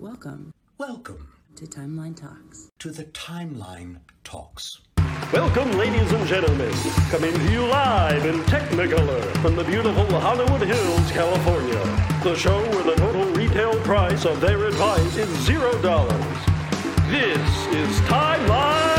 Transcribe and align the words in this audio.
Welcome 0.00 0.54
Welcome 0.78 1.28
to 1.56 1.66
Timeline 1.66 2.16
Talks. 2.16 2.70
to 2.78 2.90
the 2.90 3.04
Timeline 3.04 3.98
Talks. 4.24 4.80
Welcome, 5.30 5.72
ladies 5.72 6.10
and 6.12 6.26
gentlemen. 6.26 6.72
Coming 7.10 7.34
to 7.34 7.52
you 7.52 7.66
live 7.66 8.24
in 8.24 8.40
Technicolor 8.44 9.22
from 9.42 9.56
the 9.56 9.64
beautiful 9.64 10.06
Hollywood 10.18 10.62
Hills, 10.62 11.12
California. 11.12 11.82
The 12.22 12.34
show 12.34 12.62
where 12.70 12.82
the 12.82 12.94
total 12.96 13.26
retail 13.32 13.74
price 13.80 14.24
of 14.24 14.40
their 14.40 14.64
advice 14.64 15.16
is 15.18 15.28
zero 15.40 15.70
dollars. 15.82 16.38
This 17.10 17.66
is 17.66 18.00
Timelines 18.08 18.89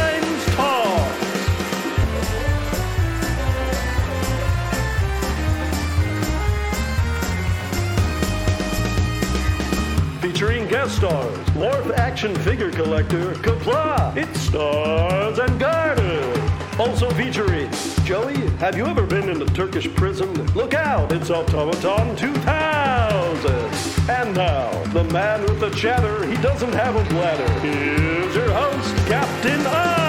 Featuring 10.22 10.68
guest 10.68 10.98
stars, 10.98 11.36
Morph 11.56 11.98
action 11.98 12.36
figure 12.36 12.70
collector 12.70 13.34
Kapla, 13.42 14.16
It 14.16 14.32
Stars 14.36 15.40
and 15.40 15.60
Garters. 15.60 16.38
Also 16.80 17.10
featuring 17.12 17.72
Joey, 18.04 18.38
have 18.58 18.78
you 18.78 18.86
ever 18.86 19.08
been 19.08 19.30
in 19.30 19.42
a 19.42 19.48
Turkish 19.48 19.92
prison? 19.96 20.32
Look 20.54 20.76
out, 20.76 21.12
it's 21.12 21.32
Automaton 21.32 22.16
2000. 22.16 23.52
And 24.12 24.36
now, 24.36 24.70
the 24.94 25.06
man 25.06 25.42
with 25.42 25.60
the 25.60 25.72
chatter, 25.72 26.24
he 26.28 26.38
doesn't 26.38 26.74
have 26.74 26.96
a 26.96 27.04
bladder. 27.10 27.52
Here's 27.62 28.36
your 28.36 28.52
host, 28.52 28.96
Captain. 29.08 30.01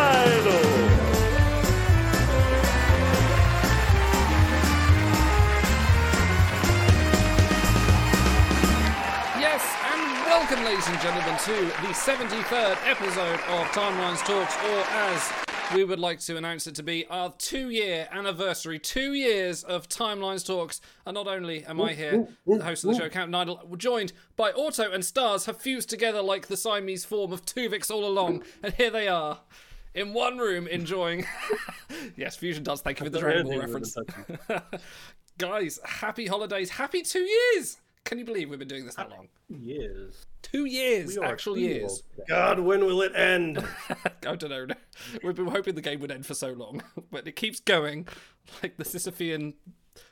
Welcome, 10.52 10.70
ladies 10.70 10.86
and 10.86 11.00
gentlemen, 11.00 11.38
to 11.38 11.52
the 11.80 11.94
73rd 11.94 12.76
episode 12.86 13.40
of 13.48 13.66
Timelines 13.68 14.18
Talks, 14.18 14.54
or 14.56 14.84
as 14.90 15.32
we 15.74 15.82
would 15.82 15.98
like 15.98 16.20
to 16.20 16.36
announce 16.36 16.66
it 16.66 16.74
to 16.74 16.82
be, 16.82 17.06
our 17.06 17.32
two 17.38 17.70
year 17.70 18.06
anniversary. 18.12 18.78
Two 18.78 19.14
years 19.14 19.64
of 19.64 19.88
Timelines 19.88 20.46
Talks. 20.46 20.82
And 21.06 21.14
not 21.14 21.26
only 21.26 21.64
am 21.64 21.80
I 21.80 21.94
here, 21.94 22.28
the 22.46 22.62
host 22.62 22.84
of 22.84 22.90
the 22.90 22.98
show, 22.98 23.08
Count 23.08 23.32
we're 23.66 23.76
joined 23.76 24.12
by 24.36 24.50
Auto 24.50 24.90
and 24.92 25.02
Stars 25.02 25.46
have 25.46 25.56
fused 25.56 25.88
together 25.88 26.20
like 26.20 26.48
the 26.48 26.56
Siamese 26.58 27.06
form 27.06 27.32
of 27.32 27.46
Tuvix 27.46 27.90
all 27.90 28.04
along. 28.04 28.42
And 28.62 28.74
here 28.74 28.90
they 28.90 29.08
are. 29.08 29.40
In 29.94 30.12
one 30.12 30.36
room, 30.36 30.66
enjoying. 30.66 31.24
yes, 32.16 32.36
Fusion 32.36 32.62
does. 32.62 32.82
Thank 32.82 33.00
you 33.00 33.06
for 33.06 33.10
the 33.10 33.20
Dragon 33.20 33.46
Ball 33.46 33.60
reference. 33.60 33.96
Guys, 35.38 35.78
happy 35.82 36.26
holidays. 36.26 36.68
Happy 36.68 37.00
two 37.00 37.22
years. 37.22 37.78
Can 38.04 38.18
you 38.18 38.24
believe 38.24 38.50
we've 38.50 38.58
been 38.58 38.68
doing 38.68 38.84
this 38.84 38.96
that 38.96 39.06
uh, 39.06 39.16
long? 39.16 39.28
years. 39.48 40.26
Two 40.42 40.64
years, 40.64 41.16
We 41.16 41.24
actual 41.24 41.56
years. 41.56 42.02
God, 42.28 42.58
when 42.58 42.84
will 42.84 43.02
it 43.02 43.14
end? 43.14 43.64
I 44.26 44.34
don't 44.36 44.50
know. 44.68 44.74
We've 45.22 45.34
been 45.34 45.46
hoping 45.46 45.74
the 45.74 45.80
game 45.80 46.00
would 46.00 46.10
end 46.10 46.26
for 46.26 46.34
so 46.34 46.52
long, 46.52 46.82
but 47.10 47.26
it 47.28 47.36
keeps 47.36 47.60
going, 47.60 48.08
like 48.62 48.76
the 48.76 48.84
Sisyphean 48.84 49.54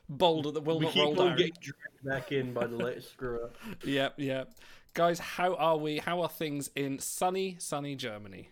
boulder 0.08 0.50
that 0.52 0.62
will 0.62 0.78
we 0.78 0.86
not 0.86 0.94
keep 0.94 1.02
roll 1.02 1.20
on 1.20 1.28
down. 1.28 1.36
getting 1.36 1.52
dragged 1.60 2.04
back 2.04 2.32
in 2.32 2.52
by 2.52 2.66
the 2.66 2.76
latest 2.76 3.12
screw 3.12 3.42
up. 3.44 3.56
Yep, 3.84 4.14
yep. 4.18 4.52
Guys, 4.94 5.18
how 5.18 5.54
are 5.54 5.76
we? 5.76 5.98
How 5.98 6.20
are 6.22 6.28
things 6.28 6.70
in 6.76 6.98
sunny, 6.98 7.56
sunny 7.58 7.94
Germany? 7.96 8.50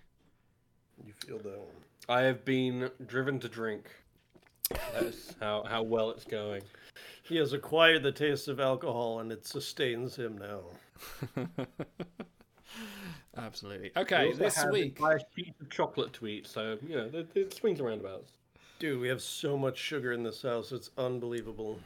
You 1.05 1.12
feel 1.27 1.39
that 1.39 1.59
one. 1.59 1.69
I 2.09 2.22
have 2.22 2.44
been 2.44 2.91
driven 3.06 3.39
to 3.41 3.48
drink. 3.48 3.91
That's 4.92 5.34
how, 5.41 5.64
how 5.69 5.83
well 5.83 6.11
it's 6.11 6.25
going. 6.25 6.62
He 7.29 7.37
has 7.37 7.53
acquired 7.53 8.03
the 8.03 8.12
taste 8.12 8.48
of 8.48 8.59
alcohol 8.59 9.21
and 9.21 9.31
it 9.31 9.47
sustains 9.47 10.17
him 10.17 10.39
now. 10.39 11.45
Absolutely. 13.37 13.93
I 13.95 14.01
Okay, 14.01 14.27
also 14.29 14.39
this 14.39 14.57
have 14.57 14.71
week. 14.71 14.98
Five 14.98 15.21
sheets 15.37 15.61
of 15.61 15.71
chocolate 15.71 16.12
to 16.15 16.27
eat, 16.27 16.47
so, 16.47 16.79
you 16.87 16.97
know, 16.97 17.11
it, 17.12 17.29
it 17.34 17.55
swings 17.55 17.81
and 17.81 17.89
roundabouts. 17.89 18.33
Dude, 18.79 19.01
we 19.01 19.09
have 19.09 19.21
so 19.21 19.59
much 19.59 19.77
sugar 19.77 20.12
in 20.12 20.22
this 20.22 20.43
house. 20.43 20.72
It's 20.72 20.91
unbelievable. 20.97 21.78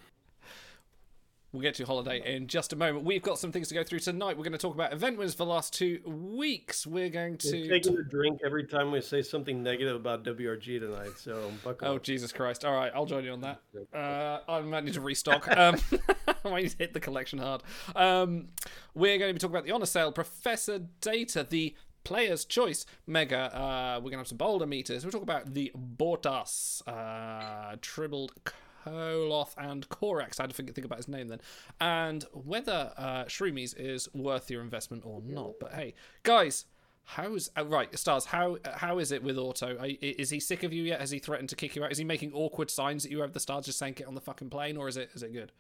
We'll 1.52 1.60
get 1.60 1.74
to 1.74 1.84
holiday 1.84 2.34
in 2.34 2.46
just 2.46 2.72
a 2.72 2.76
moment. 2.76 3.04
We've 3.04 3.20
got 3.22 3.38
some 3.38 3.52
things 3.52 3.68
to 3.68 3.74
go 3.74 3.84
through 3.84 3.98
tonight. 3.98 4.38
We're 4.38 4.44
going 4.44 4.52
to 4.52 4.58
talk 4.58 4.74
about 4.74 4.94
event 4.94 5.18
wins 5.18 5.32
for 5.34 5.44
the 5.44 5.50
last 5.50 5.74
two 5.74 6.00
weeks. 6.06 6.86
We're 6.86 7.10
going 7.10 7.32
We're 7.44 7.50
to. 7.50 7.68
taking 7.68 7.94
a 7.98 8.02
drink 8.02 8.40
every 8.42 8.64
time 8.64 8.90
we 8.90 9.02
say 9.02 9.20
something 9.20 9.62
negative 9.62 9.94
about 9.94 10.24
WRG 10.24 10.80
tonight, 10.80 11.18
so 11.18 11.52
buckle 11.62 11.88
Oh 11.88 11.96
up. 11.96 12.02
Jesus 12.02 12.32
Christ! 12.32 12.64
All 12.64 12.72
right, 12.74 12.90
I'll 12.94 13.04
join 13.04 13.24
you 13.24 13.32
on 13.32 13.42
that. 13.42 13.60
Uh, 13.94 14.40
I 14.50 14.60
might 14.62 14.84
need 14.84 14.94
to 14.94 15.02
restock. 15.02 15.46
Um, 15.56 15.76
I 16.44 16.48
might 16.48 16.62
need 16.62 16.70
to 16.70 16.78
hit 16.78 16.94
the 16.94 17.00
collection 17.00 17.38
hard. 17.38 17.62
Um, 17.94 18.48
we're 18.94 19.18
going 19.18 19.28
to 19.28 19.34
be 19.34 19.38
talking 19.38 19.54
about 19.54 19.66
the 19.66 19.72
honor 19.72 19.84
sale, 19.86 20.10
Professor 20.10 20.78
Data, 21.02 21.46
the 21.48 21.74
Player's 22.04 22.44
Choice 22.46 22.86
Mega. 23.06 23.54
Uh, 23.54 23.96
we're 23.98 24.04
going 24.04 24.12
to 24.12 24.18
have 24.18 24.28
some 24.28 24.38
boulder 24.38 24.66
meters. 24.66 25.04
We'll 25.04 25.12
talk 25.12 25.22
about 25.22 25.52
the 25.52 25.70
Bortas, 25.76 26.82
uh, 26.88 27.76
Tribbled 27.82 28.32
Koloth, 28.84 29.54
and 29.56 29.88
Korax. 29.88 30.38
I 30.38 30.44
had 30.44 30.50
to 30.50 30.56
think, 30.56 30.74
think 30.74 30.84
about 30.84 30.98
his 30.98 31.08
name 31.08 31.28
then, 31.28 31.40
and 31.80 32.24
whether 32.32 32.92
uh, 32.96 33.24
Shroomies 33.24 33.74
is 33.78 34.08
worth 34.14 34.50
your 34.50 34.62
investment 34.62 35.04
or 35.04 35.20
not. 35.24 35.54
But 35.60 35.74
hey, 35.74 35.94
guys. 36.22 36.66
How's 37.04 37.50
uh, 37.58 37.66
right, 37.66 37.98
stars? 37.98 38.26
How 38.26 38.58
how 38.76 39.00
is 39.00 39.10
it 39.10 39.24
with 39.24 39.36
Auto? 39.36 39.76
Are, 39.76 39.88
is 40.00 40.30
he 40.30 40.38
sick 40.38 40.62
of 40.62 40.72
you 40.72 40.84
yet? 40.84 41.00
Has 41.00 41.10
he 41.10 41.18
threatened 41.18 41.48
to 41.48 41.56
kick 41.56 41.74
you 41.74 41.82
out? 41.82 41.90
Is 41.90 41.98
he 41.98 42.04
making 42.04 42.32
awkward 42.32 42.70
signs 42.70 43.04
at 43.04 43.10
you 43.10 43.24
over 43.24 43.32
the 43.32 43.40
stars, 43.40 43.66
just 43.66 43.80
saying 43.80 43.94
get 43.94 44.06
on 44.06 44.14
the 44.14 44.20
fucking 44.20 44.50
plane, 44.50 44.76
or 44.76 44.86
is 44.86 44.96
it 44.96 45.10
is 45.12 45.24
it 45.24 45.32
good? 45.32 45.50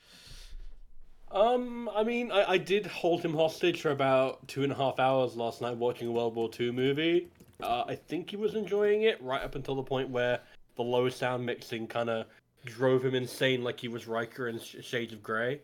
Um, 1.32 1.88
I 1.94 2.04
mean, 2.04 2.30
I, 2.30 2.52
I 2.52 2.58
did 2.58 2.86
hold 2.86 3.22
him 3.22 3.34
hostage 3.34 3.80
for 3.80 3.90
about 3.90 4.46
two 4.46 4.62
and 4.62 4.72
a 4.72 4.74
half 4.74 4.98
hours 4.98 5.34
last 5.34 5.62
night 5.62 5.76
watching 5.76 6.08
a 6.08 6.12
World 6.12 6.34
War 6.34 6.50
II 6.58 6.72
movie. 6.72 7.28
Uh, 7.62 7.84
I 7.86 7.94
think 7.94 8.30
he 8.30 8.36
was 8.36 8.54
enjoying 8.54 9.02
it 9.02 9.20
right 9.22 9.42
up 9.42 9.54
until 9.54 9.74
the 9.74 9.82
point 9.82 10.10
where 10.10 10.40
the 10.76 10.82
low 10.82 11.08
sound 11.08 11.46
mixing 11.46 11.86
kind 11.86 12.10
of 12.10 12.26
drove 12.64 13.04
him 13.04 13.14
insane, 13.14 13.62
like 13.62 13.80
he 13.80 13.88
was 13.88 14.06
Riker 14.06 14.48
in 14.48 14.58
Sh- 14.60 14.76
Shades 14.82 15.12
of 15.12 15.22
Grey. 15.22 15.60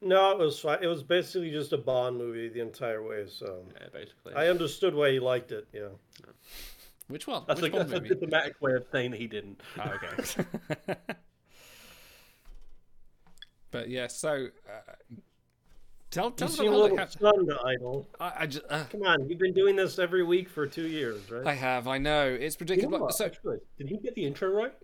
No, 0.00 0.32
it 0.32 0.38
was 0.38 0.58
fine. 0.58 0.78
It 0.82 0.88
was 0.88 1.02
basically 1.02 1.50
just 1.50 1.72
a 1.72 1.78
Bond 1.78 2.18
movie 2.18 2.48
the 2.48 2.60
entire 2.60 3.02
way, 3.02 3.24
so 3.28 3.64
Yeah, 3.80 3.86
basically. 3.92 4.34
I 4.34 4.48
understood 4.48 4.94
why 4.94 5.12
he 5.12 5.20
liked 5.20 5.52
it. 5.52 5.68
Yeah. 5.72 5.88
Which 7.08 7.26
one? 7.26 7.44
that's 7.46 7.60
Which 7.60 7.72
like 7.72 7.78
that's 7.80 7.92
a 7.92 8.00
movie? 8.00 8.08
diplomatic 8.08 8.60
way 8.60 8.72
of 8.72 8.84
saying 8.90 9.12
that 9.12 9.20
he 9.20 9.26
didn't. 9.28 9.60
Oh, 9.78 9.92
okay. 9.94 10.96
but 13.70 13.88
yeah, 13.88 14.06
so 14.08 14.48
uh, 14.68 14.92
tell 16.10 16.26
You 16.26 16.32
tell 16.36 16.48
us 16.48 16.56
seem 16.56 16.72
a 16.72 16.76
little 16.76 16.96
how, 16.96 17.06
stunned, 17.06 17.52
Idol. 17.64 18.08
I, 18.18 18.32
I 18.40 18.46
just 18.46 18.64
uh, 18.70 18.84
Come 18.90 19.02
on, 19.02 19.28
you've 19.28 19.38
been 19.38 19.54
doing 19.54 19.76
this 19.76 19.98
every 19.98 20.24
week 20.24 20.48
for 20.48 20.66
two 20.66 20.86
years, 20.88 21.30
right? 21.30 21.46
I 21.46 21.54
have 21.54 21.86
I 21.86 21.98
know 21.98 22.26
it's 22.28 22.56
You 22.60 22.88
know 22.88 23.08
so 23.10 23.26
actually, 23.26 23.58
did 23.78 23.88
he 23.88 23.98
get 23.98 24.14
the 24.14 24.24
intro 24.24 24.50
right? 24.50 24.74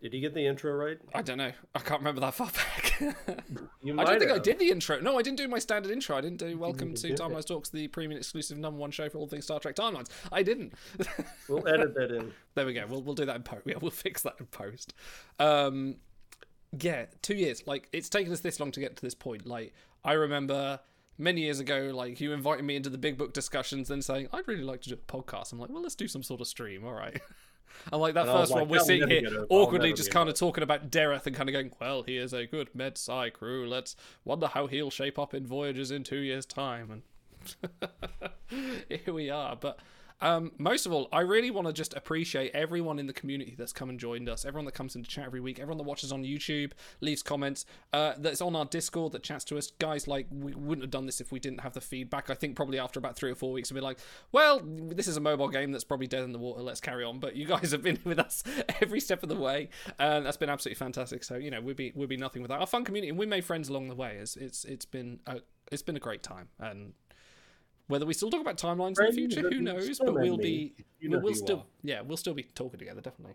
Did 0.00 0.14
you 0.14 0.20
get 0.20 0.32
the 0.32 0.46
intro 0.46 0.72
right? 0.72 0.98
I 1.14 1.20
don't 1.20 1.36
know. 1.36 1.52
I 1.74 1.78
can't 1.80 2.00
remember 2.00 2.22
that 2.22 2.34
far 2.34 2.50
back. 2.50 2.86
You 3.82 3.98
I 3.98 4.04
don't 4.04 4.18
think 4.18 4.30
I 4.30 4.38
did 4.38 4.58
the 4.58 4.70
intro. 4.70 5.00
No, 5.00 5.18
I 5.18 5.22
didn't 5.22 5.38
do 5.38 5.48
my 5.48 5.58
standard 5.58 5.90
intro. 5.90 6.14
I 6.16 6.20
didn't 6.20 6.38
do 6.38 6.58
Welcome 6.58 6.92
to 6.94 7.02
do 7.08 7.14
it. 7.14 7.18
Timelines 7.18 7.46
Talks, 7.46 7.70
the 7.70 7.88
premium 7.88 8.18
exclusive 8.18 8.58
number 8.58 8.78
one 8.78 8.90
show 8.90 9.08
for 9.08 9.16
all 9.16 9.26
things 9.26 9.44
Star 9.44 9.58
Trek 9.58 9.74
timelines. 9.74 10.08
I 10.30 10.42
didn't. 10.42 10.74
We'll 11.48 11.66
edit 11.66 11.94
that 11.94 12.10
in. 12.10 12.32
there 12.54 12.66
we 12.66 12.74
go. 12.74 12.84
We'll 12.86 13.02
we'll 13.02 13.14
do 13.14 13.24
that 13.24 13.36
in 13.36 13.42
post. 13.42 13.62
Yeah, 13.64 13.76
we'll 13.80 13.90
fix 13.90 14.22
that 14.22 14.34
in 14.38 14.46
post. 14.46 14.92
Um, 15.38 15.96
yeah, 16.78 17.06
two 17.22 17.34
years. 17.34 17.66
Like 17.66 17.88
it's 17.92 18.08
taken 18.10 18.32
us 18.32 18.40
this 18.40 18.60
long 18.60 18.70
to 18.72 18.80
get 18.80 18.96
to 18.96 19.02
this 19.02 19.14
point. 19.14 19.46
Like 19.46 19.72
I 20.04 20.12
remember 20.12 20.78
many 21.18 21.40
years 21.42 21.58
ago, 21.60 21.90
like 21.94 22.20
you 22.20 22.32
invited 22.32 22.64
me 22.64 22.76
into 22.76 22.90
the 22.90 22.98
big 22.98 23.16
book 23.16 23.32
discussions, 23.32 23.88
then 23.88 24.02
saying 24.02 24.28
I'd 24.32 24.46
really 24.46 24.62
like 24.62 24.82
to 24.82 24.90
do 24.90 24.94
a 24.94 25.12
podcast. 25.12 25.52
I'm 25.52 25.58
like, 25.58 25.70
well, 25.70 25.82
let's 25.82 25.94
do 25.94 26.06
some 26.06 26.22
sort 26.22 26.40
of 26.42 26.46
stream. 26.46 26.84
All 26.84 26.92
right. 26.94 27.20
And 27.92 28.00
like 28.00 28.14
that 28.14 28.28
And 28.28 28.38
first 28.38 28.52
one, 28.52 28.68
we're 28.68 28.78
"That'll 28.78 28.86
sitting 28.86 29.08
here 29.08 29.20
get 29.22 29.32
over. 29.32 29.46
I'll 29.50 29.58
awkwardly 29.58 29.92
just 29.92 30.10
kind 30.10 30.28
of 30.28 30.34
talking 30.34 30.62
about 30.62 30.90
Dereth 30.90 31.26
and 31.26 31.34
kind 31.34 31.48
of 31.48 31.52
going, 31.52 31.72
well, 31.80 32.02
he 32.02 32.16
is 32.16 32.32
a 32.32 32.46
good 32.46 32.74
med 32.74 32.92
sci 32.98 33.30
crew. 33.30 33.68
Let's 33.68 33.96
wonder 34.24 34.46
how 34.48 34.66
he'll 34.66 34.90
shape 34.90 35.18
up 35.18 35.34
in 35.34 35.46
Voyages 35.46 35.90
in 35.90 36.04
two 36.04 36.18
years' 36.18 36.46
time. 36.46 37.02
And 37.70 38.30
here 38.88 39.14
we 39.14 39.30
are. 39.30 39.56
But 39.56 39.78
um, 40.20 40.52
most 40.58 40.86
of 40.86 40.92
all, 40.92 41.08
I 41.12 41.20
really 41.20 41.50
want 41.50 41.66
to 41.66 41.72
just 41.72 41.94
appreciate 41.94 42.52
everyone 42.54 42.98
in 42.98 43.06
the 43.06 43.12
community 43.12 43.54
that's 43.56 43.72
come 43.72 43.88
and 43.88 43.98
joined 43.98 44.28
us, 44.28 44.44
everyone 44.44 44.66
that 44.66 44.74
comes 44.74 44.94
into 44.96 45.08
chat 45.08 45.24
every 45.24 45.40
week, 45.40 45.58
everyone 45.58 45.78
that 45.78 45.84
watches 45.84 46.12
on 46.12 46.22
YouTube, 46.22 46.72
leaves 47.00 47.22
comments, 47.22 47.64
uh, 47.92 48.14
that's 48.18 48.40
on 48.40 48.54
our 48.54 48.64
Discord, 48.66 49.12
that 49.12 49.22
chats 49.22 49.44
to 49.46 49.58
us. 49.58 49.72
Guys, 49.78 50.06
like, 50.06 50.26
we 50.30 50.54
wouldn't 50.54 50.82
have 50.82 50.90
done 50.90 51.06
this 51.06 51.20
if 51.20 51.32
we 51.32 51.40
didn't 51.40 51.60
have 51.60 51.72
the 51.72 51.80
feedback. 51.80 52.30
I 52.30 52.34
think 52.34 52.56
probably 52.56 52.78
after 52.78 52.98
about 52.98 53.16
three 53.16 53.30
or 53.30 53.34
four 53.34 53.52
weeks, 53.52 53.70
we'd 53.70 53.80
be 53.80 53.82
like, 53.82 53.98
well, 54.32 54.60
this 54.64 55.08
is 55.08 55.16
a 55.16 55.20
mobile 55.20 55.48
game 55.48 55.72
that's 55.72 55.84
probably 55.84 56.06
dead 56.06 56.22
in 56.22 56.32
the 56.32 56.38
water. 56.38 56.62
Let's 56.62 56.80
carry 56.80 57.04
on. 57.04 57.18
But 57.18 57.36
you 57.36 57.46
guys 57.46 57.70
have 57.72 57.82
been 57.82 57.98
with 58.04 58.18
us 58.18 58.44
every 58.80 59.00
step 59.00 59.22
of 59.22 59.28
the 59.28 59.36
way, 59.36 59.70
and 59.98 60.26
that's 60.26 60.36
been 60.36 60.50
absolutely 60.50 60.78
fantastic. 60.78 61.24
So, 61.24 61.36
you 61.36 61.50
know, 61.50 61.60
we'd 61.60 61.76
be, 61.76 61.92
we'd 61.94 62.08
be 62.08 62.16
nothing 62.16 62.42
without 62.42 62.60
our 62.60 62.66
fun 62.66 62.84
community, 62.84 63.08
and 63.08 63.18
we 63.18 63.26
made 63.26 63.44
friends 63.44 63.68
along 63.68 63.88
the 63.88 63.94
way. 63.94 64.16
It's, 64.20 64.36
it's, 64.36 64.64
it's 64.64 64.84
been 64.84 65.20
a, 65.26 65.40
it's 65.72 65.82
been 65.82 65.96
a 65.96 66.00
great 66.00 66.22
time. 66.22 66.48
And 66.58 66.92
whether 67.90 68.06
we 68.06 68.14
still 68.14 68.30
talk 68.30 68.40
about 68.40 68.56
timelines 68.56 68.98
in 68.98 69.06
the 69.06 69.12
future, 69.12 69.50
who 69.50 69.60
knows? 69.60 69.98
But 69.98 70.14
we'll 70.14 70.38
be, 70.38 70.72
You 71.00 71.10
know 71.10 71.18
we'll 71.18 71.34
still, 71.34 71.66
yeah, 71.82 72.00
we'll 72.00 72.16
still 72.16 72.34
be 72.34 72.44
talking 72.44 72.78
together, 72.78 73.00
definitely. 73.00 73.34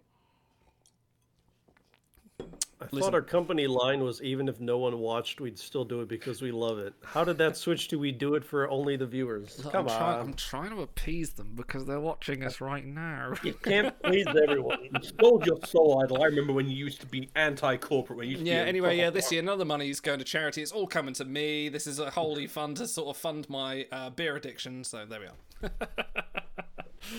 I 2.82 2.86
Listen. 2.86 3.00
thought 3.00 3.14
our 3.14 3.22
company 3.22 3.68
line 3.68 4.04
was 4.04 4.22
even 4.22 4.50
if 4.50 4.60
no 4.60 4.78
one 4.78 5.00
watched, 5.00 5.40
we'd 5.40 5.58
still 5.58 5.86
do 5.86 6.02
it 6.02 6.10
because 6.10 6.42
we 6.42 6.52
love 6.52 6.78
it. 6.78 6.94
How 7.06 7.24
did 7.24 7.38
that 7.38 7.56
switch 7.56 7.88
to 7.90 7.98
we 7.98 8.12
do 8.12 8.36
it 8.36 8.44
for 8.44 8.70
only 8.70 8.98
the 8.98 9.06
viewers? 9.06 9.62
Come 9.72 9.88
I'm, 9.88 9.96
trying, 9.96 10.02
on. 10.02 10.20
I'm 10.20 10.34
trying 10.34 10.70
to 10.72 10.82
appease 10.82 11.32
them 11.32 11.54
because 11.56 11.86
they're 11.86 12.02
watching 12.02 12.44
us 12.44 12.60
right 12.60 12.86
now. 12.86 13.34
You 13.44 13.54
can't 13.54 13.98
please 14.04 14.28
everyone. 14.28 14.80
You 14.84 15.10
sold 15.22 15.46
your 15.46 15.58
soul 15.66 16.02
idol. 16.04 16.22
I 16.22 16.26
remember 16.26 16.52
when 16.52 16.70
you 16.70 16.76
used 16.76 17.00
to 17.00 17.08
be 17.08 17.30
anti-corporate. 17.36 18.18
When 18.18 18.28
you 18.28 18.34
used 18.34 18.46
to 18.46 18.52
Yeah, 18.52 18.64
be 18.64 18.70
anyway, 18.70 18.98
yeah, 18.98 19.10
this 19.10 19.32
year 19.32 19.42
none 19.42 19.54
of 19.54 19.60
the 19.60 19.66
money's 19.66 20.02
going 20.02 20.20
to 20.20 20.26
charity. 20.26 20.62
It's 20.62 20.74
all 20.74 20.88
coming 20.88 21.14
to 21.16 21.24
me. 21.26 21.70
This 21.70 21.88
is 21.88 22.00
a 22.00 22.10
wholly 22.10 22.46
fund 22.46 22.76
to 22.78 22.88
sort 22.88 23.16
of 23.16 23.18
fund 23.22 23.50
my 23.50 23.86
uh, 23.92 24.10
beer 24.10 24.36
addiction. 24.36 24.84
So 24.84 25.06
there 25.06 25.22
we 25.22 25.28
are. 25.28 25.72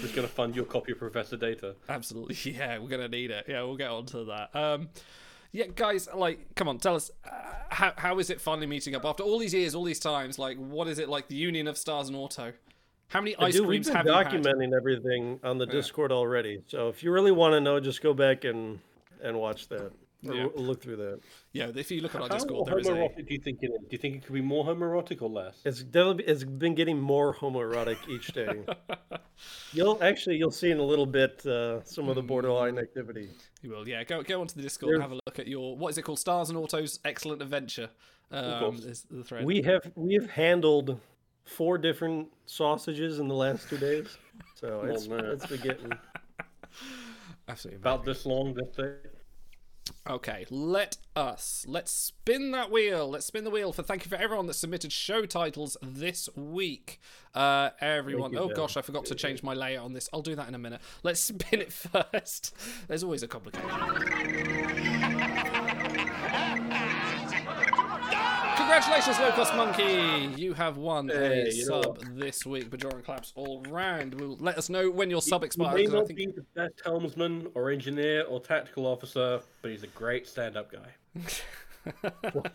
Just 0.03 0.15
going 0.15 0.27
to 0.27 0.33
fund 0.35 0.55
your 0.57 0.65
copy 0.65 0.93
of 0.93 0.99
Professor 0.99 1.37
Data. 1.37 1.77
Absolutely. 1.89 2.37
Yeah, 2.57 2.79
we're 2.79 2.89
going 2.89 3.03
to 3.03 3.09
need 3.09 3.31
it. 3.31 3.47
Yeah, 3.49 3.63
we'll 3.63 3.77
get 3.77 3.91
on 3.91 4.05
to 4.07 4.25
that. 4.25 4.55
Um, 4.55 4.89
yeah, 5.57 5.67
guys, 5.75 6.09
like, 6.15 6.55
come 6.55 6.69
on, 6.69 6.79
tell 6.79 6.95
us, 6.95 7.11
uh, 7.25 7.31
how, 7.71 7.93
how 7.97 8.19
is 8.19 8.29
it 8.31 8.41
finally 8.41 8.67
meeting 8.67 8.95
up? 8.95 9.05
After 9.05 9.23
all 9.23 9.39
these 9.39 9.55
years, 9.55 9.75
all 9.75 9.85
these 9.85 9.99
times, 9.99 10.39
like, 10.39 10.59
what 10.59 10.87
is 10.87 10.99
it 10.99 11.09
like, 11.09 11.29
the 11.29 11.35
union 11.35 11.67
of 11.67 11.79
Stars 11.79 12.09
and 12.09 12.17
Auto? 12.17 12.53
How 13.09 13.21
many 13.21 13.37
ice 13.37 13.55
Dude, 13.55 13.63
we've 13.63 13.69
creams 13.69 13.87
been 13.87 13.97
have 13.97 14.07
you 14.07 14.13
had? 14.13 14.27
documenting 14.27 14.77
everything 14.77 15.41
on 15.43 15.59
the 15.59 15.67
Discord 15.67 16.13
already. 16.13 16.63
So 16.67 16.89
if 16.89 17.03
you 17.03 17.11
really 17.13 17.33
want 17.33 17.53
to 17.55 17.61
know, 17.61 17.81
just 17.81 18.03
go 18.03 18.13
back 18.13 18.45
and 18.45 18.81
and 19.23 19.39
watch 19.39 19.69
that. 19.69 19.93
Or 20.27 20.35
Yeah. 20.35 20.43
w- 20.45 20.67
look 20.67 20.83
through 20.83 20.97
that. 20.97 21.21
Yeah, 21.53 21.71
if 21.75 21.91
you 21.91 22.01
look 22.01 22.15
at 22.15 22.23
our 22.23 22.29
How 22.29 22.35
Discord, 22.35 22.69
there 22.69 22.79
is 22.79 22.89
a... 22.89 22.93
homoerotic 22.93 23.29
do 23.29 23.35
you 23.35 23.41
think 23.41 23.59
it 23.63 23.67
is? 23.71 23.81
Do 23.81 23.87
you 23.91 23.99
think 23.99 24.17
it 24.17 24.25
could 24.25 24.33
be 24.33 24.41
more 24.41 24.65
homoerotic 24.65 25.21
or 25.21 25.29
less? 25.29 25.61
It's 25.65 25.83
definitely 25.83 26.25
it's 26.25 26.45
been 26.45 26.75
getting 26.75 26.99
more 26.99 27.35
homoerotic 27.35 27.99
each 28.09 28.29
day. 28.29 28.65
you'll 29.73 30.03
actually 30.03 30.37
you'll 30.37 30.51
see 30.51 30.71
in 30.71 30.79
a 30.79 30.83
little 30.83 31.07
bit 31.07 31.45
uh, 31.47 31.85
some 31.85 32.09
of 32.09 32.15
the 32.15 32.23
borderline 32.23 32.79
activity. 32.79 33.29
You 33.63 33.71
will, 33.71 33.87
yeah. 33.89 34.05
Go 34.05 34.23
go 34.23 34.41
onto 34.41 34.55
the 34.55 34.63
Discord 34.63 34.95
and 34.95 35.03
have 35.03 35.13
a 35.13 35.21
look 35.27 35.39
at 35.39 35.47
your 35.47 35.77
what 35.77 35.91
is 35.91 35.99
it 35.99 36.03
called? 36.03 36.19
Stars 36.19 36.49
and 36.49 36.59
Autos 36.59 36.99
Excellent 37.05 37.43
Adventure. 37.43 37.91
Um, 38.31 38.61
course. 38.61 38.85
is 38.85 39.07
the 39.11 39.23
thread. 39.23 39.45
We 39.45 39.63
have 39.63 39.93
we 39.95 40.15
have 40.15 40.31
handled 40.31 40.99
four 41.45 41.79
different 41.79 42.29
sausages 42.47 43.19
in 43.21 43.29
the 43.29 43.35
last 43.35 43.69
two 43.69 43.79
days. 43.79 44.17
So 44.55 44.83
it's 44.83 45.07
man. 45.07 45.25
it's 45.27 45.47
been 45.47 45.61
getting 45.61 45.93
Absolutely 47.49 47.77
About 47.77 48.05
this 48.05 48.27
long, 48.27 48.55
this 48.55 48.75
thing. 48.75 48.95
Okay, 50.09 50.47
let 50.51 50.97
us 51.17 51.65
let's 51.69 51.91
spin 51.91 52.53
that 52.53 52.71
wheel. 52.71 53.09
Let's 53.11 53.27
spin 53.27 53.45
the 53.45 53.51
wheel 53.51 53.73
for 53.73 53.83
thank 53.83 54.05
you 54.05 54.09
for 54.09 54.17
everyone 54.17 54.47
that 54.47 54.55
submitted 54.55 54.93
show 54.93 55.27
titles 55.27 55.77
this 55.83 56.29
week. 56.37 57.01
Uh, 57.35 57.71
everyone. 57.81 58.33
you, 58.33 58.39
oh 58.39 58.49
gosh, 58.49 58.77
I 58.77 58.83
forgot 58.83 59.07
to 59.07 59.15
change 59.15 59.43
my 59.43 59.55
layout 59.55 59.85
on 59.85 59.93
this. 59.93 60.09
I'll 60.13 60.23
do 60.23 60.37
that 60.37 60.49
in 60.49 60.55
a 60.55 60.59
minute. 60.59 60.81
Let's 61.03 61.21
spin 61.33 61.61
it 61.61 61.73
first. 61.73 62.55
There's 62.89 63.03
always 63.03 63.23
a 63.23 63.29
complication. 63.29 63.69
Congratulations, 68.77 69.19
Low 69.21 69.31
Cost 69.33 69.55
Monkey! 69.57 70.39
You 70.39 70.53
have 70.53 70.77
won 70.77 71.09
a 71.11 71.15
Hey, 71.19 71.51
you 71.51 71.67
know 71.67 71.81
sub 71.81 71.99
this 72.19 72.45
week. 72.45 72.69
Bajoran 72.69 73.03
claps 73.03 73.33
all 73.35 73.63
round. 73.71 74.21
We'll 74.21 74.37
let 74.39 74.59
us 74.59 74.69
know 74.69 74.91
when 74.91 75.09
your 75.09 75.23
sub 75.23 75.41
He 75.41 75.47
expires. 75.47 75.75
may 75.75 75.85
'cause 75.87 75.95
I 75.95 75.97
not 75.97 76.07
think 76.09 76.19
be 76.19 76.27
the 76.27 76.45
best 76.55 76.75
helmsman 76.85 77.51
or 77.55 77.71
engineer 77.71 78.25
or 78.25 78.39
tactical 78.39 78.87
officer, 78.87 79.41
but 79.63 79.71
he's 79.71 79.83
a 79.83 79.87
great 79.87 80.27
stand-up 80.27 80.71
guy. 80.71 80.93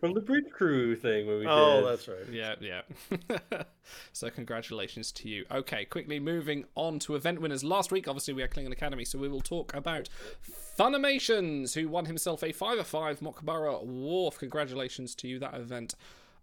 From 0.00 0.14
the 0.14 0.20
bridge 0.22 0.48
crew 0.50 0.96
thing 0.96 1.26
where 1.26 1.36
we 1.36 1.42
did. 1.42 1.50
Oh, 1.50 1.82
did. 1.82 1.90
that's 1.90 2.08
right. 2.08 2.28
Yeah, 2.32 2.54
yeah. 2.62 3.62
so 4.14 4.30
congratulations 4.30 5.12
to 5.12 5.28
you. 5.28 5.44
Okay, 5.50 5.84
quickly 5.84 6.18
moving 6.20 6.64
on 6.74 6.98
to 7.00 7.16
event 7.16 7.42
winners. 7.42 7.62
Last 7.62 7.92
week, 7.92 8.08
obviously, 8.08 8.32
we 8.32 8.40
had 8.40 8.50
Klingon 8.50 8.72
Academy, 8.72 9.04
so 9.04 9.18
we 9.18 9.28
will 9.28 9.42
talk 9.42 9.74
about 9.74 10.08
Funimations, 10.78 11.74
who 11.74 11.88
won 11.88 12.06
himself 12.06 12.42
a 12.42 12.52
5 12.52 12.78
of 12.78 12.86
5 12.86 13.20
Mok'bara 13.20 13.84
Worf. 13.84 14.38
Congratulations 14.38 15.14
to 15.16 15.28
you, 15.28 15.38
that 15.38 15.54
event. 15.54 15.94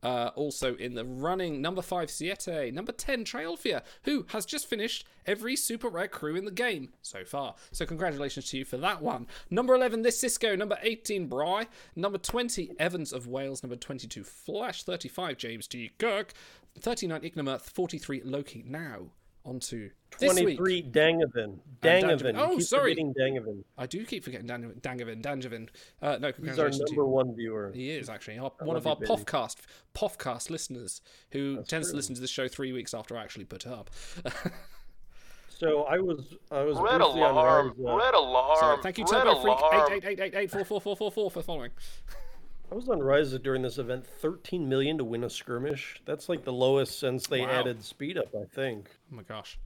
Uh, 0.04 0.32
also 0.36 0.76
in 0.78 0.96
the 0.96 1.06
running, 1.06 1.62
number 1.62 1.82
5 1.82 2.10
Siete, 2.10 2.74
number 2.74 2.92
10 2.92 3.24
Trailfia, 3.24 3.84
who 4.04 4.26
has 4.30 4.48
just 4.48 4.68
finished 4.68 5.06
every 5.28 5.56
super 5.56 5.90
rare 5.90 6.08
crew 6.08 6.36
in 6.36 6.46
the 6.46 6.50
game 6.52 6.90
so 7.04 7.24
far. 7.24 7.54
So 7.72 7.86
congratulations 7.86 8.50
to 8.50 8.58
you 8.58 8.66
for 8.66 8.78
that 8.78 9.02
one. 9.02 9.28
Number 9.52 9.76
11 9.76 10.02
this 10.02 10.20
Cisco, 10.20 10.56
number 10.56 10.80
18 10.82 11.28
Bry, 11.28 11.68
number 11.96 12.18
20 12.18 12.72
Evans 12.80 13.14
of 13.14 13.28
Wales, 13.28 13.62
number 13.62 13.76
22 13.76 14.24
Flash, 14.24 14.82
35 14.82 15.38
James 15.38 15.68
D. 15.68 15.92
Kirk, 16.00 16.34
39 16.80 17.22
Ignamer, 17.22 17.62
43 17.62 18.24
Loki. 18.24 18.64
Now 18.66 19.12
on 19.44 19.60
to 19.60 19.90
23 20.12 20.84
Dangavin. 20.84 21.58
Dangavin. 21.82 22.22
Dangavin. 22.22 22.38
Oh, 22.38 22.58
keep 22.58 22.62
sorry. 22.62 22.92
forgetting 22.92 23.14
Dangavin. 23.14 23.64
I 23.78 23.86
do 23.88 24.06
keep 24.06 24.24
forgetting 24.24 24.48
Dan- 24.48 24.74
Dangavin, 24.82 25.22
Dangavin. 25.22 25.70
Uh, 26.02 26.18
no, 26.18 26.18
He's 26.18 26.24
our 26.24 26.32
congratulations 26.34 26.78
to 26.80 26.96
number 26.96 27.06
one 27.06 27.36
viewer. 27.36 27.72
He 27.74 27.90
is 27.92 28.10
actually 28.10 28.38
our, 28.38 28.52
one 28.60 28.78
of 28.78 28.86
our 28.86 28.96
baby. 28.96 29.08
Pofcast 29.12 29.56
Pofcast 29.96 30.50
listeners 30.50 31.02
who 31.32 31.64
tends 31.64 31.90
to 31.90 31.96
listen 31.96 32.14
to 32.16 32.22
the 32.22 32.28
show 32.28 32.48
three 32.48 32.72
weeks 32.72 32.94
after 32.94 33.18
I 33.18 33.24
actually 33.24 33.46
put 33.46 33.66
it 33.66 33.72
up. 33.72 33.90
So 35.50 35.84
I 35.84 36.00
was 36.00 36.34
I 36.50 36.64
was 36.64 36.76
Red 36.80 36.98
briefly 36.98 37.22
on 37.22 37.32
alarm! 37.32 37.76
Uh, 37.80 37.96
Red 37.96 38.16
alarm! 38.16 38.58
So 38.60 38.78
thank 38.82 38.98
you, 38.98 39.06
Red 39.12 39.26
Turbo 39.26 39.42
Freak 39.42 39.60
alarm. 39.60 39.92
eight 39.92 40.04
eight 40.04 40.06
eight 40.08 40.20
eight 40.20 40.36
eight 40.36 40.52
four 40.52 40.66
four 40.66 40.82
four 40.82 40.96
four 40.96 41.12
four 41.12 41.30
for 41.30 41.44
following. 41.44 41.70
I 42.72 42.76
was 42.76 42.88
on 42.88 43.00
Rise 43.02 43.38
during 43.40 43.62
this 43.64 43.78
event. 43.78 44.06
13 44.08 44.70
million 44.70 44.98
to 44.98 45.04
win 45.04 45.24
a 45.24 45.30
skirmish. 45.30 46.02
That's 46.06 46.30
like 46.30 46.46
the 46.46 46.54
lowest 46.54 46.98
since 47.00 47.28
they 47.28 47.42
Wow. 47.42 47.50
added 47.50 47.84
speed 47.84 48.18
up. 48.18 48.34
I 48.34 48.46
think. 48.46 48.90
Oh 49.12 49.16
my 49.16 49.24
gosh, 49.24 49.60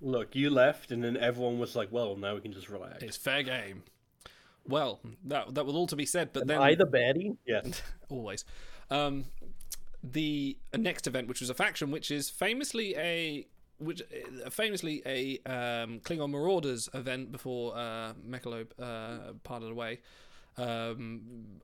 Look, 0.00 0.36
you 0.36 0.48
left, 0.48 0.92
and 0.92 1.02
then 1.02 1.16
everyone 1.16 1.58
was 1.58 1.74
like, 1.74 1.90
"Well, 1.90 2.14
now 2.14 2.36
we 2.36 2.40
can 2.40 2.52
just 2.52 2.68
relax." 2.68 3.02
it's 3.02 3.16
fair 3.16 3.42
game. 3.42 3.82
Well, 4.64 5.00
that 5.24 5.54
that 5.54 5.66
was 5.66 5.74
all 5.74 5.88
to 5.88 5.96
be 5.96 6.06
said, 6.06 6.32
but 6.32 6.46
then 6.46 6.60
I 6.62 6.76
the 6.76 6.86
baddie. 6.86 7.36
Yes. 7.44 7.82
always. 8.08 8.44
Um, 8.90 9.24
the 10.04 10.56
next 10.76 11.08
event, 11.08 11.26
which 11.26 11.40
was 11.40 11.50
a 11.50 11.54
faction, 11.54 11.90
which 11.90 12.12
is 12.12 12.30
famously 12.30 12.94
a 12.96 13.48
which 13.78 14.02
uh, 14.02 14.50
famously 14.50 15.02
a 15.04 15.38
um, 15.50 15.98
Klingon 16.00 16.30
Marauders 16.30 16.88
event 16.94 17.32
before 17.32 17.76
uh, 17.76 18.12
Mechalobe 18.24 18.70
uh, 18.80 19.32
parted 19.42 19.70
away. 19.72 19.98
Um, 20.58 21.20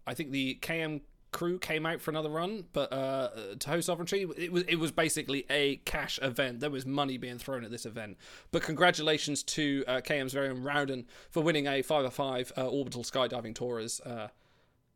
I 0.07 0.15
think 0.15 0.31
the 0.31 0.59
KM 0.63 1.01
crew 1.33 1.59
came 1.59 1.85
out 1.85 2.01
for 2.01 2.13
another 2.13 2.29
run, 2.31 2.65
but 2.73 2.93
uh, 2.93 3.29
Toho 3.57 3.83
Sovereignty 3.83 4.23
it 4.37 4.53
was 4.53 4.63
it 4.69 4.77
was 4.77 4.93
basically 4.93 5.45
a 5.51 5.77
cash 5.85 6.19
event. 6.23 6.61
There 6.61 6.71
was 6.71 6.87
money 6.87 7.19
being 7.19 7.39
thrown 7.39 7.65
at 7.65 7.71
this 7.73 7.85
event. 7.87 8.17
But 8.53 8.63
congratulations 8.63 9.43
to 9.45 9.85
uh, 9.89 10.01
KM's 10.01 10.33
very 10.33 10.49
own 10.49 10.63
Rowden 10.63 11.07
for 11.31 11.43
winning 11.43 11.67
a 11.67 11.83
five 11.83 12.05
of 12.05 12.15
five 12.15 12.53
uh, 12.57 12.69
orbital 12.69 13.03
skydiving 13.03 13.55
tours. 13.55 14.01
Uh, 14.01 14.29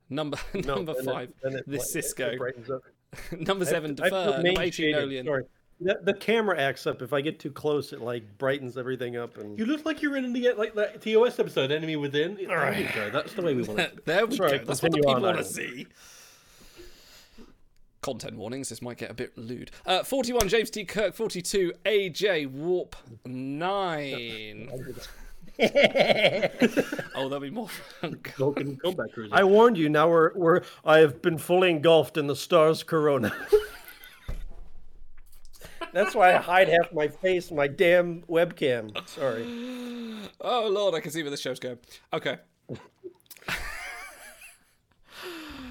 number 0.09 0.39
No, 0.55 0.77
number 0.77 0.95
five, 1.05 1.33
it- 1.43 1.65
it 1.67 1.83
Cisco. 1.83 2.37
number 3.39 3.65
seven, 3.65 3.99
I 4.01 4.09
feel 4.11 4.25
Defer. 4.25 4.31
Number 4.43 4.49
eighteen, 4.49 4.55
main-shaded, 4.59 4.97
Nolian. 4.97 5.27
Sorry. 5.83 5.95
The, 5.95 6.13
the 6.13 6.15
camera 6.15 6.61
acts 6.61 6.87
up. 6.87 7.03
If 7.03 7.13
I 7.13 7.21
get 7.21 7.39
too 7.39 7.51
close, 7.51 7.93
it 7.93 8.01
like 8.01 8.39
brightens 8.39 8.77
everything 8.77 9.17
up. 9.17 9.39
And 9.39 9.59
You 9.59 9.67
look 9.67 9.85
like 9.85 10.03
you're 10.03 10.17
in 10.17 10.33
the 10.33 10.53
like 10.55 10.75
that 10.75 11.01
TOS 11.01 11.39
episode, 11.39 11.71
Enemy 11.71 11.97
Within. 11.97 12.35
There 12.37 12.49
right. 12.57 12.93
go. 12.95 13.11
That's 13.11 13.33
the 13.35 13.43
way 13.43 13.55
we 13.55 13.63
want 13.63 13.81
it. 13.81 14.05
there 14.07 14.27
we 14.27 14.37
right, 14.39 14.61
go. 14.61 14.65
That's 14.65 14.83
what 14.83 14.93
the 14.93 15.01
continue 15.01 15.03
people 15.03 15.15
on, 15.17 15.23
want 15.23 15.37
to 15.37 15.45
Ivan. 15.45 15.53
see. 15.53 15.87
Content 18.01 18.37
warnings. 18.37 18.69
This 18.69 18.81
might 18.81 18.97
get 18.97 19.11
a 19.11 19.15
bit 19.15 19.37
lewd. 19.37 19.71
Uh, 19.85 20.03
Forty-one, 20.03 20.49
James 20.49 20.71
T. 20.71 20.85
Kirk. 20.85 21.15
Forty-two, 21.15 21.73
AJ 21.85 22.51
Warp 22.51 22.97
Nine. 23.25 24.71
oh, 25.61 27.29
there'll 27.29 27.41
be 27.41 27.51
more. 27.51 27.69
Vulcan 28.37 28.77
Combat 28.77 29.13
Cruiser. 29.13 29.35
I 29.35 29.43
warned 29.43 29.77
you. 29.77 29.89
Now 29.89 30.09
we're 30.09 30.33
we're. 30.35 30.63
I 30.85 30.99
have 30.99 31.21
been 31.21 31.39
fully 31.39 31.71
engulfed 31.71 32.17
in 32.17 32.29
the 32.29 32.37
stars 32.37 32.85
corona. 32.85 33.35
That's 35.93 36.15
why 36.15 36.35
I 36.35 36.37
hide 36.39 36.69
half 36.69 36.93
my 36.93 37.09
face, 37.09 37.51
my 37.51 37.67
damn 37.67 38.23
webcam. 38.23 38.97
Sorry. 39.09 39.43
oh 40.41 40.69
Lord, 40.69 40.95
I 40.95 41.01
can 41.01 41.11
see 41.11 41.23
where 41.23 41.31
this 41.31 41.41
show's 41.41 41.59
going. 41.61 41.79
Okay. 42.13 42.39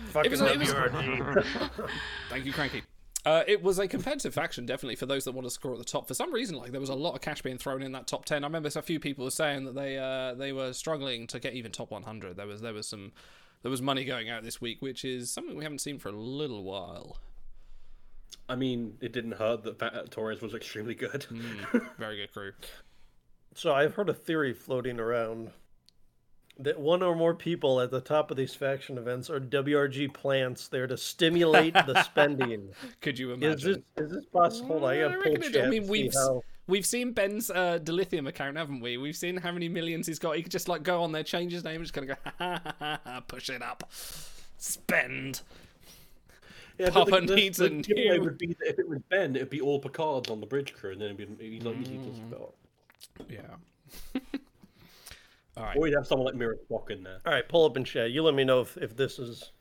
Fucking 0.10 0.32
was- 0.32 0.42
it 0.42 0.60
was- 0.60 1.46
Thank 2.30 2.46
you, 2.46 2.54
Cranky. 2.54 2.84
Uh, 3.26 3.44
it 3.46 3.62
was 3.62 3.78
a 3.78 3.88
competitive 3.90 4.34
faction, 4.34 4.66
definitely, 4.66 4.96
for 4.96 5.06
those 5.06 5.26
that 5.26 5.34
want 5.34 5.46
to 5.46 5.52
score 5.52 5.74
at 5.74 5.78
the 5.80 5.84
top. 5.84 6.08
For 6.08 6.14
some 6.14 6.34
reason, 6.34 6.56
like 6.56 6.72
there 6.72 6.80
was 6.80 6.90
a 6.90 6.96
lot 6.96 7.14
of 7.14 7.20
cash 7.20 7.42
being 7.42 7.58
thrown 7.58 7.82
in 7.82 7.92
that 7.92 8.08
top 8.08 8.24
ten. 8.24 8.44
I 8.44 8.48
remember 8.48 8.70
a 8.74 8.82
few 8.82 9.02
people 9.02 9.26
were 9.26 9.32
saying 9.32 9.66
that 9.66 9.76
they 9.76 9.98
uh, 9.98 10.34
they 10.34 10.54
were 10.54 10.72
struggling 10.72 11.28
to 11.28 11.40
get 11.40 11.54
even 11.54 11.72
top 11.74 11.92
100. 11.92 12.38
There 12.38 12.48
was 12.48 12.62
there 12.62 12.74
was 12.74 12.88
some 12.88 13.12
there 13.64 13.70
was 13.72 13.82
money 13.82 14.06
going 14.06 14.30
out 14.30 14.44
this 14.44 14.62
week, 14.62 14.82
which 14.82 15.04
is 15.04 15.30
something 15.30 15.58
we 15.58 15.64
haven't 15.66 15.80
seen 15.80 16.00
for 16.00 16.08
a 16.08 16.14
little 16.14 16.64
while. 16.64 17.18
I 18.50 18.56
mean, 18.56 18.98
it 19.02 19.12
didn't 19.12 19.34
hurt 19.34 19.64
that 19.64 19.80
Fat 19.80 20.10
Torres 20.12 20.42
was 20.42 20.54
extremely 20.54 20.96
good. 20.96 21.26
Very 21.98 22.18
good 22.18 22.32
crew. 22.34 22.52
So 23.54 23.74
I've 23.74 23.96
heard 23.96 24.10
a 24.10 24.14
theory 24.14 24.54
floating 24.54 25.00
around 25.00 25.52
that 26.60 26.80
one 26.80 27.04
or 27.04 27.16
more 27.16 27.36
people 27.36 27.80
at 27.82 27.92
the 27.92 28.02
top 28.02 28.32
of 28.32 28.38
these 28.38 28.56
faction 28.56 28.98
events 28.98 29.30
are 29.30 29.40
WRG 29.40 30.12
plants 30.14 30.68
there 30.70 30.88
to 30.88 30.98
stimulate 30.98 31.74
the 31.74 32.02
spending. 32.06 32.70
Could 33.02 33.20
you 33.20 33.32
Is 33.34 33.38
imagine? 33.44 33.84
this 33.96 34.06
is 34.06 34.12
this 34.12 34.26
possible? 34.26 34.86
I 34.86 34.98
Well, 34.98 35.10
gotta 35.10 35.20
I 35.20 35.24
pull 35.36 35.44
it- 35.44 35.58
I 35.58 35.68
mean, 35.70 35.88
we've 35.88 36.14
how. 36.14 36.42
we've 36.68 36.86
seen 36.86 37.12
Ben's 37.12 37.52
uh, 37.52 37.78
Dilithium 37.84 38.28
account, 38.28 38.58
haven't 38.58 38.80
we? 38.80 38.98
We've 38.98 39.16
seen 39.16 39.38
how 39.38 39.52
many 39.52 39.70
millions 39.70 40.08
he's 40.08 40.18
got. 40.20 40.36
He 40.36 40.42
could 40.42 40.52
just 40.52 40.68
like 40.68 40.82
go 40.84 41.04
on 41.04 41.12
there, 41.12 41.22
change 41.24 41.52
his 41.52 41.64
name, 41.64 41.76
and 41.76 41.84
just 41.84 41.94
kind 41.94 42.10
of 42.10 42.18
go, 42.24 42.32
ha, 42.40 42.62
ha, 42.64 42.74
ha, 42.80 43.00
ha, 43.04 43.20
push 43.28 43.50
it 43.50 43.62
up, 43.62 43.92
spend. 44.58 45.42
Yeah, 46.78 46.90
Papa 46.92 47.10
but 47.10 47.22
the, 47.22 47.28
the, 47.28 47.36
needs 47.36 47.58
the 47.58 47.66
a 47.66 47.70
giveaway 47.70 48.18
new- 48.18 48.24
would 48.24 48.38
be 48.38 48.48
that 48.48 48.68
if 48.68 48.80
it 48.80 48.88
was 48.88 49.00
Ben, 49.10 49.36
it'd 49.36 49.50
be 49.50 49.62
all 49.62 49.80
Picards 49.80 50.30
on 50.30 50.40
the 50.40 50.46
bridge 50.46 50.74
crew, 50.74 50.92
and 50.92 51.02
then 51.02 51.12
it'd 51.12 51.38
be 51.38 51.50
he's 51.50 51.64
like 51.64 51.78
easy 51.78 51.98
to 51.98 52.04
mm. 52.04 52.28
spell. 52.30 52.54
Yeah. 53.30 54.22
All 55.58 55.64
right. 55.64 55.78
Or 55.78 55.88
you'd 55.88 55.96
have 55.96 56.06
someone 56.06 56.28
like 56.28 56.36
Mirror 56.36 56.60
Spock 56.70 56.92
in 56.92 57.04
there. 57.04 57.20
All 57.26 57.34
right, 57.34 57.48
pull 57.48 57.66
up 57.66 57.76
and 57.76 57.86
chat. 57.86 58.12
You 58.12 58.22
let 58.22 58.36
me 58.36 58.44
know 58.44 58.62
if, 58.62 58.78
if 58.78 58.96
this 58.96 59.18
is 59.18 59.52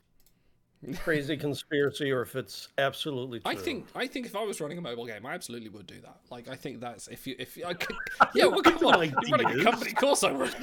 crazy 0.99 1.35
conspiracy 1.37 2.11
or 2.11 2.21
if 2.21 2.35
it's 2.35 2.69
absolutely 2.77 3.39
true. 3.39 3.51
I 3.51 3.55
think 3.55 3.87
I 3.95 4.05
think 4.05 4.25
if 4.27 4.35
I 4.35 4.43
was 4.43 4.61
running 4.61 4.77
a 4.77 4.81
mobile 4.81 5.05
game, 5.05 5.25
I 5.25 5.33
absolutely 5.33 5.69
would 5.69 5.87
do 5.87 5.99
that. 6.01 6.17
Like 6.29 6.47
I 6.47 6.55
think 6.55 6.79
that's 6.79 7.07
if 7.07 7.25
you 7.25 7.35
if 7.39 7.57
I 7.65 7.73
could, 7.73 7.95
yeah, 8.35 8.45
well, 8.45 8.61
come 8.61 8.77
on, 8.85 9.09
you're 9.09 9.31
running 9.31 9.47
a 9.47 9.49
ideas. 9.49 9.63
company, 9.63 9.91
of 9.91 9.97
course 9.97 10.23
I 10.23 10.31
would. 10.31 10.55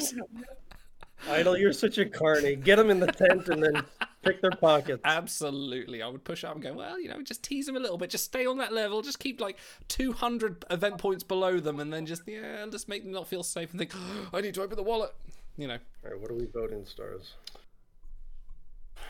Idol, 1.29 1.57
you're 1.57 1.73
such 1.73 1.99
a 1.99 2.05
carny. 2.05 2.57
Get 2.57 2.77
them 2.77 2.91
in 2.91 3.01
the 3.01 3.07
tent 3.07 3.49
and 3.49 3.63
then 3.63 3.83
pick 4.23 4.41
their 4.41 4.51
pockets. 4.51 5.01
Absolutely, 5.05 6.03
I 6.03 6.09
would 6.09 6.25
push 6.25 6.45
up 6.45 6.55
and 6.55 6.63
go. 6.63 6.73
Well, 6.75 7.01
you 7.01 7.09
know, 7.09 7.23
just 7.23 7.43
tease 7.43 7.67
them 7.67 7.77
a 7.77 7.81
little 7.81 7.99
bit, 7.99 8.11
just 8.11 8.25
stay 8.25 8.47
on 8.47 8.59
that 8.59 8.73
level, 8.73 9.03
just 9.03 9.19
keep 9.19 9.41
like 9.41 9.59
200 9.89 10.65
event 10.71 10.99
points 10.99 11.23
below 11.23 11.61
them, 11.61 11.81
and 11.81 11.93
then 11.93 12.07
just 12.07 12.23
yeah, 12.27 12.67
just 12.71 12.89
make 12.89 13.05
them 13.05 13.13
not 13.13 13.27
feel 13.27 13.43
safe 13.43 13.71
and 13.71 13.79
think, 13.79 13.95
I 14.33 14.41
need 14.41 14.55
to 14.55 14.63
open 14.63 14.77
the 14.77 14.83
wallet. 14.83 15.15
You 15.57 15.69
know, 15.69 15.79
All 16.05 16.11
right, 16.11 16.21
what 16.21 16.31
are 16.31 16.35
we 16.35 16.47
voting 16.47 16.85
stars? 16.85 17.35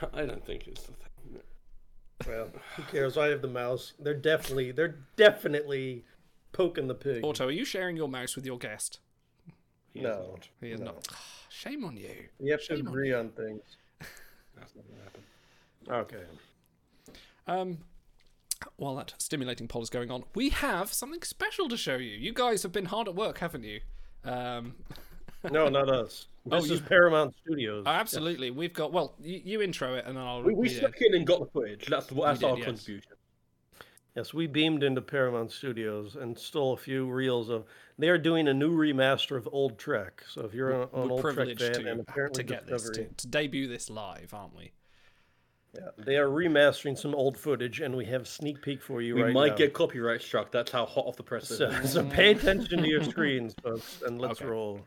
I 0.13 0.27
don't 0.27 0.45
think 0.45 0.67
it's 0.67 0.83
the 0.83 0.93
thing. 0.93 1.41
Well, 2.29 2.49
who 2.77 2.83
cares? 2.85 3.19
I 3.19 3.29
have 3.29 3.43
the 3.43 3.49
mouse. 3.49 3.93
They're 3.99 4.15
definitely 4.15 4.73
they're 4.73 4.97
definitely 5.17 6.05
poking 6.53 6.87
the 6.87 6.95
pig. 6.95 7.25
Auto, 7.25 7.49
are 7.49 7.51
you 7.51 7.65
sharing 7.65 7.97
your 7.97 8.09
mouse 8.09 8.37
with 8.37 8.47
your 8.47 8.59
guest? 8.59 9.01
No, 9.95 10.37
He 10.61 10.71
is 10.71 10.81
not. 10.81 11.07
Shame 11.49 11.85
on 11.85 11.97
you. 11.97 12.11
you 12.41 12.51
have 12.53 12.61
to 12.61 12.77
Shame 12.77 12.87
on 12.87 12.93
agree 12.93 13.13
on 13.13 13.29
things. 13.31 13.63
That's 14.57 14.75
not 14.75 14.85
gonna 14.89 15.03
happen. 15.05 16.17
Okay. 16.17 16.25
Um, 17.47 17.79
while 18.77 18.97
that 18.97 19.15
stimulating 19.19 19.69
poll 19.69 19.83
is 19.83 19.91
going 19.91 20.11
on, 20.11 20.25
we 20.35 20.49
have 20.51 20.93
something 20.93 21.23
special 21.23 21.69
to 21.69 21.77
show 21.77 21.97
you. 21.97 22.17
You 22.17 22.33
guys 22.33 22.63
have 22.63 22.73
been 22.73 22.87
hard 22.87 23.09
at 23.09 23.15
work, 23.15 23.39
haven't 23.39 23.65
you? 23.65 23.81
Um, 24.25 24.75
No, 25.53 25.69
not 25.69 25.91
us. 25.91 26.27
Oh, 26.51 26.57
This 26.59 26.69
you- 26.69 26.75
is 26.77 26.81
Paramount 26.81 27.35
Studios. 27.45 27.85
absolutely. 27.87 28.51
We've 28.51 28.73
got. 28.73 28.93
Well, 28.93 29.15
you, 29.21 29.43
you 29.45 29.63
intro 29.63 29.95
it, 29.95 30.07
and 30.07 30.17
then 30.17 30.25
I'll. 30.25 30.43
We, 30.43 30.55
we 30.55 30.69
read 30.69 30.83
it. 30.83 30.95
in 31.03 31.15
and 31.15 31.27
got 31.27 31.41
the 31.41 31.47
footage. 31.47 31.87
That's 31.87 32.11
what 32.11 32.27
that's 32.27 32.41
did, 32.41 32.49
our 32.51 32.57
yes. 32.57 32.65
contribution. 32.65 33.13
Yes, 34.17 34.33
we 34.33 34.47
beamed 34.47 34.85
into 34.85 35.03
Paramount 35.03 35.51
Studios 35.51 36.15
and 36.15 36.39
stole 36.39 36.73
a 36.73 36.77
few 36.77 37.11
reels 37.11 37.49
of. 37.49 37.65
They 37.99 38.09
are 38.09 38.19
doing 38.19 38.47
a 38.47 38.55
new 38.55 38.71
remaster 38.71 39.37
of 39.37 39.49
Old 39.51 39.77
Trek. 39.79 40.23
So 40.29 40.43
if 40.43 40.55
you're 40.55 40.71
an, 40.71 40.83
an 40.83 40.89
We're 40.93 41.11
old 41.11 41.21
Trek 41.21 41.35
privileged 41.35 41.61
fan 41.61 41.83
to, 41.83 41.91
and 41.91 42.01
apparently 42.01 42.45
to 42.45 42.49
get 42.49 42.67
this 42.67 42.91
to, 42.91 43.07
to 43.09 43.27
debut 43.27 43.67
this 43.67 43.91
live, 43.91 44.33
aren't 44.33 44.55
we? 44.57 44.73
yeah, 45.75 45.89
they 45.99 46.17
are 46.17 46.29
remastering 46.29 46.97
some 46.97 47.13
old 47.17 47.37
footage, 47.37 47.81
and 47.81 47.97
we 47.97 48.05
have 48.05 48.23
a 48.23 48.27
sneak 48.27 48.63
peek 48.63 48.81
for 48.81 49.03
you 49.03 49.17
We 49.17 49.23
right 49.25 49.33
might 49.33 49.49
now. 49.51 49.57
get 49.57 49.73
copyright 49.73 50.23
struck. 50.23 50.53
That's 50.53 50.71
how 50.71 50.87
hot 50.87 51.07
off 51.07 51.17
the 51.17 51.25
press 51.25 51.49
So, 51.49 51.67
is. 51.67 51.93
so 51.93 52.05
pay 52.05 52.31
attention 52.31 52.83
to 52.83 52.89
your 52.89 53.03
screens, 53.03 53.55
folks, 53.65 54.01
and 54.07 54.21
let's 54.21 54.41
Okay. 54.41 54.49
roll. 54.49 54.87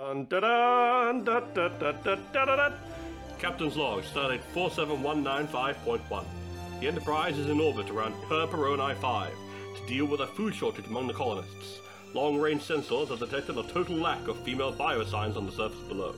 Dun, 0.00 0.24
da, 0.30 0.40
dun, 0.40 1.24
da, 1.24 1.40
da, 1.40 1.68
da, 1.68 1.92
da, 1.92 2.16
da, 2.32 2.44
da, 2.46 2.56
da. 2.56 2.72
Captain's 3.38 3.76
log, 3.76 4.02
stardate 4.02 4.40
47195.1. 4.54 6.24
The 6.80 6.88
Enterprise 6.88 7.36
is 7.36 7.50
in 7.50 7.60
orbit 7.60 7.90
around 7.90 8.14
Perperoni 8.22 8.96
5 8.96 9.30
to 9.76 9.86
deal 9.86 10.06
with 10.06 10.20
a 10.20 10.26
food 10.28 10.54
shortage 10.54 10.86
among 10.86 11.06
the 11.06 11.12
colonists. 11.12 11.80
Long-range 12.14 12.62
sensors 12.62 13.08
have 13.08 13.18
detected 13.18 13.58
a 13.58 13.62
total 13.64 13.96
lack 13.96 14.26
of 14.26 14.38
female 14.38 14.72
biosigns 14.72 15.36
on 15.36 15.44
the 15.44 15.52
surface 15.52 15.82
below. 15.86 16.14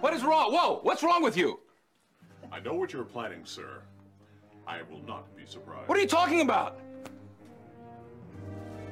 What 0.00 0.14
is 0.14 0.24
wrong? 0.24 0.52
Whoa, 0.52 0.80
what's 0.82 1.04
wrong 1.04 1.22
with 1.22 1.36
you? 1.36 1.60
I 2.50 2.58
know 2.58 2.74
what 2.74 2.92
you're 2.92 3.04
planning, 3.04 3.42
sir. 3.44 3.82
I 4.66 4.82
will 4.90 5.02
not 5.06 5.36
be 5.36 5.46
surprised. 5.46 5.88
What 5.88 5.96
are 5.96 6.00
you 6.00 6.08
talking 6.08 6.40
about? 6.40 6.80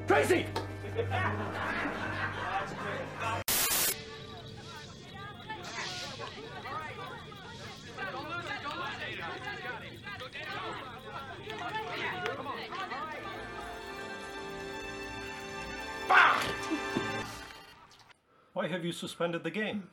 Tracy! 0.07 0.47
Why 18.53 18.69
have 18.69 18.85
you 18.85 18.93
suspended 18.93 19.43
the 19.43 19.51
game? 19.51 19.89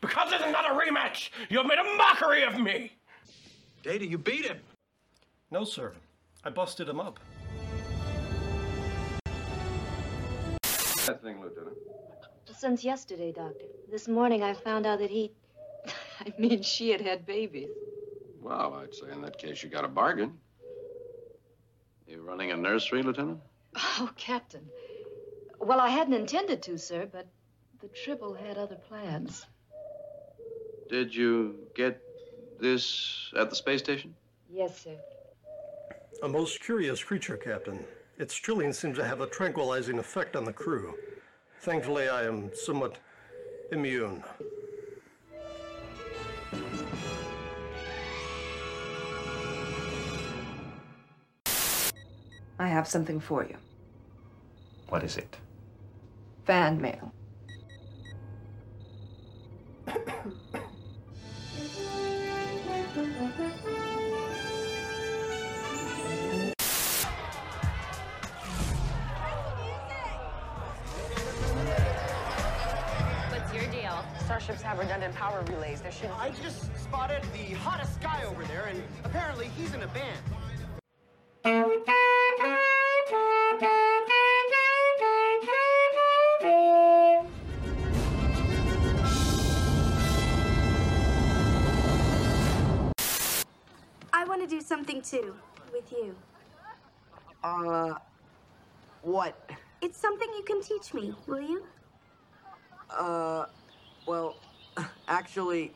Because 0.00 0.32
it's 0.32 0.44
not 0.52 0.70
a 0.70 0.74
rematch! 0.74 1.30
You 1.48 1.58
have 1.58 1.66
made 1.66 1.78
a 1.78 1.96
mockery 1.96 2.44
of 2.44 2.60
me! 2.60 2.92
Data, 3.82 4.06
you 4.06 4.18
beat 4.18 4.44
him. 4.44 4.58
No, 5.50 5.64
sir. 5.64 5.92
I 6.44 6.50
busted 6.50 6.88
him 6.88 7.00
up. 7.00 7.18
That 11.06 11.20
thing, 11.20 11.40
Lieutenant. 11.40 11.76
Since 12.56 12.84
yesterday, 12.84 13.32
Doctor. 13.32 13.64
This 13.90 14.06
morning 14.06 14.44
I 14.44 14.54
found 14.54 14.86
out 14.86 15.00
that 15.00 15.10
he. 15.10 15.32
I 16.20 16.32
mean, 16.38 16.62
she 16.62 16.90
had 16.90 17.00
had 17.00 17.26
babies. 17.26 17.70
Well, 18.40 18.74
I'd 18.74 18.94
say 18.94 19.10
in 19.10 19.20
that 19.22 19.36
case 19.36 19.64
you 19.64 19.68
got 19.68 19.84
a 19.84 19.88
bargain. 19.88 20.38
You 22.06 22.22
running 22.22 22.52
a 22.52 22.56
nursery, 22.56 23.02
Lieutenant? 23.02 23.40
Oh, 23.74 24.10
Captain. 24.16 24.64
Well, 25.58 25.80
I 25.80 25.88
hadn't 25.88 26.14
intended 26.14 26.62
to, 26.62 26.78
sir, 26.78 27.08
but 27.10 27.26
the 27.80 27.88
Tribble 27.88 28.34
had 28.34 28.56
other 28.56 28.76
plans. 28.76 29.46
Did 30.88 31.12
you 31.12 31.56
get 31.74 32.00
this 32.60 33.32
at 33.36 33.50
the 33.50 33.56
space 33.56 33.80
station? 33.80 34.14
Yes, 34.48 34.82
sir. 34.82 34.96
A 36.22 36.28
most 36.28 36.60
curious 36.60 37.02
creature, 37.02 37.36
Captain. 37.36 37.84
Its 38.18 38.34
trilling 38.34 38.72
seems 38.72 38.96
to 38.98 39.04
have 39.04 39.20
a 39.20 39.26
tranquilizing 39.26 39.98
effect 39.98 40.36
on 40.36 40.44
the 40.44 40.52
crew. 40.52 40.94
Thankfully, 41.60 42.08
I 42.08 42.24
am 42.24 42.50
somewhat 42.54 42.98
immune. 43.70 44.22
I 52.58 52.68
have 52.68 52.86
something 52.86 53.18
for 53.18 53.44
you. 53.44 53.56
What 54.88 55.02
is 55.02 55.16
it? 55.16 55.36
Fan 56.44 56.80
mail. 56.80 57.12
deal? 74.46 74.54
Starships 74.54 74.62
have 74.62 74.78
redundant 74.78 75.14
power 75.14 75.42
relays. 75.48 75.80
There 75.80 75.92
should. 75.92 76.10
I 76.10 76.30
just 76.42 76.74
spotted 76.76 77.22
the 77.32 77.54
hottest 77.54 78.00
guy 78.00 78.22
over 78.24 78.44
there, 78.44 78.66
and 78.66 78.82
apparently 79.04 79.48
he's 79.56 79.74
in 79.74 79.82
a 79.82 79.86
band. 79.88 80.18
I 94.14 94.24
want 94.24 94.40
to 94.42 94.46
do 94.46 94.60
something 94.60 95.02
too, 95.02 95.34
with 95.72 95.90
you. 95.90 96.14
Uh. 97.42 97.94
What? 99.02 99.50
It's 99.80 99.98
something 99.98 100.28
you 100.36 100.44
can 100.44 100.62
teach 100.62 100.94
me, 100.94 101.12
will 101.26 101.40
you? 101.40 101.64
Uh. 102.88 103.46
Well, 104.04 104.36
actually, 105.08 105.72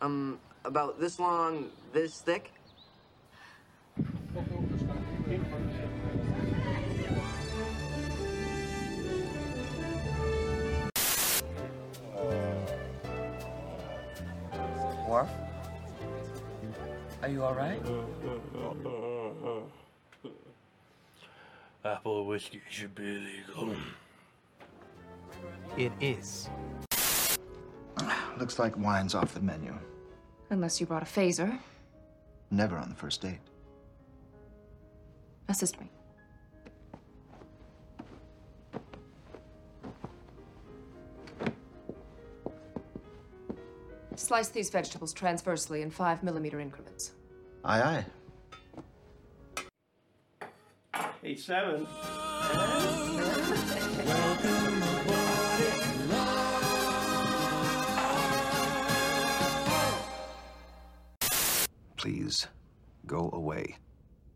um, 0.00 0.38
about 0.64 0.98
this 0.98 1.20
long, 1.20 1.70
this 1.92 2.20
thick. 2.20 2.52
Worf? 15.08 15.28
Are 17.22 17.28
you 17.28 17.44
alright? 17.44 17.80
Apple 21.84 22.26
whiskey 22.26 22.60
should 22.68 22.94
be 22.96 23.04
illegal. 23.04 23.76
it 25.76 25.92
is. 26.00 26.48
Looks 28.38 28.58
like 28.58 28.76
wine's 28.76 29.14
off 29.14 29.34
the 29.34 29.40
menu. 29.40 29.74
Unless 30.50 30.80
you 30.80 30.86
brought 30.86 31.02
a 31.02 31.06
phaser. 31.06 31.58
Never 32.50 32.76
on 32.76 32.88
the 32.88 32.94
first 32.94 33.20
date. 33.20 33.38
Assist 35.48 35.80
me. 35.80 35.90
Slice 44.16 44.48
these 44.48 44.70
vegetables 44.70 45.12
transversely 45.12 45.82
in 45.82 45.90
five 45.90 46.22
millimeter 46.22 46.58
increments. 46.58 47.12
Aye, 47.64 48.04
aye. 50.92 51.02
Hey, 51.22 51.36
seven. 51.36 51.86
Please, 62.06 62.46
go 63.08 63.30
away. 63.32 63.78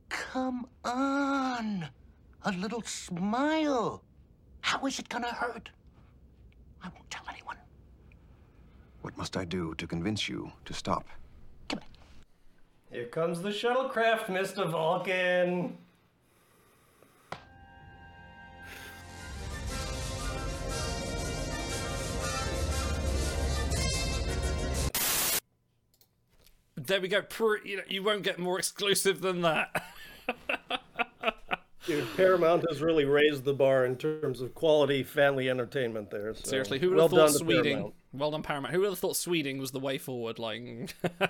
Come 0.08 0.66
on. 0.84 1.86
A 2.42 2.50
little 2.50 2.82
smile. 2.82 4.02
How 4.60 4.84
is 4.86 4.98
it 4.98 5.08
gonna 5.08 5.32
hurt? 5.32 5.70
I 6.82 6.88
won't 6.88 7.08
tell 7.12 7.22
anyone. 7.30 7.58
What 9.02 9.16
must 9.16 9.36
I 9.36 9.44
do 9.44 9.76
to 9.76 9.86
convince 9.86 10.28
you 10.28 10.50
to 10.64 10.74
stop? 10.74 11.06
Come 11.68 11.78
on. 11.78 11.86
Here 12.90 13.06
comes 13.06 13.40
the 13.40 13.50
shuttlecraft, 13.50 14.24
Mr. 14.26 14.68
Vulcan. 14.68 15.78
There 26.90 27.00
we 27.00 27.06
go. 27.06 27.22
Pre- 27.22 27.60
you, 27.64 27.76
know, 27.76 27.84
you 27.86 28.02
won't 28.02 28.24
get 28.24 28.40
more 28.40 28.58
exclusive 28.58 29.20
than 29.20 29.42
that. 29.42 29.84
Dude, 31.86 32.04
Paramount 32.16 32.64
has 32.68 32.82
really 32.82 33.04
raised 33.04 33.44
the 33.44 33.54
bar 33.54 33.84
in 33.84 33.94
terms 33.94 34.40
of 34.40 34.56
quality 34.56 35.04
family 35.04 35.48
entertainment 35.48 36.10
there. 36.10 36.34
so 36.34 36.50
Seriously, 36.50 36.80
who 36.80 36.88
would 36.88 36.96
well 36.96 37.06
have 37.06 37.16
thought 37.16 37.26
done 37.28 37.38
Sweden? 37.38 37.72
Paramount. 37.74 37.94
Well 38.12 38.30
done, 38.32 38.42
Paramount. 38.42 38.74
Who 38.74 38.80
would 38.80 38.88
have 38.88 38.98
thought 38.98 39.14
Sweden 39.14 39.58
was 39.58 39.70
the 39.70 39.78
way 39.78 39.98
forward? 39.98 40.40
Like, 40.40 40.92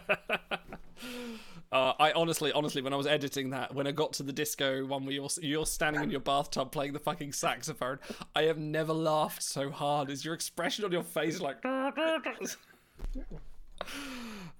uh, 1.70 1.92
I 1.98 2.12
honestly, 2.12 2.52
honestly, 2.52 2.80
when 2.80 2.94
I 2.94 2.96
was 2.96 3.06
editing 3.06 3.50
that, 3.50 3.74
when 3.74 3.86
I 3.86 3.92
got 3.92 4.14
to 4.14 4.22
the 4.22 4.32
disco 4.32 4.86
one 4.86 5.04
where 5.04 5.12
you're 5.12 5.28
you're 5.42 5.66
standing 5.66 6.02
in 6.02 6.10
your 6.10 6.20
bathtub 6.20 6.72
playing 6.72 6.94
the 6.94 7.00
fucking 7.00 7.34
saxophone, 7.34 7.98
I 8.34 8.44
have 8.44 8.56
never 8.56 8.94
laughed 8.94 9.42
so 9.42 9.68
hard. 9.68 10.08
Is 10.08 10.24
your 10.24 10.32
expression 10.32 10.86
on 10.86 10.92
your 10.92 11.04
face 11.04 11.38
like? 11.38 11.62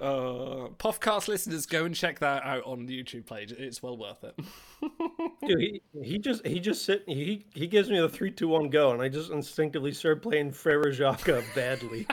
Uh, 0.01 0.71
Puffcast 0.79 1.29
listeners, 1.29 1.67
go 1.67 1.85
and 1.85 1.95
check 1.95 2.21
that 2.21 2.43
out 2.43 2.65
on 2.65 2.87
the 2.87 3.05
YouTube 3.05 3.27
page. 3.27 3.53
It's 3.53 3.83
well 3.83 3.99
worth 3.99 4.25
it. 4.25 4.35
Dude, 5.47 5.61
he, 5.61 5.83
he 6.03 6.19
just 6.19 6.47
he 6.47 6.59
just 6.59 6.87
sit 6.87 7.05
he 7.07 7.45
he 7.53 7.67
gives 7.67 7.91
me 7.91 8.01
the 8.01 8.09
three 8.09 8.31
two 8.31 8.49
one 8.49 8.71
go, 8.71 8.93
and 8.93 9.03
I 9.03 9.11
just 9.11 9.31
instinctively 9.31 9.93
start 9.93 10.23
playing 10.23 10.53
Frere 10.53 10.91
Jacques 10.91 11.29
badly. 11.55 12.07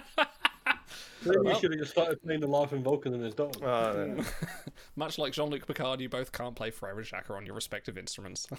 Maybe 1.24 1.38
Well. 1.40 1.54
you 1.54 1.60
should 1.62 1.72
have 1.72 1.80
just 1.80 1.92
started 1.94 2.22
playing 2.22 2.42
the 2.42 2.48
Laughing 2.48 2.84
Vulcan 2.84 3.14
and 3.14 3.24
his 3.24 3.34
dog. 3.36 3.56
Much 4.98 5.18
like 5.18 5.32
Jean 5.32 5.50
Luc 5.50 5.66
Picard, 5.66 6.02
you 6.02 6.10
both 6.10 6.34
can't 6.34 6.58
play 6.58 6.72
Frere 6.72 7.02
Jacques 7.04 7.30
on 7.30 7.46
your 7.46 7.56
respective 7.56 7.98
instruments. 7.98 8.50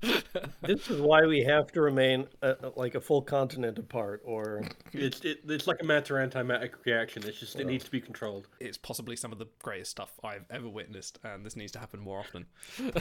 This 0.00 0.88
is 0.90 1.00
why 1.00 1.26
we 1.26 1.42
have 1.42 1.72
to 1.72 1.80
remain 1.80 2.26
uh, 2.42 2.54
like 2.76 2.94
a 2.94 3.00
full 3.00 3.22
continent 3.22 3.78
apart, 3.78 4.22
or 4.24 4.62
it's 4.92 5.20
it, 5.24 5.40
it's 5.48 5.66
like 5.66 5.78
a 5.80 5.84
matter 5.84 6.14
antimatter 6.14 6.70
reaction. 6.84 7.22
It's 7.26 7.40
just 7.40 7.56
it 7.58 7.66
needs 7.66 7.84
to 7.84 7.90
be 7.90 8.00
controlled. 8.00 8.46
it's 8.60 8.78
possibly 8.78 9.16
some 9.16 9.32
of 9.32 9.38
the 9.38 9.46
greatest 9.62 9.90
stuff 9.90 10.10
I've 10.22 10.44
ever 10.50 10.68
witnessed, 10.68 11.18
and 11.24 11.44
this 11.44 11.56
needs 11.56 11.72
to 11.72 11.78
happen 11.78 12.00
more 12.00 12.20
often. 12.20 12.46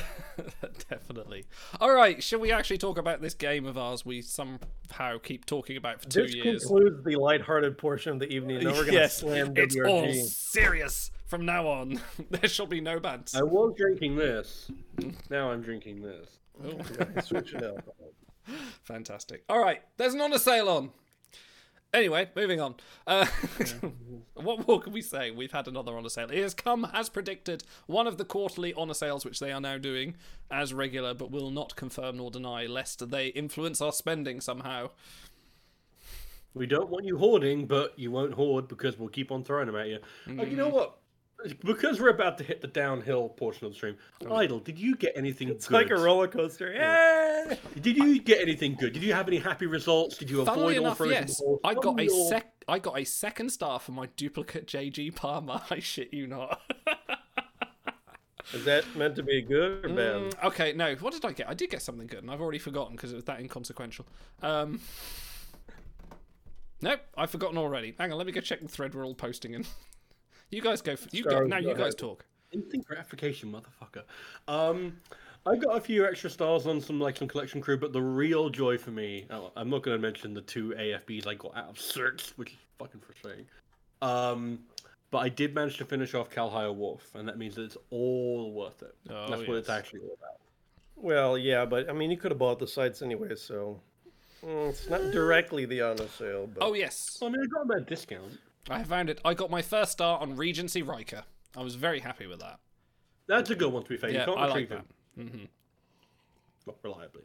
Definitely. 0.89 1.45
All 1.79 1.91
right, 1.93 2.21
shall 2.23 2.39
we 2.39 2.51
actually 2.51 2.77
talk 2.77 2.97
about 2.97 3.21
this 3.21 3.33
game 3.33 3.65
of 3.65 3.77
ours 3.77 4.05
we 4.05 4.21
somehow 4.21 5.17
keep 5.21 5.45
talking 5.45 5.77
about 5.77 6.01
for 6.01 6.09
two 6.09 6.23
This 6.23 6.35
years? 6.35 6.63
concludes 6.65 7.03
the 7.03 7.15
lighthearted 7.15 7.77
portion 7.77 8.13
of 8.13 8.19
the 8.19 8.27
evening. 8.29 8.63
Now 8.63 8.71
we're 8.73 8.85
gonna 8.85 8.93
yes, 8.93 9.17
slam 9.17 9.53
it's 9.55 9.75
WRG. 9.75 9.87
all 9.89 10.13
serious 10.25 11.11
from 11.25 11.45
now 11.45 11.67
on. 11.67 12.01
there 12.29 12.49
shall 12.49 12.67
be 12.67 12.81
no 12.81 12.99
bants. 12.99 13.35
I 13.35 13.43
was 13.43 13.73
drinking 13.77 14.15
this. 14.15 14.71
Now 15.29 15.51
I'm 15.51 15.61
drinking 15.61 16.01
this. 16.01 16.27
Oh. 16.63 17.21
Switching 17.21 17.63
alcohol. 17.63 18.13
Fantastic. 18.83 19.43
All 19.49 19.59
right, 19.59 19.81
there's 19.97 20.13
an 20.13 20.21
honor 20.21 20.37
sale 20.37 20.69
on. 20.69 20.91
Anyway, 21.93 22.29
moving 22.35 22.59
on. 22.59 22.75
Uh, 23.05 23.25
what 24.35 24.67
more 24.67 24.81
can 24.81 24.91
we 24.91 25.01
say? 25.01 25.31
We've 25.31 25.51
had 25.51 25.67
another 25.67 25.97
honor 25.97 26.09
sale. 26.09 26.29
It 26.29 26.41
has 26.41 26.53
come 26.53 26.87
as 26.93 27.07
predicted. 27.09 27.63
One 27.87 28.07
of 28.07 28.17
the 28.17 28.25
quarterly 28.25 28.73
honor 28.73 28.93
sales, 28.93 29.23
which 29.23 29.39
they 29.39 29.51
are 29.51 29.61
now 29.61 29.77
doing 29.77 30.15
as 30.51 30.73
regular, 30.73 31.13
but 31.13 31.31
will 31.31 31.49
not 31.49 31.75
confirm 31.75 32.17
nor 32.17 32.29
deny, 32.29 32.65
lest 32.65 33.09
they 33.09 33.27
influence 33.27 33.81
our 33.81 33.93
spending 33.93 34.41
somehow. 34.41 34.89
We 36.53 36.65
don't 36.65 36.89
want 36.89 37.05
you 37.05 37.17
hoarding, 37.17 37.67
but 37.67 37.97
you 37.97 38.11
won't 38.11 38.33
hoard 38.33 38.67
because 38.67 38.97
we'll 38.97 39.09
keep 39.09 39.31
on 39.31 39.43
throwing 39.43 39.67
them 39.67 39.75
at 39.75 39.87
you. 39.87 39.99
Oh, 40.27 40.43
you 40.43 40.57
know 40.57 40.69
what? 40.69 40.97
Because 41.63 42.01
we're 42.01 42.09
about 42.09 42.37
to 42.39 42.43
hit 42.43 42.61
the 42.61 42.67
downhill 42.67 43.29
portion 43.29 43.65
of 43.67 43.71
the 43.71 43.75
stream, 43.75 43.95
Idle, 44.29 44.59
did 44.59 44.79
you 44.79 44.95
get 44.95 45.13
anything 45.15 45.49
It's 45.49 45.67
good? 45.67 45.75
like 45.75 45.89
a 45.91 45.95
roller 45.95 46.27
coaster. 46.27 46.73
Yeah. 46.73 47.55
Did 47.79 47.95
you 47.97 48.19
get 48.19 48.41
anything 48.41 48.75
good? 48.75 48.93
Did 48.93 49.03
you 49.03 49.13
have 49.13 49.27
any 49.27 49.37
happy 49.37 49.67
results? 49.67 50.17
Did 50.17 50.29
you 50.31 50.43
Funnily 50.43 50.75
avoid 50.75 50.77
all 50.77 50.85
enough, 50.85 50.97
frozen 50.97 51.13
yes, 51.13 51.39
balls? 51.39 51.59
I 51.63 51.73
got 51.75 51.99
a 51.99 52.07
all- 52.07 52.29
sec. 52.29 52.53
I 52.67 52.79
got 52.79 52.99
a 52.99 53.05
second 53.05 53.49
star 53.51 53.79
for 53.79 53.91
my 53.93 54.07
duplicate 54.17 54.67
JG 54.67 55.15
Palmer. 55.15 55.61
I 55.69 55.79
shit 55.79 56.13
you 56.13 56.27
not. 56.27 56.59
Is 58.53 58.65
that 58.65 58.83
meant 58.95 59.15
to 59.17 59.23
be 59.23 59.41
good 59.41 59.85
or 59.85 59.89
bad? 59.89 59.95
Mm, 59.97 60.43
okay, 60.45 60.73
no. 60.73 60.95
What 60.95 61.13
did 61.13 61.23
I 61.23 61.33
get? 61.33 61.49
I 61.49 61.53
did 61.53 61.69
get 61.69 61.81
something 61.81 62.07
good, 62.07 62.19
and 62.19 62.31
I've 62.31 62.41
already 62.41 62.59
forgotten 62.59 62.95
because 62.95 63.11
it 63.11 63.15
was 63.15 63.25
that 63.25 63.39
inconsequential. 63.41 64.05
Um, 64.41 64.79
nope, 66.81 67.01
I've 67.15 67.29
forgotten 67.29 67.57
already. 67.57 67.93
Hang 67.99 68.11
on, 68.11 68.17
let 68.17 68.25
me 68.25 68.31
go 68.33 68.41
check 68.41 68.61
the 68.61 68.67
thread 68.67 68.95
we're 68.95 69.05
all 69.05 69.15
posting 69.15 69.53
in. 69.53 69.65
You 70.49 70.61
guys 70.61 70.81
go. 70.81 70.95
For, 70.95 71.07
you 71.11 71.23
go 71.23 71.31
Stars, 71.31 71.49
now. 71.49 71.57
You 71.57 71.75
guys 71.75 71.95
talk. 71.95 72.25
Instant 72.51 72.85
gratification, 72.85 73.51
motherfucker. 73.51 74.03
Um, 74.47 74.97
I 75.45 75.55
got 75.55 75.77
a 75.77 75.81
few 75.81 76.05
extra 76.05 76.29
stars 76.29 76.67
on 76.67 76.81
some 76.81 76.99
like 76.99 77.17
some 77.17 77.27
collection 77.27 77.61
crew, 77.61 77.77
but 77.77 77.93
the 77.93 78.01
real 78.01 78.49
joy 78.49 78.77
for 78.77 78.91
me, 78.91 79.27
oh, 79.29 79.51
I'm 79.55 79.69
not 79.69 79.83
going 79.83 79.97
to 79.97 80.01
mention 80.01 80.33
the 80.33 80.41
two 80.41 80.73
AFBs 80.77 81.27
I 81.27 81.35
got 81.35 81.55
out 81.55 81.69
of 81.69 81.75
certs, 81.75 82.31
which 82.37 82.51
is 82.51 82.57
fucking 82.79 83.01
frustrating. 83.01 83.45
Um, 84.01 84.59
but 85.11 85.19
I 85.19 85.29
did 85.29 85.55
manage 85.55 85.77
to 85.77 85.85
finish 85.85 86.13
off 86.13 86.29
Kal-Hyah 86.29 86.73
Worf, 86.75 87.15
and 87.15 87.27
that 87.27 87.37
means 87.37 87.55
that 87.55 87.63
it's 87.63 87.77
all 87.91 88.51
worth 88.51 88.81
it. 88.81 88.95
Oh, 89.09 89.29
That's 89.29 89.47
what 89.47 89.57
it's 89.57 89.69
actually 89.69 90.01
all 90.01 90.17
about. 90.19 90.39
Well, 90.97 91.37
yeah, 91.37 91.63
but 91.65 91.89
I 91.89 91.93
mean, 91.93 92.11
you 92.11 92.17
could 92.17 92.31
have 92.31 92.39
bought 92.39 92.59
the 92.59 92.67
cites 92.67 93.01
anyway, 93.01 93.35
so 93.35 93.79
mm, 94.43 94.69
it's 94.69 94.89
not 94.89 95.11
directly 95.11 95.65
the 95.65 95.81
honor 95.81 96.07
sale. 96.07 96.47
But 96.47 96.63
Oh 96.63 96.73
yes. 96.73 97.19
I 97.21 97.29
mean, 97.29 97.41
I 97.41 97.45
got 97.45 97.67
them 97.67 97.77
at 97.77 97.83
a 97.83 97.85
discount. 97.85 98.37
I 98.69 98.83
found 98.83 99.09
it. 99.09 99.19
I 99.23 99.33
got 99.33 99.49
my 99.49 99.61
first 99.61 99.93
star 99.93 100.19
on 100.19 100.35
Regency 100.35 100.81
Riker. 100.81 101.23
I 101.55 101.63
was 101.63 101.75
very 101.75 101.99
happy 101.99 102.27
with 102.27 102.39
that. 102.39 102.59
That's 103.27 103.49
a 103.49 103.55
good 103.55 103.71
one 103.71 103.83
to 103.83 103.89
be 103.89 103.97
fair. 103.97 104.09
Yeah, 104.09 104.21
you 104.21 104.25
can't 104.25 104.37
I 104.39 104.47
like 104.47 104.69
that. 104.69 104.85
him. 105.17 105.27
hmm 105.29 105.43
Not 106.65 106.75
reliably. 106.83 107.21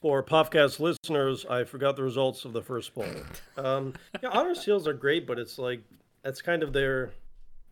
For 0.00 0.22
podcast 0.22 0.80
listeners, 0.80 1.44
I 1.44 1.64
forgot 1.64 1.96
the 1.96 2.02
results 2.02 2.44
of 2.44 2.52
the 2.52 2.62
first 2.62 2.94
poll. 2.94 3.06
Um, 3.56 3.92
yeah, 4.22 4.30
honor 4.30 4.54
seals 4.54 4.88
are 4.88 4.94
great, 4.94 5.26
but 5.26 5.38
it's 5.38 5.58
like 5.58 5.82
that's 6.22 6.40
kind 6.40 6.62
of 6.62 6.72
their 6.72 7.10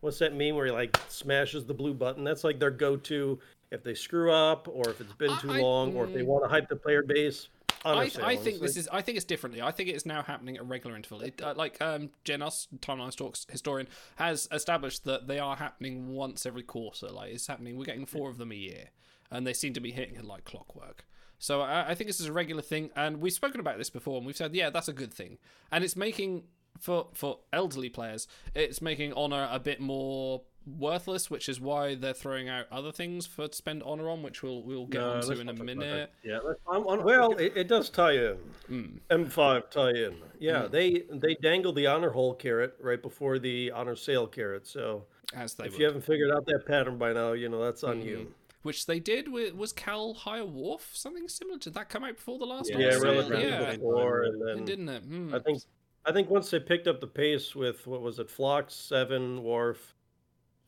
what's 0.01 0.19
that 0.19 0.35
mean 0.35 0.55
where 0.55 0.67
he 0.67 0.71
like 0.71 0.97
smashes 1.07 1.65
the 1.65 1.73
blue 1.73 1.93
button? 1.93 2.23
That's 2.23 2.43
like 2.43 2.59
their 2.59 2.71
go-to 2.71 3.39
if 3.71 3.83
they 3.83 3.93
screw 3.93 4.31
up 4.31 4.67
or 4.67 4.89
if 4.89 5.01
it's 5.01 5.13
been 5.13 5.35
too 5.37 5.51
I- 5.51 5.61
long 5.61 5.95
or 5.95 6.05
if 6.05 6.13
they 6.13 6.21
mm. 6.21 6.27
want 6.27 6.43
to 6.43 6.49
hype 6.49 6.69
the 6.69 6.75
player 6.75 7.03
base. 7.03 7.49
I. 7.85 8.11
I 8.21 8.35
think 8.35 8.61
this 8.61 8.77
is. 8.77 8.87
I 8.91 9.01
think 9.01 9.17
it's 9.17 9.25
differently. 9.25 9.61
I 9.61 9.71
think 9.71 9.89
it's 9.89 10.05
now 10.05 10.21
happening 10.21 10.57
at 10.57 10.65
regular 10.65 10.95
interval. 10.95 11.21
It, 11.21 11.41
uh, 11.41 11.53
like 11.55 11.81
um, 11.81 12.09
Genos, 12.25 12.67
Timeline 12.79 13.15
Talks 13.15 13.45
historian, 13.49 13.87
has 14.15 14.47
established 14.51 15.05
that 15.05 15.27
they 15.27 15.39
are 15.39 15.55
happening 15.55 16.09
once 16.09 16.45
every 16.45 16.63
quarter. 16.63 17.09
Like 17.09 17.33
it's 17.33 17.47
happening. 17.47 17.77
We're 17.77 17.85
getting 17.85 18.05
four 18.05 18.29
of 18.29 18.37
them 18.37 18.51
a 18.51 18.55
year, 18.55 18.89
and 19.31 19.45
they 19.45 19.53
seem 19.53 19.73
to 19.73 19.79
be 19.79 19.91
hitting 19.91 20.15
it 20.15 20.25
like 20.25 20.45
clockwork. 20.45 21.05
So 21.37 21.61
I, 21.61 21.91
I 21.91 21.95
think 21.95 22.07
this 22.07 22.19
is 22.19 22.25
a 22.25 22.33
regular 22.33 22.61
thing, 22.61 22.89
and 22.95 23.21
we've 23.21 23.33
spoken 23.33 23.59
about 23.59 23.77
this 23.77 23.89
before, 23.89 24.17
and 24.17 24.25
we've 24.25 24.35
said, 24.35 24.53
yeah, 24.53 24.69
that's 24.69 24.89
a 24.89 24.93
good 24.93 25.13
thing, 25.13 25.37
and 25.71 25.83
it's 25.83 25.95
making 25.95 26.43
for 26.79 27.07
for 27.13 27.39
elderly 27.53 27.89
players, 27.89 28.27
it's 28.55 28.81
making 28.81 29.13
honor 29.13 29.47
a 29.51 29.59
bit 29.59 29.79
more 29.79 30.41
worthless, 30.65 31.29
which 31.29 31.49
is 31.49 31.59
why 31.59 31.95
they're 31.95 32.13
throwing 32.13 32.47
out 32.49 32.65
other 32.71 32.91
things 32.91 33.25
for 33.25 33.47
to 33.47 33.55
spend 33.55 33.81
honor 33.83 34.09
on, 34.09 34.21
which 34.23 34.43
we'll 34.43 34.61
we'll 34.63 34.85
get 34.85 35.01
No, 35.01 35.13
onto 35.13 35.31
in 35.31 35.41
a 35.41 35.43
not 35.45 35.51
talk 35.57 35.63
about 35.63 35.65
minute. 35.65 36.11
Yeah, 36.23 36.39
I'm, 36.69 36.87
I'm, 36.87 37.03
well, 37.03 37.31
it, 37.33 37.53
it 37.55 37.67
does 37.67 37.89
tie 37.89 38.13
in. 38.13 38.99
M5 39.09 39.69
tie 39.69 39.89
in. 39.91 40.15
Yeah, 40.39 40.63
Mm. 40.63 40.71
they 40.71 41.03
they 41.11 41.35
dangle 41.35 41.73
the 41.73 41.87
honor 41.87 42.09
hall 42.11 42.33
carrot 42.33 42.75
right 42.81 43.01
before 43.01 43.39
the 43.39 43.71
honor 43.71 43.95
sale 43.95 44.27
carrot. 44.27 44.67
So 44.67 45.05
As 45.33 45.53
they 45.55 45.65
if 45.65 45.71
would. 45.73 45.79
you 45.79 45.85
haven't 45.85 46.01
figured 46.05 46.31
out 46.31 46.45
that 46.45 46.65
pattern 46.65 46.97
by 46.97 47.13
now, 47.13 47.33
you 47.33 47.49
know 47.49 47.63
that's 47.63 47.83
on 47.83 48.01
you. 48.01 48.33
which 48.63 48.85
they 48.85 48.99
did 48.99 49.31
with 49.31 49.55
was 49.55 49.71
Kal-Hyah 49.73 50.45
Worf 50.51 50.89
something 50.93 51.27
similar. 51.27 51.57
Did 51.57 51.73
that 51.75 51.89
come 51.89 52.03
out 52.03 52.15
before 52.15 52.37
the 52.37 52.45
last 52.45 52.71
one? 52.73 52.81
Yeah, 52.81 52.91
So, 52.91 53.03
relatively 53.03 53.43
yeah, 53.47 53.71
before, 53.75 54.23
and 54.23 54.41
then 54.47 54.65
didn't 54.65 54.89
it? 54.89 55.03
Hmm. 55.03 55.33
I 55.33 55.39
think 55.39 55.61
I 56.05 56.11
think 56.13 56.29
once 56.29 56.49
they 56.49 56.59
picked 56.59 56.87
up 56.87 56.99
the 57.01 57.07
pace 57.07 57.55
with 57.55 57.85
what 57.87 58.01
was 58.01 58.19
it, 58.19 58.29
Phlox, 58.29 58.73
Seven, 58.73 59.43
Worf, 59.43 59.93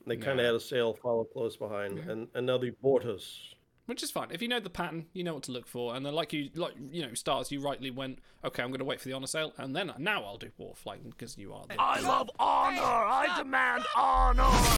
they 0.08 0.18
kind 0.18 0.40
of 0.40 0.46
had 0.46 0.56
a 0.56 0.60
sale 0.60 0.94
follow 0.94 1.24
close 1.24 1.58
behind, 1.58 2.00
and 2.00 2.28
and 2.34 2.46
now 2.46 2.60
bought 2.82 3.06
us. 3.06 3.54
which 3.86 4.04
is 4.04 4.12
fine. 4.12 4.30
If 4.32 4.42
you 4.42 4.48
know 4.48 4.60
the 4.60 4.70
pattern, 4.70 5.08
you 5.14 5.24
know 5.24 5.34
what 5.34 5.44
to 5.44 5.52
look 5.52 5.68
for, 5.68 5.96
and 5.96 6.06
then 6.06 6.14
like 6.14 6.34
you 6.34 6.50
like 6.56 6.74
you 6.92 7.02
know 7.06 7.14
stars, 7.14 7.52
you 7.52 7.62
rightly 7.62 7.92
went 7.92 8.20
okay. 8.44 8.64
I'm 8.64 8.70
going 8.70 8.80
to 8.80 8.86
wait 8.86 9.00
for 9.00 9.08
the 9.08 9.14
honor 9.14 9.28
sale, 9.28 9.54
and 9.58 9.76
then 9.76 9.92
now 9.98 10.24
I'll 10.24 10.38
do 10.38 10.52
Worf, 10.58 10.86
like 10.86 11.04
because 11.04 11.38
you 11.38 11.54
are. 11.54 11.66
The, 11.68 11.76
I 11.80 12.00
love 12.00 12.30
honor. 12.40 12.82
I 12.82 13.38
demand 13.38 13.84
honor. 13.96 14.76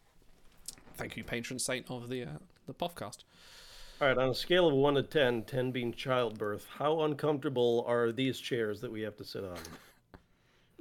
Thank 0.96 1.18
you, 1.18 1.24
patron 1.24 1.60
saint 1.60 1.90
of 1.90 2.10
the 2.10 2.24
uh, 2.24 2.28
the 2.68 2.74
podcast. 2.74 3.24
All 4.02 4.08
right, 4.08 4.18
on 4.18 4.30
a 4.30 4.36
scale 4.36 4.68
of 4.68 4.74
one 4.74 4.96
to 4.96 5.04
10, 5.04 5.44
10 5.44 5.72
being 5.72 5.94
childbirth, 5.94 6.66
how 6.78 7.02
uncomfortable 7.02 7.86
are 7.88 8.12
these 8.12 8.40
chairs 8.40 8.82
that 8.82 8.92
we 8.92 9.02
have 9.02 9.16
to 9.18 9.24
sit 9.24 9.44
on? 9.44 9.58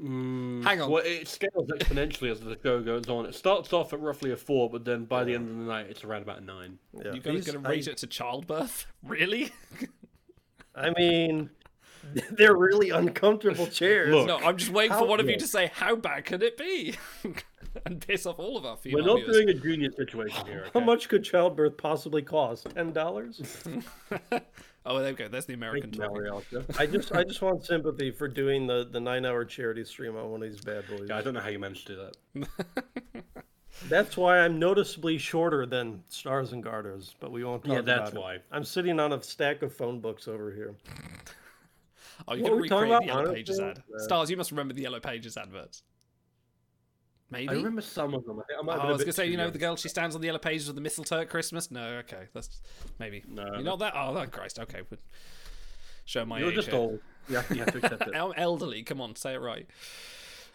Mm. 0.02 0.64
Hang 0.64 0.80
on. 0.80 0.90
Well, 0.90 1.02
it 1.04 1.28
scales 1.28 1.68
exponentially 1.70 2.30
as 2.30 2.40
the 2.40 2.58
show 2.62 2.82
goes 2.82 3.08
on. 3.08 3.24
It 3.26 3.34
starts 3.34 3.72
off 3.72 3.92
at 3.92 4.00
roughly 4.00 4.32
a 4.32 4.36
four, 4.36 4.68
but 4.68 4.84
then 4.84 5.04
by 5.04 5.22
the 5.22 5.34
end 5.34 5.48
of 5.48 5.56
the 5.56 5.62
night, 5.64 5.86
it's 5.88 6.02
around 6.02 6.22
about 6.22 6.40
a 6.40 6.44
nine. 6.44 6.78
you 6.92 7.20
guys 7.20 7.44
going 7.46 7.62
to 7.62 7.68
rate 7.68 7.86
it 7.86 7.98
to 7.98 8.06
childbirth? 8.06 8.86
Really? 9.04 9.52
I 10.74 10.90
mean, 10.96 11.50
they're 12.30 12.56
really 12.56 12.90
uncomfortable 12.90 13.66
chairs. 13.68 14.26
no, 14.26 14.38
I'm 14.38 14.56
just 14.56 14.70
waiting 14.72 14.96
for 14.96 15.06
one 15.06 15.20
of 15.20 15.28
you 15.28 15.36
to 15.36 15.46
say 15.46 15.70
how 15.74 15.96
bad 15.96 16.24
can 16.24 16.40
it 16.42 16.56
be, 16.56 16.94
and 17.84 18.00
piss 18.06 18.26
off 18.26 18.38
all 18.38 18.56
of 18.56 18.64
our 18.64 18.76
female 18.76 19.00
We're 19.02 19.06
not 19.06 19.16
viewers. 19.18 19.36
doing 19.36 19.48
a 19.50 19.54
junior 19.54 19.90
situation 19.92 20.46
here. 20.46 20.66
How 20.72 20.80
much 20.80 21.08
could 21.08 21.24
childbirth 21.24 21.76
possibly 21.76 22.22
cost? 22.22 22.68
Ten 22.70 22.92
dollars? 22.92 23.40
Oh, 24.84 24.98
there 24.98 25.12
we 25.12 25.16
go. 25.16 25.28
There's 25.28 25.46
the 25.46 25.54
American 25.54 25.92
talking. 25.92 26.26
I 26.78 26.86
just, 26.86 27.14
I 27.14 27.22
just 27.22 27.40
want 27.40 27.64
sympathy 27.64 28.10
for 28.10 28.26
doing 28.26 28.66
the, 28.66 28.88
the 28.90 29.00
nine 29.00 29.24
hour 29.24 29.44
charity 29.44 29.84
stream 29.84 30.16
on 30.16 30.30
one 30.30 30.42
of 30.42 30.50
these 30.50 30.60
bad 30.60 30.84
boys. 30.88 31.06
Yeah, 31.08 31.18
I 31.18 31.22
don't 31.22 31.34
know 31.34 31.40
how 31.40 31.48
you 31.50 31.58
managed 31.58 31.86
to 31.88 31.94
do 32.34 32.44
that. 32.44 33.24
That's 33.88 34.16
why 34.16 34.40
I'm 34.40 34.58
noticeably 34.58 35.18
shorter 35.18 35.66
than 35.66 36.02
Stars 36.08 36.52
and 36.52 36.62
Garters, 36.62 37.14
but 37.20 37.32
we 37.32 37.44
won't 37.44 37.64
talk 37.64 37.72
about. 37.72 37.86
Yeah, 37.86 37.94
about 37.94 38.04
that's 38.04 38.16
it. 38.16 38.20
why. 38.20 38.38
I'm 38.50 38.64
sitting 38.64 39.00
on 39.00 39.12
a 39.12 39.22
stack 39.22 39.62
of 39.62 39.74
phone 39.74 40.00
books 40.00 40.28
over 40.28 40.52
here. 40.52 40.74
Oh, 42.28 42.34
you're 42.34 42.46
going 42.46 42.56
to 42.56 42.62
recreate 42.62 43.00
the? 43.00 43.06
Yellow 43.06 43.34
Pages 43.34 43.56
Sale? 43.56 43.70
ad. 43.70 43.82
Stars, 43.96 44.30
you 44.30 44.36
must 44.36 44.52
remember 44.52 44.74
the 44.74 44.82
Yellow 44.82 45.00
Pages 45.00 45.36
adverts. 45.36 45.82
Maybe. 47.32 47.48
I 47.48 47.52
remember 47.54 47.80
some 47.80 48.14
of 48.14 48.24
them. 48.24 48.38
I 48.38 48.42
think 48.44 48.58
I 48.60 48.62
might 48.62 48.76
Oh, 48.78 48.88
I 48.88 48.92
was 48.92 49.02
gonna 49.02 49.12
say, 49.12 49.26
you 49.26 49.36
know, 49.36 49.50
the 49.50 49.58
girl 49.58 49.74
she 49.76 49.88
stands 49.88 50.14
on 50.14 50.20
the 50.20 50.26
yellow 50.26 50.38
pages 50.38 50.66
with 50.66 50.76
the 50.76 50.82
mistletoe 50.82 51.20
at 51.20 51.28
Christmas. 51.30 51.70
No, 51.70 51.82
okay, 52.00 52.24
that's 52.34 52.60
maybe. 52.98 53.22
No, 53.28 53.44
you're 53.54 53.62
not 53.62 53.78
that. 53.80 53.94
Oh, 53.96 54.24
Christ. 54.30 54.58
Okay, 54.60 54.82
but 54.88 54.98
show 56.04 56.24
my 56.24 56.38
You're 56.40 56.50
age. 56.50 56.54
just 56.56 56.68
here. 56.68 56.78
old. 56.78 57.00
You 57.28 57.36
have- 57.36 57.50
you 57.50 57.58
have 57.58 57.72
to 57.72 57.78
accept 57.78 58.02
it. 58.08 58.14
I'm 58.16 58.32
elderly. 58.36 58.82
Come 58.82 59.00
on, 59.00 59.14
say 59.16 59.34
it 59.34 59.40
right. 59.40 59.66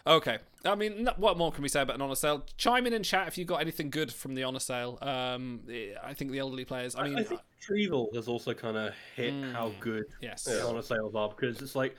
Okay. 0.06 0.38
I 0.64 0.74
mean, 0.74 1.08
what 1.16 1.36
more 1.36 1.52
can 1.52 1.62
we 1.62 1.68
say 1.68 1.82
about 1.82 1.96
an 1.96 2.02
honor 2.02 2.14
sale? 2.14 2.44
Chime 2.56 2.86
in 2.86 2.92
in 2.92 3.02
chat 3.02 3.28
if 3.28 3.36
you've 3.36 3.48
got 3.48 3.60
anything 3.60 3.90
good 3.90 4.12
from 4.12 4.34
the 4.34 4.42
honor 4.44 4.58
sale. 4.58 4.98
Um, 5.02 5.60
I 6.02 6.14
think 6.14 6.30
the 6.30 6.38
elderly 6.38 6.64
players. 6.64 6.94
I 6.96 7.04
mean, 7.08 7.18
I 7.18 7.22
think 7.24 7.40
Retrieval 7.60 8.10
has 8.14 8.28
also 8.28 8.54
kind 8.54 8.76
of 8.76 8.94
hit 9.16 9.34
how 9.52 9.72
good 9.80 10.04
Yes. 10.22 10.44
the 10.44 10.56
Yeah. 10.56 10.64
honor 10.64 10.82
sales 10.82 11.14
are 11.14 11.28
because 11.28 11.60
it's 11.60 11.74
like, 11.76 11.94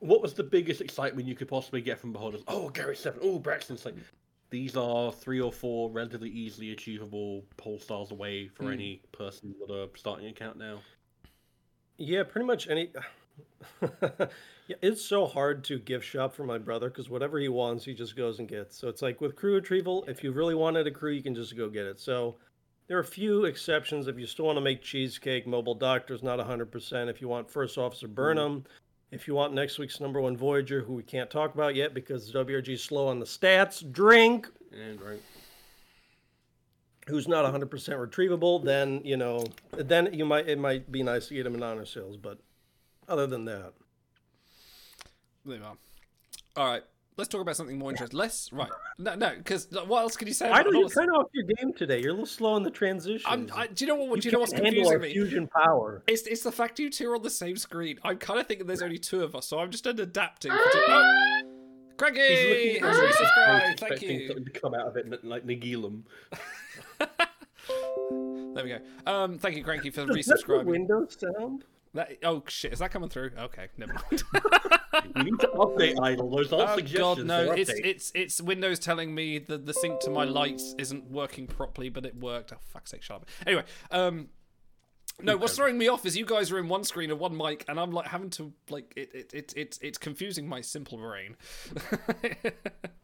what 0.00 0.20
was 0.20 0.34
the 0.34 0.42
biggest 0.42 0.80
excitement 0.82 1.26
you 1.26 1.34
could 1.34 1.48
possibly 1.48 1.80
get 1.80 1.98
from 1.98 2.12
Beholders? 2.12 2.42
Oh, 2.48 2.68
Gary 2.68 2.96
Seven. 2.96 3.20
Oh, 3.22 3.38
Braxton. 3.38 3.76
It's 3.76 3.84
like 3.86 3.94
these 4.54 4.76
are 4.76 5.10
three 5.10 5.40
or 5.40 5.52
four 5.52 5.90
relatively 5.90 6.30
easily 6.30 6.70
achievable 6.70 7.44
pole 7.56 7.80
stars 7.80 8.12
away 8.12 8.46
for 8.46 8.66
Hmm. 8.66 8.72
any 8.72 9.02
person 9.10 9.52
with 9.58 9.68
a 9.68 9.90
starting 9.98 10.28
account 10.28 10.56
now. 10.56 10.84
Yeah, 11.98 12.22
pretty 12.22 12.46
much 12.46 12.68
any. 12.68 12.92
yeah, 13.82 14.76
it's 14.80 15.04
so 15.04 15.26
hard 15.26 15.64
to 15.64 15.78
gift 15.80 16.04
shop 16.06 16.34
for 16.34 16.44
my 16.44 16.58
brother 16.58 16.88
because 16.88 17.10
whatever 17.10 17.38
he 17.40 17.48
wants, 17.48 17.84
he 17.84 17.94
just 17.94 18.16
goes 18.16 18.38
and 18.38 18.48
gets. 18.48 18.76
So 18.78 18.88
it's 18.88 19.02
like 19.02 19.20
with 19.20 19.34
crew 19.34 19.54
retrieval, 19.54 20.04
if 20.06 20.22
you 20.22 20.30
really 20.30 20.54
wanted 20.54 20.86
a 20.86 20.92
crew, 20.92 21.10
you 21.12 21.22
can 21.22 21.34
just 21.34 21.56
go 21.56 21.68
get 21.68 21.86
it. 21.86 21.98
So 21.98 22.36
there 22.86 22.96
are 22.96 23.00
a 23.00 23.04
few 23.04 23.44
exceptions. 23.46 24.06
If 24.06 24.18
you 24.18 24.26
still 24.26 24.44
want 24.46 24.56
to 24.56 24.60
make 24.60 24.82
cheesecake, 24.82 25.46
mobile 25.48 25.74
doctor's 25.74 26.22
not 26.22 26.38
100%. 26.38 27.08
If 27.08 27.20
you 27.20 27.26
want 27.28 27.50
first 27.50 27.76
officer 27.76 28.06
Burnham, 28.06 28.64
if 29.14 29.28
you 29.28 29.34
want 29.34 29.54
next 29.54 29.78
week's 29.78 30.00
number 30.00 30.20
one 30.20 30.36
Voyager, 30.36 30.82
who 30.82 30.94
we 30.94 31.02
can't 31.02 31.30
talk 31.30 31.54
about 31.54 31.74
yet 31.74 31.94
because 31.94 32.32
WRG's 32.32 32.82
slow 32.82 33.06
on 33.06 33.20
the 33.20 33.24
stats, 33.24 33.90
drink, 33.92 34.48
And 34.72 35.00
right. 35.00 35.22
who's 37.06 37.28
not 37.28 37.44
100% 37.44 37.68
retrievable, 37.68 38.62
then, 38.62 39.00
you 39.04 39.16
know, 39.16 39.46
then 39.72 40.12
you 40.12 40.24
might, 40.24 40.48
it 40.48 40.58
might 40.58 40.90
be 40.90 41.02
nice 41.02 41.28
to 41.28 41.34
get 41.34 41.46
him 41.46 41.54
in 41.54 41.62
honor 41.62 41.86
sales. 41.86 42.16
But 42.16 42.38
other 43.08 43.26
than 43.26 43.44
that, 43.44 43.72
you 45.44 45.54
are. 45.54 45.76
All 46.56 46.70
right. 46.70 46.82
Let's 47.16 47.28
talk 47.28 47.40
about 47.40 47.54
something 47.56 47.78
more 47.78 47.90
interesting. 47.90 48.18
Less 48.18 48.52
right? 48.52 48.70
No, 48.98 49.14
no. 49.14 49.34
Because 49.36 49.68
what 49.86 50.00
else 50.00 50.16
can 50.16 50.26
you 50.26 50.34
say? 50.34 50.48
I 50.50 50.60
about 50.62 50.72
know 50.72 50.80
an 50.80 50.80
you're 50.80 50.88
kind 50.88 51.10
of 51.10 51.16
off 51.16 51.26
your 51.32 51.44
game 51.44 51.72
today. 51.72 52.00
You're 52.00 52.10
a 52.10 52.14
little 52.14 52.26
slow 52.26 52.56
in 52.56 52.64
the 52.64 52.70
transition. 52.72 53.22
I'm, 53.24 53.46
do 53.72 53.84
you 53.84 53.86
know 53.86 53.94
what? 53.94 54.16
You 54.16 54.22
do 54.22 54.28
you 54.28 54.32
know 54.32 54.40
what's 54.40 54.52
can't 54.52 54.64
confusing 54.64 55.00
me? 55.00 55.12
fusion 55.12 55.46
power. 55.48 56.02
It's 56.08 56.26
it's 56.26 56.42
the 56.42 56.50
fact 56.50 56.80
you 56.80 56.90
two 56.90 57.08
are 57.10 57.14
on 57.14 57.22
the 57.22 57.30
same 57.30 57.56
screen. 57.56 57.98
I'm 58.02 58.18
kind 58.18 58.40
of 58.40 58.48
thinking 58.48 58.66
there's 58.66 58.82
only 58.82 58.98
two 58.98 59.22
of 59.22 59.36
us, 59.36 59.46
so 59.46 59.60
I'm 59.60 59.70
just 59.70 59.86
adapting. 59.86 60.50
For 60.50 60.58
two- 60.72 60.84
oh, 60.88 61.40
Craigie, 61.96 62.20
He's 62.20 62.82
looking 62.82 62.84
has 62.84 63.14
resubscribed. 63.16 63.78
Thank 63.78 64.02
you. 64.02 64.26
something 64.26 64.44
to 64.46 64.50
come 64.50 64.74
out 64.74 64.88
of 64.88 64.96
it 64.96 65.24
like 65.24 65.46
Nagilum. 65.46 66.02
There 68.54 68.62
we 68.62 68.70
go. 68.70 68.78
Um, 69.10 69.38
thank 69.38 69.56
you, 69.56 69.64
Cranky, 69.64 69.90
for 69.90 70.06
Does 70.06 70.26
that 70.26 70.36
the 70.46 70.52
resubscribing. 70.52 70.64
Windows 70.66 71.16
sound? 71.18 71.64
That, 71.94 72.18
oh 72.24 72.42
shit, 72.48 72.72
is 72.72 72.80
that 72.80 72.90
coming 72.90 73.08
through? 73.08 73.30
Okay, 73.38 73.68
never 73.76 73.94
mind. 73.94 74.22
we 75.14 75.22
need 75.22 75.40
to 75.40 75.48
update 75.48 75.94
Idle. 76.02 76.28
Those 76.28 76.52
aren't 76.52 76.70
oh 76.70 76.76
suggestions. 76.76 77.18
god, 77.18 77.26
no! 77.26 77.52
It's 77.52 77.70
it's 77.70 78.12
it's 78.14 78.42
Windows 78.42 78.78
telling 78.80 79.14
me 79.14 79.38
that 79.38 79.64
the 79.64 79.72
sync 79.72 80.00
to 80.00 80.10
my 80.10 80.24
lights 80.24 80.74
isn't 80.78 81.10
working 81.10 81.46
properly, 81.46 81.88
but 81.88 82.04
it 82.04 82.16
worked. 82.16 82.52
Oh 82.52 82.58
fuck's 82.72 82.90
sake, 82.90 83.02
shut 83.02 83.18
up. 83.18 83.28
Anyway, 83.46 83.62
um, 83.92 84.28
no, 85.22 85.36
what's 85.36 85.54
throwing 85.54 85.78
me 85.78 85.86
off 85.88 86.04
is 86.04 86.16
you 86.16 86.26
guys 86.26 86.50
are 86.50 86.58
in 86.58 86.68
one 86.68 86.82
screen 86.82 87.10
and 87.10 87.20
one 87.20 87.36
mic, 87.36 87.64
and 87.68 87.78
I'm 87.78 87.92
like 87.92 88.08
having 88.08 88.30
to 88.30 88.52
like 88.68 88.92
it 88.96 89.14
it, 89.14 89.34
it 89.34 89.52
it's 89.56 89.78
it's 89.78 89.98
confusing 89.98 90.48
my 90.48 90.60
simple 90.60 90.98
brain. 90.98 91.36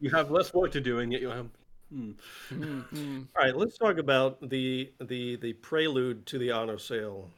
You 0.01 0.09
have 0.09 0.31
less 0.31 0.51
work 0.51 0.71
to 0.71 0.81
do, 0.81 0.97
and 0.97 1.11
yet 1.11 1.21
you 1.21 1.29
have. 1.29 1.47
Hmm. 1.93 2.13
All 2.51 3.43
right, 3.43 3.55
let's 3.55 3.77
talk 3.77 3.99
about 3.99 4.49
the 4.49 4.91
the 4.99 5.35
the 5.35 5.53
prelude 5.53 6.25
to 6.25 6.39
the 6.39 6.49
honor 6.49 6.79
sale, 6.79 7.29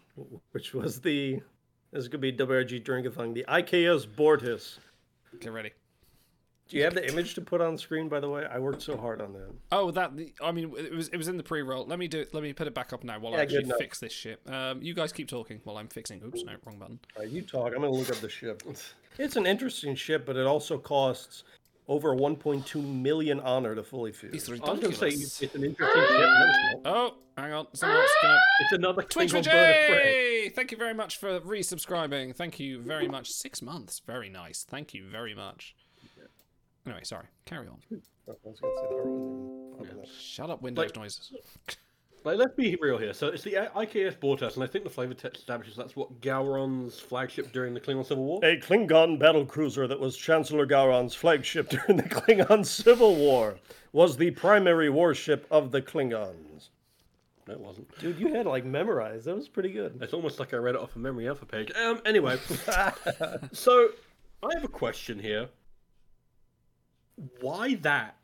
which 0.51 0.73
was 0.73 1.01
the 1.01 1.41
this 1.91 2.01
is 2.01 2.07
gonna 2.07 2.21
be 2.21 2.33
WRG 2.33 2.83
Drinkathon, 2.83 3.33
the 3.33 3.45
IKS 3.47 4.07
Bortas. 4.07 4.79
Get 5.39 5.51
ready. 5.51 5.71
Do 6.69 6.77
you 6.77 6.83
have 6.85 6.95
the 6.95 7.07
image 7.07 7.35
to 7.35 7.41
put 7.41 7.61
on 7.61 7.77
screen? 7.77 8.09
By 8.09 8.19
the 8.19 8.29
way, 8.29 8.45
I 8.49 8.57
worked 8.57 8.81
so 8.81 8.97
hard 8.97 9.21
on 9.21 9.33
that. 9.33 9.51
Oh, 9.71 9.91
that 9.91 10.15
the, 10.15 10.33
I 10.41 10.51
mean, 10.51 10.73
it 10.77 10.93
was 10.93 11.09
it 11.09 11.17
was 11.17 11.27
in 11.27 11.37
the 11.37 11.43
pre-roll. 11.43 11.85
Let 11.85 11.99
me 11.99 12.07
do 12.07 12.21
it. 12.21 12.33
Let 12.33 12.41
me 12.41 12.53
put 12.53 12.67
it 12.67 12.73
back 12.73 12.93
up 12.93 13.03
now 13.03 13.19
while 13.19 13.33
I 13.35 13.39
Yeah, 13.39 13.45
good 13.45 13.57
actually 13.65 13.77
fix 13.79 13.99
this 13.99 14.13
shit. 14.13 14.39
Um, 14.47 14.81
you 14.81 14.93
guys 14.93 15.11
keep 15.11 15.27
talking 15.27 15.61
while 15.65 15.77
I'm 15.77 15.87
fixing. 15.87 16.23
Oops, 16.23 16.43
no, 16.43 16.53
wrong 16.65 16.79
button. 16.79 16.99
Right, 17.17 17.29
you 17.29 17.41
talk. 17.41 17.73
I'm 17.75 17.81
gonna 17.81 17.91
look 17.91 18.09
up 18.09 18.17
the 18.17 18.29
ship. 18.29 18.63
It's 19.19 19.35
an 19.35 19.45
interesting 19.45 19.93
ship, 19.93 20.25
but 20.25 20.35
it 20.35 20.47
also 20.47 20.77
costs 20.79 21.43
over 21.87 22.15
1.2 22.15 22.75
million 22.83 23.39
honor 23.39 23.75
to 23.75 23.83
fully 23.83 24.11
fuse. 24.11 24.33
It's 24.33 24.49
I 24.49 24.51
was 24.53 24.59
going 24.61 24.79
to 24.81 24.93
say 24.93 25.05
ridiculous. 25.07 25.41
it's 25.41 25.55
an 25.55 25.63
interesting 25.63 26.01
ship. 26.03 26.19
No. 26.19 26.79
Oh, 26.85 27.13
hang 27.37 27.53
on. 27.53 27.67
Someone 27.73 27.97
else 27.99 28.09
gonna. 28.21 28.39
It's 28.61 28.71
another 28.73 29.01
Twitch 29.03 29.31
Klingon 29.33 29.45
bird 29.45 29.69
of 29.69 29.87
prey. 30.01 30.49
Thank 30.49 30.71
you 30.71 30.77
very 30.77 30.93
much 30.93 31.17
for 31.17 31.39
resubscribing. 31.41 32.35
Thank 32.35 32.59
you 32.59 32.79
very 32.81 33.07
much. 33.07 33.29
Six 33.31 33.61
months. 33.61 34.01
Very 34.05 34.29
nice. 34.29 34.63
Thank 34.67 34.93
you 34.93 35.05
very 35.09 35.33
much. 35.35 35.75
Anyway, 36.85 37.01
sorry. 37.03 37.27
Carry 37.45 37.67
on. 37.67 37.77
I 37.91 38.31
was 38.43 38.59
gonna 38.59 38.73
say 38.75 38.87
that 38.89 39.95
one. 39.95 40.05
Shut 40.19 40.49
up, 40.49 40.61
Windows 40.61 40.85
Like- 40.87 40.95
noises. 40.95 41.31
Like, 42.23 42.37
let's 42.37 42.55
be 42.55 42.77
real 42.79 42.97
here. 42.97 43.13
So 43.13 43.27
it's 43.27 43.43
the 43.43 43.53
IKS 43.75 44.17
Bortas, 44.17 44.55
and 44.55 44.63
I 44.63 44.67
think 44.67 44.85
the 44.85 44.89
flavor 44.89 45.13
text 45.13 45.39
establishes 45.39 45.75
that's 45.75 45.95
what 45.95 46.21
Gowron's 46.21 46.99
flagship 46.99 47.51
during 47.51 47.73
the 47.73 47.81
Klingon 47.81 48.05
Civil 48.05 48.23
War. 48.23 48.39
A 48.43 48.57
Klingon 48.57 49.19
battle 49.19 49.45
cruiser 49.45 49.87
that 49.87 49.99
was 49.99 50.15
Chancellor 50.15 50.65
Gowron's 50.65 51.13
flagship 51.13 51.69
during 51.87 51.97
the 51.97 52.03
Klingon 52.03 52.65
Civil 52.65 53.15
War 53.15 53.57
was 53.91 54.15
the 54.15 54.31
primary 54.31 54.89
warship 54.89 55.45
of 55.51 55.71
the 55.71 55.81
Klingons. 55.81 56.69
No, 57.47 57.53
it 57.53 57.59
wasn't. 57.59 57.99
Dude, 57.99 58.19
you 58.19 58.33
had 58.33 58.45
like 58.45 58.63
memorized. 58.63 59.25
That 59.25 59.35
was 59.35 59.49
pretty 59.49 59.71
good. 59.71 59.99
It's 60.01 60.13
almost 60.13 60.39
like 60.39 60.53
I 60.53 60.57
read 60.57 60.75
it 60.75 60.81
off 60.81 60.95
a 60.95 60.99
memory 60.99 61.27
alpha 61.27 61.45
page. 61.45 61.71
Um. 61.75 62.01
Anyway, 62.05 62.37
so 63.51 63.89
I 64.41 64.53
have 64.53 64.63
a 64.63 64.69
question 64.69 65.19
here. 65.19 65.49
Why 67.41 67.75
that? 67.75 68.15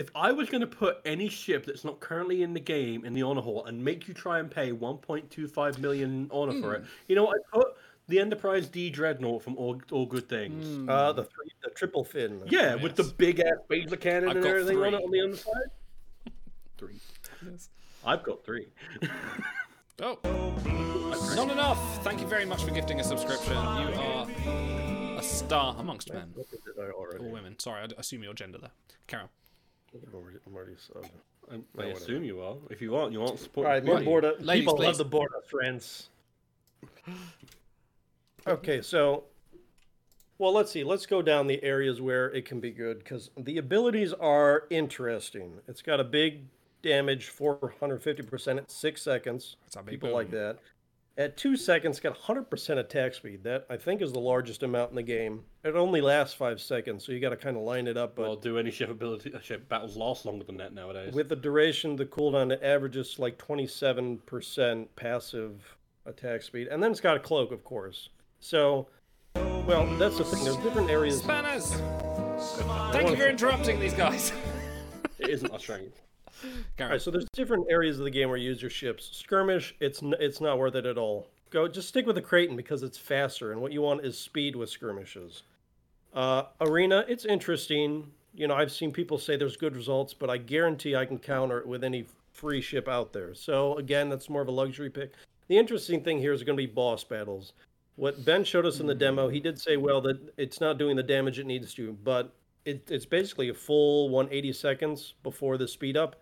If 0.00 0.08
I 0.14 0.32
was 0.32 0.48
going 0.48 0.62
to 0.62 0.66
put 0.66 0.96
any 1.04 1.28
ship 1.28 1.66
that's 1.66 1.84
not 1.84 2.00
currently 2.00 2.42
in 2.42 2.54
the 2.54 2.60
game 2.60 3.04
in 3.04 3.12
the 3.12 3.20
honor 3.20 3.42
hall 3.42 3.66
and 3.66 3.84
make 3.84 4.08
you 4.08 4.14
try 4.14 4.38
and 4.38 4.50
pay 4.50 4.72
1.25 4.72 5.78
million 5.78 6.26
honor 6.32 6.58
for 6.58 6.74
it, 6.74 6.84
you 7.06 7.14
know 7.14 7.24
what? 7.24 7.36
I 7.36 7.58
put 7.58 7.66
the 8.08 8.18
Enterprise 8.18 8.66
D 8.66 8.88
Dreadnought 8.88 9.42
from 9.42 9.58
All, 9.58 9.78
All 9.92 10.06
Good 10.06 10.26
Things. 10.26 10.88
Uh, 10.88 11.12
the 11.12 11.24
three, 11.24 11.50
the 11.62 11.68
triple 11.68 12.02
fin. 12.02 12.40
Yeah, 12.46 12.76
with 12.76 12.96
the 12.96 13.04
big 13.18 13.40
ass 13.40 13.58
laser 13.68 13.96
cannon 13.96 14.30
I've 14.30 14.36
and 14.36 14.42
got 14.42 14.50
everything 14.52 14.78
on 14.78 14.84
three. 14.84 14.98
it 14.98 15.04
on 15.04 15.10
the 15.10 15.20
underside. 15.20 15.70
Three. 16.78 16.96
I've 18.06 18.22
got 18.22 18.42
three. 18.42 18.68
Oh, 20.02 20.18
not 21.36 21.50
enough. 21.50 22.02
Thank 22.02 22.22
you 22.22 22.26
very 22.26 22.46
much 22.46 22.64
for 22.64 22.70
gifting 22.70 23.00
a 23.00 23.04
subscription. 23.04 23.52
You 23.52 23.60
are 23.60 24.26
a 25.18 25.22
star 25.22 25.76
amongst 25.78 26.10
men 26.10 26.32
or 26.96 27.18
women. 27.20 27.58
Sorry, 27.58 27.82
I 27.82 27.88
assume 27.98 28.22
your 28.22 28.32
gender 28.32 28.56
there. 28.56 28.70
Carol. 29.06 29.28
I'm 29.94 30.14
already, 30.14 30.38
I'm 30.46 30.54
already 30.54 30.72
subbed. 30.74 31.10
I'm- 31.50 31.64
I 31.78 31.86
assume 31.86 32.22
you 32.24 32.40
are. 32.40 32.56
If 32.70 32.80
you 32.80 32.94
aren't, 32.96 33.12
you 33.12 33.20
aren't 33.20 33.32
All 33.32 33.36
supporting. 33.36 33.70
right, 33.72 33.84
the 33.84 33.88
me 34.38 34.44
Ladies, 34.46 34.62
people 34.62 34.76
please. 34.76 34.86
love 34.86 34.98
the 34.98 35.04
border, 35.04 35.40
friends. 35.48 36.10
Okay, 38.46 38.80
so, 38.82 39.24
well, 40.38 40.52
let's 40.52 40.70
see. 40.70 40.84
Let's 40.84 41.06
go 41.06 41.22
down 41.22 41.46
the 41.46 41.62
areas 41.62 42.00
where 42.00 42.30
it 42.32 42.44
can 42.46 42.60
be 42.60 42.70
good 42.70 42.98
because 43.00 43.30
the 43.36 43.58
abilities 43.58 44.12
are 44.14 44.64
interesting. 44.70 45.60
It's 45.68 45.82
got 45.82 46.00
a 46.00 46.04
big 46.04 46.44
damage, 46.82 47.28
450% 47.28 48.56
at 48.58 48.70
six 48.70 49.02
seconds. 49.02 49.56
a 49.76 49.82
big 49.82 49.90
People 49.90 50.12
like 50.12 50.30
that. 50.30 50.58
At 51.18 51.36
two 51.36 51.56
seconds, 51.56 52.00
got 52.00 52.16
100% 52.16 52.78
attack 52.78 53.14
speed. 53.14 53.44
That 53.44 53.66
I 53.68 53.76
think 53.76 54.00
is 54.00 54.12
the 54.12 54.20
largest 54.20 54.62
amount 54.62 54.90
in 54.90 54.96
the 54.96 55.02
game. 55.02 55.44
It 55.64 55.74
only 55.74 56.00
lasts 56.00 56.34
five 56.34 56.60
seconds, 56.60 57.04
so 57.04 57.12
you 57.12 57.20
got 57.20 57.30
to 57.30 57.36
kind 57.36 57.56
of 57.56 57.62
line 57.62 57.86
it 57.86 57.96
up. 57.96 58.16
But 58.16 58.22
Well, 58.22 58.36
do 58.36 58.58
any 58.58 58.70
ship 58.70 58.88
ability 58.90 59.34
uh, 59.34 59.40
ship 59.40 59.68
battles 59.68 59.96
last 59.96 60.24
longer 60.24 60.44
than 60.44 60.56
that 60.58 60.72
nowadays? 60.72 61.12
with 61.12 61.28
the 61.28 61.36
duration, 61.36 61.96
the 61.96 62.06
cooldown, 62.06 62.52
it 62.52 62.62
averages 62.62 63.18
like 63.18 63.36
27% 63.38 64.86
passive 64.96 65.76
attack 66.06 66.42
speed. 66.42 66.68
And 66.68 66.82
then 66.82 66.90
it's 66.90 67.00
got 67.00 67.16
a 67.16 67.20
cloak, 67.20 67.52
of 67.52 67.64
course. 67.64 68.08
So, 68.38 68.86
well, 69.34 69.86
that's 69.98 70.16
the 70.16 70.24
thing. 70.24 70.44
There's 70.44 70.56
different 70.58 70.90
areas. 70.90 71.18
Spanners! 71.20 71.74
Thank 72.92 73.10
you 73.10 73.16
for 73.16 73.26
interrupting 73.26 73.78
these 73.78 73.92
guys. 73.94 74.32
it 75.18 75.28
isn't 75.28 75.50
our 75.52 75.58
strength. 75.58 76.00
All 76.80 76.88
right, 76.88 77.00
so 77.00 77.10
there's 77.10 77.26
different 77.32 77.66
areas 77.70 77.98
of 77.98 78.04
the 78.04 78.10
game 78.10 78.28
where 78.28 78.38
you 78.38 78.48
use 78.48 78.62
your 78.62 78.70
ships. 78.70 79.10
Skirmish, 79.12 79.74
it's 79.80 80.02
n- 80.02 80.14
it's 80.20 80.40
not 80.40 80.58
worth 80.58 80.74
it 80.74 80.86
at 80.86 80.98
all. 80.98 81.28
Go 81.50 81.68
just 81.68 81.88
stick 81.88 82.06
with 82.06 82.16
the 82.16 82.22
Kraton 82.22 82.56
because 82.56 82.82
it's 82.82 82.98
faster, 82.98 83.52
and 83.52 83.60
what 83.60 83.72
you 83.72 83.82
want 83.82 84.04
is 84.04 84.18
speed 84.18 84.56
with 84.56 84.70
skirmishes. 84.70 85.42
Uh, 86.14 86.44
arena, 86.60 87.04
it's 87.08 87.24
interesting. 87.24 88.10
You 88.34 88.46
know, 88.46 88.54
I've 88.54 88.72
seen 88.72 88.92
people 88.92 89.18
say 89.18 89.36
there's 89.36 89.56
good 89.56 89.74
results, 89.74 90.14
but 90.14 90.30
I 90.30 90.38
guarantee 90.38 90.94
I 90.94 91.04
can 91.04 91.18
counter 91.18 91.58
it 91.58 91.66
with 91.66 91.82
any 91.82 92.06
free 92.32 92.60
ship 92.60 92.88
out 92.88 93.12
there. 93.12 93.34
So 93.34 93.76
again, 93.76 94.08
that's 94.08 94.30
more 94.30 94.42
of 94.42 94.48
a 94.48 94.52
luxury 94.52 94.90
pick. 94.90 95.12
The 95.48 95.58
interesting 95.58 96.02
thing 96.02 96.18
here 96.18 96.32
is 96.32 96.44
going 96.44 96.56
to 96.56 96.62
be 96.62 96.72
boss 96.72 97.02
battles. 97.02 97.52
What 97.96 98.24
Ben 98.24 98.44
showed 98.44 98.64
us 98.64 98.80
in 98.80 98.86
the 98.86 98.94
demo, 98.94 99.28
he 99.28 99.40
did 99.40 99.60
say, 99.60 99.76
well, 99.76 100.00
that 100.02 100.18
it's 100.36 100.60
not 100.60 100.78
doing 100.78 100.96
the 100.96 101.02
damage 101.02 101.38
it 101.38 101.46
needs 101.46 101.74
to, 101.74 101.92
but 102.04 102.32
it, 102.64 102.88
it's 102.90 103.04
basically 103.04 103.48
a 103.48 103.54
full 103.54 104.08
180 104.10 104.52
seconds 104.52 105.14
before 105.22 105.58
the 105.58 105.68
speed 105.68 105.96
up. 105.96 106.16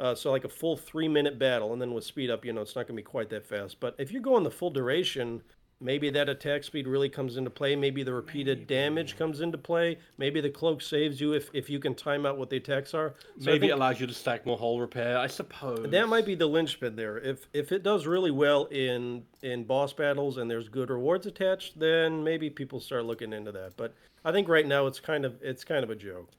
Uh, 0.00 0.14
so 0.14 0.30
like 0.30 0.44
a 0.44 0.48
full 0.48 0.78
three 0.78 1.08
minute 1.08 1.38
battle, 1.38 1.74
and 1.74 1.80
then 1.80 1.92
with 1.92 2.04
speed 2.04 2.30
up, 2.30 2.44
you 2.44 2.52
know, 2.54 2.62
it's 2.62 2.74
not 2.74 2.86
going 2.86 2.96
to 2.96 3.02
be 3.02 3.04
quite 3.04 3.28
that 3.28 3.44
fast. 3.44 3.78
But 3.80 3.94
if 3.98 4.10
you're 4.10 4.22
going 4.22 4.44
the 4.44 4.50
full 4.50 4.70
duration, 4.70 5.42
maybe 5.78 6.08
that 6.08 6.30
attack 6.30 6.64
speed 6.64 6.86
really 6.86 7.10
comes 7.10 7.36
into 7.36 7.50
play. 7.50 7.76
Maybe 7.76 8.02
the 8.02 8.14
repeated 8.14 8.66
damage 8.66 9.18
comes 9.18 9.42
into 9.42 9.58
play. 9.58 9.98
Maybe 10.16 10.40
the 10.40 10.48
cloak 10.48 10.80
saves 10.80 11.20
you 11.20 11.34
if, 11.34 11.50
if 11.52 11.68
you 11.68 11.78
can 11.78 11.94
time 11.94 12.24
out 12.24 12.38
what 12.38 12.48
the 12.48 12.56
attacks 12.56 12.94
are. 12.94 13.14
So 13.38 13.50
Maybe 13.50 13.68
it 13.68 13.72
allows 13.72 14.00
you 14.00 14.06
to 14.06 14.14
stack 14.14 14.46
more 14.46 14.56
hull 14.56 14.80
repair. 14.80 15.18
I 15.18 15.26
suppose. 15.26 15.90
that 15.90 16.08
might 16.08 16.24
be 16.24 16.34
the 16.34 16.46
linchpin 16.46 16.96
there. 16.96 17.18
If 17.18 17.46
if 17.52 17.70
it 17.70 17.82
does 17.82 18.06
really 18.06 18.30
well 18.30 18.64
in 18.66 19.24
in 19.42 19.64
boss 19.64 19.92
battles 19.92 20.38
and 20.38 20.50
there's 20.50 20.70
good 20.70 20.88
rewards 20.88 21.26
attached, 21.26 21.78
then 21.78 22.24
maybe 22.24 22.48
people 22.48 22.80
start 22.80 23.04
looking 23.04 23.34
into 23.34 23.52
that. 23.52 23.76
But 23.76 23.94
I 24.24 24.32
think 24.32 24.48
right 24.48 24.66
now 24.66 24.86
it's 24.86 24.98
kind 24.98 25.26
of 25.26 25.36
it's 25.42 25.62
kind 25.62 25.84
of 25.84 25.90
a 25.90 25.96
joke. 25.96 26.30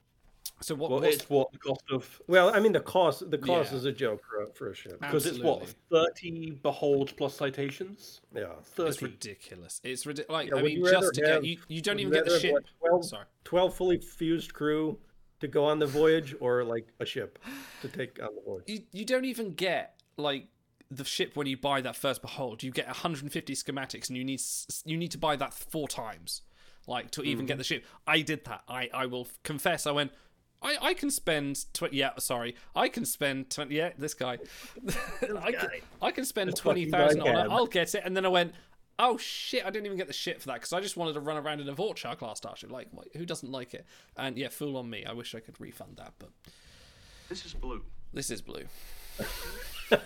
So 0.62 0.74
what? 0.74 0.90
Well, 0.90 1.02
it's 1.02 1.28
what 1.28 1.50
the 1.52 1.58
cost 1.58 1.82
of 1.90 2.20
Well, 2.28 2.54
I 2.54 2.60
mean 2.60 2.72
the 2.72 2.80
cost 2.80 3.30
the 3.30 3.38
cost 3.38 3.72
Yeah. 3.72 3.78
is 3.78 3.84
a 3.84 3.92
joke 3.92 4.22
for 4.28 4.42
a, 4.44 4.46
for 4.52 4.70
a 4.70 4.74
ship. 4.74 5.00
because 5.00 5.26
it's 5.26 5.38
what 5.38 5.74
thirty 5.90 6.52
beholds 6.62 7.12
plus 7.12 7.34
citations. 7.34 8.20
Yeah, 8.34 8.46
thirty. 8.62 8.88
It's 8.90 9.02
ridiculous. 9.02 9.80
It's 9.84 10.06
ridiculous. 10.06 10.32
Like, 10.32 10.48
Yeah, 10.50 10.56
I 10.56 10.62
mean, 10.62 10.84
just 10.84 11.14
to 11.14 11.20
get 11.20 11.44
you, 11.44 11.58
you 11.68 11.80
don't 11.80 11.98
even 12.00 12.12
get 12.12 12.24
the 12.26 12.38
ship. 12.38 12.52
what, 12.52 12.64
12, 12.80 13.04
Sorry. 13.06 13.24
12 13.44 13.74
fully 13.76 13.98
fused 13.98 14.54
crew 14.54 14.98
to 15.40 15.48
go 15.48 15.64
on 15.64 15.78
the 15.80 15.86
voyage 15.86 16.34
or 16.40 16.62
like 16.64 16.86
a 17.00 17.04
ship 17.04 17.38
to 17.82 17.88
take 17.88 18.22
on 18.22 18.28
the 18.34 18.42
voyage. 18.42 18.64
You 18.66 18.80
you 18.92 19.04
don't 19.04 19.24
even 19.24 19.54
get 19.54 20.00
like 20.16 20.46
the 20.90 21.04
ship 21.04 21.34
when 21.36 21.46
you 21.46 21.56
buy 21.56 21.80
that 21.80 21.96
first 21.96 22.20
behold. 22.22 22.62
You 22.62 22.70
get 22.70 22.86
150 22.86 23.54
schematics, 23.54 24.08
and 24.08 24.16
you 24.16 24.24
need 24.24 24.40
you 24.84 24.96
need 24.96 25.10
to 25.12 25.18
buy 25.18 25.36
that 25.36 25.54
four 25.54 25.88
times, 25.88 26.42
like 26.86 27.10
to 27.12 27.22
even 27.22 27.46
get 27.46 27.54
Mhm. 27.54 27.58
the 27.58 27.64
ship. 27.64 27.84
I 28.06 28.20
did 28.20 28.44
that. 28.44 28.62
I 28.68 28.90
I 28.92 29.06
will 29.06 29.26
confess. 29.42 29.86
I 29.86 29.90
went. 29.92 30.12
I, 30.62 30.76
I 30.80 30.94
can 30.94 31.10
spend 31.10 31.64
twenty. 31.72 31.96
Yeah, 31.96 32.10
sorry. 32.18 32.54
I 32.74 32.88
can 32.88 33.04
spend 33.04 33.50
twenty. 33.50 33.74
Yeah, 33.76 33.90
this 33.98 34.14
guy. 34.14 34.38
I, 35.42 35.52
can, 35.52 35.68
I 36.00 36.10
can 36.10 36.24
spend 36.24 36.48
This 36.52 36.60
twenty 36.60 36.88
fucking 36.88 37.06
thousand 37.18 37.24
guy 37.24 37.34
on 37.40 37.46
it. 37.46 37.52
I'll 37.52 37.66
get 37.66 37.94
it. 37.94 38.02
And 38.04 38.16
then 38.16 38.24
I 38.24 38.28
went. 38.28 38.52
Oh 38.98 39.16
shit! 39.16 39.64
I 39.64 39.70
didn't 39.70 39.86
even 39.86 39.96
get 39.98 40.06
the 40.06 40.12
shit 40.12 40.40
for 40.40 40.48
that 40.48 40.54
because 40.56 40.72
I 40.72 40.80
just 40.80 40.96
wanted 40.98 41.14
to 41.14 41.20
run 41.20 41.36
around 41.38 41.60
in 41.60 41.68
a 41.68 41.74
Vor'cha 41.74 42.16
class 42.16 42.36
starship. 42.36 42.70
Like, 42.70 42.88
who 43.16 43.24
doesn't 43.24 43.50
like 43.50 43.72
it? 43.74 43.86
And 44.16 44.36
yeah, 44.36 44.48
fool 44.48 44.76
on 44.76 44.88
me. 44.88 45.04
I 45.04 45.12
wish 45.14 45.34
I 45.34 45.40
could 45.40 45.58
refund 45.60 45.96
that, 45.96 46.12
but 46.18 46.28
This 47.28 47.44
is 47.46 47.54
blue. 47.54 47.82
this 48.12 48.30
is 48.30 48.42
blue. 48.42 48.64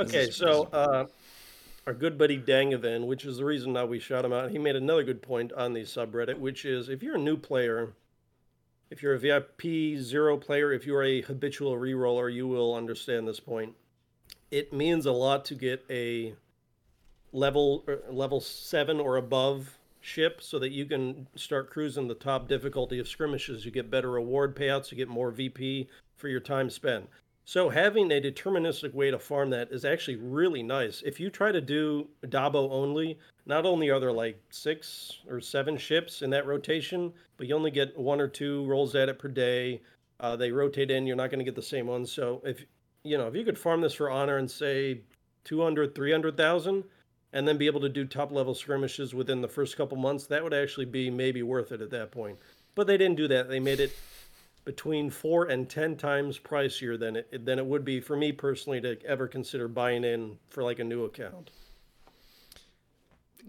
Okay, 0.00 0.30
so 0.30 0.64
uh, 0.72 1.06
our 1.86 1.92
good 1.94 2.18
buddy 2.18 2.36
Dangavan, 2.36 3.06
which 3.06 3.24
is 3.24 3.36
the 3.36 3.44
reason 3.44 3.72
now 3.72 3.86
we 3.86 3.98
shot 4.00 4.24
him 4.24 4.32
out, 4.32 4.50
he 4.50 4.58
made 4.58 4.74
another 4.76 5.04
good 5.04 5.22
point 5.22 5.52
on 5.52 5.72
the 5.72 5.82
subreddit, 5.82 6.38
which 6.38 6.64
is 6.64 6.88
if 6.88 7.02
you're 7.02 7.14
a 7.16 7.20
new 7.20 7.36
player, 7.36 7.92
if 8.90 9.02
you're 9.02 9.14
a 9.14 9.18
VIP 9.18 9.98
zero 9.98 10.36
player, 10.36 10.72
if 10.72 10.86
you're 10.86 11.02
a 11.02 11.22
habitual 11.22 11.76
reroller, 11.76 12.32
you 12.32 12.46
will 12.46 12.74
understand 12.74 13.26
this 13.26 13.40
point. 13.40 13.74
It 14.50 14.72
means 14.72 15.06
a 15.06 15.12
lot 15.12 15.44
to 15.46 15.54
get 15.54 15.84
a 15.90 16.34
level 17.32 17.84
er, 17.88 18.02
level 18.10 18.40
seven 18.40 19.00
or 19.00 19.16
above 19.16 19.78
ship 20.00 20.40
so 20.42 20.58
that 20.58 20.70
you 20.70 20.84
can 20.84 21.26
start 21.34 21.70
cruising 21.70 22.08
the 22.08 22.14
top 22.14 22.46
difficulty 22.46 22.98
of 22.98 23.08
skirmishes. 23.08 23.64
You 23.64 23.70
get 23.70 23.90
better 23.90 24.10
reward 24.10 24.54
payouts, 24.54 24.90
you 24.90 24.96
get 24.96 25.08
more 25.08 25.30
VP 25.30 25.88
for 26.16 26.28
your 26.28 26.40
time 26.40 26.70
spent. 26.70 27.08
So 27.46 27.68
having 27.68 28.10
a 28.10 28.20
deterministic 28.20 28.94
way 28.94 29.10
to 29.10 29.18
farm 29.18 29.50
that 29.50 29.70
is 29.70 29.84
actually 29.84 30.16
really 30.16 30.62
nice. 30.62 31.02
If 31.04 31.20
you 31.20 31.28
try 31.30 31.52
to 31.52 31.60
do 31.60 32.08
Dabo 32.24 32.70
only, 32.70 33.18
not 33.46 33.66
only 33.66 33.90
are 33.90 34.00
there 34.00 34.12
like 34.12 34.40
six 34.50 35.18
or 35.28 35.40
seven 35.40 35.76
ships 35.76 36.22
in 36.22 36.30
that 36.30 36.46
rotation, 36.46 37.12
but 37.36 37.46
you 37.46 37.54
only 37.54 37.70
get 37.70 37.98
one 37.98 38.20
or 38.20 38.28
two 38.28 38.64
rolls 38.66 38.94
at 38.94 39.08
it 39.08 39.18
per 39.18 39.28
day. 39.28 39.80
Uh, 40.20 40.36
they 40.36 40.50
rotate 40.50 40.90
in, 40.90 41.06
you're 41.06 41.16
not 41.16 41.30
going 41.30 41.38
to 41.38 41.44
get 41.44 41.54
the 41.54 41.62
same 41.62 41.86
ones. 41.86 42.10
So 42.10 42.40
if 42.44 42.64
you 43.02 43.18
know, 43.18 43.28
if 43.28 43.34
you 43.34 43.44
could 43.44 43.58
farm 43.58 43.82
this 43.82 43.94
for 43.94 44.10
honor 44.10 44.38
and 44.38 44.50
say 44.50 45.02
200, 45.44 45.94
300,000 45.94 46.84
and 47.34 47.46
then 47.46 47.58
be 47.58 47.66
able 47.66 47.80
to 47.80 47.88
do 47.88 48.06
top 48.06 48.32
level 48.32 48.54
skirmishes 48.54 49.14
within 49.14 49.42
the 49.42 49.48
first 49.48 49.76
couple 49.76 49.98
months, 49.98 50.26
that 50.26 50.42
would 50.42 50.54
actually 50.54 50.86
be 50.86 51.10
maybe 51.10 51.42
worth 51.42 51.72
it 51.72 51.82
at 51.82 51.90
that 51.90 52.10
point. 52.10 52.38
But 52.74 52.86
they 52.86 52.96
didn't 52.96 53.16
do 53.16 53.28
that. 53.28 53.48
They 53.48 53.60
made 53.60 53.80
it 53.80 53.92
between 54.64 55.10
four 55.10 55.44
and 55.44 55.68
ten 55.68 55.96
times 55.96 56.38
pricier 56.38 56.98
than 56.98 57.16
it 57.16 57.44
than 57.44 57.58
it 57.58 57.66
would 57.66 57.84
be 57.84 58.00
for 58.00 58.16
me 58.16 58.32
personally 58.32 58.80
to 58.80 58.98
ever 59.04 59.28
consider 59.28 59.68
buying 59.68 60.04
in 60.04 60.38
for 60.48 60.62
like 60.62 60.78
a 60.78 60.84
new 60.84 61.04
account. 61.04 61.50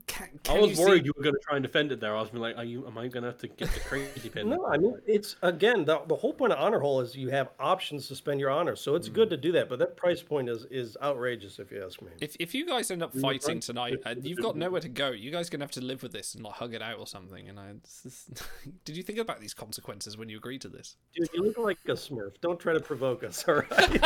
Can, 0.07 0.29
I 0.49 0.59
was 0.59 0.77
you 0.77 0.85
worried 0.85 1.01
see- 1.01 1.05
you 1.05 1.13
were 1.15 1.23
going 1.23 1.35
to 1.35 1.41
try 1.41 1.55
and 1.55 1.63
defend 1.63 1.91
it 1.91 1.99
there. 1.99 2.15
I 2.15 2.21
was 2.21 2.29
be 2.29 2.37
like, 2.37 2.57
"Are 2.57 2.63
you? 2.63 2.85
Am 2.85 2.97
I 2.97 3.07
going 3.07 3.23
to 3.23 3.29
have 3.29 3.37
to 3.39 3.47
get 3.47 3.71
the 3.71 3.79
crazy 3.79 4.29
pin?" 4.29 4.49
No, 4.49 4.65
I 4.65 4.77
mean 4.77 4.95
it's 5.05 5.35
again 5.41 5.85
the, 5.85 6.01
the 6.07 6.15
whole 6.15 6.33
point 6.33 6.51
of 6.53 6.59
honor 6.59 6.79
hall 6.79 7.01
is 7.01 7.15
you 7.15 7.29
have 7.29 7.49
options 7.59 8.07
to 8.09 8.15
spend 8.15 8.39
your 8.39 8.49
honor, 8.49 8.75
so 8.75 8.95
it's 8.95 9.09
good 9.09 9.27
mm. 9.27 9.31
to 9.31 9.37
do 9.37 9.51
that. 9.53 9.69
But 9.69 9.79
that 9.79 9.95
price 9.97 10.21
point 10.21 10.49
is 10.49 10.65
is 10.69 10.97
outrageous 11.01 11.59
if 11.59 11.71
you 11.71 11.83
ask 11.83 12.01
me. 12.01 12.09
If 12.19 12.35
if 12.39 12.53
you 12.53 12.65
guys 12.65 12.91
end 12.91 13.03
up 13.03 13.13
fighting 13.13 13.59
tonight, 13.59 13.99
and 14.05 14.25
you've 14.25 14.41
got 14.41 14.55
nowhere 14.55 14.81
to 14.81 14.89
go, 14.89 15.11
you 15.11 15.31
guys 15.31 15.49
gonna 15.49 15.63
have 15.63 15.71
to 15.71 15.81
live 15.81 16.03
with 16.03 16.11
this 16.11 16.35
and 16.35 16.43
like 16.43 16.53
hug 16.53 16.73
it 16.73 16.81
out 16.81 16.99
or 16.99 17.07
something. 17.07 17.47
And 17.47 17.59
I, 17.59 17.73
this 17.81 18.05
is- 18.05 18.29
did 18.85 18.97
you 18.97 19.03
think 19.03 19.19
about 19.19 19.39
these 19.39 19.53
consequences 19.53 20.17
when 20.17 20.29
you 20.29 20.37
agreed 20.37 20.61
to 20.61 20.69
this? 20.69 20.97
Dude, 21.15 21.29
you 21.33 21.43
look 21.43 21.57
like 21.57 21.77
a 21.87 21.91
Smurf. 21.91 22.33
Don't 22.41 22.59
try 22.59 22.73
to 22.73 22.79
provoke 22.79 23.23
us, 23.23 23.45
all 23.47 23.55
right? 23.71 24.03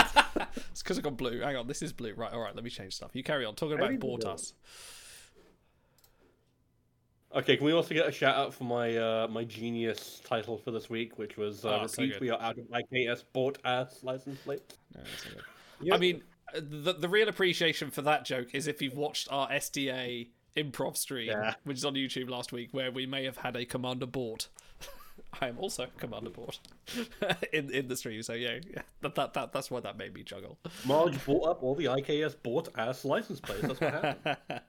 It's 0.72 0.84
because 0.84 1.00
I 1.00 1.02
got 1.02 1.18
blue. 1.18 1.42
Hang 1.42 1.56
on, 1.56 1.68
this 1.68 1.82
is 1.82 1.94
blue. 1.94 2.14
Right, 2.14 2.32
all 2.32 2.40
right. 2.40 2.56
Let 2.56 2.64
me 2.64 2.70
change 2.70 2.96
stuff. 2.96 3.12
You 3.14 3.24
carry 3.24 3.46
on 3.46 3.56
talking 3.56 3.76
about 3.78 3.88
do 3.88 3.94
you 3.94 4.00
do 4.00 4.08
Bortas. 4.08 4.54
Okay, 7.36 7.58
can 7.58 7.66
we 7.66 7.74
also 7.74 7.94
get 7.94 8.08
a 8.08 8.12
shout 8.12 8.36
out 8.36 8.54
for 8.56 8.64
my 8.64 8.98
uh, 8.98 9.28
my 9.30 9.44
genius 9.44 10.20
title 10.26 10.58
for 10.58 10.72
this 10.72 10.90
week, 10.90 11.20
which 11.20 11.38
was 11.38 11.64
uh, 11.64 11.82
Oh, 11.84 11.88
so 11.88 12.02
repeat 12.02 12.14
good. 12.14 12.22
we 12.22 12.30
are 12.32 12.42
out 12.42 12.58
of 12.58 12.66
IKS 12.66 13.24
bought 13.34 13.60
ass 13.64 14.00
license 14.04 14.40
plate. 14.40 14.62
No, 14.96 15.02
not 15.02 15.36
good. 15.82 15.94
I 15.94 15.98
mean, 15.98 16.24
the 16.56 16.94
the 16.94 17.08
real 17.08 17.30
appreciation 17.30 17.92
for 17.92 18.02
that 18.02 18.26
joke 18.26 18.56
is 18.56 18.66
if 18.68 18.82
you've 18.82 18.98
watched 18.98 19.28
our 19.32 19.48
SDA 19.50 20.30
improv 20.58 20.98
stream, 20.98 21.28
Yeah. 21.28 21.54
which 21.66 21.78
is 21.78 21.86
on 21.86 21.94
YouTube 21.94 22.30
last 22.32 22.52
week, 22.52 22.70
where 22.72 22.92
we 22.92 23.06
may 23.06 23.26
have 23.26 23.38
had 23.38 23.56
a 23.56 23.64
commander 23.64 24.08
bought. 24.08 24.48
I 25.42 25.50
am 25.50 25.60
also 25.60 25.86
commander 25.98 26.32
bought 26.32 26.58
in 27.54 27.70
in 27.70 27.88
the 27.88 27.96
stream, 27.96 28.24
so 28.24 28.34
yeah, 28.34 28.58
yeah, 28.74 28.82
that, 29.02 29.14
that 29.14 29.34
that 29.36 29.54
that's 29.54 29.70
why 29.70 29.80
that 29.82 29.98
made 30.00 30.16
me 30.16 30.24
juggle. 30.24 30.58
Marge 30.88 31.24
bought 31.28 31.48
up 31.48 31.62
all 31.62 31.76
the 31.76 31.86
IKS 31.86 32.36
bought 32.42 32.70
ass 32.76 33.06
license 33.06 33.40
plates. 33.40 33.62
That's 33.62 33.80
what 33.80 33.94
happened. 33.94 34.38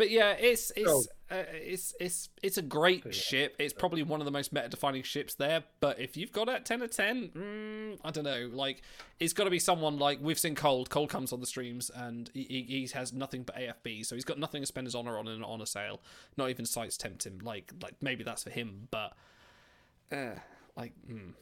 But 0.00 0.10
yeah, 0.10 0.30
it's 0.30 0.72
it's 0.76 0.88
Oh. 0.90 1.04
uh, 1.30 1.44
it's 1.52 1.94
it's 2.00 2.30
it's 2.42 2.56
a 2.56 2.62
great 2.62 3.14
ship. 3.14 3.54
It's 3.58 3.74
probably 3.74 4.02
one 4.02 4.22
of 4.22 4.24
the 4.24 4.30
most 4.30 4.50
meta-defining 4.50 5.02
ships 5.02 5.34
there. 5.34 5.64
But 5.80 6.00
if 6.00 6.16
you've 6.16 6.32
got 6.32 6.48
it 6.48 6.52
at 6.52 6.64
ten 6.64 6.80
of 6.80 6.90
ten, 6.90 7.28
mm, 7.28 7.98
I 8.02 8.10
don't 8.10 8.24
know. 8.24 8.48
Like, 8.50 8.80
it's 9.18 9.34
got 9.34 9.44
to 9.44 9.50
be 9.50 9.58
someone 9.58 9.98
like 9.98 10.18
we've 10.22 10.38
seen. 10.38 10.54
Cold. 10.54 10.88
Cold 10.88 11.10
comes 11.10 11.34
on 11.34 11.40
the 11.40 11.46
streams, 11.46 11.90
and 11.94 12.30
he, 12.32 12.44
he, 12.44 12.62
he 12.62 12.88
has 12.94 13.12
nothing 13.12 13.42
but 13.42 13.56
AFB, 13.56 14.06
so 14.06 14.14
he's 14.14 14.24
got 14.24 14.38
nothing 14.38 14.62
to 14.62 14.66
spend 14.66 14.86
his 14.86 14.94
honor 14.94 15.18
on 15.18 15.28
in 15.28 15.34
an 15.34 15.44
honor 15.44 15.66
sale. 15.66 16.00
Not 16.38 16.48
even 16.48 16.64
cites 16.64 16.96
tempt 16.96 17.26
him. 17.26 17.38
Like, 17.42 17.70
like 17.82 17.96
maybe 18.00 18.24
that's 18.24 18.44
for 18.44 18.50
him, 18.50 18.88
but 18.90 19.12
uh, 20.10 20.36
like, 20.78 20.94
mm. 21.06 21.34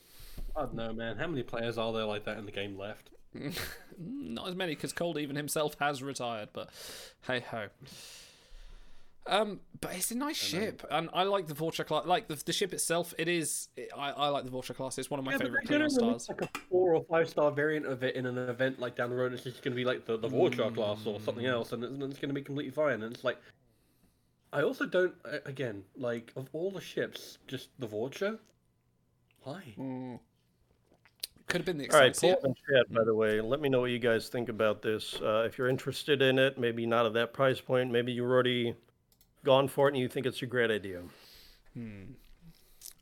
I 0.56 0.62
don't 0.62 0.74
know, 0.74 0.92
man. 0.92 1.16
How 1.16 1.28
many 1.28 1.44
players 1.44 1.78
are 1.78 1.92
there 1.92 2.06
like 2.06 2.24
that 2.24 2.38
in 2.38 2.44
the 2.44 2.50
game 2.50 2.76
left? 2.76 3.10
not 3.96 4.48
as 4.48 4.56
many 4.56 4.74
because 4.74 4.92
Cold 4.92 5.16
even 5.16 5.36
himself 5.36 5.76
has 5.78 6.02
retired. 6.02 6.48
But 6.52 6.70
hey 7.28 7.44
ho. 7.48 7.68
Um, 9.28 9.60
but 9.80 9.94
it's 9.94 10.10
a 10.10 10.16
nice 10.16 10.36
ship, 10.36 10.82
and 10.90 11.10
I 11.12 11.24
like 11.24 11.46
the 11.46 11.54
Vulture 11.54 11.84
class. 11.84 12.06
Like 12.06 12.28
the, 12.28 12.34
the 12.46 12.52
ship 12.52 12.72
itself, 12.72 13.12
it 13.18 13.28
is. 13.28 13.68
It, 13.76 13.90
I, 13.96 14.10
I 14.10 14.28
like 14.28 14.44
the 14.44 14.50
Vulture 14.50 14.72
class. 14.74 14.96
It's 14.96 15.10
one 15.10 15.20
of 15.20 15.26
my 15.26 15.32
Yeah, 15.32 15.38
favorite 15.38 15.66
they're 15.68 15.78
Klingon 15.78 15.90
gonna 15.96 16.06
release 16.08 16.24
stars. 16.24 16.28
like 16.40 16.50
a 16.56 16.58
four 16.70 16.94
or 16.94 17.04
five 17.04 17.28
star 17.28 17.50
variant 17.50 17.84
of 17.86 18.02
it 18.02 18.16
in 18.16 18.24
an 18.26 18.38
event 18.38 18.80
like 18.80 18.96
down 18.96 19.10
the 19.10 19.16
road. 19.16 19.32
It's 19.34 19.44
just 19.44 19.62
going 19.62 19.72
to 19.72 19.76
be 19.76 19.84
like 19.84 20.06
the 20.06 20.16
the 20.16 20.28
Vor'cha 20.28 20.74
class 20.74 21.04
or 21.06 21.20
something 21.20 21.44
else, 21.46 21.72
and 21.72 21.84
it's, 21.84 21.92
it's 21.92 22.18
going 22.18 22.30
to 22.30 22.34
be 22.34 22.42
completely 22.42 22.72
fine. 22.72 23.02
And 23.02 23.12
it's 23.14 23.22
like, 23.24 23.38
I 24.52 24.62
also 24.62 24.86
don't. 24.86 25.14
Again, 25.44 25.84
like 25.96 26.32
of 26.34 26.48
all 26.54 26.70
the 26.70 26.80
ships, 26.80 27.38
just 27.46 27.68
the 27.78 27.86
Vor'cha. 27.86 28.38
Why? 29.42 29.62
Could 31.46 31.58
have 31.60 31.66
been 31.66 31.78
the 31.78 31.90
All 31.90 31.98
right, 32.00 32.08
Excelsior. 32.08 32.36
Paul 32.36 32.44
and 32.44 32.56
Chad, 32.56 32.94
by 32.94 33.04
the 33.04 33.14
way, 33.14 33.40
let 33.40 33.60
me 33.60 33.68
know 33.68 33.80
what 33.80 33.90
you 33.90 33.98
guys 33.98 34.28
think 34.28 34.48
about 34.48 34.82
this. 34.82 35.18
Uh, 35.22 35.44
if 35.46 35.56
you're 35.56 35.68
interested 35.68 36.20
in 36.20 36.38
it, 36.38 36.58
maybe 36.58 36.84
not 36.84 37.06
at 37.06 37.14
that 37.14 37.32
price 37.32 37.60
point, 37.60 37.90
maybe 37.90 38.12
you've 38.12 38.28
already 38.30 38.74
gone 39.44 39.68
for 39.68 39.88
it 39.88 39.94
and 39.94 40.00
you 40.00 40.08
think 40.08 40.26
it's 40.26 40.42
a 40.42 40.46
great 40.46 40.70
idea. 40.70 41.02
Hmm. 41.74 42.12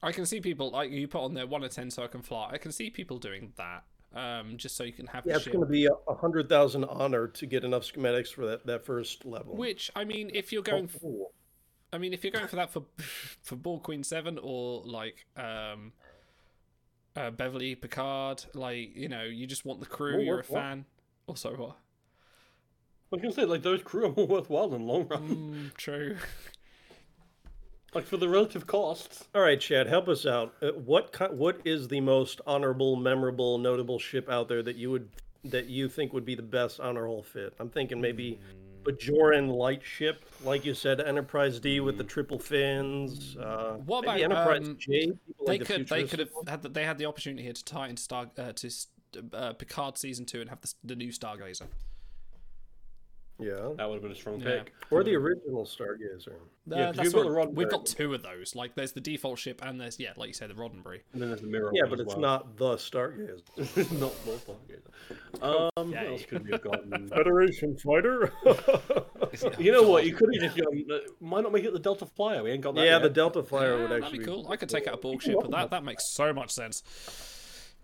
I 0.02 0.12
can 0.12 0.26
see 0.26 0.40
people 0.40 0.70
like 0.70 0.90
you 0.90 1.08
put 1.08 1.22
on 1.24 1.34
there 1.34 1.46
one 1.46 1.64
of 1.64 1.70
ten 1.70 1.90
so 1.90 2.04
I 2.04 2.06
can 2.06 2.22
fly. 2.22 2.50
I 2.52 2.58
can 2.58 2.72
see 2.72 2.90
people 2.90 3.18
doing 3.18 3.52
that. 3.56 3.84
Um, 4.14 4.56
just 4.56 4.76
so 4.76 4.84
you 4.84 4.92
can 4.92 5.06
have 5.08 5.26
Yeah, 5.26 5.36
it's 5.36 5.46
going 5.46 5.60
to 5.60 5.66
be 5.66 5.86
a 5.86 6.14
hundred 6.14 6.48
thousand 6.48 6.84
honor 6.84 7.28
to 7.28 7.46
get 7.46 7.64
enough 7.64 7.82
schematics 7.82 8.32
for 8.32 8.46
that, 8.46 8.66
that 8.66 8.86
first 8.86 9.26
level. 9.26 9.56
Which 9.56 9.90
I 9.94 10.04
mean, 10.04 10.30
if 10.32 10.52
you're 10.52 10.62
going, 10.62 10.88
for, 10.88 11.28
I 11.92 11.98
mean, 11.98 12.12
if 12.14 12.24
you're 12.24 12.30
going 12.30 12.46
for 12.46 12.56
that 12.56 12.70
for 12.70 12.84
for 13.42 13.56
Borg 13.56 13.82
Queen 13.82 14.04
Seven 14.04 14.38
or 14.42 14.82
like 14.84 15.26
um, 15.36 15.92
uh, 17.14 17.30
Beverly 17.30 17.74
Picard, 17.74 18.44
like 18.54 18.96
you 18.96 19.08
know, 19.08 19.24
you 19.24 19.46
just 19.46 19.64
want 19.64 19.80
the 19.80 19.86
crew. 19.86 20.12
More 20.12 20.22
you're 20.22 20.40
a 20.40 20.44
fan. 20.44 20.86
Also, 21.26 21.54
what? 21.56 21.76
I 23.12 23.16
was 23.16 23.22
going 23.22 23.34
to 23.34 23.40
say 23.40 23.46
like 23.46 23.62
those 23.62 23.82
crew 23.82 24.06
are 24.06 24.12
more 24.12 24.26
worthwhile 24.36 24.74
in 24.74 24.86
the 24.86 24.92
long 24.92 25.06
run. 25.08 25.28
Mm, 25.28 25.74
true. 25.76 26.16
like 27.94 28.04
for 28.04 28.16
the 28.16 28.28
relative 28.28 28.66
costs. 28.66 29.24
All 29.34 29.42
right, 29.42 29.60
Chad, 29.60 29.86
help 29.86 30.08
us 30.08 30.26
out. 30.26 30.54
Uh, 30.60 30.68
what 30.72 31.16
ki- 31.16 31.26
what 31.26 31.60
is 31.64 31.88
the 31.88 32.00
most 32.00 32.40
honorable, 32.46 32.96
memorable, 32.96 33.58
notable 33.58 33.98
ship 33.98 34.28
out 34.28 34.48
there 34.48 34.62
that 34.62 34.76
you 34.76 34.90
would 34.90 35.08
that 35.44 35.66
you 35.66 35.88
think 35.88 36.12
would 36.12 36.24
be 36.24 36.34
the 36.34 36.42
best 36.42 36.80
honor 36.80 37.06
hall 37.06 37.22
fit? 37.22 37.54
I'm 37.60 37.70
thinking 37.70 38.00
maybe 38.00 38.40
Bajoran 38.82 39.52
light 39.52 39.82
ship, 39.84 40.24
like 40.44 40.64
you 40.64 40.74
said, 40.74 41.00
Enterprise 41.00 41.58
D 41.58 41.80
with 41.80 41.98
the 41.98 42.04
triple 42.04 42.38
fins. 42.38 43.36
Uh, 43.36 43.74
What 43.84 44.04
about 44.04 44.12
maybe 44.16 44.24
Enterprise 44.24 44.66
um, 44.68 44.76
J? 44.78 45.06
people 45.26 45.46
They 45.46 45.52
like 45.52 45.60
the 45.60 45.66
could 45.66 45.88
they 45.88 46.04
could 46.04 46.18
have 46.18 46.30
had 46.48 46.62
the, 46.62 46.68
they 46.68 46.84
had 46.84 46.98
the 46.98 47.06
opportunity 47.06 47.42
here 47.44 47.52
to 47.52 47.64
tie 47.64 47.88
into 47.88 48.02
Star 48.02 48.30
uh, 48.36 48.52
to 48.52 48.70
uh, 49.32 49.52
Picard 49.54 49.96
season 49.96 50.26
two 50.26 50.40
and 50.40 50.50
have 50.50 50.60
the, 50.60 50.74
the 50.84 50.96
new 50.96 51.08
Stargazer. 51.10 51.66
Yeah, 53.38 53.72
that 53.76 53.86
would 53.86 53.94
have 53.96 54.02
been 54.02 54.12
a 54.12 54.14
strong 54.14 54.40
Yeah. 54.40 54.62
pick. 54.62 54.72
or 54.90 55.04
the 55.04 55.14
original 55.14 55.64
Stargazer. 55.66 56.36
Uh, 56.72 56.92
that's 56.92 57.12
what- 57.12 57.52
we've 57.54 57.68
got 57.68 57.84
two 57.86 58.14
of 58.14 58.22
those. 58.22 58.54
Like, 58.56 58.74
there's 58.74 58.92
the 58.92 59.00
default 59.00 59.38
ship, 59.38 59.60
and 59.64 59.80
there's 59.80 60.00
yeah, 60.00 60.12
like 60.16 60.28
you 60.28 60.32
said, 60.32 60.48
the 60.50 60.54
Roddenberry. 60.54 61.00
And 61.12 61.20
then 61.20 61.28
there's 61.28 61.42
the 61.42 61.46
mirror. 61.46 61.70
Yeah, 61.74 61.82
but 61.88 62.00
it's 62.00 62.14
well. 62.14 62.20
not 62.20 62.56
the 62.56 62.76
Stargazer. 62.76 63.40
It's 63.56 63.76
not 63.92 64.12
the 64.24 64.32
Stargazer. 64.32 65.42
Um, 65.42 65.90
what 65.92 66.06
else 66.06 66.24
could 66.24 66.44
we 66.44 66.52
have 66.52 66.62
gotten? 66.62 67.08
Federation 67.10 67.76
fighter. 67.76 68.32
you 69.58 69.72
know 69.72 69.82
what? 69.82 70.06
You 70.06 70.14
could 70.14 70.34
have 70.34 70.42
just 70.54 70.56
gone. 70.56 70.84
uh, 70.90 70.98
Why 71.20 71.40
not 71.42 71.52
make 71.52 71.64
it 71.64 71.72
the 71.72 71.78
Delta 71.78 72.06
Flyer? 72.06 72.42
We 72.42 72.50
ain't 72.52 72.62
got 72.62 72.74
that. 72.74 72.84
yeah, 72.84 72.92
yet. 72.92 73.02
the 73.02 73.10
Delta 73.10 73.42
Flyer 73.42 73.78
would 73.78 73.90
Yeah, 73.90 73.96
actually 73.96 74.00
that'd 74.00 74.12
be 74.12 74.18
be 74.18 74.24
cool. 74.24 74.48
I 74.50 74.56
could 74.56 74.68
take 74.68 74.86
out 74.88 74.94
a 74.94 74.96
Borg 74.98 75.22
ship, 75.22 75.36
but 75.40 75.50
that 75.50 75.70
that 75.70 75.84
makes 75.84 76.10
so 76.12 76.32
much 76.32 76.50
sense. 76.52 76.82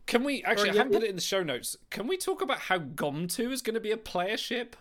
Can 0.06 0.24
we 0.24 0.42
actually? 0.42 0.70
I 0.70 0.72
yeah, 0.72 0.78
haven't 0.78 0.94
put 0.94 1.02
it 1.04 1.10
in 1.10 1.14
the 1.16 1.22
show 1.22 1.42
notes. 1.42 1.76
Can 1.90 2.08
we 2.08 2.16
talk 2.16 2.42
about 2.42 2.58
how 2.58 2.78
Gomtu 2.78 3.52
is 3.52 3.62
going 3.62 3.74
to 3.74 3.80
be 3.80 3.92
a 3.92 3.96
player 3.96 4.36
ship? 4.36 4.74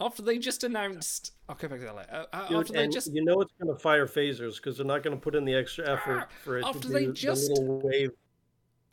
After 0.00 0.22
they 0.22 0.38
just 0.38 0.64
announced, 0.64 1.32
I'll 1.48 1.56
go 1.56 1.68
back 1.68 1.80
to 1.80 1.84
that 1.84 1.96
later. 1.96 2.26
Uh, 2.32 2.48
Dude, 2.48 2.58
after 2.60 2.72
they 2.72 2.88
just 2.88 3.12
you 3.12 3.24
know 3.24 3.40
it's 3.42 3.52
going 3.60 3.74
to 3.74 3.78
fire 3.80 4.06
phasers 4.06 4.56
because 4.56 4.76
they're 4.78 4.86
not 4.86 5.02
going 5.02 5.16
to 5.16 5.20
put 5.20 5.34
in 5.34 5.44
the 5.44 5.54
extra 5.54 5.90
effort 5.92 6.28
for 6.42 6.58
it 6.58 6.64
After 6.64 6.80
to 6.80 6.88
they 6.88 7.06
just- 7.08 7.48
the 7.54 7.60
little 7.60 7.80
wave. 7.80 8.10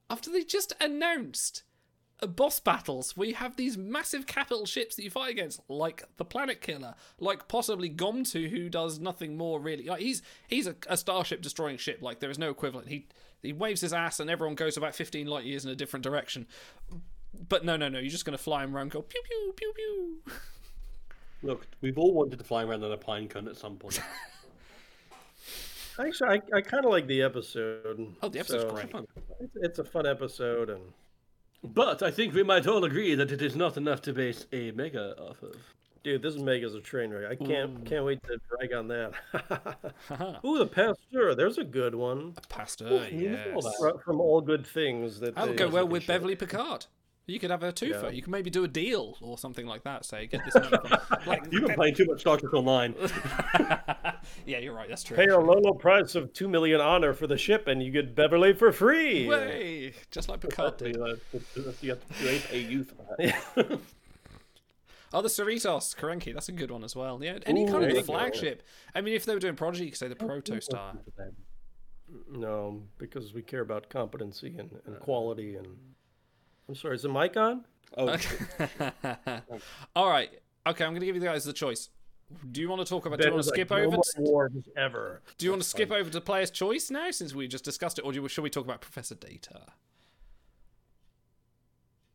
after 0.10 0.30
they 0.32 0.44
just 0.44 0.74
announced 0.82 1.64
uh, 2.22 2.28
boss 2.28 2.60
battles 2.60 3.16
where 3.16 3.28
you 3.28 3.36
have 3.36 3.56
these 3.56 3.78
massive 3.78 4.26
capital 4.26 4.66
ships 4.66 4.96
that 4.96 5.04
you 5.04 5.10
fight 5.12 5.30
against, 5.32 5.62
like 5.70 6.04
the 6.18 6.26
Planet 6.26 6.62
Killer, 6.62 6.96
like 7.20 7.48
possibly 7.48 7.90
Gomtu, 7.90 8.50
who 8.50 8.68
does 8.70 9.00
nothing 9.00 9.38
more 9.38 9.60
really. 9.62 9.86
Like 9.86 10.02
he's 10.02 10.22
he's 10.48 10.68
a, 10.68 10.76
a 10.90 10.98
starship 10.98 11.42
destroying 11.42 11.78
ship. 11.78 12.00
Like 12.02 12.20
there 12.20 12.32
is 12.32 12.40
no 12.40 12.50
equivalent. 12.50 12.90
He 12.90 13.06
he 13.44 13.54
waves 13.54 13.82
his 13.82 13.94
ass 13.94 14.20
and 14.20 14.30
everyone 14.30 14.56
goes 14.56 14.76
about 14.78 14.94
fifteen 14.96 15.28
light 15.28 15.46
years 15.46 15.64
in 15.64 15.72
a 15.72 15.76
different 15.76 16.04
direction. 16.04 16.48
But 17.48 17.64
no, 17.64 17.78
no, 17.78 17.88
no. 17.88 18.00
You're 18.00 18.10
just 18.10 18.26
gonna 18.26 18.38
fly 18.38 18.64
him 18.64 18.76
around, 18.76 18.84
and 18.84 18.92
go 18.92 19.02
pew 19.04 19.22
pew 19.24 19.54
pew 19.56 19.74
pew. 19.76 20.34
Look, 21.44 21.68
we've 21.82 21.98
all 21.98 22.14
wanted 22.14 22.40
to 22.40 22.46
fly 22.46 22.64
around 22.64 22.84
on 22.84 22.92
a 22.92 22.98
pine 22.98 23.28
cone 23.28 23.48
at 23.48 23.58
some 23.58 23.78
point. 23.78 24.02
Actually, 26.00 26.30
I, 26.30 26.58
I 26.58 26.62
kind 26.62 26.86
of 26.86 26.92
like 26.92 27.08
the 27.08 27.22
episode. 27.24 28.14
Oh, 28.22 28.30
the 28.30 28.40
episode's 28.40 28.64
so 28.64 28.72
great. 28.72 28.94
It's, 29.40 29.56
it's 29.56 29.80
a 29.80 29.84
fun 29.84 30.06
episode, 30.06 30.70
and 30.70 30.82
but 31.64 32.04
I 32.04 32.12
think 32.12 32.34
we 32.34 32.44
might 32.44 32.68
all 32.68 32.84
agree 32.84 33.16
that 33.16 33.32
it 33.32 33.42
is 33.42 33.56
not 33.56 33.78
enough 33.78 34.02
to 34.04 34.14
base 34.14 34.46
a 34.52 34.72
mega 34.72 35.16
off 35.20 35.42
of. 35.42 35.56
dude, 36.04 36.22
this 36.22 36.38
Mega's 36.38 36.76
a 36.76 36.82
train 36.82 37.10
wreck. 37.12 37.32
I 37.32 37.36
can't 37.36 37.80
Ooh. 37.80 37.84
can't 37.84 38.06
wait 38.06 38.22
to 38.24 38.40
drag 38.50 38.74
on 38.74 38.88
that. 38.90 39.14
Ooh, 40.46 40.60
the 40.60 40.68
Pasteur. 40.68 41.34
There's 41.34 41.58
a 41.58 41.64
good 41.64 41.96
one. 41.96 42.36
Pasteur, 42.48 43.08
yes. 43.12 43.66
From 44.06 44.22
all 44.22 44.40
good 44.42 44.66
things 44.68 45.20
that 45.20 45.36
That 45.36 45.48
would 45.48 45.58
go 45.58 45.68
well 45.68 45.88
with 45.88 46.06
Beverly 46.06 46.36
Picard. 46.36 46.86
You 47.28 47.40
could 47.40 47.52
have 47.52 47.62
a 47.62 47.74
twofer. 47.74 48.04
Yeah. 48.04 48.10
You 48.10 48.22
can 48.22 48.32
maybe 48.32 48.50
do 48.50 48.64
a 48.64 48.70
deal 48.70 49.18
or 49.20 49.38
something 49.38 49.68
like 49.68 49.84
that. 49.84 50.06
Say, 50.06 50.28
get 50.28 50.46
this. 50.46 50.56
money 50.56 50.70
from- 50.70 51.20
like, 51.28 51.44
You've 51.52 51.66
been 51.66 51.76
playing 51.76 51.96
too 51.96 52.06
much 52.06 52.24
Trek 52.24 52.42
Online. 52.54 52.96
yeah, 54.46 54.60
you're 54.60 54.74
right. 54.74 54.88
That's 54.88 55.04
true. 55.04 55.18
Pay 55.18 55.26
a 55.28 55.38
low, 55.38 55.60
low 55.60 55.74
price 55.74 56.16
of 56.16 56.32
two 56.32 56.48
million 56.48 56.80
honor 56.80 57.14
for 57.14 57.28
the 57.28 57.38
ship, 57.38 57.68
and 57.68 57.84
you 57.84 57.92
get 57.92 58.16
Beverly 58.16 58.54
for 58.54 58.72
free. 58.72 59.28
Way, 59.28 59.94
just 60.10 60.30
like 60.30 60.40
Picard 60.40 60.78
did. 60.78 60.96
Uh, 60.98 61.16
you 61.82 61.90
have 61.90 62.08
to 62.08 62.14
pay 62.48 62.60
you 62.60 62.86
for 62.86 62.96
that. 63.18 63.80
Oh, 65.14 65.22
the 65.22 65.30
Cerritos 65.30 65.96
Karenki. 65.96 66.34
That's 66.34 66.50
a 66.50 66.52
good 66.52 66.70
one 66.70 66.84
as 66.84 66.94
well. 66.94 67.24
Yeah, 67.24 67.38
any 67.46 67.64
Ooh, 67.64 67.68
kind 67.72 67.78
of 67.78 67.82
there 67.84 67.94
the 67.94 68.00
go. 68.02 68.14
flagship. 68.14 68.62
I 68.94 69.00
mean, 69.00 69.14
if 69.14 69.26
they 69.26 69.34
were 69.34 69.40
doing 69.40 69.56
Prodigy, 69.56 69.86
you 69.86 69.92
could 69.92 69.98
say 69.98 70.10
the 70.10 70.16
Protostar. 70.16 70.98
No, 72.30 72.84
because 72.98 73.34
we 73.34 73.42
care 73.42 73.62
about 73.62 73.90
competency 73.90 74.58
and, 74.58 74.70
and 74.86 75.00
quality. 75.00 75.56
And 75.56 75.68
I'm 76.70 76.76
sorry, 76.76 76.96
is 76.96 77.02
the 77.04 77.10
mic 77.10 77.38
on? 77.38 77.64
Oh, 77.98 78.08
All 79.96 80.10
right. 80.10 80.30
Okay, 80.68 80.84
I'm 80.84 80.92
going 80.92 81.00
to 81.00 81.06
give 81.06 81.16
you 81.16 81.22
guys 81.22 81.46
the 81.46 81.54
choice. 81.54 81.90
Do 82.52 82.60
you 82.60 82.68
want 82.68 82.82
to 82.82 82.90
talk 82.90 83.06
about? 83.06 83.20
Do 83.20 83.26
you 83.26 83.32
want 83.32 83.44
to 83.46 83.48
is 83.52 83.58
like, 83.58 83.68
skip 83.68 83.70
"No 83.70 83.78
over? 83.78 83.96
more 83.96 84.04
wars 84.18 84.52
ever. 84.76 85.22
Do 85.38 85.46
you 85.46 85.52
want 85.52 85.64
to 85.64 85.68
skip 85.68 85.92
over 85.92 86.10
to 86.10 86.20
player's 86.20 86.52
choice 86.52 86.92
now, 86.92 87.10
since 87.12 87.34
we 87.34 87.48
just 87.48 87.64
discussed 87.64 88.00
it, 88.00 88.02
or 88.04 88.12
do 88.12 88.22
you, 88.22 88.28
should 88.28 88.44
we 88.44 88.50
talk 88.50 88.66
about 88.66 88.82
Professor 88.82 89.16
Data? 89.16 89.62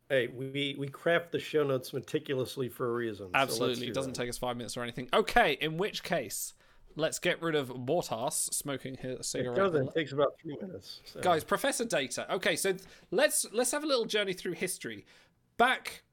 Hey, 0.09 0.27
we 0.27 0.75
we 0.77 0.87
craft 0.87 1.31
the 1.31 1.39
show 1.39 1.63
notes 1.63 1.93
meticulously 1.93 2.69
for 2.69 2.91
a 2.91 2.93
reason. 2.93 3.27
so 3.27 3.31
Absolutely, 3.33 3.85
do 3.85 3.91
it 3.91 3.95
doesn't 3.95 4.13
that. 4.13 4.21
take 4.21 4.29
us 4.29 4.37
five 4.37 4.55
minutes 4.55 4.77
or 4.77 4.83
anything. 4.83 5.09
Okay, 5.11 5.57
in 5.59 5.77
which 5.77 6.03
case, 6.03 6.53
let's 6.95 7.19
get 7.19 7.41
rid 7.41 7.55
of 7.55 7.69
Bortas 7.69 8.53
smoking 8.53 8.95
his 8.97 9.19
It 9.19 9.25
cigarette. 9.25 9.55
doesn't. 9.57 9.87
It 9.89 9.93
takes 9.95 10.11
about 10.13 10.33
three 10.41 10.57
minutes. 10.61 11.01
so. 11.05 11.19
Guys, 11.21 11.43
Professor 11.43 11.85
Data. 11.85 12.31
Okay, 12.35 12.55
so 12.55 12.73
let's 13.11 13.45
let's 13.51 13.71
have 13.71 13.83
a 13.83 13.87
little 13.87 14.05
journey 14.05 14.33
through 14.33 14.53
history. 14.53 15.05
Back, 15.57 16.03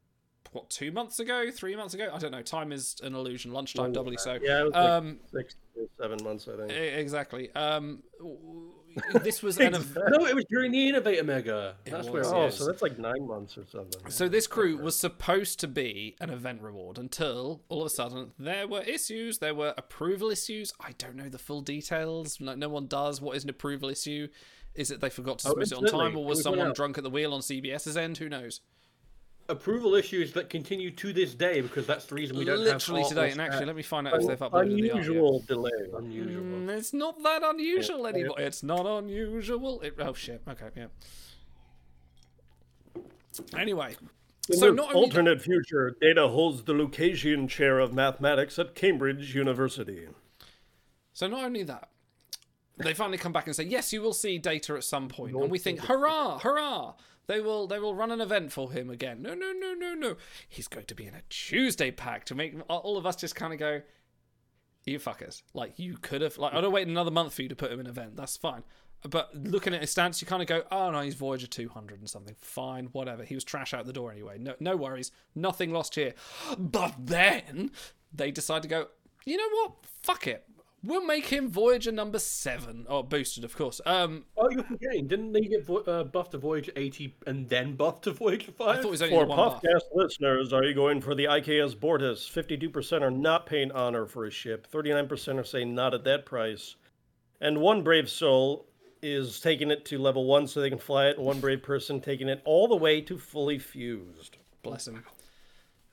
what 0.53 0.69
two 0.71 0.93
months 0.93 1.19
ago, 1.21 1.51
three 1.51 1.77
months 1.77 1.95
ago? 1.95 2.11
I 2.13 2.19
don't 2.19 2.33
know. 2.33 2.43
Time 2.43 2.73
is 2.73 2.97
an 3.03 3.15
illusion. 3.15 3.53
Lunchtime, 3.53 3.93
doubly 3.93 4.17
so. 4.17 4.39
Yeah, 4.43 4.61
it 4.61 4.65
was 4.65 4.73
like 4.75 4.83
um, 4.91 5.19
six 5.33 5.57
seven 6.01 6.19
months, 6.23 6.47
I 6.49 6.57
think. 6.57 6.73
exactly. 6.73 7.51
Um, 7.55 8.03
this 9.23 9.43
was 9.43 9.59
an. 9.59 9.75
ev- 9.75 9.97
no, 10.11 10.27
it 10.27 10.35
was 10.35 10.45
during 10.51 10.73
the 10.73 10.89
Innovator 10.89 11.25
Mega. 11.25 11.77
That's 11.85 12.09
where. 12.09 12.23
was, 12.23 12.31
it 12.33 12.35
Oh, 12.35 12.45
was. 12.47 12.57
so 12.59 12.67
that's 12.67 12.83
like 12.83 12.99
nine 12.99 13.27
months 13.27 13.57
or 13.59 13.65
something. 13.71 14.11
So 14.11 14.29
this 14.29 14.47
crew 14.47 14.77
was 14.79 14.99
supposed 14.99 15.61
to 15.61 15.69
be 15.69 16.17
an 16.21 16.31
event 16.31 16.63
reward 16.63 16.99
until 16.99 17.63
all 17.69 17.81
of 17.83 17.87
a 17.87 17.91
sudden 17.91 18.33
there 18.39 18.67
were 18.69 18.83
issues. 18.83 19.39
There 19.39 19.55
were 19.55 19.75
approval 19.77 20.31
issues. 20.31 20.73
I 20.81 20.93
don't 20.99 21.17
know 21.17 21.29
the 21.29 21.39
full 21.39 21.61
details. 21.61 22.41
No, 22.41 22.55
no 22.55 22.69
one 22.69 22.87
does. 22.87 23.21
What 23.21 23.37
is 23.37 23.45
an 23.45 23.51
approval 23.51 23.89
issue? 23.89 24.29
Is 24.75 24.91
it 24.91 25.01
they 25.01 25.11
forgot 25.11 25.41
to 25.41 25.49
Oh, 25.49 25.51
submit 25.51 25.73
it 25.73 25.75
on 25.79 25.85
time, 25.85 26.13
or 26.17 26.21
can 26.21 26.25
was 26.25 26.43
someone 26.43 26.73
drunk 26.73 26.97
at 26.99 27.05
the 27.05 27.11
wheel 27.11 27.35
on 27.35 27.41
CBS's 27.41 27.97
end? 27.97 28.19
Who 28.19 28.29
knows? 28.29 28.61
Approval 29.51 29.95
issues 29.95 30.33
that 30.33 30.49
continue 30.49 30.91
to 30.93 31.13
this 31.13 31.35
day 31.35 31.61
because 31.61 31.87
that's 31.87 32.07
the 32.07 32.15
reason 32.15 32.39
we 32.39 32.45
don't 32.45 32.59
have 32.59 32.67
Literally 32.67 33.05
today, 33.09 33.31
and 33.31 33.41
actually, 33.41 33.67
let 33.67 33.77
me 33.77 33.83
find 33.83 34.09
out 34.09 34.15
if 34.15 34.27
they've 34.27 34.39
uploaded 34.39 34.51
the 34.51 34.91
art. 34.93 35.01
Unusual 35.01 35.43
delay. 35.47 35.71
Unusual. 35.97 36.43
Mm, 36.43 36.69
it's 36.71 36.93
not 36.93 37.23
that 37.23 37.43
unusual 37.43 38.03
Yeah. 38.03 38.09
anymore. 38.15 38.41
It's 38.41 38.63
not 38.63 38.87
unusual. 38.87 39.81
It, 39.83 39.95
oh 39.99 40.15
shit. 40.15 40.43
Okay, 40.49 40.69
yeah. 40.77 40.87
Anyway, 43.57 43.97
In 44.49 44.57
so 44.59 44.73
not 44.73 44.95
only 44.95 45.07
alternate 45.07 45.41
future, 45.43 45.97
Data 46.01 46.29
holds 46.29 46.65
the 46.65 46.73
Lucasian 46.73 47.49
Chair 47.49 47.79
of 47.79 47.93
Mathematics 47.93 48.59
at 48.59 48.75
Cambridge 48.75 49.35
University. 49.35 50.09
So 51.13 51.29
not 51.29 51.45
only 51.45 51.63
that, 51.65 51.91
they 52.79 52.95
finally 52.95 53.19
come 53.19 53.33
back 53.33 53.47
and 53.47 53.55
say, 53.55 53.65
"Yes, 53.65 53.93
you 53.93 54.01
will 54.01 54.13
see 54.13 54.39
data 54.39 54.75
at 54.75 54.85
some 54.85 55.09
point," 55.09 55.35
and 55.37 55.51
we 55.51 55.59
think, 55.59 55.81
"Hurrah, 55.81 56.39
hurrah!" 56.39 56.95
They 57.27 57.41
will 57.41 57.67
they 57.67 57.79
will 57.79 57.95
run 57.95 58.11
an 58.11 58.21
event 58.21 58.53
for 58.53 58.73
him 58.73 58.91
again. 58.91 59.23
No, 59.23 59.35
no, 59.35 59.53
no, 59.53 59.75
no, 59.75 59.95
no. 59.95 60.17
He's 60.49 60.69
going 60.69 60.87
to 60.87 60.95
be 60.95 61.07
in 61.07 61.15
a 61.15 61.23
Tuesday 61.29 61.91
pack 61.91 62.25
to 62.27 62.35
make 62.35 62.55
all 62.69 62.97
of 62.97 63.07
us 63.07 63.17
just 63.17 63.37
kind 63.37 63.53
of 63.53 63.59
go, 63.59 63.83
"You 64.85 64.99
fuckers!" 64.99 65.43
Like 65.55 65.79
you 65.79 65.97
could 65.97 66.23
have 66.23 66.39
like 66.39 66.55
I 66.55 66.61
don't 66.61 66.73
wait 66.73 66.89
another 66.89 67.11
month 67.11 67.35
for 67.35 67.43
you 67.43 67.49
to 67.49 67.57
put 67.57 67.71
him 67.71 67.81
in 67.81 67.87
an 67.87 67.91
event. 67.93 68.17
That's 68.17 68.37
fine. 68.37 68.65
But 69.09 69.35
looking 69.35 69.73
at 69.73 69.81
his 69.81 69.91
stance, 69.91 70.21
you 70.21 70.27
kind 70.27 70.43
of 70.43 70.49
go, 70.49 70.65
"Oh 70.71 70.91
no, 70.91 71.01
he's 71.01 71.15
Voyager 71.15 71.47
200 71.47 72.01
and 72.01 72.11
something. 72.11 72.35
Fine, 72.39 72.87
whatever. 72.93 73.25
He 73.25 73.35
was 73.35 73.45
trash 73.45 73.73
out 73.73 73.87
the 73.87 73.93
door 73.93 74.11
anyway. 74.11 74.37
No, 74.39 74.55
no 74.61 74.77
worries. 74.77 75.13
Nothing 75.35 75.73
lost 75.73 75.95
here." 75.95 76.15
But 76.59 76.95
then 76.99 77.71
they 78.13 78.31
decide 78.31 78.63
to 78.63 78.69
go. 78.69 78.89
You 79.25 79.37
know 79.37 79.49
what? 79.51 79.73
Fuck 80.03 80.27
it. 80.27 80.47
We'll 80.83 81.05
make 81.05 81.27
him 81.27 81.51
Voyager 81.51 81.93
number 81.93 82.19
seven, 82.19 82.87
or 82.89 83.05
boosted, 83.05 83.45
of 83.45 83.55
course. 83.55 83.83
Um, 83.85 84.25
Oh, 84.39 84.49
you're 84.51 84.63
forgetting. 84.65 85.09
Didn't 85.09 85.33
they 85.33 85.43
get 85.43 85.67
vo- 85.67 85.79
uh, 85.83 86.05
buffed 86.05 86.33
to 86.33 86.39
Voyager 86.39 86.73
80 86.75 87.17
and 87.27 87.49
then 87.51 87.77
buffed 87.77 88.05
to 88.05 88.13
Voyager 88.13 88.53
5? 88.53 88.67
I 88.69 88.77
thought 88.77 88.85
it 88.87 88.91
was 88.91 89.03
only 89.03 89.15
For 89.15 89.25
the 89.25 89.29
one 89.29 89.37
buff. 89.37 89.63
podcast 89.63 89.83
listeners, 89.95 90.53
are 90.55 90.65
you 90.65 90.73
going 90.75 91.03
for 91.03 91.15
the 91.15 91.27
IKS 91.27 91.75
Bortas? 91.77 92.31
52% 92.31 93.03
are 93.03 93.11
not 93.11 93.45
paying 93.45 93.71
honor 93.73 94.07
for 94.07 94.25
a 94.25 94.31
ship. 94.31 94.67
39% 94.73 95.39
are 95.39 95.45
saying 95.45 95.75
not 95.75 95.93
at 95.93 96.05
that 96.05 96.25
price. 96.25 96.77
And 97.43 97.59
one 97.61 97.83
brave 97.83 98.09
soul 98.09 98.67
is 99.03 99.39
taking 99.41 99.71
it 99.71 99.85
to 99.87 99.99
level 99.99 100.25
one 100.25 100.47
so 100.47 100.61
they 100.61 100.71
can 100.71 100.79
fly 100.79 101.09
it, 101.09 101.17
and 101.19 101.27
one 101.27 101.41
brave 101.41 101.63
person 101.63 102.01
taking 102.01 102.29
it 102.29 102.41
all 102.45 102.69
the 102.69 102.77
way 102.77 103.01
to 103.03 103.19
fully 103.19 103.59
fused. 103.59 104.39
Bless 104.63 104.87
him. 104.89 105.05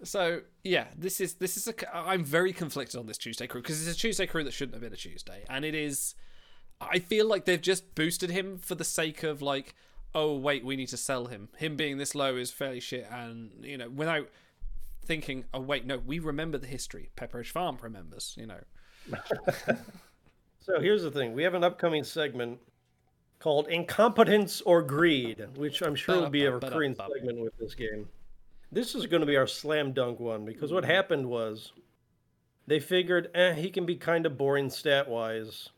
So 0.03 0.41
yeah, 0.63 0.87
this 0.95 1.19
is 1.19 1.35
this 1.35 1.57
is 1.57 1.67
a. 1.67 1.95
I'm 1.95 2.23
very 2.23 2.53
conflicted 2.53 2.99
on 2.99 3.07
this 3.07 3.17
Tuesday 3.17 3.47
crew 3.47 3.61
because 3.61 3.85
it's 3.85 3.97
a 3.97 3.99
Tuesday 3.99 4.27
crew 4.27 4.43
that 4.43 4.53
shouldn't 4.53 4.75
have 4.75 4.81
been 4.81 4.93
a 4.93 4.97
Tuesday, 4.97 5.43
and 5.49 5.65
it 5.65 5.75
is. 5.75 6.15
I 6.79 6.99
feel 6.99 7.27
like 7.27 7.45
they've 7.45 7.61
just 7.61 7.95
boosted 7.95 8.29
him 8.29 8.59
for 8.59 8.75
the 8.75 8.83
sake 8.83 9.23
of 9.23 9.41
like, 9.41 9.73
oh 10.13 10.37
wait, 10.37 10.63
we 10.63 10.75
need 10.75 10.89
to 10.89 10.97
sell 10.97 11.25
him. 11.25 11.49
Him 11.57 11.75
being 11.75 11.97
this 11.97 12.13
low 12.13 12.35
is 12.35 12.51
fairly 12.51 12.79
shit, 12.79 13.07
and 13.11 13.51
you 13.61 13.77
know, 13.77 13.89
without 13.89 14.29
thinking, 15.03 15.45
oh 15.53 15.61
wait, 15.61 15.85
no, 15.85 15.97
we 15.97 16.19
remember 16.19 16.57
the 16.59 16.67
history. 16.67 17.09
Pepperidge 17.17 17.49
Farm 17.49 17.77
remembers, 17.81 18.35
you 18.37 18.45
know. 18.45 18.59
So 20.67 20.81
here's 20.81 21.01
the 21.01 21.11
thing 21.11 21.33
we 21.33 21.43
have 21.43 21.53
an 21.53 21.63
upcoming 21.63 22.03
segment 22.03 22.59
called 23.39 23.69
Incompetence 23.69 24.59
or 24.61 24.81
Greed, 24.81 25.45
which 25.55 25.81
I'm 25.81 25.95
sure 25.95 26.19
will 26.19 26.29
be 26.29 26.43
a 26.43 26.51
recurring 26.51 26.93
segment 26.93 27.39
with 27.39 27.57
this 27.57 27.73
game. 27.73 28.09
This 28.71 28.95
is 28.95 29.05
going 29.05 29.21
to 29.21 29.27
be 29.27 29.37
our 29.37 29.47
slam 29.47 29.93
dunk 29.93 30.19
one 30.19 30.45
because 30.45 30.73
what 30.73 30.85
happened 30.85 31.27
was 31.27 31.71
they 32.67 32.79
figured, 32.79 33.29
eh, 33.33 33.53
he 33.53 33.69
can 33.69 33.85
be 33.85 33.95
kind 33.95 34.25
of 34.25 34.37
boring 34.37 34.69
stat 34.69 35.07
wise 35.07 35.69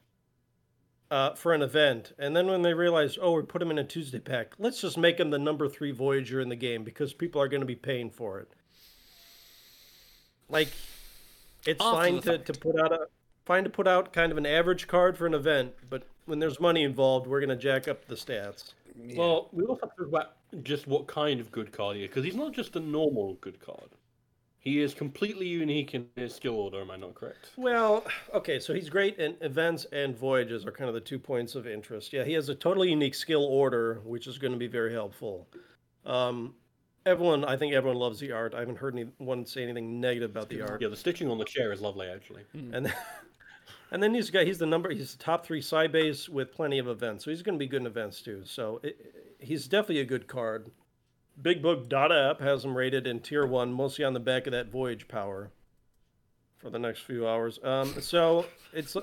uh, 1.11 1.33
for 1.35 1.53
an 1.53 1.61
event. 1.61 2.13
And 2.17 2.35
then 2.35 2.47
when 2.47 2.63
they 2.63 2.73
realized, 2.73 3.19
oh, 3.21 3.33
we 3.33 3.43
put 3.43 3.61
him 3.61 3.71
in 3.71 3.77
a 3.77 3.83
Tuesday 3.83 4.19
pack, 4.19 4.53
let's 4.57 4.81
just 4.81 4.97
make 4.97 5.19
him 5.19 5.29
the 5.29 5.39
number 5.39 5.67
three 5.67 5.91
Voyager 5.91 6.41
in 6.41 6.49
the 6.49 6.55
game 6.55 6.83
because 6.83 7.13
people 7.13 7.41
are 7.41 7.47
going 7.47 7.61
to 7.61 7.67
be 7.67 7.75
paying 7.75 8.09
for 8.09 8.39
it. 8.39 8.51
Like, 10.49 10.69
it's 11.65 11.81
After 11.81 11.95
fine 11.95 12.15
the 12.15 12.37
to, 12.37 12.37
to 12.39 12.53
put 12.53 12.79
out 12.79 12.91
a 12.91 13.07
fine 13.45 13.63
to 13.63 13.69
put 13.69 13.87
out 13.87 14.13
kind 14.13 14.31
of 14.31 14.37
an 14.37 14.45
average 14.45 14.87
card 14.87 15.17
for 15.17 15.25
an 15.25 15.33
event, 15.33 15.73
but 15.89 16.07
when 16.25 16.39
there's 16.39 16.59
money 16.59 16.83
involved, 16.83 17.27
we're 17.27 17.39
going 17.39 17.49
to 17.49 17.55
jack 17.55 17.87
up 17.87 18.07
the 18.07 18.15
stats. 18.15 18.73
Well, 19.15 19.49
we 19.51 19.63
also 19.63 19.81
have 19.81 19.95
to 19.95 20.03
talk 20.03 20.07
about 20.07 20.63
just 20.63 20.87
what 20.87 21.07
kind 21.07 21.39
of 21.39 21.51
good 21.51 21.71
card 21.71 21.95
he 21.97 22.03
is, 22.03 22.09
because 22.09 22.23
he's 22.23 22.35
not 22.35 22.53
just 22.53 22.75
a 22.75 22.79
normal 22.79 23.35
good 23.41 23.59
card. 23.59 23.89
He 24.59 24.81
is 24.81 24.93
completely 24.93 25.47
unique 25.47 25.95
in 25.95 26.07
his 26.17 26.35
skill 26.35 26.55
order, 26.55 26.81
am 26.81 26.91
I 26.91 26.97
not 26.97 27.15
correct? 27.15 27.51
Well, 27.55 28.03
okay, 28.33 28.59
so 28.59 28.73
he's 28.73 28.89
great 28.89 29.17
in 29.17 29.35
events 29.39 29.85
and 29.93 30.17
voyages 30.17 30.65
are 30.65 30.71
kind 30.71 30.89
of 30.89 30.93
the 30.93 30.99
two 30.99 31.17
points 31.17 31.55
of 31.55 31.65
interest. 31.65 32.11
Yeah, 32.11 32.25
he 32.25 32.33
has 32.33 32.49
a 32.49 32.55
totally 32.55 32.89
unique 32.89 33.15
skill 33.15 33.45
order, 33.45 34.01
which 34.03 34.27
is 34.27 34.37
going 34.37 34.51
to 34.51 34.59
be 34.59 34.67
very 34.67 34.91
helpful. 34.91 35.47
Um, 36.05 36.55
everyone, 37.05 37.45
I 37.45 37.55
think 37.55 37.73
everyone 37.73 37.99
loves 37.99 38.19
the 38.19 38.33
art. 38.33 38.53
I 38.53 38.59
haven't 38.59 38.77
heard 38.77 38.95
anyone 38.95 39.45
say 39.45 39.63
anything 39.63 40.01
negative 40.01 40.31
about 40.31 40.49
the 40.49 40.61
art. 40.61 40.81
Yeah, 40.81 40.89
the 40.89 40.97
stitching 40.97 41.31
on 41.31 41.37
the 41.37 41.45
chair 41.45 41.71
is 41.71 41.79
lovely, 41.79 42.07
actually. 42.07 42.43
And 42.53 42.85
then, 42.85 42.93
and 43.91 44.01
then 44.01 44.13
he's 44.13 44.29
got 44.29 44.45
he's 44.45 44.57
the 44.57 44.65
number 44.65 44.89
he's 44.91 45.15
the 45.15 45.23
top 45.23 45.45
three 45.45 45.61
side 45.61 45.91
base 45.91 46.29
with 46.29 46.53
plenty 46.53 46.79
of 46.79 46.87
events, 46.87 47.25
so 47.25 47.31
he's 47.31 47.41
going 47.41 47.55
to 47.57 47.59
be 47.59 47.67
good 47.67 47.81
in 47.81 47.87
events 47.87 48.21
too. 48.21 48.43
So 48.45 48.79
it, 48.83 49.35
he's 49.39 49.67
definitely 49.67 50.01
a 50.01 50.05
good 50.05 50.27
card. 50.27 50.71
Big 51.41 51.61
Book 51.61 51.89
Data 51.89 52.31
app 52.31 52.41
has 52.41 52.65
him 52.65 52.75
rated 52.75 53.07
in 53.07 53.21
tier 53.21 53.45
one, 53.45 53.71
mostly 53.71 54.03
on 54.03 54.13
the 54.13 54.19
back 54.19 54.45
of 54.45 54.51
that 54.51 54.69
voyage 54.71 55.07
power. 55.07 55.51
For 56.57 56.69
the 56.69 56.77
next 56.77 57.03
few 57.03 57.25
hours, 57.25 57.57
um, 57.63 58.01
so 58.01 58.45
it's 58.73 58.97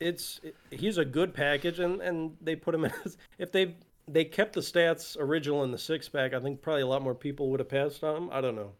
it's 0.00 0.40
he's 0.72 0.98
a 0.98 1.04
good 1.04 1.34
package, 1.34 1.78
and 1.78 2.02
and 2.02 2.36
they 2.40 2.56
put 2.56 2.74
him 2.74 2.84
in. 2.84 2.92
If 3.38 3.52
they 3.52 3.76
they 4.08 4.24
kept 4.24 4.54
the 4.54 4.60
stats 4.60 5.16
original 5.16 5.62
in 5.62 5.70
the 5.70 5.78
six 5.78 6.08
pack, 6.08 6.34
I 6.34 6.40
think 6.40 6.62
probably 6.62 6.82
a 6.82 6.86
lot 6.88 7.02
more 7.02 7.14
people 7.14 7.48
would 7.50 7.60
have 7.60 7.68
passed 7.68 8.02
on 8.02 8.16
him. 8.24 8.30
I 8.32 8.40
don't 8.40 8.56
know. 8.56 8.72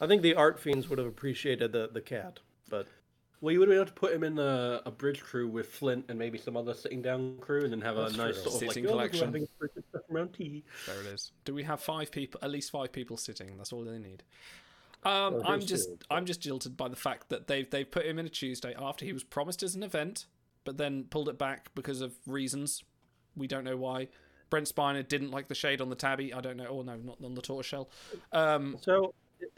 I 0.00 0.06
think 0.06 0.22
the 0.22 0.36
art 0.36 0.60
fiends 0.60 0.88
would 0.88 1.00
have 1.00 1.08
appreciated 1.08 1.72
the 1.72 1.90
the 1.92 2.00
cat, 2.00 2.38
but 2.68 2.86
Well, 3.44 3.52
you 3.52 3.60
would 3.60 3.68
be 3.68 3.74
able 3.74 3.84
to 3.84 3.92
put 3.92 4.14
him 4.14 4.24
in 4.24 4.38
a, 4.38 4.80
a 4.86 4.90
bridge 4.90 5.20
crew 5.20 5.46
with 5.46 5.66
Flint 5.66 6.06
and 6.08 6.18
maybe 6.18 6.38
some 6.38 6.56
other 6.56 6.72
sitting 6.72 7.02
down 7.02 7.36
crew, 7.42 7.62
and 7.64 7.70
then 7.70 7.82
have 7.82 7.94
That's 7.94 8.14
a 8.14 8.16
nice 8.16 8.34
true. 8.36 8.50
sort 8.50 8.54
of 8.54 8.68
Sitting 8.70 8.84
like 8.84 8.88
oh, 8.88 8.96
collection. 8.96 9.26
having 9.26 9.46
stuff 9.90 10.02
around 10.10 10.32
tea. 10.32 10.64
There 10.86 10.98
it 11.00 11.06
is. 11.08 11.32
Do 11.44 11.52
we 11.52 11.62
have 11.64 11.82
five 11.82 12.10
people? 12.10 12.40
At 12.42 12.50
least 12.50 12.70
five 12.70 12.90
people 12.90 13.18
sitting. 13.18 13.58
That's 13.58 13.70
all 13.70 13.84
they 13.84 13.98
need. 13.98 14.22
Um, 15.02 15.42
I'm 15.44 15.60
just. 15.60 15.90
I'm 16.10 16.24
just 16.24 16.40
jilted 16.40 16.74
by 16.74 16.88
the 16.88 16.96
fact 16.96 17.28
that 17.28 17.46
they've 17.46 17.68
they've 17.68 17.90
put 17.90 18.06
him 18.06 18.18
in 18.18 18.24
a 18.24 18.30
Tuesday 18.30 18.74
after 18.78 19.04
he 19.04 19.12
was 19.12 19.22
promised 19.22 19.62
as 19.62 19.74
an 19.74 19.82
event, 19.82 20.24
but 20.64 20.78
then 20.78 21.04
pulled 21.10 21.28
it 21.28 21.36
back 21.36 21.68
because 21.74 22.00
of 22.00 22.14
reasons 22.26 22.82
we 23.36 23.46
don't 23.46 23.64
know 23.64 23.76
why. 23.76 24.08
Brent 24.48 24.72
Spiner 24.74 25.06
didn't 25.06 25.32
like 25.32 25.48
the 25.48 25.54
shade 25.54 25.82
on 25.82 25.90
the 25.90 25.96
tabby. 25.96 26.32
I 26.32 26.40
don't 26.40 26.56
know. 26.56 26.68
Oh 26.70 26.80
no, 26.80 26.96
not 26.96 27.18
on 27.22 27.34
the 27.34 27.42
tortoiseshell. 27.42 27.90
Um, 28.32 28.78
So, 28.80 29.12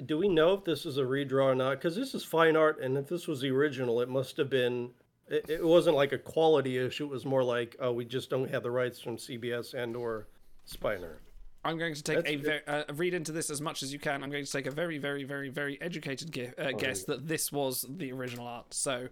do 0.04 0.18
we 0.18 0.28
know 0.28 0.54
if 0.54 0.64
this 0.64 0.86
is 0.86 0.98
a 0.98 1.02
redraw 1.02 1.46
or 1.46 1.54
not? 1.54 1.72
Because 1.72 1.96
this 1.96 2.14
is 2.14 2.24
fine 2.24 2.56
art, 2.56 2.80
and 2.80 2.96
if 2.96 3.08
this 3.08 3.26
was 3.26 3.40
the 3.40 3.50
original, 3.50 4.00
it 4.00 4.08
must 4.08 4.36
have 4.36 4.50
been. 4.50 4.90
It, 5.28 5.48
it 5.48 5.64
wasn't 5.64 5.96
like 5.96 6.12
a 6.12 6.18
quality 6.18 6.78
issue. 6.78 7.04
It 7.04 7.10
was 7.10 7.24
more 7.24 7.42
like, 7.42 7.74
oh, 7.80 7.92
we 7.92 8.04
just 8.04 8.30
don't 8.30 8.48
have 8.48 8.62
the 8.62 8.70
rights 8.70 9.00
from 9.00 9.16
CBS 9.16 9.74
and 9.74 9.96
or 9.96 10.28
Spiner. 10.68 11.16
I'm 11.66 11.78
going 11.78 11.94
to 11.94 12.02
take 12.02 12.16
That's 12.16 12.30
a 12.30 12.36
ver- 12.36 12.62
uh, 12.68 12.84
read 12.94 13.12
into 13.12 13.32
this 13.32 13.50
as 13.50 13.60
much 13.60 13.82
as 13.82 13.92
you 13.92 13.98
can. 13.98 14.22
I'm 14.22 14.30
going 14.30 14.44
to 14.44 14.50
take 14.50 14.66
a 14.66 14.70
very, 14.70 14.98
very, 14.98 15.24
very, 15.24 15.48
very 15.48 15.80
educated 15.80 16.32
ge- 16.32 16.54
uh, 16.56 16.70
guess 16.72 17.02
that 17.04 17.26
this 17.26 17.50
was 17.50 17.84
the 17.88 18.12
original 18.12 18.46
art. 18.46 18.72
So, 18.72 19.08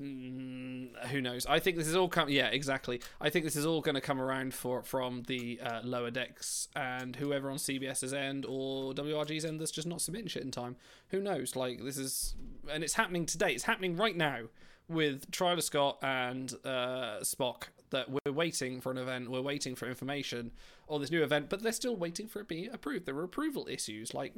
mm, 0.00 1.06
who 1.08 1.20
knows? 1.20 1.46
I 1.46 1.58
think 1.58 1.76
this 1.76 1.86
is 1.86 1.96
all 1.96 2.08
come. 2.08 2.28
Yeah, 2.28 2.48
exactly. 2.48 3.00
I 3.20 3.30
think 3.30 3.44
this 3.44 3.56
is 3.56 3.66
all 3.66 3.80
going 3.80 3.94
to 3.94 4.00
come 4.00 4.20
around 4.20 4.54
for 4.54 4.82
from 4.82 5.22
the 5.26 5.60
uh, 5.62 5.80
lower 5.84 6.10
decks 6.10 6.68
and 6.74 7.16
whoever 7.16 7.50
on 7.50 7.56
CBS's 7.56 8.12
end 8.12 8.44
or 8.46 8.92
WRG's 8.92 9.44
end 9.44 9.60
that's 9.60 9.70
just 9.70 9.88
not 9.88 10.00
submitting 10.00 10.28
shit 10.28 10.42
in 10.42 10.50
time. 10.50 10.76
Who 11.08 11.20
knows? 11.20 11.56
Like 11.56 11.82
this 11.82 11.98
is, 11.98 12.34
and 12.70 12.82
it's 12.84 12.94
happening 12.94 13.26
today. 13.26 13.52
It's 13.52 13.64
happening 13.64 13.96
right 13.96 14.16
now 14.16 14.42
with 14.88 15.30
Tryla 15.30 15.62
Scott 15.62 15.98
and 16.02 16.52
uh, 16.64 17.18
Spock 17.20 17.64
that 17.90 18.08
we're 18.10 18.32
waiting 18.32 18.80
for 18.80 18.90
an 18.90 18.98
event, 18.98 19.30
we're 19.30 19.40
waiting 19.40 19.74
for 19.74 19.88
information 19.88 20.52
on 20.88 21.00
this 21.00 21.10
new 21.10 21.22
event, 21.22 21.48
but 21.48 21.62
they're 21.62 21.72
still 21.72 21.96
waiting 21.96 22.26
for 22.26 22.40
it 22.40 22.48
being 22.48 22.68
approved. 22.72 23.06
There 23.06 23.16
are 23.16 23.24
approval 23.24 23.66
issues. 23.70 24.14
Like, 24.14 24.32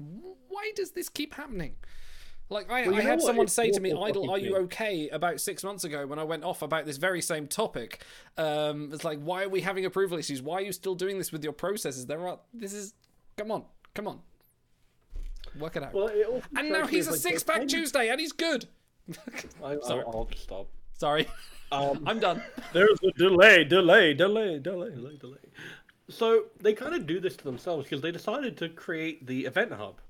why 0.48 0.72
does 0.74 0.92
this 0.92 1.08
keep 1.08 1.34
happening? 1.34 1.76
Like, 2.50 2.70
I, 2.70 2.82
Well, 2.86 2.96
I 2.96 2.98
know 2.98 3.02
had 3.02 3.18
what? 3.20 3.26
someone 3.26 3.44
It's 3.44 3.52
say 3.54 3.70
to 3.70 3.80
me, 3.80 3.92
awful 3.92 4.04
Idle, 4.04 4.30
are 4.30 4.38
you 4.38 4.56
okay 4.56 5.08
about 5.10 5.40
six 5.40 5.62
months 5.62 5.84
ago 5.84 6.04
when 6.06 6.18
I 6.18 6.24
went 6.24 6.42
off 6.44 6.62
about 6.62 6.84
this 6.84 6.96
very 6.96 7.22
same 7.22 7.46
topic? 7.46 8.04
Um, 8.36 8.90
it's 8.92 9.04
like, 9.04 9.20
why 9.20 9.44
are 9.44 9.48
we 9.48 9.60
having 9.60 9.84
approval 9.84 10.18
issues? 10.18 10.42
Why 10.42 10.56
are 10.56 10.62
you 10.62 10.72
still 10.72 10.96
doing 10.96 11.16
this 11.16 11.30
with 11.30 11.44
your 11.44 11.52
processes? 11.52 12.06
There 12.06 12.26
are, 12.26 12.40
this 12.52 12.72
is, 12.72 12.94
come 13.36 13.52
on, 13.52 13.64
come 13.94 14.08
on. 14.08 14.20
Work 15.58 15.76
it 15.76 15.84
out. 15.84 15.94
Well, 15.94 16.08
it 16.08 16.44
and 16.56 16.70
now 16.70 16.86
he's 16.86 17.06
a 17.06 17.12
like 17.12 17.20
six 17.20 17.42
pack 17.42 17.66
Tuesday 17.68 18.08
and 18.08 18.20
he's 18.20 18.32
good. 18.32 18.66
I, 19.64 19.76
Sorry. 19.82 20.02
I'll, 20.06 20.12
I'll 20.18 20.24
just 20.30 20.42
stop. 20.44 20.68
Sorry. 20.98 21.26
Um, 21.72 22.02
I'm 22.06 22.18
done. 22.18 22.42
There's 22.72 22.98
a 23.04 23.10
delay, 23.12 23.64
delay, 23.64 24.14
delay, 24.14 24.58
delay, 24.58 24.90
delay, 24.90 25.16
delay. 25.16 25.38
So 26.08 26.46
they 26.60 26.72
kind 26.74 26.94
of 26.94 27.06
do 27.06 27.20
this 27.20 27.36
to 27.36 27.44
themselves 27.44 27.84
because 27.84 28.00
they 28.02 28.10
decided 28.10 28.56
to 28.58 28.68
create 28.68 29.26
the 29.26 29.46
event 29.46 29.72
hub, 29.72 30.00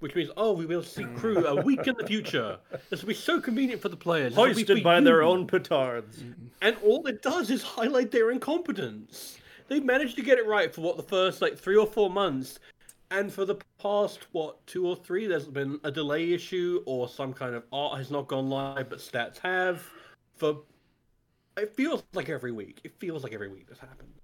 which 0.00 0.14
means 0.14 0.30
oh 0.36 0.52
we 0.52 0.66
will 0.66 0.82
see 0.82 1.04
crew 1.16 1.44
a 1.46 1.62
week 1.62 1.86
in 1.86 1.94
the 1.96 2.06
future. 2.06 2.58
This 2.90 3.02
will 3.02 3.08
be 3.08 3.14
so 3.14 3.40
convenient 3.40 3.80
for 3.80 3.88
the 3.88 3.96
players. 3.96 4.30
This 4.32 4.36
will 4.38 4.44
be 4.46 4.52
Hoisted 4.54 4.78
for 4.78 4.84
by 4.84 5.00
their 5.00 5.22
you. 5.22 5.28
own 5.28 5.46
petards. 5.46 6.22
and 6.62 6.76
all 6.84 7.06
it 7.06 7.22
does 7.22 7.50
is 7.50 7.62
highlight 7.62 8.10
their 8.10 8.30
incompetence. 8.30 9.38
They've 9.68 9.84
managed 9.84 10.16
to 10.16 10.22
get 10.22 10.38
it 10.38 10.46
right 10.46 10.72
for 10.74 10.80
what 10.82 10.96
the 10.96 11.02
first 11.02 11.40
like 11.42 11.58
three 11.58 11.76
or 11.76 11.86
four 11.86 12.08
months, 12.10 12.58
and 13.10 13.32
for 13.32 13.44
the 13.44 13.56
past 13.82 14.26
what 14.32 14.64
two 14.66 14.86
or 14.86 14.96
three, 14.96 15.26
there's 15.26 15.46
been 15.46 15.80
a 15.84 15.90
delay 15.90 16.32
issue 16.32 16.82
or 16.86 17.08
some 17.08 17.32
kind 17.32 17.54
of 17.54 17.64
art 17.72 17.98
has 17.98 18.10
not 18.10 18.28
gone 18.28 18.48
live, 18.48 18.88
but 18.88 18.98
stats 19.00 19.38
have. 19.38 19.82
For 20.36 20.58
it 21.56 21.74
feels 21.74 22.02
like 22.12 22.28
every 22.28 22.52
week. 22.52 22.80
It 22.84 22.94
feels 22.98 23.22
like 23.24 23.32
every 23.32 23.48
week 23.48 23.66
this 23.68 23.78
happens. 23.78 24.15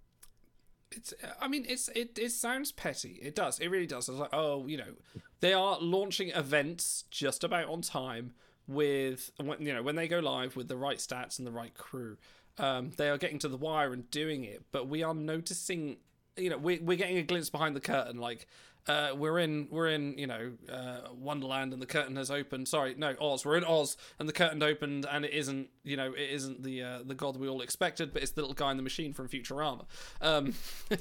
It's 0.97 1.14
i 1.40 1.49
mean 1.49 1.64
it's 1.68 1.88
it, 1.88 2.18
it 2.18 2.32
sounds 2.32 2.72
petty. 2.72 3.18
It 3.22 3.34
does. 3.34 3.59
It 3.59 3.68
really 3.68 3.86
does. 3.86 4.09
It's 4.09 4.18
like 4.18 4.32
oh 4.32 4.66
you 4.66 4.76
know 4.76 4.95
they 5.40 5.53
are 5.53 5.78
launching 5.80 6.30
events 6.30 7.05
just 7.11 7.45
about 7.45 7.68
on 7.68 7.82
time 7.82 8.32
with 8.66 9.30
when 9.38 9.61
you 9.61 9.74
know 9.74 9.82
when 9.82 9.97
they 9.97 10.09
go 10.09 10.20
live 10.20 10.57
with 10.57 10.68
the 10.68 10.76
right 10.76 10.99
stats 10.99 11.38
and 11.38 11.47
the 11.47 11.53
right 11.53 11.74
crew. 11.74 12.16
Um, 12.59 12.90
they 12.99 13.09
are 13.09 13.16
getting 13.16 13.38
to 13.40 13.49
the 13.49 13.57
wire 13.57 13.95
and 13.95 14.11
doing 14.11 14.45
it 14.45 14.64
but 14.72 14.86
we 14.86 15.03
are 15.03 15.14
noticing 15.14 15.97
you 16.36 16.51
know 16.51 16.59
we, 16.59 16.78
we're 16.80 16.99
getting 16.99 17.16
a 17.16 17.22
glimpse 17.22 17.51
behind 17.51 17.76
the 17.76 17.80
curtain. 17.80 18.18
Like 18.18 18.47
uh, 18.88 19.10
we're 19.14 19.38
in 19.38 19.68
we're 19.70 19.88
in 19.88 20.16
you 20.18 20.26
know 20.26 20.52
uh, 20.70 21.12
Wonderland 21.14 21.72
and 21.72 21.80
the 21.80 21.86
curtain 21.86 22.16
has 22.16 22.30
opened. 22.30 22.68
Sorry, 22.68 22.94
no 22.96 23.14
Oz. 23.20 23.44
We're 23.44 23.56
in 23.56 23.64
Oz 23.64 23.96
and 24.18 24.28
the 24.28 24.32
curtain 24.32 24.62
opened 24.62 25.06
and 25.10 25.24
it 25.24 25.32
isn't 25.32 25.68
you 25.84 25.96
know 25.96 26.12
it 26.12 26.30
isn't 26.30 26.62
the 26.62 26.82
uh, 26.82 26.98
the 27.04 27.14
god 27.14 27.36
we 27.36 27.48
all 27.48 27.62
expected, 27.62 28.12
but 28.12 28.22
it's 28.22 28.32
the 28.32 28.40
little 28.40 28.54
guy 28.54 28.70
in 28.70 28.76
the 28.76 28.82
machine 28.82 29.12
from 29.12 29.28
Futurama. 29.28 29.84
Um, 30.20 30.54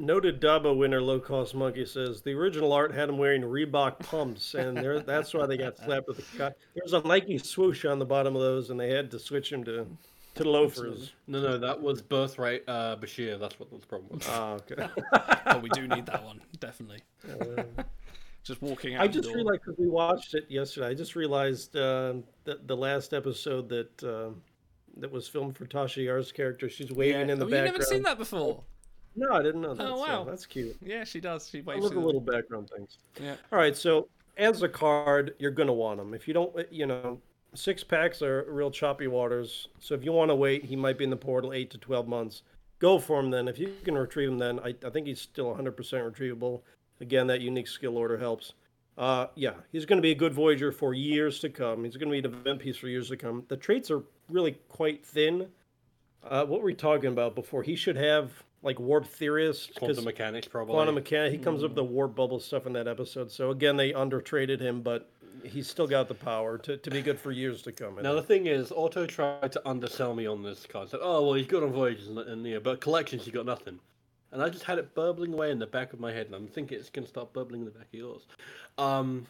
Noted 0.00 0.40
Dabo 0.40 0.76
winner 0.76 1.02
Low 1.02 1.18
Cost 1.18 1.56
Monkey 1.56 1.84
says 1.84 2.22
the 2.22 2.32
original 2.32 2.72
art 2.72 2.94
had 2.94 3.08
him 3.08 3.18
wearing 3.18 3.42
Reebok 3.42 3.98
pumps, 3.98 4.54
and 4.54 4.78
that's 5.04 5.34
why 5.34 5.44
they 5.44 5.56
got 5.56 5.76
slapped 5.76 6.06
with 6.06 6.18
the 6.18 6.38
cut. 6.38 6.56
There's 6.76 6.92
a 6.92 7.00
Nike 7.00 7.36
swoosh 7.38 7.84
on 7.84 7.98
the 7.98 8.04
bottom 8.04 8.36
of 8.36 8.42
those, 8.42 8.70
and 8.70 8.78
they 8.78 8.90
had 8.90 9.10
to 9.10 9.18
switch 9.18 9.52
him 9.52 9.64
to 9.64 9.88
to 10.38 10.50
loafers. 10.50 11.12
No, 11.26 11.40
no, 11.40 11.58
that 11.58 11.80
was 11.80 12.02
birthright 12.02 12.62
uh, 12.66 12.96
Bashir. 12.96 13.38
That's 13.38 13.58
what 13.60 13.70
the 13.70 13.86
problem 13.86 14.18
was. 14.18 14.26
Ah, 14.28 14.52
okay. 14.54 14.88
oh, 15.46 15.58
we 15.58 15.68
do 15.70 15.86
need 15.86 16.06
that 16.06 16.24
one 16.24 16.40
definitely. 16.60 17.02
just 18.44 18.62
walking 18.62 18.94
out. 18.94 19.02
I 19.02 19.06
the 19.06 19.12
just 19.14 19.28
door. 19.28 19.36
realized 19.36 19.60
because 19.64 19.78
we 19.78 19.88
watched 19.88 20.34
it 20.34 20.46
yesterday. 20.48 20.88
I 20.88 20.94
just 20.94 21.14
realized 21.16 21.76
uh, 21.76 22.14
that 22.44 22.66
the 22.66 22.76
last 22.76 23.12
episode 23.12 23.68
that 23.68 24.02
uh, 24.02 24.30
that 24.96 25.10
was 25.10 25.28
filmed 25.28 25.56
for 25.56 25.66
Tasha 25.66 26.04
Yar's 26.04 26.32
character, 26.32 26.68
she's 26.68 26.90
waving 26.90 27.26
Yeah. 27.26 27.32
in 27.34 27.38
the 27.38 27.46
oh, 27.46 27.50
background. 27.50 27.66
You've 27.66 27.74
never 27.74 27.84
seen 27.84 28.02
that 28.04 28.18
before. 28.18 28.62
No, 29.16 29.32
I 29.32 29.42
didn't 29.42 29.60
know 29.60 29.74
that. 29.74 29.84
Oh 29.84 29.96
so 29.96 30.00
wow, 30.00 30.24
that's 30.24 30.46
cute. 30.46 30.76
Yeah, 30.80 31.04
she 31.04 31.20
does. 31.20 31.48
She 31.48 31.58
I 31.58 31.62
waves. 31.62 31.84
love 31.84 31.94
the 31.94 32.00
little 32.00 32.20
background 32.20 32.70
things. 32.74 32.98
Yeah. 33.20 33.34
All 33.52 33.58
right, 33.58 33.76
so 33.76 34.08
as 34.36 34.62
a 34.62 34.68
card, 34.68 35.34
you're 35.38 35.50
gonna 35.50 35.72
want 35.72 35.98
them. 35.98 36.14
If 36.14 36.28
you 36.28 36.34
don't, 36.34 36.54
you 36.72 36.86
know, 36.86 37.20
six 37.54 37.82
packs 37.84 38.22
are 38.22 38.44
real 38.48 38.70
choppy 38.70 39.06
waters. 39.06 39.68
So 39.80 39.94
if 39.94 40.04
you 40.04 40.12
want 40.12 40.30
to 40.30 40.34
wait, 40.34 40.64
he 40.64 40.76
might 40.76 40.98
be 40.98 41.04
in 41.04 41.10
the 41.10 41.16
portal 41.16 41.52
eight 41.52 41.70
to 41.70 41.78
twelve 41.78 42.06
months. 42.08 42.42
Go 42.78 42.98
for 42.98 43.18
him 43.18 43.30
then. 43.30 43.48
If 43.48 43.58
you 43.58 43.74
can 43.84 43.96
retrieve 43.98 44.28
him, 44.28 44.38
then 44.38 44.60
I, 44.60 44.74
I 44.86 44.90
think 44.90 45.08
he's 45.08 45.20
still 45.20 45.46
100% 45.52 45.74
retrievable. 45.74 46.60
Again, 47.00 47.26
that 47.26 47.40
unique 47.40 47.66
skill 47.66 47.96
order 47.96 48.16
helps. 48.16 48.52
Uh, 48.96 49.26
yeah, 49.34 49.54
he's 49.72 49.84
going 49.84 49.96
to 49.96 50.02
be 50.02 50.12
a 50.12 50.14
good 50.14 50.32
Voyager 50.32 50.70
for 50.70 50.94
years 50.94 51.40
to 51.40 51.48
come. 51.48 51.82
He's 51.82 51.96
going 51.96 52.08
to 52.08 52.12
be 52.22 52.28
an 52.28 52.32
event 52.40 52.60
piece 52.60 52.76
for 52.76 52.86
years 52.86 53.08
to 53.08 53.16
come. 53.16 53.44
The 53.48 53.56
traits 53.56 53.90
are 53.90 54.02
really 54.28 54.52
quite 54.68 55.04
thin. 55.04 55.48
Uh, 56.22 56.44
what 56.44 56.60
were 56.60 56.66
we 56.66 56.74
talking 56.74 57.10
about 57.10 57.34
before? 57.34 57.64
He 57.64 57.74
should 57.74 57.96
have 57.96 58.30
like 58.62 58.78
warp 58.78 59.06
theorist, 59.06 59.70
'cause- 59.74 59.78
Quantum 59.88 60.04
mechanics, 60.04 60.46
probably. 60.46 60.74
Quantum 60.74 60.94
mechanics. 60.96 61.32
He 61.32 61.38
comes 61.38 61.62
up 61.64 61.70
with 61.70 61.76
the 61.76 61.84
warp 61.84 62.14
bubble 62.14 62.38
stuff 62.40 62.64
in 62.66 62.72
that 62.74 62.86
episode. 62.86 63.30
So 63.32 63.50
again, 63.50 63.76
they 63.76 63.92
undertraded 63.92 64.60
him, 64.60 64.82
but 64.82 65.08
he's 65.44 65.68
still 65.68 65.86
got 65.86 66.08
the 66.08 66.14
power 66.14 66.58
to, 66.58 66.76
to 66.76 66.90
be 66.90 67.02
good 67.02 67.18
for 67.18 67.32
years 67.32 67.62
to 67.62 67.72
come. 67.72 67.96
Now 68.02 68.14
the 68.14 68.22
thing 68.22 68.46
is, 68.46 68.72
Otto 68.72 69.06
tried 69.06 69.52
to 69.52 69.68
undersell 69.68 70.14
me 70.14 70.26
on 70.26 70.42
this 70.42 70.66
card. 70.66 70.90
Said, 70.90 71.00
"Oh 71.02 71.22
well, 71.24 71.34
he's 71.34 71.46
good 71.46 71.62
on 71.62 71.72
voyages 71.72 72.08
and, 72.08 72.18
and 72.18 72.46
yeah, 72.46 72.58
but 72.58 72.80
collections 72.80 73.24
he's 73.24 73.34
got 73.34 73.46
nothing." 73.46 73.78
And 74.30 74.42
I 74.42 74.50
just 74.50 74.64
had 74.64 74.78
it 74.78 74.94
burbling 74.94 75.32
away 75.32 75.50
in 75.50 75.58
the 75.58 75.66
back 75.66 75.92
of 75.92 76.00
my 76.00 76.12
head, 76.12 76.26
and 76.26 76.34
I'm 76.34 76.46
thinking 76.46 76.78
it's 76.78 76.90
gonna 76.90 77.06
start 77.06 77.32
bubbling 77.32 77.62
in 77.62 77.64
the 77.64 77.70
back 77.70 77.86
of 77.86 77.94
yours. 77.94 78.26
Um, 78.76 79.26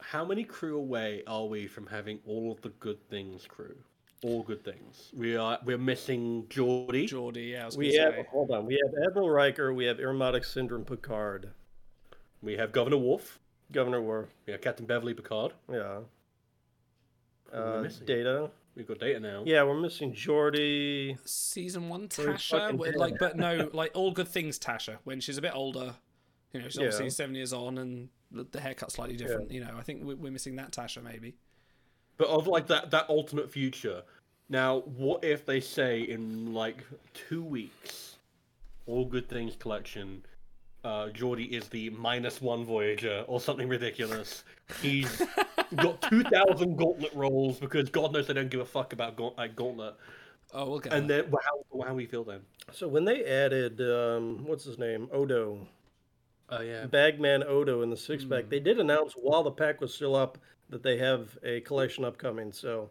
how 0.00 0.24
many 0.24 0.44
crew 0.44 0.76
away 0.76 1.22
are 1.26 1.46
we 1.46 1.66
from 1.66 1.86
having 1.86 2.18
all 2.26 2.50
of 2.50 2.60
the 2.62 2.70
good 2.80 2.98
things 3.08 3.46
crew? 3.46 3.76
All 4.24 4.42
good 4.42 4.64
things. 4.64 5.10
We 5.14 5.36
are. 5.36 5.58
We're 5.64 5.78
missing 5.78 6.46
Geordi. 6.48 7.08
Geordi, 7.08 7.50
yeah. 7.52 7.62
I 7.62 7.66
was 7.66 7.76
we 7.76 7.94
have 7.94 8.14
hold 8.30 8.50
on. 8.52 8.66
We 8.66 8.80
have 8.84 9.08
Admiral 9.08 9.30
Riker. 9.30 9.74
We 9.74 9.84
have 9.86 9.98
Irumodic 9.98 10.44
Syndrome 10.44 10.84
Picard. 10.84 11.50
We 12.40 12.56
have 12.56 12.72
Governor 12.72 12.98
Worf. 12.98 13.40
Governor 13.72 14.00
Worf. 14.02 14.28
We 14.46 14.52
have 14.52 14.60
Captain 14.60 14.86
Beverly 14.86 15.14
Picard. 15.14 15.52
Yeah. 15.70 16.00
We 17.52 17.58
Uh, 17.58 17.82
missing? 17.82 18.06
Data. 18.06 18.50
We've 18.74 18.86
got 18.86 18.98
Data 19.00 19.20
now. 19.20 19.42
Yeah, 19.44 19.64
we're 19.64 19.78
missing 19.80 20.12
Geordi. 20.14 21.18
season 21.28 21.88
one 21.90 22.08
Tasha, 22.08 22.70
fucking 22.78 22.94
like, 22.98 23.18
but 23.18 23.36
no, 23.36 23.68
like 23.74 23.90
all 23.94 24.10
good 24.12 24.28
things 24.28 24.58
Tasha 24.58 24.96
when 25.04 25.20
she's 25.20 25.36
a 25.36 25.42
bit 25.42 25.54
older. 25.54 25.94
You 26.52 26.60
know, 26.60 26.68
she's 26.68 26.78
obviously 26.78 27.04
Yeah. 27.06 27.10
seven 27.10 27.34
years 27.34 27.52
on, 27.52 27.76
and 27.78 28.08
the, 28.30 28.44
the 28.44 28.60
haircut's 28.60 28.94
slightly 28.94 29.16
different. 29.16 29.50
You 29.50 29.60
know, 29.64 29.74
I 29.76 29.82
think 29.82 30.04
we're, 30.04 30.16
we're 30.16 30.32
missing 30.32 30.56
that 30.56 30.70
Tasha 30.72 31.02
maybe. 31.02 31.34
But 32.16 32.28
of 32.28 32.46
like 32.46 32.66
that 32.68 32.90
that 32.92 33.06
ultimate 33.10 33.50
future. 33.50 34.02
Now, 34.48 34.80
what 34.80 35.22
if 35.24 35.44
they 35.46 35.60
say 35.60 36.00
in 36.02 36.52
like 36.54 36.84
two 37.14 37.42
weeks, 37.42 38.16
all 38.86 39.04
good 39.04 39.28
things 39.28 39.54
collection, 39.56 40.22
uh, 40.84 41.06
Geordi 41.08 41.50
is 41.50 41.68
the 41.68 41.90
minus 41.90 42.40
one 42.40 42.64
Voyager 42.64 43.24
or 43.26 43.40
something 43.40 43.68
ridiculous. 43.68 44.44
He's 44.80 45.22
got 45.76 46.02
two 46.02 46.22
thousand 46.24 46.76
gauntlet 46.76 47.14
rolls 47.14 47.58
because 47.58 47.90
God 47.90 48.12
knows 48.12 48.26
they 48.26 48.34
don't 48.34 48.50
give 48.50 48.60
a 48.60 48.64
fuck 48.64 48.92
about 48.92 49.16
gaunt- 49.16 49.38
like 49.38 49.56
gauntlet. 49.56 49.94
Oh, 50.54 50.68
we'll 50.68 50.80
get 50.80 50.92
And 50.92 51.08
then 51.08 51.30
well, 51.30 51.42
how 51.44 51.88
how 51.88 51.94
we 51.94 52.06
feel 52.06 52.24
then? 52.24 52.40
So 52.72 52.88
when 52.88 53.04
they 53.04 53.24
added, 53.24 53.80
um, 53.80 54.44
what's 54.44 54.64
his 54.64 54.78
name, 54.78 55.08
Odo, 55.12 55.66
Oh 56.52 56.60
yeah. 56.60 56.84
Bagman 56.84 57.44
Odo 57.44 57.80
in 57.80 57.88
the 57.88 57.96
six 57.96 58.24
pack, 58.24 58.50
they 58.50 58.60
did 58.60 58.78
announce 58.78 59.14
while 59.14 59.42
the 59.42 59.50
pack 59.50 59.80
was 59.80 59.94
still 59.94 60.14
up 60.14 60.36
that 60.68 60.82
they 60.82 60.98
have 60.98 61.38
a 61.42 61.60
collection 61.62 62.04
upcoming. 62.04 62.52
So 62.52 62.90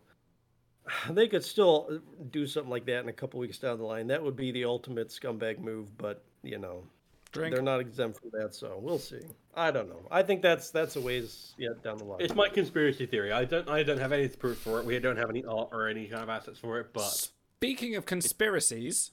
they 1.09 1.27
could 1.27 1.43
still 1.43 1.99
do 2.31 2.47
something 2.47 2.71
like 2.71 2.85
that 2.87 3.03
in 3.03 3.09
a 3.09 3.13
couple 3.13 3.39
weeks 3.39 3.59
down 3.59 3.77
the 3.77 3.83
line. 3.85 4.07
That 4.07 4.23
would 4.23 4.35
be 4.35 4.51
the 4.51 4.65
ultimate 4.65 5.09
scumbag 5.09 5.59
move, 5.59 5.95
but 5.97 6.23
you 6.41 6.57
know, 6.57 6.83
Drink. 7.31 7.55
they're 7.55 7.63
not 7.63 7.79
exempt 7.79 8.19
from 8.19 8.29
that. 8.33 8.53
So 8.53 8.77
we'll 8.81 8.99
see. 8.99 9.21
I 9.55 9.71
don't 9.71 9.87
know. 9.89 10.01
I 10.11 10.21
think 10.23 10.41
that's 10.41 10.69
that's 10.69 10.95
a 10.95 11.01
ways 11.01 11.53
yet 11.57 11.81
down 11.83 11.97
the 11.97 12.03
line. 12.03 12.19
It's 12.21 12.35
my 12.35 12.49
conspiracy 12.49 13.05
theory. 13.05 13.31
I 13.31 13.45
don't 13.45 13.69
I 13.69 13.83
don't 13.83 13.99
have 13.99 14.11
any 14.11 14.27
proof 14.27 14.57
for 14.57 14.79
it. 14.79 14.85
We 14.85 14.99
don't 14.99 15.17
have 15.17 15.29
any 15.29 15.43
art 15.45 15.69
or 15.71 15.87
any 15.87 16.07
kind 16.07 16.23
of 16.23 16.29
assets 16.29 16.59
for 16.59 16.79
it. 16.79 16.87
But 16.93 17.29
Speaking 17.57 17.95
of 17.95 18.05
conspiracies, 18.05 19.11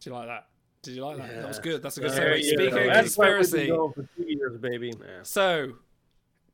do 0.00 0.10
you 0.10 0.16
like 0.16 0.26
that? 0.26 0.46
Did 0.82 0.94
you 0.94 1.04
like 1.04 1.18
that? 1.18 1.34
That 1.34 1.48
was 1.48 1.58
good. 1.58 1.82
That's 1.82 1.98
a 1.98 2.00
good 2.00 2.12
There 2.12 2.34
segue. 2.34 2.38
you 2.38 2.44
Speaking 2.44 2.70
go. 2.70 2.78
of 2.80 2.86
That's 2.86 3.16
why 3.18 3.24
we've 3.26 3.34
been 3.34 3.42
conspiracy, 3.42 3.68
going 3.68 3.92
for 3.92 4.02
two 4.16 4.24
years, 4.26 4.58
baby. 4.58 4.92
So, 5.24 5.72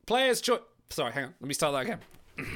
players' 0.07 0.41
choice. 0.41 0.59
Sorry, 0.89 1.11
hang 1.13 1.25
on. 1.25 1.33
Let 1.39 1.47
me 1.47 1.53
start 1.53 1.73
that 1.73 1.93
again. 1.93 1.99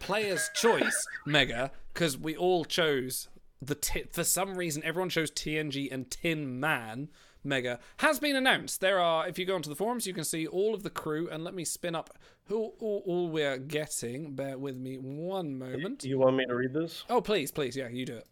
players' 0.00 0.50
choice, 0.54 1.06
Mega, 1.26 1.70
because 1.94 2.18
we 2.18 2.36
all 2.36 2.64
chose 2.64 3.28
the 3.62 3.74
ti 3.76 4.04
for 4.10 4.24
some 4.24 4.56
reason 4.56 4.82
everyone 4.84 5.08
chose 5.08 5.30
TNG 5.30 5.90
and 5.90 6.10
Tin 6.10 6.58
Man. 6.58 7.08
Mega 7.44 7.80
has 7.98 8.20
been 8.20 8.36
announced. 8.36 8.80
There 8.80 9.00
are, 9.00 9.26
if 9.26 9.36
you 9.36 9.44
go 9.44 9.56
onto 9.56 9.68
the 9.68 9.74
forums, 9.74 10.06
you 10.06 10.14
can 10.14 10.22
see 10.22 10.46
all 10.46 10.74
of 10.74 10.84
the 10.84 10.90
crew. 10.90 11.28
And 11.28 11.42
let 11.42 11.54
me 11.54 11.64
spin 11.64 11.96
up 11.96 12.16
who 12.44 12.72
all, 12.78 13.02
all 13.04 13.30
we're 13.30 13.58
getting. 13.58 14.34
Bear 14.34 14.58
with 14.58 14.76
me 14.76 14.96
one 14.96 15.58
moment. 15.58 16.04
You 16.04 16.18
want 16.18 16.36
me 16.36 16.46
to 16.46 16.54
read 16.54 16.72
this? 16.72 17.04
Oh, 17.10 17.20
please, 17.20 17.50
please, 17.50 17.76
yeah, 17.76 17.88
you 17.88 18.06
do 18.06 18.16
it. 18.16 18.26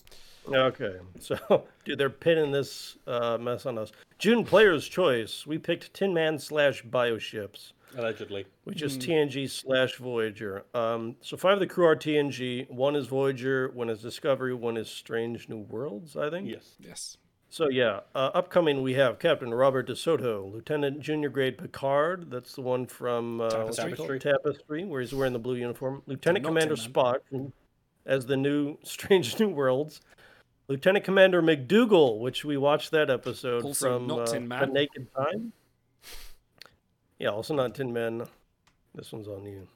Okay, 0.49 0.97
so 1.18 1.64
dude, 1.84 1.99
they're 1.99 2.11
pinning 2.11 2.51
this 2.51 2.97
uh, 3.07 3.38
mess 3.41 3.66
on 3.66 3.78
us. 3.78 3.93
June 4.18 4.45
player's 4.45 4.88
choice. 4.88 5.47
We 5.47 5.59
picked 5.59 5.93
Tin 5.95 6.12
Man 6.14 6.38
slash 6.38 6.82
Bioships, 6.84 7.72
allegedly, 7.97 8.47
which 8.64 8.82
is 8.82 8.95
Hmm. 8.95 9.01
TNG 9.01 9.49
slash 9.51 9.97
Voyager. 9.97 10.64
Um, 10.74 11.16
so 11.20 11.36
five 11.36 11.55
of 11.55 11.61
the 11.61 11.66
crew 11.66 11.86
are 11.86 11.97
TNG. 11.97 12.68
One 12.70 12.97
is 12.97 13.07
Voyager. 13.07 13.70
One 13.70 13.91
is 13.91 14.01
Discovery. 14.03 14.55
One 14.55 14.76
is 14.76 14.88
Strange 14.88 15.49
New 15.49 15.59
Worlds. 15.59 16.16
I 16.16 16.30
think. 16.30 16.49
Yes. 16.49 16.74
Yes. 16.80 17.16
So 17.53 17.68
yeah, 17.68 18.01
uh, 18.14 18.30
upcoming 18.32 18.80
we 18.82 18.95
have 18.95 19.18
Captain 19.18 19.53
Robert 19.53 19.88
DeSoto, 19.88 20.53
Lieutenant 20.53 21.01
Junior 21.01 21.28
Grade 21.28 21.59
Picard. 21.59 22.30
That's 22.30 22.55
the 22.55 22.62
one 22.62 22.86
from 22.86 23.41
uh, 23.41 23.64
what's? 23.64 23.76
Tapestry. 23.76 24.20
Tapestry, 24.20 24.84
where 24.84 25.01
he's 25.01 25.12
wearing 25.12 25.32
the 25.32 25.41
blue 25.41 25.57
uniform. 25.57 26.03
Lieutenant 26.07 26.45
Commander 26.45 26.76
Tin 26.76 26.93
Spock 26.93 27.53
as 28.07 28.26
the 28.26 28.36
new 28.36 28.78
Strange 28.84 29.38
New 29.41 29.49
Worlds. 29.49 30.01
Lieutenant 30.70 31.04
Commander 31.04 31.42
McDougal, 31.42 32.20
which 32.20 32.44
we 32.44 32.56
watched 32.56 32.92
that 32.92 33.10
episode 33.10 33.64
Also 33.64 33.98
from 33.98 34.06
not 34.06 34.20
uh, 34.20 34.32
Tin 34.32 34.48
The 34.48 34.66
Naked 34.66 35.08
Time. 35.12 35.52
Yeah, 37.18 37.30
also 37.30 37.56
not 37.56 37.74
Tin 37.74 37.92
Man. 37.92 38.22
This 38.94 39.10
one's 39.10 39.26
on 39.26 39.44
you. 39.44 39.66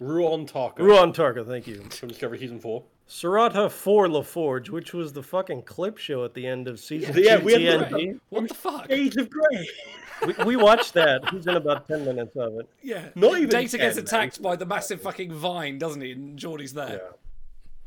Ruon 0.00 0.50
Tarka. 0.50 0.78
Ruon 0.78 1.12
Tarka, 1.14 1.46
thank 1.46 1.66
you. 1.66 1.82
From 1.90 2.08
Discovery 2.08 2.38
season 2.38 2.60
four. 2.60 2.82
Sarata 3.06 3.70
for 3.70 4.06
LaForge, 4.06 4.70
which 4.70 4.94
was 4.94 5.12
the 5.12 5.22
fucking 5.22 5.62
clip 5.62 5.98
show 5.98 6.24
at 6.24 6.32
the 6.32 6.46
end 6.46 6.66
of 6.66 6.80
season 6.80 7.14
Yeah, 7.14 7.36
two 7.36 7.44
we 7.44 7.64
had 7.64 7.80
TNG. 7.90 8.18
What 8.30 8.48
the 8.48 8.54
fuck? 8.54 8.86
Age 8.88 9.16
of 9.16 9.28
Grey. 9.28 9.68
we, 10.26 10.44
we 10.44 10.56
watched 10.56 10.94
that. 10.94 11.28
He's 11.28 11.46
in 11.46 11.56
about 11.56 11.86
10 11.88 12.06
minutes 12.06 12.34
of 12.36 12.54
it. 12.58 12.68
Yeah. 12.82 13.10
Not 13.14 13.36
even 13.36 13.50
Data 13.50 13.76
gets 13.76 13.96
10, 13.96 14.04
attacked 14.04 14.40
by 14.40 14.56
the 14.56 14.64
massive 14.64 15.02
fucking 15.02 15.30
vine, 15.30 15.78
doesn't 15.78 16.00
he? 16.00 16.12
And 16.12 16.38
Geordi's 16.38 16.72
there. 16.72 17.02
Yeah. 17.02 17.16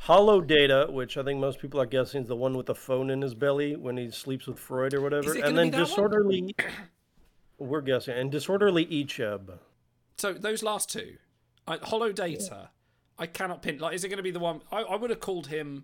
Hollow 0.06 0.42
Data, 0.42 0.88
which 0.90 1.16
I 1.16 1.24
think 1.24 1.40
most 1.40 1.60
people 1.60 1.80
are 1.80 1.86
guessing 1.86 2.24
is 2.24 2.28
the 2.28 2.36
one 2.36 2.58
with 2.58 2.66
the 2.66 2.74
phone 2.74 3.12
in 3.12 3.22
his 3.22 3.36
belly 3.36 3.76
when 3.76 3.98
he 3.98 4.10
sleeps 4.10 4.48
with 4.48 4.58
Freud 4.58 4.96
or 4.96 5.02
whatever. 5.02 5.30
Is 5.30 5.36
it 5.36 5.46
And 5.46 5.56
then 5.56 5.68
be 5.68 5.72
that 5.72 5.78
one? 5.78 5.88
Disorderly. 5.88 6.56
We're 7.60 7.82
guessing. 7.82 8.16
And 8.18 8.32
Disorderly 8.32 8.88
Icheb. 8.88 9.60
So 10.18 10.34
those 10.34 10.64
last 10.64 10.90
two, 10.90 11.18
I, 11.68 11.78
Hollow 11.84 12.12
Data, 12.12 12.72
I 13.20 13.28
cannot 13.28 13.62
pin. 13.62 13.78
Like, 13.78 13.94
is 13.94 14.04
it 14.04 14.10
going 14.10 14.18
to 14.18 14.24
be 14.24 14.32
the 14.32 14.40
one? 14.40 14.62
I, 14.72 14.82
I 14.82 14.96
would 14.96 15.12
have 15.12 15.20
called 15.20 15.46
him 15.48 15.84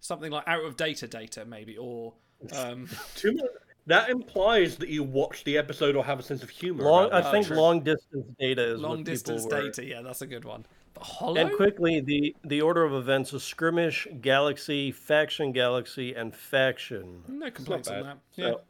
something 0.00 0.32
like 0.32 0.44
Out 0.46 0.64
of 0.64 0.76
Data 0.78 1.06
Data, 1.06 1.44
maybe, 1.44 1.76
or 1.76 2.14
Um, 2.54 2.88
Two 3.16 3.32
minutes. 3.32 3.52
That 3.86 4.08
implies 4.10 4.76
that 4.78 4.88
you 4.88 5.02
watch 5.02 5.44
the 5.44 5.58
episode 5.58 5.94
or 5.96 6.04
have 6.04 6.18
a 6.18 6.22
sense 6.22 6.42
of 6.42 6.48
humor. 6.50 6.84
Long, 6.84 7.06
about 7.06 7.24
I 7.24 7.28
it. 7.28 7.32
think 7.32 7.50
long 7.50 7.80
distance 7.80 8.26
data 8.38 8.74
is 8.74 8.80
long 8.80 8.90
what 8.90 8.98
people 9.00 9.12
distance 9.12 9.44
were- 9.44 9.62
data, 9.62 9.84
yeah, 9.84 10.00
that's 10.02 10.20
a 10.22 10.26
good 10.26 10.44
one. 10.44 10.64
But 10.98 11.06
Hollow? 11.06 11.36
And 11.36 11.52
quickly, 11.56 12.00
the 12.00 12.34
the 12.44 12.60
order 12.60 12.84
of 12.84 12.92
events 12.92 13.32
is 13.32 13.42
skirmish, 13.42 14.06
galaxy, 14.20 14.90
faction, 14.92 15.52
galaxy, 15.52 16.14
and 16.14 16.34
faction. 16.34 17.22
No 17.28 17.50
complaints 17.50 17.88
on 17.88 18.02
that. 18.02 18.18
Yeah. 18.34 18.44
So, 18.44 18.60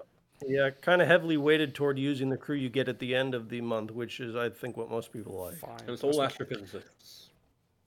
yeah, 0.47 0.71
kind 0.71 1.03
of 1.03 1.09
heavily 1.09 1.37
weighted 1.37 1.75
toward 1.75 1.99
using 1.99 2.29
the 2.29 2.37
crew 2.37 2.55
you 2.55 2.69
get 2.69 2.89
at 2.89 3.01
the 3.01 3.15
end 3.15 3.35
of 3.35 3.49
the 3.49 3.61
month, 3.61 3.91
which 3.91 4.21
is, 4.21 4.37
I 4.37 4.49
think, 4.49 4.77
what 4.77 4.89
most 4.89 5.13
people 5.13 5.37
like. 5.37 5.59
Fine. 5.59 5.81
And 5.81 5.91
it's 5.91 6.05
all 6.05 6.15
astrophysicists. 6.15 7.31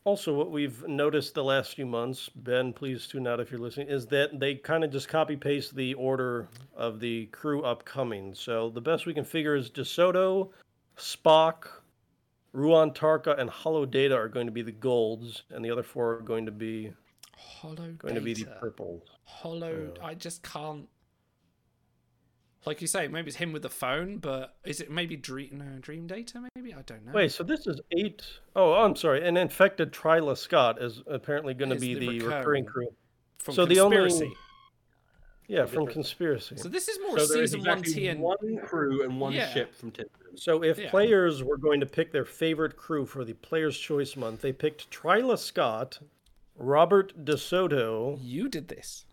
Also, 0.04 0.34
what 0.34 0.52
we've 0.52 0.86
noticed 0.88 1.36
the 1.36 1.44
last 1.44 1.76
few 1.76 1.86
months, 1.86 2.28
Ben, 2.36 2.74
please 2.74 3.08
tune 3.08 3.28
out 3.28 3.40
if 3.40 3.52
you're 3.52 3.60
listening, 3.60 3.88
is 3.88 4.08
that 4.08 4.40
they 4.40 4.56
kind 4.56 4.84
of 4.84 4.92
just 4.92 5.08
copy 5.08 5.38
paste 5.38 5.76
the 5.76 5.94
order 5.94 6.50
of 6.76 7.00
the 7.00 7.28
crew 7.28 7.62
upcoming. 7.62 8.34
So 8.34 8.70
the 8.72 8.82
best 8.82 9.06
we 9.06 9.14
can 9.14 9.24
figure 9.24 9.56
is 9.56 9.70
DeSoto, 9.70 10.50
Spock, 10.98 11.68
Ruon 12.54 12.94
Tarka, 12.94 13.40
and 13.40 13.50
Hollow 13.50 13.86
Data 13.86 14.16
are 14.16 14.28
going 14.28 14.46
to 14.48 14.52
be 14.52 14.62
the 14.62 14.72
golds, 14.72 15.44
and 15.50 15.64
the 15.64 15.72
other 15.72 15.84
four 15.84 16.14
are 16.16 16.22
going 16.22 16.46
to 16.46 16.52
be 16.52 16.92
Hollow 17.38 17.94
going 17.98 18.16
to 18.16 18.22
be 18.22 18.34
the 18.34 18.44
Data. 18.46 18.58
purples. 18.60 19.04
Hollow, 19.24 19.94
I 20.04 20.14
just 20.16 20.44
can't. 20.44 20.88
Like 22.66 22.80
you 22.80 22.86
say, 22.88 23.08
maybe 23.08 23.30
it's 23.30 23.38
him 23.38 23.54
with 23.54 23.64
the 23.64 23.70
phone, 23.70 24.18
but 24.20 24.56
is 24.64 24.82
it 24.82 24.92
maybe 24.92 25.16
Dream? 25.16 25.50
No, 25.66 25.80
Dream 25.80 26.06
Data? 26.06 26.44
Maybe 26.56 26.74
I 26.76 26.82
don't 26.84 27.04
know. 27.06 27.12
Wait, 27.14 27.32
so 27.32 27.44
this 27.44 27.66
is 27.66 27.80
eight 27.98 28.22
oh 28.56 28.74
I'm 28.74 28.96
sorry. 28.96 29.28
An 29.28 29.36
infected 29.38 29.92
Tryla 29.92 30.38
Scott 30.38 30.80
is 30.82 31.02
apparently 31.08 31.54
going 31.56 31.72
to 31.72 31.76
be 31.80 31.96
the 31.96 32.00
the, 32.00 32.20
recurring, 32.20 32.66
recurring 32.66 32.66
crew. 32.66 32.88
from 33.40 33.56
so 33.56 33.66
conspiracy. 33.66 34.20
the 34.20 34.24
only 34.26 34.36
yeah 35.48 35.66
from 35.66 35.88
conspiracy. 35.88 36.56
So 36.58 36.70
this 36.70 36.88
is 36.88 37.00
more 37.00 37.18
So 37.18 37.26
season 37.26 37.62
one 37.64 37.80
exactly 37.80 38.04
TN. 38.04 38.20
one 38.20 38.58
crew 38.64 39.04
and 39.06 39.20
one 39.20 39.34
Yeah. 39.34 39.50
ship 39.52 39.74
from 39.74 39.90
Tinder. 39.90 40.12
So 40.36 40.64
if 40.64 40.78
Yeah. 40.78 40.90
players 40.90 41.44
were 41.44 41.58
going 41.58 41.80
to 41.82 41.86
pick 41.86 42.12
their 42.12 42.26
favorite 42.26 42.76
crew 42.78 43.06
for 43.06 43.24
the 43.26 43.34
Players' 43.34 43.78
Choice 43.78 44.16
Month, 44.16 44.42
they 44.42 44.54
picked 44.54 44.90
Tryla 44.92 45.38
Scott, 45.38 46.00
Robert 46.56 47.26
DeSoto, 47.26 48.18
You 48.22 48.48
did 48.50 48.68
this. 48.68 49.06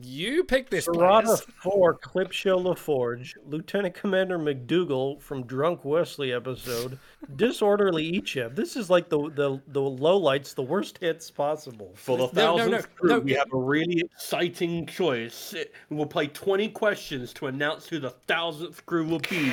You 0.00 0.44
picked 0.44 0.70
this. 0.70 0.86
Serrata 0.86 1.24
players. 1.24 1.40
4 1.62 1.98
Clipshow 1.98 2.62
LaForge, 2.62 3.34
Lieutenant 3.46 3.94
Commander 3.94 4.38
McDougal 4.38 5.20
from 5.20 5.44
Drunk 5.44 5.84
Wesley 5.84 6.32
episode, 6.32 6.98
Disorderly 7.36 8.12
Icheb. 8.22 8.54
This 8.54 8.76
is 8.76 8.88
like 8.88 9.08
the 9.10 9.18
the 9.30 9.60
the 9.68 9.80
lowlights, 9.80 10.54
the 10.54 10.62
worst 10.62 10.98
hits 10.98 11.30
possible. 11.30 11.92
For 11.94 12.16
the 12.16 12.26
No, 12.32 12.56
no, 12.56 12.56
thousandth 12.58 12.70
no, 12.70 12.96
crew, 13.00 13.08
no, 13.10 13.18
we 13.18 13.32
it- 13.34 13.38
have 13.38 13.52
a 13.52 13.56
really 13.58 14.00
exciting 14.00 14.86
choice. 14.86 15.54
We'll 15.90 16.06
play 16.06 16.28
20 16.28 16.68
questions 16.70 17.32
to 17.34 17.48
announce 17.48 17.86
who 17.86 17.98
the 17.98 18.10
thousandth 18.10 18.86
crew 18.86 19.06
will 19.06 19.18
be. 19.18 19.52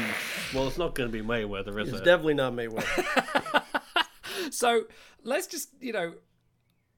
Well, 0.53 0.67
it's 0.67 0.77
not 0.77 0.95
going 0.95 1.11
to 1.11 1.13
be 1.13 1.21
Mayweather, 1.27 1.81
is 1.81 1.89
It's 1.89 1.97
it? 2.01 2.05
definitely 2.05 2.35
not 2.35 2.53
Mayweather. 2.53 3.63
So 4.51 4.83
let's 5.23 5.47
just 5.47 5.69
you 5.79 5.91
know, 5.93 6.13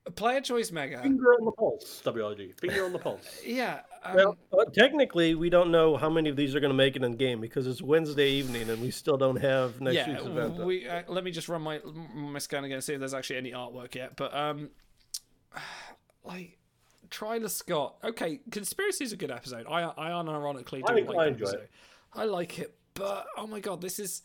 player 0.10 0.42
choice 0.42 0.72
mega. 0.72 1.02
Finger 1.02 1.34
on 1.34 1.46
the 1.46 1.52
pulse, 1.52 2.02
WRG. 2.04 2.60
Finger 2.60 2.86
on 2.86 2.94
the 2.94 3.00
pulse. 3.00 3.42
Yeah. 3.46 3.82
Um, 4.04 4.16
Well, 4.16 4.38
uh, 4.52 4.66
technically, 4.72 5.36
we 5.36 5.52
don't 5.52 5.70
know 5.72 5.96
how 5.96 6.10
many 6.10 6.30
of 6.30 6.36
these 6.36 6.56
are 6.56 6.60
going 6.60 6.72
to 6.72 6.76
make 6.76 6.96
it 6.96 7.04
in 7.04 7.16
game 7.18 7.40
because 7.40 7.68
it's 7.68 7.84
Wednesday 7.84 8.30
evening 8.32 8.68
and 8.70 8.82
we 8.82 8.90
still 8.90 9.16
don't 9.18 9.36
have 9.40 9.80
next 9.80 9.96
yeah, 9.96 10.10
week's 10.10 10.24
event. 10.26 10.60
up. 10.60 10.66
we 10.66 10.88
uh, 10.90 11.04
let 11.08 11.24
me 11.24 11.30
just 11.30 11.48
run 11.48 11.62
my 11.62 11.80
my 12.16 12.40
scan 12.40 12.64
again 12.64 12.76
and 12.78 12.84
see 12.84 12.94
if 12.94 13.00
there's 13.00 13.14
actually 13.14 13.38
any 13.38 13.52
artwork 13.52 13.94
yet. 13.94 14.16
But 14.16 14.34
um, 14.36 14.70
like 16.24 16.58
Tryla 17.10 17.50
Scott. 17.50 17.98
Okay, 18.04 18.40
conspiracy 18.50 19.04
is 19.04 19.14
a 19.14 19.18
good 19.18 19.32
episode. 19.32 19.66
I 19.70 19.84
I 19.84 20.10
unironically 20.12 20.84
do 20.86 20.94
I- 20.94 21.00
like 21.02 21.10
I 21.10 21.24
that 21.26 21.28
enjoy 21.34 21.50
it. 21.50 21.70
I 22.14 22.26
like 22.26 22.58
it, 22.60 22.76
but 22.94 23.26
oh 23.38 23.46
my 23.48 23.60
god, 23.60 23.82
this 23.82 24.00
is 24.00 24.24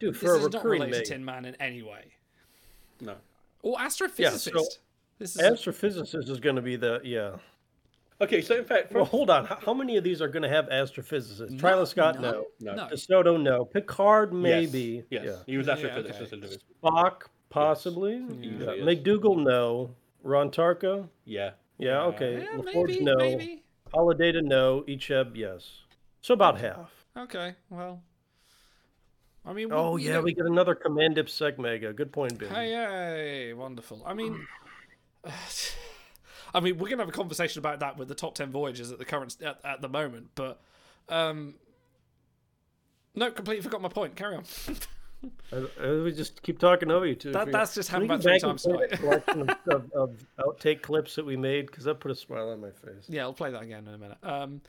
Dude, 0.00 0.14
this 0.14 0.22
for 0.22 0.34
a 0.34 0.38
is 0.38 0.42
not 0.44 0.54
recurring 0.54 0.80
related 0.80 0.96
Meg. 0.98 1.04
to 1.04 1.10
Tin 1.12 1.24
Man 1.24 1.44
in 1.44 1.54
any 1.56 1.82
way. 1.82 2.12
No. 3.00 3.16
Or 3.62 3.76
astrophysicist. 3.78 4.52
so 4.52 4.64
this 5.18 5.36
is 5.36 5.42
Astrophysicist 5.42 6.28
is 6.28 6.40
going 6.40 6.56
to 6.56 6.62
be 6.62 6.76
the 6.76 7.00
yeah. 7.04 7.36
Okay, 8.20 8.40
so 8.40 8.56
in 8.56 8.64
fact, 8.64 8.92
Well, 8.92 9.04
hold 9.04 9.30
on. 9.30 9.46
How, 9.46 9.58
how 9.66 9.74
many 9.74 9.96
of 9.96 10.04
these 10.04 10.22
are 10.22 10.28
going 10.28 10.44
to 10.44 10.48
have 10.48 10.66
astrophysicists? 10.66 11.58
Tryla 11.58 11.88
Scott, 11.88 12.20
no. 12.20 12.44
No. 12.60 12.74
No. 12.74 12.86
DeSoto, 12.86 13.40
no. 13.40 13.64
Picard, 13.64 14.32
maybe. 14.32 15.02
Yes, 15.10 15.24
Yeah. 15.24 15.36
he 15.44 15.56
was 15.56 15.66
Yeah, 15.66 15.74
astrophysicist. 15.76 16.44
okay. 16.44 16.56
Spock, 16.82 17.22
possibly. 17.50 18.24
Usually 18.40 18.78
Yeah. 18.78 18.86
is. 18.86 18.98
McDougal, 18.98 19.42
no. 19.42 19.96
Ron 20.22 20.50
Tarka, 20.50 21.08
Yeah. 21.24 21.50
yeah, 21.78 22.04
okay. 22.04 22.42
yeah, 22.42 22.58
LaForge, 22.58 22.88
maybe, 22.88 23.04
no. 23.04 23.16
maybe. 23.16 23.64
Holiday, 23.92 24.30
to 24.32 24.42
no. 24.42 24.82
Icheb, 24.82 25.34
yes. 25.36 25.80
So 26.20 26.34
about 26.34 26.58
hmm. 26.58 26.66
half. 26.66 27.04
Okay, 27.16 27.56
well, 27.70 28.02
I 29.44 29.52
mean, 29.52 29.68
Oh, 29.72 29.96
yeah, 29.96 30.12
know- 30.14 30.22
we 30.22 30.34
get 30.34 30.46
another 30.46 30.74
Commandip 30.74 31.24
Seg 31.26 31.58
Mega. 31.58 31.92
Good 31.92 32.12
point, 32.12 32.38
Ben. 32.38 32.48
Hey, 32.48 32.70
hey, 32.70 33.52
wonderful. 33.52 34.02
I 34.06 34.14
mean, 34.14 34.46
I 36.54 36.60
mean, 36.60 36.78
we're 36.78 36.88
gonna 36.90 37.02
have 37.02 37.08
a 37.08 37.12
conversation 37.12 37.58
about 37.58 37.80
that 37.80 37.96
with 37.96 38.08
the 38.08 38.14
top 38.14 38.34
ten 38.34 38.50
voyages 38.50 38.92
at 38.92 38.98
the 38.98 39.04
current 39.04 39.36
at, 39.42 39.58
at 39.64 39.80
the 39.82 39.88
moment, 39.88 40.30
but 40.34 40.60
um, 41.08 41.54
no, 43.14 43.30
completely 43.30 43.62
forgot 43.62 43.80
my 43.82 43.88
point. 43.88 44.16
Carry 44.16 44.36
on. 44.36 44.44
We 46.02 46.12
just 46.12 46.42
keep 46.42 46.58
talking 46.58 46.90
over 46.90 47.06
you 47.06 47.14
two. 47.14 47.32
That- 47.32 47.52
that's 47.52 47.74
just 47.74 47.88
happened 47.90 48.10
about 48.10 48.22
three 48.22 48.38
times 48.40 48.62
tonight. 48.62 48.90
collection 48.92 49.42
of, 49.42 49.56
of, 49.68 49.92
of 49.92 50.26
outtake 50.38 50.82
clips 50.82 51.14
that 51.16 51.24
we 51.24 51.36
made 51.36 51.66
because 51.66 51.84
that 51.84 52.00
put 52.00 52.10
a 52.10 52.14
smile 52.14 52.50
on 52.50 52.60
my 52.60 52.70
face. 52.70 53.04
yeah, 53.08 53.22
I'll 53.22 53.32
play 53.32 53.50
that 53.50 53.62
again 53.62 53.86
in 53.86 53.94
a 53.94 53.98
minute. 53.98 54.18
Um, 54.22 54.60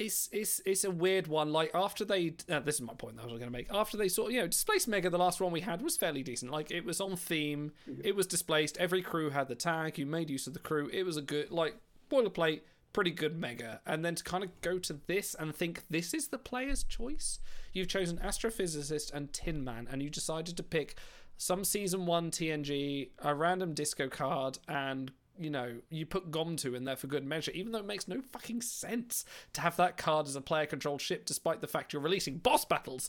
it's 0.00 0.30
it's 0.32 0.62
it's 0.64 0.84
a 0.84 0.90
weird 0.90 1.26
one. 1.26 1.52
Like 1.52 1.70
after 1.74 2.04
they, 2.04 2.34
uh, 2.48 2.60
this 2.60 2.76
is 2.76 2.80
my 2.80 2.94
point 2.94 3.16
that 3.16 3.22
I 3.22 3.26
was 3.26 3.38
going 3.38 3.52
to 3.52 3.56
make. 3.56 3.68
After 3.72 3.98
they 3.98 4.08
sort, 4.08 4.28
of, 4.28 4.34
you 4.34 4.40
know, 4.40 4.46
displaced 4.46 4.88
Mega, 4.88 5.10
the 5.10 5.18
last 5.18 5.40
one 5.40 5.52
we 5.52 5.60
had 5.60 5.82
was 5.82 5.96
fairly 5.96 6.22
decent. 6.22 6.50
Like 6.50 6.70
it 6.70 6.84
was 6.84 7.00
on 7.00 7.16
theme. 7.16 7.72
It 8.02 8.16
was 8.16 8.26
displaced. 8.26 8.78
Every 8.78 9.02
crew 9.02 9.30
had 9.30 9.48
the 9.48 9.54
tag. 9.54 9.98
You 9.98 10.06
made 10.06 10.30
use 10.30 10.46
of 10.46 10.54
the 10.54 10.58
crew. 10.58 10.88
It 10.92 11.04
was 11.04 11.18
a 11.18 11.22
good 11.22 11.50
like 11.50 11.76
boilerplate, 12.10 12.62
pretty 12.94 13.10
good 13.10 13.38
Mega. 13.38 13.80
And 13.86 14.02
then 14.02 14.14
to 14.14 14.24
kind 14.24 14.42
of 14.42 14.58
go 14.62 14.78
to 14.78 14.98
this 15.06 15.34
and 15.38 15.54
think 15.54 15.84
this 15.90 16.14
is 16.14 16.28
the 16.28 16.38
player's 16.38 16.82
choice. 16.82 17.38
You've 17.74 17.88
chosen 17.88 18.18
Astrophysicist 18.18 19.12
and 19.12 19.32
Tin 19.32 19.62
Man, 19.62 19.86
and 19.90 20.02
you 20.02 20.08
decided 20.08 20.56
to 20.56 20.62
pick 20.62 20.96
some 21.36 21.64
season 21.64 22.06
one 22.06 22.30
TNG, 22.30 23.10
a 23.22 23.34
random 23.34 23.74
disco 23.74 24.08
card, 24.08 24.58
and 24.66 25.12
you 25.40 25.50
know, 25.50 25.76
you 25.90 26.04
put 26.06 26.30
Gomtu 26.30 26.74
in 26.76 26.84
there 26.84 26.96
for 26.96 27.06
good 27.06 27.24
measure, 27.24 27.50
even 27.52 27.72
though 27.72 27.78
it 27.78 27.86
makes 27.86 28.06
no 28.06 28.20
fucking 28.20 28.60
sense 28.62 29.24
to 29.54 29.60
have 29.62 29.76
that 29.78 29.96
card 29.96 30.26
as 30.28 30.36
a 30.36 30.40
player 30.40 30.66
controlled 30.66 31.00
ship, 31.00 31.24
despite 31.24 31.60
the 31.60 31.66
fact 31.66 31.92
you're 31.92 32.02
releasing 32.02 32.36
boss 32.38 32.64
battles 32.64 33.08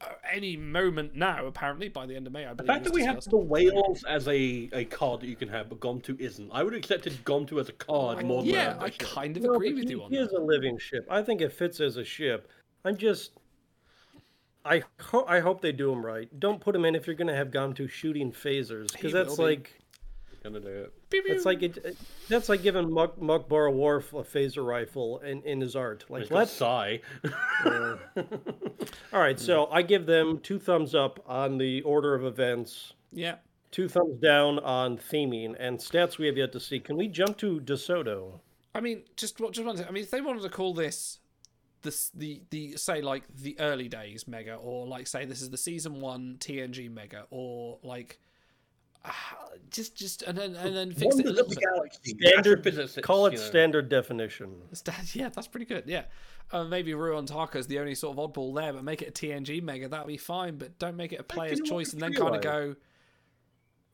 uh, 0.00 0.06
any 0.32 0.56
moment 0.56 1.14
now, 1.14 1.46
apparently, 1.46 1.88
by 1.88 2.04
the 2.06 2.16
end 2.16 2.26
of 2.26 2.32
May, 2.32 2.44
I 2.44 2.50
The 2.50 2.56
believe. 2.56 2.66
fact 2.66 2.84
that 2.84 2.92
we 2.92 3.02
have 3.04 3.14
discussed. 3.16 3.30
the 3.30 3.36
whales 3.38 4.02
as 4.04 4.26
a, 4.26 4.68
a 4.72 4.84
card 4.86 5.20
that 5.20 5.28
you 5.28 5.36
can 5.36 5.48
have, 5.48 5.68
but 5.68 5.78
Gomtu 5.78 6.18
isn't. 6.18 6.50
I 6.52 6.62
would 6.64 6.72
have 6.72 6.80
accepted 6.82 7.24
Gomtu 7.24 7.60
as 7.60 7.68
a 7.68 7.72
card 7.72 8.24
more 8.26 8.42
than 8.42 8.50
Yeah, 8.52 8.76
I 8.80 8.90
ship. 8.90 8.98
kind 8.98 9.36
of 9.36 9.44
No, 9.44 9.54
agree 9.54 9.70
but 9.72 9.78
with 9.80 9.90
you 9.90 10.02
on 10.02 10.10
he 10.10 10.16
that. 10.16 10.24
is 10.24 10.32
a 10.32 10.40
living 10.40 10.76
ship. 10.78 11.06
I 11.08 11.22
think 11.22 11.40
it 11.40 11.52
fits 11.52 11.78
as 11.80 11.96
a 11.96 12.04
ship. 12.04 12.48
I'm 12.84 12.96
just. 12.96 13.30
I 14.64 14.82
ho- 15.00 15.24
I 15.26 15.40
hope 15.40 15.60
they 15.60 15.72
do 15.72 15.92
him 15.92 16.04
right. 16.04 16.28
Don't 16.38 16.60
put 16.60 16.74
him 16.76 16.84
in 16.84 16.94
if 16.94 17.06
you're 17.06 17.16
going 17.16 17.28
to 17.28 17.34
have 17.34 17.48
Gomtu 17.50 17.88
shooting 17.90 18.30
phasers 18.32 18.92
because 18.92 19.12
that's 19.12 19.36
be. 19.36 19.42
like 19.42 19.81
Gonna 20.42 20.60
do 20.60 20.66
it. 20.68 20.92
it's 21.12 21.44
like 21.44 21.62
it, 21.62 21.76
it- 21.78 21.96
that's 22.28 22.48
like 22.48 22.62
giving 22.62 22.92
Muck, 22.92 23.16
Mok'bara 23.18 23.72
Worf 23.72 24.12
a 24.12 24.22
phaser 24.24 24.66
rifle 24.66 25.18
in, 25.20 25.42
in 25.42 25.60
his 25.60 25.76
art. 25.76 26.04
Like 26.08 26.22
It's 26.22 26.30
let's 26.32 26.50
sigh. 26.52 27.00
All 29.12 29.20
right, 29.20 29.38
so 29.38 29.66
I 29.70 29.82
give 29.82 30.06
them 30.06 30.38
two 30.40 30.58
thumbs 30.58 30.94
up 30.94 31.20
on 31.26 31.58
the 31.58 31.82
order 31.82 32.14
of 32.14 32.24
events, 32.24 32.94
Yeah. 33.12 33.36
two 33.70 33.88
thumbs 33.88 34.18
down 34.20 34.58
on 34.60 34.96
theming, 34.98 35.54
and 35.58 35.78
stats 35.78 36.18
we 36.18 36.26
have 36.26 36.36
yet 36.36 36.52
to 36.52 36.60
see. 36.60 36.80
Can 36.80 36.96
we 36.96 37.08
jump 37.08 37.36
to 37.38 37.60
DeSoto? 37.60 38.40
I 38.74 38.80
mean, 38.80 39.02
just 39.16 39.38
what 39.40 39.52
just 39.52 39.66
one 39.66 39.76
thing. 39.76 39.86
I 39.86 39.90
mean, 39.90 40.02
if 40.04 40.10
they 40.10 40.20
wanted 40.22 40.42
to 40.42 40.48
call 40.48 40.72
this 40.74 41.18
this 41.82 42.10
the 42.14 42.42
the 42.50 42.76
say 42.76 43.02
like 43.02 43.24
the 43.34 43.58
early 43.60 43.88
days 43.88 44.26
mega, 44.26 44.54
or 44.54 44.86
like 44.86 45.06
say 45.06 45.24
this 45.26 45.42
is 45.42 45.50
the 45.50 45.58
season 45.58 46.00
one 46.00 46.36
TNG 46.40 46.90
mega, 46.90 47.26
or 47.30 47.78
like 47.82 48.18
just 49.70 49.96
just 49.96 50.22
and 50.22 50.36
then 50.36 50.54
and 50.54 50.74
then 50.76 50.92
fix 50.92 51.16
it 51.18 51.26
a 51.26 51.30
little 51.30 51.48
bit. 51.48 51.58
Standard, 52.02 52.62
Astrophysicists, 52.64 53.02
call 53.02 53.26
it 53.26 53.32
you 53.32 53.38
know. 53.38 53.44
standard 53.44 53.88
definition. 53.88 54.54
Stand- 54.72 55.14
Yeah, 55.14 55.28
that's 55.30 55.48
pretty 55.48 55.66
good. 55.66 55.84
Yeah, 55.86 56.04
uh, 56.52 56.64
maybe 56.64 56.92
Ruon 56.92 57.26
Tarka 57.26 57.56
is 57.56 57.66
the 57.66 57.78
only 57.78 57.94
sort 57.94 58.16
of 58.18 58.32
oddball 58.32 58.54
there, 58.54 58.72
but 58.72 58.84
make 58.84 59.02
it 59.02 59.08
a 59.08 59.12
TNG 59.12 59.62
mega. 59.62 59.88
That'd 59.88 60.06
be 60.06 60.16
fine. 60.18 60.56
But 60.56 60.78
don't 60.78 60.96
make 60.96 61.12
it 61.12 61.20
a 61.20 61.24
player's 61.24 61.58
you 61.58 61.64
know 61.64 61.74
what 61.74 61.80
choice, 61.84 61.92
and 61.92 62.02
then 62.02 62.12
kind 62.14 62.34
of 62.36 62.42
go. 62.42 62.76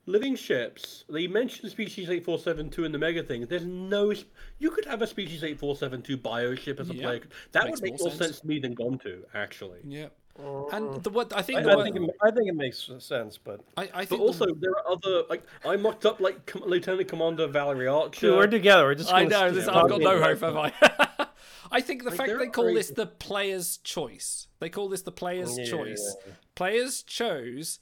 Living 0.06 0.36
ships. 0.36 1.04
They 1.10 1.26
mentioned 1.26 1.70
species 1.70 2.08
eight 2.08 2.24
four 2.24 2.38
seven 2.38 2.70
two 2.70 2.84
in 2.84 2.92
the 2.92 2.98
mega 2.98 3.22
thing. 3.22 3.44
There's 3.44 3.66
no. 3.66 4.14
You 4.58 4.70
could 4.70 4.86
have 4.86 5.02
a 5.02 5.06
species 5.06 5.44
eight 5.44 5.58
four 5.58 5.76
seven 5.76 6.00
two 6.00 6.16
bio 6.16 6.54
ship 6.54 6.80
as 6.80 6.88
a 6.88 6.94
Yeah, 6.94 7.02
player. 7.02 7.20
That 7.52 7.64
makes 7.66 7.80
would 7.82 7.90
make 7.90 8.00
more 8.00 8.08
more 8.08 8.16
sense. 8.16 8.26
sense 8.30 8.40
to 8.40 8.46
me 8.46 8.58
than 8.58 8.74
Gomtu, 8.74 9.24
actually. 9.34 9.80
Yeah, 9.84 10.06
and 10.38 10.88
oh. 10.88 10.98
the 11.02 11.10
what 11.10 11.32
I 11.36 11.42
think 11.42 11.58
I, 11.60 11.62
the 11.62 11.70
I 11.72 11.76
word- 11.76 11.84
think 11.84 11.96
it, 11.96 12.10
I 12.22 12.30
think 12.30 12.48
it 12.48 12.54
makes 12.54 12.90
sense, 13.00 13.38
but 13.42 13.60
I, 13.76 13.82
I 13.82 13.86
But 14.02 14.08
think 14.08 14.20
also, 14.20 14.46
the, 14.46 14.54
there 14.60 14.70
are 14.72 14.88
other 14.92 15.22
like 15.28 15.42
I 15.64 15.76
mocked 15.76 16.06
up 16.06 16.20
like 16.20 16.46
Com- 16.46 16.62
Lieutenant 16.64 17.08
Commander 17.08 17.46
Valerie 17.48 17.88
Archer. 17.88 18.28
Dude, 18.28 18.36
we're 18.36 18.46
together. 18.46 18.84
We're 18.84 18.94
just 18.94 19.12
I 19.12 19.24
know 19.24 19.50
this. 19.50 19.66
I've 19.66 19.88
got 19.88 20.00
no 20.00 20.22
hope, 20.22 20.40
have 20.40 20.56
I? 20.56 20.72
I 21.70 21.80
think 21.82 22.02
the 22.04 22.10
Like, 22.10 22.16
fact 22.18 22.28
they're 22.28 22.38
they 22.38 22.46
call 22.46 22.64
already- 22.64 22.78
this 22.78 22.90
the 22.90 23.06
player's 23.06 23.78
choice. 23.78 24.46
They 24.60 24.70
call 24.70 24.88
this 24.88 25.02
the 25.02 25.12
player's 25.12 25.58
Yeah. 25.58 25.64
choice. 25.66 26.16
Players 26.54 27.02
chose 27.02 27.78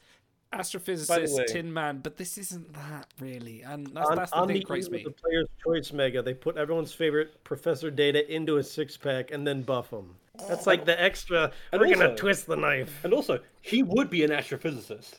astrophysicist 0.53 1.37
way- 1.37 1.45
Tin 1.49 1.73
Man, 1.73 1.99
but 2.03 2.17
this 2.17 2.39
isn't 2.39 2.73
that 2.75 3.07
really, 3.21 3.63
and 3.63 3.87
that's, 3.89 4.09
on, 4.11 4.17
that's 4.17 4.31
the 4.31 4.37
on 4.39 4.47
thing 4.49 4.55
the 4.55 4.61
that 4.61 4.67
grates 4.67 4.91
me. 4.91 5.03
the 5.05 5.11
Player's 5.11 5.47
Choice 5.63 5.93
Mega, 5.93 6.23
they 6.23 6.35
put 6.35 6.57
everyone's 6.57 6.93
favorite 6.93 7.43
Professor 7.45 7.91
Data 7.91 8.33
into 8.33 8.57
a 8.57 8.63
six 8.63 8.97
pack 8.97 9.31
and 9.33 9.47
then 9.47 9.63
buff 9.63 9.91
him. 9.91 10.15
That's 10.49 10.67
like 10.67 10.85
the 10.85 11.01
extra. 11.01 11.53
And 11.73 11.81
we're 11.81 11.95
gonna 11.95 12.17
twist 12.17 12.47
the 12.47 12.57
knife. 12.57 13.05
And 13.05 13.13
also, 13.13 13.41
he 13.61 13.83
would 13.83 14.11
be 14.11 14.25
an 14.25 14.31
astrophysicist. 14.31 15.15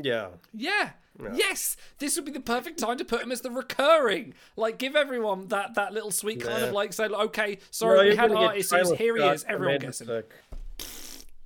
Yeah. 0.00 0.28
Yeah. 0.52 0.90
Yes, 1.34 1.78
this 1.98 2.14
would 2.16 2.26
be 2.26 2.30
the 2.30 2.40
perfect 2.40 2.78
time 2.78 2.98
to 2.98 3.04
put 3.04 3.22
him 3.22 3.32
as 3.32 3.40
the 3.40 3.50
recurring. 3.50 4.34
Like, 4.54 4.78
give 4.78 4.94
everyone 4.94 5.48
that 5.48 5.74
that 5.74 5.94
little 5.94 6.10
sweet 6.10 6.42
kind 6.42 6.62
of 6.64 6.72
like 6.72 6.92
say, 6.92 7.06
okay, 7.06 7.52
No, 7.52 7.60
sorry, 7.70 7.98
we 8.00 8.06
you're 8.08 8.16
had 8.16 8.30
gonna 8.30 8.48
artists. 8.48 8.72
Here 8.98 9.16
he 9.16 9.22
is. 9.22 9.44
Everyone 9.44 9.76
Amanda 9.76 9.86
gets 9.86 10.00
him. 10.02 10.08
Sick. 10.08 10.34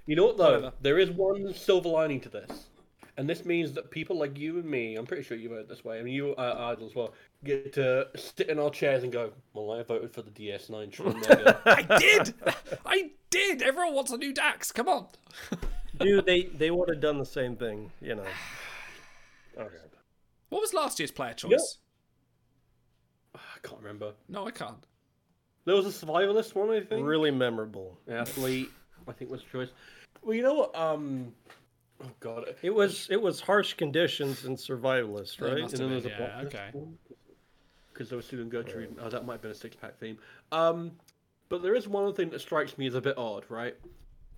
You 0.07 0.17
know 0.17 0.27
what 0.27 0.39
though? 0.39 0.55
Whatever. 0.55 0.73
There 0.81 0.99
is 0.99 1.11
one 1.11 1.55
silver 1.55 1.89
lining 1.89 2.21
to 2.23 2.29
this, 2.29 2.67
and 3.17 3.29
this 3.29 3.45
means 3.45 3.73
that 3.75 3.93
people 3.93 4.19
like 4.19 4.37
you 4.37 4.59
and 4.59 4.65
me, 4.65 4.97
I'm 4.97 5.07
pretty 5.07 5.23
sure 5.23 5.37
you 5.37 5.51
voted 5.51 5.69
this 5.69 5.85
way. 5.85 6.01
I 6.01 6.03
mean, 6.03 6.15
you 6.15 6.35
uh, 6.35 6.73
Idol 6.73 6.89
as 6.89 6.97
well, 6.97 7.15
get 7.45 7.73
to 7.75 8.09
sit 8.17 8.49
in 8.49 8.59
our 8.59 8.71
chairs 8.71 9.03
and 9.03 9.13
go, 9.13 9.33
"Well, 9.55 9.73
I 9.73 9.83
voted 9.83 10.13
for 10.13 10.23
the 10.23 10.31
DS9 10.31 10.93
Tron 10.93 11.23
I 11.65 11.99
did. 11.99 12.35
I 12.85 13.11
did. 13.31 13.63
Everyone 13.63 13.95
wants 13.95 14.11
a 14.11 14.17
new 14.17 14.33
Dax. 14.33 14.73
Come 14.73 14.89
on. 14.89 15.07
Dude, 15.99 16.27
they 16.27 16.45
they 16.45 16.71
would 16.71 16.89
have 16.89 17.01
done 17.01 17.19
the 17.19 17.27
same 17.27 17.57
thing, 17.57 17.91
you 18.01 18.15
know. 18.15 18.27
Okay. 19.59 19.77
What 20.49 20.63
was 20.63 20.73
last 20.73 20.99
year's 20.99 21.11
player 21.11 21.35
choice? 21.35 21.79
Yeah. 23.35 23.41
I 23.57 23.67
can't 23.67 23.81
remember. 23.81 24.13
No, 24.29 24.47
I 24.47 24.53
can't. 24.53 24.87
There 25.65 25.75
was 25.75 25.87
a 25.87 26.07
survivalist 26.07 26.55
one, 26.55 26.71
I 26.71 26.81
think. 26.81 27.07
Really 27.07 27.31
memorable. 27.31 27.99
Athlete, 28.09 28.71
I 29.07 29.13
think 29.13 29.31
was 29.31 29.43
the 29.43 29.49
choice. 29.51 29.69
Well, 30.23 30.35
you 30.35 30.43
know 30.43 30.55
what? 30.55 30.75
Um, 30.75 31.33
oh 32.03 32.11
god, 32.21 32.55
It 32.63 32.75
was 32.75 33.09
it 33.11 33.21
was 33.21 33.41
harsh 33.41 33.75
conditions 33.75 34.45
and 34.45 34.57
survivalist, 34.57 35.41
right? 35.41 35.59
And 35.59 35.71
then 35.71 35.79
been, 35.79 35.91
there's 35.91 36.05
yeah, 36.07 36.17
plot 36.17 36.45
okay. 36.47 36.71
Because 38.01 38.09
there 38.09 38.17
was 38.17 38.25
student 38.25 38.49
Gertrude. 38.49 38.97
Oh, 39.03 39.11
that 39.11 39.27
might 39.27 39.35
have 39.35 39.43
been 39.43 39.51
a 39.51 39.55
six 39.55 39.77
pack 39.77 39.99
theme. 39.99 40.17
Um, 40.53 40.93
but 41.51 41.63
there 41.63 41.75
is 41.75 41.87
one 41.87 42.15
thing 42.15 42.31
that 42.31 42.41
strikes 42.41 42.79
me 42.79 42.87
as 42.87 42.95
a 42.95 43.01
bit 43.03 43.19
odd, 43.19 43.45
right? 43.51 43.77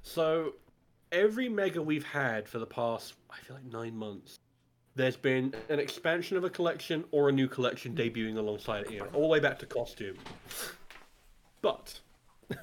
So 0.02 0.54
every 1.12 1.48
mega 1.48 1.80
we've 1.80 2.02
had 2.02 2.48
for 2.48 2.58
the 2.58 2.66
past, 2.66 3.14
I 3.30 3.38
feel 3.38 3.54
like 3.54 3.64
nine 3.72 3.96
months, 3.96 4.40
there's 4.96 5.16
been 5.16 5.54
an 5.68 5.78
expansion 5.78 6.36
of 6.36 6.42
a 6.42 6.50
collection 6.50 7.04
or 7.12 7.28
a 7.28 7.32
new 7.32 7.46
collection 7.46 7.94
debuting 7.94 8.36
alongside 8.36 8.90
it, 8.90 9.00
all 9.12 9.20
the 9.22 9.28
way 9.28 9.38
back 9.38 9.60
to 9.60 9.66
costume. 9.66 10.16
But 11.60 12.00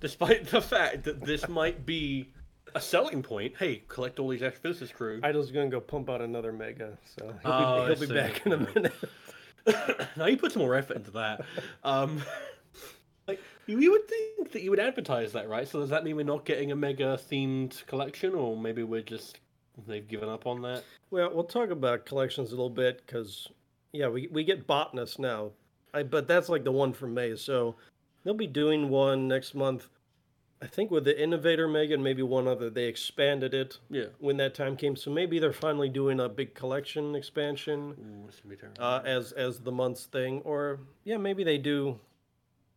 despite 0.00 0.48
the 0.48 0.60
fact 0.60 1.04
that 1.04 1.24
this 1.24 1.48
might 1.48 1.86
be 1.86 2.28
a 2.74 2.80
selling 2.80 3.22
point, 3.22 3.54
hey, 3.58 3.84
collect 3.88 4.18
all 4.18 4.28
these 4.28 4.42
extra 4.42 4.70
astrophysicist 4.70 4.92
crew. 4.92 5.20
Idol's 5.22 5.50
gonna 5.50 5.70
go 5.70 5.80
pump 5.80 6.10
out 6.10 6.20
another 6.20 6.52
mega, 6.52 6.98
so 7.16 7.24
he'll 7.42 7.50
Oh, 7.50 7.86
be, 7.86 7.92
I 7.92 7.94
he'll 7.94 8.06
be 8.08 8.14
back 8.14 8.44
in 8.44 8.52
a 8.52 8.58
minute. 8.58 8.92
now 10.16 10.26
you 10.26 10.36
put 10.36 10.52
some 10.52 10.62
more 10.62 10.74
effort 10.74 10.96
into 10.96 11.10
that. 11.12 11.44
Um, 11.84 12.22
like 13.28 13.40
you 13.66 13.90
would 13.90 14.08
think 14.08 14.52
that 14.52 14.62
you 14.62 14.70
would 14.70 14.80
advertise 14.80 15.32
that, 15.32 15.48
right? 15.48 15.68
So 15.68 15.80
does 15.80 15.90
that 15.90 16.04
mean 16.04 16.16
we're 16.16 16.24
not 16.24 16.44
getting 16.44 16.72
a 16.72 16.76
mega 16.76 17.18
themed 17.30 17.84
collection, 17.86 18.34
or 18.34 18.56
maybe 18.56 18.82
we're 18.82 19.02
just 19.02 19.38
they've 19.86 20.06
given 20.06 20.28
up 20.28 20.46
on 20.46 20.62
that? 20.62 20.84
Well, 21.10 21.30
we'll 21.34 21.44
talk 21.44 21.70
about 21.70 22.06
collections 22.06 22.48
a 22.48 22.52
little 22.52 22.70
bit 22.70 23.02
because, 23.06 23.48
yeah, 23.92 24.08
we, 24.08 24.28
we 24.28 24.44
get 24.44 24.66
botanists 24.66 25.18
now, 25.18 25.50
I 25.92 26.02
but 26.02 26.28
that's 26.28 26.48
like 26.48 26.64
the 26.64 26.72
one 26.72 26.92
from 26.92 27.14
May. 27.14 27.36
So 27.36 27.76
they'll 28.24 28.34
be 28.34 28.46
doing 28.46 28.88
one 28.88 29.28
next 29.28 29.54
month. 29.54 29.88
I 30.62 30.66
think 30.66 30.90
with 30.90 31.04
the 31.04 31.18
Innovator 31.18 31.66
Megan, 31.66 32.02
maybe 32.02 32.22
one 32.22 32.46
other, 32.46 32.68
they 32.68 32.84
expanded 32.84 33.54
it. 33.54 33.78
Yeah. 33.88 34.06
When 34.18 34.36
that 34.38 34.54
time 34.54 34.76
came, 34.76 34.94
so 34.94 35.10
maybe 35.10 35.38
they're 35.38 35.52
finally 35.54 35.88
doing 35.88 36.20
a 36.20 36.28
big 36.28 36.54
collection 36.54 37.14
expansion 37.14 37.94
Ooh, 37.98 38.48
be 38.48 38.56
terrible. 38.56 38.82
uh, 38.82 39.00
as 39.04 39.32
as 39.32 39.60
the 39.60 39.72
month's 39.72 40.04
thing, 40.04 40.42
or 40.44 40.80
yeah, 41.04 41.16
maybe 41.16 41.44
they 41.44 41.56
do. 41.58 41.98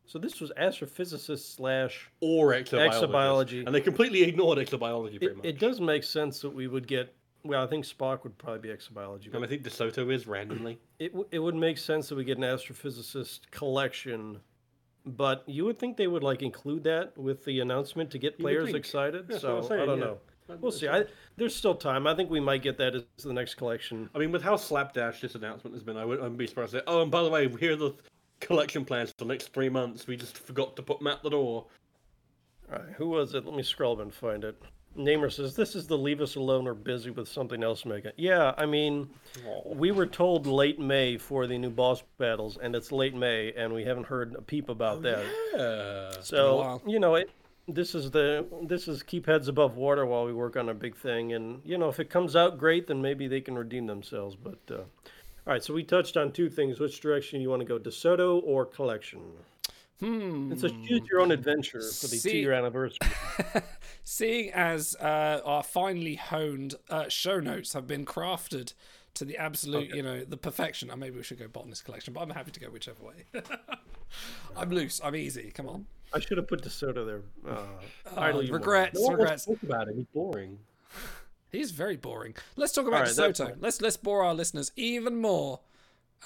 So 0.05 0.19
this 0.19 0.39
was 0.41 0.51
astrophysicist 0.57 1.55
slash 1.55 2.09
or 2.21 2.51
exobiology, 2.53 2.89
exobiology. 2.91 3.65
and 3.65 3.73
they 3.75 3.81
completely 3.81 4.23
ignored 4.23 4.57
exobiology. 4.57 5.17
Pretty 5.17 5.25
It, 5.27 5.37
much. 5.37 5.45
it 5.45 5.59
does 5.59 5.79
make 5.81 6.03
sense 6.03 6.39
that 6.41 6.49
we 6.51 6.67
would 6.67 6.87
get. 6.87 7.13
Well, 7.45 7.61
I 7.61 7.67
think 7.67 7.83
Spock 7.85 8.23
would 8.23 8.37
probably 8.37 8.59
be 8.59 8.69
exobiology. 8.69 9.33
and 9.33 9.43
I 9.43 9.47
think 9.49 9.63
DeSoto 9.63 10.09
is 10.13 10.25
randomly. 10.27 10.79
It, 10.99 11.09
w- 11.09 11.27
it 11.31 11.39
would 11.39 11.55
make 11.55 11.77
sense 11.77 12.07
that 12.07 12.15
we 12.15 12.23
get 12.23 12.37
an 12.37 12.43
astrophysicist 12.45 13.41
collection, 13.51 14.39
but 15.05 15.43
you 15.47 15.65
would 15.65 15.77
think 15.77 15.97
they 15.97 16.07
would 16.07 16.23
like 16.23 16.41
include 16.41 16.83
that 16.85 17.17
with 17.17 17.43
the 17.45 17.59
announcement 17.59 18.11
to 18.11 18.17
get 18.17 18.39
players 18.39 18.73
excited. 18.73 19.27
That's 19.27 19.41
so 19.41 19.61
saying, 19.61 19.81
I 19.81 19.85
don't 19.85 19.99
yeah. 19.99 20.05
know. 20.05 20.17
We'll 20.59 20.71
see. 20.71 20.87
I, 20.87 21.05
there's 21.37 21.55
still 21.55 21.75
time. 21.75 22.05
I 22.05 22.15
think 22.15 22.29
we 22.29 22.39
might 22.39 22.61
get 22.61 22.77
that 22.77 22.95
as 22.95 23.03
the 23.23 23.33
next 23.33 23.55
collection. 23.55 24.09
I 24.13 24.19
mean, 24.19 24.31
with 24.31 24.43
how 24.43 24.55
slapdash 24.55 25.21
this 25.21 25.35
announcement 25.35 25.73
has 25.73 25.83
been, 25.83 25.97
I 25.97 26.05
wouldn't 26.05 26.37
be 26.37 26.47
surprised. 26.47 26.71
To 26.71 26.79
say, 26.79 26.83
oh, 26.85 27.01
and 27.01 27.11
by 27.11 27.23
the 27.23 27.29
way, 27.29 27.47
here 27.47 27.73
are 27.73 27.77
the 27.77 27.93
collection 28.39 28.83
plans 28.83 29.11
for 29.11 29.25
the 29.25 29.25
next 29.25 29.53
three 29.53 29.69
months. 29.69 30.05
We 30.05 30.17
just 30.17 30.37
forgot 30.37 30.75
to 30.75 30.83
put 30.83 30.99
them 30.99 31.07
at 31.07 31.23
the 31.23 31.29
door. 31.29 31.65
All 32.71 32.79
right, 32.79 32.93
who 32.97 33.09
was 33.09 33.33
it? 33.33 33.45
Let 33.45 33.55
me 33.55 33.63
scroll 33.63 33.93
up 33.93 33.99
and 34.01 34.13
find 34.13 34.43
it. 34.43 34.61
Namer 34.95 35.29
says, 35.29 35.55
This 35.55 35.75
is 35.75 35.87
the 35.87 35.97
leave 35.97 36.21
us 36.21 36.35
alone 36.35 36.67
or 36.67 36.73
busy 36.73 37.09
with 37.09 37.27
something 37.27 37.63
else 37.63 37.85
mega. 37.85 38.11
Yeah, 38.17 38.53
I 38.57 38.65
mean, 38.65 39.09
we 39.65 39.91
were 39.91 40.05
told 40.05 40.45
late 40.45 40.79
May 40.79 41.17
for 41.17 41.47
the 41.47 41.57
new 41.57 41.69
boss 41.69 42.03
battles, 42.17 42.57
and 42.61 42.75
it's 42.75 42.91
late 42.91 43.15
May, 43.15 43.53
and 43.53 43.73
we 43.73 43.83
haven't 43.83 44.07
heard 44.07 44.35
a 44.35 44.41
peep 44.41 44.69
about 44.69 45.01
that. 45.03 45.25
Yeah. 45.55 46.21
So 46.21 46.81
you 46.85 46.99
know, 46.99 47.15
it, 47.15 47.29
this 47.67 47.95
is 47.95 48.11
the 48.11 48.45
this 48.63 48.87
is 48.87 49.03
keep 49.03 49.25
heads 49.25 49.47
above 49.47 49.77
water 49.77 50.05
while 50.05 50.25
we 50.25 50.33
work 50.33 50.57
on 50.57 50.69
a 50.69 50.73
big 50.73 50.95
thing, 50.95 51.33
and 51.33 51.61
you 51.63 51.77
know, 51.77 51.89
if 51.89 51.99
it 51.99 52.09
comes 52.09 52.35
out 52.35 52.57
great, 52.57 52.87
then 52.87 53.01
maybe 53.01 53.27
they 53.27 53.41
can 53.41 53.55
redeem 53.55 53.87
themselves. 53.87 54.35
But 54.35 54.59
uh, 54.69 54.75
all 54.75 55.53
right, 55.53 55.63
so 55.63 55.73
we 55.73 55.83
touched 55.83 56.17
on 56.17 56.31
two 56.31 56.49
things. 56.49 56.79
Which 56.79 56.99
direction 56.99 57.41
you 57.41 57.49
want 57.49 57.61
to 57.61 57.65
go, 57.65 57.79
DeSoto 57.79 58.41
or 58.43 58.65
collection? 58.65 59.21
Hmm. 60.03 60.51
It's 60.51 60.63
a 60.63 60.69
choose 60.69 61.01
your 61.09 61.21
own 61.21 61.31
adventure 61.31 61.79
for 61.79 62.07
the 62.07 62.17
See- 62.17 62.31
two 62.31 62.37
year 62.37 62.51
anniversary. 62.53 63.07
Seeing 64.03 64.51
as 64.51 64.95
uh, 64.99 65.39
our 65.45 65.63
finely 65.63 66.15
honed 66.15 66.75
uh, 66.89 67.07
show 67.07 67.39
notes 67.39 67.71
have 67.73 67.87
been 67.87 68.05
crafted 68.05 68.73
to 69.13 69.23
the 69.25 69.37
absolute, 69.37 69.95
you 69.95 70.01
know, 70.03 70.25
the 70.25 70.35
perfection. 70.35 70.89
Uh, 70.91 70.97
maybe 70.97 71.15
we 71.17 71.23
should 71.23 71.39
go 71.39 71.47
botanist 71.47 71.85
collection, 71.85 72.13
but 72.13 72.21
I'm 72.21 72.31
happy 72.31 72.51
to 72.51 72.59
go 72.59 72.67
whichever 72.67 73.01
way. 73.03 73.25
I'm 74.57 74.69
loose. 74.71 74.99
I'm 75.03 75.15
easy. 75.15 75.51
Come 75.53 75.69
on. 75.69 75.85
I 76.13 76.19
should 76.19 76.37
have 76.37 76.47
put 76.47 76.63
DeSoto 76.63 77.05
there. 77.05 77.21
Uh, 77.49 78.19
Uh, 78.19 78.33
regrets. 78.51 78.99
No 78.99 79.09
regrets. 79.15 79.45
talk 79.45 79.63
about 79.63 79.87
it. 79.87 79.95
He's 79.95 80.05
boring. 80.13 80.59
He's 81.51 81.71
very 81.71 81.95
boring. 81.95 82.35
Let's 82.55 82.73
talk 82.73 82.87
about 82.87 83.01
right, 83.03 83.09
DeSoto. 83.09 83.55
Let's 83.59 83.81
let's 83.81 83.97
bore 83.97 84.23
our 84.23 84.33
listeners 84.33 84.71
even 84.75 85.15
more, 85.15 85.61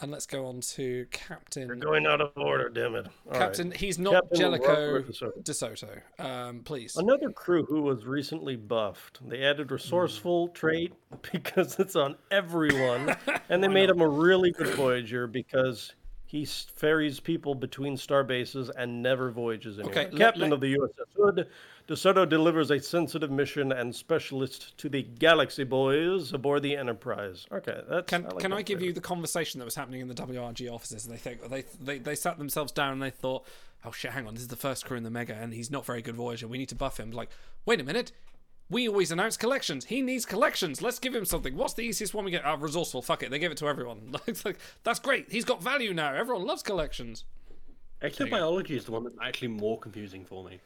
and 0.02 0.12
let's 0.12 0.26
go 0.26 0.46
on 0.46 0.62
to 0.62 1.06
Captain. 1.12 1.68
We're 1.68 1.76
going 1.76 2.06
out 2.06 2.22
of 2.22 2.32
order, 2.36 2.70
damn 2.70 2.96
it. 2.96 3.08
All 3.26 3.32
right. 3.32 3.40
Captain. 3.40 3.72
He's 3.72 3.98
not 3.98 4.14
Captain 4.14 4.40
Jellicoe 4.40 5.02
DeSoto. 5.02 5.44
DeSoto. 5.44 6.24
Um, 6.24 6.60
please. 6.64 6.96
Another 6.98 7.32
crew 7.32 7.66
who 7.66 7.82
was 7.82 8.06
recently 8.06 8.56
buffed. 8.56 9.28
They 9.28 9.44
added 9.44 9.72
resourceful 9.72 10.50
trait 10.50 10.94
because 11.32 11.80
it's 11.80 11.96
on 11.96 12.16
everyone, 12.32 13.16
and 13.50 13.64
they 13.64 13.68
made 13.68 13.90
him 13.90 14.02
a 14.02 14.08
really 14.08 14.52
good 14.52 14.76
Voyager 14.76 15.28
because 15.28 15.94
he 16.26 16.46
ferries 16.46 17.20
people 17.20 17.56
between 17.56 17.96
star 17.96 18.24
bases 18.24 18.70
and 18.70 19.02
never 19.02 19.32
voyages 19.32 19.80
anywhere. 19.80 19.98
Okay, 20.04 20.12
let- 20.12 20.20
Captain 20.20 20.42
let- 20.44 20.54
of 20.54 20.62
the 20.62 20.76
USS 20.76 21.16
Hood, 21.16 21.48
DeSoto 21.88 22.28
delivers 22.28 22.70
a 22.70 22.80
sensitive 22.82 23.32
mission 23.32 23.72
and 23.72 23.96
specialist 23.96 24.78
to 24.78 24.90
the 24.90 25.04
Galaxy 25.04 25.64
Boys 25.64 26.34
aboard 26.34 26.62
the 26.62 26.76
Enterprise. 26.76 27.46
Okay, 27.50 27.80
that's. 27.90 28.10
Can 28.10 28.24
like 28.24 28.40
can 28.40 28.52
that 28.52 28.58
I 28.58 28.62
give 28.62 28.80
flavor. 28.80 28.88
you 28.88 28.94
the 28.94 29.02
conversation 29.02 29.60
that 29.60 29.66
was 29.66 29.76
happening 29.76 30.02
in 30.02 30.10
the 30.10 30.14
WRG 30.14 30.70
offices? 30.72 31.06
And 31.06 31.14
they 31.14 31.18
think 31.18 31.50
they 31.50 31.64
they 31.80 31.98
they 31.98 32.16
sat 32.16 32.38
themselves 32.38 32.74
down 32.74 32.92
and 32.94 33.02
they 33.02 33.10
thought, 33.10 33.46
oh 33.86 33.92
shit, 33.92 34.12
hang 34.12 34.28
on, 34.28 34.34
this 34.34 34.44
is 34.44 34.50
the 34.50 34.58
first 34.58 34.86
crew 34.86 34.98
in 34.98 35.04
the 35.04 35.10
Mega, 35.10 35.34
and 35.34 35.54
he's 35.54 35.72
not 35.72 35.86
very 35.86 36.02
good 36.02 36.16
Voyager. 36.16 36.48
We 36.48 36.58
need 36.58 36.70
to 36.70 36.76
buff 36.76 37.00
him. 37.00 37.12
Like, 37.12 37.30
wait 37.66 37.80
a 37.80 37.86
minute. 37.86 38.12
We 38.70 38.90
always 38.90 39.12
announce 39.12 39.38
collections. 39.38 39.86
He 39.86 40.02
needs 40.02 40.26
collections. 40.26 40.82
Let's 40.82 41.00
give 41.00 41.16
him 41.16 41.24
something. 41.24 41.56
What's 41.56 41.74
the 41.74 41.84
easiest 41.84 42.14
one 42.14 42.26
we 42.26 42.32
get? 42.32 42.46
Uh, 42.46 42.58
resourceful. 42.58 43.02
Fuck 43.02 43.24
it. 43.24 43.32
They 43.32 43.40
give 43.40 43.54
it 43.54 43.58
to 43.60 43.68
everyone. 43.70 44.14
It's 44.28 44.44
like 44.44 44.60
that's 44.84 45.00
great. 45.00 45.32
He's 45.32 45.46
got 45.46 45.64
value 45.64 45.94
now. 45.94 46.14
Everyone 46.14 46.46
loves 46.46 46.64
collections. 46.64 47.24
Exobiology 48.02 48.72
is 48.72 48.84
the 48.84 48.92
one 48.92 49.06
that's 49.06 49.16
actually 49.22 49.48
more 49.48 49.80
confusing 49.80 50.26
for 50.26 50.44
me. 50.44 50.60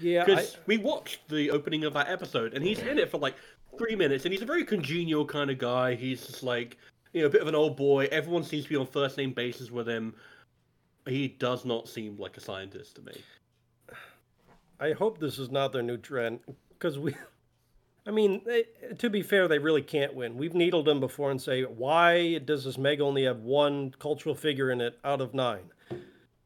Yeah, 0.00 0.24
Because 0.24 0.56
we 0.66 0.76
watched 0.76 1.28
the 1.28 1.50
opening 1.50 1.84
of 1.84 1.94
that 1.94 2.08
episode, 2.08 2.54
and 2.54 2.64
he's 2.64 2.78
in 2.80 2.98
it 2.98 3.10
for 3.10 3.18
like 3.18 3.34
three 3.76 3.96
minutes, 3.96 4.24
and 4.24 4.32
he's 4.32 4.42
a 4.42 4.46
very 4.46 4.64
congenial 4.64 5.24
kind 5.24 5.50
of 5.50 5.58
guy. 5.58 5.94
He's 5.94 6.26
just 6.26 6.42
like, 6.42 6.76
you 7.12 7.22
know, 7.22 7.26
a 7.26 7.30
bit 7.30 7.40
of 7.42 7.48
an 7.48 7.54
old 7.54 7.76
boy. 7.76 8.08
Everyone 8.10 8.42
seems 8.42 8.64
to 8.64 8.70
be 8.70 8.76
on 8.76 8.86
first 8.86 9.16
name 9.16 9.32
basis 9.32 9.70
with 9.70 9.88
him. 9.88 10.14
He 11.06 11.28
does 11.28 11.64
not 11.64 11.88
seem 11.88 12.16
like 12.18 12.36
a 12.36 12.40
scientist 12.40 12.96
to 12.96 13.02
me. 13.02 13.22
I 14.80 14.92
hope 14.92 15.18
this 15.18 15.38
is 15.38 15.50
not 15.50 15.72
their 15.72 15.82
new 15.82 15.96
trend 15.96 16.40
because 16.70 16.98
we. 16.98 17.14
I 18.06 18.10
mean, 18.10 18.40
they, 18.46 18.64
to 18.98 19.10
be 19.10 19.22
fair, 19.22 19.48
they 19.48 19.58
really 19.58 19.82
can't 19.82 20.14
win. 20.14 20.38
We've 20.38 20.54
needled 20.54 20.86
them 20.86 20.98
before 20.98 21.30
and 21.30 21.40
say, 21.40 21.62
why 21.64 22.38
does 22.38 22.64
this 22.64 22.78
Mega 22.78 23.02
only 23.02 23.24
have 23.24 23.40
one 23.40 23.94
cultural 23.98 24.34
figure 24.34 24.70
in 24.70 24.80
it 24.80 24.98
out 25.04 25.20
of 25.20 25.34
nine? 25.34 25.70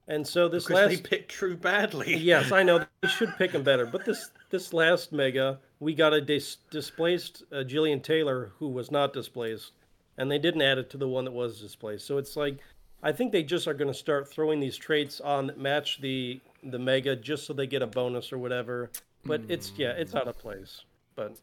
And 0.08 0.26
so 0.26 0.48
this 0.48 0.66
Because 0.66 0.88
they 0.88 0.96
last 0.96 1.04
picked 1.04 1.30
True 1.30 1.56
badly. 1.56 2.16
yes, 2.18 2.52
I 2.52 2.62
know 2.62 2.84
they 3.00 3.08
should 3.08 3.36
pick 3.36 3.52
him 3.52 3.62
better. 3.62 3.86
But 3.86 4.04
this 4.04 4.30
this 4.50 4.72
last 4.72 5.12
mega, 5.12 5.58
we 5.80 5.94
got 5.94 6.12
a 6.12 6.20
dis- 6.20 6.58
displaced 6.70 7.44
uh, 7.52 7.62
Gillian 7.62 8.00
Taylor 8.00 8.52
who 8.58 8.68
was 8.68 8.90
not 8.90 9.12
displaced, 9.12 9.72
and 10.18 10.30
they 10.30 10.38
didn't 10.38 10.62
add 10.62 10.78
it 10.78 10.90
to 10.90 10.98
the 10.98 11.08
one 11.08 11.24
that 11.24 11.32
was 11.32 11.60
displaced. 11.60 12.06
So 12.06 12.18
it's 12.18 12.36
like, 12.36 12.58
I 13.02 13.12
think 13.12 13.32
they 13.32 13.42
just 13.42 13.66
are 13.66 13.74
going 13.74 13.92
to 13.92 13.98
start 13.98 14.28
throwing 14.28 14.60
these 14.60 14.76
traits 14.76 15.20
on 15.20 15.46
that 15.46 15.58
match 15.58 16.00
the 16.00 16.40
the 16.64 16.78
mega 16.78 17.16
just 17.16 17.46
so 17.46 17.52
they 17.52 17.66
get 17.66 17.82
a 17.82 17.86
bonus 17.86 18.32
or 18.32 18.38
whatever. 18.38 18.90
But 19.24 19.42
it's 19.48 19.72
yeah, 19.76 19.92
it's 19.92 20.14
out 20.14 20.26
of 20.26 20.36
place. 20.36 20.82
But 21.14 21.36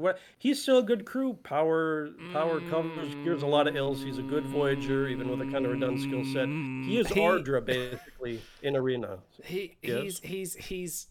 what 0.00 0.18
he's 0.38 0.60
still 0.62 0.78
a 0.78 0.82
good 0.82 1.04
crew. 1.04 1.34
Power 1.42 2.10
power 2.32 2.60
covers 2.70 3.12
cures 3.22 3.42
a 3.42 3.46
lot 3.46 3.66
of 3.68 3.76
ills. 3.76 4.02
He's 4.02 4.18
a 4.18 4.22
good 4.22 4.44
Voyager, 4.46 5.08
even 5.08 5.28
with 5.28 5.40
a 5.46 5.50
kind 5.50 5.64
of 5.66 5.72
redundant 5.72 6.00
skill 6.02 6.24
set. 6.24 6.48
Mm, 6.48 6.84
he 6.86 6.98
is 6.98 7.08
He- 7.08 7.20
Ardra 7.20 7.64
basically 7.64 8.40
in 8.62 8.76
arena. 8.76 9.18
He 9.44 9.76
Yes? 9.82 10.02
he's 10.02 10.20
he's 10.20 10.54
he's 10.54 11.06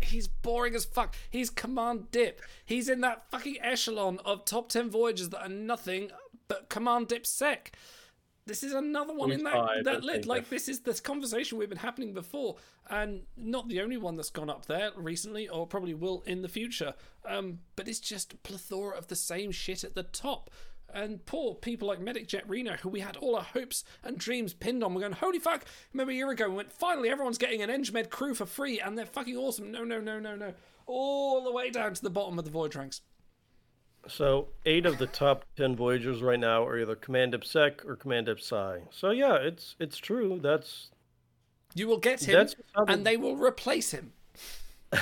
he's 0.00 0.28
boring 0.28 0.74
as 0.74 0.84
fuck. 0.84 1.14
He's 1.30 1.50
command 1.50 2.10
dip. 2.10 2.40
He's 2.64 2.88
in 2.88 3.00
that 3.00 3.24
fucking 3.30 3.56
echelon 3.60 4.20
of 4.24 4.44
top 4.44 4.68
ten 4.68 4.88
voyages 4.90 5.30
that 5.30 5.42
are 5.42 5.48
nothing 5.48 6.10
but 6.46 6.68
command 6.68 7.08
dip 7.08 7.26
sec. 7.26 7.72
This 8.48 8.62
is 8.62 8.72
another 8.72 9.12
one 9.12 9.30
He's 9.30 9.40
in 9.40 9.44
that 9.44 9.84
that 9.84 10.02
lid. 10.02 10.24
Like 10.26 10.48
this 10.48 10.68
is 10.68 10.80
this 10.80 11.00
conversation 11.00 11.58
we've 11.58 11.68
been 11.68 11.78
happening 11.78 12.14
before, 12.14 12.56
and 12.88 13.22
not 13.36 13.68
the 13.68 13.82
only 13.82 13.98
one 13.98 14.16
that's 14.16 14.30
gone 14.30 14.48
up 14.48 14.64
there 14.64 14.90
recently, 14.96 15.48
or 15.48 15.66
probably 15.66 15.92
will 15.92 16.22
in 16.26 16.40
the 16.40 16.48
future. 16.48 16.94
Um, 17.26 17.58
but 17.76 17.88
it's 17.88 18.00
just 18.00 18.42
plethora 18.42 18.96
of 18.96 19.08
the 19.08 19.16
same 19.16 19.52
shit 19.52 19.84
at 19.84 19.94
the 19.94 20.02
top. 20.02 20.50
And 20.92 21.24
poor 21.26 21.54
people 21.54 21.86
like 21.86 22.00
Medic 22.00 22.26
Jett 22.26 22.48
Reno, 22.48 22.76
who 22.76 22.88
we 22.88 23.00
had 23.00 23.18
all 23.18 23.36
our 23.36 23.42
hopes 23.42 23.84
and 24.02 24.16
dreams 24.16 24.54
pinned 24.54 24.82
on, 24.82 24.94
we're 24.94 25.02
going, 25.02 25.12
holy 25.12 25.38
fuck! 25.38 25.66
Remember 25.92 26.12
a 26.12 26.14
year 26.14 26.30
ago, 26.30 26.48
we 26.48 26.56
went, 26.56 26.72
finally 26.72 27.10
everyone's 27.10 27.36
getting 27.36 27.60
an 27.60 27.68
EngMed 27.68 28.08
crew 28.08 28.32
for 28.32 28.46
free, 28.46 28.80
and 28.80 28.96
they're 28.96 29.04
fucking 29.04 29.36
awesome. 29.36 29.70
No, 29.70 29.84
no, 29.84 30.00
no, 30.00 30.18
no, 30.18 30.34
no. 30.34 30.54
All 30.86 31.44
the 31.44 31.52
way 31.52 31.68
down 31.68 31.92
to 31.92 32.02
the 32.02 32.08
bottom 32.08 32.38
of 32.38 32.46
the 32.46 32.50
void 32.50 32.74
ranks. 32.74 33.02
So 34.08 34.48
eight 34.66 34.86
of 34.86 34.98
the 34.98 35.06
top 35.06 35.44
ten 35.56 35.76
Voyagers 35.76 36.22
right 36.22 36.40
now 36.40 36.66
are 36.66 36.78
either 36.78 36.96
Command 36.96 37.34
of 37.34 37.44
Sec 37.44 37.84
or 37.84 37.96
Command 37.96 38.28
Psi. 38.38 38.80
So 38.90 39.10
yeah, 39.10 39.36
it's 39.36 39.76
it's 39.78 39.98
true. 39.98 40.38
That's 40.42 40.88
You 41.74 41.88
will 41.88 41.98
get 41.98 42.24
him, 42.24 42.48
how 42.74 42.84
and 42.86 43.06
they 43.06 43.16
will 43.16 43.36
replace 43.36 43.92
him. 43.92 44.12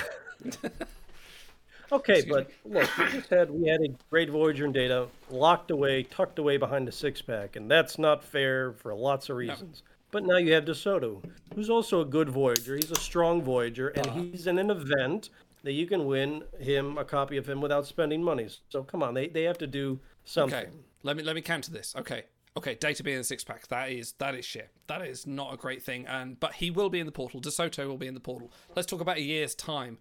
okay. 1.91 2.23
But 2.27 2.51
look, 2.65 2.89
we 2.97 3.05
just 3.11 3.29
had 3.29 3.49
we 3.49 3.67
had 3.67 3.81
a 3.81 3.89
great 4.09 4.29
Voyager 4.29 4.65
in 4.65 4.73
data 4.73 5.07
locked 5.29 5.71
away, 5.71 6.03
tucked 6.03 6.39
away 6.39 6.57
behind 6.57 6.87
a 6.87 6.91
six 6.91 7.21
pack, 7.21 7.55
and 7.55 7.69
that's 7.69 7.97
not 7.97 8.23
fair 8.23 8.73
for 8.73 8.93
lots 8.93 9.29
of 9.29 9.37
reasons. 9.37 9.83
But 10.09 10.25
now 10.25 10.37
you 10.37 10.53
have 10.53 10.63
DeSoto, 10.63 11.21
who's 11.53 11.69
also 11.69 11.99
a 11.99 12.05
good 12.05 12.29
Voyager. 12.29 12.75
He's 12.75 12.91
a 12.91 12.95
strong 12.95 13.41
Voyager, 13.41 13.89
and 13.89 14.07
Uh-huh. 14.07 14.21
he's 14.21 14.47
in 14.47 14.57
an 14.57 14.71
event 14.71 15.29
that 15.67 15.73
you 15.73 15.85
can 15.85 16.05
win 16.05 16.43
him 16.61 16.97
a 16.97 17.03
copy 17.03 17.35
of 17.35 17.49
him 17.49 17.59
without 17.59 17.85
spending 17.85 18.23
money. 18.23 18.47
So 18.69 18.83
come 18.83 19.03
on, 19.03 19.13
they, 19.13 19.27
they 19.27 19.43
have 19.43 19.57
to 19.57 19.67
do 19.67 19.99
something. 20.23 20.57
Okay, 20.57 20.69
let 21.03 21.17
me 21.17 21.23
let 21.23 21.35
me 21.35 21.41
counter 21.41 21.71
this. 21.71 21.93
Okay, 21.97 22.23
okay, 22.55 22.75
Data 22.75 23.03
being 23.03 23.15
in 23.15 23.19
the 23.19 23.25
six 23.25 23.43
pack 23.43 23.67
that 23.67 23.91
is 23.91 24.13
that 24.13 24.33
is 24.33 24.45
shit. 24.45 24.69
That 24.87 25.01
is 25.01 25.27
not 25.27 25.53
a 25.53 25.57
great 25.57 25.83
thing. 25.83 26.07
And 26.07 26.39
but 26.39 26.53
he 26.53 26.71
will 26.71 26.89
be 26.89 27.01
in 27.01 27.05
the 27.05 27.11
portal. 27.11 27.41
DeSoto 27.41 27.85
will 27.85 27.97
be 27.97 28.07
in 28.07 28.13
the 28.13 28.21
portal. 28.21 28.49
Let's 28.77 28.87
talk 28.87 29.01
about 29.01 29.17
a 29.17 29.21
year's 29.21 29.55
time. 29.55 29.97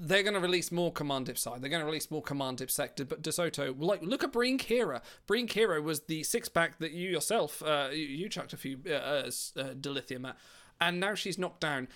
They're 0.00 0.22
going 0.22 0.32
to 0.32 0.40
release 0.40 0.72
more 0.72 0.90
Command 0.90 1.26
Dip 1.26 1.36
side. 1.36 1.60
They're 1.60 1.68
going 1.68 1.82
to 1.82 1.86
release 1.86 2.10
more 2.10 2.22
Command 2.22 2.56
Dip 2.56 2.70
sector. 2.70 3.04
But 3.04 3.20
DeSoto, 3.20 3.74
like, 3.78 4.00
look 4.00 4.24
at 4.24 4.32
Breen 4.32 4.56
Kira. 4.56 5.02
Breen 5.26 5.46
Kira 5.46 5.82
was 5.82 6.00
the 6.00 6.22
six 6.22 6.48
pack 6.48 6.78
that 6.78 6.92
you 6.92 7.10
yourself, 7.10 7.62
uh, 7.62 7.90
you, 7.92 7.98
you 7.98 8.28
chucked 8.30 8.54
a 8.54 8.56
few 8.56 8.78
uh, 8.88 8.92
uh, 8.92 9.30
uh, 9.58 9.74
dilithium 9.74 10.26
at, 10.26 10.38
and 10.80 10.98
now 10.98 11.14
she's 11.14 11.36
knocked 11.36 11.60
down. 11.60 11.88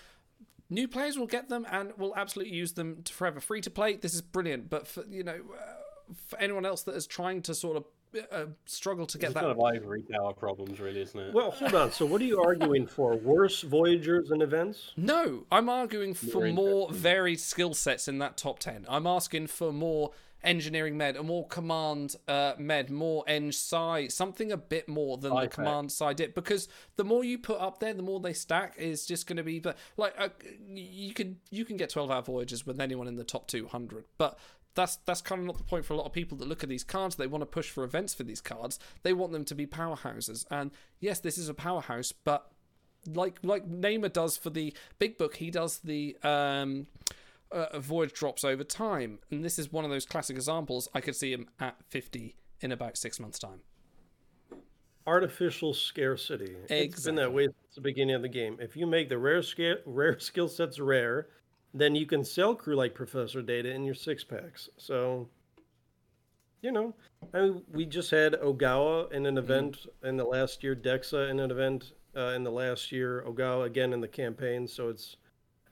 New 0.71 0.87
players 0.87 1.19
will 1.19 1.27
get 1.27 1.49
them 1.49 1.67
and 1.71 1.93
will 1.99 2.15
absolutely 2.17 2.55
use 2.55 2.73
them 2.73 3.03
to 3.03 3.13
forever. 3.13 3.41
Free 3.41 3.61
to 3.61 3.71
play, 3.71 3.97
this 3.97 4.15
is 4.15 4.23
brilliant. 4.23 4.71
But 4.71 4.87
for 4.87 5.05
you 5.11 5.25
know, 5.25 5.35
uh, 5.35 6.15
for 6.29 6.39
anyone 6.39 6.65
else 6.65 6.83
that 6.83 6.95
is 6.95 7.07
trying 7.07 7.43
to 7.43 7.55
sort 7.55 7.77
of 7.77 7.85
uh, 8.33 8.47
struggle 8.67 9.07
to 9.07 9.19
get 9.19 9.27
It's 9.27 9.35
that, 9.35 9.41
kind 9.41 9.53
of 9.53 9.61
ivory 9.61 10.03
tower 10.03 10.33
problems, 10.33 10.81
really, 10.81 11.01
isn't 11.03 11.19
it? 11.19 11.35
Well, 11.35 11.51
hold 11.51 11.75
on. 11.75 11.93
So 11.93 12.07
what 12.07 12.21
are 12.21 12.25
you 12.25 12.41
arguing 12.41 12.87
for? 12.87 13.17
Worse 13.17 13.63
Voyagers 13.63 14.31
and 14.31 14.43
events? 14.43 14.93
no, 14.97 15.47
I'm 15.51 15.69
arguing 15.69 16.15
for 16.15 16.49
more 16.49 16.91
varied 16.93 17.41
skill 17.41 17.75
sets 17.75 18.09
in 18.09 18.19
that 18.19 18.37
top 18.37 18.59
ten. 18.59 18.87
I'm 18.89 19.07
asking 19.07 19.49
for 19.49 19.73
more 19.73 20.11
engineering 20.43 20.97
med, 20.97 21.17
a 21.17 21.23
more 21.23 21.47
command 21.49 22.17
uh, 22.29 22.53
med, 22.59 22.91
more 22.91 23.25
eng 23.27 23.53
psi, 23.53 24.09
something 24.09 24.53
a 24.53 24.57
bit 24.57 24.89
more 24.89 25.17
than 25.17 25.35
the 25.35 25.49
command 25.49 25.93
side 25.93 26.17
dip. 26.17 26.35
Because 26.35 26.69
the 26.97 27.05
more 27.05 27.25
you 27.25 27.39
put 27.39 27.61
up 27.61 27.81
there, 27.81 27.95
the 27.95 28.03
more 28.03 28.21
they 28.21 28.33
stack 28.33 28.75
is 28.77 29.07
just 29.07 29.27
going 29.27 29.37
to 29.37 29.43
be. 29.43 29.61
But 29.61 29.77
like 29.97 30.15
uh, 30.19 30.29
you 30.73 31.15
can 31.15 31.39
you 31.51 31.65
can 31.65 31.77
get 31.77 31.91
12 31.91 32.11
hour 32.11 32.23
voyages 32.23 32.67
with 32.67 32.81
anyone 32.81 33.09
in 33.09 33.17
the 33.17 33.25
top 33.25 33.47
200, 33.47 34.05
but. 34.19 34.39
That's 34.77 34.99
that's 35.05 35.21
kind 35.21 35.41
of 35.41 35.49
not 35.49 35.59
the 35.59 35.65
point 35.65 35.85
for 35.85 35.95
a 35.95 35.97
lot 35.97 36.07
of 36.07 36.13
people 36.13 36.39
that 36.39 36.47
look 36.47 36.63
at 36.63 36.69
these 36.69 36.85
cards. 36.85 37.17
They 37.17 37.27
want 37.27 37.43
to 37.43 37.47
push 37.47 37.69
for 37.69 37.83
events 37.83 38.15
for 38.15 38.23
these 38.23 38.41
cards. 38.41 38.79
They 39.03 39.13
want 39.13 39.33
them 39.33 39.45
to 39.47 39.55
be 39.57 39.67
powerhouses. 39.67 40.47
And 40.49 40.71
yes, 41.01 41.19
this 41.19 41.37
is 41.39 41.49
a 41.49 41.55
powerhouse, 41.55 42.13
but 42.13 42.53
like 43.07 43.39
like 43.43 43.69
Neymar 43.69 44.13
does 44.13 44.37
for 44.37 44.51
the 44.51 44.73
big 44.99 45.19
book, 45.19 45.37
he 45.37 45.51
does 45.51 45.79
the 45.79 46.17
um, 46.23 46.87
uh, 47.53 47.79
voyage 47.79 48.13
drops 48.13 48.45
over 48.45 48.65
time, 48.65 49.19
and 49.31 49.45
this 49.45 49.59
is 49.59 49.73
one 49.73 49.85
of 49.85 49.91
those 49.91 50.07
classic 50.07 50.37
examples. 50.37 50.89
I 50.95 51.01
could 51.01 51.17
see 51.17 51.33
him 51.33 51.49
at 51.59 51.77
fifty 51.89 52.37
in 52.61 52.73
about 52.73 52.97
six 52.97 53.19
months' 53.19 53.39
time. 53.39 53.61
Artificial 55.07 55.75
scarcity. 55.75 56.55
Exactly. 56.63 56.79
It's 56.79 57.05
been 57.05 57.15
that 57.17 57.33
way 57.33 57.45
since 57.45 57.75
the 57.75 57.81
beginning 57.81 58.15
of 58.15 58.23
the 58.23 58.29
game. 58.29 58.59
If 58.61 58.77
you 58.77 58.87
make 58.87 59.09
the 59.09 59.19
rare 59.19 59.43
scale, 59.43 59.77
rare 59.87 60.19
skill 60.21 60.49
sets 60.49 60.79
rare, 60.79 61.29
then 61.75 61.95
you 61.95 62.07
can 62.07 62.25
sell 62.25 62.55
crew 62.55 62.77
like 62.77 62.95
Professor 62.95 63.43
Data 63.43 63.71
in 63.71 63.85
your 63.85 63.95
six 63.95 64.25
packs. 64.25 64.69
So, 64.77 65.29
you 66.63 66.73
know, 66.73 66.95
I 67.33 67.41
mean, 67.41 67.63
we 67.73 67.87
just 67.87 68.11
had 68.11 68.35
Ogawa 68.35 69.11
in 69.13 69.27
an 69.27 69.39
event 69.39 69.87
in 70.03 70.17
the 70.17 70.25
last 70.25 70.63
year, 70.63 70.77
Dexa 70.77 71.31
in 71.31 71.41
an 71.41 71.51
event 71.51 71.93
uh, 72.17 72.33
in 72.35 72.45
the 72.45 72.51
last 72.51 72.93
year, 72.93 73.25
Ogawa 73.27 73.67
again 73.67 73.93
in 73.93 74.01
the 74.01 74.09
campaign. 74.09 74.67
So 74.67 74.89
it's, 74.89 75.17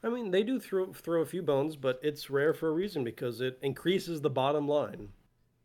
I 0.03 0.09
mean, 0.09 0.30
they 0.30 0.42
do 0.42 0.61
throw 0.61 0.92
throw 0.92 1.22
a 1.22 1.26
few 1.26 1.42
bones, 1.42 1.76
but 1.76 1.99
it's 2.03 2.30
rare 2.30 2.55
for 2.55 2.68
a 2.68 2.72
reason 2.72 3.03
because 3.05 3.40
it 3.40 3.59
increases 3.62 4.20
the 4.20 4.30
bottom 4.30 4.68
line. 4.68 5.09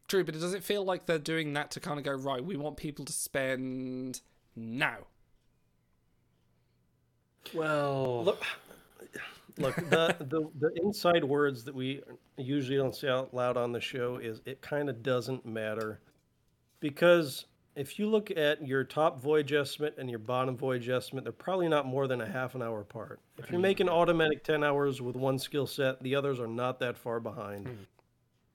True, 0.07 0.23
but 0.23 0.33
does 0.33 0.53
it 0.53 0.63
feel 0.63 0.83
like 0.83 1.05
they're 1.05 1.19
doing 1.19 1.53
that 1.53 1.71
to 1.71 1.79
kind 1.79 1.99
of 1.99 2.05
go 2.05 2.13
right? 2.13 2.43
We 2.43 2.57
want 2.57 2.77
people 2.77 3.05
to 3.05 3.13
spend 3.13 4.21
now. 4.55 4.97
Well, 7.53 8.23
look, 8.23 8.43
look 9.57 9.75
the, 9.75 10.15
the 10.19 10.49
the 10.59 10.71
inside 10.83 11.23
words 11.23 11.63
that 11.65 11.75
we 11.75 12.01
usually 12.37 12.77
don't 12.77 12.95
say 12.95 13.09
out 13.09 13.33
loud 13.33 13.57
on 13.57 13.71
the 13.71 13.81
show 13.81 14.17
is 14.17 14.41
it 14.45 14.61
kind 14.61 14.89
of 14.89 15.03
doesn't 15.03 15.45
matter 15.45 15.99
because 16.79 17.45
if 17.75 17.97
you 17.97 18.07
look 18.07 18.31
at 18.31 18.65
your 18.65 18.83
top 18.83 19.21
voyage 19.21 19.51
estimate 19.53 19.95
and 19.97 20.09
your 20.09 20.19
bottom 20.19 20.55
voyage 20.55 20.89
estimate, 20.89 21.23
they're 21.23 21.33
probably 21.33 21.67
not 21.67 21.85
more 21.85 22.07
than 22.07 22.21
a 22.21 22.27
half 22.27 22.55
an 22.55 22.61
hour 22.61 22.81
apart. 22.81 23.19
If 23.37 23.49
you're 23.49 23.57
hmm. 23.57 23.63
making 23.63 23.89
automatic 23.89 24.43
ten 24.43 24.63
hours 24.63 25.01
with 25.01 25.15
one 25.15 25.39
skill 25.39 25.67
set, 25.67 26.01
the 26.03 26.15
others 26.15 26.39
are 26.39 26.47
not 26.47 26.79
that 26.79 26.97
far 26.97 27.19
behind. 27.19 27.67
Hmm. 27.67 27.73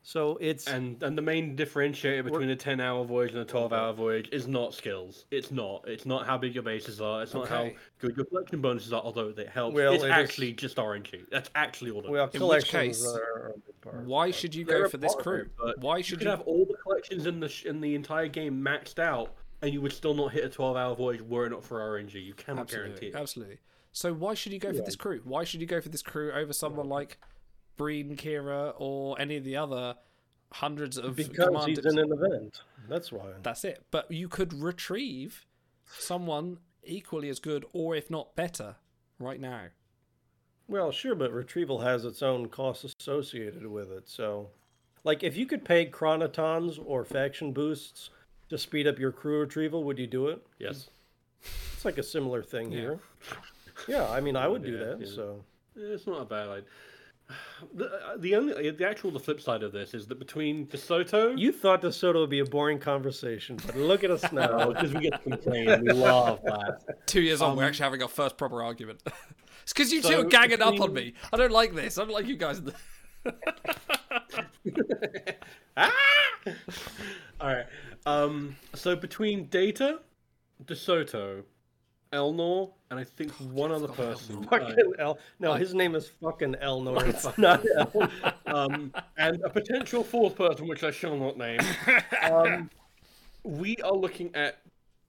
So 0.08 0.38
it's 0.40 0.66
and 0.66 1.02
and 1.02 1.18
the 1.18 1.20
main 1.20 1.54
differentiator 1.54 2.24
between 2.24 2.48
a 2.48 2.56
ten 2.56 2.80
hour 2.80 3.04
voyage 3.04 3.32
and 3.32 3.40
a 3.40 3.44
twelve 3.44 3.74
hour 3.74 3.92
voyage 3.92 4.30
is 4.32 4.48
not 4.48 4.72
skills. 4.72 5.26
It's 5.30 5.50
not. 5.50 5.84
It's 5.86 6.06
not 6.06 6.26
how 6.26 6.38
big 6.38 6.54
your 6.54 6.62
bases 6.62 6.98
are. 6.98 7.22
It's 7.22 7.34
not 7.34 7.46
how 7.46 7.68
good 7.98 8.16
your 8.16 8.24
collection 8.24 8.62
bonuses 8.62 8.90
are. 8.94 9.02
Although 9.02 9.32
they 9.32 9.44
help. 9.44 9.74
Well, 9.74 9.92
it's 9.92 10.02
it 10.02 10.06
is- 10.06 10.12
actually 10.12 10.52
just 10.54 10.78
RNG. 10.78 11.26
That's 11.30 11.50
actually 11.54 11.90
all. 11.90 12.02
It 12.06 12.10
well. 12.10 12.30
In 12.32 12.46
which 12.46 12.68
case, 12.70 13.06
are 13.06 13.52
a. 13.84 13.88
Why 14.06 14.30
should 14.30 14.54
you 14.54 14.64
They're 14.64 14.84
go 14.84 14.88
for 14.88 14.96
this 14.96 15.14
crew? 15.14 15.42
it, 15.42 15.50
but 15.62 15.78
Why 15.80 15.98
you 15.98 16.02
should 16.02 16.20
could 16.20 16.24
you? 16.24 16.30
have 16.30 16.40
all 16.40 16.64
the 16.64 16.78
collections 16.82 17.26
in 17.26 17.38
the 17.40 17.48
sh- 17.50 17.66
in 17.66 17.82
the 17.82 17.94
entire 17.94 18.28
game 18.28 18.64
maxed 18.64 18.98
out, 18.98 19.34
and 19.60 19.74
you 19.74 19.82
would 19.82 19.92
still 19.92 20.14
not 20.14 20.32
hit 20.32 20.42
a 20.42 20.48
twelve 20.48 20.78
hour 20.78 20.94
voyage 20.96 21.20
were 21.20 21.44
it 21.44 21.50
not 21.50 21.62
for 21.62 21.80
RNG. 21.80 22.14
You 22.24 22.32
cannot 22.32 22.68
guarantee 22.68 22.92
Absolutely, 22.92 23.08
it. 23.08 23.14
absolutely. 23.14 23.58
So 23.92 24.14
why 24.14 24.32
should 24.32 24.54
you 24.54 24.58
go 24.58 24.72
for 24.72 24.80
this 24.82 24.96
crew? 24.96 25.20
Why 25.24 25.44
should 25.44 25.60
you 25.60 25.66
go 25.66 25.82
for 25.82 25.90
this 25.90 26.02
crew 26.02 26.32
over 26.32 26.54
someone 26.54 26.88
like 26.88 27.18
Breen, 27.78 28.16
Kira, 28.16 28.74
or 28.76 29.18
any 29.18 29.38
of 29.38 29.44
the 29.44 29.56
other 29.56 29.94
hundreds 30.52 30.98
of 30.98 31.16
because 31.16 31.46
command 31.46 31.68
he's 31.68 31.78
in 31.78 31.98
an 31.98 32.12
event. 32.12 32.60
That's 32.88 33.10
why. 33.10 33.28
That's 33.42 33.64
it. 33.64 33.84
But 33.90 34.10
you 34.10 34.28
could 34.28 34.52
retrieve 34.52 35.46
someone 35.86 36.58
equally 36.84 37.28
as 37.30 37.38
good, 37.38 37.64
or 37.72 37.94
if 37.94 38.10
not 38.10 38.36
better, 38.36 38.76
right 39.18 39.40
now. 39.40 39.64
Well, 40.66 40.92
sure, 40.92 41.14
but 41.14 41.32
retrieval 41.32 41.80
has 41.80 42.04
its 42.04 42.22
own 42.22 42.48
costs 42.48 42.94
associated 43.00 43.66
with 43.66 43.90
it. 43.90 44.08
So, 44.08 44.48
like, 45.04 45.22
if 45.22 45.36
you 45.36 45.46
could 45.46 45.64
pay 45.64 45.86
chronotons 45.86 46.78
or 46.84 47.04
faction 47.04 47.52
boosts 47.52 48.10
to 48.50 48.58
speed 48.58 48.86
up 48.86 48.98
your 48.98 49.12
crew 49.12 49.40
retrieval, 49.40 49.84
would 49.84 49.98
you 49.98 50.06
do 50.06 50.28
it? 50.28 50.46
Yes. 50.58 50.88
It's 51.74 51.84
like 51.84 51.98
a 51.98 52.02
similar 52.02 52.42
thing 52.42 52.70
here. 52.70 52.98
Yeah, 53.86 54.08
I 54.10 54.20
mean, 54.20 54.36
I 54.36 54.48
would 54.48 54.64
do 54.64 54.76
that. 54.78 55.00
yeah. 55.00 55.06
So, 55.14 55.44
eh, 55.76 55.80
It's 55.94 56.06
not 56.06 56.22
a 56.22 56.24
bad 56.24 56.48
idea. 56.48 56.68
The, 57.74 57.86
uh, 57.86 58.16
the 58.18 58.34
only 58.36 58.70
the 58.70 58.88
actual 58.88 59.10
the 59.10 59.18
flip 59.20 59.40
side 59.40 59.62
of 59.62 59.72
this 59.72 59.92
is 59.92 60.06
that 60.06 60.18
between 60.18 60.66
DeSoto, 60.68 61.38
You 61.38 61.52
thought 61.52 61.82
DeSoto 61.82 62.14
would 62.20 62.30
be 62.30 62.38
a 62.38 62.44
boring 62.44 62.78
conversation, 62.78 63.58
but 63.66 63.76
look 63.76 64.02
at 64.04 64.10
us 64.10 64.32
now. 64.32 64.68
because 64.72 64.94
we 64.94 65.00
get 65.00 65.12
to 65.12 65.18
complain, 65.30 65.82
we 65.84 65.92
love 65.92 66.40
that. 66.44 67.06
Two 67.06 67.20
years 67.20 67.42
on, 67.42 67.56
we're 67.56 67.64
Um, 67.64 67.68
actually 67.68 67.84
having 67.84 68.02
our 68.02 68.08
first 68.08 68.36
proper 68.38 68.62
argument. 68.62 69.00
it's 69.62 69.72
because 69.74 69.92
you 69.92 70.00
So, 70.02 70.08
two 70.10 70.20
are 70.20 70.24
ganging 70.24 70.62
up 70.62 70.80
on 70.80 70.92
me. 70.94 71.14
I 71.32 71.36
don't 71.36 71.52
like 71.52 71.74
this. 71.74 71.98
I 71.98 72.02
don't 72.04 72.12
like 72.14 72.26
you 72.26 72.36
guys. 72.36 72.62
ah! 75.76 75.92
All 77.40 77.48
right. 77.48 77.66
Um. 78.06 78.56
So 78.74 78.96
between 78.96 79.46
Data, 79.48 80.00
DeSoto, 80.64 81.42
Elnor, 82.12 82.70
and 82.90 82.98
I 82.98 83.04
think 83.04 83.32
one 83.32 83.70
other 83.72 83.88
person. 83.88 84.42
Fucking 84.44 84.76
El. 84.98 85.18
No, 85.38 85.54
his 85.54 85.74
name 85.74 85.94
is 85.94 86.08
fucking 86.22 86.54
Elnor. 86.62 86.94
What? 86.94 87.08
It's 87.08 87.38
not 87.38 87.64
El. 87.76 88.10
um, 88.46 88.92
and 89.18 89.42
a 89.44 89.50
potential 89.50 90.02
fourth 90.02 90.36
person, 90.36 90.66
which 90.68 90.84
I 90.84 90.90
shall 90.90 91.16
not 91.16 91.36
name. 91.36 91.60
Um, 92.30 92.70
we 93.44 93.76
are 93.78 93.92
looking 93.94 94.34
at 94.34 94.58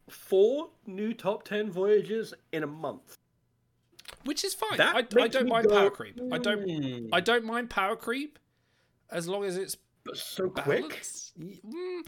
four 0.09 0.69
new 0.85 1.13
top 1.13 1.43
ten 1.43 1.69
voyages 1.71 2.33
in 2.51 2.63
a 2.63 2.67
month. 2.67 3.17
Which 4.25 4.43
is 4.43 4.53
fine. 4.53 4.79
I, 4.79 4.97
I 4.97 5.01
don't 5.27 5.47
mind 5.47 5.67
go, 5.67 5.75
power 5.75 5.89
creep. 5.89 6.19
I 6.31 6.37
don't. 6.37 6.61
"Hmm." 6.69 7.07
I 7.13 7.19
don't 7.19 7.45
mind 7.45 7.69
power 7.69 7.95
creep, 7.95 8.39
as 9.11 9.27
long 9.27 9.43
as 9.43 9.57
it's 9.57 9.77
but 10.03 10.17
so 10.17 10.49
quick. 10.49 11.01
Mm, 11.39 12.05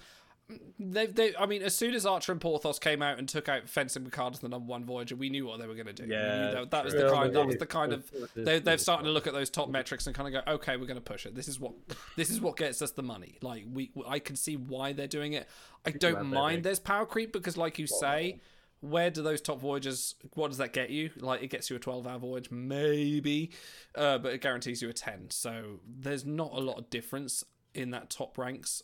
they, 0.80 1.06
they, 1.08 1.36
I 1.36 1.46
mean, 1.46 1.62
as 1.62 1.76
soon 1.76 1.94
as 1.94 2.06
Archer 2.06 2.32
and 2.32 2.42
Porthos 2.42 2.80
came 2.80 3.02
out 3.02 3.20
and 3.20 3.28
took 3.30 3.48
out 3.50 3.70
Fencing 3.70 4.04
Picard 4.04 4.34
as 4.34 4.40
the 4.40 4.50
number 4.50 4.68
one 4.70 4.84
Voyager, 4.86 5.16
we 5.16 5.30
knew 5.30 5.46
what 5.46 5.60
they 5.60 5.68
were 5.68 5.74
going 5.76 5.88
to 5.88 5.94
do. 5.94 6.06
Yeah, 6.06 6.52
that, 6.52 6.72
that 6.72 6.86
was 6.86 6.94
the 6.94 7.10
kind. 7.16 7.34
That 7.34 7.46
was 7.48 7.56
the 7.58 7.66
kind 7.66 7.94
of. 7.94 8.12
they- 8.36 8.44
They, 8.44 8.60
they're 8.60 8.78
starting 8.78 9.06
to 9.06 9.12
look 9.12 9.28
at 9.28 9.34
those 9.34 9.50
top 9.50 9.70
metrics 9.70 10.08
and 10.08 10.16
kind 10.16 10.36
of 10.36 10.46
go, 10.46 10.52
okay, 10.54 10.78
we're 10.78 10.86
going 10.88 10.96
to 10.96 11.02
push 11.02 11.26
it. 11.26 11.36
This 11.36 11.48
is 11.48 11.60
what. 11.60 11.74
This 12.18 12.30
is 12.30 12.42
what 12.42 12.58
gets 12.58 12.82
us 12.82 12.92
the 12.92 13.04
money. 13.04 13.38
Like 13.42 13.66
we, 13.72 13.92
I 14.08 14.20
can 14.20 14.36
see 14.36 14.56
why 14.58 14.94
they're 14.94 15.08
doing 15.08 15.34
it. 15.34 15.48
I 15.86 15.92
don't 15.92 16.14
mind 16.28 16.64
there's 16.64 16.80
power 16.80 17.06
creep 17.06 17.32
because, 17.34 17.58
like 17.58 17.80
you 17.80 17.88
say, 17.88 18.40
where 18.82 19.10
do 19.12 19.22
those 19.22 19.42
top 19.42 19.60
voyages? 19.60 20.16
What 20.34 20.48
does 20.50 20.58
that 20.58 20.74
get 20.74 20.90
you? 20.90 21.12
Like 21.18 21.44
it 21.44 21.48
gets 21.48 21.70
you 21.70 21.76
a 21.76 21.80
twelve-hour 21.80 22.20
voyage, 22.20 22.50
maybe, 22.52 23.52
uh, 23.96 24.18
but 24.18 24.34
it 24.34 24.42
guarantees 24.42 24.82
you 24.82 24.90
a 24.90 24.94
ten. 24.94 25.30
So 25.30 25.80
there's 25.88 26.26
not 26.26 26.52
a 26.54 26.60
lot 26.60 26.78
of 26.80 26.90
difference 26.90 27.44
in 27.74 27.92
that 27.92 28.10
top 28.10 28.38
ranks, 28.38 28.84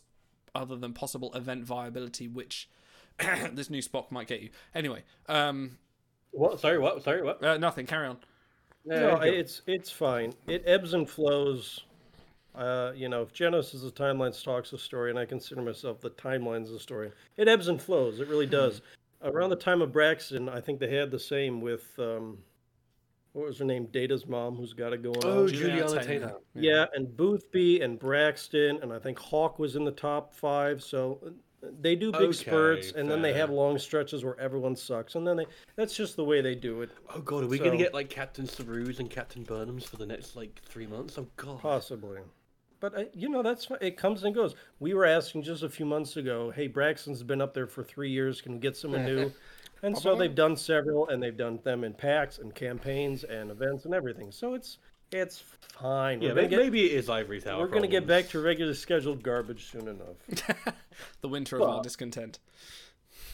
other 0.58 0.76
than 0.76 0.92
possible 0.92 1.32
event 1.34 1.64
viability, 1.64 2.28
which 2.28 2.68
this 3.52 3.70
new 3.70 3.80
Spock 3.80 4.10
might 4.10 4.26
get 4.26 4.42
you. 4.42 4.50
Anyway, 4.74 5.04
um, 5.28 5.78
What? 6.32 6.60
Sorry. 6.60 6.78
What? 6.78 7.02
Sorry. 7.02 7.22
What? 7.22 7.42
uh, 7.42 7.56
nothing. 7.56 7.86
Carry 7.86 8.08
on. 8.08 8.18
No, 8.84 9.16
it's 9.16 9.62
it's 9.66 9.90
fine. 9.90 10.32
It 10.46 10.62
ebbs 10.66 10.94
and 10.94 11.08
flows. 11.08 11.84
Uh, 12.54 12.92
you 12.96 13.08
know, 13.08 13.22
if 13.22 13.32
Genesis 13.32 13.82
is 13.82 13.92
timeline 13.92 14.34
stalks 14.34 14.72
a 14.72 14.78
story, 14.78 15.10
and 15.10 15.18
I 15.18 15.24
consider 15.26 15.62
myself 15.62 16.00
the 16.00 16.10
timelines 16.10 16.66
of 16.66 16.72
the 16.72 16.80
story, 16.80 17.12
it 17.36 17.48
ebbs 17.48 17.68
and 17.68 17.80
flows. 17.80 18.18
It 18.18 18.28
really 18.28 18.46
does. 18.46 18.80
Around 19.22 19.50
the 19.50 19.56
time 19.56 19.82
of 19.82 19.92
Braxton, 19.92 20.48
I 20.48 20.60
think 20.60 20.80
they 20.80 20.94
had 20.94 21.10
the 21.10 21.18
same 21.18 21.60
with 21.60 21.92
um, 21.98 22.38
what 23.32 23.46
was 23.46 23.58
her 23.58 23.64
name? 23.64 23.86
Data's 23.92 24.26
mom, 24.26 24.56
who's 24.56 24.72
got 24.72 24.92
it 24.92 25.02
going 25.02 25.16
on. 25.18 25.24
Oh, 25.24 25.42
on. 25.42 25.48
Juliana 25.48 26.00
Tainer. 26.00 26.34
Yeah, 26.54 26.86
and 26.94 27.16
Boothby 27.16 27.80
and 27.82 27.98
Braxton, 27.98 28.78
and 28.82 28.92
I 28.92 28.98
think 28.98 29.18
Hawk 29.18 29.58
was 29.58 29.76
in 29.76 29.84
the 29.84 29.92
top 29.92 30.34
five. 30.34 30.82
So 30.82 31.18
uh, 31.26 31.30
they 31.80 31.94
do 31.96 32.10
big 32.12 32.20
Okay, 32.22 32.32
spurts, 32.32 32.92
and 32.92 33.10
then 33.10 33.20
they 33.22 33.32
have 33.32 33.50
long 33.50 33.78
stretches 33.78 34.24
where 34.24 34.38
everyone 34.40 34.74
sucks, 34.76 35.14
and 35.14 35.26
then 35.26 35.36
they 35.36 35.46
that's 35.76 35.94
just 35.96 36.16
the 36.16 36.24
way 36.24 36.40
they 36.40 36.54
do 36.54 36.82
it. 36.82 36.90
Oh 37.14 37.20
god, 37.20 37.44
are 37.44 37.46
we 37.48 37.58
So- 37.58 37.64
gonna 37.64 37.76
get 37.76 37.94
like 37.94 38.08
Captain 38.10 38.46
Saru's 38.46 38.98
and 39.00 39.10
Captain 39.10 39.42
Burnham's 39.44 39.84
for 39.84 39.96
the 39.96 40.06
next 40.06 40.34
like 40.36 40.60
three 40.64 40.86
months? 40.86 41.18
Oh 41.18 41.26
god. 41.36 41.60
Possibly. 41.60 42.20
But 42.80 42.96
uh, 42.96 43.04
you 43.12 43.28
know 43.28 43.42
that's 43.42 43.66
it 43.80 43.96
comes 43.96 44.22
and 44.22 44.32
goes. 44.32 44.54
We 44.78 44.94
were 44.94 45.04
asking 45.04 45.42
just 45.42 45.64
a 45.64 45.68
few 45.68 45.84
months 45.84 46.16
ago, 46.16 46.52
"Hey, 46.52 46.68
Braxton's 46.68 47.24
been 47.24 47.40
up 47.40 47.52
there 47.52 47.66
for 47.66 47.82
three 47.82 48.10
years. 48.10 48.40
Can 48.40 48.52
we 48.52 48.58
get 48.60 48.76
someone 48.76 49.04
new?" 49.04 49.32
And 49.82 49.96
so 49.96 50.16
they've 50.16 50.34
done 50.34 50.56
several, 50.56 51.08
and 51.08 51.22
they've 51.22 51.36
done 51.36 51.60
them 51.62 51.84
in 51.84 51.92
packs 51.94 52.38
and 52.38 52.54
campaigns 52.54 53.24
and 53.24 53.50
events 53.50 53.84
and 53.84 53.94
everything. 53.94 54.32
So 54.32 54.54
it's 54.54 54.78
it's 55.12 55.42
fine. 55.80 56.20
Yeah, 56.20 56.28
We're 56.30 56.34
gonna 56.34 56.42
may- 56.42 56.48
get- 56.48 56.58
maybe 56.58 56.84
it 56.86 56.92
is 56.98 57.08
Ivory 57.08 57.40
Tower. 57.40 57.60
We're 57.60 57.68
gonna 57.68 57.86
get 57.86 58.06
back 58.06 58.28
to 58.30 58.40
regular 58.40 58.74
scheduled 58.74 59.22
garbage 59.22 59.70
soon 59.70 59.88
enough. 59.88 60.74
The 61.20 61.28
winter 61.28 61.56
of 61.56 61.62
our 61.62 61.82
discontent. 61.82 62.40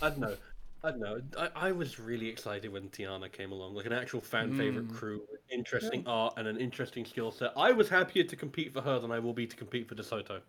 I 0.03 0.11
don't 0.11 0.19
know. 0.21 0.37
I 0.83 0.91
don't 0.91 1.01
know. 1.01 1.21
I, 1.39 1.69
I 1.69 1.73
was 1.73 1.99
really 1.99 2.29
excited 2.29 2.71
when 2.71 2.91
Tiana 2.91 3.33
came 3.33 3.53
along, 3.53 3.75
like 3.75 3.87
an 3.87 3.95
actual 3.95 4.21
fan 4.21 4.55
favorite 4.59 4.89
Mm. 4.89 4.95
crew, 4.95 5.23
with 5.31 5.41
interesting 5.51 6.05
art 6.07 6.35
and 6.37 6.47
an 6.47 6.59
interesting 6.59 7.07
skill 7.07 7.31
set. 7.31 7.53
I 7.57 7.73
was 7.73 7.89
happier 7.89 8.23
to 8.25 8.37
compete 8.37 8.75
for 8.75 8.83
her 8.83 8.99
than 8.99 9.11
I 9.11 9.19
will 9.19 9.33
be 9.33 9.47
to 9.47 9.57
compete 9.57 9.89
for 9.89 9.95
DeSoto. 9.95 10.41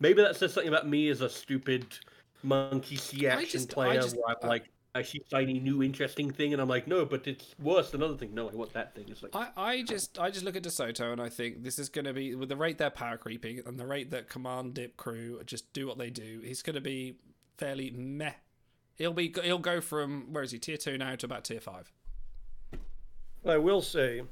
Maybe 0.00 0.22
that 0.22 0.34
says 0.34 0.52
something 0.52 0.72
about 0.72 0.88
me 0.88 1.08
as 1.08 1.20
a 1.20 1.28
stupid 1.28 1.86
monkey 2.42 2.96
see 2.96 3.28
I 3.28 3.34
action 3.34 3.60
just- 3.60 3.70
I 3.70 3.74
player, 3.74 4.00
just- 4.02 4.16
where 4.16 4.34
I'm 4.42 4.48
like, 4.48 4.64
I 4.94 5.02
see 5.02 5.22
shiny 5.28 5.58
new 5.58 5.82
interesting 5.82 6.30
thing, 6.30 6.52
and 6.52 6.62
I'm 6.62 6.68
like, 6.68 6.86
no, 6.86 7.04
but 7.04 7.26
it's 7.26 7.54
worse 7.60 7.90
than 7.90 8.02
other 8.02 8.16
thing. 8.16 8.32
No, 8.32 8.48
I 8.48 8.54
want 8.54 8.72
that 8.74 8.94
thing. 8.94 9.06
It's 9.08 9.22
like, 9.22 9.34
I, 9.34 9.48
I 9.56 9.82
just 9.82 10.18
I 10.20 10.30
just 10.30 10.44
look 10.44 10.54
at 10.54 10.62
DeSoto 10.62 11.12
and 11.12 11.20
I 11.20 11.28
think 11.28 11.64
this 11.64 11.78
is 11.80 11.88
going 11.88 12.04
to 12.04 12.12
be 12.12 12.36
with 12.36 12.48
the 12.48 12.56
rate 12.56 12.78
they're 12.78 12.90
power 12.90 13.16
creeping 13.16 13.60
and 13.66 13.78
the 13.78 13.86
rate 13.86 14.12
that 14.12 14.28
Command 14.28 14.74
Dip 14.74 14.96
crew 14.96 15.42
just 15.46 15.72
do 15.72 15.88
what 15.88 15.98
they 15.98 16.10
do. 16.10 16.40
He's 16.44 16.62
going 16.62 16.74
to 16.74 16.80
be 16.80 17.16
fairly 17.58 17.90
meh. 17.90 18.32
He'll 18.94 19.12
be 19.12 19.34
he'll 19.42 19.58
go 19.58 19.80
from 19.80 20.32
where 20.32 20.44
is 20.44 20.52
he 20.52 20.58
tier 20.58 20.76
two 20.76 20.96
now 20.96 21.16
to 21.16 21.26
about 21.26 21.44
tier 21.44 21.60
five. 21.60 21.92
I 23.44 23.58
will 23.58 23.82
say, 23.82 24.22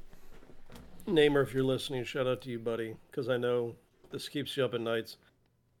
Namer, 1.05 1.41
if 1.41 1.53
you're 1.53 1.63
listening, 1.63 2.05
shout 2.05 2.25
out 2.25 2.41
to 2.43 2.49
you, 2.49 2.57
buddy, 2.57 2.95
because 3.11 3.27
I 3.27 3.37
know 3.37 3.75
this 4.11 4.29
keeps 4.29 4.55
you 4.55 4.63
up 4.63 4.73
at 4.73 4.81
nights. 4.81 5.17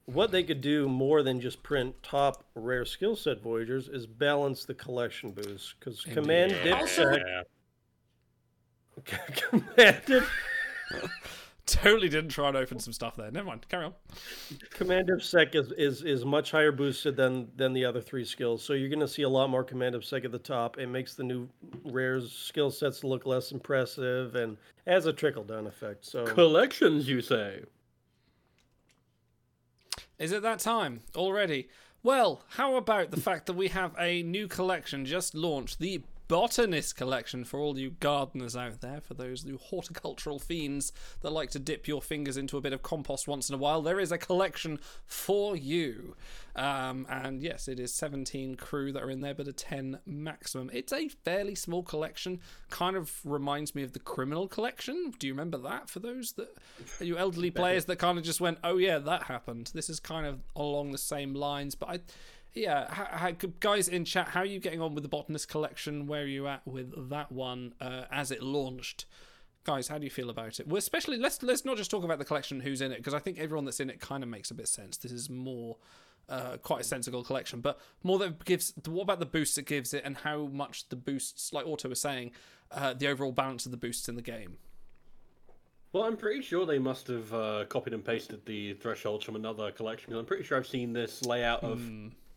What 0.05 0.31
they 0.31 0.43
could 0.43 0.61
do 0.61 0.89
more 0.89 1.23
than 1.23 1.39
just 1.39 1.63
print 1.63 1.95
top 2.03 2.43
rare 2.55 2.83
skill 2.83 3.15
set 3.15 3.41
Voyagers 3.41 3.87
is 3.87 4.05
balance 4.05 4.65
the 4.65 4.73
collection 4.73 5.31
boost. 5.31 5.75
Because 5.79 6.01
Command 6.01 6.51
Dipsec. 6.63 7.43
Command 9.35 10.01
Dip, 10.05 10.23
Totally 11.65 12.09
didn't 12.09 12.31
try 12.31 12.49
and 12.49 12.57
open 12.57 12.77
some 12.77 12.91
stuff 12.91 13.15
there. 13.15 13.31
Never 13.31 13.47
mind. 13.47 13.65
Carry 13.69 13.85
on. 13.85 13.93
Command 14.71 15.07
Dipsec 15.07 15.55
is, 15.55 15.71
is, 15.77 16.03
is 16.03 16.25
much 16.25 16.51
higher 16.51 16.73
boosted 16.73 17.15
than, 17.15 17.47
than 17.55 17.71
the 17.71 17.85
other 17.85 18.01
three 18.01 18.25
skills. 18.25 18.61
So 18.61 18.73
you're 18.73 18.89
going 18.89 18.99
to 18.99 19.07
see 19.07 19.21
a 19.21 19.29
lot 19.29 19.49
more 19.49 19.63
Command 19.63 19.95
of 19.95 20.03
Sec 20.03 20.25
at 20.25 20.33
the 20.33 20.39
top. 20.39 20.77
It 20.77 20.87
makes 20.87 21.15
the 21.15 21.23
new 21.23 21.47
rares 21.85 22.29
skill 22.33 22.69
sets 22.69 23.05
look 23.05 23.25
less 23.25 23.53
impressive 23.53 24.35
and 24.35 24.57
has 24.85 25.05
a 25.05 25.13
trickle 25.13 25.45
down 25.45 25.65
effect. 25.65 26.05
So 26.05 26.25
collections, 26.25 27.07
you 27.07 27.21
say? 27.21 27.61
Is 30.23 30.31
it 30.31 30.41
that 30.43 30.59
time 30.59 31.01
already? 31.17 31.67
Well, 32.01 32.43
how 32.51 32.77
about 32.77 33.11
the 33.11 33.19
fact 33.19 33.45
that 33.47 33.57
we 33.57 33.67
have 33.67 33.93
a 33.99 34.23
new 34.23 34.47
collection 34.47 35.05
just 35.05 35.35
launched, 35.35 35.79
the 35.79 36.01
Botanist 36.27 36.95
Collection 36.95 37.43
for 37.43 37.59
all 37.59 37.77
you 37.77 37.91
gardeners 37.91 38.55
out 38.55 38.81
there, 38.81 39.01
for 39.01 39.13
those 39.13 39.45
new 39.45 39.57
horticultural 39.57 40.39
fiends 40.39 40.91
that 41.21 41.31
like 41.31 41.51
to 41.51 41.59
dip 41.59 41.87
your 41.87 42.01
fingers 42.01 42.37
into 42.37 42.57
a 42.57 42.61
bit 42.61 42.73
of 42.73 42.81
compost 42.81 43.27
once 43.27 43.49
in 43.49 43.55
a 43.55 43.57
while. 43.57 43.81
There 43.81 43.99
is 43.99 44.11
a 44.11 44.17
collection 44.17 44.79
for 45.05 45.55
you. 45.55 46.15
Um, 46.55 47.05
and 47.09 47.41
yes, 47.41 47.67
it 47.67 47.79
is 47.79 47.93
17 47.93 48.55
crew 48.55 48.91
that 48.91 49.03
are 49.03 49.09
in 49.09 49.21
there, 49.21 49.33
but 49.33 49.47
a 49.47 49.53
10 49.53 49.99
maximum. 50.05 50.69
It's 50.73 50.93
a 50.93 51.09
fairly 51.09 51.55
small 51.55 51.83
collection. 51.83 52.39
Kind 52.69 52.95
of 52.95 53.19
reminds 53.23 53.75
me 53.75 53.83
of 53.83 53.93
the 53.93 53.99
Criminal 53.99 54.47
Collection. 54.47 55.13
Do 55.17 55.27
you 55.27 55.33
remember 55.33 55.57
that 55.59 55.89
for 55.89 55.99
those 55.99 56.33
that 56.33 56.55
you 56.99 57.17
elderly 57.17 57.51
players 57.51 57.85
that 57.85 57.97
kind 57.97 58.17
of 58.17 58.23
just 58.23 58.41
went, 58.41 58.59
oh 58.63 58.77
yeah, 58.77 58.99
that 58.99 59.23
happened? 59.23 59.71
This 59.73 59.89
is 59.89 59.99
kind 59.99 60.25
of 60.25 60.41
along 60.55 60.91
the 60.91 60.97
same 60.97 61.33
lines, 61.33 61.75
but 61.75 61.89
I. 61.89 61.99
Yeah, 62.53 62.93
how, 62.93 63.05
how, 63.05 63.31
guys 63.59 63.87
in 63.87 64.05
chat, 64.05 64.29
how 64.29 64.41
are 64.41 64.45
you 64.45 64.59
getting 64.59 64.79
on 64.79 64.93
with 64.93 65.03
the 65.03 65.09
Botanist 65.09 65.49
Collection? 65.49 66.05
Where 66.05 66.21
are 66.21 66.27
you 66.27 66.47
at 66.47 66.65
with 66.67 67.09
that 67.09 67.31
one 67.31 67.73
uh, 67.81 68.03
as 68.11 68.29
it 68.29 68.43
launched? 68.43 69.05
Guys, 69.63 69.87
how 69.87 69.97
do 69.97 70.03
you 70.03 70.11
feel 70.11 70.29
about 70.29 70.59
it? 70.59 70.67
Well, 70.67 70.77
especially 70.77 71.17
let's 71.17 71.41
let's 71.41 71.65
not 71.65 71.77
just 71.77 71.89
talk 71.89 72.03
about 72.03 72.19
the 72.19 72.25
collection, 72.25 72.59
who's 72.59 72.81
in 72.81 72.91
it, 72.91 72.97
because 72.97 73.13
I 73.13 73.19
think 73.19 73.39
everyone 73.39 73.65
that's 73.65 73.79
in 73.79 73.89
it 73.89 73.99
kind 73.99 74.21
of 74.21 74.29
makes 74.29 74.51
a 74.51 74.53
bit 74.53 74.63
of 74.63 74.69
sense. 74.69 74.97
This 74.97 75.11
is 75.11 75.29
more 75.29 75.77
uh, 76.29 76.57
quite 76.57 76.81
a 76.81 76.83
sensible 76.83 77.23
collection, 77.23 77.61
but 77.61 77.79
more 78.03 78.19
that 78.19 78.43
gives. 78.45 78.73
What 78.85 79.03
about 79.03 79.19
the 79.19 79.25
boosts 79.25 79.57
it 79.57 79.65
gives 79.65 79.93
it, 79.93 80.03
and 80.05 80.17
how 80.17 80.45
much 80.47 80.89
the 80.89 80.97
boosts, 80.97 81.53
like 81.53 81.65
Auto 81.65 81.89
was 81.89 82.01
saying, 82.01 82.31
uh, 82.71 82.93
the 82.93 83.07
overall 83.07 83.31
balance 83.31 83.65
of 83.65 83.71
the 83.71 83.77
boosts 83.77 84.09
in 84.09 84.15
the 84.15 84.21
game? 84.21 84.57
Well, 85.93 86.03
I'm 86.03 86.17
pretty 86.17 86.41
sure 86.41 86.65
they 86.65 86.79
must 86.79 87.07
have 87.07 87.33
uh, 87.33 87.65
copied 87.69 87.93
and 87.93 88.03
pasted 88.03 88.45
the 88.45 88.73
thresholds 88.73 89.23
from 89.23 89.35
another 89.35 89.71
collection. 89.71 90.13
I'm 90.13 90.25
pretty 90.25 90.43
sure 90.43 90.57
I've 90.57 90.67
seen 90.67 90.91
this 90.91 91.23
layout 91.23 91.63
of 91.63 91.79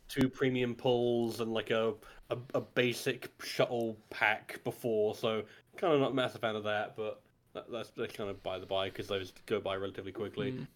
two 0.09 0.29
premium 0.29 0.75
pulls 0.75 1.41
and 1.41 1.53
like 1.53 1.71
a, 1.71 1.95
a 2.31 2.39
a 2.55 2.61
basic 2.61 3.33
shuttle 3.43 3.97
pack 4.11 4.61
before. 4.65 5.15
So 5.15 5.43
kind 5.77 5.95
of 5.95 6.01
not 6.01 6.13
a 6.13 6.15
massive 6.15 6.41
fan 6.41 6.57
of 6.57 6.65
that, 6.65 6.97
but 6.97 7.23
that, 7.55 7.71
that's, 7.71 7.91
that's 7.91 8.15
kind 8.15 8.31
of 8.31 8.43
by 8.43 8.59
the 8.59 8.67
by 8.67 8.89
because 8.89 9.07
those 9.09 9.33
go 9.47 9.61
by 9.61 9.77
relatively 9.77 10.13
quickly. 10.13 10.53
Mm. 10.53 10.67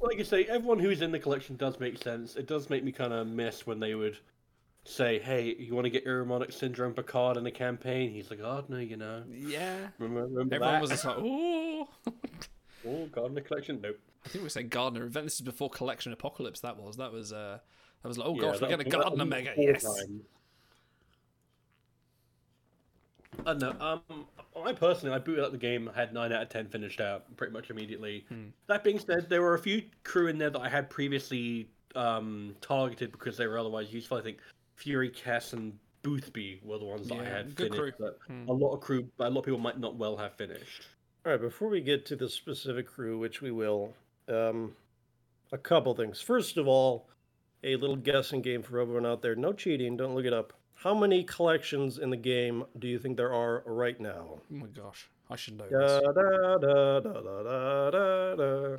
Like 0.00 0.20
I 0.20 0.22
say, 0.22 0.44
everyone 0.44 0.78
who's 0.78 1.02
in 1.02 1.10
the 1.10 1.18
collection 1.18 1.56
does 1.56 1.80
make 1.80 2.00
sense. 2.02 2.36
It 2.36 2.46
does 2.46 2.70
make 2.70 2.84
me 2.84 2.92
kind 2.92 3.12
of 3.12 3.26
miss 3.26 3.66
when 3.66 3.80
they 3.80 3.94
would 3.94 4.16
say, 4.84 5.18
"Hey, 5.18 5.56
you 5.58 5.74
want 5.74 5.86
to 5.86 5.90
get 5.90 6.06
Irumodic 6.06 6.52
Syndrome 6.52 6.94
Picard 6.94 7.36
in 7.36 7.42
the 7.44 7.50
campaign?" 7.50 8.10
He's 8.10 8.30
like, 8.30 8.40
"Oh 8.40 8.64
no, 8.68 8.78
you 8.78 8.96
know." 8.96 9.24
Yeah. 9.28 9.88
Remember, 9.98 10.26
remember 10.26 10.54
Everyone 10.54 10.74
that? 10.74 10.80
was 10.82 10.90
just 10.90 11.04
like, 11.04 11.18
"Ooh." 11.18 11.86
Oh, 12.86 13.06
Gardner 13.06 13.40
collection? 13.40 13.80
Nope. 13.82 13.98
I 14.24 14.28
think 14.28 14.44
we 14.44 14.50
said 14.50 14.70
Gardner 14.70 15.04
event. 15.04 15.26
This 15.26 15.34
is 15.34 15.40
before 15.40 15.70
Collection 15.70 16.12
Apocalypse. 16.12 16.60
That 16.60 16.80
was 16.80 16.96
that 16.96 17.12
was 17.12 17.32
uh 17.32 17.58
that 18.02 18.08
was 18.08 18.18
like 18.18 18.26
oh 18.28 18.34
Yeah, 18.34 18.40
gosh, 18.42 18.54
we're 18.54 18.60
that- 18.60 18.68
getting 18.70 18.86
a 18.86 18.90
that 18.90 19.02
Gardner 19.02 19.24
was 19.24 19.30
mega. 19.30 19.54
four 19.54 19.64
Yes. 19.64 19.82
times. 19.84 20.22
Uh, 23.46 23.54
no, 23.54 23.70
um, 23.80 24.26
I 24.64 24.72
personally, 24.72 25.14
I 25.14 25.18
booted 25.18 25.44
up 25.44 25.52
the 25.52 25.58
game, 25.58 25.88
I 25.94 25.98
had 26.00 26.12
nine 26.12 26.32
out 26.32 26.42
of 26.42 26.48
ten 26.48 26.66
finished 26.68 27.00
out 27.00 27.24
pretty 27.36 27.52
much 27.52 27.70
immediately. 27.70 28.26
That 28.66 28.82
being 28.82 28.98
said, 28.98 29.28
there 29.28 29.42
were 29.42 29.54
a 29.54 29.58
few 29.58 29.82
crew 30.02 30.26
in 30.28 30.38
there 30.38 30.50
that 30.50 30.60
I 30.60 30.68
had 30.68 30.90
previously 30.90 31.68
um, 31.94 32.54
targeted 32.60 33.12
because 33.12 33.36
they 33.36 33.46
were 33.46 33.58
otherwise 33.58 33.92
useful. 33.92 34.18
I 34.18 34.22
think 34.22 34.38
Fury, 34.76 35.08
Cass, 35.10 35.52
and 35.52 35.78
Boothby 36.02 36.60
were 36.64 36.78
the 36.78 36.84
ones 36.84 37.08
that 37.08 37.18
I 37.18 37.24
had 37.24 37.54
good 37.54 37.72
finished. 37.74 37.96
crew. 37.98 38.06
But 38.06 38.18
Hmm. 38.26 38.48
a 38.48 38.52
lot 38.52 38.74
of 38.74 38.80
crew, 38.80 39.08
a 39.20 39.30
lot 39.30 39.40
of 39.40 39.44
people 39.44 39.60
might 39.60 39.78
not 39.78 39.94
well 39.96 40.16
have 40.16 40.34
finished. 40.34 40.82
All 41.24 41.32
right, 41.32 41.40
before 41.40 41.68
we 41.68 41.80
get 41.80 42.04
to 42.06 42.16
the 42.16 42.28
specific 42.28 42.86
crew, 42.86 43.18
which 43.18 43.40
we 43.40 43.50
will, 43.50 43.94
um, 44.28 44.74
a 45.52 45.58
couple 45.58 45.94
things. 45.94 46.20
First 46.20 46.56
of 46.56 46.66
all, 46.68 47.08
a 47.64 47.76
little 47.76 47.96
guessing 47.96 48.40
game 48.42 48.62
for 48.62 48.78
everyone 48.80 49.06
out 49.06 49.22
there. 49.22 49.34
No 49.34 49.52
cheating. 49.52 49.96
Don't 49.96 50.14
look 50.14 50.24
it 50.24 50.32
up. 50.32 50.52
How 50.74 50.94
many 50.94 51.24
collections 51.24 51.98
in 51.98 52.10
the 52.10 52.16
game 52.16 52.64
do 52.78 52.86
you 52.86 52.98
think 52.98 53.16
there 53.16 53.32
are 53.32 53.62
right 53.66 53.98
now? 54.00 54.26
Oh 54.30 54.40
my 54.48 54.68
gosh, 54.68 55.08
I 55.28 55.34
should 55.36 55.58
know 55.58 55.68
Da, 55.68 55.78
this. 55.78 56.00
da, 56.02 56.12
da, 56.12 56.58
da, 56.58 57.00
da, 57.00 57.42
da, 57.42 57.90
da, 57.90 58.34
da. 58.36 58.76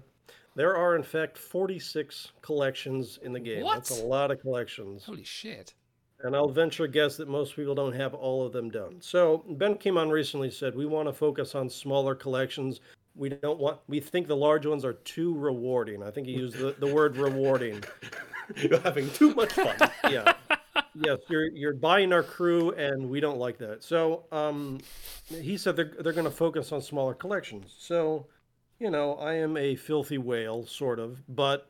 There 0.56 0.76
are, 0.76 0.96
in 0.96 1.04
fact, 1.04 1.38
46 1.38 2.32
collections 2.42 3.20
in 3.22 3.34
the 3.34 3.40
game. 3.40 3.64
What? 3.64 3.76
That's 3.76 4.02
a 4.02 4.06
lot 4.06 4.32
of 4.32 4.40
collections. 4.42 5.04
Holy 5.06 5.24
shit. 5.24 5.74
And 6.22 6.36
I'll 6.36 6.50
venture 6.50 6.84
a 6.86 6.88
guess 6.88 7.16
that 7.18 7.30
most 7.30 7.56
people 7.56 7.76
don't 7.76 7.94
have 7.96 8.14
all 8.14 8.46
of 8.46 8.52
them 8.52 8.70
done. 8.70 8.98
So 9.00 9.46
Ben 9.52 9.76
came 9.76 9.98
on 9.98 10.10
recently 10.10 10.52
said 10.52 10.76
we 10.76 10.86
want 10.86 11.08
to 11.08 11.14
focus 11.14 11.56
on 11.56 11.70
smaller 11.70 12.14
collections. 12.16 12.82
We 13.16 13.30
don't 13.30 13.60
want 13.60 13.80
we 13.88 14.00
think 14.02 14.28
the 14.28 14.36
large 14.36 14.66
ones 14.66 14.84
are 14.84 14.94
too 14.94 15.34
rewarding. 15.38 16.04
I 16.04 16.12
think 16.12 16.28
he 16.28 16.34
used 16.34 16.58
the, 16.58 16.76
the 16.80 16.94
word 16.94 17.16
rewarding. 17.18 17.82
You're 18.58 18.80
having 18.80 19.10
too 19.12 19.34
much 19.36 19.54
fun. 19.54 19.76
yeah. 20.10 20.34
Yes, 20.96 21.20
you're 21.30 21.48
you're 21.52 21.74
buying 21.76 22.12
our 22.12 22.24
crew 22.24 22.72
and 22.72 23.10
we 23.10 23.20
don't 23.20 23.38
like 23.38 23.58
that. 23.60 23.84
So 23.84 24.26
um 24.32 24.80
he 25.30 25.58
said 25.58 25.76
they're 25.76 25.94
they're 26.00 26.14
gonna 26.14 26.32
focus 26.32 26.72
on 26.72 26.82
smaller 26.82 27.14
collections. 27.14 27.76
So, 27.78 28.28
you 28.80 28.90
know, 28.90 29.14
I 29.16 29.34
am 29.36 29.56
a 29.58 29.76
filthy 29.76 30.18
whale, 30.18 30.66
sort 30.66 31.00
of, 31.00 31.22
but 31.28 31.70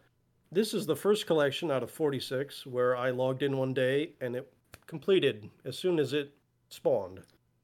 this 0.51 0.73
is 0.73 0.85
the 0.85 0.95
first 0.95 1.27
collection 1.27 1.69
out 1.71 1.83
of 1.83 1.91
46 1.91 2.65
where 2.65 2.95
I 2.95 3.09
logged 3.11 3.43
in 3.43 3.57
one 3.57 3.73
day 3.73 4.13
and 4.21 4.35
it 4.35 4.51
completed 4.87 5.49
as 5.65 5.77
soon 5.77 5.99
as 5.99 6.13
it 6.13 6.33
spawned. 6.69 7.21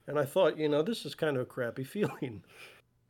And 0.07 0.19
I 0.19 0.25
thought, 0.25 0.57
you 0.57 0.69
know, 0.69 0.83
this 0.83 1.05
is 1.05 1.15
kind 1.15 1.35
of 1.35 1.41
a 1.43 1.45
crappy 1.45 1.83
feeling. 1.95 2.43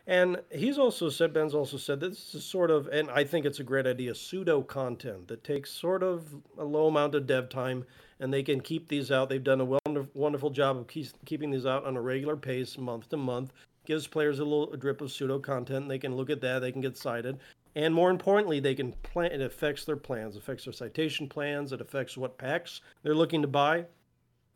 And 0.07 0.41
he's 0.51 0.77
also 0.77 1.09
said, 1.09 1.33
Ben's 1.33 1.55
also 1.55 1.77
said 1.77 1.99
this 1.99 2.35
is 2.35 2.45
sort 2.45 2.69
of, 2.69 2.87
and 2.87 3.09
I 3.09 3.23
think 3.23 3.45
it's 3.45 3.59
a 3.59 3.63
great 3.63 3.87
idea, 3.87 4.13
pseudo 4.13 4.61
content 4.61 5.27
that 5.29 5.43
takes 5.43 5.71
sort 5.71 6.03
of 6.03 6.27
a 6.57 6.63
low 6.63 6.87
amount 6.87 7.15
of 7.15 7.25
dev 7.25 7.49
time 7.49 7.85
and 8.19 8.31
they 8.31 8.43
can 8.43 8.61
keep 8.61 8.87
these 8.87 9.11
out. 9.11 9.29
They've 9.29 9.43
done 9.43 9.61
a 9.61 9.65
wonder- 9.65 10.07
wonderful 10.13 10.51
job 10.51 10.77
of 10.77 10.87
keep, 10.87 11.07
keeping 11.25 11.49
these 11.49 11.65
out 11.65 11.85
on 11.85 11.97
a 11.97 12.01
regular 12.01 12.37
pace, 12.37 12.77
month 12.77 13.09
to 13.09 13.17
month. 13.17 13.51
Gives 13.85 14.07
players 14.07 14.39
a 14.39 14.43
little 14.43 14.75
drip 14.77 15.01
of 15.01 15.11
pseudo 15.11 15.39
content. 15.39 15.89
They 15.89 15.99
can 15.99 16.15
look 16.15 16.29
at 16.29 16.41
that, 16.41 16.59
they 16.59 16.71
can 16.71 16.81
get 16.81 16.97
cited. 16.97 17.39
And 17.75 17.93
more 17.93 18.09
importantly, 18.09 18.59
they 18.59 18.73
can 18.73 18.93
plan. 19.03 19.31
It 19.31 19.41
affects 19.41 19.85
their 19.85 19.97
plans, 19.97 20.37
affects 20.37 20.63
their 20.63 20.73
citation 20.73 21.27
plans. 21.27 21.73
It 21.73 21.81
affects 21.81 22.17
what 22.17 22.37
packs 22.37 22.81
they're 23.03 23.15
looking 23.15 23.41
to 23.41 23.47
buy. 23.47 23.85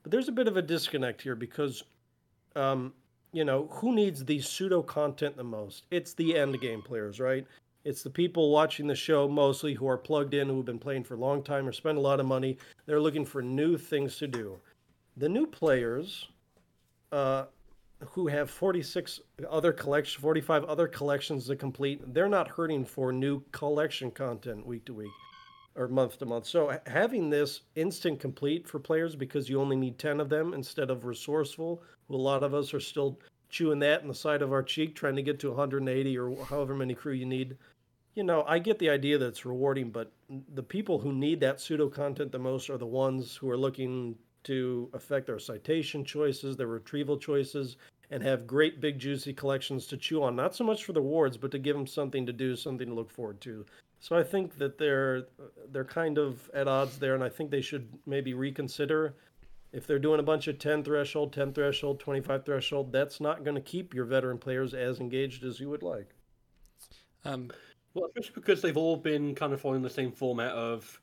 But 0.03 0.11
there's 0.11 0.29
a 0.29 0.33
bit 0.33 0.47
of 0.47 0.55
a 0.55 0.61
disconnect 0.61 1.21
here 1.21 1.35
because, 1.35 1.83
um, 2.55 2.93
you 3.31 3.45
know, 3.45 3.67
who 3.71 3.93
needs 3.93 4.25
the 4.25 4.39
pseudo 4.39 4.81
content 4.81 5.37
the 5.37 5.43
most? 5.43 5.85
It's 5.91 6.13
the 6.13 6.37
end 6.37 6.59
game 6.61 6.81
players, 6.81 7.19
right? 7.19 7.45
It's 7.85 8.03
the 8.03 8.09
people 8.09 8.51
watching 8.51 8.87
the 8.87 8.95
show 8.95 9.27
mostly 9.27 9.73
who 9.73 9.87
are 9.87 9.97
plugged 9.97 10.33
in, 10.33 10.49
who 10.49 10.57
have 10.57 10.65
been 10.65 10.79
playing 10.79 11.03
for 11.03 11.13
a 11.13 11.19
long 11.19 11.43
time 11.43 11.67
or 11.67 11.71
spend 11.71 11.97
a 11.97 12.01
lot 12.01 12.19
of 12.19 12.25
money. 12.25 12.57
They're 12.85 13.01
looking 13.01 13.25
for 13.25 13.41
new 13.41 13.77
things 13.77 14.17
to 14.17 14.27
do. 14.27 14.59
The 15.17 15.29
new 15.29 15.47
players, 15.47 16.27
uh, 17.11 17.45
who 18.11 18.27
have 18.27 18.49
46 18.49 19.19
other 19.49 19.73
collection 19.73 20.21
45 20.21 20.63
other 20.65 20.87
collections 20.87 21.47
to 21.47 21.55
complete 21.55 22.01
they're 22.13 22.29
not 22.29 22.47
hurting 22.47 22.85
for 22.85 23.11
new 23.11 23.43
collection 23.51 24.09
content 24.09 24.65
week 24.65 24.85
to 24.85 24.93
week 24.93 25.11
or 25.75 25.87
month 25.87 26.17
to 26.19 26.25
month 26.25 26.45
so 26.45 26.79
having 26.87 27.29
this 27.29 27.61
instant 27.75 28.19
complete 28.19 28.67
for 28.67 28.79
players 28.79 29.15
because 29.15 29.49
you 29.49 29.59
only 29.59 29.75
need 29.75 29.99
10 29.99 30.21
of 30.21 30.29
them 30.29 30.53
instead 30.53 30.89
of 30.89 31.03
resourceful 31.03 31.83
a 32.09 32.15
lot 32.15 32.43
of 32.43 32.53
us 32.53 32.73
are 32.73 32.79
still 32.79 33.19
chewing 33.49 33.79
that 33.79 34.01
in 34.01 34.07
the 34.07 34.13
side 34.13 34.41
of 34.41 34.51
our 34.51 34.63
cheek 34.63 34.95
trying 34.95 35.15
to 35.15 35.23
get 35.23 35.39
to 35.39 35.49
180 35.49 36.17
or 36.17 36.45
however 36.45 36.75
many 36.75 36.93
crew 36.93 37.13
you 37.13 37.25
need 37.25 37.57
you 38.15 38.23
know 38.23 38.43
i 38.47 38.59
get 38.59 38.77
the 38.79 38.89
idea 38.89 39.17
that 39.17 39.27
it's 39.27 39.45
rewarding 39.45 39.89
but 39.89 40.11
the 40.53 40.63
people 40.63 40.99
who 40.99 41.11
need 41.11 41.39
that 41.39 41.59
pseudo 41.59 41.89
content 41.89 42.31
the 42.31 42.39
most 42.39 42.69
are 42.69 42.77
the 42.77 42.85
ones 42.85 43.35
who 43.35 43.49
are 43.49 43.57
looking 43.57 44.15
to 44.43 44.89
affect 44.93 45.27
their 45.27 45.39
citation 45.39 46.03
choices, 46.03 46.55
their 46.55 46.67
retrieval 46.67 47.17
choices, 47.17 47.77
and 48.11 48.23
have 48.23 48.47
great 48.47 48.81
big 48.81 48.97
juicy 48.97 49.33
collections 49.33 49.85
to 49.87 49.97
chew 49.97 50.23
on. 50.23 50.35
Not 50.35 50.55
so 50.55 50.63
much 50.63 50.83
for 50.83 50.93
the 50.93 51.01
wards, 51.01 51.37
but 51.37 51.51
to 51.51 51.59
give 51.59 51.75
them 51.75 51.85
something 51.85 52.25
to 52.25 52.33
do, 52.33 52.55
something 52.55 52.87
to 52.87 52.93
look 52.93 53.11
forward 53.11 53.39
to. 53.41 53.65
So 53.99 54.17
I 54.17 54.23
think 54.23 54.57
that 54.57 54.77
they're 54.77 55.27
they're 55.71 55.85
kind 55.85 56.17
of 56.17 56.49
at 56.53 56.67
odds 56.67 56.97
there, 56.97 57.15
and 57.15 57.23
I 57.23 57.29
think 57.29 57.51
they 57.51 57.61
should 57.61 57.87
maybe 58.05 58.33
reconsider. 58.33 59.13
If 59.71 59.85
they're 59.85 59.99
doing 59.99 60.19
a 60.19 60.23
bunch 60.23 60.47
of 60.47 60.57
10 60.57 60.83
threshold, 60.83 61.31
10 61.33 61.53
threshold, 61.53 61.99
25 61.99 62.45
threshold, 62.45 62.91
that's 62.91 63.19
not 63.21 63.43
going 63.43 63.55
to 63.55 63.61
keep 63.61 63.93
your 63.93 64.05
veteran 64.05 64.37
players 64.37 64.73
as 64.73 64.99
engaged 64.99 65.43
as 65.43 65.59
you 65.59 65.69
would 65.69 65.83
like. 65.83 66.09
Um, 67.25 67.51
Well, 67.93 68.05
especially 68.05 68.33
because 68.35 68.61
they've 68.61 68.77
all 68.77 68.97
been 68.97 69.35
kind 69.35 69.53
of 69.53 69.61
following 69.61 69.81
the 69.81 69.89
same 69.89 70.11
format 70.11 70.51
of, 70.51 70.99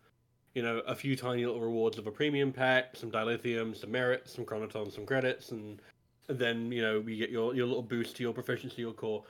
you 0.55 0.63
know, 0.63 0.79
a 0.87 0.95
few 0.95 1.17
tiny 1.17 1.45
little 1.45 1.61
rewards 1.61 1.99
of 1.99 2.07
a 2.07 2.11
premium 2.11 2.53
pack, 2.53 2.97
some 2.97 3.11
dilithium, 3.11 3.77
some 3.77 3.91
merit, 3.91 4.29
some 4.29 4.45
chronoton, 4.45 4.93
some 4.93 5.07
credits, 5.07 5.53
and 5.53 5.81
then 6.29 6.73
you 6.73 6.83
know 6.83 7.01
we 7.01 7.17
get 7.17 7.31
your 7.31 7.55
your 7.55 7.67
little 7.67 7.83
boost 7.83 8.17
to 8.17 8.23
your 8.23 8.33
proficiency, 8.33 8.83
your 8.83 8.93
core. 8.93 9.25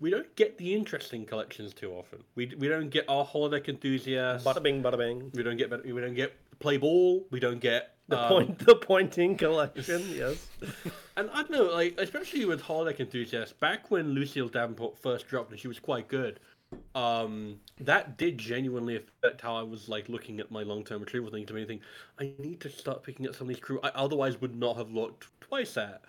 We 0.00 0.10
don't 0.10 0.34
get 0.34 0.58
the 0.58 0.74
interesting 0.74 1.24
collections 1.24 1.72
too 1.72 1.92
often. 1.92 2.24
We, 2.34 2.52
we 2.58 2.66
don't 2.66 2.90
get 2.90 3.04
our 3.08 3.24
holodeck 3.24 3.68
enthusiasts. 3.68 4.44
Bada 4.46 4.60
bing, 4.60 4.82
bada 4.82 4.98
bing. 4.98 5.30
We 5.32 5.44
don't 5.44 5.56
get 5.56 5.70
we 5.84 6.00
don't 6.00 6.14
get 6.14 6.34
play 6.58 6.76
ball. 6.76 7.24
We 7.30 7.38
don't 7.38 7.60
get 7.60 7.94
The 8.12 8.22
um, 8.22 8.28
point, 8.28 8.58
the 8.58 8.76
pointing 8.76 9.36
collection, 9.38 10.04
yes. 10.14 10.46
and 11.16 11.30
I 11.30 11.36
don't 11.36 11.50
know, 11.50 11.64
like 11.64 11.94
especially 11.98 12.44
with 12.44 12.62
holodeck 12.62 13.00
enthusiasts. 13.00 13.54
Back 13.54 13.90
when 13.90 14.10
Lucille 14.10 14.48
Davenport 14.48 14.98
first 14.98 15.26
dropped, 15.28 15.50
and 15.50 15.58
she 15.58 15.66
was 15.66 15.78
quite 15.78 16.08
good. 16.08 16.38
Um, 16.94 17.60
that 17.80 18.18
did 18.18 18.36
genuinely 18.36 18.96
affect 18.96 19.40
how 19.40 19.56
I 19.56 19.62
was 19.62 19.88
like 19.88 20.10
looking 20.10 20.40
at 20.40 20.50
my 20.50 20.62
long-term 20.62 21.00
retrieval 21.00 21.30
thing. 21.30 21.46
To 21.46 21.54
me, 21.54 21.64
think 21.64 21.80
I 22.20 22.32
need 22.38 22.60
to 22.60 22.68
start 22.68 23.02
picking 23.02 23.26
up 23.26 23.34
some 23.34 23.46
of 23.46 23.48
these 23.48 23.60
crew 23.60 23.80
I 23.82 23.88
otherwise 23.94 24.40
would 24.42 24.54
not 24.54 24.76
have 24.76 24.90
looked 24.90 25.28
twice 25.40 25.78
at. 25.78 26.02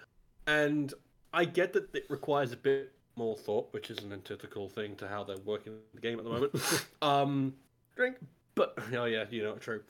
And 0.45 0.93
I 1.33 1.45
get 1.45 1.71
that 1.71 1.95
it 1.95 2.05
requires 2.09 2.51
a 2.51 2.57
bit 2.57 2.91
more 3.15 3.37
thought, 3.37 3.71
which 3.71 3.89
is 3.89 3.99
an 3.99 4.11
antithetical 4.11 4.67
thing 4.67 4.95
to 4.97 5.07
how 5.07 5.23
they're 5.23 5.37
working 5.45 5.73
the 5.93 6.01
game 6.01 6.19
at 6.19 6.25
the 6.25 6.31
moment. 6.31 6.53
um, 7.01 7.53
drink, 7.95 8.17
but 8.55 8.77
oh 8.93 9.05
yeah, 9.05 9.23
you 9.29 9.43
know, 9.43 9.55
true. 9.55 9.81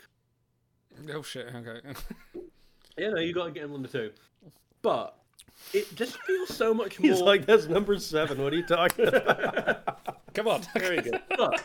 Oh 1.14 1.22
shit. 1.22 1.48
Okay. 1.54 1.82
Yeah, 2.96 3.10
no, 3.10 3.20
you 3.22 3.34
got 3.34 3.46
to 3.46 3.52
get 3.52 3.64
in 3.64 3.72
number 3.72 3.88
two. 3.88 4.12
But 4.84 5.18
it 5.74 5.96
just 5.96 6.16
feels 6.28 6.50
so 6.56 6.76
much 6.76 7.00
more. 7.00 7.10
He's 7.10 7.22
like, 7.22 7.48
that's 7.48 7.66
number 7.66 7.98
seven. 7.98 8.40
What 8.40 8.54
are 8.54 8.56
you 8.56 8.68
talking 8.68 9.08
about? 9.08 10.24
Come 10.36 10.48
on. 10.48 10.62
There 10.76 10.92
we 10.92 11.02
go. 11.02 11.18
But 11.36 11.64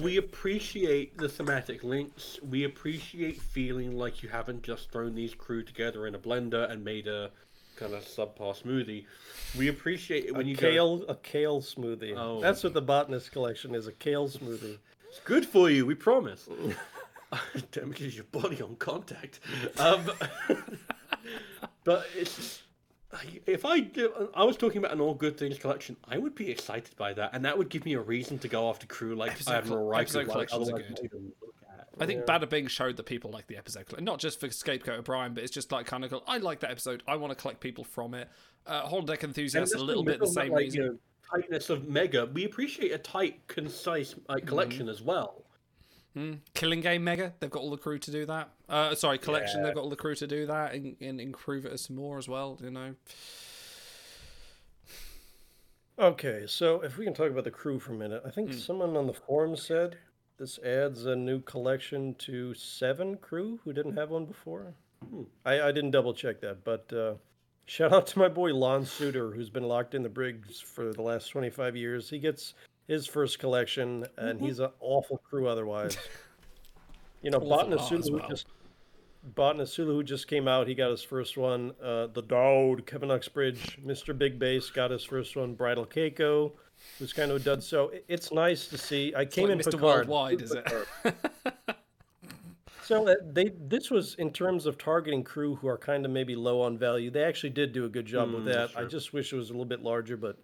we 0.00 0.16
appreciate 0.16 1.18
the 1.18 1.28
thematic 1.28 1.84
links. 1.84 2.38
We 2.48 2.64
appreciate 2.64 3.42
feeling 3.42 3.96
like 3.98 4.22
you 4.22 4.30
haven't 4.30 4.62
just 4.62 4.90
thrown 4.90 5.14
these 5.14 5.34
crew 5.34 5.62
together 5.62 6.06
in 6.06 6.14
a 6.14 6.18
blender 6.18 6.70
and 6.70 6.82
made 6.82 7.08
a 7.08 7.30
kind 7.76 7.92
of 7.92 8.02
subpar 8.04 8.58
smoothie. 8.58 9.04
We 9.58 9.68
appreciate 9.68 10.24
it 10.24 10.34
when 10.34 10.46
a 10.46 10.48
you 10.48 10.56
kale, 10.56 10.98
go. 10.98 11.04
a 11.08 11.14
kale 11.16 11.60
smoothie. 11.60 12.14
Oh. 12.16 12.40
That's 12.40 12.64
what 12.64 12.72
the 12.72 12.80
botanist 12.82 13.32
collection 13.32 13.74
is—a 13.74 13.92
kale 13.92 14.28
smoothie. 14.30 14.78
It's 15.10 15.20
good 15.26 15.44
for 15.44 15.68
you, 15.68 15.84
we 15.84 15.94
promise. 15.94 16.48
Damages 17.72 18.14
your 18.14 18.24
body 18.24 18.60
on 18.62 18.76
contact. 18.76 19.40
Um, 19.78 20.10
but 21.84 22.06
it's 22.16 22.62
if 23.46 23.64
I 23.64 23.80
do, 23.80 24.30
I 24.34 24.44
was 24.44 24.56
talking 24.56 24.78
about 24.78 24.92
an 24.92 25.00
all 25.00 25.14
good 25.14 25.36
things 25.36 25.58
collection, 25.58 25.96
I 26.08 26.18
would 26.18 26.34
be 26.34 26.50
excited 26.50 26.96
by 26.96 27.12
that, 27.14 27.30
and 27.34 27.44
that 27.44 27.56
would 27.58 27.68
give 27.68 27.84
me 27.84 27.94
a 27.94 28.00
reason 28.00 28.38
to 28.40 28.48
go 28.48 28.68
after 28.70 28.86
crew 28.86 29.14
like 29.14 29.32
Episode 29.32 29.52
Admiral 29.52 29.86
Riker. 29.86 30.00
episode 30.02 30.26
like, 30.28 30.36
are 30.36 30.44
good. 30.46 30.52
I 30.52 30.56
wouldn't 30.58 30.76
look 30.76 31.00
at. 31.02 31.42
I 32.00 32.06
think 32.06 32.24
Yeah. 32.26 32.38
Bada 32.38 32.48
Bing 32.48 32.66
showed 32.68 32.96
that 32.96 33.04
people 33.04 33.30
like 33.30 33.46
the 33.48 33.56
episode, 33.56 34.00
not 34.00 34.18
just 34.18 34.40
for 34.40 34.50
Scapegoat 34.50 35.00
O'Brien, 35.00 35.34
but 35.34 35.44
it's 35.44 35.52
just 35.52 35.72
like 35.72 35.86
kind 35.86 36.04
of, 36.04 36.14
I 36.26 36.38
like 36.38 36.60
that 36.60 36.70
episode. 36.70 37.02
I 37.06 37.16
want 37.16 37.32
to 37.32 37.34
collect 37.34 37.60
people 37.60 37.84
from 37.84 38.14
it. 38.14 38.30
Uh, 38.66 38.88
Holodeck 38.88 39.22
enthusiasts, 39.24 39.74
a 39.74 39.78
little 39.78 40.02
bit 40.02 40.18
the 40.18 40.26
same 40.26 40.52
like, 40.52 40.60
reason. 40.60 40.82
You 40.82 40.88
know, 40.88 40.98
tightness 41.30 41.68
of 41.68 41.88
Mega. 41.88 42.26
We 42.26 42.44
appreciate 42.44 42.92
a 42.92 42.98
tight, 42.98 43.46
concise 43.46 44.14
like, 44.28 44.46
collection 44.46 44.88
as 44.88 45.02
well. 45.02 45.44
Mm. 46.16 46.40
Killing 46.54 46.80
Game 46.82 47.04
Mega, 47.04 47.32
they've 47.40 47.48
got 47.50 47.62
all 47.62 47.70
the 47.70 47.78
crew 47.78 47.98
to 47.98 48.10
do 48.10 48.26
that. 48.26 48.50
Uh, 48.68 48.94
sorry, 48.94 49.16
Collection, 49.18 49.60
Yeah. 49.60 49.66
they've 49.66 49.74
got 49.74 49.82
all 49.84 49.88
the 49.90 49.96
crew 49.96 50.14
to 50.16 50.26
do 50.26 50.44
that 50.46 50.74
and, 50.74 50.94
and 51.00 51.20
improve 51.20 51.64
it 51.64 51.78
some 51.80 51.96
more 51.96 52.18
as 52.18 52.28
well. 52.28 52.58
You 52.62 52.70
know, 52.70 52.94
Okay, 55.98 56.44
so 56.46 56.80
if 56.82 56.96
we 56.98 57.04
can 57.04 57.14
talk 57.14 57.30
about 57.30 57.44
the 57.44 57.50
crew 57.50 57.78
for 57.78 57.92
a 57.92 57.96
minute, 57.96 58.22
I 58.26 58.30
think 58.30 58.50
Hmm. 58.50 58.56
someone 58.58 58.96
on 58.96 59.06
the 59.06 59.12
forum 59.12 59.56
said 59.56 59.98
this 60.38 60.58
adds 60.60 61.04
a 61.06 61.14
new 61.14 61.40
collection 61.40 62.14
to 62.16 62.54
seven 62.54 63.16
crew 63.18 63.60
who 63.64 63.72
didn't 63.72 63.96
have 63.96 64.10
one 64.10 64.24
before. 64.24 64.74
Hmm. 65.08 65.24
I, 65.44 65.60
I 65.68 65.72
didn't 65.72 65.90
double 65.90 66.14
check 66.14 66.40
that, 66.40 66.64
but 66.64 66.92
uh, 66.92 67.14
shout 67.66 67.92
out 67.92 68.06
to 68.08 68.18
my 68.18 68.28
boy 68.28 68.54
Lon 68.54 68.84
Suder, 68.84 69.34
who's 69.34 69.50
been 69.50 69.64
locked 69.64 69.94
in 69.94 70.02
the 70.02 70.08
Briggs 70.08 70.60
for 70.60 70.92
the 70.92 71.02
last 71.02 71.28
25 71.28 71.76
years. 71.76 72.08
He 72.10 72.18
gets 72.18 72.54
his 72.88 73.06
first 73.06 73.38
collection, 73.38 74.04
and 74.16 74.40
he's 74.40 74.58
an 74.58 74.70
awful 74.80 75.18
crew 75.18 75.48
otherwise. 75.48 75.96
You 77.24 77.30
know, 77.30 77.38
Botanist 77.38 77.88
Sulu 77.88 78.18
well. 78.18 78.28
just 78.28 78.48
Botanist 79.22 79.74
Sulu 79.74 79.94
who 79.94 80.02
just 80.02 80.26
came 80.26 80.48
out. 80.48 80.66
He 80.66 80.74
got 80.74 80.90
his 80.90 81.04
first 81.04 81.36
one. 81.36 81.70
Uh, 81.80 82.08
the 82.08 82.20
Douwd, 82.20 82.84
Kevin 82.84 83.12
Uxbridge, 83.12 83.78
Mr. 83.86 84.18
Big 84.18 84.40
Bass 84.40 84.70
got 84.70 84.90
his 84.90 85.04
first 85.04 85.36
one. 85.36 85.54
Bridal 85.54 85.86
Keiko, 85.86 86.50
who's 86.98 87.12
kind 87.12 87.30
of 87.30 87.36
a 87.36 87.38
dud. 87.44 87.62
So 87.62 87.90
it- 87.90 88.04
it's 88.08 88.32
nice 88.32 88.66
to 88.66 88.76
see. 88.76 89.14
I 89.16 89.24
came 89.24 89.44
like 89.44 89.52
in 89.52 89.58
Mr. 89.60 89.70
Picard. 89.70 90.08
Worldwide, 90.08 90.42
is 90.42 90.50
it? 90.50 90.66
So 92.84 93.06
uh, 93.08 93.14
they 93.32 93.52
this 93.68 93.88
was 93.90 94.16
in 94.16 94.32
terms 94.32 94.66
of 94.66 94.76
targeting 94.76 95.22
crew 95.22 95.54
who 95.54 95.68
are 95.68 95.78
kind 95.78 96.04
of 96.04 96.10
maybe 96.10 96.34
low 96.34 96.60
on 96.60 96.76
value. 96.76 97.10
They 97.10 97.22
actually 97.22 97.50
did 97.50 97.72
do 97.72 97.84
a 97.84 97.88
good 97.88 98.06
job 98.06 98.32
with 98.32 98.42
Mm, 98.46 98.52
that. 98.52 98.70
I 98.76 98.84
just 98.84 99.12
wish 99.12 99.32
it 99.32 99.36
was 99.36 99.50
a 99.50 99.52
little 99.52 99.64
bit 99.64 99.84
larger, 99.84 100.16
but 100.16 100.36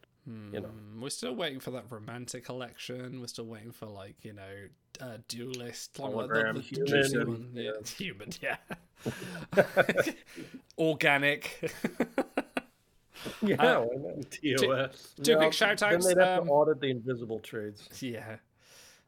you 0.52 0.60
know. 0.60 0.70
We're 1.00 1.10
still 1.10 1.34
waiting 1.34 1.60
for 1.60 1.70
that 1.72 1.84
romantic 1.90 2.44
collection. 2.44 3.20
We're 3.20 3.26
still 3.28 3.46
waiting 3.46 3.72
for 3.72 3.86
like 3.86 4.16
you 4.24 4.32
know, 4.34 4.68
uh, 5.00 5.18
duelist, 5.28 5.98
like, 5.98 6.10
the- 6.12 6.16
Hologram, 6.18 6.54
the, 6.54 6.60
human, 6.60 6.94
and- 7.20 7.28
one. 7.28 7.50
Yeah, 7.54 7.70
human. 7.96 8.30
Yeah, 8.42 8.56
organic. 10.78 11.72
Yeah, 13.42 13.56
Uh, 13.62 13.80
why 13.82 14.14
not? 14.16 14.30
two- 14.30 14.56
Two 14.56 15.32
No, 15.32 15.38
quick 15.38 15.52
shout 15.52 15.78
Then 15.78 15.94
outs. 15.94 16.06
they'd 16.06 16.18
have 16.18 16.40
Um, 16.42 16.46
to 16.46 16.52
audit 16.52 16.80
the 16.80 16.90
invisible 16.90 17.40
trades. 17.40 17.88
Yeah. 18.00 18.36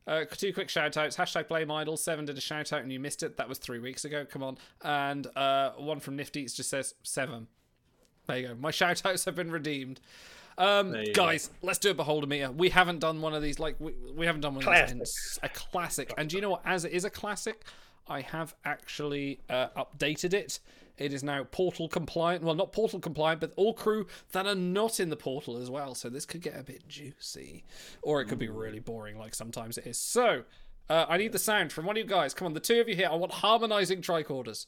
Uh, 0.07 0.25
two 0.25 0.53
quick 0.53 0.69
shout 0.69 0.97
outs. 0.97 1.17
Hashtag 1.17 1.47
Blame 1.47 1.71
Idol. 1.71 1.97
Seven 1.97 2.25
did 2.25 2.37
a 2.37 2.41
shout 2.41 2.73
out 2.73 2.83
and 2.83 2.93
you 2.93 2.99
missed 2.99 3.23
it. 3.23 3.37
That 3.37 3.49
was 3.49 3.59
three 3.59 3.79
weeks 3.79 4.05
ago. 4.05 4.25
Come 4.25 4.43
on. 4.43 4.59
And 4.83 5.27
uh, 5.37 5.73
one 5.77 6.01
from 6.01 6.17
Nifty 6.17 6.45
just 6.47 6.69
says 6.71 6.95
seven. 7.05 7.47
There 8.27 8.39
you 8.39 8.49
go. 8.49 8.55
My 8.57 8.71
shout 8.73 9.05
outs 9.05 9.25
have 9.27 9.37
been 9.37 9.53
redeemed. 9.53 10.01
Um, 10.61 10.95
guys, 11.15 11.51
let's 11.63 11.79
do 11.79 11.91
a 11.91 11.95
beholder 11.95 12.27
meter. 12.27 12.51
We 12.51 12.69
haven't 12.69 12.99
done 12.99 13.23
one 13.23 13.35
of 13.35 13.43
these. 13.43 13.59
Like 13.59 13.77
we, 13.79 13.93
we 14.15 14.27
haven't 14.27 14.43
done 14.43 14.55
one 14.55 14.69
of 14.69 14.99
these 14.99 15.39
in 15.41 15.47
a 15.47 15.49
classic. 15.49 16.13
And 16.19 16.29
do 16.29 16.37
you 16.37 16.43
know 16.43 16.51
what? 16.51 16.63
As 16.67 16.85
it 16.85 16.93
is 16.93 17.05
a 17.05 17.11
classic, 17.11 17.65
I 18.07 18.21
have 18.21 18.55
actually 18.65 19.41
uh, 19.49 19.69
updated 19.77 20.35
it. 20.35 20.61
It 20.99 21.15
is 21.15 21.23
now 21.25 21.45
portal 21.45 21.89
compliant. 21.89 22.45
Well, 22.45 22.55
not 22.55 22.73
portal 22.73 23.01
compliant, 23.01 23.41
but 23.41 23.55
all 23.57 23.73
crew 23.73 24.07
that 24.33 24.47
are 24.47 24.55
not 24.55 25.01
in 25.01 25.09
the 25.09 25.17
portal 25.17 25.57
as 25.57 25.71
well. 25.71 25.95
So 25.95 26.11
this 26.11 26.27
could 26.27 26.43
get 26.43 26.61
a 26.61 26.63
bit 26.63 26.87
juicy, 26.87 27.65
or 28.03 28.21
it 28.21 28.27
could 28.27 28.39
be 28.39 28.51
really 28.51 28.81
boring, 28.81 29.19
like 29.19 29.35
sometimes 29.35 29.79
it 29.79 29.87
is. 29.87 29.97
So 29.97 30.43
uh, 30.91 31.07
I 31.09 31.17
need 31.17 31.33
the 31.33 31.39
sound 31.39 31.73
from 31.73 31.87
one 31.87 31.97
of 31.97 32.03
you 32.03 32.09
guys. 32.09 32.35
Come 32.35 32.47
on, 32.47 32.53
the 32.53 32.61
two 32.61 32.83
of 32.83 32.89
you 32.89 32.97
here. 32.97 33.09
I 33.11 33.15
want 33.15 33.33
harmonizing 33.33 34.03
tricorders. 34.03 34.67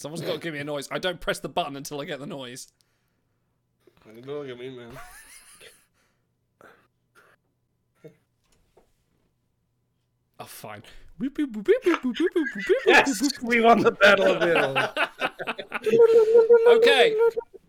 Someone's 0.00 0.22
got 0.22 0.32
to 0.32 0.38
give 0.38 0.54
me 0.54 0.60
a 0.60 0.64
noise. 0.64 0.88
I 0.90 0.98
don't 0.98 1.20
press 1.20 1.40
the 1.40 1.50
button 1.50 1.76
until 1.76 2.00
I 2.00 2.06
get 2.06 2.20
the 2.20 2.26
noise. 2.26 2.68
Don't 4.02 4.26
look 4.26 4.48
at 4.48 4.58
me, 4.58 4.70
man. 4.70 4.92
Oh, 10.38 10.44
fine. 10.46 10.82
Yes, 12.86 13.42
we 13.42 13.60
won 13.60 13.82
the 13.82 13.92
battle 13.92 14.36
of 14.36 14.42
Italy. 14.42 14.86
okay. 16.78 17.14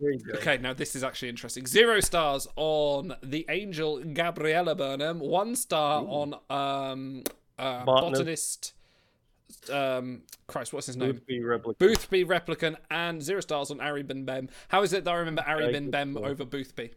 There 0.00 0.10
you 0.12 0.18
go. 0.20 0.32
Okay, 0.38 0.56
now 0.56 0.72
this 0.72 0.96
is 0.96 1.04
actually 1.04 1.28
interesting. 1.28 1.66
Zero 1.66 2.00
stars 2.00 2.48
on 2.56 3.14
the 3.22 3.44
angel 3.50 4.02
Gabriella 4.02 4.74
Burnham. 4.74 5.18
One 5.18 5.54
star 5.54 6.02
on 6.02 6.34
um 6.48 7.24
uh, 7.58 7.84
Botanist. 7.84 8.72
Botanist. 9.66 9.70
Um, 9.70 10.22
Christ, 10.46 10.72
what's 10.72 10.86
his 10.86 10.96
name? 10.96 11.12
Boothby 11.12 11.40
replicant. 11.40 11.78
Boothby 11.78 12.24
replicant, 12.24 12.76
and 12.90 13.22
zero 13.22 13.40
stars 13.40 13.70
on 13.70 13.80
Ari 13.80 14.02
Bin 14.02 14.24
Bem. 14.24 14.48
How 14.68 14.82
is 14.82 14.92
it 14.92 15.04
that 15.04 15.10
I 15.10 15.16
remember 15.16 15.42
Ari 15.46 15.72
Bin 15.72 15.90
Bem 15.90 16.14
score. 16.14 16.26
over 16.26 16.44
Boothby? 16.44 16.90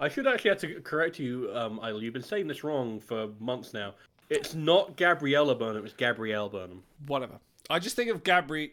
I 0.00 0.08
should 0.08 0.26
actually 0.26 0.50
have 0.50 0.60
to 0.60 0.80
correct 0.80 1.18
you, 1.18 1.50
um, 1.54 1.80
Eileen. 1.80 2.04
You've 2.04 2.12
been 2.12 2.22
saying 2.22 2.46
this 2.46 2.62
wrong 2.62 3.00
for 3.00 3.28
months 3.40 3.74
now. 3.74 3.94
It's 4.30 4.54
not 4.54 4.96
Gabriella 4.96 5.54
Burnham, 5.54 5.84
it's 5.84 5.94
Gabrielle 5.94 6.48
Burnham. 6.48 6.82
Whatever. 7.06 7.38
I 7.70 7.78
just 7.78 7.96
think 7.96 8.10
of 8.10 8.22
Gabri. 8.22 8.72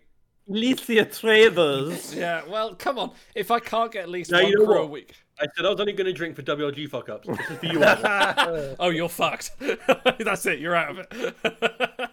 Alicia 0.50 1.06
Travers. 1.06 2.14
Yeah, 2.16 2.44
well, 2.48 2.76
come 2.76 3.00
on. 3.00 3.12
If 3.34 3.52
I 3.52 3.60
can't 3.60 3.92
get 3.92 4.04
at 4.04 4.10
least 4.10 4.32
Now, 4.32 4.42
one 4.44 4.52
you 4.52 4.60
know 4.60 4.66
crew 4.66 4.76
a 4.78 4.82
what? 4.82 4.92
week. 4.92 5.14
I 5.40 5.48
said 5.56 5.66
I 5.66 5.70
was 5.70 5.80
only 5.80 5.94
going 5.94 6.06
to 6.06 6.14
drink 6.14 6.36
for 6.36 6.44
WLG 6.44 6.88
fuck 6.90 7.10
ups. 7.10 7.28
This 7.28 7.40
is 7.50 7.58
for 7.58 7.66
you, 7.66 7.84
Eileen. 7.84 8.76
oh, 8.80 8.90
you're 8.90 9.10
fucked. 9.10 9.52
That's 10.20 10.46
it. 10.46 10.60
You're 10.60 10.76
out 10.76 10.98
of 10.98 11.08
it. 11.12 12.10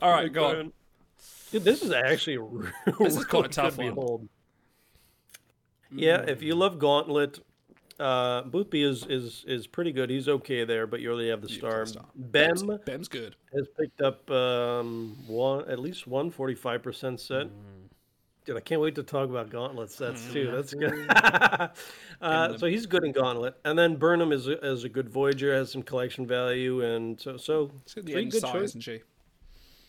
All 0.00 0.10
right, 0.12 0.32
go 0.32 0.44
on. 0.46 0.72
Dude, 1.50 1.64
this 1.64 1.82
is 1.82 1.90
actually 1.90 2.36
a 2.36 2.40
real, 2.42 2.72
This 3.00 3.16
is 3.16 3.24
quite 3.24 3.46
a 3.46 3.48
tough 3.48 3.76
one. 3.76 3.88
behold. 3.88 4.28
Hmm. 5.90 5.98
Yeah, 5.98 6.20
if 6.28 6.42
you 6.42 6.54
love 6.54 6.78
Gauntlet, 6.78 7.40
uh, 8.00 8.42
Boothby 8.42 8.82
is, 8.82 9.06
is 9.06 9.44
is 9.46 9.66
pretty 9.66 9.92
good. 9.92 10.08
He's 10.08 10.28
okay 10.28 10.64
there, 10.64 10.86
but 10.86 11.00
you 11.00 11.12
only 11.12 11.28
have 11.28 11.42
the 11.42 11.48
star. 11.48 11.84
Bem 12.14 12.54
Bem's, 12.54 12.62
Bem's 12.86 13.08
good. 13.08 13.36
has 13.54 13.68
picked 13.78 14.00
up 14.00 14.28
um, 14.30 15.16
one 15.26 15.68
at 15.68 15.78
least 15.78 16.06
one 16.06 16.30
forty 16.30 16.54
five 16.54 16.82
percent 16.82 17.20
set. 17.20 17.46
Mm. 17.46 17.50
Dude, 18.46 18.56
I 18.56 18.60
can't 18.60 18.80
wait 18.80 18.94
to 18.94 19.02
talk 19.02 19.28
about 19.28 19.50
Gauntlet 19.50 19.90
sets 19.90 20.24
too. 20.32 20.48
Mm. 20.48 20.52
That's 20.52 20.72
good. 20.74 21.70
uh, 22.22 22.56
so 22.56 22.66
he's 22.66 22.86
good 22.86 23.04
in 23.04 23.12
Gauntlet, 23.12 23.54
and 23.64 23.78
then 23.78 23.96
Burnham 23.96 24.32
is 24.32 24.48
a, 24.48 24.58
is 24.64 24.84
a 24.84 24.88
good 24.88 25.10
Voyager, 25.10 25.54
has 25.54 25.70
some 25.70 25.82
collection 25.82 26.26
value, 26.26 26.82
and 26.82 27.20
so 27.20 27.36
so 27.36 27.70
It's 27.82 27.94
good 27.94 28.06
the 28.06 28.14
three 28.14 28.24
good 28.24 28.40
size, 28.40 28.52
choices. 28.52 28.70
isn't 28.70 28.80
she? 28.80 29.00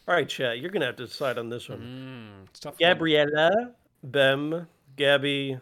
All 0.08 0.16
right, 0.16 0.28
chat, 0.28 0.60
you're 0.60 0.72
gonna 0.72 0.88
have 0.88 0.98
to 0.98 1.06
decide 1.06 1.38
on 1.38 1.50
this 1.50 1.70
one. 1.70 1.80
Mm, 1.80 2.50
it's 2.50 2.60
tough 2.60 2.74
one. 2.74 2.90
Gabriella, 2.90 3.72
Bem, 4.04 4.68
Gabby, 4.98 5.60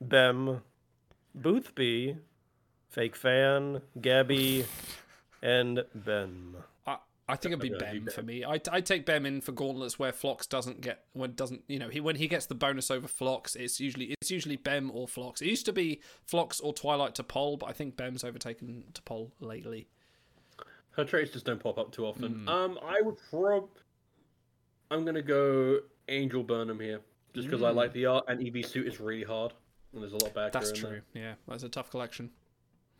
Bem, 0.00 0.62
Boothby, 1.34 2.16
Fake 2.88 3.16
Fan, 3.16 3.82
Gabby, 4.00 4.64
and 5.42 5.84
Ben. 5.94 6.54
I, 6.86 6.98
I 7.28 7.36
think 7.36 7.52
it'd 7.54 7.60
be 7.60 7.76
Bem 7.78 8.08
for 8.14 8.22
me. 8.22 8.44
I 8.44 8.60
I 8.70 8.80
take 8.80 9.06
Bem 9.06 9.24
in 9.26 9.40
for 9.40 9.52
gauntlets 9.52 9.98
where 9.98 10.12
Phlox 10.12 10.46
doesn't 10.46 10.80
get 10.80 11.04
when 11.12 11.34
doesn't 11.34 11.62
you 11.68 11.78
know 11.78 11.88
he 11.88 12.00
when 12.00 12.16
he 12.16 12.28
gets 12.28 12.46
the 12.46 12.54
bonus 12.54 12.90
over 12.90 13.08
Phlox, 13.08 13.54
it's 13.56 13.80
usually 13.80 14.14
it's 14.20 14.30
usually 14.30 14.56
Bem 14.56 14.90
or 14.92 15.08
Phlox. 15.08 15.40
It 15.40 15.46
used 15.48 15.66
to 15.66 15.72
be 15.72 16.00
Phlox 16.26 16.60
or 16.60 16.72
Twilight 16.74 17.14
T'Pol, 17.14 17.58
but 17.58 17.66
I 17.70 17.72
think 17.72 17.96
Bem's 17.96 18.24
overtaken 18.24 18.84
T'Pol 18.92 19.30
lately. 19.40 19.88
Her 20.92 21.04
traits 21.04 21.32
just 21.32 21.46
don't 21.46 21.58
pop 21.62 21.78
up 21.78 21.90
too 21.92 22.04
often. 22.04 22.44
Mm. 22.46 22.48
Um, 22.50 22.78
I 22.84 23.00
would 23.00 23.16
prob. 23.30 23.68
I'm 24.90 25.06
gonna 25.06 25.22
go 25.22 25.78
Angel 26.08 26.42
Burnham 26.42 26.78
here, 26.78 27.00
just 27.32 27.48
because 27.48 27.62
I 27.62 27.70
Mm. 27.70 27.76
like 27.76 27.92
the 27.94 28.04
art 28.06 28.26
and 28.28 28.46
EV 28.46 28.62
suit 28.66 28.86
is 28.86 29.00
really 29.00 29.24
hard, 29.24 29.54
and 29.92 30.02
there's 30.02 30.12
a 30.12 30.16
lot 30.16 30.28
of 30.28 30.34
back. 30.34 30.52
That's 30.52 30.70
in 30.70 30.76
true. 30.76 30.88
There. 30.90 31.02
Yeah, 31.14 31.34
that's 31.46 31.62
a 31.62 31.68
tough 31.68 31.90
collection. 31.90 32.30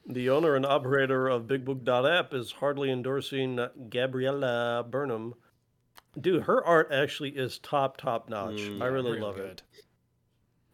The 0.07 0.31
owner 0.31 0.57
and 0.57 0.67
operator 0.67 1.29
of 1.29 1.47
BigBook.app 1.47 2.35
is 2.35 2.53
hardly 2.53 2.91
endorsing 2.91 3.61
Gabriella 3.89 4.85
Burnham. 4.89 5.35
Dude, 6.21 6.43
her 6.43 6.65
art 6.65 6.91
actually 6.93 7.31
is 7.31 7.59
top, 7.59 7.97
top 7.97 8.29
notch. 8.29 8.57
Mm, 8.57 8.83
I 8.83 8.87
really 8.87 9.19
love 9.19 9.37
good. 9.37 9.47
it. 9.47 9.63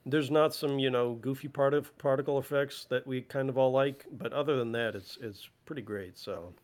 There's 0.07 0.31
not 0.31 0.55
some, 0.55 0.79
you 0.79 0.89
know, 0.91 1.15
goofy 1.15 1.49
part 1.49 1.75
of 1.75 1.97
particle 1.99 2.39
effects 2.39 2.87
that 2.89 3.07
we 3.07 3.21
kind 3.21 3.51
of 3.51 3.59
all 3.59 3.71
like, 3.71 4.07
but 4.11 4.33
other 4.33 4.57
than 4.57 4.73
that, 4.73 4.97
it's 4.97 5.19
it's 5.21 5.51
pretty 5.67 5.83
great. 5.83 6.17
So 6.17 6.55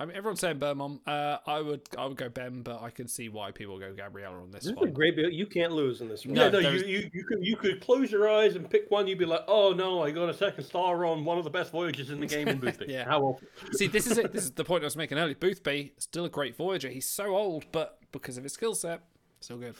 I 0.00 0.06
mean, 0.06 0.16
everyone's 0.16 0.40
saying 0.40 0.58
Bermon. 0.58 0.98
Uh, 1.06 1.36
I 1.46 1.60
would 1.60 1.82
I 1.98 2.06
would 2.06 2.16
go 2.16 2.30
Ben, 2.30 2.62
but 2.62 2.80
I 2.80 2.88
can 2.88 3.06
see 3.06 3.28
why 3.28 3.50
people 3.50 3.78
go 3.78 3.92
Gabriella 3.92 4.40
on 4.40 4.50
this 4.50 4.62
this 4.62 4.72
is 4.72 4.76
a 4.78 4.80
one. 4.80 4.92
great. 4.92 5.14
build. 5.14 5.30
You 5.34 5.44
can't 5.44 5.72
lose 5.72 6.00
in 6.00 6.08
this 6.08 6.24
one. 6.24 6.34
Yeah, 6.36 6.48
No, 6.48 6.60
no, 6.60 6.70
you, 6.70 6.78
you 6.86 7.10
you 7.12 7.22
could 7.24 7.38
you 7.44 7.54
could 7.54 7.82
close 7.82 8.10
your 8.10 8.26
eyes 8.26 8.56
and 8.56 8.68
pick 8.70 8.90
one. 8.90 9.06
You'd 9.06 9.18
be 9.18 9.26
like, 9.26 9.44
oh 9.46 9.74
no, 9.74 10.02
I 10.02 10.10
got 10.10 10.30
a 10.30 10.34
second 10.34 10.64
star 10.64 11.04
on 11.04 11.26
one 11.26 11.36
of 11.36 11.44
the 11.44 11.50
best 11.50 11.70
voyages 11.70 12.08
in 12.08 12.18
the 12.18 12.26
game 12.26 12.48
in 12.48 12.58
Boothby. 12.58 12.86
Yeah. 12.88 13.04
How 13.04 13.20
awful. 13.20 13.46
See, 13.72 13.88
this 13.88 14.06
is 14.06 14.16
it. 14.16 14.32
This 14.32 14.44
is 14.44 14.50
the 14.52 14.64
point 14.64 14.82
I 14.82 14.86
was 14.86 14.96
making 14.96 15.18
earlier. 15.18 15.34
Boothby, 15.34 15.92
still 15.98 16.24
a 16.24 16.30
great 16.30 16.56
Voyager. 16.56 16.88
He's 16.88 17.06
so 17.06 17.36
old, 17.36 17.66
but 17.70 17.98
because 18.10 18.38
of 18.38 18.42
his 18.44 18.54
skill 18.54 18.74
set, 18.74 19.02
still 19.40 19.58
good. 19.58 19.74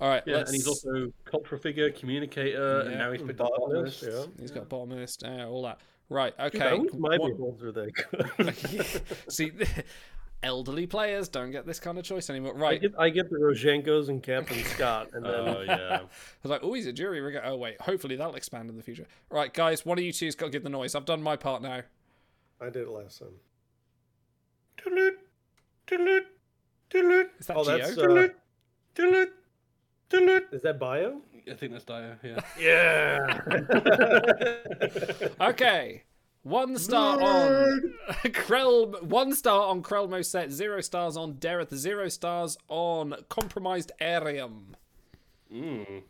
All 0.00 0.08
right, 0.08 0.24
Yeah, 0.26 0.38
let's. 0.38 0.50
and 0.50 0.56
he's 0.56 0.66
also 0.66 1.12
cultural 1.24 1.60
figure, 1.60 1.88
communicator, 1.92 2.80
and 2.80 2.98
now 2.98 3.12
he's 3.12 3.22
picked 3.22 3.40
up 3.40 3.50
Botanist, 3.56 4.00
botanist. 4.02 4.28
yeah. 4.36 4.40
He's 4.42 4.50
got 4.50 4.68
bottomist, 4.68 5.22
uh, 5.24 5.48
all 5.48 5.62
that. 5.62 5.78
Right, 6.10 6.34
okay. 6.38 6.68
I 6.68 6.74
wish 6.74 6.92
my 6.94 7.16
what- 7.18 7.32
beholds 7.32 7.62
were 7.62 7.72
that. 7.72 9.02
See, 9.28 9.50
elderly 10.42 10.86
players 10.86 11.28
don't 11.28 11.50
get 11.50 11.64
this 11.66 11.80
kind 11.80 11.96
of 11.98 12.04
choice 12.04 12.28
anymore. 12.28 12.54
I 12.56 12.60
Right. 12.60 12.80
get 12.82 12.92
I 12.98 13.08
get 13.08 13.30
the 13.30 13.38
Rozhenkos 13.38 14.08
and 14.10 14.22
Captain 14.22 14.62
Scott, 14.64 15.08
and 15.14 15.24
then 15.24 15.32
Oh 15.34 15.62
yeah. 15.62 15.74
I 16.00 16.02
was 16.42 16.50
like, 16.50 16.60
oh, 16.62 16.74
he's 16.74 16.86
a 16.86 16.92
jury 16.92 17.20
rigger. 17.22 17.40
Oh, 17.44 17.56
wait. 17.56 17.80
Hopefully 17.80 18.16
that'll 18.16 18.34
expand 18.36 18.68
in 18.68 18.76
the 18.76 18.82
future. 18.82 19.06
Right, 19.30 19.50
guys, 19.52 19.86
one 19.86 19.96
of 19.98 20.04
you 20.04 20.12
two's 20.12 20.34
got 20.34 20.46
to 20.46 20.52
give 20.52 20.62
the 20.62 20.68
noise. 20.68 20.94
I've 20.94 21.06
done 21.06 21.22
my 21.22 21.36
part 21.36 21.62
now. 21.62 21.80
I 22.60 22.66
did 22.66 22.82
it 22.82 22.88
last 22.90 23.18
time. 23.20 23.28
Is 24.86 24.94
that 27.46 27.56
Oh, 27.56 27.64
Geo? 27.64 27.78
that's 27.78 27.96
uh, 27.98 28.28
Is 30.52 30.62
that 30.62 30.78
bio? 30.78 31.20
I 31.50 31.54
think 31.54 31.72
that's 31.72 31.84
Dio. 31.84 32.16
Yeah. 32.22 32.40
Yeah. 32.58 33.40
Okay. 35.50 36.02
One 36.42 36.76
star 36.78 37.20
on 37.22 37.94
Crell. 38.34 38.86
One 39.02 39.34
star 39.34 39.68
on 39.68 39.82
Crell 39.82 40.08
Moset. 40.08 40.50
Zero 40.50 40.80
stars 40.82 41.16
on 41.16 41.34
Dereth. 41.34 41.74
Zero 41.74 42.08
stars 42.08 42.58
on 42.68 43.14
Compromised 43.30 43.92
Airiam. 44.00 44.74
Mmm. 45.52 46.02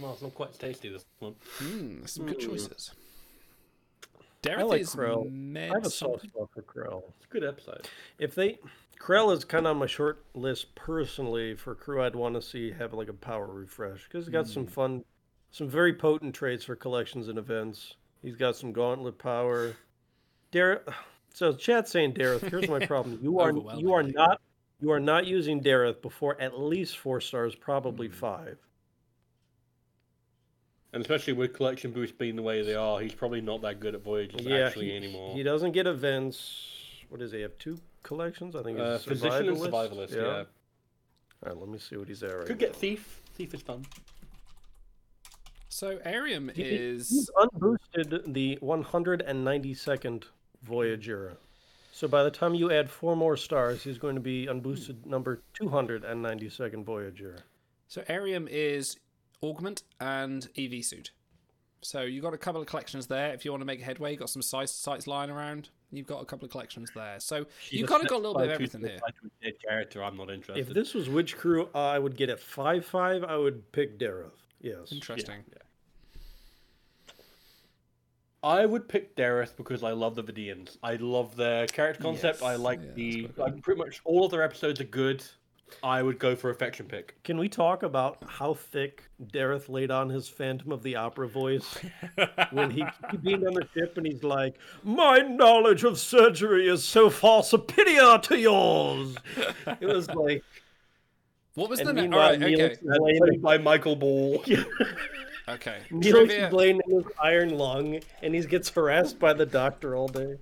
Well, 0.00 0.12
it's 0.12 0.22
not 0.22 0.34
quite 0.34 0.58
tasty 0.58 0.88
this 0.88 1.04
one. 1.20 1.34
Hmm, 1.58 2.04
some 2.06 2.26
good 2.26 2.38
Mm. 2.38 2.46
choices. 2.50 2.90
I 4.16 4.22
Dereth 4.42 4.68
like 4.68 4.80
is 4.82 4.94
Crell. 4.94 5.26
I 5.56 5.60
have 5.74 5.86
a 5.86 5.90
soft 5.90 6.22
spot 6.28 6.48
for 6.54 6.62
Crell. 6.62 7.04
It's 7.16 7.26
a 7.26 7.28
good 7.28 7.44
episode. 7.44 7.88
If 8.18 8.34
they 8.34 8.58
Crell 8.98 9.30
is 9.30 9.44
kind 9.44 9.66
of 9.66 9.70
on 9.70 9.76
my 9.78 9.86
short 9.86 10.24
list 10.34 10.74
personally 10.74 11.54
for 11.54 11.74
crew 11.74 12.02
I'd 12.02 12.16
want 12.16 12.34
to 12.34 12.42
see 12.42 12.70
have 12.72 12.92
like 12.92 13.08
a 13.08 13.12
power 13.14 13.46
refresh 13.46 14.04
because 14.04 14.26
he's 14.26 14.32
got 14.32 14.46
some 14.48 14.64
Hmm. 14.64 14.70
fun, 14.70 15.04
some 15.50 15.68
very 15.68 15.94
potent 15.94 16.34
traits 16.34 16.64
for 16.64 16.76
collections 16.76 17.28
and 17.28 17.38
events. 17.38 17.94
He's 18.22 18.36
got 18.36 18.56
some 18.56 18.72
gauntlet 18.72 19.18
power. 19.18 19.76
Dareth. 20.52 20.92
So 21.32 21.52
chat 21.52 21.88
saying 21.88 22.14
Dareth. 22.14 22.50
Here's 22.50 22.68
my 22.68 22.80
problem. 22.86 23.18
You 23.22 23.38
are 23.38 23.52
you 23.78 23.92
are 23.92 24.02
not 24.02 24.40
you 24.80 24.90
are 24.90 25.00
not 25.00 25.26
using 25.26 25.60
Dareth 25.62 26.02
before 26.02 26.40
at 26.40 26.58
least 26.58 26.98
four 26.98 27.20
stars, 27.20 27.54
probably 27.54 28.08
Hmm. 28.08 28.14
five. 28.14 28.58
And 30.92 31.02
especially 31.02 31.34
with 31.34 31.52
collection 31.52 31.92
boosts 31.92 32.16
being 32.16 32.34
the 32.34 32.42
way 32.42 32.62
they 32.62 32.74
are, 32.74 32.98
he's 32.98 33.12
probably 33.14 33.42
not 33.42 33.60
that 33.60 33.78
good 33.78 33.94
at 33.94 34.02
Voyages 34.02 34.46
actually 34.46 34.86
he, 34.90 34.96
anymore. 34.96 35.34
He 35.34 35.42
doesn't 35.42 35.72
get 35.72 35.86
events. 35.86 36.72
What 37.10 37.20
does 37.20 37.30
he 37.32 37.42
have? 37.42 37.56
Two 37.58 37.78
collections? 38.02 38.54
I 38.56 38.62
think. 38.62 38.78
Uh, 38.78 38.94
it's 38.96 39.04
Physician 39.04 39.48
and 39.48 39.56
survivalist. 39.56 40.10
Survivalist, 40.10 40.14
yeah. 40.16 40.44
All 41.44 41.52
right, 41.52 41.56
let 41.56 41.68
me 41.68 41.78
see 41.78 41.96
what 41.96 42.08
he's 42.08 42.22
at 42.22 42.36
right 42.36 42.46
Could 42.46 42.56
now. 42.60 42.66
get 42.66 42.74
Thief. 42.76 43.20
Thief 43.34 43.54
is 43.54 43.62
fun. 43.62 43.84
So 45.68 45.98
Airiam 46.04 46.50
He- 46.54 46.62
is 46.62 47.08
He's 47.10 47.30
unboosted 47.36 48.32
the 48.32 48.58
192nd 48.60 50.24
Voyager. 50.62 51.36
So 51.92 52.08
by 52.08 52.22
the 52.24 52.30
time 52.30 52.54
you 52.54 52.70
add 52.72 52.90
four 52.90 53.16
more 53.16 53.36
stars, 53.36 53.82
he's 53.84 53.98
going 53.98 54.14
to 54.14 54.20
be 54.20 54.46
unboosted 54.46 55.04
number 55.06 55.42
292nd 55.60 56.84
Voyager. 56.84 57.38
so 57.86 58.02
Airiam 58.08 58.48
is 58.50 58.96
Augment 59.42 59.84
and 60.00 60.48
EV 60.56 60.84
suit. 60.84 61.12
So 61.80 62.00
you 62.02 62.20
got 62.20 62.34
a 62.34 62.38
couple 62.38 62.60
of 62.60 62.66
collections 62.66 63.06
there. 63.06 63.32
If 63.32 63.44
you 63.44 63.52
want 63.52 63.60
to 63.60 63.64
make 63.66 63.80
headway, 63.80 64.10
you 64.12 64.16
got 64.18 64.30
some 64.30 64.42
sites 64.42 64.72
sites 64.72 65.06
lying 65.06 65.30
around. 65.30 65.68
You've 65.90 66.06
got 66.06 66.22
a 66.22 66.24
couple 66.26 66.44
of 66.44 66.50
collections 66.50 66.90
there. 66.94 67.18
So 67.18 67.46
you 67.70 67.86
kind 67.86 68.02
of 68.02 68.08
got 68.08 68.16
a 68.16 68.18
little 68.18 68.34
bit 68.34 68.48
of 68.48 68.52
everything 68.52 68.82
here. 68.82 68.98
Dead 69.42 69.54
character, 69.66 70.04
I'm 70.04 70.16
not 70.16 70.30
interested. 70.30 70.68
If 70.68 70.74
this 70.74 70.92
was 70.92 71.08
which 71.08 71.36
crew 71.36 71.68
I 71.74 71.98
would 71.98 72.16
get 72.16 72.28
at 72.28 72.40
5 72.40 72.84
5, 72.84 73.24
I 73.24 73.36
would 73.36 73.72
pick 73.72 73.98
Dareth. 73.98 74.32
Yes. 74.60 74.92
Interesting. 74.92 75.44
I 78.42 78.66
would 78.66 78.88
pick 78.88 79.16
Dareth 79.16 79.56
because 79.56 79.82
I 79.82 79.92
love 79.92 80.14
the 80.14 80.22
Vidians. 80.22 80.76
I 80.82 80.96
love 80.96 81.36
their 81.36 81.66
character 81.66 82.02
concept. 82.02 82.42
I 82.42 82.52
Yes. 82.52 82.60
like 82.60 82.94
the 82.94 83.28
like 83.36 83.60
pretty 83.62 83.78
much 83.78 84.00
all 84.04 84.24
of 84.24 84.30
their 84.30 84.42
episodes 84.42 84.80
are 84.80 84.84
good. 84.84 85.24
I 85.82 86.02
would 86.02 86.18
go 86.18 86.34
for 86.36 86.50
affection 86.50 86.86
pick. 86.86 87.22
Can 87.24 87.38
we 87.38 87.48
talk 87.48 87.82
about 87.82 88.18
how 88.26 88.54
thick 88.54 89.04
Dareth 89.32 89.68
laid 89.68 89.90
on 89.90 90.08
his 90.08 90.28
Phantom 90.28 90.72
of 90.72 90.82
the 90.82 90.96
Opera 90.96 91.28
voice 91.28 91.78
when 92.50 92.70
he, 92.70 92.84
he 93.10 93.16
beamed 93.16 93.46
on 93.46 93.54
the 93.54 93.66
ship 93.74 93.96
and 93.96 94.06
he's 94.06 94.22
like, 94.22 94.56
"My 94.82 95.18
knowledge 95.18 95.84
of 95.84 95.98
surgery 95.98 96.68
is 96.68 96.84
so 96.84 97.10
far 97.10 97.42
superior 97.42 98.18
to 98.18 98.36
yours." 98.38 99.16
It 99.80 99.86
was 99.86 100.08
like, 100.10 100.42
What 101.54 101.70
was 101.70 101.80
the 101.80 101.92
name? 101.92 102.12
All 102.12 102.20
right, 102.20 102.38
Neil 102.38 102.54
okay. 102.60 102.72
explained- 102.72 103.18
Played 103.18 103.42
by 103.42 103.58
Michael 103.58 103.96
Ball. 103.96 104.42
Okay. 105.48 105.78
Neil 105.90 106.12
Trivia. 106.12 106.44
explained 106.44 106.82
his 106.86 107.04
iron 107.22 107.56
lung, 107.56 108.00
and 108.22 108.34
he 108.34 108.42
gets 108.42 108.68
harassed 108.68 109.18
by 109.18 109.32
the 109.32 109.46
doctor 109.46 109.96
all 109.96 110.08
day. 110.08 110.36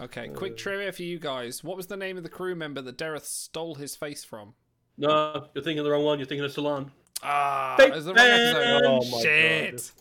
Okay, 0.00 0.28
quick 0.28 0.56
trivia 0.56 0.92
for 0.92 1.02
you 1.02 1.18
guys. 1.18 1.64
What 1.64 1.76
was 1.76 1.86
the 1.86 1.96
name 1.96 2.16
of 2.18 2.22
the 2.22 2.28
crew 2.28 2.54
member 2.54 2.82
that 2.82 2.98
Dareth 2.98 3.24
stole 3.24 3.76
his 3.76 3.96
face 3.96 4.24
from? 4.24 4.52
No, 4.98 5.46
you're 5.54 5.64
thinking 5.64 5.82
the 5.84 5.90
wrong 5.90 6.04
one. 6.04 6.18
You're 6.18 6.26
thinking 6.26 6.44
of 6.44 6.52
Sulan. 6.52 6.90
Ah, 7.22 7.76
Big 7.78 7.88
it 7.88 7.94
was 7.94 8.04
the 8.04 8.12
wrong 8.14 8.26
episode. 8.26 8.82
Oh 8.84 9.10
my 9.10 9.22
Shit. 9.22 9.72
this. 9.72 9.92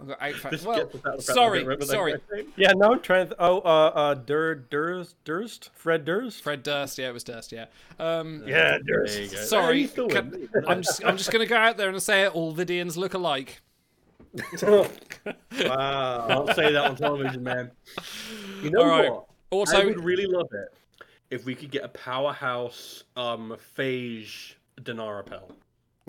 I've 0.00 0.08
got 0.08 0.18
eight 0.22 0.36
facts. 0.36 0.50
This 0.56 0.64
Well, 0.64 0.78
gets 0.78 0.92
without 0.94 1.16
the 1.18 1.22
fact 1.22 1.26
that 1.26 1.32
I 1.32 1.34
sorry, 1.34 1.58
remember 1.62 1.84
that 1.84 1.90
sorry. 1.92 2.12
guy's 2.12 2.20
name. 2.32 2.52
Yeah, 2.56 2.72
now 2.74 2.92
I'm 2.92 3.00
trying 3.00 3.28
to. 3.28 3.36
oh, 3.38 3.58
uh, 3.58 3.92
uh, 3.94 4.14
Dur, 4.14 4.54
Durst, 4.54 5.16
Durst, 5.24 5.70
Fred 5.74 6.06
Durst. 6.06 6.42
Fred 6.42 6.62
Durst, 6.62 6.96
yeah, 6.96 7.10
it 7.10 7.12
was 7.12 7.24
Durst, 7.24 7.52
yeah. 7.52 7.66
Um, 7.98 8.42
Yeah, 8.46 8.78
Durst. 8.86 9.14
There 9.14 9.22
you 9.24 9.30
go. 9.30 9.36
Sorry, 9.42 9.80
Hey, 9.82 9.86
still 9.88 10.08
can- 10.08 10.30
win. 10.30 10.48
I'm 10.66 10.80
just 10.82 11.04
I'm 11.04 11.18
just 11.18 11.30
gonna 11.30 11.44
go 11.44 11.56
out 11.56 11.76
there 11.76 11.90
and 11.90 12.02
say 12.02 12.22
it. 12.22 12.34
All 12.34 12.54
Vidians 12.54 12.96
look 12.96 13.12
alike. 13.12 13.60
Wow. 15.64 16.26
Can't 16.46 16.56
say 16.56 16.72
that 16.72 16.84
on 16.84 16.96
television, 16.96 17.42
man. 17.42 17.70
You 18.62 18.70
know 18.70 18.80
All 18.82 18.88
right. 18.88 19.10
what? 19.10 19.26
Also- 19.50 19.80
I 19.80 19.84
would 19.84 20.02
really 20.04 20.26
love 20.26 20.48
it 20.52 20.68
if 21.30 21.44
we 21.44 21.54
could 21.54 21.70
get 21.70 21.84
a 21.84 21.88
powerhouse 21.88 23.04
um 23.16 23.56
phage 23.76 24.54
Denara 24.80 25.26
Pel. 25.26 25.50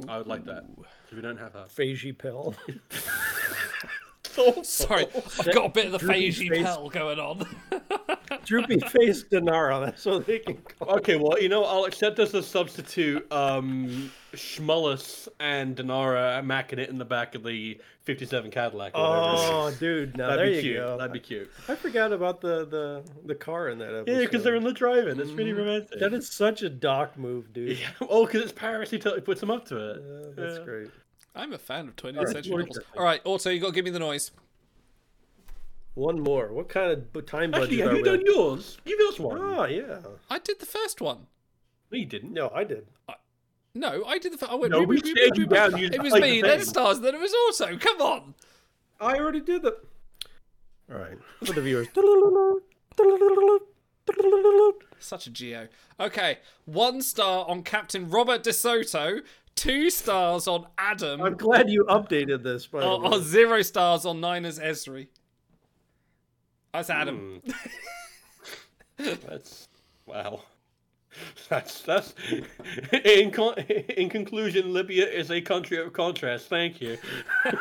I 0.08 0.18
would 0.18 0.28
like 0.28 0.46
that. 0.46 0.64
'cause 0.76 1.16
we 1.16 1.22
don't 1.22 1.38
have 1.38 1.54
her. 1.54 1.66
Phage 1.68 2.06
Pell. 4.36 4.64
Sorry, 4.64 5.06
I've 5.40 5.54
got 5.54 5.66
a 5.66 5.70
bit 5.70 5.86
of 5.88 5.92
the 5.94 5.98
Droopy 6.00 6.32
phagey 6.32 6.64
pell 6.64 6.90
going 6.90 7.20
on. 7.20 7.46
Droopy 8.46 8.80
face 8.80 9.24
Denara. 9.24 9.86
That's 9.86 10.06
what 10.06 10.26
they 10.26 10.40
can 10.40 10.58
call. 10.58 10.96
Okay, 10.98 11.16
well, 11.16 11.40
you 11.42 11.50
know, 11.50 11.64
I'll 11.64 11.86
accept 11.86 12.18
as 12.20 12.34
a 12.34 12.42
substitute 12.44 13.30
um 13.32 14.12
Schmullus 14.34 15.28
and 15.40 15.76
Denara 15.76 16.42
macking 16.44 16.80
it 16.80 16.90
in 16.90 16.98
the 16.98 17.06
back 17.06 17.36
of 17.36 17.44
the 17.44 17.80
57 18.04 18.50
Cadillac. 18.50 18.94
Or 18.96 19.02
whatever 19.02 19.28
it 19.28 19.34
is. 19.34 19.40
Oh, 19.52 19.72
dude, 19.80 20.18
now 20.18 20.30
That'd 20.30 20.40
there 20.40 20.50
be 20.50 20.56
you 20.56 20.62
cute. 20.62 20.78
go. 20.78 20.98
That'd 20.98 21.14
be 21.14 21.20
cute. 21.20 21.52
I 21.68 21.76
forgot 21.76 22.14
about 22.14 22.42
the 22.42 22.66
the 22.66 23.04
the 23.26 23.36
car 23.36 23.70
in 23.70 23.78
that 23.80 23.94
episode. 23.94 24.12
Yeah, 24.12 24.20
because 24.26 24.44
they're 24.44 24.56
in 24.56 24.64
the 24.64 24.74
drive-in. 24.74 25.20
It's 25.20 25.32
really 25.32 25.54
romantic. 25.54 26.00
That 26.00 26.14
is 26.14 26.30
such 26.32 26.62
a 26.64 26.70
doc 26.70 27.18
move, 27.18 27.52
dude. 27.54 27.78
Yeah. 27.80 27.88
Oh, 28.10 28.26
because 28.26 28.42
it's 28.42 28.52
Paris. 28.52 28.90
He 28.90 28.98
totally 29.00 29.22
puts 29.22 29.40
them 29.42 29.52
up 29.52 29.66
to 29.68 29.78
it. 29.92 30.02
Yeah, 30.04 30.30
that's 30.36 30.58
Yeah. 30.60 30.64
great. 30.64 30.88
I'm 31.36 31.54
a 31.54 31.58
fan 31.58 31.88
of 31.88 31.96
20th 31.96 32.18
All 32.18 32.24
right, 32.26 32.34
century 32.34 32.58
novels. 32.58 32.80
All 32.98 33.04
right, 33.04 33.22
also 33.24 33.50
you 33.50 33.60
got 33.60 33.68
to 33.68 33.74
give 33.74 33.86
me 33.86 33.92
the 33.92 34.00
noise. 34.00 34.32
One 35.94 36.20
more. 36.22 36.52
What 36.52 36.70
kind 36.70 36.92
of 36.92 37.14
bu- 37.14 37.22
time 37.22 37.52
budget 37.52 37.64
Actually, 37.64 37.78
have 37.82 37.92
are 37.92 37.96
you 37.98 38.04
we 38.04 38.10
done 38.10 38.20
on? 38.20 38.26
yours? 38.26 38.78
Give 38.86 39.00
us 39.10 39.20
one. 39.20 39.40
Oh 39.42 39.66
yeah. 39.66 39.98
I 40.30 40.40
did 40.40 40.60
the 40.60 40.66
first 40.66 41.02
one. 41.02 41.28
No, 41.92 41.98
you 41.98 42.06
didn't. 42.06 42.34
No, 42.34 42.50
I 42.54 42.64
did. 42.64 42.88
No, 43.74 44.04
I 44.06 44.18
did 44.18 44.34
the. 44.34 44.38
Fir- 44.38 44.48
I 44.50 44.56
went. 44.56 44.72
No, 44.72 44.82
we 44.84 44.98
boop, 44.98 45.04
boop, 45.04 45.12
stared 45.12 45.38
you 45.38 45.46
boop, 45.48 45.54
down, 45.54 45.72
boop. 45.74 45.94
It 45.94 46.02
was 46.02 46.12
played 46.12 46.22
me. 46.24 46.42
the 46.42 46.48
Then 46.48 46.66
stars. 46.66 47.00
Then 47.02 47.16
it 47.16 47.22
was 47.22 47.34
also. 47.48 47.78
Come 47.78 48.02
on. 48.02 48.34
I 49.00 49.16
already 49.18 49.42
did 49.42 49.64
that. 49.64 49.78
All 50.92 50.98
right. 51.00 51.18
For 51.44 51.54
the 51.54 51.62
viewers. 51.62 51.88
Such 55.00 55.28
a 55.28 55.30
geo. 55.30 55.68
Okay, 56.00 56.40
one 56.66 57.02
star 57.02 57.46
on 57.48 57.64
Captain 57.64 58.10
Robert 58.10 58.44
DeSoto. 58.44 59.22
Two 59.56 59.90
stars 59.90 60.48
on 60.48 60.68
Adam. 60.78 61.22
I'm 61.22 61.36
glad 61.36 61.70
you 61.70 61.86
updated 61.90 62.44
this. 62.44 62.68
By 62.68 62.82
the 62.82 62.88
or, 62.88 63.02
way. 63.02 63.10
or 63.10 63.22
zero 63.22 63.62
stars 63.62 64.06
on 64.06 64.20
Niners 64.22 64.60
Ezri. 64.60 65.08
That's 66.74 66.90
Adam. 66.90 67.42
That's 68.98 69.68
wow. 70.06 70.42
That's 71.50 71.82
that's 71.82 72.14
in 73.04 73.32
con- 73.32 73.58
in 73.58 74.10
conclusion, 74.10 74.74
Libya 74.74 75.06
is 75.06 75.30
a 75.30 75.42
country 75.42 75.78
of 75.78 75.92
contrast. 75.92 76.48
Thank 76.48 76.80
you. 76.80 76.98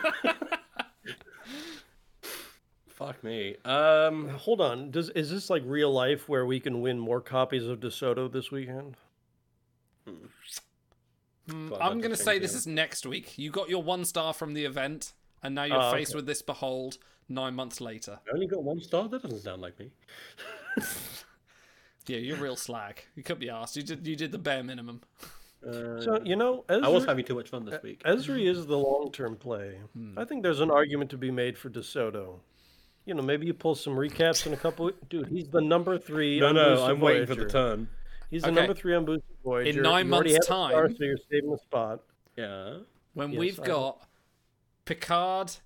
Fuck 2.86 3.24
me. 3.24 3.56
Um, 3.64 4.28
Hold 4.28 4.60
on. 4.60 4.90
Does 4.90 5.08
is 5.10 5.30
this 5.30 5.50
like 5.50 5.62
real 5.64 5.90
life 5.90 6.28
where 6.28 6.46
we 6.46 6.60
can 6.60 6.80
win 6.80 6.98
more 6.98 7.20
copies 7.20 7.66
of 7.66 7.80
DeSoto 7.80 8.30
this 8.30 8.50
weekend? 8.52 8.96
Hmm, 10.06 10.26
God, 11.50 11.78
I'm 11.80 11.98
going 11.98 12.10
to 12.10 12.16
say 12.16 12.38
this 12.38 12.54
is 12.54 12.66
next 12.66 13.06
week. 13.06 13.36
You 13.38 13.50
got 13.50 13.68
your 13.68 13.82
one 13.82 14.04
star 14.04 14.32
from 14.32 14.54
the 14.54 14.64
event, 14.64 15.12
and 15.42 15.54
now 15.54 15.64
you're 15.64 15.80
Oh, 15.80 15.92
faced 15.92 16.12
okay. 16.12 16.16
with 16.18 16.26
this 16.26 16.42
behold 16.42 16.98
nine 17.28 17.54
months 17.54 17.80
later. 17.80 18.18
I 18.28 18.34
only 18.34 18.46
got 18.46 18.62
one 18.62 18.80
star. 18.80 19.08
That 19.08 19.22
doesn't 19.22 19.40
sound 19.40 19.62
like 19.62 19.78
me. 19.78 19.90
Yeah, 22.06 22.16
you're 22.18 22.38
real 22.38 22.56
slag. 22.56 23.04
You 23.14 23.22
could 23.22 23.38
be 23.38 23.50
asked. 23.50 23.76
You 23.76 23.82
did. 23.82 24.06
You 24.06 24.16
did 24.16 24.32
the 24.32 24.38
bare 24.38 24.62
minimum. 24.64 25.00
Uh, 25.64 26.00
So 26.00 26.20
you 26.24 26.34
know, 26.34 26.64
Ezra, 26.68 26.86
I 26.86 26.88
was 26.88 27.04
having 27.04 27.24
too 27.24 27.34
much 27.34 27.50
fun 27.50 27.64
this 27.64 27.80
week. 27.82 28.02
Ezri 28.04 28.50
is 28.50 28.66
the 28.66 28.76
long-term 28.78 29.36
play. 29.36 29.78
Hmm. 29.94 30.18
I 30.18 30.24
think 30.24 30.42
there's 30.42 30.60
an 30.60 30.70
argument 30.70 31.10
to 31.10 31.18
be 31.18 31.30
made 31.30 31.56
for 31.58 31.68
DeSoto. 31.70 32.40
You 33.04 33.14
know, 33.14 33.22
maybe 33.22 33.46
you 33.46 33.54
pull 33.54 33.74
some 33.74 33.94
recaps 33.94 34.46
in 34.46 34.52
a 34.52 34.56
couple. 34.56 34.90
Dude, 35.08 35.28
he's 35.28 35.48
the 35.48 35.60
number 35.60 35.98
three. 35.98 36.40
No, 36.40 36.52
no, 36.52 36.76
unboosted 36.76 36.88
I'm 36.88 37.00
waiting 37.00 37.26
for 37.26 37.34
the 37.34 37.48
turn. 37.48 37.88
He's 38.30 38.42
the 38.42 38.52
number 38.52 38.74
three 38.74 38.92
unboosted 38.92 39.22
Voyager. 39.44 39.70
In 39.78 39.82
nine 39.82 40.06
You 40.06 40.14
already 40.14 40.32
months' 40.32 40.46
have 40.48 40.56
a 40.56 40.68
star, 40.70 40.86
time- 40.88 40.96
so 40.96 41.04
you're 41.04 41.16
saving 41.30 41.50
the 41.50 41.58
spot. 41.58 42.00
Yeah. 42.36 42.78
When 43.14 43.32
Yes, 43.32 43.40
we've 43.40 43.60
I- 43.60 43.66
got 43.66 44.08
Picard 44.84 45.56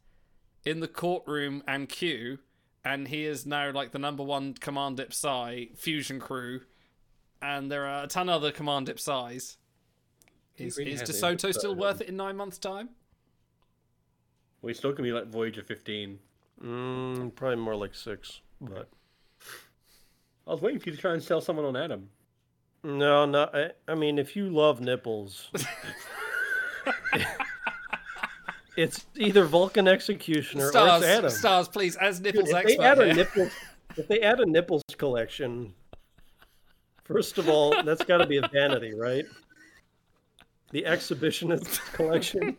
in 0.65 0.81
the 0.81 0.89
courtroom 0.89 1.63
and 1.69 1.89
Q, 1.89 2.39
and 2.85 3.09
he 3.09 3.25
is 3.27 3.45
now 3.47 3.71
like 3.71 3.93
the 3.93 3.99
number 3.99 4.23
one 4.23 4.55
command 4.55 5.05
Psi 5.11 5.69
fusion 5.77 6.19
crew 6.21 6.63
and 7.43 7.71
there 7.71 7.87
are 7.87 8.05
a 8.05 8.07
ton 8.07 8.29
of 8.31 8.37
other 8.37 8.51
Command 8.53 8.87
Ipsize. 8.89 9.59
Is, 10.57 10.79
really 10.79 10.93
is 10.93 11.03
DeSoto 11.03 11.53
still 11.53 11.75
Ipsize. 11.75 11.79
worth 11.79 12.01
it 12.01 12.09
in 12.09 12.17
nine 12.17 12.37
months' 12.37 12.57
time? 12.59 12.89
Well, 14.63 14.69
he's 14.69 14.79
still 14.79 14.93
gonna 14.93 15.03
be 15.03 15.13
like 15.13 15.27
Voyager 15.27 15.63
15. 15.63 16.19
Mm, 16.63 17.35
probably 17.35 17.57
more 17.57 17.77
like 17.77 17.95
six, 17.95 18.41
but 18.63 18.89
I 20.47 20.53
was 20.53 20.63
waiting 20.63 20.81
for 20.81 20.89
you 20.89 20.95
to 20.95 21.01
try 21.01 21.13
and 21.13 21.23
sell 21.23 21.41
someone 21.43 21.67
on 21.67 21.77
Adam. 21.77 22.09
No, 22.85 23.25
no. 23.27 23.49
I, 23.53 23.71
I 23.89 23.95
mean, 23.95 24.19
if 24.19 24.37
you 24.37 24.49
love 24.51 24.81
nipples, 24.81 25.51
it's 28.77 29.07
either 29.17 29.45
Vulcan 29.45 29.89
Executioner 29.89 30.67
or 30.67 30.71
Stars, 30.71 31.03
it's 31.03 31.11
Adam. 31.11 31.31
stars, 31.31 31.69
please, 31.69 31.97
as 31.97 32.21
Dude, 32.21 32.35
nipples 32.35 32.51
if 32.51 32.57
expert. 32.57 32.79
they 32.79 32.85
add 32.85 32.99
a 32.99 33.15
nipples, 33.15 33.53
if 33.97 34.09
they 34.09 34.21
add 34.21 34.41
a 34.41 34.47
nipples 34.47 34.83
collection, 34.99 35.73
first 37.05 37.39
of 37.39 37.49
all, 37.49 37.83
that's 37.83 38.05
got 38.05 38.19
to 38.19 38.27
be 38.27 38.37
a 38.37 38.49
vanity, 38.49 38.95
right? 38.95 39.25
The 40.71 40.83
exhibitionist 40.83 41.81
collection. 41.93 42.57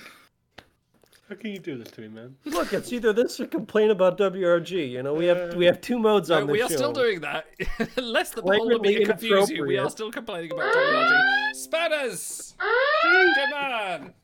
How 1.28 1.34
can 1.34 1.50
you 1.50 1.58
do 1.58 1.76
this 1.76 1.90
to 1.92 2.02
me, 2.02 2.08
man? 2.08 2.36
Look, 2.44 2.72
it's 2.72 2.92
either 2.92 3.12
this 3.12 3.40
or 3.40 3.46
complain 3.46 3.90
about 3.90 4.16
WRG. 4.16 4.90
You 4.90 5.02
know, 5.02 5.12
we 5.12 5.26
have 5.26 5.54
we 5.56 5.64
have 5.66 5.80
two 5.80 5.98
modes 5.98 6.28
No, 6.28 6.36
on 6.36 6.46
this 6.46 6.52
we 6.52 6.62
are 6.62 6.68
show. 6.68 6.76
still 6.76 6.92
doing 6.92 7.20
that. 7.20 7.46
Lest 7.96 8.36
the 8.36 8.42
beholder 8.42 8.76
Flagrantly 8.76 8.94
be 8.98 9.04
to 9.04 9.10
confuse 9.10 9.50
you, 9.50 9.66
we 9.66 9.76
are 9.76 9.90
still 9.90 10.12
complaining 10.12 10.52
about 10.52 10.72
WRG. 10.72 11.54
Spanners! 11.54 12.54
Come 12.60 13.52
on! 13.54 14.14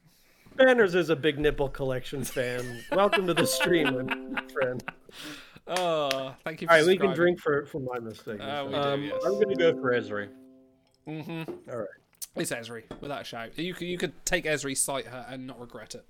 Banners 0.57 0.95
is 0.95 1.11
a 1.11 1.17
big 1.17 1.39
nipple 1.39 1.69
collection 1.69 2.23
fan. 2.23 2.85
Welcome 2.93 3.27
to 3.27 3.35
the 3.35 3.47
stream, 3.47 4.07
my 4.33 4.43
friend. 4.53 4.85
Oh, 5.67 6.35
thank 6.45 6.61
you 6.61 6.69
for 6.69 6.75
All 6.75 6.79
right, 6.81 6.87
we 6.87 6.99
can 6.99 7.15
drink 7.15 7.41
for 7.41 7.67
for 7.67 7.81
my 7.81 7.99
mistake. 7.99 8.39
Uh, 8.41 8.67
Um, 8.67 9.01
do, 9.01 9.07
yes. 9.07 9.23
I'm 9.25 9.41
gonna 9.41 9.57
go 9.57 9.73
for 9.81 9.93
Ezri. 9.93 10.29
Mm-hmm. 11.09 11.53
All 11.71 11.79
right. 11.79 11.89
It's 12.37 12.51
Ezri, 12.53 12.85
without 13.01 13.23
a 13.23 13.25
shout. 13.25 13.59
You 13.59 13.75
could, 13.75 13.89
you 13.89 13.99
could 13.99 14.13
take 14.25 14.45
Ezri, 14.45 14.77
cite 14.77 15.07
her, 15.07 15.27
and 15.29 15.47
not 15.47 15.61
regret 15.61 15.95
it. 15.95 16.05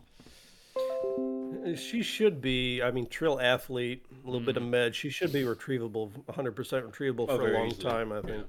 She 1.76 2.02
should 2.02 2.40
be. 2.40 2.82
I 2.82 2.90
mean, 2.90 3.06
Trill 3.06 3.40
athlete, 3.40 4.04
a 4.10 4.26
little 4.26 4.40
Mm. 4.40 4.46
bit 4.46 4.56
of 4.56 4.62
med. 4.62 4.94
She 4.94 5.10
should 5.10 5.32
be 5.32 5.42
retrievable, 5.42 6.10
100% 6.28 6.90
retrievable 6.90 7.26
Oh, 7.28 7.36
for 7.38 7.50
a 7.50 7.52
long 7.54 7.68
easily, 7.68 7.82
time. 7.82 8.12
I 8.12 8.20
think. 8.22 8.46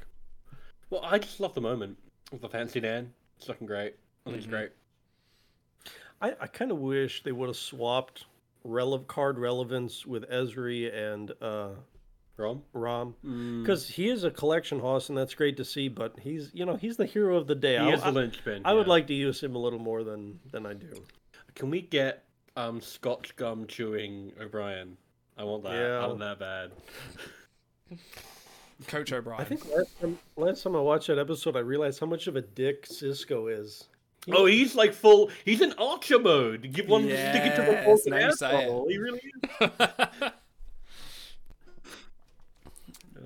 Well, 0.89 1.01
I 1.03 1.17
just 1.19 1.39
love 1.39 1.53
the 1.53 1.61
moment 1.61 1.97
with 2.31 2.41
the 2.41 2.49
fancy 2.49 2.79
Dan. 2.79 3.13
It's 3.37 3.47
looking 3.47 3.67
great. 3.67 3.95
I 4.25 4.29
think 4.29 4.37
it's 4.37 4.45
Mm-hmm. 4.45 4.55
great. 4.55 4.71
I, 6.21 6.35
I 6.41 6.47
kind 6.47 6.71
of 6.71 6.77
wish 6.79 7.23
they 7.23 7.31
would 7.31 7.47
have 7.49 7.57
swapped 7.57 8.25
rele- 8.65 9.05
card 9.07 9.37
relevance 9.37 10.05
with 10.05 10.29
Ezri 10.29 10.93
and 10.93 11.31
uh, 11.41 11.69
Rom. 12.37 12.63
Rom, 12.73 13.15
Mm. 13.25 13.61
because 13.63 13.87
he 13.89 14.09
is 14.09 14.23
a 14.23 14.31
collection 14.31 14.79
hoss, 14.79 15.09
and 15.09 15.17
that's 15.17 15.33
great 15.33 15.57
to 15.57 15.65
see. 15.65 15.87
But 15.89 16.17
he's, 16.19 16.51
you 16.53 16.65
know, 16.65 16.75
he's 16.77 16.97
the 16.97 17.05
hero 17.05 17.35
of 17.37 17.47
the 17.47 17.55
day. 17.55 17.73
He 17.73 17.79
I, 17.79 17.93
is 17.93 18.01
the 18.01 18.07
I- 18.07 18.11
linchpin, 18.11 18.61
I 18.65 18.73
would 18.73 18.87
like 18.87 19.07
to 19.07 19.13
use 19.13 19.41
him 19.43 19.55
a 19.55 19.59
little 19.59 19.79
more 19.79 20.03
than 20.03 20.39
than 20.51 20.65
I 20.65 20.73
do. 20.73 20.93
Can 21.55 21.69
we 21.69 21.81
get 21.81 22.23
um 22.55 22.81
Scotch 22.81 23.35
gum 23.35 23.65
chewing 23.67 24.31
O'Brien? 24.41 24.97
I 25.37 25.43
want 25.43 25.63
that. 25.63 25.73
Yeah. 25.73 25.99
I 26.03 26.07
want 26.07 26.19
that 26.19 26.39
bad. 26.39 26.71
Coach 28.87 29.11
O'Brien. 29.13 29.39
I 29.41 29.43
think 29.45 29.65
last 29.69 29.99
time, 29.99 30.19
last 30.35 30.63
time 30.63 30.75
I 30.75 30.79
watched 30.79 31.07
that 31.07 31.19
episode, 31.19 31.55
I 31.55 31.59
realized 31.59 31.99
how 31.99 32.05
much 32.07 32.27
of 32.27 32.35
a 32.35 32.41
dick 32.41 32.85
Sisko 32.87 33.51
is. 33.59 33.85
Oh, 34.31 34.45
he's 34.45 34.75
like 34.75 34.93
full. 34.93 35.29
He's 35.45 35.61
in 35.61 35.73
Archer 35.73 36.19
mode. 36.19 36.71
Give 36.73 36.87
one 36.87 37.03
stick 37.03 37.43
it 37.45 37.55
to 37.55 37.61
the 37.61 37.71
Yes, 37.73 37.85
Vulcan 37.85 38.11
now 38.11 38.27
you 38.27 38.33
say 38.35 38.49
it. 38.49 38.63
asshole. 38.63 38.87
He 38.89 38.97
really 38.97 39.21
is. 39.61 39.69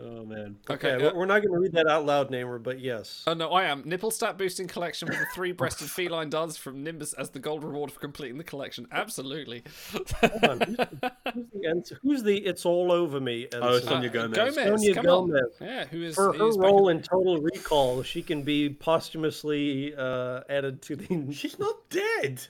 oh 0.09 0.25
man. 0.25 0.55
Okay, 0.69 0.93
Okay, 0.93 1.05
uh, 1.05 1.13
we're 1.13 1.25
not 1.25 1.41
going 1.41 1.53
to 1.53 1.59
read 1.59 1.73
that 1.73 1.88
out 1.88 2.05
loud, 2.05 2.31
Namer, 2.31 2.59
but 2.59 2.79
yes. 2.79 3.23
Oh 3.27 3.34
no, 3.34 3.49
I 3.49 3.65
am. 3.65 3.84
Nipple 3.85 4.11
stat 4.11 4.38
boosting 4.38 4.67
collection 4.67 5.07
with 5.09 5.19
the 5.19 5.25
three 5.34 5.51
breasted 5.51 5.89
feline 5.89 6.29
does 6.29 6.57
from 6.57 6.84
Nimbus 6.84 7.13
as 7.13 7.29
the 7.31 7.39
gold 7.39 7.63
reward 7.63 7.91
for 7.91 7.99
completing 7.99 8.38
the 8.38 8.43
collection. 8.43 8.88
Absolutely. 8.91 9.63
Hold 9.91 10.43
on, 10.45 10.59
who's, 10.61 10.77
the, 10.77 11.11
who's, 11.34 11.89
the, 11.89 11.97
who's 12.03 12.23
the 12.23 12.38
It's 12.38 12.65
All 12.65 12.91
Over 12.91 13.19
Me? 13.19 13.47
Oh, 13.53 13.75
ensign? 13.75 13.89
Sonia 13.89 14.09
Gomez. 14.09 14.35
Gomez, 14.38 14.55
Sonia 14.55 14.93
come 14.95 15.05
Gomez. 15.05 15.41
on. 15.61 15.67
Yeah, 15.67 15.85
who 15.85 16.01
is 16.03 16.15
For 16.15 16.34
her 16.34 16.47
is 16.47 16.57
role 16.57 16.89
in- 16.89 16.97
in 16.97 17.03
Total 17.03 17.39
Recall, 17.41 18.03
she 18.03 18.21
can 18.21 18.43
be 18.43 18.69
posthumously 18.69 19.93
uh, 19.95 20.41
added 20.49 20.81
to 20.84 20.95
the. 20.95 21.34
She's 21.34 21.59
not 21.59 21.89
dead. 21.89 22.41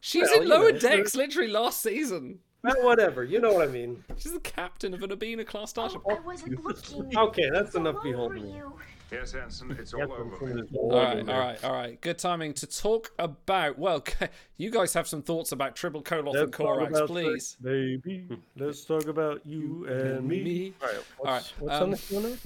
She's 0.00 0.24
Well, 0.24 0.36
in 0.36 0.42
you 0.42 0.48
lower 0.48 0.72
know, 0.72 0.78
decks 0.78 1.14
literally 1.16 1.48
last 1.50 1.82
season. 1.82 2.40
Well, 2.62 2.74
whatever, 2.84 3.22
you 3.24 3.40
know 3.40 3.52
what 3.52 3.68
I 3.68 3.70
mean. 3.70 4.02
She's 4.18 4.32
the 4.32 4.40
captain 4.40 4.92
of 4.92 5.02
an 5.02 5.10
Abina 5.10 5.46
class 5.46 5.70
starship. 5.70 6.02
I 6.10 6.14
wasn't 6.20 6.62
looking. 6.64 7.16
Okay, 7.16 7.50
that's 7.52 7.74
enough 7.76 8.02
beholding. 8.02 8.46
you. 8.50 8.72
Yes, 9.10 9.34
Ensign, 9.34 9.70
it's 9.80 9.94
all 9.94 10.02
over. 10.02 10.36
All 10.74 10.90
right, 10.90 11.26
all 11.28 11.38
right, 11.38 11.64
all 11.64 11.72
right. 11.72 11.98
Good 12.02 12.18
timing 12.18 12.52
to 12.54 12.66
talk 12.66 13.10
about. 13.18 13.78
Well, 13.78 14.04
you 14.58 14.70
guys 14.70 14.92
have 14.92 15.08
some 15.08 15.22
thoughts 15.22 15.52
about 15.52 15.76
Tribble 15.76 16.02
Koloth 16.02 16.34
and 16.34 16.50
Let's 16.50 16.50
talk 16.58 16.78
Korax, 16.78 17.06
please. 17.06 17.48
sex, 17.48 17.56
baby. 17.62 18.28
Let's 18.56 18.84
talk 18.84 19.06
about 19.06 19.46
you 19.46 19.86
and 19.86 20.28
me. 20.28 20.42
me. 20.44 20.72
All 20.82 20.88
right, 20.88 20.96
All 21.20 21.24
right, 21.26 21.32
what's, 21.34 21.50
what's 21.60 21.74
um, 21.76 21.82
on 21.84 21.90
the 21.92 21.96
corner? 22.10 22.36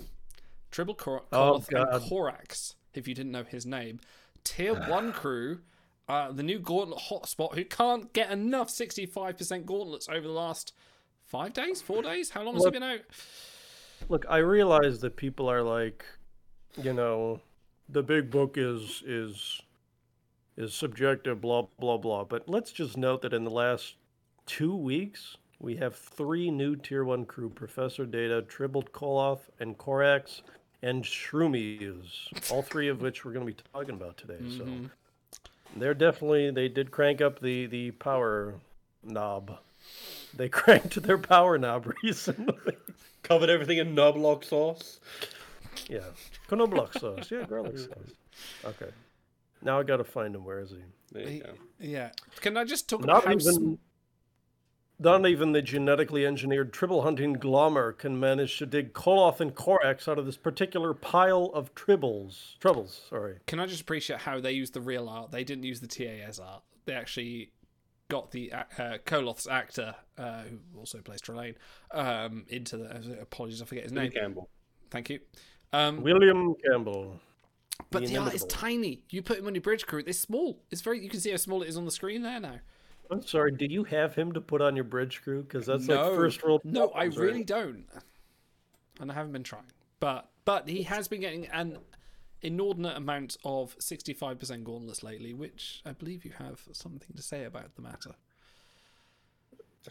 Tribble 0.70 0.94
Kor- 0.94 1.22
Oh, 1.32 1.56
and 1.56 1.64
Korax, 1.66 2.74
if 2.94 3.08
you 3.08 3.14
didn't 3.14 3.32
know 3.32 3.44
his 3.44 3.66
name. 3.66 3.98
Tier 4.44 4.74
1 4.88 5.12
crew, 5.14 5.58
uh, 6.12 6.30
the 6.30 6.42
new 6.42 6.58
Gauntlet 6.58 7.00
hotspot 7.10 7.54
who 7.54 7.64
can't 7.64 8.12
get 8.12 8.30
enough 8.30 8.68
65% 8.68 9.64
gauntlets 9.64 10.08
over 10.10 10.20
the 10.20 10.32
last 10.32 10.74
five 11.24 11.54
days, 11.54 11.80
four 11.80 12.02
days? 12.02 12.30
How 12.30 12.42
long 12.42 12.54
has 12.54 12.64
Look- 12.64 12.74
he 12.74 12.80
been 12.80 12.88
out? 12.88 13.00
Look, 14.08 14.26
I 14.28 14.38
realize 14.38 15.00
that 15.00 15.16
people 15.16 15.48
are 15.48 15.62
like, 15.62 16.04
you 16.76 16.92
know, 16.92 17.40
the 17.88 18.02
big 18.02 18.30
book 18.30 18.56
is 18.56 19.02
is 19.06 19.62
is 20.56 20.74
subjective, 20.74 21.40
blah 21.40 21.66
blah 21.78 21.96
blah. 21.96 22.24
But 22.24 22.48
let's 22.48 22.72
just 22.72 22.96
note 22.96 23.22
that 23.22 23.32
in 23.32 23.44
the 23.44 23.50
last 23.50 23.94
two 24.44 24.74
weeks, 24.74 25.36
we 25.60 25.76
have 25.76 25.94
three 25.94 26.50
new 26.50 26.74
tier 26.74 27.04
one 27.04 27.24
crew: 27.24 27.48
Professor 27.48 28.04
Data, 28.04 28.42
Tribbled 28.42 28.90
Koloth, 28.92 29.50
and 29.60 29.78
Korax, 29.78 30.42
and 30.82 31.04
Shroomies. 31.04 32.50
All 32.50 32.62
three 32.62 32.88
of 32.88 33.00
which 33.00 33.24
we're 33.24 33.32
going 33.32 33.46
to 33.46 33.52
be 33.52 33.62
talking 33.72 33.94
about 33.94 34.16
today. 34.16 34.40
So 34.58 34.66
they're 35.76 35.94
definitely 35.94 36.50
they 36.50 36.68
did 36.68 36.90
crank 36.90 37.20
up 37.20 37.40
the 37.40 37.66
the 37.66 37.90
power 37.92 38.54
knob. 39.02 39.58
They 40.34 40.48
cranked 40.60 41.02
their 41.02 41.18
power 41.18 41.58
knob 41.58 41.92
recently. 42.02 42.76
Covered 43.22 43.50
everything 43.50 43.78
in 43.78 43.94
knoblock 43.94 44.44
sauce. 44.44 45.00
Yeah. 45.88 46.00
Knoblauch 46.48 46.98
sauce. 47.00 47.30
Yeah, 47.30 47.44
garlic 47.44 47.78
sauce. 47.78 48.12
Okay. 48.64 48.90
Now 49.62 49.78
I 49.80 49.82
gotta 49.84 50.04
find 50.04 50.34
him. 50.34 50.44
Where 50.44 50.60
is 50.60 50.70
he? 50.70 50.76
There 51.12 51.22
you 51.22 51.28
He- 51.28 51.38
go. 51.40 51.52
Yeah. 51.80 52.10
Can 52.40 52.56
I 52.56 52.64
just 52.64 52.88
talk 52.88 53.00
Not 53.04 53.24
about 53.24 53.24
how 53.24 53.32
even 53.50 53.78
not 55.02 55.26
even 55.26 55.52
the 55.52 55.62
genetically 55.62 56.26
engineered 56.26 56.72
tribble 56.72 57.02
hunting 57.02 57.36
glommer 57.36 57.96
can 57.96 58.18
manage 58.18 58.58
to 58.58 58.66
dig 58.66 58.92
Koloth 58.92 59.40
and 59.40 59.54
Korax 59.54 60.08
out 60.08 60.18
of 60.18 60.26
this 60.26 60.36
particular 60.36 60.94
pile 60.94 61.50
of 61.54 61.74
tribbles. 61.74 62.58
Troubles, 62.58 63.02
sorry. 63.08 63.38
Can 63.46 63.60
I 63.60 63.66
just 63.66 63.82
appreciate 63.82 64.20
how 64.20 64.40
they 64.40 64.52
used 64.52 64.74
the 64.74 64.80
real 64.80 65.08
art? 65.08 65.30
They 65.30 65.44
didn't 65.44 65.64
use 65.64 65.80
the 65.80 65.86
TAS 65.86 66.38
art. 66.38 66.62
They 66.84 66.94
actually 66.94 67.52
got 68.08 68.30
the 68.30 68.52
uh, 68.52 68.62
Koloth's 69.06 69.48
actor, 69.48 69.94
uh, 70.18 70.42
who 70.42 70.58
also 70.78 70.98
plays 70.98 71.20
Trelane, 71.22 71.54
um, 71.92 72.44
into 72.48 72.76
the. 72.76 73.18
Apologies, 73.22 73.62
I 73.62 73.64
forget 73.64 73.84
his 73.84 73.92
Billy 73.92 74.08
name. 74.08 74.12
Campbell. 74.12 74.48
Thank 74.90 75.10
you. 75.10 75.20
Um, 75.72 76.02
William 76.02 76.54
Campbell. 76.68 77.18
but 77.90 78.06
the 78.06 78.18
art 78.18 78.34
is 78.34 78.44
tiny. 78.44 79.02
You 79.08 79.22
put 79.22 79.38
him 79.38 79.46
on 79.46 79.54
your 79.54 79.62
bridge 79.62 79.86
crew. 79.86 80.02
It's 80.06 80.18
small. 80.18 80.62
It's 80.70 80.82
very. 80.82 81.02
You 81.02 81.08
can 81.08 81.20
see 81.20 81.30
how 81.30 81.38
small 81.38 81.62
it 81.62 81.68
is 81.68 81.76
on 81.76 81.86
the 81.86 81.90
screen 81.90 82.22
there 82.22 82.38
now. 82.38 82.60
I'm 83.10 83.22
sorry, 83.22 83.52
Do 83.52 83.66
you 83.66 83.84
have 83.84 84.14
him 84.14 84.32
to 84.32 84.40
put 84.40 84.62
on 84.62 84.74
your 84.74 84.84
bridge 84.84 85.20
crew? 85.22 85.42
Because 85.42 85.66
that's 85.66 85.86
no, 85.86 86.08
like 86.08 86.14
first 86.16 86.42
world. 86.44 86.62
No, 86.64 86.86
I 86.88 86.90
problems, 87.08 87.16
right? 87.18 87.24
really 87.26 87.44
don't. 87.44 87.84
And 89.00 89.10
I 89.10 89.14
haven't 89.14 89.32
been 89.32 89.42
trying. 89.42 89.64
But 90.00 90.28
but 90.44 90.68
he 90.68 90.82
has 90.84 91.08
been 91.08 91.20
getting 91.20 91.46
an 91.48 91.78
inordinate 92.40 92.96
amount 92.96 93.36
of 93.44 93.76
65% 93.78 94.64
gauntlets 94.64 95.02
lately, 95.02 95.32
which 95.34 95.80
I 95.86 95.92
believe 95.92 96.24
you 96.24 96.32
have 96.38 96.60
something 96.72 97.14
to 97.16 97.22
say 97.22 97.44
about 97.44 97.74
the 97.76 97.82
matter. 97.82 98.12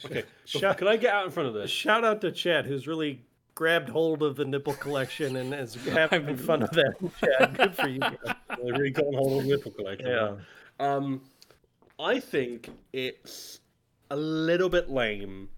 Okay. 0.05 0.23
Shout- 0.45 0.77
Can 0.77 0.87
I 0.87 0.97
get 0.97 1.13
out 1.13 1.25
in 1.25 1.31
front 1.31 1.47
of 1.49 1.53
this? 1.55 1.69
Shout 1.69 2.03
out 2.03 2.21
to 2.21 2.31
Chad, 2.31 2.65
who's 2.65 2.87
really 2.87 3.21
grabbed 3.55 3.89
hold 3.89 4.23
of 4.23 4.35
the 4.35 4.45
nipple 4.45 4.73
collection 4.73 5.35
and 5.35 5.53
is 5.53 5.75
having 5.85 6.35
fun 6.37 6.63
of 6.63 6.71
that. 6.71 6.93
Chad, 7.19 7.57
good 7.57 7.75
for 7.75 7.87
you. 7.87 7.99
guys. 7.99 8.15
Really 8.63 8.91
got 8.91 9.05
hold 9.05 9.39
of 9.41 9.47
the 9.47 9.55
nipple 9.55 9.71
collection. 9.71 10.07
Yeah. 10.07 10.35
Um, 10.79 11.21
I 12.01 12.19
think 12.19 12.69
it's 12.93 13.59
a 14.09 14.15
little 14.15 14.69
bit 14.69 14.89
lame 14.89 15.49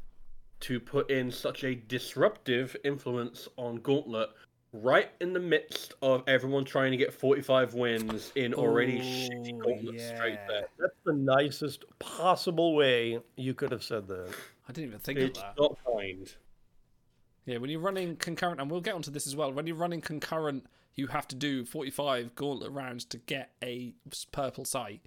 to 0.61 0.79
put 0.79 1.09
in 1.09 1.31
such 1.31 1.63
a 1.63 1.73
disruptive 1.73 2.75
influence 2.83 3.47
on 3.57 3.77
Gauntlet 3.77 4.29
right 4.73 5.09
in 5.21 5.31
the 5.31 5.39
midst 5.39 5.93
of 6.01 6.23
everyone 6.27 6.65
trying 6.65 6.91
to 6.91 6.97
get 6.97 7.13
45 7.13 7.75
wins 7.75 8.31
in 8.35 8.53
already 8.53 8.99
shitty 8.99 9.57
Gauntlet 9.57 10.01
straight 10.01 10.39
there. 10.49 10.67
That's 10.77 10.93
the 11.05 11.13
nicest 11.13 11.85
possible 11.99 12.75
way 12.75 13.19
you 13.37 13.53
could 13.53 13.71
have 13.71 13.83
said 13.83 14.07
that. 14.09 14.33
I 14.67 14.73
didn't 14.73 14.87
even 14.89 14.99
think 14.99 15.19
It's 15.19 15.39
of 15.39 15.45
that. 15.45 15.61
not 15.61 15.77
kind. 15.85 16.33
Yeah, 17.45 17.57
when 17.57 17.69
you're 17.69 17.79
running 17.79 18.17
concurrent, 18.17 18.59
and 18.59 18.69
we'll 18.69 18.81
get 18.81 18.95
onto 18.95 19.11
this 19.11 19.27
as 19.27 19.35
well. 19.35 19.51
When 19.53 19.65
you're 19.67 19.75
running 19.75 20.01
concurrent, 20.01 20.65
you 20.95 21.07
have 21.07 21.27
to 21.29 21.35
do 21.35 21.63
45 21.65 22.35
gauntlet 22.35 22.71
rounds 22.71 23.05
to 23.05 23.17
get 23.17 23.51
a 23.63 23.93
purple 24.31 24.65
sight, 24.65 25.01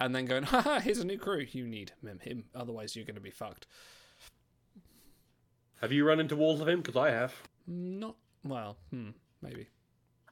and 0.00 0.14
then 0.14 0.26
going, 0.26 0.42
haha, 0.44 0.80
here's 0.80 0.98
a 0.98 1.06
new 1.06 1.18
crew. 1.18 1.46
You 1.50 1.66
need 1.66 1.92
him, 2.02 2.18
him, 2.20 2.44
otherwise 2.54 2.96
you're 2.96 3.04
going 3.04 3.14
to 3.14 3.20
be 3.20 3.30
fucked. 3.30 3.66
Have 5.80 5.92
you 5.92 6.06
run 6.06 6.20
into 6.20 6.36
walls 6.36 6.60
of 6.60 6.68
him? 6.68 6.80
Because 6.80 6.96
I 6.96 7.10
have. 7.10 7.34
Not 7.66 8.16
well, 8.44 8.76
hmm, 8.90 9.10
maybe. 9.42 9.68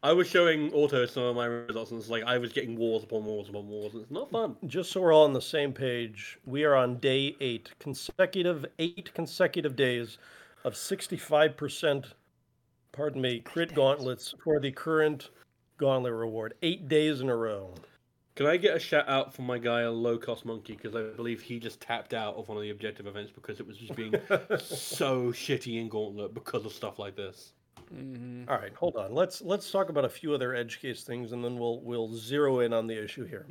I 0.03 0.13
was 0.13 0.29
showing 0.29 0.73
Auto 0.73 1.07
some 1.07 1.25
of 1.25 1.37
my 1.37 1.47
results, 1.47 1.91
and 1.91 2.01
it's 2.01 2.09
like 2.09 2.23
I 2.23 2.39
was 2.39 2.53
getting 2.53 2.77
walls 2.77 3.03
upon 3.03 3.25
walls 3.25 3.49
upon 3.49 3.67
walls, 3.67 3.95
and 3.95 4.03
it's 4.03 4.13
not 4.13 4.31
fun. 4.31 4.57
Just 4.67 4.93
so 4.93 5.01
we're 5.01 5.13
all 5.13 5.25
on 5.25 5.33
the 5.33 5.43
same 5.43 5.73
page, 5.73 6.39
we 6.47 6.65
are 6.65 6.77
on 6.77 6.99
day 6.99 7.35
eight, 7.41 7.71
consecutive 7.81 8.65
eight 8.79 9.13
consecutive 9.15 9.75
days 9.75 10.19
of 10.65 10.77
sixty-five 10.77 11.57
percent. 11.57 12.15
Pardon 12.93 13.21
me, 13.21 13.41
crit 13.41 13.75
gauntlets 13.75 14.35
for 14.43 14.61
the 14.61 14.71
current 14.71 15.31
gauntlet 15.79 16.13
reward. 16.13 16.55
Eight 16.63 16.89
days 16.89 17.21
in 17.21 17.29
a 17.29 17.37
row. 17.37 17.75
Can 18.39 18.47
I 18.47 18.57
get 18.57 18.77
a 18.77 18.79
shout 18.79 19.09
out 19.09 19.35
for 19.35 19.43
my 19.43 19.59
guy, 19.59 19.81
a 19.81 19.91
Low 19.91 20.17
Cost 20.17 20.45
Monkey, 20.45 20.75
because 20.75 20.95
I 20.95 21.03
believe 21.17 21.43
he 21.43 21.59
just 21.59 21.81
tapped 21.81 22.15
out 22.15 22.37
of 22.37 22.47
one 22.47 22.57
of 22.57 22.63
the 22.63 22.71
objective 22.71 23.09
events 23.09 23.33
because 23.35 23.59
it 23.59 23.67
was 23.67 23.77
just 23.77 23.97
being 23.97 24.13
so 24.61 25.33
shitty 25.33 25.81
in 25.81 25.89
Gauntlet 25.89 26.35
because 26.35 26.65
of 26.65 26.73
stuff 26.73 27.01
like 27.01 27.17
this. 27.17 27.55
Mm-hmm. 27.93 28.49
All 28.49 28.57
right, 28.57 28.73
hold 28.75 28.95
on. 28.95 29.13
Let's 29.13 29.43
let's 29.43 29.69
talk 29.73 29.89
about 29.89 30.05
a 30.05 30.09
few 30.09 30.33
other 30.35 30.55
edge 30.55 30.81
case 30.81 31.03
things, 31.03 31.33
and 31.33 31.45
then 31.45 31.59
we'll 31.59 31.81
we'll 31.81 32.15
zero 32.15 32.61
in 32.61 32.73
on 32.73 32.87
the 32.87 33.03
issue 33.03 33.25
here. 33.25 33.45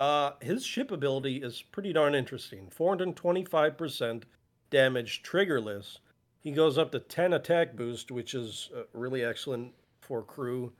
Uh, 0.00 0.32
his 0.40 0.66
ship 0.66 0.90
ability 0.90 1.36
is 1.36 1.62
pretty 1.62 1.92
darn 1.92 2.16
interesting. 2.16 2.68
425% 2.76 4.24
damage 4.70 5.22
triggerless. 5.22 5.98
He 6.40 6.50
goes 6.50 6.78
up 6.78 6.90
to 6.90 6.98
10 6.98 7.34
attack 7.34 7.76
boost, 7.76 8.10
which 8.10 8.34
is 8.34 8.70
uh, 8.76 8.82
really 8.92 9.22
excellent 9.22 9.72
for 10.00 10.24
crew. 10.24 10.72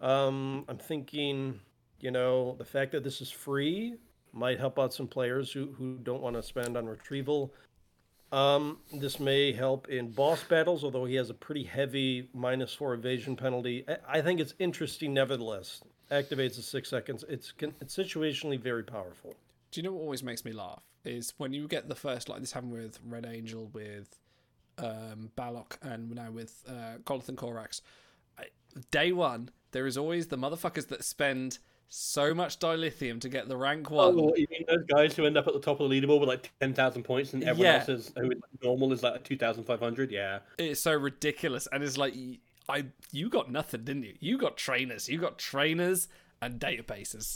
Um, 0.00 0.64
I'm 0.68 0.78
thinking, 0.78 1.60
you 2.00 2.10
know, 2.10 2.54
the 2.58 2.64
fact 2.64 2.92
that 2.92 3.04
this 3.04 3.20
is 3.20 3.30
free 3.30 3.94
might 4.32 4.58
help 4.58 4.78
out 4.78 4.92
some 4.92 5.08
players 5.08 5.50
who, 5.50 5.74
who 5.78 5.98
don't 6.02 6.22
want 6.22 6.36
to 6.36 6.42
spend 6.42 6.76
on 6.76 6.86
retrieval. 6.86 7.52
Um, 8.32 8.78
this 8.92 9.20
may 9.20 9.52
help 9.52 9.88
in 9.88 10.10
boss 10.10 10.42
battles, 10.42 10.84
although 10.84 11.04
he 11.04 11.14
has 11.14 11.30
a 11.30 11.34
pretty 11.34 11.62
heavy 11.64 12.28
minus 12.34 12.74
four 12.74 12.92
evasion 12.94 13.36
penalty. 13.36 13.86
I, 14.06 14.20
think 14.20 14.40
it's 14.40 14.54
interesting, 14.58 15.14
nevertheless. 15.14 15.82
Activates 16.10 16.56
in 16.56 16.62
six 16.62 16.90
seconds. 16.90 17.24
It's 17.28 17.52
it's 17.80 17.96
situationally 17.96 18.60
very 18.60 18.84
powerful. 18.84 19.34
Do 19.70 19.80
you 19.80 19.84
know 19.84 19.92
what 19.92 20.02
always 20.02 20.22
makes 20.22 20.44
me 20.44 20.52
laugh 20.52 20.82
is 21.04 21.34
when 21.38 21.52
you 21.52 21.66
get 21.68 21.88
the 21.88 21.94
first 21.94 22.28
like 22.28 22.40
this 22.40 22.52
happened 22.52 22.72
with 22.72 22.98
Red 23.04 23.26
Angel 23.26 23.70
with 23.72 24.18
um, 24.78 25.30
Balok 25.36 25.78
and 25.82 26.14
now 26.14 26.30
with 26.30 26.62
uh, 26.68 26.98
Koloth 27.04 27.30
Korax. 27.34 27.80
Day 28.90 29.12
one, 29.12 29.50
there 29.70 29.86
is 29.86 29.96
always 29.96 30.28
the 30.28 30.36
motherfuckers 30.36 30.88
that 30.88 31.02
spend 31.04 31.58
so 31.88 32.34
much 32.34 32.58
dilithium 32.58 33.20
to 33.20 33.28
get 33.28 33.48
the 33.48 33.56
rank 33.56 33.90
oh, 33.90 33.94
one. 33.94 34.14
Oh, 34.18 34.34
you 34.36 34.46
mean 34.50 34.64
those 34.68 34.84
guys 34.84 35.14
who 35.14 35.26
end 35.26 35.36
up 35.36 35.46
at 35.46 35.54
the 35.54 35.60
top 35.60 35.80
of 35.80 35.88
the 35.88 36.00
leaderboard 36.00 36.20
with 36.20 36.28
like 36.28 36.50
10,000 36.60 37.02
points 37.02 37.32
and 37.32 37.42
everyone 37.44 37.72
Yeah. 37.72 37.78
else 37.78 37.88
is, 37.88 38.12
who 38.16 38.30
is 38.30 38.38
normal 38.62 38.92
is 38.92 39.02
like 39.02 39.22
2,500? 39.24 40.10
Yeah. 40.10 40.40
It's 40.58 40.80
so 40.80 40.92
ridiculous, 40.92 41.68
and 41.72 41.82
it's 41.82 41.96
like 41.96 42.14
I 42.68 42.86
you 43.12 43.28
got 43.28 43.50
nothing, 43.50 43.84
didn't 43.84 44.02
you? 44.02 44.14
You 44.20 44.38
got 44.38 44.56
trainers, 44.56 45.08
you 45.08 45.18
got 45.18 45.38
trainers 45.38 46.08
and 46.42 46.60
databases. 46.60 47.34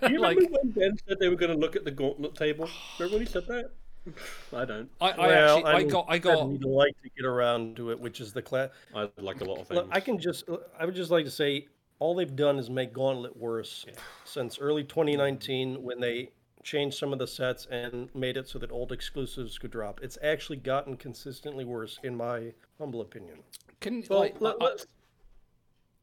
Do 0.00 0.12
you 0.12 0.18
like 0.20 0.36
remember 0.36 0.58
when 0.62 0.70
Ben 0.72 0.98
said 1.06 1.18
they 1.20 1.28
were 1.28 1.36
going 1.36 1.52
to 1.52 1.58
look 1.58 1.76
at 1.76 1.84
the 1.84 1.90
gauntlet 1.90 2.34
table? 2.34 2.68
Remember 2.98 3.18
when 3.18 3.26
he 3.26 3.32
said 3.32 3.46
that? 3.48 3.70
I 4.56 4.64
don't. 4.64 4.88
I, 5.00 5.10
I 5.10 5.32
actually 5.32 5.64
I 5.64 5.82
got 5.84 6.06
I 6.08 6.18
got 6.18 6.48
We'd 6.48 6.64
like 6.64 6.94
to 7.02 7.10
get 7.16 7.26
around 7.26 7.76
to 7.76 7.90
it, 7.90 8.00
which 8.00 8.20
is 8.20 8.32
the 8.32 8.42
class. 8.42 8.70
I 8.94 9.08
like 9.18 9.40
a 9.40 9.44
lot 9.44 9.60
of 9.60 9.70
Look, 9.70 9.84
things. 9.84 9.88
I 9.92 10.00
can 10.00 10.18
just, 10.18 10.44
I 10.78 10.86
would 10.86 10.94
just 10.94 11.10
like 11.10 11.24
to 11.26 11.30
say, 11.30 11.68
all 12.00 12.14
they've 12.14 12.34
done 12.34 12.58
is 12.58 12.68
make 12.68 12.92
Gauntlet 12.92 13.36
worse 13.36 13.86
since 14.24 14.58
early 14.58 14.82
2019 14.82 15.82
when 15.82 16.00
they 16.00 16.30
changed 16.64 16.98
some 16.98 17.12
of 17.12 17.18
the 17.18 17.26
sets 17.26 17.66
and 17.70 18.08
made 18.14 18.36
it 18.36 18.48
so 18.48 18.58
that 18.58 18.72
old 18.72 18.90
exclusives 18.92 19.56
could 19.58 19.70
drop. 19.70 20.00
It's 20.02 20.18
actually 20.22 20.56
gotten 20.58 20.96
consistently 20.96 21.64
worse, 21.64 21.98
in 22.02 22.16
my 22.16 22.52
humble 22.78 23.00
opinion. 23.02 23.38
Can 23.80 24.02
Well, 24.10 24.20
like, 24.20 24.40
let, 24.40 24.56
uh, 24.56 24.64
uh, 24.64 24.68
I- 24.68 24.72
us 24.74 24.86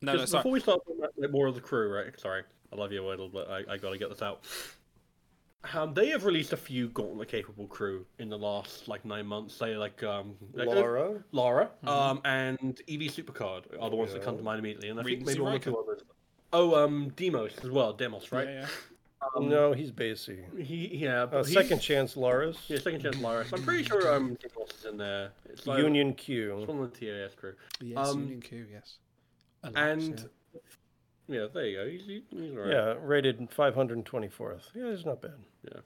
no 0.02 0.14
no 0.14 0.26
sorry. 0.26 0.40
before 0.42 0.52
we 0.52 0.60
start 0.60 0.80
talking 0.86 1.04
about 1.04 1.32
more 1.32 1.48
of 1.48 1.56
the 1.56 1.62
crew, 1.62 1.92
right? 1.94 2.18
Sorry, 2.20 2.44
I 2.72 2.76
love 2.76 2.92
you, 2.92 3.04
Waddle, 3.04 3.30
but 3.30 3.50
I, 3.50 3.64
I 3.74 3.78
got 3.78 3.90
to 3.92 3.98
get 3.98 4.10
this 4.10 4.22
out. 4.22 4.44
Um, 5.74 5.94
they 5.94 6.10
have 6.10 6.26
released 6.26 6.54
a 6.54 6.58
few 6.58 6.90
gauntlet 6.90 7.28
capable 7.30 7.68
crew 7.68 8.06
in 8.20 8.30
the 8.30 8.38
last 8.38 8.88
like 8.88 9.04
nine 9.06 9.26
months. 9.26 9.54
Say 9.56 9.76
like 9.78 10.02
um 10.04 10.36
like, 10.54 10.68
uh, 10.68 10.72
Laura? 10.72 11.24
Laura, 11.32 11.70
Mm-hmm. 11.84 11.88
um, 11.90 12.22
and 12.26 12.80
EV 12.88 13.02
Supercard 13.12 13.64
are 13.82 13.90
the 13.90 13.96
ones 13.96 14.14
that 14.14 14.24
come 14.24 14.38
to 14.38 14.44
mind 14.44 14.60
immediately, 14.60 14.90
and 14.90 15.00
I 15.00 15.04
think 15.04 15.26
maybe 15.26 15.40
one 15.40 15.52
or 15.52 15.56
Riker. 15.56 15.72
two 15.72 15.78
others. 15.78 16.02
Oh, 16.54 16.76
um, 16.84 17.12
Demos 17.16 17.52
as 17.64 17.70
well, 17.70 17.92
Demos, 17.94 18.32
right? 18.32 18.48
Yeah, 18.48 18.62
yeah. 18.62 18.68
Um, 19.36 19.50
no, 19.50 19.74
he's 19.74 19.92
Basie. 19.92 20.46
He, 20.64 20.96
yeah, 21.00 21.24
Uh, 21.24 21.44
he's- 21.44 21.52
second 21.54 21.80
chance 21.80 22.16
Laris. 22.16 22.58
Yeah, 22.70 22.78
second 22.80 23.02
chance 23.02 23.18
Laris. 23.18 23.52
I'm 23.52 23.64
pretty 23.64 23.84
sure 23.84 24.14
um 24.16 24.36
Demos 24.36 24.70
is 24.80 24.86
in 24.86 24.98
there. 24.98 25.32
It's 25.50 25.66
like, 25.68 25.80
Union 25.80 26.10
It's 26.10 26.24
Q. 26.24 26.64
one 26.68 26.80
of 26.84 26.94
the 26.94 27.06
TAS 27.06 27.34
crew. 27.36 27.54
Yes, 27.82 27.98
Um, 28.08 28.22
Union 28.22 28.42
Q, 28.42 28.66
yes. 28.72 28.98
Alex, 29.64 29.78
and 29.80 30.20
yeah. 30.54 30.60
There 31.28 31.66
you 31.66 31.78
go. 31.78 31.88
He's, 31.90 32.22
he's 32.30 32.52
alright. 32.56 32.72
Yeah, 32.72 32.94
rated 33.02 33.40
524th. 33.52 34.62
Yeah, 34.76 34.86
it's 34.88 35.06
not 35.06 35.22
bad. 35.22 35.34
Yeah. 35.64 35.80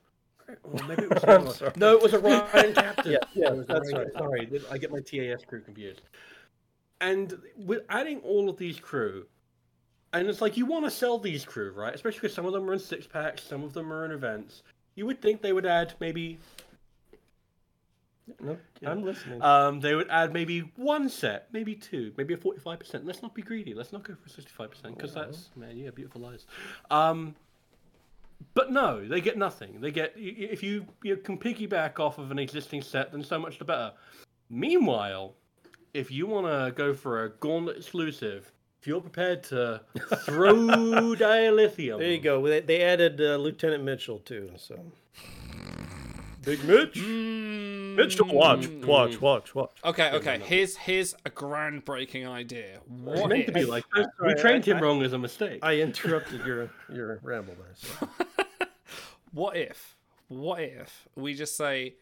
Or 0.63 0.87
maybe 0.87 1.03
it 1.03 1.09
was 1.13 1.23
I'm 1.23 1.29
someone- 1.37 1.53
sorry. 1.55 1.71
no, 1.77 1.95
it 1.95 2.01
was 2.03 2.13
a 2.13 2.19
Ryan 2.19 2.73
Captain. 2.73 3.11
Yeah, 3.13 3.17
yeah, 3.33 3.47
It 3.49 3.57
was 3.57 3.67
that's 3.67 3.91
Ryan- 3.93 4.05
right. 4.05 4.13
Sorry, 4.13 4.61
I 4.71 4.77
get 4.77 4.91
my 4.91 4.99
TAS 4.99 5.43
crew 5.45 5.61
confused. 5.61 6.01
And 6.99 7.39
with 7.57 7.81
adding 7.89 8.19
all 8.19 8.49
of 8.49 8.57
these 8.57 8.79
crew, 8.79 9.25
and 10.13 10.27
it's 10.29 10.41
like 10.41 10.57
you 10.57 10.65
want 10.65 10.85
to 10.85 10.91
sell 10.91 11.17
these 11.17 11.43
crew, 11.45 11.71
right? 11.75 11.95
Especially 11.95 12.19
because 12.19 12.33
some 12.35 12.45
of 12.45 12.53
them 12.53 12.69
are 12.69 12.73
in 12.73 12.79
six 12.79 13.07
packs, 13.07 13.43
some 13.43 13.63
of 13.63 13.73
them 13.73 13.91
are 13.91 14.05
in 14.05 14.11
events. 14.11 14.61
You 14.95 15.05
would 15.05 15.21
think 15.21 15.41
they 15.41 15.53
would 15.53 15.65
add 15.65 15.93
maybe. 15.99 16.37
No, 18.39 18.57
I'm 18.85 19.03
listening. 19.03 19.41
Um, 19.41 19.79
they 19.79 19.95
would 19.95 20.09
add 20.09 20.33
maybe 20.33 20.71
one 20.75 21.09
set, 21.09 21.47
maybe 21.51 21.75
two, 21.75 22.13
maybe 22.17 22.33
a 22.33 22.37
forty-five 22.37 22.79
percent. 22.79 23.05
Let's 23.05 23.21
not 23.21 23.33
be 23.33 23.41
greedy. 23.41 23.73
Let's 23.73 23.91
not 23.91 24.03
go 24.03 24.15
for 24.15 24.29
sixty-five 24.29 24.71
percent 24.71 24.95
because 24.95 25.13
that's 25.13 25.49
man, 25.55 25.77
yeah, 25.77 25.89
beautiful 25.89 26.25
eyes. 26.25 26.45
Um, 26.89 27.35
but 28.53 28.71
no, 28.71 29.07
they 29.07 29.21
get 29.21 29.37
nothing. 29.37 29.81
They 29.81 29.91
get 29.91 30.13
if 30.15 30.63
you 30.63 30.85
you 31.03 31.17
can 31.17 31.37
piggyback 31.37 31.99
off 31.99 32.17
of 32.17 32.31
an 32.31 32.39
existing 32.39 32.81
set, 32.81 33.11
then 33.11 33.23
so 33.23 33.39
much 33.39 33.59
the 33.59 33.65
better. 33.65 33.91
Meanwhile, 34.49 35.33
if 35.93 36.11
you 36.11 36.27
want 36.27 36.47
to 36.47 36.71
go 36.75 36.93
for 36.93 37.23
a 37.23 37.29
gauntlet 37.29 37.77
exclusive, 37.77 38.51
if 38.81 38.87
you're 38.87 39.01
prepared 39.01 39.43
to 39.43 39.81
throw 40.25 40.53
dilithium, 40.53 41.99
There 41.99 42.11
you 42.11 42.19
go. 42.19 42.45
They, 42.45 42.61
they 42.61 42.81
added 42.81 43.21
uh, 43.21 43.35
Lieutenant 43.37 43.83
Mitchell 43.83 44.19
too. 44.19 44.51
So 44.57 44.79
Big 46.43 46.63
Mitch. 46.63 46.97
Mitchell, 46.97 48.27
watch, 48.33 48.67
watch, 48.67 49.21
watch, 49.21 49.53
watch. 49.53 49.71
Okay, 49.83 50.11
okay. 50.11 50.39
Here's 50.39 50.75
here's 50.75 51.13
a 51.25 51.29
groundbreaking 51.29 52.27
idea. 52.27 52.75
It's 52.79 52.89
What 52.89 53.29
meant 53.29 53.41
if, 53.41 53.45
to 53.47 53.51
be 53.53 53.65
like 53.65 53.83
this. 53.95 54.07
We 54.19 54.33
trained 54.35 54.63
I- 54.67 54.71
him 54.71 54.77
I- 54.77 54.81
wrong 54.81 55.03
as 55.03 55.13
a 55.13 55.19
mistake. 55.19 55.59
I 55.61 55.75
interrupted 55.81 56.45
your 56.45 56.71
your 56.91 57.19
ramble 57.21 57.53
there. 57.55 57.75
So. 57.75 58.09
what 59.31 59.55
if 59.55 59.97
what 60.29 60.61
if 60.61 61.07
we 61.15 61.33
just 61.33 61.55
say 61.57 61.95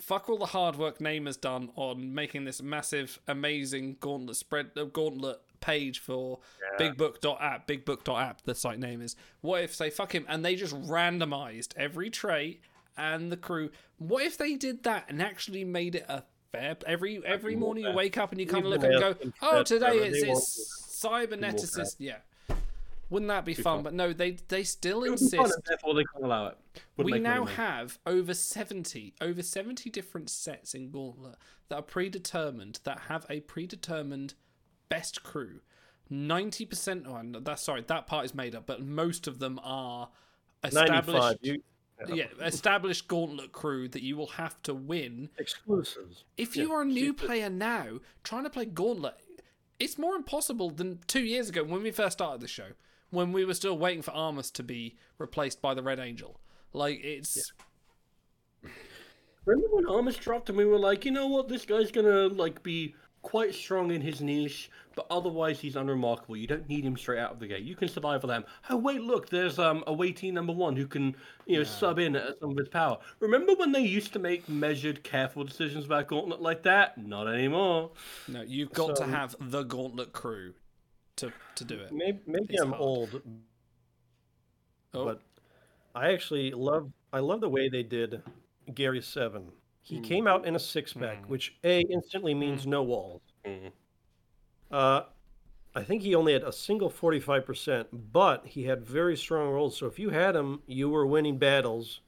fuck 0.00 0.28
all 0.28 0.36
the 0.36 0.46
hard 0.46 0.76
work 0.76 1.00
Name 1.00 1.26
has 1.26 1.36
done 1.36 1.70
on 1.76 2.12
making 2.14 2.44
this 2.44 2.60
massive, 2.60 3.20
amazing 3.28 3.96
gauntlet 4.00 4.36
spread 4.36 4.70
uh, 4.76 4.84
gauntlet 4.84 5.38
page 5.60 6.00
for 6.00 6.40
bigbook.app, 6.78 7.66
bigbook.app, 7.66 8.42
the 8.42 8.54
site 8.54 8.78
name 8.78 9.00
is. 9.00 9.16
What 9.40 9.62
if 9.62 9.74
say 9.74 9.88
fuck 9.90 10.12
him 10.14 10.26
and 10.28 10.44
they 10.44 10.56
just 10.56 10.74
randomized 10.74 11.68
every 11.76 12.10
trait 12.10 12.60
and 12.96 13.30
the 13.30 13.36
crew? 13.36 13.70
What 13.98 14.24
if 14.24 14.38
they 14.38 14.56
did 14.56 14.84
that 14.84 15.06
and 15.08 15.22
actually 15.22 15.64
made 15.64 15.94
it 15.94 16.06
a 16.08 16.24
fair 16.52 16.76
every 16.86 17.24
every 17.24 17.56
morning 17.56 17.84
you 17.84 17.92
wake 17.92 18.16
up 18.16 18.30
and 18.30 18.40
you 18.40 18.46
kind 18.46 18.64
of 18.64 18.70
look 18.70 18.84
and 18.84 19.00
go, 19.00 19.14
oh 19.42 19.62
today 19.62 19.96
it's 19.98 20.22
it's 20.22 21.04
cyberneticist, 21.04 21.96
yeah. 21.98 22.18
Wouldn't 23.10 23.28
that 23.28 23.44
be, 23.44 23.54
fun? 23.54 23.82
But 23.82 23.94
no, 23.94 24.12
they 24.12 24.32
they 24.48 24.64
still 24.64 25.02
fun, 25.02 25.12
insist 25.12 25.60
therefore 25.66 25.94
they 25.94 26.04
can't 26.12 26.24
allow 26.24 26.46
it. 26.46 26.58
Wouldn't 26.96 27.14
we 27.14 27.20
now 27.20 27.44
have 27.44 27.98
over 28.06 28.34
70 28.34 29.14
over 29.20 29.42
70 29.42 29.90
different 29.90 30.30
sets 30.30 30.74
in 30.74 30.90
gauntlet 30.90 31.36
that 31.68 31.76
are 31.76 31.82
predetermined 31.82 32.80
that 32.84 33.00
have 33.08 33.26
a 33.28 33.40
predetermined 33.40 34.34
best 34.88 35.22
crew 35.22 35.60
90% 36.12 37.06
oh, 37.06 37.22
no, 37.22 37.40
that's 37.40 37.62
sorry 37.62 37.82
that 37.86 38.06
part 38.06 38.24
is 38.24 38.34
made 38.34 38.54
up 38.54 38.66
but 38.66 38.82
most 38.82 39.26
of 39.26 39.38
them 39.38 39.58
are 39.64 40.10
95. 40.62 40.82
established 40.82 41.38
You, 41.42 41.62
yeah 42.08 42.26
established 42.42 43.06
gauntlet 43.08 43.52
crew 43.52 43.88
that 43.88 44.02
you 44.02 44.16
will 44.16 44.26
have 44.26 44.60
to 44.62 44.74
win 44.74 45.28
exclusives. 45.38 46.24
if 46.36 46.56
you 46.56 46.72
are 46.72 46.82
a 46.82 46.86
new 46.86 47.14
player 47.14 47.48
now 47.48 48.00
trying 48.24 48.44
to 48.44 48.50
play 48.50 48.64
Gauntlet, 48.64 49.14
it's 49.78 49.98
more 49.98 50.16
impossible 50.16 50.70
than 50.70 50.98
two 51.06 51.22
years 51.22 51.48
ago 51.48 51.62
when 51.62 51.82
we 51.82 51.90
first 51.90 52.18
started 52.18 52.40
the 52.40 52.48
show, 52.48 52.70
when 53.10 53.32
we 53.32 53.44
were 53.44 53.54
still 53.54 53.78
waiting 53.78 54.02
for 54.02 54.12
Armus 54.12 54.50
to 54.52 54.62
be 54.62 54.96
replaced 55.18 55.62
by 55.62 55.74
the 55.74 55.82
Red 55.82 56.00
Angel. 56.00 56.40
Like 56.72 57.00
it's 57.04 57.52
Remember 59.44 59.76
when 59.76 59.84
Armus 59.84 60.18
dropped 60.18 60.48
and 60.48 60.56
we 60.56 60.64
were 60.64 60.78
like, 60.78 61.04
you 61.04 61.10
know 61.10 61.26
what, 61.26 61.48
this 61.48 61.66
guy's 61.66 61.92
gonna 61.92 62.28
like 62.28 62.62
be 62.62 62.94
quite 63.24 63.52
strong 63.54 63.90
in 63.90 64.00
his 64.00 64.20
niche, 64.20 64.70
but 64.94 65.06
otherwise 65.10 65.58
he's 65.58 65.74
unremarkable. 65.74 66.36
You 66.36 66.46
don't 66.46 66.68
need 66.68 66.84
him 66.84 66.96
straight 66.96 67.18
out 67.18 67.32
of 67.32 67.40
the 67.40 67.48
gate. 67.48 67.64
You 67.64 67.74
can 67.74 67.88
survive 67.88 68.22
with 68.22 68.30
him. 68.30 68.44
Oh 68.70 68.76
wait, 68.76 69.00
look, 69.00 69.28
there's 69.28 69.58
um 69.58 69.82
a 69.88 69.92
weighty 69.92 70.30
number 70.30 70.52
one 70.52 70.76
who 70.76 70.86
can 70.86 71.16
you 71.46 71.54
know 71.56 71.60
Yeah. 71.60 71.64
sub 71.64 71.98
in 71.98 72.14
at 72.14 72.38
some 72.38 72.50
of 72.52 72.56
his 72.58 72.68
power. 72.68 72.98
Remember 73.20 73.54
when 73.54 73.72
they 73.72 73.80
used 73.80 74.12
to 74.12 74.18
make 74.20 74.48
measured, 74.48 75.02
careful 75.02 75.42
decisions 75.42 75.86
about 75.86 76.06
Gauntlet 76.08 76.40
like 76.40 76.62
that? 76.62 76.96
Not 76.98 77.26
anymore. 77.26 77.90
No, 78.28 78.42
you've 78.42 78.72
got 78.72 78.96
So- 78.96 79.04
to 79.04 79.10
have 79.10 79.34
the 79.40 79.64
Gauntlet 79.64 80.12
crew 80.12 80.54
to 81.16 81.32
to 81.56 81.64
do 81.64 81.78
it. 81.80 81.92
Maybe, 81.92 82.20
maybe 82.26 82.54
It's 82.54 82.62
I'm 82.62 82.70
hard. 82.70 82.80
old, 82.82 83.22
Oh. 84.92 85.04
but 85.06 85.20
I 85.94 86.12
actually 86.12 86.50
love 86.52 86.92
I 87.12 87.20
love 87.20 87.40
the 87.40 87.48
way 87.48 87.68
they 87.68 87.82
did 87.82 88.22
Gary 88.74 89.00
Seven. 89.02 89.52
He 89.84 89.98
hmm. 89.98 90.02
came 90.02 90.26
out 90.26 90.46
in 90.46 90.56
a 90.56 90.58
six 90.58 90.92
pack, 90.92 91.24
hmm. 91.24 91.30
which 91.30 91.54
a 91.62 91.82
instantly 91.82 92.32
hmm. 92.32 92.40
means 92.40 92.66
no 92.66 92.82
walls. 92.82 93.20
Uh, 94.70 95.02
I 95.76 95.82
think 95.82 96.02
he 96.02 96.14
only 96.14 96.32
had 96.32 96.42
a 96.42 96.52
single 96.52 96.88
forty 96.90 97.20
five 97.20 97.44
percent, 97.44 97.88
but 98.12 98.46
he 98.46 98.64
had 98.64 98.84
very 98.84 99.16
strong 99.16 99.50
rolls. 99.50 99.76
So 99.76 99.86
if 99.86 99.98
you 99.98 100.10
had 100.10 100.34
him, 100.34 100.62
you 100.66 100.88
were 100.88 101.06
winning 101.06 101.38
battles. 101.38 102.00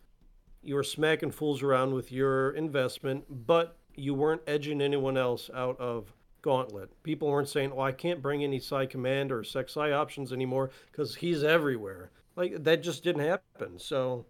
You 0.63 0.75
were 0.75 0.83
smacking 0.83 1.31
fools 1.31 1.63
around 1.63 1.95
with 1.95 2.11
your 2.11 2.51
investment, 2.53 3.25
but 3.47 3.77
you 3.95 4.15
weren't 4.15 4.43
edging 4.47 4.81
anyone 4.81 5.17
else 5.17 5.49
out 5.55 5.79
of 5.79 6.13
Gauntlet. 6.43 6.91
People 7.03 7.29
weren't 7.29 7.49
saying, 7.49 7.73
"Oh, 7.73 7.81
I 7.81 7.93
can't 7.93 8.23
bring 8.23 8.43
any 8.43 8.59
Psy 8.59 8.87
Command 8.87 9.31
or 9.31 9.45
Sex 9.45 9.73
Psy 9.75 9.93
options 9.93 10.33
anymore 10.33 10.71
because 10.91 11.15
he's 11.15 11.45
everywhere." 11.45 12.11
Like 12.37 12.65
that 12.65 12.83
just 12.83 13.05
didn't 13.05 13.23
happen. 13.23 13.79
So 13.79 14.27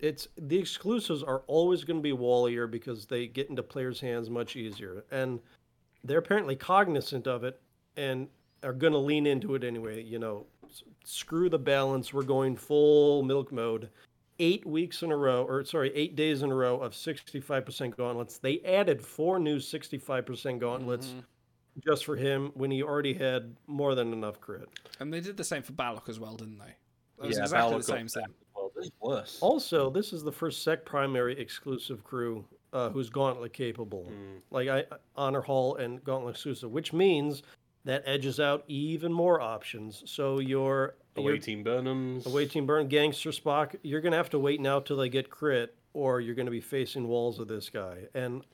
it's 0.00 0.28
the 0.36 0.58
exclusives 0.58 1.22
are 1.22 1.42
always 1.46 1.84
going 1.84 1.98
to 1.98 2.02
be 2.02 2.12
wallier 2.12 2.70
because 2.70 3.06
they 3.06 3.26
get 3.26 3.50
into 3.50 3.62
players' 3.62 4.00
hands 4.00 4.30
much 4.30 4.56
easier, 4.56 5.04
and 5.10 5.40
they're 6.02 6.18
apparently 6.18 6.56
cognizant 6.56 7.26
of 7.26 7.44
it 7.44 7.60
and 7.96 8.28
are 8.62 8.72
going 8.72 8.92
to 8.92 8.98
lean 8.98 9.26
into 9.26 9.54
it 9.54 9.64
anyway. 9.64 10.02
You 10.02 10.18
know, 10.18 10.46
screw 11.04 11.48
the 11.48 11.58
balance. 11.58 12.12
We're 12.12 12.22
going 12.22 12.56
full 12.56 13.22
milk 13.22 13.52
mode. 13.52 13.90
Eight 14.38 14.64
weeks 14.64 15.02
in 15.02 15.12
a 15.12 15.16
row, 15.16 15.44
or 15.44 15.62
sorry, 15.64 15.92
eight 15.94 16.16
days 16.16 16.42
in 16.42 16.50
a 16.50 16.54
row 16.54 16.80
of 16.80 16.92
65% 16.92 17.94
gauntlets. 17.94 18.38
They 18.38 18.60
added 18.60 19.02
four 19.02 19.38
new 19.38 19.58
65% 19.58 20.58
gauntlets 20.58 21.08
mm-hmm. 21.08 21.20
just 21.86 22.06
for 22.06 22.16
him 22.16 22.50
when 22.54 22.70
he 22.70 22.82
already 22.82 23.12
had 23.12 23.54
more 23.66 23.94
than 23.94 24.14
enough 24.14 24.40
crit. 24.40 24.66
And 24.98 25.12
they 25.12 25.20
did 25.20 25.36
the 25.36 25.44
same 25.44 25.62
for 25.62 25.72
Balok 25.72 26.08
as 26.08 26.18
well, 26.18 26.36
didn't 26.36 26.58
they? 26.58 26.72
That 27.18 27.26
was 27.26 27.36
Yeah, 27.36 27.42
exactly 27.42 27.74
Balok 27.74 27.76
the 27.76 27.82
same 27.82 28.08
thing. 28.08 28.34
Worse. 29.00 29.38
Also, 29.40 29.90
this 29.90 30.12
is 30.12 30.22
the 30.22 30.32
first 30.32 30.62
sec 30.62 30.84
primary 30.84 31.38
exclusive 31.38 32.02
crew 32.04 32.44
uh, 32.72 32.90
who's 32.90 33.10
gauntlet 33.10 33.52
capable, 33.52 34.10
like 34.50 34.68
I 34.68 34.84
Honor 35.16 35.40
Hall 35.40 35.76
and 35.76 36.02
Gauntlet 36.04 36.34
exclusive, 36.36 36.70
which 36.70 36.92
means 36.92 37.42
that 37.84 38.02
edges 38.06 38.38
out 38.38 38.64
even 38.68 39.12
more 39.12 39.40
options. 39.40 40.02
So 40.06 40.38
your 40.38 40.94
Away 41.16 41.32
your- 41.32 41.38
Team 41.40 41.64
Burnhams. 41.64 42.26
away 42.26 42.46
team 42.46 42.66
burn 42.66 42.86
gangster 42.88 43.30
Spock, 43.30 43.74
you're 43.82 44.00
gonna 44.00 44.16
have 44.16 44.30
to 44.30 44.38
wait 44.38 44.60
now 44.60 44.78
till 44.80 44.96
they 44.98 45.08
get 45.08 45.30
crit, 45.30 45.74
or 45.94 46.20
you're 46.20 46.34
gonna 46.36 46.50
be 46.50 46.60
facing 46.60 47.08
walls 47.08 47.38
of 47.40 47.48
this 47.48 47.68
guy. 47.70 48.06
And 48.14 48.44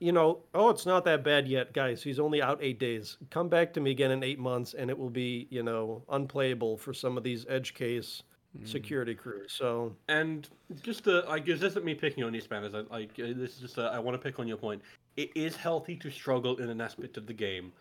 you 0.00 0.10
know, 0.10 0.40
oh, 0.54 0.70
it's 0.70 0.84
not 0.86 1.04
that 1.04 1.22
bad 1.22 1.46
yet, 1.46 1.72
guys. 1.74 2.02
He's 2.02 2.18
only 2.18 2.42
out 2.42 2.58
eight 2.60 2.78
days. 2.80 3.18
Come 3.30 3.48
back 3.48 3.72
to 3.74 3.80
me 3.80 3.90
again 3.92 4.10
in 4.10 4.24
eight 4.24 4.38
months, 4.38 4.74
and 4.74 4.88
it 4.90 4.98
will 4.98 5.10
be 5.10 5.46
you 5.50 5.62
know 5.62 6.02
unplayable 6.08 6.76
for 6.78 6.92
some 6.94 7.16
of 7.18 7.22
these 7.24 7.44
edge 7.48 7.74
case 7.74 8.22
security 8.64 9.14
crew. 9.14 9.42
So 9.48 9.94
And 10.08 10.48
just 10.82 11.04
to, 11.04 11.20
like, 11.20 11.46
this 11.46 11.62
isn't 11.62 11.84
me 11.84 11.94
picking 11.94 12.24
on 12.24 12.34
you, 12.34 12.40
Spanners. 12.40 12.74
I, 12.74 12.80
like, 12.94 13.10
uh, 13.18 13.28
this 13.36 13.54
is 13.54 13.58
just, 13.60 13.78
uh, 13.78 13.90
I 13.92 13.98
want 13.98 14.14
to 14.14 14.22
pick 14.22 14.38
on 14.38 14.46
your 14.46 14.56
point. 14.56 14.82
It 15.16 15.30
is 15.34 15.56
healthy 15.56 15.96
to 15.96 16.10
struggle 16.10 16.56
in 16.58 16.68
an 16.68 16.80
aspect 16.80 17.16
of 17.16 17.26
the 17.26 17.32
game. 17.32 17.72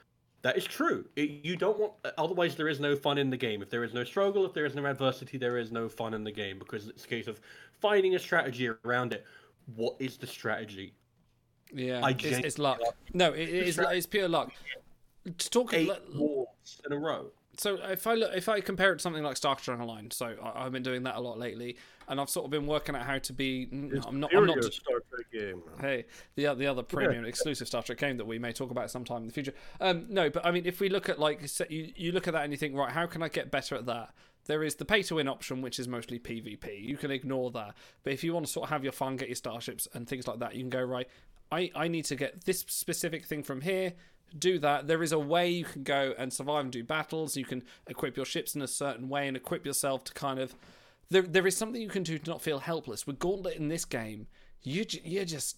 That 0.43 0.57
is 0.57 0.65
true. 0.65 1.05
It, 1.15 1.29
you 1.43 1.55
don't 1.55 1.77
want, 1.77 1.93
otherwise, 2.17 2.55
there 2.55 2.67
is 2.67 2.79
no 2.79 2.95
fun 2.95 3.17
in 3.17 3.29
the 3.29 3.37
game. 3.37 3.61
If 3.61 3.69
there 3.69 3.83
is 3.83 3.93
no 3.93 4.03
struggle, 4.03 4.45
if 4.45 4.53
there 4.53 4.65
is 4.65 4.73
no 4.73 4.85
adversity, 4.85 5.37
there 5.37 5.57
is 5.57 5.71
no 5.71 5.87
fun 5.87 6.13
in 6.13 6.23
the 6.23 6.31
game 6.31 6.57
because 6.57 6.87
it's 6.87 7.05
a 7.05 7.07
case 7.07 7.27
of 7.27 7.39
finding 7.79 8.15
a 8.15 8.19
strategy 8.19 8.69
around 8.83 9.13
it. 9.13 9.23
What 9.75 9.95
is 9.99 10.17
the 10.17 10.25
strategy? 10.25 10.93
Yeah, 11.71 12.01
I 12.03 12.09
it's, 12.11 12.23
it's 12.23 12.57
luck. 12.57 12.79
No, 13.13 13.31
it, 13.31 13.41
it 13.41 13.67
is. 13.67 13.79
It's 13.79 14.07
pure 14.07 14.27
luck. 14.27 14.51
To 15.37 15.49
talk 15.51 15.73
Eight 15.73 15.89
like- 15.89 16.01
walls 16.15 16.81
in 16.85 16.91
a 16.91 16.97
row. 16.97 17.27
So 17.57 17.75
if 17.75 18.07
I 18.07 18.13
look, 18.15 18.31
if 18.33 18.47
I 18.47 18.61
compare 18.61 18.93
it 18.93 18.97
to 18.97 19.01
something 19.01 19.23
like 19.23 19.37
Star 19.37 19.55
Trek 19.55 19.79
Online, 19.79 20.09
so 20.11 20.35
I, 20.41 20.65
I've 20.65 20.71
been 20.71 20.83
doing 20.83 21.03
that 21.03 21.15
a 21.15 21.19
lot 21.19 21.37
lately, 21.37 21.77
and 22.07 22.19
I've 22.19 22.29
sort 22.29 22.45
of 22.45 22.51
been 22.51 22.65
working 22.65 22.95
out 22.95 23.03
how 23.03 23.17
to 23.19 23.33
be. 23.33 23.67
I'm 23.71 24.19
not. 24.19 24.33
I'm 24.33 24.45
not. 24.45 24.63
Star 24.63 25.01
Trek 25.09 25.31
game. 25.31 25.61
Hey, 25.79 26.05
the 26.35 26.53
the 26.55 26.67
other 26.67 26.83
premium 26.83 27.25
exclusive 27.25 27.67
Star 27.67 27.83
Trek 27.83 27.97
game 27.97 28.17
that 28.17 28.25
we 28.25 28.39
may 28.39 28.53
talk 28.53 28.71
about 28.71 28.89
sometime 28.89 29.21
in 29.21 29.27
the 29.27 29.33
future. 29.33 29.53
Um, 29.79 30.05
no, 30.09 30.29
but 30.29 30.45
I 30.45 30.51
mean, 30.51 30.65
if 30.65 30.79
we 30.79 30.89
look 30.89 31.09
at 31.09 31.19
like 31.19 31.41
you 31.69 31.91
you 31.95 32.11
look 32.11 32.27
at 32.27 32.33
that 32.33 32.43
and 32.43 32.53
you 32.53 32.57
think, 32.57 32.75
right, 32.75 32.91
how 32.91 33.05
can 33.05 33.21
I 33.21 33.27
get 33.27 33.51
better 33.51 33.75
at 33.75 33.85
that? 33.85 34.13
There 34.45 34.63
is 34.63 34.75
the 34.75 34.85
pay 34.85 35.03
to 35.03 35.15
win 35.15 35.27
option, 35.27 35.61
which 35.61 35.79
is 35.79 35.87
mostly 35.87 36.19
PvP. 36.19 36.81
You 36.83 36.97
can 36.97 37.11
ignore 37.11 37.51
that, 37.51 37.75
but 38.03 38.13
if 38.13 38.23
you 38.23 38.33
want 38.33 38.45
to 38.45 38.51
sort 38.51 38.65
of 38.65 38.69
have 38.71 38.83
your 38.83 38.93
fun, 38.93 39.17
get 39.17 39.27
your 39.27 39.35
starships 39.35 39.87
and 39.93 40.07
things 40.07 40.27
like 40.27 40.39
that, 40.39 40.55
you 40.55 40.61
can 40.61 40.69
go 40.69 40.81
right. 40.81 41.07
I 41.51 41.69
I 41.75 41.87
need 41.87 42.05
to 42.05 42.15
get 42.15 42.45
this 42.45 42.59
specific 42.61 43.25
thing 43.25 43.43
from 43.43 43.61
here. 43.61 43.93
Do 44.37 44.59
that. 44.59 44.87
There 44.87 45.03
is 45.03 45.11
a 45.11 45.19
way 45.19 45.49
you 45.49 45.65
can 45.65 45.83
go 45.83 46.13
and 46.17 46.31
survive 46.31 46.63
and 46.63 46.71
do 46.71 46.83
battles. 46.83 47.35
You 47.35 47.45
can 47.45 47.63
equip 47.87 48.15
your 48.15 48.25
ships 48.25 48.55
in 48.55 48.61
a 48.61 48.67
certain 48.67 49.09
way 49.09 49.27
and 49.27 49.35
equip 49.35 49.65
yourself 49.65 50.03
to 50.05 50.13
kind 50.13 50.39
of 50.39 50.55
there 51.11 51.21
there 51.21 51.45
is 51.45 51.55
something 51.55 51.81
you 51.81 51.89
can 51.89 52.03
do 52.03 52.17
to 52.17 52.29
not 52.29 52.41
feel 52.41 52.59
helpless. 52.59 53.05
With 53.05 53.19
Gauntlet 53.19 53.57
in 53.57 53.67
this 53.67 53.85
game, 53.85 54.27
you 54.63 54.85
you're 55.03 55.25
just 55.25 55.57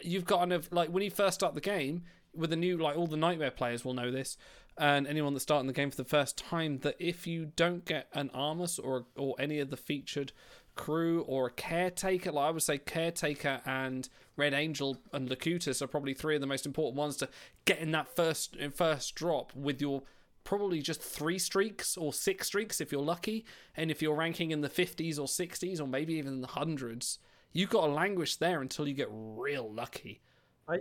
you've 0.00 0.24
got 0.24 0.40
kind 0.40 0.52
of 0.52 0.72
like 0.72 0.88
when 0.88 1.02
you 1.02 1.10
first 1.10 1.34
start 1.34 1.54
the 1.54 1.60
game 1.60 2.02
with 2.34 2.50
the 2.50 2.56
new 2.56 2.76
like 2.76 2.96
all 2.96 3.06
the 3.06 3.16
nightmare 3.16 3.50
players 3.50 3.84
will 3.84 3.94
know 3.94 4.10
this, 4.10 4.36
and 4.78 5.06
anyone 5.06 5.34
that's 5.34 5.42
starting 5.42 5.66
the 5.66 5.72
game 5.72 5.90
for 5.90 5.96
the 5.96 6.04
first 6.04 6.36
time 6.38 6.78
that 6.78 6.96
if 6.98 7.26
you 7.26 7.52
don't 7.56 7.84
get 7.84 8.08
an 8.14 8.30
Armus 8.34 8.80
or 8.82 9.04
or 9.16 9.36
any 9.38 9.60
of 9.60 9.70
the 9.70 9.76
featured 9.76 10.32
crew 10.74 11.22
or 11.22 11.46
a 11.46 11.50
caretaker, 11.50 12.32
like 12.32 12.48
I 12.48 12.50
would 12.50 12.62
say 12.62 12.78
caretaker 12.78 13.60
and 13.64 14.08
Red 14.36 14.54
Angel 14.54 14.98
and 15.12 15.28
Locutus 15.28 15.80
are 15.80 15.86
probably 15.86 16.14
three 16.14 16.34
of 16.34 16.40
the 16.40 16.46
most 16.46 16.66
important 16.66 16.96
ones 16.96 17.16
to 17.18 17.28
get 17.64 17.78
in 17.78 17.92
that 17.92 18.14
first 18.14 18.56
first 18.74 19.14
drop 19.14 19.54
with 19.54 19.80
your 19.80 20.02
probably 20.42 20.82
just 20.82 21.00
three 21.00 21.38
streaks 21.38 21.96
or 21.96 22.12
six 22.12 22.46
streaks 22.48 22.80
if 22.80 22.92
you're 22.92 23.00
lucky. 23.00 23.44
And 23.76 23.90
if 23.90 24.02
you're 24.02 24.14
ranking 24.14 24.50
in 24.50 24.60
the 24.60 24.68
50s 24.68 25.18
or 25.18 25.26
60s 25.26 25.80
or 25.80 25.86
maybe 25.86 26.14
even 26.14 26.42
the 26.42 26.48
hundreds, 26.48 27.18
you've 27.52 27.70
got 27.70 27.86
to 27.86 27.92
languish 27.92 28.36
there 28.36 28.60
until 28.60 28.86
you 28.86 28.94
get 28.94 29.08
real 29.10 29.72
lucky 29.72 30.20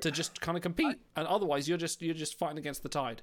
to 0.02 0.12
just 0.12 0.40
kind 0.42 0.58
of 0.58 0.62
compete. 0.62 0.98
and 1.16 1.28
otherwise, 1.28 1.68
you're 1.68 1.78
just 1.78 2.02
you're 2.02 2.14
just 2.14 2.38
fighting 2.38 2.58
against 2.58 2.84
the 2.84 2.90
tide. 2.90 3.22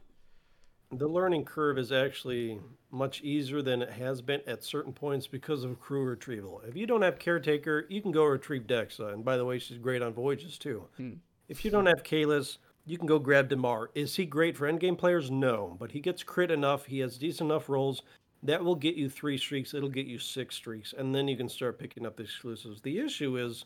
The 0.92 1.08
learning 1.08 1.44
curve 1.44 1.78
is 1.78 1.92
actually 1.92 2.58
much 2.90 3.22
easier 3.22 3.62
than 3.62 3.82
it 3.82 3.90
has 3.90 4.20
been 4.20 4.40
at 4.46 4.64
certain 4.64 4.92
points 4.92 5.28
because 5.28 5.62
of 5.62 5.80
crew 5.80 6.04
retrieval. 6.04 6.62
If 6.66 6.76
you 6.76 6.86
don't 6.86 7.02
have 7.02 7.18
caretaker, 7.18 7.86
you 7.88 8.02
can 8.02 8.10
go 8.10 8.24
retrieve 8.24 8.66
Dexa, 8.66 9.12
and 9.12 9.24
by 9.24 9.36
the 9.36 9.44
way, 9.44 9.60
she's 9.60 9.78
great 9.78 10.02
on 10.02 10.12
voyages 10.12 10.58
too. 10.58 10.84
Hmm. 10.96 11.12
If 11.48 11.64
you 11.64 11.70
don't 11.70 11.86
have 11.86 12.02
Kalis, 12.02 12.58
you 12.86 12.98
can 12.98 13.06
go 13.06 13.20
grab 13.20 13.48
Damar. 13.48 13.90
Is 13.94 14.16
he 14.16 14.26
great 14.26 14.56
for 14.56 14.70
endgame 14.70 14.98
players? 14.98 15.30
No, 15.30 15.76
but 15.78 15.92
he 15.92 16.00
gets 16.00 16.24
crit 16.24 16.50
enough. 16.50 16.86
He 16.86 16.98
has 17.00 17.18
decent 17.18 17.50
enough 17.50 17.68
rolls. 17.68 18.02
That 18.42 18.64
will 18.64 18.74
get 18.74 18.96
you 18.96 19.08
three 19.08 19.38
streaks. 19.38 19.74
It'll 19.74 19.88
get 19.88 20.06
you 20.06 20.18
six 20.18 20.56
streaks, 20.56 20.92
and 20.96 21.14
then 21.14 21.28
you 21.28 21.36
can 21.36 21.48
start 21.48 21.78
picking 21.78 22.04
up 22.04 22.16
the 22.16 22.24
exclusives. 22.24 22.80
The 22.80 22.98
issue 22.98 23.36
is 23.36 23.64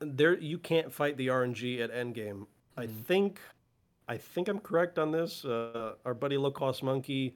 there 0.00 0.36
you 0.36 0.58
can't 0.58 0.92
fight 0.92 1.16
the 1.16 1.28
RNG 1.28 1.80
at 1.80 1.92
endgame. 1.92 2.46
I 2.76 2.86
hmm. 2.86 3.02
think 3.02 3.40
I 4.08 4.16
think 4.16 4.48
I'm 4.48 4.58
correct 4.58 4.98
on 4.98 5.10
this. 5.10 5.44
Uh, 5.44 5.94
our 6.04 6.14
buddy 6.14 6.36
Low 6.36 6.50
Cost 6.50 6.82
Monkey 6.82 7.34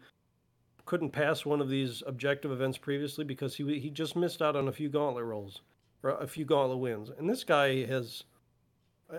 couldn't 0.85 1.11
pass 1.11 1.45
one 1.45 1.61
of 1.61 1.69
these 1.69 2.03
objective 2.07 2.51
events 2.51 2.78
previously 2.78 3.24
because 3.24 3.57
he 3.57 3.78
he 3.78 3.90
just 3.90 4.16
missed 4.16 4.40
out 4.40 4.57
on 4.57 4.69
a 4.69 4.73
few 4.73 4.89
gauntlet 4.89 5.24
rolls 5.24 5.61
or 6.03 6.11
a 6.11 6.27
few 6.27 6.45
gauntlet 6.45 6.78
wins. 6.78 7.11
And 7.19 7.28
this 7.28 7.45
guy 7.45 7.85
has 7.86 8.24
uh, 9.12 9.19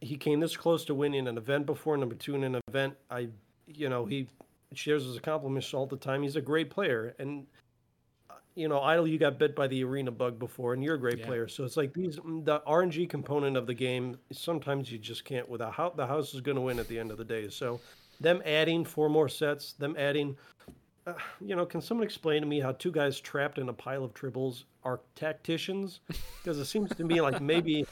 he 0.00 0.16
came 0.16 0.40
this 0.40 0.56
close 0.56 0.84
to 0.86 0.94
winning 0.94 1.26
an 1.28 1.36
event 1.36 1.66
before. 1.66 1.96
Number 1.96 2.14
two 2.14 2.34
in 2.34 2.44
an 2.44 2.60
event, 2.68 2.94
I 3.10 3.28
you 3.66 3.88
know 3.88 4.06
he 4.06 4.28
shares 4.74 5.04
his 5.04 5.16
accomplishments 5.16 5.72
all 5.74 5.86
the 5.86 5.96
time. 5.96 6.22
He's 6.22 6.36
a 6.36 6.42
great 6.42 6.70
player 6.70 7.14
and. 7.18 7.46
You 8.54 8.68
know, 8.68 8.80
Idle, 8.80 9.08
you 9.08 9.18
got 9.18 9.38
bit 9.38 9.56
by 9.56 9.66
the 9.66 9.82
arena 9.82 10.12
bug 10.12 10.38
before, 10.38 10.74
and 10.74 10.84
you're 10.84 10.94
a 10.94 11.00
great 11.00 11.18
Yeah. 11.18 11.26
player. 11.26 11.48
So 11.48 11.64
it's 11.64 11.76
like 11.76 11.92
these 11.92 12.16
the 12.16 12.62
RNG 12.66 13.06
component 13.06 13.56
of 13.56 13.66
the 13.66 13.74
game. 13.74 14.18
Sometimes 14.32 14.92
you 14.92 14.98
just 14.98 15.24
can't. 15.24 15.48
Without 15.48 15.72
how 15.72 15.90
the 15.90 16.06
house 16.06 16.34
is 16.34 16.40
going 16.40 16.56
to 16.56 16.62
win 16.62 16.78
at 16.78 16.86
the 16.88 16.98
end 16.98 17.10
of 17.10 17.18
the 17.18 17.24
day. 17.24 17.48
So, 17.48 17.80
them 18.20 18.40
adding 18.44 18.84
four 18.84 19.08
more 19.08 19.28
sets, 19.28 19.72
them 19.72 19.96
adding, 19.98 20.36
uh, 21.06 21.14
you 21.40 21.56
know, 21.56 21.66
can 21.66 21.80
someone 21.80 22.04
explain 22.04 22.42
to 22.42 22.46
me 22.48 22.60
how 22.60 22.72
two 22.72 22.92
guys 22.92 23.18
trapped 23.20 23.58
in 23.58 23.68
a 23.68 23.72
pile 23.72 24.04
of 24.04 24.14
tribbles 24.14 24.64
are 24.84 25.00
tacticians? 25.16 26.00
Because 26.42 26.58
it 26.58 26.66
seems 26.66 26.94
to 26.94 27.04
me 27.04 27.20
like 27.20 27.40
maybe 27.40 27.84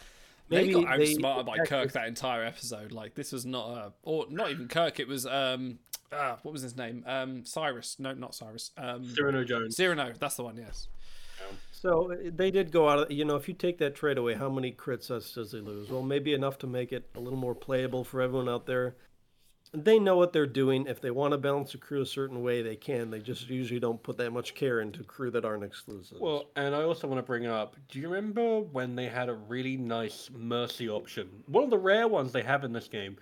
They 0.53 0.73
got 0.73 0.99
they 0.99 1.13
outsmarted 1.13 1.47
by 1.47 1.59
Kirk 1.65 1.93
that 1.93 2.09
entire 2.09 2.45
episode. 2.45 2.93
Like 2.93 3.15
this 3.15 3.33
was 3.33 3.45
not 3.45 3.69
a, 3.71 3.93
or 4.03 4.27
not 4.31 4.51
even 4.51 4.69
Kirk. 4.69 5.01
It 5.01 5.09
was 5.09 5.27
um, 5.27 5.79
ah, 6.13 6.39
what 6.43 6.53
was 6.53 6.63
his 6.63 6.77
name? 6.77 7.05
Um, 7.07 7.45
Cyrus. 7.45 7.97
No, 7.99 8.13
not 8.13 8.35
Cyrus. 8.35 8.71
Um, 8.77 9.05
Cyrano 9.15 9.45
Jones. 9.45 9.77
Cyrano. 9.77 10.13
That's 10.19 10.37
the 10.37 10.45
one. 10.45 10.57
Yes. 10.57 10.89
So 11.73 12.13
uh, 12.13 12.17
they 12.25 12.51
did 12.51 12.71
go 12.71 12.89
out. 12.89 12.99
Of, 13.01 13.11
you 13.11 13.25
know, 13.25 13.37
if 13.37 13.49
you 13.49 13.55
take 13.55 13.79
that 13.79 13.95
trade 13.95 14.19
away, 14.19 14.35
how 14.35 14.49
many 14.49 14.71
crit 14.71 15.03
sets 15.03 15.33
does 15.33 15.53
they 15.53 15.59
lose? 15.59 15.91
Well, 15.91 16.03
maybe 16.03 16.33
enough 16.33 16.59
to 16.59 16.67
make 16.67 16.93
it 16.93 17.09
a 17.17 17.21
little 17.21 17.39
more 17.39 17.55
playable 17.55 18.05
for 18.05 18.21
everyone 18.21 18.49
out 18.49 18.67
there. 18.67 18.95
They 19.75 19.99
know 19.99 20.17
what 20.17 20.35
they're 20.35 20.47
doing. 20.47 20.87
If 20.87 21.01
they 21.01 21.11
want 21.11 21.33
to 21.33 21.39
balance 21.39 21.73
a 21.75 21.79
crew 21.79 22.03
a 22.03 22.07
certain 22.07 22.43
way, 22.43 22.61
they 22.61 22.77
can. 22.77 23.11
They 23.11 23.21
just 23.21 23.49
usually 23.49 23.81
don't 23.81 24.03
put 24.03 24.19
that 24.19 24.31
much 24.31 24.55
care 24.55 24.81
into 24.81 25.03
crew 25.03 25.31
that 25.31 25.47
aren't 25.47 25.65
exclusive. 25.65 26.19
Well, 26.21 26.51
and 26.57 26.75
I 26.75 26.83
also 26.83 27.09
want 27.09 27.19
to 27.19 27.23
bring 27.23 27.47
up 27.47 27.77
do 27.89 27.99
you 27.99 28.09
remember 28.09 28.61
when 28.61 28.95
they 28.95 29.07
had 29.07 29.31
a 29.31 29.35
really 29.35 29.79
nice 29.79 30.29
Mercy 30.37 30.91
option? 30.91 31.29
One 31.47 31.65
of 31.65 31.71
the 31.71 31.79
rare 31.79 32.07
ones 32.07 32.33
they 32.33 32.43
have 32.43 32.65
in 32.65 32.73
this 32.73 32.87
game, 32.87 33.17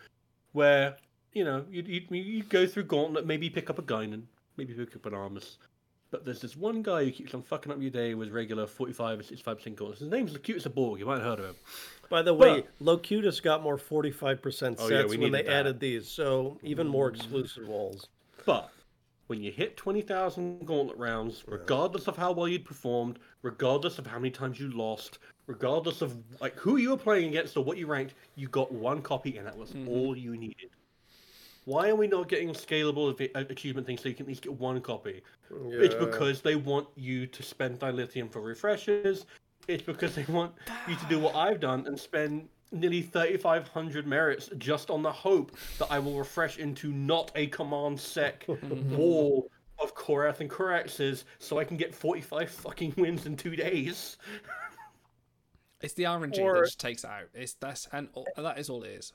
where, 0.53 0.97
you 1.33 1.45
know, 1.45 1.65
you'd, 1.71 1.87
you'd, 1.87 2.11
you'd 2.11 2.49
go 2.49 2.67
through 2.67 2.85
Gauntlet, 2.85 3.27
maybe 3.27 3.49
pick 3.49 3.71
up 3.71 3.79
a 3.79 3.83
Guinan, 3.83 4.23
maybe 4.57 4.75
pick 4.75 4.97
up 4.97 5.07
an 5.07 5.13
Armus. 5.13 5.57
But 6.11 6.25
there's 6.25 6.41
this 6.41 6.57
one 6.57 6.83
guy 6.83 7.05
who 7.05 7.13
keeps 7.13 7.35
on 7.35 7.43
fucking 7.43 7.71
up 7.71 7.81
your 7.81 7.91
day 7.91 8.15
with 8.15 8.31
regular 8.31 8.67
45 8.67 9.21
or 9.21 9.23
65% 9.23 9.77
gauntlets. 9.77 10.01
His 10.01 10.11
name's 10.11 10.33
Locutus 10.33 10.67
Borg. 10.67 10.99
You 10.99 11.07
might 11.07 11.19
have 11.19 11.23
heard 11.23 11.39
of 11.39 11.45
him. 11.47 11.55
By 12.11 12.23
the 12.23 12.35
way, 12.35 12.65
Locutus 12.81 13.41
got 13.41 13.63
more 13.63 13.79
45% 13.79 14.43
sets 14.53 14.81
Oh, 14.83 14.89
yeah, 14.89 15.05
we 15.07 15.17
when 15.17 15.33
they 15.33 15.43
that. 15.43 15.53
added 15.53 15.81
these, 15.81 16.09
so 16.09 16.59
even 16.63 16.87
more 16.89 17.09
exclusive 17.09 17.67
walls. 17.69 18.09
But 18.45 18.71
when 19.29 19.43
you 19.43 19.53
hit 19.53 19.77
20,000 19.77 20.67
gauntlet 20.67 20.99
rounds, 20.99 21.45
regardless 21.47 22.09
of 22.09 22.17
how 22.17 22.33
well 22.33 22.49
you'd 22.49 22.65
performed, 22.65 23.21
regardless 23.43 23.99
of 24.01 24.07
how 24.09 24.19
many 24.19 24.31
times 24.33 24.59
you 24.59 24.71
lost, 24.71 25.21
regardless 25.47 26.03
of 26.03 26.17
like 26.41 26.57
who 26.57 26.79
you 26.79 26.91
were 26.91 26.97
playing 26.97 27.29
against 27.29 27.57
or 27.57 27.63
what 27.63 27.79
you 27.79 27.87
ranked, 27.87 28.15
you 28.35 28.49
got 28.49 28.73
one 28.73 29.01
copy 29.01 29.39
and 29.39 29.47
that 29.47 29.57
was 29.57 29.73
all 29.87 30.17
you 30.17 30.37
needed. 30.37 30.71
Why 31.65 31.91
are 31.91 31.95
we 31.95 32.09
not 32.09 32.29
getting 32.29 32.49
scalable 32.51 33.13
uh, 33.37 33.45
achievement 33.49 33.87
things 33.87 34.03
so 34.03 34.09
you 34.09 34.15
can 34.17 34.25
at 34.25 34.29
least 34.29 34.43
get 34.43 34.55
one 34.55 34.81
copy? 34.81 35.23
It's 35.71 35.95
because 35.95 36.41
they 36.41 36.57
want 36.57 36.89
you 36.97 37.27
to 37.29 37.43
spend 37.45 37.79
dilithium 37.79 38.33
for 38.33 38.41
refreshers. 38.41 39.27
It's 39.69 39.83
because 39.83 40.15
they 40.15 40.25
want 40.25 40.53
you 40.89 40.97
to 40.97 41.07
do 41.07 41.19
what 41.19 41.35
I've 41.37 41.61
done 41.61 41.87
and 41.87 41.99
spend 41.99 42.49
nearly 42.73 43.03
3,500 43.03 44.07
merits 44.07 44.49
just 44.59 44.91
on 44.91 45.03
the 45.03 45.13
hope 45.13 45.57
that 45.79 45.89
I 45.91 45.99
will 45.99 46.19
refresh 46.19 46.59
into 46.59 46.93
not 46.93 47.31
a 47.35 47.47
command 47.49 48.01
sec 48.01 48.47
wall 48.91 49.49
of 49.79 49.95
Korath 49.95 50.41
and 50.41 50.51
Koraxes 50.51 51.25
so 51.39 51.59
I 51.59 51.65
can 51.65 51.77
get 51.77 51.95
45 51.95 52.51
fucking 52.51 52.95
wins 52.97 53.27
in 53.27 53.37
two 53.37 53.57
days. 53.57 54.17
It's 55.81 55.95
the 55.95 56.05
RNG 56.05 56.39
Or- 56.41 56.55
that 56.57 56.65
just 56.67 56.81
takes 56.81 57.05
it 57.05 57.11
out. 57.11 57.29
It's 57.35 57.55
that's 57.55 57.89
and 57.93 58.09
all, 58.13 58.27
that 58.37 58.59
is 58.59 58.69
all 58.69 58.83
it 58.83 58.91
is. 58.91 59.13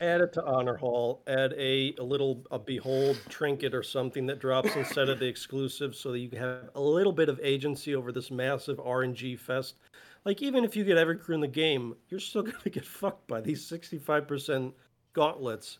Add 0.00 0.20
it 0.20 0.32
to 0.34 0.44
Honor 0.44 0.76
Hall. 0.76 1.22
Add 1.26 1.54
a, 1.58 1.94
a 1.98 2.02
little 2.04 2.44
a 2.50 2.58
behold 2.58 3.20
trinket 3.28 3.74
or 3.74 3.82
something 3.82 4.26
that 4.26 4.38
drops 4.38 4.76
instead 4.76 5.08
of 5.08 5.18
the 5.18 5.26
exclusive, 5.26 5.94
so 5.96 6.12
that 6.12 6.20
you 6.20 6.28
can 6.28 6.38
have 6.38 6.70
a 6.74 6.80
little 6.80 7.12
bit 7.12 7.28
of 7.28 7.40
agency 7.42 7.94
over 7.94 8.12
this 8.12 8.30
massive 8.30 8.78
RNG 8.78 9.38
fest. 9.38 9.74
Like 10.24 10.40
even 10.42 10.64
if 10.64 10.76
you 10.76 10.84
get 10.84 10.98
every 10.98 11.16
crew 11.16 11.34
in 11.34 11.40
the 11.40 11.48
game, 11.48 11.94
you're 12.08 12.20
still 12.20 12.42
gonna 12.44 12.70
get 12.70 12.84
fucked 12.84 13.26
by 13.26 13.40
these 13.40 13.68
65% 13.68 14.72
gauntlets, 15.14 15.78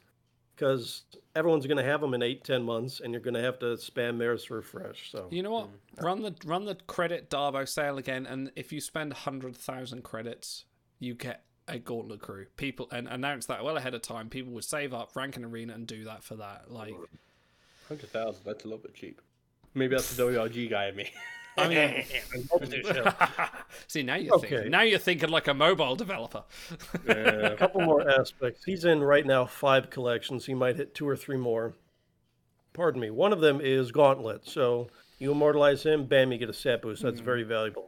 because 0.57 1.03
everyone's 1.37 1.67
gonna 1.67 1.85
have 1.85 2.01
them 2.01 2.15
in 2.15 2.23
eight 2.23 2.43
ten 2.43 2.63
months, 2.65 3.01
and 3.01 3.13
you're 3.13 3.23
gonna 3.23 3.41
have 3.43 3.61
to 3.61 3.67
spam 3.77 4.17
Maris 4.17 4.47
to 4.47 4.55
refresh. 4.55 5.13
So 5.13 5.29
You 5.31 5.45
know 5.45 5.53
what? 5.53 5.69
Mm. 5.69 6.05
Run 6.05 6.23
the 6.23 6.35
run 6.45 6.65
the 6.65 6.75
credit 6.87 7.31
Dabo 7.31 7.69
sale 7.69 7.99
again, 7.99 8.27
and 8.27 8.51
if 8.57 8.73
you 8.73 8.81
spend 8.81 9.13
hundred 9.13 9.57
thousand 9.57 10.03
credits, 10.03 10.65
you 10.99 11.15
get 11.15 11.45
a 11.69 11.79
gauntlet 11.79 12.21
crew. 12.21 12.47
People 12.57 12.89
and 12.91 13.09
announce 13.09 13.47
that 13.47 13.65
well 13.65 13.77
ahead 13.77 13.95
of 13.95 14.03
time. 14.03 14.29
People 14.29 14.53
would 14.55 14.65
save 14.65 14.93
up, 14.93 15.15
rank 15.15 15.37
an 15.37 15.45
arena, 15.45 15.75
and 15.75 15.87
do 15.87 16.05
that 16.05 16.25
for 16.25 16.37
that. 16.37 16.71
Like, 16.71 16.95
100,000, 17.89 18.43
that's 18.45 18.65
a 18.65 18.67
little 18.67 18.83
bit 18.83 18.95
cheap. 18.95 19.21
Maybe 19.75 19.95
that's 19.95 20.15
the 20.15 20.23
WRG 20.23 20.71
guy 20.71 20.89
in 20.89 20.97
me. 20.97 21.11
I 21.57 21.69
mean, 21.69 22.05
see 23.87 24.03
now 24.03 24.15
you're 24.15 24.35
Okay. 24.35 24.49
thinking. 24.49 24.71
Now 24.71 24.83
you're 24.83 24.99
thinking 24.99 25.29
like 25.29 25.49
a 25.49 25.55
mobile 25.55 25.97
developer. 25.97 26.45
a 27.09 27.57
couple 27.57 27.81
more 27.81 28.09
aspects. 28.09 28.65
He's 28.65 28.85
in 28.85 29.03
right 29.03 29.27
now 29.27 29.47
five 29.47 29.91
collections. 29.91 30.47
He 30.47 30.55
might 30.55 30.77
hit 30.77 30.95
two 30.95 31.09
or 31.09 31.17
three 31.17 31.37
more. 31.37 31.75
Pardon 32.73 33.01
me. 33.01 33.11
One 33.11 33.33
of 33.33 33.41
them 33.41 33.61
is 33.61 33.91
Gauntlet. 33.91 34.47
So 34.47 34.89
you 35.19 35.33
immortalize 35.33 35.83
him, 35.83 36.07
bam, 36.07 36.31
you 36.31 36.39
get 36.39 36.49
a 36.49 36.53
set 36.53 36.83
boost. 36.83 37.03
That's 37.03 37.21
mm. 37.21 37.25
very 37.25 37.43
valuable. 37.43 37.87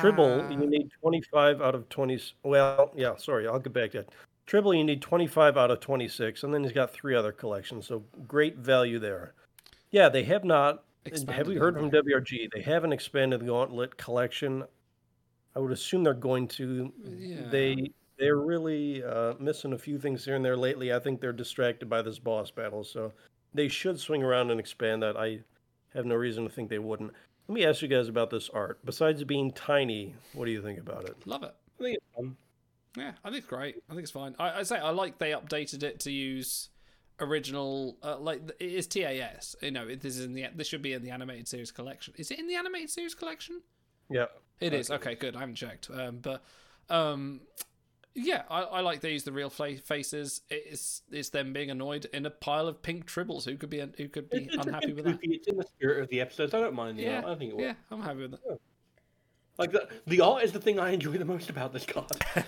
Tribble, 0.00 0.50
you 0.50 0.66
need 0.66 0.90
25 1.00 1.60
out 1.60 1.74
of 1.74 1.88
20. 1.88 2.18
Well, 2.42 2.92
yeah, 2.96 3.16
sorry, 3.16 3.46
I'll 3.46 3.58
get 3.58 3.72
back 3.72 3.92
to 3.92 3.98
that. 3.98 4.08
Tribble, 4.46 4.74
you 4.74 4.84
need 4.84 5.02
25 5.02 5.56
out 5.56 5.70
of 5.70 5.80
26, 5.80 6.42
and 6.42 6.54
then 6.54 6.62
he's 6.62 6.72
got 6.72 6.92
three 6.92 7.14
other 7.14 7.32
collections. 7.32 7.86
So 7.86 8.04
great 8.28 8.56
value 8.56 8.98
there. 8.98 9.34
Yeah, 9.90 10.08
they 10.08 10.24
have 10.24 10.44
not. 10.44 10.84
have 11.28 11.46
we 11.46 11.56
heard 11.56 11.76
from 11.76 11.90
WRG? 11.90 12.48
They 12.54 12.62
haven't 12.62 12.92
expanded 12.92 13.40
the 13.40 13.46
Gauntlet 13.46 13.96
collection. 13.96 14.64
I 15.54 15.58
would 15.58 15.72
assume 15.72 16.04
they're 16.04 16.14
going 16.14 16.48
to. 16.48 16.92
Yeah. 17.04 17.48
They 17.50 17.90
they're 18.18 18.36
really 18.36 19.04
uh, 19.04 19.34
missing 19.38 19.72
a 19.72 19.78
few 19.78 19.98
things 19.98 20.24
here 20.24 20.36
and 20.36 20.44
there 20.44 20.56
lately. 20.56 20.92
I 20.92 20.98
think 20.98 21.20
they're 21.20 21.32
distracted 21.32 21.88
by 21.88 22.02
this 22.02 22.18
boss 22.18 22.50
battle, 22.50 22.84
so 22.84 23.12
they 23.52 23.68
should 23.68 23.98
swing 24.00 24.22
around 24.22 24.50
and 24.50 24.60
expand 24.60 25.02
that. 25.02 25.16
I 25.16 25.40
have 25.94 26.06
no 26.06 26.14
reason 26.14 26.44
to 26.44 26.50
think 26.50 26.68
they 26.68 26.78
wouldn't. 26.78 27.12
Let 27.48 27.54
me 27.54 27.64
ask 27.64 27.80
you 27.82 27.88
guys 27.88 28.08
about 28.08 28.30
this 28.30 28.50
art. 28.50 28.80
Besides 28.84 29.22
being 29.24 29.52
tiny, 29.52 30.14
what 30.32 30.46
do 30.46 30.50
you 30.50 30.62
think 30.62 30.78
about 30.78 31.04
it? 31.04 31.16
Love 31.26 31.44
it. 31.44 31.54
I 31.78 31.82
think 31.82 31.96
it's 31.96 32.06
fun. 32.16 32.36
Yeah, 32.96 33.12
I 33.24 33.28
think 33.28 33.38
it's 33.38 33.46
great. 33.46 33.76
I 33.88 33.92
think 33.92 34.02
it's 34.02 34.10
fine. 34.10 34.34
I, 34.38 34.60
I 34.60 34.62
say 34.62 34.78
I 34.78 34.90
like 34.90 35.18
they 35.18 35.30
updated 35.30 35.82
it 35.82 36.00
to 36.00 36.10
use 36.10 36.70
original, 37.20 37.96
uh, 38.02 38.18
like 38.18 38.40
it 38.58 38.72
is 38.72 38.86
TAS. 38.86 39.54
You 39.62 39.70
know, 39.70 39.86
this 39.86 40.16
is 40.16 40.24
in 40.24 40.32
the 40.32 40.46
this 40.54 40.66
should 40.66 40.82
be 40.82 40.92
in 40.94 41.02
the 41.02 41.10
animated 41.10 41.46
series 41.46 41.70
collection. 41.70 42.14
Is 42.16 42.30
it 42.30 42.38
in 42.38 42.48
the 42.48 42.54
animated 42.56 42.90
series 42.90 43.14
collection? 43.14 43.60
Yeah, 44.08 44.26
It 44.60 44.72
is. 44.72 44.90
Okay, 44.90 45.14
good. 45.14 45.36
I 45.36 45.40
haven't 45.40 45.56
checked. 45.56 45.90
Um, 45.92 46.18
but 46.18 46.42
um, 46.88 47.40
yeah, 48.16 48.42
I, 48.50 48.62
I 48.62 48.80
like 48.80 49.00
these. 49.00 49.24
The 49.24 49.32
real 49.32 49.50
faces. 49.50 50.40
It's 50.50 51.02
it's 51.12 51.28
them 51.28 51.52
being 51.52 51.70
annoyed 51.70 52.06
in 52.12 52.26
a 52.26 52.30
pile 52.30 52.66
of 52.66 52.82
pink 52.82 53.06
tribbles. 53.06 53.44
Who 53.44 53.56
could 53.56 53.70
be 53.70 53.80
who 53.96 54.08
could 54.08 54.30
be 54.30 54.44
It's, 54.44 54.54
it's 54.54 54.66
unhappy 54.66 54.86
bit 54.92 54.96
with 54.96 55.04
that? 55.04 55.18
It's 55.22 55.46
in 55.46 55.56
the 55.56 55.64
spirit 55.64 56.02
of 56.02 56.08
the 56.08 56.20
episodes. 56.20 56.54
I 56.54 56.60
don't 56.60 56.74
mind 56.74 56.98
Yeah, 56.98 57.16
art. 57.18 57.24
I 57.26 57.34
think 57.36 57.54
it 57.54 57.60
yeah. 57.60 57.74
I'm 57.90 58.02
happy 58.02 58.20
with 58.22 58.32
that. 58.32 58.58
Like 59.58 59.72
the, 59.72 59.88
the 60.06 60.20
art 60.20 60.42
is 60.42 60.52
the 60.52 60.60
thing 60.60 60.78
I 60.78 60.90
enjoy 60.90 61.12
the 61.12 61.24
most 61.24 61.48
about 61.48 61.72
this 61.72 61.86
card. 61.86 62.10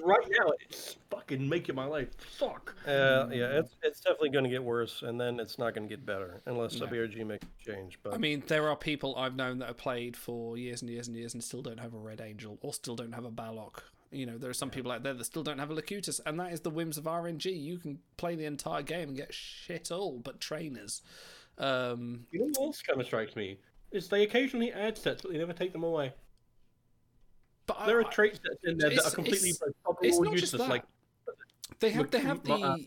Right 0.00 0.26
now, 0.30 0.52
it's 0.60 0.96
fucking 1.10 1.46
making 1.46 1.74
my 1.74 1.84
life 1.84 2.08
suck. 2.38 2.74
Uh, 2.86 3.26
yeah, 3.30 3.58
it's 3.58 3.74
it's 3.82 4.00
definitely 4.00 4.30
going 4.30 4.44
to 4.44 4.50
get 4.50 4.62
worse, 4.62 5.02
and 5.02 5.20
then 5.20 5.40
it's 5.40 5.58
not 5.58 5.74
going 5.74 5.88
to 5.88 5.94
get 5.94 6.06
better 6.06 6.40
unless 6.46 6.78
No. 6.78 6.86
WRG 6.86 7.26
makes 7.26 7.44
a 7.46 7.70
change. 7.70 7.98
But 8.02 8.14
I 8.14 8.18
mean, 8.18 8.42
there 8.46 8.68
are 8.68 8.76
people 8.76 9.14
I've 9.16 9.36
known 9.36 9.58
that 9.58 9.66
have 9.66 9.76
played 9.76 10.16
for 10.16 10.56
years 10.56 10.80
and 10.80 10.90
years 10.90 11.08
and 11.08 11.16
years 11.16 11.34
and 11.34 11.42
still 11.44 11.60
don't 11.60 11.80
have 11.80 11.92
a 11.92 11.98
Red 11.98 12.20
Angel 12.20 12.56
or 12.62 12.72
still 12.72 12.96
don't 12.96 13.12
have 13.12 13.24
a 13.24 13.30
Balok. 13.30 13.80
You 14.12 14.26
know, 14.26 14.36
there 14.38 14.50
are 14.50 14.54
some 14.54 14.70
people 14.70 14.92
out 14.92 15.02
there 15.02 15.14
that 15.14 15.24
still 15.24 15.42
don't 15.42 15.58
have 15.58 15.70
a 15.70 15.74
Locutus, 15.74 16.20
and 16.26 16.38
that 16.38 16.52
is 16.52 16.60
the 16.60 16.70
whims 16.70 16.98
of 16.98 17.04
RNG. 17.04 17.46
You 17.46 17.78
can 17.78 17.98
play 18.18 18.36
the 18.36 18.44
entire 18.44 18.82
game 18.82 19.08
and 19.08 19.16
get 19.16 19.32
shit 19.32 19.90
all 19.90 20.18
but 20.18 20.38
trainers. 20.40 21.00
Um, 21.58 22.26
You 22.30 22.40
know 22.40 22.46
what 22.56 22.66
else 22.66 22.82
kind 22.82 23.00
of 23.00 23.06
strikes 23.06 23.34
me? 23.36 23.58
Is 23.90 24.08
they 24.08 24.22
occasionally 24.22 24.72
add 24.72 24.96
sets, 24.98 25.22
but 25.22 25.32
they 25.32 25.38
never 25.38 25.52
take 25.52 25.72
them 25.72 25.82
away. 25.82 26.12
But 27.66 27.86
there 27.86 27.98
are 28.00 28.04
trait 28.04 28.34
sets 28.34 28.64
in 28.64 28.76
there 28.78 28.90
that 28.90 29.06
are 29.06 29.10
completely 29.10 29.50
it's- 29.50 29.60
like, 29.86 29.96
it's 30.02 30.18
not 30.18 30.34
just 30.36 30.52
that. 30.58 30.68
Like 30.68 30.84
they 31.80 31.90
have 31.90 32.10
they 32.10 32.20
have 32.20 32.42
Locu- 32.42 32.62
uh, 32.64 32.76
the 32.76 32.86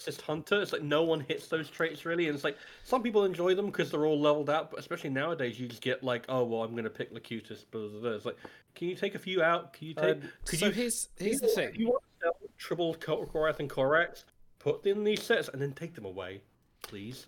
assist 0.00 0.22
hunter. 0.22 0.60
It's 0.60 0.72
like 0.72 0.82
no 0.82 1.02
one 1.02 1.20
hits 1.20 1.48
those 1.48 1.68
traits 1.70 2.04
really, 2.04 2.26
and 2.26 2.34
it's 2.34 2.44
like 2.44 2.56
some 2.84 3.02
people 3.02 3.24
enjoy 3.24 3.54
them 3.54 3.66
because 3.66 3.90
they're 3.90 4.06
all 4.06 4.20
leveled 4.20 4.50
out. 4.50 4.70
But 4.70 4.80
especially 4.80 5.10
nowadays, 5.10 5.60
you 5.60 5.68
just 5.68 5.82
get 5.82 6.02
like, 6.02 6.24
oh 6.28 6.44
well, 6.44 6.62
I'm 6.62 6.72
going 6.72 6.84
to 6.84 6.90
pick 6.90 7.12
Locutus. 7.12 7.64
Blah, 7.64 7.88
blah, 7.88 8.00
blah. 8.00 8.10
It's 8.10 8.24
like, 8.24 8.36
can 8.74 8.88
you 8.88 8.96
take 8.96 9.14
a 9.14 9.18
few 9.18 9.42
out? 9.42 9.72
Can 9.72 9.88
you 9.88 9.94
take? 9.94 10.16
Uh, 10.16 10.26
could 10.46 10.58
so 10.58 10.66
you, 10.66 10.72
here's 10.72 11.08
here's 11.16 11.34
you 11.34 11.38
the 11.40 11.46
want- 11.46 11.56
thing. 11.56 11.70
You 11.76 11.88
want 11.88 12.02
to 12.02 12.24
sell 12.26 12.36
triple 12.58 12.94
Kor- 12.94 13.26
Korath 13.26 13.60
and 13.60 13.70
Korax, 13.70 14.24
put 14.58 14.84
in 14.86 15.04
these 15.04 15.22
sets 15.22 15.48
and 15.48 15.60
then 15.60 15.72
take 15.72 15.94
them 15.94 16.04
away, 16.04 16.40
please. 16.82 17.26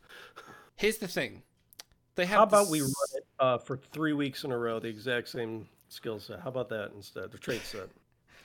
Here's 0.76 0.98
the 0.98 1.08
thing. 1.08 1.42
They 2.14 2.26
have 2.26 2.36
how 2.38 2.42
about 2.44 2.66
the 2.66 2.72
we 2.72 2.80
run 2.80 2.90
it 3.14 3.24
uh, 3.38 3.58
for 3.58 3.76
three 3.76 4.12
weeks 4.12 4.44
in 4.44 4.52
a 4.52 4.58
row, 4.58 4.78
the 4.78 4.88
exact 4.88 5.28
same 5.28 5.66
skill 5.88 6.20
set? 6.20 6.40
How 6.40 6.48
about 6.48 6.68
that 6.70 6.92
instead? 6.94 7.30
The 7.30 7.38
trait 7.38 7.62
set. 7.62 7.88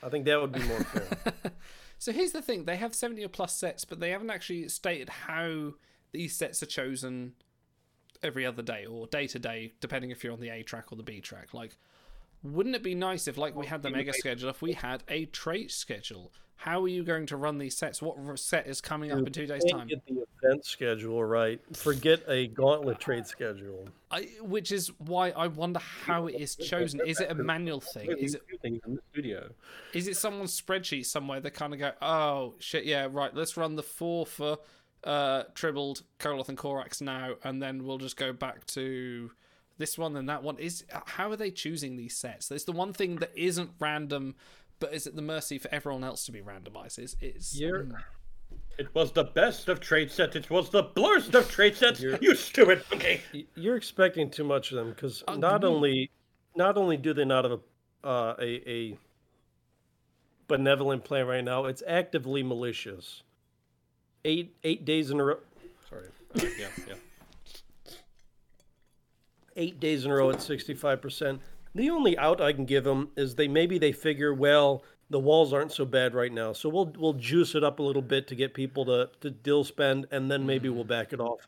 I 0.04 0.10
think 0.10 0.26
that 0.26 0.40
would 0.40 0.52
be 0.52 0.62
more 0.64 0.84
fair. 0.84 1.34
So 2.00 2.12
here's 2.12 2.32
the 2.32 2.42
thing: 2.42 2.66
they 2.66 2.78
have 2.78 2.94
seventy 2.94 3.24
or 3.24 3.30
plus 3.30 3.56
sets, 3.56 3.86
but 3.86 4.00
they 4.00 4.12
haven't 4.12 4.30
actually 4.30 4.68
stated 4.70 5.10
how 5.10 5.74
these 6.12 6.36
sets 6.36 6.62
are 6.64 6.68
chosen 6.68 7.34
every 8.24 8.46
other 8.46 8.64
day 8.64 8.86
or 8.86 9.08
day 9.08 9.28
to 9.28 9.40
day, 9.40 9.74
depending 9.80 10.12
if 10.12 10.24
you're 10.24 10.34
on 10.34 10.40
the 10.40 10.50
A 10.50 10.64
track 10.64 10.92
or 10.92 10.96
the 10.96 11.04
B 11.04 11.22
track. 11.22 11.54
Like, 11.54 11.78
wouldn't 12.44 12.76
it 12.76 12.84
be 12.84 12.96
nice 12.96 13.28
if, 13.28 13.38
like, 13.38 13.56
we 13.56 13.66
had 13.66 13.82
the 13.82 13.90
mega 13.90 14.14
schedule, 14.14 14.50
if 14.50 14.62
we 14.62 14.74
had 14.74 15.04
a 15.08 15.26
trait 15.26 15.72
schedule? 15.72 16.32
How 16.60 16.84
are 16.84 16.88
you 16.88 17.04
going 17.04 17.28
to 17.28 17.38
run 17.38 17.60
these 17.60 17.78
sets? 17.78 18.02
What 18.02 18.18
set 18.40 18.66
is 18.66 18.82
coming 18.82 19.12
up 19.12 19.20
in 19.20 19.32
two 19.32 19.46
days' 19.46 19.64
time? 19.72 19.88
Get 19.88 20.04
the 20.08 20.26
event 20.44 20.66
schedule 20.66 21.24
right. 21.24 21.62
Forget 21.76 22.22
a 22.28 22.48
gauntlet 22.48 23.00
trade 23.00 23.28
schedule. 23.28 23.88
I, 24.10 24.30
which 24.42 24.72
is 24.72 24.92
why 24.98 25.30
I 25.30 25.48
wonder 25.48 25.80
how 25.80 26.26
it 26.26 26.34
is 26.42 26.56
chosen. 26.56 27.00
Is 27.06 27.20
it 27.20 27.30
a 27.30 27.36
manual 27.36 27.80
thing? 27.80 28.12
Is 28.18 28.34
it 28.34 28.42
Two 28.50 28.58
things 28.58 28.82
in 28.88 28.96
the 28.96 29.02
studio? 29.12 29.52
Is 29.94 30.08
it 30.08 30.18
someone's 30.18 30.60
spreadsheet 30.60 31.06
somewhere 31.06 31.40
that 31.42 31.52
kind 31.52 31.74
of 31.74 31.80
go, 31.80 31.92
oh 32.02 32.56
shit, 32.58 32.86
yeah, 32.86 33.08
right, 33.10 33.34
let's 33.36 33.56
run 33.56 33.76
the 33.76 33.84
four 33.84 34.26
for 34.26 34.58
uh 35.04 35.44
Tribbled, 35.54 36.02
Koloth, 36.18 36.50
and 36.50 36.58
Korax 36.58 37.02
now, 37.02 37.36
and 37.44 37.62
then 37.62 37.84
we'll 37.86 38.00
just 38.00 38.18
go 38.18 38.34
back 38.34 38.66
to 38.68 39.30
this 39.78 39.98
one 39.98 40.16
and 40.16 40.28
that 40.30 40.44
one. 40.44 40.58
Is 40.58 40.84
how 41.06 41.32
are 41.32 41.36
they 41.36 41.52
choosing 41.52 41.96
these 41.96 42.16
sets? 42.18 42.50
It's 42.52 42.64
the 42.66 42.72
one 42.72 42.94
thing 42.94 43.18
that 43.18 43.32
isn't 43.36 43.72
random, 43.80 44.36
but 44.80 44.94
is 44.94 45.08
at 45.08 45.16
the 45.16 45.22
mercy 45.22 45.58
for 45.58 45.74
everyone 45.74 46.04
else 46.04 46.26
to 46.26 46.32
be 46.32 46.42
randomized. 46.42 47.00
It's, 47.00 47.16
it's 47.22 47.60
You're- 47.60 47.84
mm. 47.86 47.96
It 48.80 48.94
was 48.94 49.12
the 49.12 49.24
best 49.24 49.70
of 49.70 49.80
trade 49.80 50.12
sets. 50.12 50.36
It 50.36 50.52
was 50.52 50.70
the 50.70 50.84
blurst 50.84 51.34
of 51.34 51.50
trade 51.50 51.76
sets. 51.76 52.00
You 52.00 52.36
stupid 52.36 52.84
monkey. 52.92 53.22
Y- 53.34 53.46
You're 53.56 53.76
expecting 53.76 54.30
too 54.30 54.44
much 54.44 54.72
of 54.72 54.78
them 54.78 54.90
because 54.90 55.24
Uh, 55.28 55.36
not 55.36 55.62
mm. 55.62 55.66
only 55.70 56.12
not 56.56 56.78
only 56.78 56.96
do 56.96 57.12
they 57.14 57.26
not 57.26 57.44
have 57.46 57.60
a 58.04 58.08
uh, 58.08 58.36
a, 58.40 58.70
a 58.70 58.98
benevolent 60.48 61.04
plan 61.04 61.26
right 61.26 61.44
now, 61.44 61.66
it's 61.66 61.82
actively 61.88 62.44
malicious. 62.44 63.24
Eight 64.26 64.56
eight 64.64 64.86
days 64.86 65.10
in 65.10 65.20
a 65.20 65.24
row. 65.24 65.40
Sorry. 65.90 66.08
Uh, 66.36 66.42
yeah, 66.60 66.68
yeah. 66.88 66.94
Eight 69.58 69.80
days 69.80 70.06
in 70.06 70.12
a 70.12 70.16
row 70.16 70.30
at 70.30 70.38
65%. 70.38 71.40
The 71.76 71.90
only 71.90 72.18
out 72.18 72.42
I 72.42 72.54
can 72.54 72.66
give 72.66 72.84
them 72.84 73.10
is 73.16 73.36
they 73.36 73.48
maybe 73.48 73.78
they 73.78 73.92
figure, 73.92 74.34
well, 74.34 74.84
the 75.10 75.20
walls 75.20 75.54
aren't 75.54 75.72
so 75.72 75.86
bad 75.86 76.14
right 76.14 76.32
now, 76.32 76.54
so 76.54 76.70
we'll 76.70 76.92
we'll 76.98 77.14
juice 77.14 77.56
it 77.56 77.64
up 77.64 77.80
a 77.80 77.84
little 77.84 78.02
bit 78.02 78.28
to 78.28 78.36
get 78.36 78.54
people 78.54 78.86
to 78.86 79.10
to 79.22 79.30
deal 79.30 79.64
spend, 79.64 80.08
and 80.12 80.30
then 80.30 80.46
maybe 80.46 80.70
we'll 80.70 80.84
back 80.84 81.14
it 81.14 81.20
off. 81.20 81.48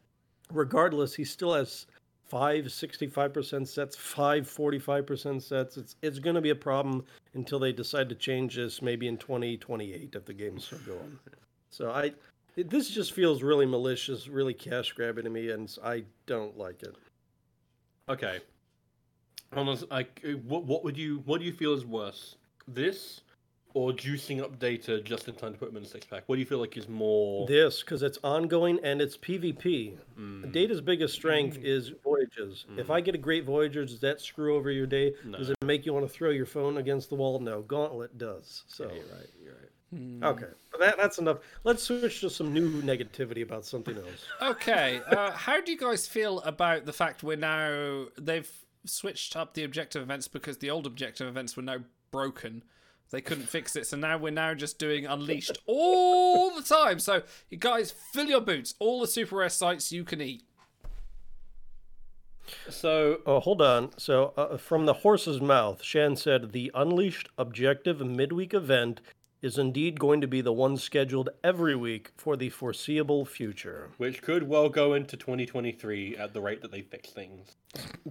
Regardless, 0.52 1.14
he 1.16 1.26
still 1.26 1.54
has 1.54 1.86
five 2.30 2.66
65% 2.66 3.68
sets, 3.68 3.96
five 3.96 4.44
45% 4.48 5.42
sets. 5.42 5.78
It's 5.78 5.96
it's 6.02 6.20
going 6.20 6.36
to 6.36 6.42
be 6.42 6.52
a 6.52 6.56
problem 6.56 7.04
until 7.34 7.60
they 7.60 7.74
decide 7.74 8.08
to 8.10 8.16
change 8.16 8.56
this, 8.56 8.82
maybe 8.82 9.08
in 9.08 9.18
2028 9.18 10.16
if 10.16 10.26
the 10.26 10.34
game's 10.34 10.66
still 10.66 10.80
going. 10.80 11.20
So 11.72 11.92
I, 11.92 12.14
this 12.56 12.90
just 12.90 13.14
feels 13.14 13.44
really 13.44 13.66
malicious, 13.66 14.28
really 14.28 14.54
cash 14.54 14.94
grabbing 14.94 15.26
to 15.26 15.30
me, 15.30 15.50
and 15.50 15.76
I 15.84 16.04
don't 16.26 16.58
like 16.58 16.84
it. 16.84 16.96
Okay. 18.10 18.40
Honest, 19.54 19.90
like, 19.90 20.22
uh, 20.26 20.32
what 20.40 20.66
what 20.66 20.84
would 20.84 20.98
you 20.98 21.22
what 21.26 21.40
do 21.40 21.46
you 21.46 21.54
feel 21.54 21.74
is 21.74 21.86
worse, 21.86 22.36
this 22.68 23.22
or 23.76 23.92
juicing 23.92 24.42
up 24.42 24.58
data 24.60 25.00
just 25.02 25.28
in 25.28 25.36
time 25.36 25.54
to 25.54 25.60
put 25.60 25.68
them 25.70 25.78
in 25.78 25.84
a 25.84 25.88
six 25.88 26.06
pack? 26.06 26.24
What 26.26 26.36
do 26.36 26.40
you 26.40 26.46
feel 26.46 26.60
like 26.60 26.76
is 26.78 26.88
more? 26.88 27.48
This 27.48 27.82
because 27.82 28.04
it's 28.04 28.18
ongoing 28.24 28.80
and 28.84 29.02
it's 29.02 29.18
PvP. 29.18 29.98
Mm. 30.20 30.52
Data's 30.52 30.82
biggest 30.82 31.14
strength 31.14 31.58
is 31.62 31.92
voyages. 32.04 32.66
If 32.78 32.90
I 32.90 33.02
get 33.02 33.16
a 33.16 33.20
great 33.20 33.46
voyager, 33.46 33.86
does 33.86 34.00
that 34.02 34.22
screw 34.22 34.56
over 34.56 34.72
your 34.72 34.88
day? 34.88 35.14
Does 35.32 35.50
it 35.50 35.58
make 35.64 35.86
you 35.86 35.94
want 35.94 36.08
to 36.08 36.14
throw 36.14 36.32
your 36.32 36.46
phone 36.46 36.78
against 36.78 37.10
the 37.10 37.16
wall? 37.16 37.40
No, 37.40 37.62
Gauntlet 37.62 38.18
does. 38.18 38.64
So 38.68 38.86
you're 38.86 39.16
right. 39.16 39.30
You're 39.42 39.54
right. 39.54 39.70
Okay, 39.94 40.46
but 40.72 40.80
that, 40.80 40.98
that's 40.98 41.18
enough. 41.18 41.38
Let's 41.64 41.84
switch 41.84 42.22
to 42.22 42.30
some 42.30 42.54
new 42.54 42.82
negativity 42.84 43.42
about 43.42 43.66
something 43.66 43.96
else. 43.96 44.26
Okay, 44.42 45.02
uh, 45.10 45.32
how 45.32 45.60
do 45.62 45.72
you 45.72 45.78
guys 45.78 46.08
feel 46.08 46.42
about 46.42 46.86
the 46.86 46.94
fact 46.94 47.24
we're 47.24 47.38
now 47.38 48.06
they've 48.18 48.50
switched 48.86 49.36
up 49.36 49.54
the 49.54 49.64
objective 49.64 50.02
events 50.02 50.28
because 50.28 50.58
the 50.58 50.70
old 50.70 50.86
objective 50.86 51.28
events 51.28 51.58
were 51.58 51.64
now 51.64 51.78
broken. 52.12 52.64
They 53.12 53.22
couldn't 53.22 53.50
fix 53.50 53.76
it, 53.76 53.88
so 53.88 53.98
now 53.98 54.18
we're 54.18 54.32
now 54.32 54.54
just 54.54 54.78
doing 54.78 55.06
unleashed 55.06 55.58
all 55.66 56.56
the 56.56 56.62
time. 56.62 57.00
So 57.00 57.24
you 57.50 57.58
guys 57.58 57.92
fill 57.92 58.28
your 58.28 58.42
boots, 58.42 58.76
all 58.80 59.02
the 59.02 59.08
super 59.08 59.38
rare 59.38 59.50
cites 59.50 59.92
you 59.92 60.04
can 60.04 60.22
eat. 60.22 60.44
So, 62.68 63.20
oh, 63.26 63.40
hold 63.40 63.62
on. 63.62 63.92
So, 63.98 64.34
uh, 64.36 64.58
from 64.58 64.88
the 64.88 64.94
horse's 64.94 65.40
mouth, 65.40 65.84
Shan 65.84 66.16
said 66.16 66.52
the 66.52 66.72
Unleashed 66.74 67.30
Objective 67.38 68.00
midweek 68.00 68.56
event 68.56 69.02
is 69.42 69.58
indeed 69.58 70.00
going 70.00 70.20
to 70.22 70.28
be 70.28 70.42
the 70.42 70.52
one 70.54 70.76
scheduled 70.78 71.30
every 71.44 71.76
week 71.76 72.12
for 72.18 72.36
the 72.36 72.50
foreseeable 72.50 73.26
future. 73.26 73.90
Which 73.98 74.22
could 74.22 74.44
well 74.44 74.70
go 74.70 74.94
into 74.94 75.16
2023 75.16 76.18
at 76.18 76.34
the 76.34 76.42
rate 76.42 76.62
that 76.62 76.72
they 76.72 76.82
fix 76.82 77.10
things. 77.12 77.56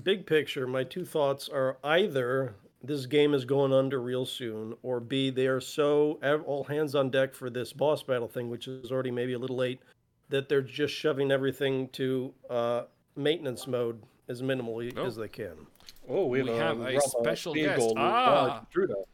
Big 0.02 0.26
picture, 0.26 0.66
my 0.66 0.84
two 0.84 1.04
thoughts 1.04 1.48
are 1.48 1.76
either 1.84 2.54
this 2.82 3.06
game 3.06 3.34
is 3.34 3.44
going 3.44 3.72
under 3.72 4.00
real 4.00 4.24
soon, 4.24 4.74
or 4.82 5.00
B, 5.00 5.30
they 5.30 5.46
are 5.48 5.60
so 5.60 6.18
all 6.46 6.64
hands 6.64 6.94
on 6.94 7.10
deck 7.10 7.34
for 7.34 7.50
this 7.50 7.72
boss 7.72 8.02
battle 8.02 8.28
thing, 8.28 8.48
which 8.50 8.68
is 8.68 8.90
already 8.92 9.10
maybe 9.10 9.32
a 9.32 9.38
little 9.38 9.56
late, 9.56 9.80
that 10.28 10.48
they're 10.48 10.62
just 10.62 10.94
shoving 10.94 11.30
everything 11.32 11.88
to 11.88 12.32
uh, 12.48 12.82
maintenance 13.16 13.66
mode 13.66 14.00
as 14.28 14.42
minimally 14.42 14.96
as 14.96 15.16
they 15.16 15.28
can. 15.28 15.66
Oh, 16.08 16.26
we 16.26 16.42
We 16.42 16.50
have, 16.50 16.58
have 16.58 16.76
um, 16.80 16.86
a 16.86 16.92
Rob, 16.94 17.02
special 17.02 17.54
field 17.54 17.66
guest. 17.66 17.78
goal, 17.80 17.94
Ah, 17.96 18.60
uh, 18.60 18.64
Trudeau. 18.70 19.06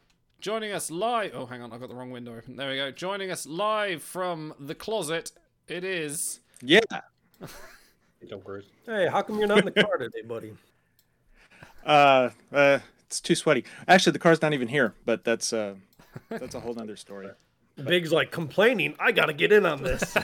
Joining 0.45 0.73
us 0.73 0.91
live. 0.91 1.33
Oh, 1.35 1.47
hang 1.47 1.63
on, 1.63 1.73
I've 1.73 1.81
got 1.81 1.89
the 1.89 1.95
wrong 1.95 2.11
window 2.11 2.37
open. 2.37 2.57
There 2.57 2.69
we 2.69 2.77
go. 2.77 2.91
Joining 2.91 3.31
us 3.31 3.47
live 3.47 4.03
from 4.03 4.53
the 4.61 4.75
closet. 4.75 5.33
It 5.69 5.85
is. 5.85 6.41
Yeah. 6.61 6.81
Tom 8.29 8.43
Cruise. 8.45 8.67
Hey, 8.85 9.09
how 9.11 9.23
come 9.23 9.39
you're 9.39 9.49
not 9.49 9.61
in 9.61 9.65
the 9.65 9.71
car 9.83 9.97
today, 9.97 10.23
buddy? 10.23 10.53
Uh, 11.87 12.31
uh, 12.51 12.79
it's 13.07 13.21
too 13.21 13.35
sweaty. 13.35 13.63
Actually, 13.87 14.13
the 14.13 14.19
car's 14.19 14.41
not 14.41 14.55
even 14.55 14.69
here, 14.69 14.95
but 15.05 15.23
that's 15.23 15.53
uh, 15.53 15.75
that's 16.31 16.55
a 16.55 16.61
whole 16.61 16.73
nother 16.73 16.97
story. 16.97 17.29
Big's 17.85 18.11
like 18.11 18.31
complaining. 18.31 18.97
I 18.99 19.13
got 19.13 19.27
to 19.27 19.35
get 19.35 19.53
in 19.53 19.67
on 19.67 19.83
this. 19.83 20.17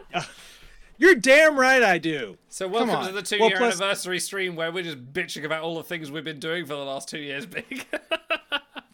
You're 0.96 1.16
damn 1.16 1.60
right 1.60 1.82
I 1.82 1.98
do. 1.98 2.38
So 2.48 2.66
welcome 2.66 3.04
to 3.06 3.12
the 3.12 3.20
two 3.20 3.38
Well, 3.38 3.50
year 3.50 3.58
plus- 3.58 3.74
anniversary 3.74 4.18
stream 4.18 4.56
where 4.56 4.72
we're 4.72 4.82
just 4.82 5.12
bitching 5.12 5.44
about 5.44 5.62
all 5.62 5.76
the 5.76 5.82
things 5.82 6.10
we've 6.10 6.24
been 6.24 6.40
doing 6.40 6.64
for 6.64 6.72
the 6.72 6.84
last 6.84 7.06
two 7.06 7.18
years, 7.18 7.44
big. 7.44 7.86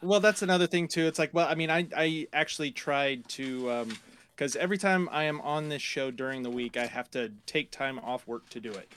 Well, 0.05 0.21
that's 0.21 0.43
another 0.43 0.67
thing 0.67 0.89
too. 0.89 1.07
It's 1.07 1.19
like, 1.19 1.33
well, 1.33 1.49
I 1.49 1.55
mean, 1.55 1.71
I 1.71 1.87
I 1.97 2.27
actually 2.33 2.71
tried 2.71 3.29
to 3.31 3.71
um 3.71 3.99
because 4.37 4.57
every 4.57 4.79
time 4.79 5.09
I 5.13 5.25
am 5.25 5.41
on 5.43 5.69
this 5.69 5.83
show 5.83 6.11
during 6.11 6.43
the 6.43 6.51
week, 6.51 6.77
I 6.77 6.87
have 6.87 7.11
to 7.13 7.33
take 7.47 7.71
time 7.71 7.99
off 8.01 8.27
work 8.27 8.49
to 8.51 8.61
do 8.61 8.73
it. 8.73 8.91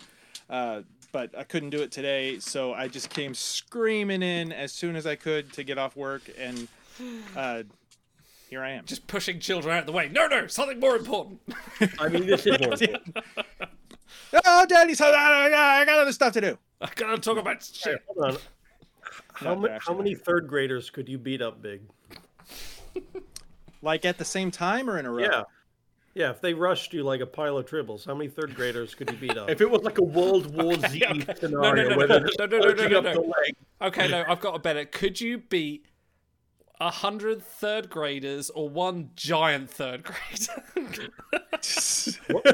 Uh, 0.50 0.82
but 1.12 1.38
I 1.38 1.44
couldn't 1.44 1.70
do 1.70 1.82
it 1.82 1.92
today, 1.92 2.40
so 2.40 2.74
I 2.74 2.88
just 2.88 3.10
came 3.10 3.34
screaming 3.34 4.22
in 4.24 4.52
as 4.52 4.72
soon 4.72 4.96
as 4.96 5.06
I 5.06 5.16
could 5.16 5.54
to 5.54 5.64
get 5.64 5.78
off 5.78 5.96
work, 5.96 6.24
and 6.38 6.68
uh, 7.36 7.64
here 8.50 8.62
I 8.64 8.72
am. 8.72 8.86
Just 8.86 9.08
pushing 9.08 9.40
children 9.40 9.76
out 9.76 9.82
of 9.82 9.86
the 9.86 9.92
way. 9.92 10.10
No, 10.10 10.28
no, 10.28 10.48
something 10.48 10.80
more 10.80 10.96
important. 10.96 11.40
I 12.00 12.10
mean, 12.10 12.26
this 12.26 12.46
is 12.46 12.60
more 12.60 12.74
important. 12.74 13.18
Oh, 14.46 14.66
Daddy's, 14.68 14.98
so 14.98 15.08
I 15.08 15.50
got, 15.50 15.54
I 15.54 15.86
got 15.86 16.00
other 16.00 16.12
stuff 16.12 16.34
to 16.34 16.42
do. 16.42 16.58
I 16.82 16.90
gotta 16.96 17.18
talk 17.18 17.38
about 17.38 17.56
Hey, 17.56 17.92
shit. 17.92 18.04
hold 18.08 18.34
on. 18.34 18.38
How, 19.38 19.56
ma- 19.56 19.78
how 19.80 19.94
many 19.94 20.16
third 20.16 20.48
graders 20.48 20.90
could 20.90 21.08
you 21.08 21.18
beat 21.18 21.42
up, 21.42 21.62
Big? 21.62 21.82
Like 23.82 24.06
at 24.06 24.18
the 24.18 24.26
same 24.26 24.50
time 24.50 24.90
or 24.90 24.98
in 24.98 25.06
a 25.06 25.12
row? 25.12 25.24
Yeah. 25.24 25.44
Yeah, 26.16 26.32
if 26.32 26.42
they 26.42 26.56
rushed 26.56 26.94
you 26.94 27.04
like 27.04 27.22
a 27.22 27.28
pile 27.28 27.60
of 27.60 27.68
tribbles, 27.68 28.04
how 28.08 28.16
many 28.16 28.28
third 28.28 28.56
graders 28.56 28.96
could 28.96 29.12
you 29.12 29.18
beat 29.18 29.38
up? 29.38 29.52
If 29.52 29.62
it 29.62 29.70
was 29.70 29.84
like 29.84 30.00
a 30.00 30.04
World 30.04 30.52
War 30.56 30.74
Z 30.74 31.04
No, 31.08 31.14
no, 31.14 31.34
scenario 31.36 31.90
no, 31.90 31.98
where 31.98 32.08
no, 32.08 32.20
they're 32.20 32.48
no, 32.48 32.58
no, 32.58 32.74
no, 32.74 32.88
no, 32.88 33.02
no, 33.02 33.14
no. 33.14 33.34
Okay, 33.84 34.08
no, 34.08 34.24
I've 34.28 34.40
got 34.40 34.56
a 34.56 34.60
better. 34.60 34.84
Could 34.86 35.22
you 35.22 35.38
beat 35.38 35.86
a 36.82 36.90
hundred 36.90 37.44
third 37.44 37.92
graders 37.92 38.50
or 38.50 38.68
one 38.68 39.12
giant 39.16 39.70
third 39.70 40.04
grader? 40.04 41.12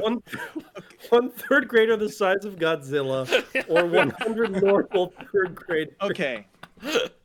one, 0.01 0.21
one 1.09 1.29
third 1.29 1.69
grader 1.69 1.95
the 1.95 2.09
size 2.09 2.43
of 2.43 2.57
Godzilla, 2.57 3.25
or 3.69 3.85
100 3.87 4.61
normal 4.61 5.13
third 5.31 5.55
graders. 5.55 5.95
Okay. 6.01 6.45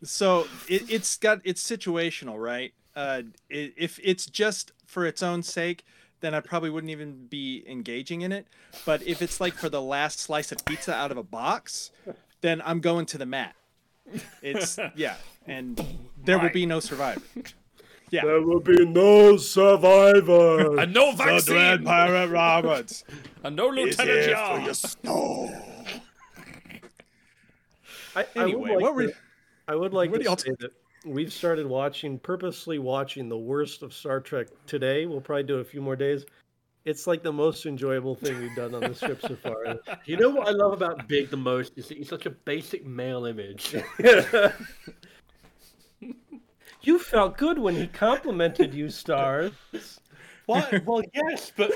So 0.02 0.47
it, 0.68 0.90
it's 0.90 1.16
got 1.16 1.40
it's 1.44 1.62
situational, 1.62 2.40
right? 2.43 2.72
Uh, 2.94 3.22
i 3.51 3.72
if 3.76 3.98
it's 4.02 4.26
just 4.26 4.72
for 4.86 5.06
its 5.06 5.22
own 5.22 5.43
sake, 5.43 5.85
then 6.20 6.35
I 6.35 6.40
probably 6.40 6.70
wouldn't 6.70 6.90
even 6.90 7.26
be 7.26 7.64
engaging 7.68 8.22
in 8.22 8.32
it. 8.32 8.47
But 8.86 9.02
if 9.06 9.22
it's 9.22 9.40
like 9.40 9.55
for 9.55 9.68
the 9.68 9.82
last 9.82 10.20
slice 10.20 10.52
of 10.52 10.64
pizza 10.64 10.94
out 10.94 11.10
of 11.10 11.16
a 11.16 11.22
box, 11.22 11.90
then 12.40 12.62
I'm 12.64 12.80
going 12.80 13.06
to 13.06 13.18
the 13.18 13.26
mat. 13.26 13.55
It's 14.43 14.78
yeah, 14.97 15.16
and 15.47 15.80
there 16.24 16.39
will 16.39 16.51
be 16.51 16.66
no 16.66 16.80
survivor. 16.80 17.22
Yeah. 18.10 18.24
There 18.24 18.40
will 18.40 18.60
be 18.60 18.86
no 18.86 19.36
survivor. 19.36 20.78
And 20.78 20.94
no 20.94 21.10
The 21.12 21.16
vaccine. 21.24 21.55
Dread 21.55 21.85
Pirate 21.85 22.28
Roberts. 22.30 23.05
and 23.44 23.55
no 23.55 23.68
Lieutenant 23.68 24.28
Yar. 24.30 24.74
for. 25.05 25.62
I, 28.16 28.26
Anyway, 28.35 28.40
I 28.40 28.44
would 28.47 28.70
like 28.70 28.80
what 28.80 28.94
were- 28.94 29.06
to, 29.09 29.14
I 29.68 29.76
would 29.76 29.92
like 29.92 30.10
what 30.10 30.16
to 30.16 30.22
do 30.22 30.28
y'all 30.28 30.38
say 30.38 30.54
that 30.60 30.72
we've 31.04 31.32
started 31.32 31.66
watching, 31.66 32.18
purposely 32.18 32.78
watching 32.78 33.28
the 33.28 33.36
worst 33.36 33.82
of 33.82 33.92
Star 33.92 34.18
Trek 34.18 34.48
today. 34.66 35.04
We'll 35.04 35.20
probably 35.20 35.44
do 35.44 35.58
it 35.58 35.60
a 35.60 35.64
few 35.64 35.82
more 35.82 35.94
days. 35.94 36.24
It's 36.86 37.06
like 37.06 37.22
the 37.22 37.32
most 37.32 37.66
enjoyable 37.66 38.14
thing 38.14 38.40
we've 38.40 38.56
done 38.56 38.74
on 38.74 38.80
this 38.80 39.00
trip 39.00 39.20
so 39.20 39.36
far. 39.36 39.78
You 40.06 40.16
know 40.16 40.30
what 40.30 40.48
I 40.48 40.52
love 40.52 40.72
about 40.72 41.06
Big 41.06 41.28
the 41.28 41.36
most 41.36 41.76
is 41.76 41.88
that 41.88 41.98
he's 41.98 42.08
such 42.08 42.24
a 42.24 42.30
basic 42.30 42.86
male 42.86 43.26
image. 43.26 43.76
you 46.80 46.98
felt 46.98 47.36
good 47.36 47.58
when 47.58 47.74
he 47.74 47.88
complimented 47.88 48.72
you, 48.72 48.88
Stars. 48.88 49.52
What? 50.46 50.82
Well, 50.86 51.02
yes, 51.12 51.52
but 51.54 51.72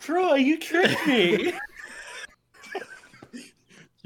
Troy, 0.00 0.34
you 0.34 0.58
tricked 0.58 1.06
me. 1.06 1.52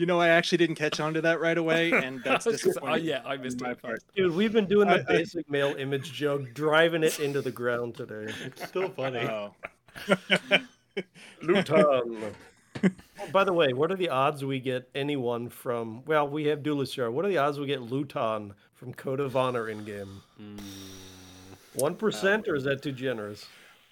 You 0.01 0.07
know, 0.07 0.19
I 0.19 0.29
actually 0.29 0.57
didn't 0.57 0.77
catch 0.77 0.99
on 0.99 1.13
to 1.13 1.21
that 1.21 1.41
right 1.41 1.59
away, 1.59 1.93
and 2.05 2.23
that's 2.25 2.47
I 2.47 2.51
was 2.53 2.63
gonna 2.63 2.73
say, 2.73 2.81
disappointing. 2.81 2.95
oh, 3.03 3.07
yeah, 3.07 3.23
I 3.27 3.37
missed 3.37 3.61
my 3.61 3.73
it. 3.73 3.83
part. 3.83 4.03
Dude, 4.17 4.35
we've 4.35 4.51
been 4.53 4.65
doing 4.65 4.89
the 4.89 4.95
I- 4.95 4.99
I- 5.01 5.19
basic 5.19 5.51
male 5.51 5.75
image 5.77 6.11
joke, 6.15 6.55
driving 6.55 7.03
it 7.05 7.21
into 7.21 7.43
the 7.43 7.51
ground 7.51 7.97
today. 7.97 8.33
It's 8.47 8.65
still 8.69 8.89
funny. 8.89 9.19
Oh. 9.21 9.55
Lutan. 11.43 12.33
Oh, 12.83 13.29
by 13.33 13.45
the 13.45 13.53
way, 13.53 13.75
what 13.75 13.91
are 13.93 13.97
the 13.97 14.09
odds 14.09 14.43
we 14.43 14.59
get 14.61 14.89
anyone 14.95 15.51
from? 15.51 16.03
Well, 16.07 16.27
we 16.27 16.47
have 16.47 16.61
Dulister. 16.61 17.13
What 17.13 17.27
are 17.27 17.29
the 17.29 17.37
odds 17.37 17.59
we 17.59 17.67
get 17.67 17.81
Lutan 17.81 18.53
from 18.73 18.95
Code 18.95 19.21
of 19.21 19.37
Honor 19.37 19.69
in 19.69 19.85
game? 19.85 20.23
Hmm. 20.39 20.57
One 21.75 21.95
percent, 21.97 22.49
or 22.49 22.55
is 22.55 22.65
that 22.65 22.83
too 22.83 22.93
generous? 22.93 23.45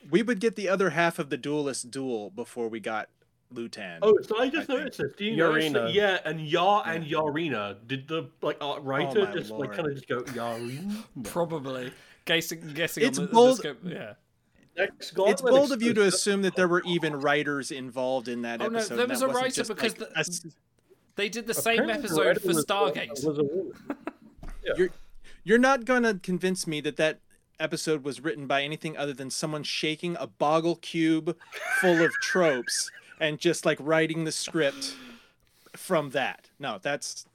We 0.08 0.22
would 0.22 0.40
get 0.40 0.56
the 0.56 0.70
other 0.70 0.90
half 0.90 1.18
of 1.18 1.28
the 1.28 1.36
duelist 1.36 1.90
duel 1.90 2.30
before 2.30 2.68
we 2.68 2.80
got 2.80 3.10
Lutan. 3.54 3.98
Oh, 4.02 4.16
so 4.22 4.38
I 4.38 4.48
just 4.48 4.68
I 4.70 4.74
noticed 4.74 4.98
this. 4.98 5.12
Do 5.16 5.24
you 5.24 5.36
notice 5.36 5.66
Yareena. 5.66 5.72
that, 5.72 5.92
yeah, 5.94 6.18
and 6.24 6.40
Yar 6.40 6.82
and 6.86 7.04
Yareena. 7.04 7.76
Did 7.86 8.06
the 8.08 8.28
like 8.42 8.58
art 8.60 8.82
writer 8.82 9.20
oh, 9.20 9.24
my 9.26 9.32
just 9.32 9.50
like 9.50 9.72
kind 9.72 9.88
of 9.88 9.94
just 9.94 10.08
go 10.08 10.20
Yareena? 10.22 11.04
Probably 11.24 11.92
guessing, 12.24 12.60
guessing 12.74 13.04
It's 13.04 13.18
on 13.18 13.26
the, 13.26 13.32
bold- 13.32 13.56
the 13.58 13.60
scope. 13.62 13.78
Yeah. 13.84 14.12
Next 14.76 15.12
It's 15.16 15.42
bold 15.42 15.72
of 15.72 15.82
you 15.82 15.92
to 15.94 16.02
assume 16.04 16.42
that 16.42 16.54
there 16.54 16.68
were 16.68 16.82
even 16.84 17.16
writers 17.16 17.70
involved 17.72 18.28
in 18.28 18.42
that 18.42 18.60
Oh, 18.62 18.68
no, 18.68 18.76
episode. 18.78 18.94
there 18.94 19.02
and 19.04 19.10
was 19.10 19.20
that 19.20 19.24
a 19.24 19.28
wasn't 19.28 19.44
writer 19.44 19.74
because 19.74 19.98
like, 19.98 20.10
the- 20.10 20.16
a 20.16 20.20
s- 20.20 20.46
They 21.16 21.28
did 21.28 21.46
the 21.48 21.54
same 21.54 21.90
episode 21.90 22.26
writer 22.26 22.40
for 22.40 22.46
was 22.48 22.58
a- 22.58 22.64
Stargate. 22.64 23.26
was 23.26 23.38
a 23.38 23.42
woman. 23.44 23.72
you're 24.76 24.90
you're 25.42 25.58
not 25.58 25.84
gonna 25.84 26.14
convince 26.14 26.66
me 26.66 26.80
that 26.82 26.96
that 26.96 27.20
episode 27.58 28.04
was 28.04 28.20
written 28.20 28.46
by 28.46 28.62
anything 28.62 28.96
other 28.96 29.12
than 29.12 29.30
someone 29.30 29.64
shaking 29.64 30.16
a 30.20 30.26
boggle 30.28 30.76
cube 30.76 31.36
full 31.80 32.00
of 32.04 32.12
tropes 32.22 32.88
and 33.20 33.38
just 33.38 33.66
like 33.66 33.78
writing 33.80 34.24
the 34.24 34.32
script 34.32 34.96
from 35.76 36.10
that. 36.10 36.50
No, 36.58 36.78
that's 36.80 37.26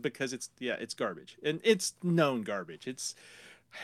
because 0.00 0.32
it's 0.32 0.50
yeah, 0.58 0.76
it's 0.80 0.94
garbage. 0.94 1.36
And 1.42 1.60
it's 1.64 1.94
known 2.02 2.42
garbage. 2.42 2.86
It's 2.86 3.14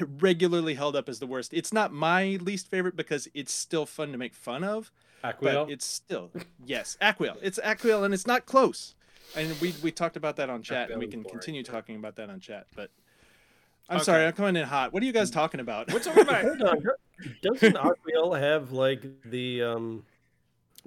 regularly 0.01 0.75
held 0.75 0.97
up 0.97 1.09
as 1.09 1.19
the 1.19 1.27
worst. 1.27 1.55
It's 1.55 1.73
not 1.73 1.93
my 1.93 2.39
least 2.41 2.69
favorite 2.69 2.97
because 2.97 3.29
it's 3.35 3.53
still 3.53 3.87
fun 3.87 4.13
to 4.13 4.19
make 4.19 4.35
fun 4.35 4.65
of. 4.65 4.91
Aquiel? 5.25 5.41
But 5.67 5.71
it's 5.71 5.87
still 5.87 6.31
yes, 6.65 6.97
Aquiel. 7.01 7.37
It's 7.43 7.59
Aquiel 7.65 8.05
and 8.05 8.13
it's 8.15 8.27
not 8.27 8.47
close. 8.47 8.95
And 9.37 9.59
we 9.61 9.75
we 9.83 9.91
talked 9.91 10.17
about 10.17 10.37
that 10.37 10.51
on 10.51 10.63
chat 10.63 10.91
and 10.91 10.99
we 10.99 11.07
can 11.07 11.23
boring. 11.23 11.39
continue 11.39 11.63
talking 11.63 11.97
about 11.97 12.17
that 12.17 12.31
on 12.31 12.41
chat, 12.41 12.67
but 12.75 12.91
I'm 13.89 13.97
Okay. 13.97 14.05
sorry, 14.05 14.27
I'm 14.27 14.33
coming 14.33 14.57
in 14.57 14.65
hot. 14.67 14.93
What 14.93 15.03
are 15.03 15.07
you 15.07 15.13
guys 15.13 15.31
talking 15.31 15.61
about? 15.61 15.93
We're 15.93 16.01
talking 16.01 16.23
about 16.23 16.43
Hold 16.43 16.63
on. 16.63 16.83
Doesn't 17.43 17.77
Aquiel 17.77 18.39
have 18.39 18.73
like 18.73 19.03
the 19.25 19.63
um 19.63 20.05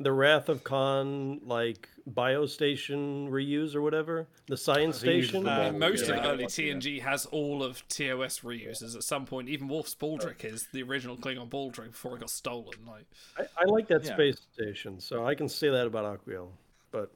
the 0.02 0.12
Wrath 0.12 0.48
of 0.50 0.64
Khan 0.64 1.42
like 1.46 1.90
biostation 2.10 3.30
reuse 3.30 3.76
or 3.76 3.82
whatever? 3.82 4.28
The 4.48 4.58
science 4.58 4.98
I 4.98 5.02
think 5.02 5.12
he 5.12 5.16
uses 5.18 5.30
station? 5.30 5.44
them 5.46 5.54
I 5.60 5.66
all. 5.66 5.72
mean, 5.72 5.80
most 5.80 6.08
Yeah. 6.08 6.16
of 6.16 6.26
early 6.26 6.46
TNG 6.46 7.02
has 7.02 7.26
all 7.28 7.62
of 7.64 7.88
TOS 7.90 8.40
reuses 8.40 8.96
at 8.96 9.04
some 9.04 9.26
point. 9.26 9.50
Even 9.50 9.68
Worf's 9.68 9.94
Baldric 9.96 10.44
is 10.46 10.68
the 10.74 10.82
original 10.84 11.18
Klingon 11.18 11.50
Baldric 11.50 11.92
before 11.92 12.16
it 12.16 12.22
got 12.22 12.30
stolen. 12.30 12.74
Like 12.88 13.06
I, 13.38 13.44
I 13.58 13.66
like 13.66 13.88
that 13.90 14.04
Yeah. 14.06 14.14
space 14.14 14.42
station, 14.54 15.00
so 15.00 15.26
I 15.26 15.36
can 15.36 15.48
say 15.50 15.70
that 15.70 15.86
about 15.86 16.06
Aquiel. 16.26 16.50
But 16.92 17.12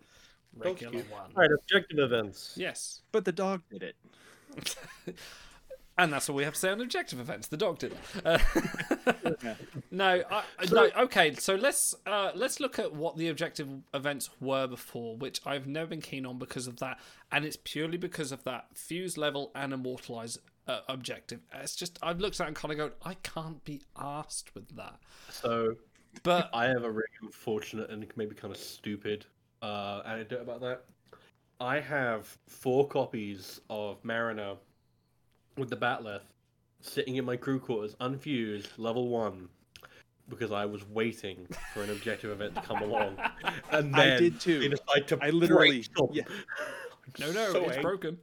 regular 0.55 0.99
one. 1.05 1.31
all 1.35 1.41
right, 1.41 1.49
objective 1.51 1.97
events. 1.99 2.53
Yes. 2.55 3.01
But 3.11 3.25
the 3.25 3.31
dog 3.31 3.61
did 3.71 3.81
it. 3.83 3.95
And 6.03 6.11
that's 6.11 6.27
all 6.27 6.35
we 6.35 6.43
have 6.43 6.55
to 6.55 6.59
say 6.59 6.69
on 6.69 6.81
objective 6.81 7.21
events. 7.21 7.47
The 7.47 7.55
dog 7.55 7.79
did. 7.79 7.95
Uh, 8.25 8.37
no, 9.91 10.21
I, 10.29 10.43
no. 10.69 10.89
Okay, 10.97 11.33
so 11.35 11.55
let's 11.55 11.95
uh, 12.05 12.31
let's 12.35 12.59
look 12.59 12.77
at 12.77 12.93
what 12.93 13.15
the 13.15 13.29
objective 13.29 13.69
events 13.93 14.29
were 14.41 14.67
before, 14.67 15.15
which 15.15 15.39
I've 15.45 15.65
never 15.65 15.87
been 15.87 16.01
keen 16.01 16.25
on 16.25 16.39
because 16.39 16.67
of 16.67 16.79
that, 16.79 16.99
and 17.31 17.45
it's 17.45 17.57
purely 17.63 17.97
because 17.97 18.33
of 18.33 18.43
that 18.43 18.65
fuse 18.75 19.17
level 19.17 19.51
and 19.55 19.71
immortalize 19.71 20.37
uh, 20.67 20.81
objective. 20.89 21.39
It's 21.53 21.73
just 21.73 21.97
I've 22.03 22.19
looked 22.19 22.41
at 22.41 22.43
it 22.43 22.47
and 22.47 22.55
kind 22.57 22.73
of 22.73 22.77
go, 22.77 22.91
I 23.05 23.13
can't 23.15 23.63
be 23.63 23.81
asked 23.97 24.53
with 24.55 24.75
that. 24.75 24.99
So 25.29 25.75
But 26.23 26.49
I 26.53 26.65
have 26.65 26.83
a 26.83 26.91
really 26.91 27.07
unfortunate 27.21 27.89
and 27.89 28.05
maybe 28.17 28.35
kind 28.35 28.53
of 28.53 28.59
stupid 28.59 29.25
uh, 29.61 30.01
anecdote 30.05 30.41
about 30.41 30.59
that. 30.59 30.83
I 31.61 31.79
have 31.79 32.37
four 32.47 32.89
copies 32.89 33.61
of 33.69 34.03
Mariner 34.03 34.55
with 35.57 35.69
the 35.69 35.77
Bat'leth 35.77 36.21
sitting 36.81 37.15
in 37.15 37.25
my 37.25 37.37
crew 37.37 37.59
quarters, 37.59 37.95
unfused, 37.99 38.69
level 38.77 39.07
one, 39.07 39.47
because 40.29 40.51
I 40.51 40.65
was 40.65 40.87
waiting 40.89 41.47
for 41.73 41.83
an 41.83 41.89
objective 41.89 42.31
event 42.31 42.55
to 42.55 42.61
come 42.61 42.81
along. 42.81 43.17
And 43.71 43.95
I 43.95 44.17
did 44.19 44.39
too. 44.39 44.59
They 44.59 44.67
decide 44.69 45.07
to 45.07 45.17
I 45.21 45.29
literally- 45.31 45.83
break 45.87 45.93
them. 45.95 46.07
yeah. 46.11 46.23
no, 47.19 47.31
no, 47.31 47.51
So 47.51 47.59
it's 47.63 47.67
angry. 47.77 47.81
broken. 47.81 48.17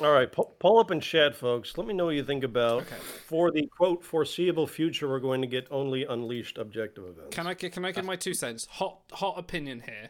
All 0.00 0.12
right, 0.12 0.32
pull, 0.32 0.54
pull 0.58 0.78
up 0.78 0.90
in 0.90 1.00
chat, 1.00 1.36
folks. 1.36 1.76
Let 1.76 1.86
me 1.86 1.92
know 1.92 2.06
what 2.06 2.14
you 2.14 2.24
think 2.24 2.42
about 2.42 2.82
okay. 2.82 2.96
for 3.26 3.50
the 3.50 3.66
quote 3.66 4.02
foreseeable 4.02 4.66
future. 4.66 5.06
We're 5.06 5.18
going 5.20 5.42
to 5.42 5.46
get 5.46 5.66
only 5.70 6.04
unleashed 6.06 6.56
objective 6.56 7.04
events. 7.04 7.36
Can 7.36 7.46
I 7.46 7.52
gi- 7.52 7.68
can 7.68 7.84
I 7.84 7.92
give 7.92 8.06
my 8.06 8.16
two 8.16 8.32
cents? 8.32 8.66
Hot 8.70 9.00
hot 9.12 9.38
opinion 9.38 9.82
here. 9.84 10.08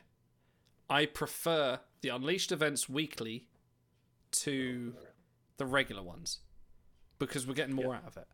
I 0.88 1.06
prefer 1.06 1.80
the 2.02 2.08
Unleashed 2.10 2.52
events 2.52 2.88
weekly 2.88 3.48
to 4.32 4.94
the 5.60 5.66
regular 5.66 6.02
ones 6.02 6.38
because 7.18 7.46
we're 7.46 7.54
getting 7.54 7.74
more 7.76 7.94
out 7.94 8.06
of 8.06 8.16
it. 8.16 8.26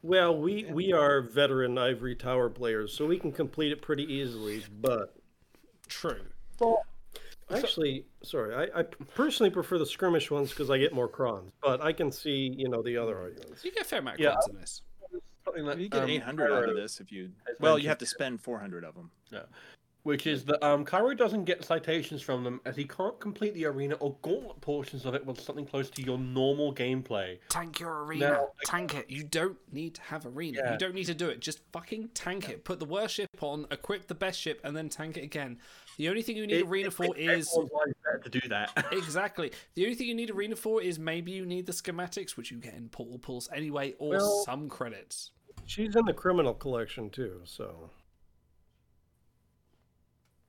Well, 0.00 0.34
we 0.38 0.64
we 0.64 0.92
are 0.94 1.20
veteran 1.20 1.76
Ivory 1.76 2.14
Tower 2.14 2.48
players, 2.48 2.94
so 2.94 3.04
we 3.04 3.18
can 3.18 3.32
complete 3.32 3.72
it 3.72 3.82
pretty 3.82 4.04
easily. 4.04 4.62
But 4.80 5.14
True. 5.88 6.20
well, 6.60 6.86
actually, 7.50 8.06
sorry, 8.22 8.54
I, 8.54 8.80
I 8.80 8.82
personally 9.14 9.50
prefer 9.50 9.76
the 9.76 9.84
skirmish 9.84 10.30
ones 10.30 10.50
because 10.50 10.70
I 10.70 10.78
get 10.78 10.94
more 10.94 11.08
chrons. 11.08 11.50
But 11.60 11.82
I 11.82 11.92
can 11.92 12.10
see, 12.12 12.54
you 12.56 12.68
know, 12.68 12.80
the 12.80 12.96
other 12.96 13.18
arguments. 13.18 13.62
You 13.64 13.72
get 13.72 13.82
a 13.82 13.84
fair 13.84 13.98
amount 13.98 14.14
of 14.14 14.20
Yeah. 14.20 14.30
cards 14.32 14.48
in 14.48 14.56
this. 14.56 14.82
Something 15.44 15.66
that, 15.66 15.78
You 15.78 15.88
get 15.88 16.04
um, 16.04 16.08
800 16.08 16.52
out 16.52 16.68
of 16.68 16.76
this 16.76 17.00
if 17.00 17.10
you. 17.10 17.32
Well, 17.58 17.78
you 17.78 17.88
have 17.88 17.98
to 17.98 18.06
spend 18.06 18.40
400 18.40 18.84
of 18.84 18.94
them. 18.94 19.10
Yeah. 19.30 19.40
Which 20.02 20.26
is 20.26 20.44
that 20.46 20.64
um, 20.66 20.86
Cairo 20.86 21.14
doesn't 21.14 21.44
get 21.44 21.62
citations 21.62 22.22
from 22.22 22.42
them 22.42 22.60
as 22.64 22.74
he 22.74 22.84
can't 22.84 23.20
complete 23.20 23.52
the 23.52 23.66
arena 23.66 23.96
or 23.96 24.16
gauntlet 24.22 24.58
portions 24.62 25.04
of 25.04 25.14
it 25.14 25.26
with 25.26 25.38
something 25.38 25.66
close 25.66 25.90
to 25.90 26.02
your 26.02 26.16
normal 26.16 26.74
gameplay. 26.74 27.38
Tank 27.50 27.80
your 27.80 28.04
arena. 28.04 28.30
Now- 28.30 28.48
tank 28.64 28.94
it. 28.94 29.10
You 29.10 29.24
don't 29.24 29.58
need 29.72 29.94
to 29.96 30.02
have 30.02 30.24
arena. 30.24 30.58
Yeah. 30.64 30.72
You 30.72 30.78
don't 30.78 30.94
need 30.94 31.04
to 31.04 31.14
do 31.14 31.28
it. 31.28 31.40
Just 31.40 31.60
fucking 31.72 32.08
tank 32.14 32.48
it. 32.48 32.64
Put 32.64 32.78
the 32.78 32.86
worst 32.86 33.14
ship 33.16 33.28
on, 33.42 33.66
equip 33.70 34.06
the 34.06 34.14
best 34.14 34.40
ship, 34.40 34.60
and 34.64 34.74
then 34.74 34.88
tank 34.88 35.18
it 35.18 35.22
again. 35.22 35.58
The 35.98 36.08
only 36.08 36.22
thing 36.22 36.36
you 36.38 36.46
need 36.46 36.60
It- 36.60 36.66
arena 36.66 36.88
it 36.88 36.94
for 36.94 37.02
makes 37.02 37.18
is 37.18 37.48
everyone's 37.52 37.72
life 37.72 37.94
better 38.04 38.18
to 38.30 38.40
do 38.40 38.48
that. 38.48 38.86
exactly. 38.92 39.52
The 39.74 39.84
only 39.84 39.96
thing 39.96 40.06
you 40.08 40.14
need 40.14 40.30
arena 40.30 40.56
for 40.56 40.80
is 40.80 40.98
maybe 40.98 41.32
you 41.32 41.44
need 41.44 41.66
the 41.66 41.72
schematics, 41.72 42.38
which 42.38 42.50
you 42.50 42.56
get 42.56 42.72
in 42.72 42.88
portal 42.88 43.18
pulls 43.18 43.50
anyway, 43.52 43.94
or 43.98 44.12
Well- 44.16 44.42
some 44.46 44.70
credits. 44.70 45.32
She's 45.66 45.94
in 45.94 46.06
the 46.06 46.14
criminal 46.14 46.54
collection 46.54 47.10
too, 47.10 47.42
so. 47.44 47.90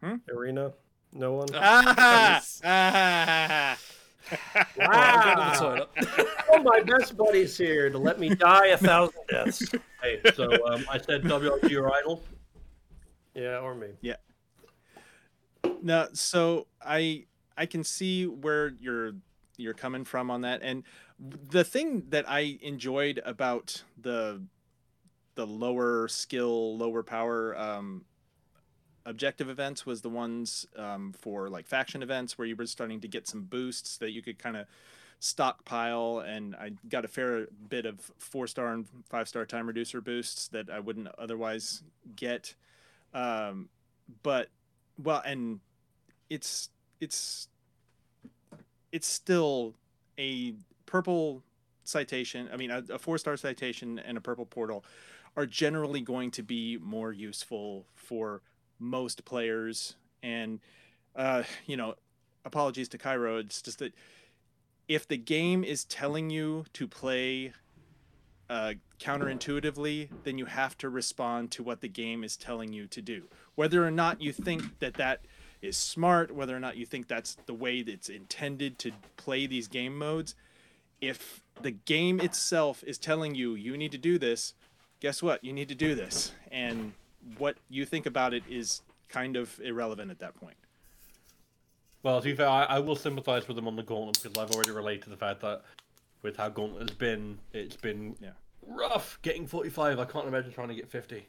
Hmm? 0.04 0.16
Arena, 0.30 0.74
no 1.14 1.34
one. 1.34 1.48
Ah! 1.54 2.42
ah! 2.64 3.78
I'll 4.80 5.60
go 5.60 5.76
to 5.76 6.28
oh, 6.52 6.64
my 6.64 6.82
best 6.82 7.18
buddy's 7.18 7.58
here 7.58 7.90
to 7.90 7.98
let 7.98 8.20
me 8.20 8.34
die 8.34 8.68
a 8.68 8.78
thousand 8.78 9.22
deaths. 9.30 9.72
hey, 10.02 10.22
so 10.36 10.52
um, 10.68 10.86
I 10.90 10.98
said 10.98 11.24
WRG 11.24 11.70
your 11.70 11.94
idol. 11.94 12.24
Yeah, 13.34 13.60
or 13.60 13.76
me. 13.76 13.88
Yeah. 14.02 14.16
No, 15.82 16.08
so 16.14 16.68
I 16.82 17.26
I 17.58 17.66
can 17.66 17.84
see 17.84 18.26
where 18.26 18.70
you're 18.80 19.14
you're 19.58 19.74
coming 19.74 20.06
from 20.06 20.32
on 20.32 20.42
that, 20.42 20.62
and 20.64 20.84
the 21.20 21.64
thing 21.64 22.04
that 22.10 22.26
I 22.28 22.58
enjoyed 22.62 23.22
about 23.26 23.84
the 24.00 24.42
the 25.36 25.46
lower 25.46 26.08
skill, 26.08 26.78
lower 26.78 27.04
power 27.04 27.58
um, 27.58 28.06
objective 29.06 29.50
events 29.50 29.86
was 29.86 30.02
the 30.02 30.10
ones 30.10 30.68
um, 30.78 31.14
for 31.18 31.50
like 31.50 31.68
faction 31.68 32.04
events 32.04 32.38
where 32.38 32.48
you 32.48 32.56
were 32.56 32.66
starting 32.66 33.00
to 33.02 33.08
get 33.08 33.28
some 33.28 33.44
boosts 33.44 33.98
that 33.98 34.12
you 34.12 34.22
could 34.22 34.38
kind 34.38 34.58
of 34.58 34.66
stockpile 35.20 36.24
and 36.26 36.56
i 36.56 36.72
got 36.90 37.06
a 37.06 37.08
fair 37.08 37.46
bit 37.70 37.86
of 37.86 38.00
four 38.18 38.48
star 38.48 38.74
and 38.74 38.88
five 39.08 39.28
star 39.28 39.46
time 39.46 39.68
reducer 39.68 40.02
boosts 40.02 40.48
that 40.48 40.70
i 40.70 40.80
wouldn't 40.80 41.08
otherwise 41.20 41.84
get. 42.16 42.56
Um, 43.14 43.70
but 44.24 44.48
well 45.02 45.22
and 45.26 45.60
it's 46.30 46.70
it's 47.00 47.48
it's 48.92 49.08
still 49.08 49.76
a 50.18 50.54
purple 50.86 51.44
citation 51.84 52.50
i 52.54 52.58
mean 52.58 52.72
a, 52.72 52.84
a 52.92 53.00
four 53.00 53.18
star 53.18 53.38
citation 53.38 54.00
and 54.00 54.18
a 54.18 54.22
purple 54.22 54.46
portal 54.46 54.84
are 55.36 55.46
generally 55.46 56.02
going 56.02 56.32
to 56.32 56.44
be 56.44 56.78
more 56.82 57.12
useful 57.12 57.86
for 57.96 58.42
most 58.82 59.24
players 59.24 59.96
and 60.22 60.60
uh 61.16 61.44
you 61.66 61.78
know 61.78 61.96
apologies 62.44 62.90
to 62.90 62.98
cairo 62.98 63.38
it's 63.38 63.62
just 63.62 63.80
that 63.80 63.94
if 64.88 65.08
the 65.08 65.18
game 65.18 65.64
is 65.64 65.86
telling 65.86 66.30
you 66.30 66.66
to 66.74 66.88
play 66.88 67.54
uh, 68.52 68.74
counterintuitively, 69.00 70.10
then 70.26 70.38
you 70.38 70.46
have 70.46 70.78
to 70.78 70.90
respond 70.90 71.50
to 71.52 71.64
what 71.64 71.80
the 71.80 71.88
game 71.88 72.22
is 72.22 72.36
telling 72.36 72.74
you 72.74 72.86
to 72.88 73.02
do. 73.02 73.24
Whether 73.56 73.88
or 73.88 73.92
not 73.92 74.22
you 74.22 74.34
think 74.34 74.80
that 74.80 74.96
that 74.96 75.22
is 75.62 75.78
smart, 75.78 76.36
whether 76.36 76.54
or 76.54 76.60
not 76.60 76.76
you 76.76 76.86
think 76.86 77.08
that's 77.08 77.38
the 77.46 77.54
way 77.54 77.82
that 77.82 77.92
it's 77.92 78.10
intended 78.10 78.78
to 78.80 78.92
play 79.16 79.48
these 79.48 79.70
game 79.70 79.98
modes, 79.98 80.36
if 81.00 81.42
the 81.62 81.72
game 81.72 82.20
itself 82.20 82.84
is 82.86 82.98
telling 82.98 83.36
you 83.36 83.56
you 83.56 83.78
need 83.78 83.94
to 83.94 83.98
do 83.98 84.20
this, 84.20 84.54
guess 85.00 85.24
what? 85.24 85.42
You 85.42 85.54
need 85.54 85.70
to 85.70 85.76
do 85.76 85.96
this. 85.96 86.34
And 86.52 86.92
what 87.38 87.58
you 87.70 87.86
think 87.86 88.06
about 88.06 88.34
it 88.34 88.44
is 88.50 88.82
kind 89.10 89.36
of 89.36 89.60
irrelevant 89.64 90.12
at 90.12 90.20
that 90.20 90.36
point. 90.36 90.56
Well, 92.04 92.20
to 92.20 92.26
be 92.26 92.36
fair, 92.36 92.48
I, 92.48 92.64
I 92.64 92.80
will 92.80 92.96
sympathise 92.96 93.48
with 93.48 93.56
them 93.56 93.68
on 93.68 93.76
the 93.76 93.84
Gauntlet 93.84 94.22
because 94.22 94.38
I've 94.38 94.52
already 94.52 94.72
related 94.72 95.04
to 95.04 95.10
the 95.10 95.18
fact 95.18 95.42
that 95.42 95.62
with 96.24 96.38
how 96.38 96.50
Gauntlet 96.50 96.90
has 96.90 96.98
been, 96.98 97.38
it's 97.54 97.76
been 97.76 98.16
yeah. 98.20 98.32
rough 98.66 99.20
getting 99.22 99.46
45. 99.46 100.00
I 100.00 100.06
can't 100.06 100.28
imagine 100.28 100.52
trying 100.52 100.70
to 100.70 100.76
get 100.76 100.90
50. 100.90 101.28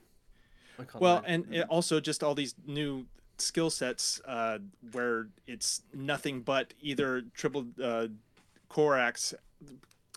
I 0.79 0.83
can't 0.85 1.01
Well, 1.01 1.19
imagine. 1.19 1.45
and 1.47 1.55
it 1.55 1.67
also 1.69 2.01
just 2.01 2.25
all 2.25 2.35
these 2.35 2.55
new 2.67 3.05
skill 3.39 3.69
sets 3.71 4.21
uh, 4.27 4.59
where 4.93 5.29
it's 5.47 5.83
nothing 5.93 6.41
but 6.41 6.73
either 6.81 7.23
triple 7.35 7.67
uh, 7.83 8.07
Korax, 8.71 9.35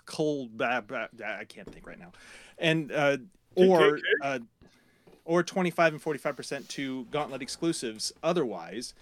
cold. 0.05 0.57
Blah, 0.57 0.81
blah, 0.81 1.07
blah, 1.11 1.27
I 1.27 1.43
can't 1.43 1.69
think 1.71 1.85
right 1.85 1.99
now, 1.99 2.13
and 2.57 2.91
uh, 2.91 3.17
or 3.55 3.99
uh, 4.23 4.39
or 5.25 5.43
twenty 5.43 5.71
five 5.71 5.91
and 5.91 6.01
forty 6.01 6.19
five 6.19 6.35
percent 6.35 6.69
to 6.69 7.05
Gauntlet 7.11 7.41
exclusives. 7.41 8.13
Otherwise, 8.23 8.93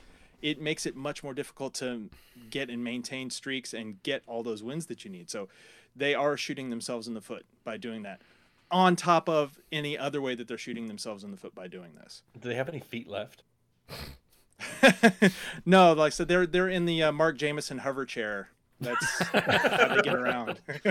it 0.42 0.60
makes 0.62 0.86
it 0.86 0.96
much 0.96 1.24
more 1.24 1.34
difficult 1.34 1.74
to 1.76 2.10
get 2.50 2.70
and 2.70 2.84
maintain 2.84 3.30
streaks 3.30 3.74
and 3.74 4.02
get 4.04 4.24
all 4.28 4.44
those 4.44 4.64
wins 4.64 4.88
that 4.88 5.06
you 5.06 5.12
need. 5.12 5.30
So 5.30 5.48
they 5.96 6.16
are 6.16 6.36
shooting 6.38 6.70
themselves 6.70 7.08
in 7.08 7.14
the 7.14 7.22
foot 7.22 7.46
by 7.64 7.78
doing 7.78 8.04
that. 8.04 8.22
On 8.72 8.96
top 8.96 9.30
of 9.30 9.60
any 9.72 9.98
other 9.98 10.20
way 10.22 10.34
that 10.36 10.48
they're 10.48 10.58
shooting 10.58 10.88
themselves 10.88 11.24
in 11.24 11.32
the 11.32 11.38
foot 11.38 11.54
by 11.54 11.68
doing 11.68 11.92
this. 11.96 12.24
Do 12.40 12.50
they 12.50 12.56
have 12.56 12.70
any 12.70 12.80
feet 12.80 13.08
left? 13.08 13.44
no, 15.66 15.94
like 15.94 16.14
so 16.14 16.26
they're 16.26 16.48
they're 16.48 16.70
in 16.70 16.86
the 16.86 17.04
uh, 17.04 17.12
Mark 17.12 17.38
Jameson 17.38 17.80
hover 17.80 18.06
chair. 18.06 18.50
That's 18.82 19.20
how 19.22 19.96
they 19.96 20.02
get 20.02 20.16
around. 20.16 20.60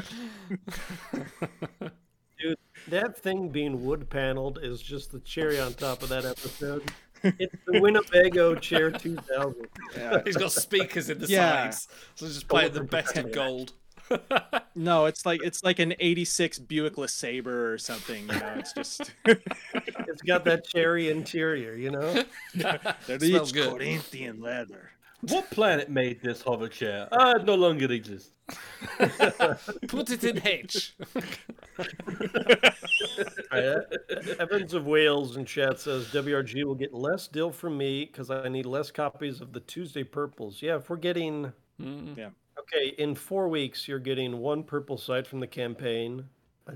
Dude, 2.40 2.58
that 2.88 3.16
thing 3.18 3.48
being 3.48 3.84
wood 3.84 4.08
paneled 4.10 4.58
is 4.62 4.82
just 4.82 5.12
the 5.12 5.20
cherry 5.20 5.58
on 5.60 5.74
top 5.74 6.02
of 6.02 6.08
that 6.10 6.24
episode. 6.24 6.90
It's 7.24 7.54
the 7.66 7.80
Winnebago 7.80 8.56
Chair 8.56 8.90
2000. 8.90 9.66
He's 10.24 10.36
got 10.36 10.50
speakers 10.52 11.08
in 11.08 11.18
the 11.20 11.26
Yeah. 11.26 11.70
sides, 11.70 11.88
so 12.16 12.26
he's 12.26 12.34
just 12.34 12.48
playing 12.48 12.72
the 12.72 12.82
best 12.82 13.16
of 13.16 13.30
gold. 13.32 13.72
no, 14.74 15.06
it's 15.06 15.24
like 15.24 15.40
it's 15.44 15.62
like 15.62 15.78
an 15.78 15.94
'86 16.00 16.58
Buick 16.58 16.96
LeSabre 16.96 17.46
or 17.46 17.78
something. 17.78 18.22
You 18.28 18.38
know, 18.40 18.54
it's 18.56 18.72
just 18.72 19.12
It's 19.24 20.22
got 20.22 20.44
that 20.46 20.66
cherry 20.66 21.10
interior, 21.10 21.74
you 21.74 21.90
know? 21.92 22.24
that 22.56 22.96
Smells 23.20 23.52
good. 23.52 23.72
Corinthian 23.78 24.40
leather. 24.40 24.90
What 25.28 25.48
planet 25.50 25.88
made 25.88 26.20
this 26.20 26.42
hover 26.42 26.68
chair? 26.68 27.08
Ah, 27.12 27.36
it 27.36 27.44
no 27.44 27.54
longer 27.54 27.90
exists. 27.92 28.32
Put 29.88 30.10
it 30.10 30.24
in 30.24 30.40
H. 30.46 30.96
Uh, 33.50 33.80
Evans 34.38 34.72
of 34.72 34.86
Wales 34.86 35.36
in 35.36 35.44
chat 35.44 35.78
says 35.78 36.06
WRG 36.08 36.64
will 36.64 36.74
get 36.74 36.94
less 36.94 37.28
deal 37.28 37.50
from 37.50 37.76
me 37.76 38.04
because 38.06 38.30
I 38.30 38.48
need 38.48 38.64
less 38.66 38.90
copies 38.90 39.40
of 39.40 39.52
the 39.52 39.60
Tuesday 39.60 40.04
purples. 40.04 40.62
Yeah, 40.62 40.76
if 40.76 40.88
we're 40.88 40.96
getting 40.96 41.52
Yeah. 41.78 42.30
okay 42.58 42.88
in 42.98 43.14
four 43.14 43.48
weeks, 43.48 43.86
you're 43.88 43.98
getting 43.98 44.38
one 44.38 44.62
purple 44.64 44.96
cite 44.96 45.26
from 45.26 45.40
the 45.40 45.46
campaign. 45.46 46.24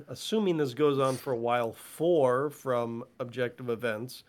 Assuming 0.09 0.57
this 0.59 0.75
goes 0.75 0.99
on 0.99 1.17
for 1.17 1.33
a 1.33 1.37
while, 1.39 1.73
four 1.73 2.51
from 2.51 3.05
objective 3.21 3.71
events. 3.71 4.25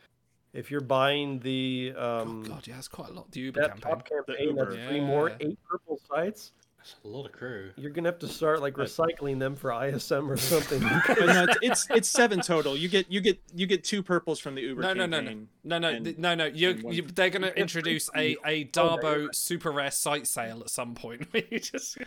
If 0.57 0.71
you're 0.71 0.81
buying 0.81 1.37
the 1.41 1.93
um, 1.95 2.41
God, 2.41 2.65
yeah, 2.65 2.79
it's 2.79 2.87
quite 2.87 3.09
a 3.09 3.13
lot. 3.13 3.29
The 3.31 3.41
Uber 3.41 3.61
that 3.61 3.73
campaign. 3.73 3.91
top 3.91 4.09
campaign, 4.09 4.49
Uber. 4.49 4.73
that's 4.73 4.87
three 4.89 5.01
more, 5.01 5.31
eight 5.39 5.59
purple 5.69 5.99
cites. 6.09 6.51
That's 6.79 6.95
a 7.05 7.07
lot 7.07 7.27
of 7.27 7.31
crew. 7.31 7.69
You're 7.75 7.91
gonna 7.91 8.09
have 8.09 8.17
to 8.19 8.27
start 8.27 8.59
like 8.59 8.73
recycling 8.73 9.37
them 9.37 9.55
for 9.55 9.71
ISM 9.71 10.31
or 10.31 10.35
something. 10.35 10.81
But 11.07 11.19
no, 11.19 11.43
it's, 11.43 11.57
it's 11.61 11.87
it's 11.91 12.09
seven 12.09 12.41
total. 12.41 12.75
You 12.75 12.89
get 12.89 13.11
you 13.11 13.21
get 13.21 13.39
you 13.53 13.67
get 13.67 13.83
two 13.83 14.01
purples 14.01 14.39
from 14.39 14.55
the 14.55 14.61
Uber. 14.61 14.81
No, 14.81 14.93
no, 14.93 15.05
no, 15.05 15.21
no, 15.21 15.45
no, 15.63 15.77
no, 15.77 15.89
and- 15.89 16.17
no, 16.17 16.33
no. 16.33 16.45
You, 16.45 16.71
and 16.71 16.83
one- 16.83 16.93
you, 16.95 17.03
they're 17.03 17.29
going 17.29 17.41
to 17.53 17.55
introduce 17.55 18.09
a 18.15 18.35
a 18.43 18.65
Dabo 18.65 19.35
super 19.35 19.71
rare 19.71 19.91
cite 19.91 20.25
sale 20.25 20.61
at 20.61 20.71
some 20.71 20.95
point. 20.95 21.27
where 21.31 21.43
you 21.51 21.59
just 21.59 21.99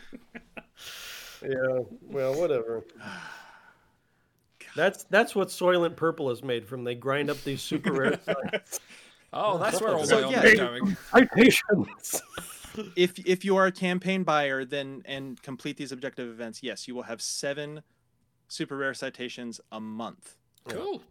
Yeah, 1.41 1.83
well, 2.03 2.35
whatever. 2.35 2.83
That's 4.77 5.05
that's 5.05 5.35
what 5.35 5.49
Soylent 5.49 5.97
Purple 5.97 6.31
is 6.31 6.43
made 6.43 6.67
from. 6.67 6.85
They 6.85 6.95
grind 6.95 7.31
up 7.31 7.43
these 7.43 7.63
super 7.63 7.93
rare 7.93 8.21
oh, 9.33 9.59
that's 9.59 9.81
where 9.81 9.95
all 9.95 10.05
So, 10.05 10.23
my 10.23 10.31
yeah. 10.31 10.47
yeah, 10.47 10.55
going. 10.55 10.97
Citations. 11.13 12.23
if 12.97 13.19
if 13.27 13.45
you 13.45 13.57
are 13.57 13.67
a 13.67 13.73
campaign 13.73 14.23
buyer 14.23 14.65
then 14.65 15.03
and 15.05 15.41
complete 15.43 15.77
these 15.77 15.93
objective 15.93 16.29
events, 16.29 16.63
yes, 16.63 16.87
you 16.87 16.95
will 16.95 17.05
have 17.05 17.21
seven 17.21 17.83
super 18.49 18.77
rare 18.77 18.95
citations 18.95 19.61
a 19.73 19.81
month. 19.81 20.37
Cool. 20.69 21.03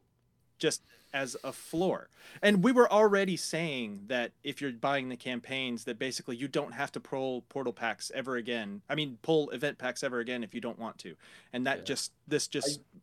Just 0.57 0.83
as 1.13 1.35
a 1.43 1.51
floor. 1.51 2.09
And 2.41 2.63
we 2.63 2.71
were 2.71 2.91
already 2.91 3.35
saying 3.35 4.01
that 4.07 4.31
if 4.43 4.61
you're 4.61 4.71
buying 4.71 5.09
the 5.09 5.15
campaigns 5.15 5.85
that 5.85 5.97
basically 5.97 6.35
you 6.35 6.47
don't 6.47 6.73
have 6.73 6.91
to 6.91 6.99
pull 6.99 7.41
portal 7.49 7.73
packs 7.73 8.11
ever 8.13 8.35
again. 8.35 8.81
I 8.89 8.95
mean 8.95 9.17
pull 9.21 9.49
event 9.49 9.77
packs 9.77 10.03
ever 10.03 10.19
again 10.19 10.43
if 10.43 10.53
you 10.53 10.61
don't 10.61 10.79
want 10.79 10.97
to. 10.99 11.15
And 11.53 11.65
that 11.65 11.85
just 11.85 12.11
this 12.27 12.47
just 12.47 12.79
I 12.79 12.99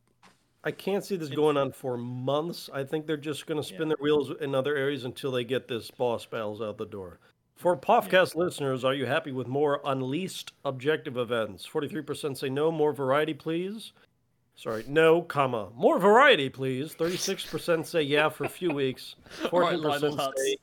can't 0.71 1.05
see 1.05 1.17
this 1.17 1.29
going 1.29 1.57
on 1.57 1.73
for 1.73 1.97
months. 1.97 2.69
I 2.73 2.85
think 2.85 3.07
they're 3.07 3.17
just 3.17 3.47
going 3.47 3.61
to 3.61 3.67
spin 3.67 3.89
their 3.89 3.97
wheels 4.01 4.33
in 4.41 4.55
other 4.55 4.77
areas 4.77 5.05
until 5.05 5.31
they 5.31 5.45
get 5.45 5.69
this 5.69 5.91
boss 5.91 6.27
battles 6.27 6.61
out 6.61 6.77
the 6.77 6.87
door. 6.87 7.21
For 7.55 7.77
podcast 7.77 8.35
listeners, 8.35 8.85
are 8.85 8.93
you 8.93 9.07
happy 9.07 9.33
with 9.33 9.47
more 9.47 9.81
unleashed 9.85 10.53
objective 10.65 11.17
events? 11.17 11.65
Forty-three 11.65 12.03
percent 12.03 12.37
say 12.37 12.51
no. 12.51 12.71
More 12.71 12.93
variety, 12.93 13.33
please. 13.33 13.93
Sorry, 14.57 14.85
no, 14.89 15.23
comma. 15.23 15.71
More 15.75 15.99
variety, 15.99 16.51
please. 16.51 16.93
Thirty-six 16.93 17.47
percent 17.47 17.87
say 17.87 18.03
yeah 18.03 18.29
for 18.29 18.45
a 18.45 18.49
few 18.49 18.71
weeks. 18.73 19.17
All 19.53 19.61
right, 19.61 19.81
Fourteen 19.81 19.83
percent 19.83 20.17
Lionel 20.17 20.33
say 20.37 20.57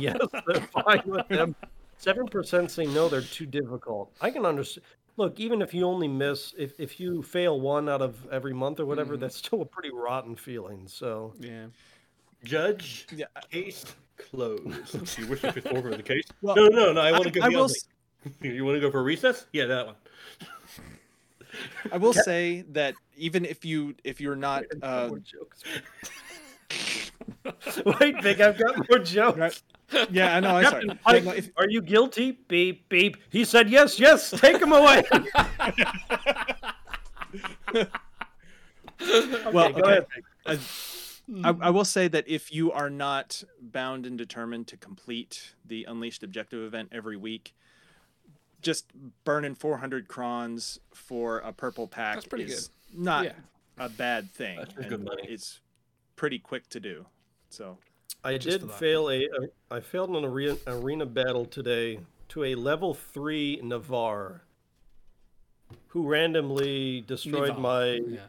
yes, 0.00 0.16
they're 0.46 0.60
fine 0.62 1.02
with 1.06 1.28
them. 1.28 1.54
Seven 1.98 2.26
percent 2.26 2.70
say 2.70 2.86
no, 2.86 3.08
they're 3.08 3.20
too 3.20 3.46
difficult. 3.46 4.12
I 4.20 4.30
can 4.30 4.46
understand. 4.46 4.86
Look, 5.18 5.40
even 5.40 5.60
if 5.60 5.74
you 5.74 5.84
only 5.84 6.06
miss, 6.06 6.54
if, 6.56 6.78
if 6.78 7.00
you 7.00 7.22
fail 7.24 7.60
one 7.60 7.88
out 7.88 8.00
of 8.00 8.16
every 8.30 8.54
month 8.54 8.78
or 8.78 8.86
whatever, 8.86 9.16
Mhm. 9.16 9.20
that's 9.20 9.36
still 9.36 9.62
a 9.62 9.66
pretty 9.66 9.90
rotten 9.90 10.36
feeling. 10.36 10.86
So 10.86 11.34
Yeah. 11.40 11.66
Judge, 12.44 13.06
case 13.50 13.84
closed. 14.16 15.18
you 15.18 15.26
wish 15.26 15.42
you 15.42 15.52
could 15.52 15.64
forward 15.64 15.94
the 15.98 16.02
case? 16.04 16.22
Well, 16.40 16.54
no, 16.54 16.68
no, 16.68 16.92
no. 16.92 17.00
I 17.00 17.10
want 17.10 17.26
I- 17.26 17.30
to 17.30 17.40
go. 17.40 17.46
I 17.46 17.48
will 17.48 17.64
other. 17.64 17.74
You 18.42 18.64
want 18.64 18.76
to 18.76 18.80
go 18.80 18.90
for 18.90 19.00
a 19.00 19.02
recess? 19.02 19.46
Yeah, 19.52 19.66
that 19.66 19.86
one. 19.86 19.94
I 21.90 21.96
will 21.96 22.12
say 22.30 22.62
that 22.70 22.94
even 23.16 23.44
if 23.44 23.64
you 23.64 23.96
if 24.04 24.20
you're 24.20 24.36
not 24.36 24.64
uh, 24.82 25.10
wait, 28.00 28.22
Vic, 28.22 28.40
I've 28.40 28.58
got 28.58 28.88
more 28.88 28.98
jokes. 28.98 29.62
Yeah, 30.10 30.36
I 30.36 30.40
know. 30.40 30.56
I'm 30.56 30.64
sorry. 30.64 30.86
Captain 30.86 30.88
Yeah, 30.88 30.94
Pike, 31.02 31.24
no, 31.24 31.30
if- 31.32 31.50
are 31.56 31.68
you 31.68 31.80
guilty? 31.80 32.32
Beep 32.48 32.88
beep. 32.88 33.16
He 33.30 33.44
said 33.44 33.70
yes, 33.70 33.98
yes. 33.98 34.30
Take 34.30 34.60
him 34.60 34.72
away. 34.72 35.02
well, 39.52 39.72
go 39.72 39.80
okay. 39.80 39.82
ahead. 39.82 40.06
Uh, 40.46 40.56
I, 41.44 41.66
I 41.66 41.70
will 41.70 41.84
say 41.84 42.08
that 42.08 42.26
if 42.26 42.52
you 42.52 42.72
are 42.72 42.88
not 42.88 43.42
bound 43.60 44.06
and 44.06 44.16
determined 44.16 44.66
to 44.68 44.76
complete 44.76 45.54
the 45.64 45.84
Unleashed 45.84 46.22
objective 46.22 46.62
event 46.62 46.88
every 46.90 47.16
week, 47.16 47.54
just 48.62 48.86
burning 49.24 49.54
400 49.54 50.08
chrons 50.08 50.78
for 50.94 51.38
a 51.40 51.52
purple 51.52 51.86
pack 51.86 52.16
That's 52.16 52.26
pretty 52.26 52.44
is 52.44 52.70
not 52.94 53.26
Yeah. 53.26 53.32
a 53.76 53.88
bad 53.88 54.32
thing. 54.32 54.58
That's 54.58 54.88
good 54.88 55.04
money. 55.04 55.24
It's 55.28 55.60
pretty 56.16 56.38
quick 56.38 56.68
to 56.70 56.80
do. 56.80 57.06
So 57.50 57.78
I 58.24 58.38
Just 58.38 58.60
did 58.60 58.70
fail 58.72 59.08
a, 59.10 59.24
a. 59.24 59.48
I 59.70 59.80
failed 59.80 60.10
an 60.10 60.24
arena, 60.24 60.56
arena 60.66 61.06
battle 61.06 61.44
today 61.44 62.00
to 62.28 62.44
a 62.44 62.54
level 62.54 62.94
three 62.94 63.60
Navarre, 63.62 64.42
who 65.88 66.06
randomly 66.08 67.02
destroyed 67.02 67.56
Navarre, 67.56 67.60
my 67.60 67.84
yeah. 68.06 68.20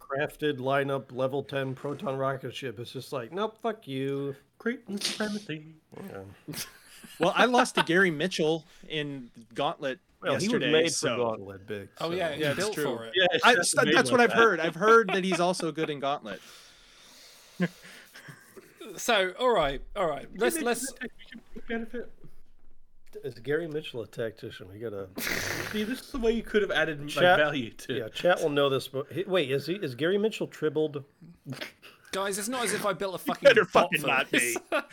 crafted 0.00 0.58
lineup 0.58 1.12
level 1.12 1.42
ten 1.42 1.74
proton 1.74 2.16
rocket 2.16 2.54
ship. 2.54 2.78
It's 2.78 2.92
just 2.92 3.12
like, 3.12 3.32
nope, 3.32 3.58
fuck 3.62 3.88
you. 3.88 4.36
Cretan 4.58 5.00
supremacy. 5.00 5.66
Yeah. 5.96 6.54
well, 7.20 7.32
I 7.36 7.44
lost 7.46 7.76
to 7.76 7.82
Gary 7.84 8.10
Mitchell 8.10 8.64
in 8.88 9.30
Gauntlet 9.54 10.00
Well, 10.20 10.36
he 10.36 10.48
was 10.48 10.60
made 10.60 10.92
so. 10.92 11.10
for 11.10 11.16
Gauntlet, 11.16 11.66
big. 11.66 11.88
Oh 12.00 12.10
so- 12.10 12.16
yeah, 12.16 12.32
he's 12.32 12.40
Yeah, 12.40 12.48
it's 12.50 12.56
built 12.58 12.74
true. 12.74 12.84
for 12.84 13.04
it. 13.04 13.12
Yeah, 13.14 13.38
I, 13.44 13.54
that's 13.54 13.74
what 13.74 13.86
like 13.86 13.96
I've 13.96 14.14
that. 14.14 14.30
heard. 14.30 14.60
I've 14.60 14.74
heard 14.74 15.10
that 15.14 15.24
he's 15.24 15.40
also 15.40 15.72
good 15.72 15.90
in 15.90 16.00
Gauntlet. 16.00 16.40
So, 18.98 19.32
all 19.38 19.54
right, 19.54 19.80
all 19.96 20.08
right. 20.08 20.26
Let's 20.36 20.60
let's. 20.60 20.92
benefit. 21.68 22.10
Is 23.24 23.34
Gary 23.38 23.66
Mitchell 23.66 24.02
a 24.02 24.06
tactician? 24.06 24.68
We 24.72 24.78
gotta. 24.78 25.08
See, 25.72 25.82
this 25.84 26.00
is 26.02 26.12
the 26.12 26.18
way 26.18 26.32
you 26.32 26.42
could 26.42 26.62
have 26.62 26.70
added 26.70 27.00
like, 27.00 27.08
Chat- 27.08 27.38
value 27.38 27.70
to. 27.70 27.94
Yeah, 27.94 28.08
chat 28.08 28.40
will 28.42 28.50
know 28.50 28.68
this. 28.68 28.88
But 28.88 29.06
wait, 29.26 29.50
is 29.50 29.66
he? 29.66 29.74
Is 29.74 29.94
Gary 29.94 30.18
Mitchell 30.18 30.46
tribbled? 30.46 31.04
Guys, 32.12 32.38
it's 32.38 32.48
not 32.48 32.64
as 32.64 32.74
if 32.74 32.84
I 32.84 32.92
built 32.92 33.14
a 33.14 33.18
fucking. 33.24 33.46
better 33.48 33.64
bot 33.64 33.84
fucking 33.84 34.00
for 34.00 34.06
not 34.06 34.30
this. 34.30 34.56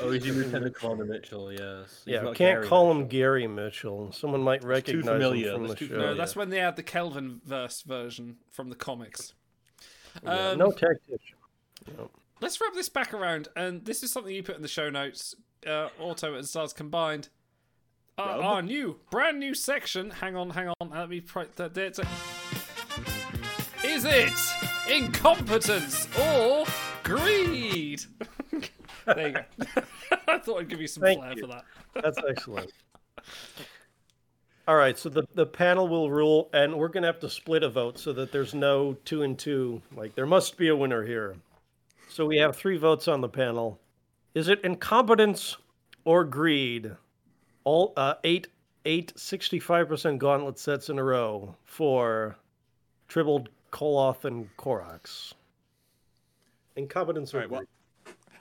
Oh, 0.00 0.10
he's 0.10 0.24
Lieutenant 0.24 0.74
Commander 0.74 1.04
Mitchell. 1.04 1.52
Yes. 1.52 2.02
He's 2.06 2.14
yeah, 2.14 2.22
can't 2.22 2.36
Gary 2.38 2.66
call 2.66 2.86
Mitchell. 2.86 3.02
him 3.02 3.08
Gary 3.08 3.46
Mitchell. 3.46 4.10
Someone 4.12 4.40
might 4.40 4.64
recognize 4.64 5.04
familiar. 5.04 5.48
him 5.48 5.54
from 5.56 5.66
That's 5.68 5.80
the 5.80 5.86
too 5.88 5.94
show. 5.94 6.00
No, 6.00 6.14
that's 6.14 6.34
when 6.34 6.48
they 6.48 6.58
had 6.58 6.76
the 6.76 6.82
Kelvin 6.82 7.40
verse 7.44 7.82
version 7.82 8.36
from 8.50 8.70
the 8.70 8.74
comics. 8.76 9.34
Yeah, 10.24 10.50
Um, 10.50 10.58
no 10.58 10.70
tactician. 10.70 11.36
No. 11.98 12.10
Let's 12.42 12.60
wrap 12.60 12.74
this 12.74 12.88
back 12.88 13.14
around. 13.14 13.48
And 13.56 13.84
this 13.84 14.02
is 14.02 14.12
something 14.12 14.34
you 14.34 14.42
put 14.42 14.56
in 14.56 14.62
the 14.62 14.68
show 14.68 14.90
notes. 14.90 15.34
Uh, 15.66 15.88
Auto 15.98 16.34
and 16.34 16.46
Stars 16.46 16.72
combined. 16.72 17.28
Our, 18.18 18.42
our 18.42 18.62
new, 18.62 18.98
brand 19.10 19.40
new 19.40 19.54
section. 19.54 20.10
Hang 20.10 20.36
on, 20.36 20.50
hang 20.50 20.68
on. 20.80 20.90
Let 20.90 21.08
me. 21.08 21.22
That, 21.56 21.72
that's 21.72 21.98
it. 21.98 22.06
Is 23.84 24.04
it 24.04 24.32
incompetence 24.90 26.06
or 26.18 26.66
greed? 27.02 28.02
there 29.06 29.28
you 29.28 29.34
go. 29.34 29.82
I 30.28 30.38
thought 30.38 30.60
I'd 30.60 30.68
give 30.68 30.80
you 30.80 30.86
some 30.86 31.02
Thank 31.02 31.20
flair 31.20 31.32
you. 31.32 31.40
for 31.40 31.46
that. 31.48 31.64
That's 31.94 32.18
excellent. 32.28 32.70
All 34.68 34.76
right, 34.76 34.96
so 34.96 35.08
the, 35.08 35.24
the 35.34 35.46
panel 35.46 35.88
will 35.88 36.10
rule, 36.10 36.48
and 36.52 36.76
we're 36.76 36.88
going 36.88 37.02
to 37.02 37.08
have 37.08 37.18
to 37.20 37.30
split 37.30 37.64
a 37.64 37.70
vote 37.70 37.98
so 37.98 38.12
that 38.12 38.30
there's 38.30 38.54
no 38.54 38.96
two 39.04 39.22
and 39.22 39.36
two. 39.36 39.82
Like, 39.96 40.14
there 40.14 40.26
must 40.26 40.56
be 40.56 40.68
a 40.68 40.76
winner 40.76 41.04
here. 41.04 41.36
So 42.12 42.26
we 42.26 42.36
have 42.36 42.54
three 42.54 42.76
votes 42.76 43.08
on 43.08 43.22
the 43.22 43.28
panel. 43.30 43.80
Is 44.34 44.48
it 44.48 44.60
incompetence 44.62 45.56
or 46.04 46.24
greed? 46.24 46.94
All 47.64 47.94
uh, 47.96 48.16
eight, 48.22 48.48
eight 48.84 49.14
65% 49.16 50.18
gauntlet 50.18 50.58
sets 50.58 50.90
in 50.90 50.98
a 50.98 51.04
row 51.04 51.56
for 51.64 52.36
Tribbled, 53.08 53.48
Koloth, 53.70 54.26
and 54.26 54.54
Korax. 54.58 55.32
Incompetence 56.76 57.32
or 57.32 57.38
right, 57.38 57.50
well. 57.50 57.62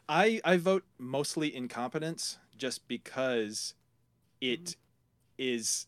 I 0.10 0.42
I 0.44 0.58
vote 0.58 0.84
mostly 0.98 1.56
incompetence 1.56 2.40
just 2.58 2.90
because 2.90 3.76
it 4.42 4.76
is 5.38 5.88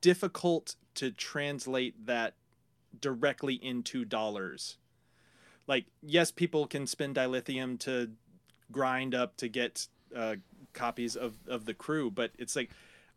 difficult 0.00 0.76
to 0.94 1.10
translate 1.10 2.06
that 2.06 2.36
directly 2.98 3.56
into 3.56 4.06
dollars. 4.06 4.78
Like 5.68 5.86
yes, 6.02 6.32
people 6.32 6.66
can 6.66 6.86
spend 6.86 7.14
dilithium 7.14 7.78
to 7.80 8.10
grind 8.72 9.14
up 9.14 9.36
to 9.36 9.48
get 9.48 9.86
uh, 10.16 10.36
copies 10.72 11.14
of 11.14 11.36
of 11.46 11.66
the 11.66 11.74
crew, 11.74 12.10
but 12.10 12.32
it's 12.38 12.56
like 12.56 12.70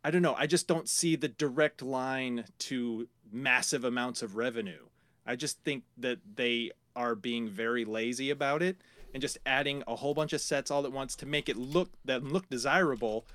I 0.03 0.11
don't 0.11 0.21
know. 0.21 0.35
I 0.35 0.47
just 0.47 0.67
don't 0.67 0.89
see 0.89 1.15
the 1.15 1.27
direct 1.27 1.81
line 1.81 2.45
to 2.59 3.07
massive 3.31 3.83
amounts 3.83 4.21
of 4.21 4.35
revenue. 4.35 4.85
I 5.25 5.35
just 5.35 5.63
think 5.63 5.83
that 5.97 6.19
they 6.35 6.71
are 6.95 7.15
being 7.15 7.47
very 7.47 7.85
lazy 7.85 8.29
about 8.29 8.61
it 8.61 8.77
and 9.13 9.21
just 9.21 9.37
adding 9.45 9.83
a 9.87 9.95
whole 9.95 10.13
bunch 10.13 10.33
of 10.33 10.41
sets 10.41 10.71
all 10.71 10.85
at 10.85 10.91
once 10.91 11.15
to 11.17 11.25
make 11.25 11.47
it 11.47 11.55
look 11.55 11.89
that 12.05 12.23
look 12.23 12.49
desirable 12.49 13.25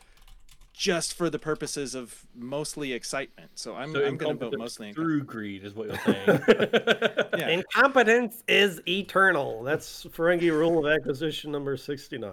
just 0.77 1.15
for 1.15 1.31
the 1.31 1.39
purposes 1.39 1.94
of 1.94 2.27
mostly 2.35 2.93
excitement. 2.93 3.51
So 3.55 3.74
I'm, 3.74 3.94
So 3.94 4.05
I'm 4.05 4.19
going 4.19 4.39
to 4.39 4.44
vote 4.51 4.59
mostly 4.59 4.93
through 4.93 5.24
greed 5.24 5.65
is 5.65 5.74
what 5.74 5.89
you're 5.89 5.98
saying. 6.05 6.40
Yeah. 7.39 7.48
Incompetence 7.48 8.44
is 8.47 8.82
eternal. 8.86 9.62
That's 9.62 10.05
Ferengi 10.05 10.51
rule 10.51 10.78
of 10.78 10.93
acquisition 10.93 11.51
number 11.51 11.78
69. 11.78 12.31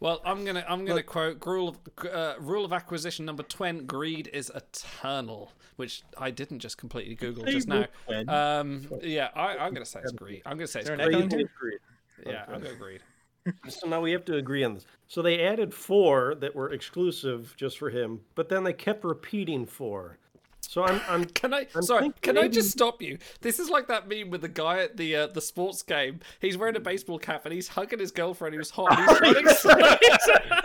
Well, 0.00 0.20
I'm 0.24 0.44
gonna 0.44 0.64
I'm 0.68 0.84
gonna 0.84 1.02
quote 1.02 1.44
rule 1.46 1.68
of 1.68 2.06
uh, 2.12 2.34
rule 2.38 2.64
of 2.64 2.74
acquisition 2.74 3.24
number 3.24 3.42
twen: 3.42 3.86
greed 3.86 4.28
is 4.34 4.50
eternal, 4.54 5.52
which 5.76 6.02
I 6.18 6.30
didn't 6.30 6.58
just 6.58 6.76
completely 6.76 7.14
Google 7.14 7.44
just 7.44 7.68
now. 7.68 7.86
Um, 8.28 8.86
yeah, 9.02 9.30
I, 9.34 9.56
I'm 9.56 9.72
gonna 9.72 9.86
say 9.86 10.00
it's 10.02 10.12
greed. 10.12 10.42
I'm 10.44 10.58
gonna 10.58 10.66
say 10.66 10.80
it's 10.80 10.90
greed. 10.90 11.00
echo? 11.00 11.26
Greed. 11.28 11.78
Yeah, 12.26 12.44
I'm 12.48 12.60
gonna 12.60 12.74
greed. 12.74 13.00
So 13.68 13.86
now 13.88 14.00
we 14.00 14.12
have 14.12 14.24
to 14.26 14.36
agree 14.36 14.64
on 14.64 14.74
this. 14.74 14.86
So 15.08 15.20
they 15.22 15.44
added 15.44 15.74
four 15.74 16.34
that 16.36 16.54
were 16.54 16.72
exclusive 16.72 17.54
just 17.56 17.78
for 17.78 17.90
him, 17.90 18.20
but 18.34 18.48
then 18.48 18.64
they 18.64 18.72
kept 18.72 19.04
repeating 19.04 19.66
four. 19.66 20.18
So 20.62 20.82
I'm, 20.82 21.00
I'm 21.08 21.24
Can 21.34 21.52
I? 21.52 21.66
I'm 21.74 21.82
sorry, 21.82 22.02
thinking 22.04 22.20
can 22.22 22.38
I 22.38 22.48
just 22.48 22.70
stop 22.70 23.02
you? 23.02 23.18
This 23.42 23.60
is 23.60 23.68
like 23.68 23.86
that 23.88 24.08
meme 24.08 24.30
with 24.30 24.40
the 24.40 24.48
guy 24.48 24.78
at 24.82 24.96
the 24.96 25.14
uh, 25.14 25.26
the 25.26 25.42
sports 25.42 25.82
game. 25.82 26.20
He's 26.40 26.56
wearing 26.56 26.74
a 26.76 26.80
baseball 26.80 27.18
cap 27.18 27.44
and 27.44 27.52
he's 27.52 27.68
hugging 27.68 27.98
his 27.98 28.10
girlfriend 28.10 28.54
who's 28.54 28.70
hot. 28.70 28.98
And 28.98 29.36
he's 29.36 29.60
trying 29.60 29.76
to 29.78 29.98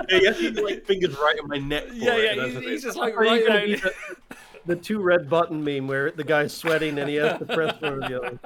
yeah, 0.10 0.18
you 0.38 0.46
have 0.54 0.56
like 0.64 0.86
fingers 0.86 1.18
right 1.20 1.36
in 1.38 1.48
my 1.50 1.58
neck. 1.58 1.86
For 1.88 1.94
Yeah, 1.96 2.16
it, 2.16 2.24
yeah, 2.38 2.44
and 2.44 2.52
he's- 2.52 2.64
the 2.64 2.70
he's 2.72 2.84
just 2.84 2.98
like 2.98 3.16
right 3.18 3.46
down- 3.46 3.70
the, 3.72 3.94
the 4.68 4.76
two 4.78 5.02
red 5.02 5.30
button 5.30 5.62
meme 5.64 5.88
where 5.88 6.12
the 6.12 6.24
guy's 6.24 6.56
sweating 6.56 6.98
and 6.98 7.10
he 7.10 7.16
has 7.16 7.38
to 7.40 7.46
press 7.46 7.80
one 7.82 7.94
or 8.02 8.08
the 8.08 8.22
other. 8.22 8.40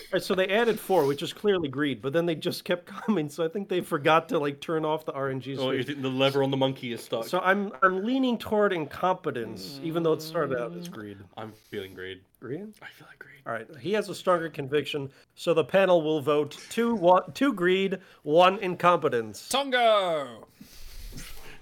All 0.00 0.06
right, 0.14 0.22
so 0.22 0.34
they 0.34 0.48
added 0.48 0.80
four, 0.80 1.06
which 1.06 1.22
is 1.22 1.32
clearly 1.32 1.68
greed, 1.68 2.02
but 2.02 2.12
then 2.12 2.26
they 2.26 2.34
just 2.34 2.64
kept 2.64 2.86
coming. 3.06 3.28
So 3.28 3.44
I 3.44 3.48
think 3.48 3.68
they 3.68 3.80
forgot 3.80 4.28
to 4.30 4.38
like 4.38 4.60
turn 4.60 4.84
off 4.84 5.04
the 5.04 5.12
RNG 5.12 5.56
Oh, 5.58 5.70
you 5.70 5.82
switch. 5.82 5.86
think 5.86 6.02
the 6.02 6.08
lever 6.08 6.42
on 6.42 6.50
the 6.50 6.56
monkey 6.56 6.92
is 6.92 7.02
stuck? 7.02 7.26
So 7.26 7.40
I'm 7.40 7.72
I'm 7.82 8.04
leaning 8.04 8.38
toward 8.38 8.72
incompetence, 8.72 9.80
even 9.82 10.02
though 10.02 10.12
it 10.12 10.22
started 10.22 10.58
out 10.58 10.76
as 10.76 10.88
mm. 10.88 10.92
greed. 10.92 11.18
I'm 11.36 11.52
feeling 11.52 11.94
greed. 11.94 12.20
Greed? 12.40 12.72
I 12.82 12.86
feel 12.86 13.06
like 13.08 13.18
greed. 13.18 13.42
All 13.46 13.52
right, 13.52 13.66
he 13.80 13.92
has 13.92 14.08
a 14.08 14.14
stronger 14.14 14.48
conviction, 14.48 15.10
so 15.34 15.54
the 15.54 15.64
panel 15.64 16.02
will 16.02 16.20
vote 16.20 16.56
two 16.70 16.94
one 16.94 17.22
two 17.32 17.52
greed, 17.52 17.98
one 18.22 18.58
incompetence. 18.58 19.48
Tongo. 19.48 20.46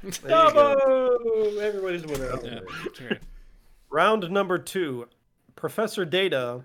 There 0.02 0.12
you 0.12 0.28
go. 0.28 0.78
Bravo! 0.78 1.58
Everybody's 1.58 2.04
a 2.04 2.06
winner. 2.06 2.38
Yeah. 3.00 3.18
Round 3.90 4.30
number 4.30 4.58
two, 4.58 5.08
Professor 5.56 6.04
Data 6.04 6.62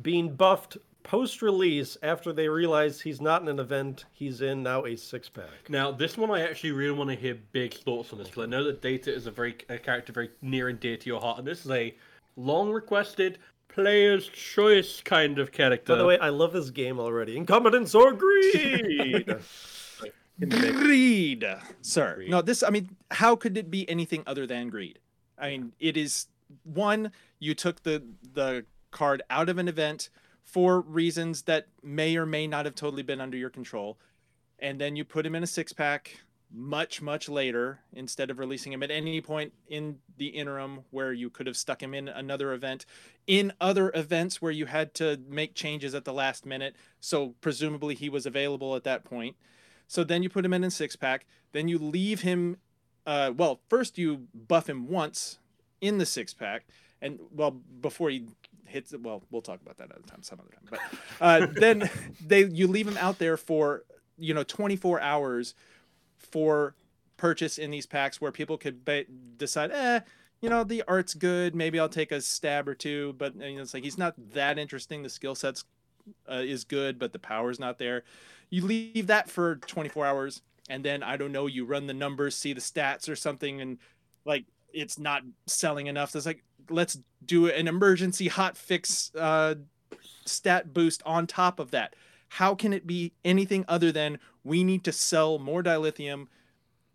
being 0.00 0.34
buffed 0.34 0.78
post-release 1.02 1.96
after 2.02 2.32
they 2.32 2.48
realize 2.48 3.00
he's 3.00 3.20
not 3.20 3.42
in 3.42 3.48
an 3.48 3.58
event 3.58 4.04
he's 4.12 4.40
in 4.40 4.62
now 4.62 4.84
a 4.84 4.96
six-pack. 4.96 5.68
Now, 5.68 5.90
this 5.90 6.16
one 6.16 6.30
I 6.30 6.42
actually 6.42 6.72
really 6.72 6.96
want 6.96 7.10
to 7.10 7.16
hear 7.16 7.36
big 7.52 7.74
thoughts 7.74 8.12
on 8.12 8.18
this 8.18 8.28
because 8.28 8.44
I 8.44 8.46
know 8.46 8.64
that 8.64 8.80
Data 8.80 9.12
is 9.12 9.26
a 9.26 9.30
very 9.30 9.56
a 9.68 9.78
character 9.78 10.12
very 10.12 10.30
near 10.40 10.68
and 10.68 10.78
dear 10.78 10.96
to 10.96 11.06
your 11.06 11.20
heart, 11.20 11.38
and 11.38 11.46
this 11.46 11.64
is 11.64 11.70
a 11.70 11.94
long 12.36 12.70
requested 12.70 13.38
player's 13.68 14.28
choice 14.28 15.00
kind 15.00 15.38
of 15.38 15.50
character. 15.52 15.94
By 15.94 15.98
the 15.98 16.06
way, 16.06 16.18
I 16.18 16.28
love 16.28 16.52
this 16.52 16.70
game 16.70 17.00
already. 17.00 17.36
Incompetence 17.36 17.94
or 17.94 18.12
greed? 18.12 19.36
greed, 20.48 21.46
sir. 21.80 22.24
No, 22.28 22.42
this. 22.42 22.62
I 22.62 22.70
mean, 22.70 22.96
how 23.10 23.36
could 23.36 23.56
it 23.56 23.70
be 23.70 23.88
anything 23.88 24.22
other 24.26 24.46
than 24.46 24.68
greed? 24.68 24.98
I 25.38 25.50
mean, 25.50 25.72
it 25.80 25.96
is 25.96 26.26
one. 26.64 27.12
You 27.38 27.54
took 27.54 27.82
the 27.82 28.02
the 28.34 28.64
card 28.92 29.22
out 29.28 29.48
of 29.48 29.58
an 29.58 29.68
event 29.68 30.08
for 30.44 30.80
reasons 30.80 31.42
that 31.42 31.66
may 31.82 32.16
or 32.16 32.26
may 32.26 32.46
not 32.46 32.64
have 32.64 32.74
totally 32.74 33.02
been 33.02 33.20
under 33.20 33.36
your 33.36 33.50
control, 33.50 33.98
and 34.58 34.80
then 34.80 34.96
you 34.96 35.04
put 35.04 35.26
him 35.26 35.34
in 35.34 35.42
a 35.42 35.46
six 35.46 35.72
pack 35.72 36.20
much 36.54 37.00
much 37.00 37.30
later 37.30 37.80
instead 37.94 38.30
of 38.30 38.38
releasing 38.38 38.74
him 38.74 38.82
at 38.82 38.90
any 38.90 39.22
point 39.22 39.54
in 39.68 39.96
the 40.18 40.26
interim 40.26 40.80
where 40.90 41.10
you 41.10 41.30
could 41.30 41.46
have 41.46 41.56
stuck 41.56 41.82
him 41.82 41.94
in 41.94 42.08
another 42.08 42.52
event 42.52 42.84
in 43.26 43.50
other 43.58 43.90
events 43.94 44.42
where 44.42 44.52
you 44.52 44.66
had 44.66 44.92
to 44.92 45.18
make 45.26 45.54
changes 45.54 45.94
at 45.94 46.04
the 46.04 46.12
last 46.12 46.44
minute 46.44 46.76
so 47.00 47.34
presumably 47.40 47.94
he 47.94 48.10
was 48.10 48.26
available 48.26 48.76
at 48.76 48.84
that 48.84 49.02
point 49.02 49.34
so 49.92 50.04
then 50.04 50.22
you 50.22 50.30
put 50.30 50.46
him 50.46 50.54
in 50.54 50.64
a 50.64 50.70
six 50.70 50.96
pack. 50.96 51.26
Then 51.52 51.68
you 51.68 51.78
leave 51.78 52.22
him. 52.22 52.56
Uh, 53.04 53.30
well, 53.36 53.60
first 53.68 53.98
you 53.98 54.26
buff 54.32 54.66
him 54.66 54.88
once 54.88 55.38
in 55.82 55.98
the 55.98 56.06
six 56.06 56.32
pack, 56.32 56.64
and 57.02 57.18
well 57.30 57.50
before 57.50 58.08
he 58.08 58.24
hits. 58.72 58.94
Well, 58.98 59.22
we'll 59.30 59.42
talk 59.42 59.60
about 59.60 59.76
that 59.78 59.92
other 59.92 60.02
time, 60.06 60.22
some 60.22 60.40
other 60.40 60.50
time. 60.50 60.68
But 60.70 60.80
uh, 61.20 61.46
then 61.60 61.90
they 62.24 62.44
you 62.44 62.66
leave 62.66 62.88
him 62.88 62.96
out 62.98 63.18
there 63.18 63.36
for 63.36 63.84
you 64.18 64.34
know 64.34 64.42
24 64.42 65.00
hours 65.00 65.54
for 66.16 66.74
purchase 67.16 67.58
in 67.58 67.70
these 67.70 67.86
packs 67.86 68.20
where 68.20 68.32
people 68.32 68.58
could 68.58 68.84
ba- 68.84 69.04
decide, 69.36 69.70
eh, 69.70 70.00
you 70.40 70.50
know, 70.50 70.64
the 70.64 70.82
art's 70.88 71.14
good. 71.14 71.54
Maybe 71.54 71.78
I'll 71.78 71.88
take 71.88 72.10
a 72.10 72.20
stab 72.20 72.68
or 72.68 72.74
two, 72.74 73.14
but 73.16 73.36
you 73.36 73.56
know, 73.56 73.62
it's 73.62 73.74
like 73.74 73.84
he's 73.84 73.96
not 73.96 74.14
that 74.32 74.58
interesting. 74.58 75.04
The 75.04 75.08
skill 75.08 75.36
set's 75.36 75.64
uh, 76.28 76.42
is 76.44 76.64
good, 76.64 76.98
but 76.98 77.12
the 77.12 77.20
power's 77.20 77.60
not 77.60 77.78
there. 77.78 78.02
You 78.50 78.64
leave 78.64 79.06
that 79.06 79.30
for 79.30 79.56
24 79.56 80.04
hours, 80.04 80.42
and 80.68 80.84
then 80.84 81.02
I 81.04 81.16
don't 81.16 81.30
know, 81.30 81.46
you 81.46 81.64
run 81.64 81.86
the 81.86 81.94
numbers, 81.94 82.36
see 82.36 82.52
the 82.52 82.60
stats 82.60 83.08
or 83.08 83.14
something, 83.14 83.60
and 83.60 83.78
like 84.24 84.44
it's 84.74 84.98
not 84.98 85.22
selling 85.46 85.86
enough. 85.86 86.10
So 86.10 86.18
it's 86.18 86.26
like 86.26 86.42
let's 86.72 86.98
do 87.24 87.46
an 87.48 87.68
emergency 87.68 88.28
hot 88.28 88.56
fix 88.56 89.12
uh, 89.14 89.54
stat 90.24 90.72
boost 90.72 91.02
on 91.04 91.26
top 91.26 91.58
of 91.58 91.70
that. 91.70 91.94
How 92.28 92.54
can 92.54 92.72
it 92.72 92.86
be 92.86 93.12
anything 93.24 93.64
other 93.68 93.92
than 93.92 94.18
we 94.42 94.64
need 94.64 94.84
to 94.84 94.92
sell 94.92 95.38
more 95.38 95.62
dilithium? 95.62 96.26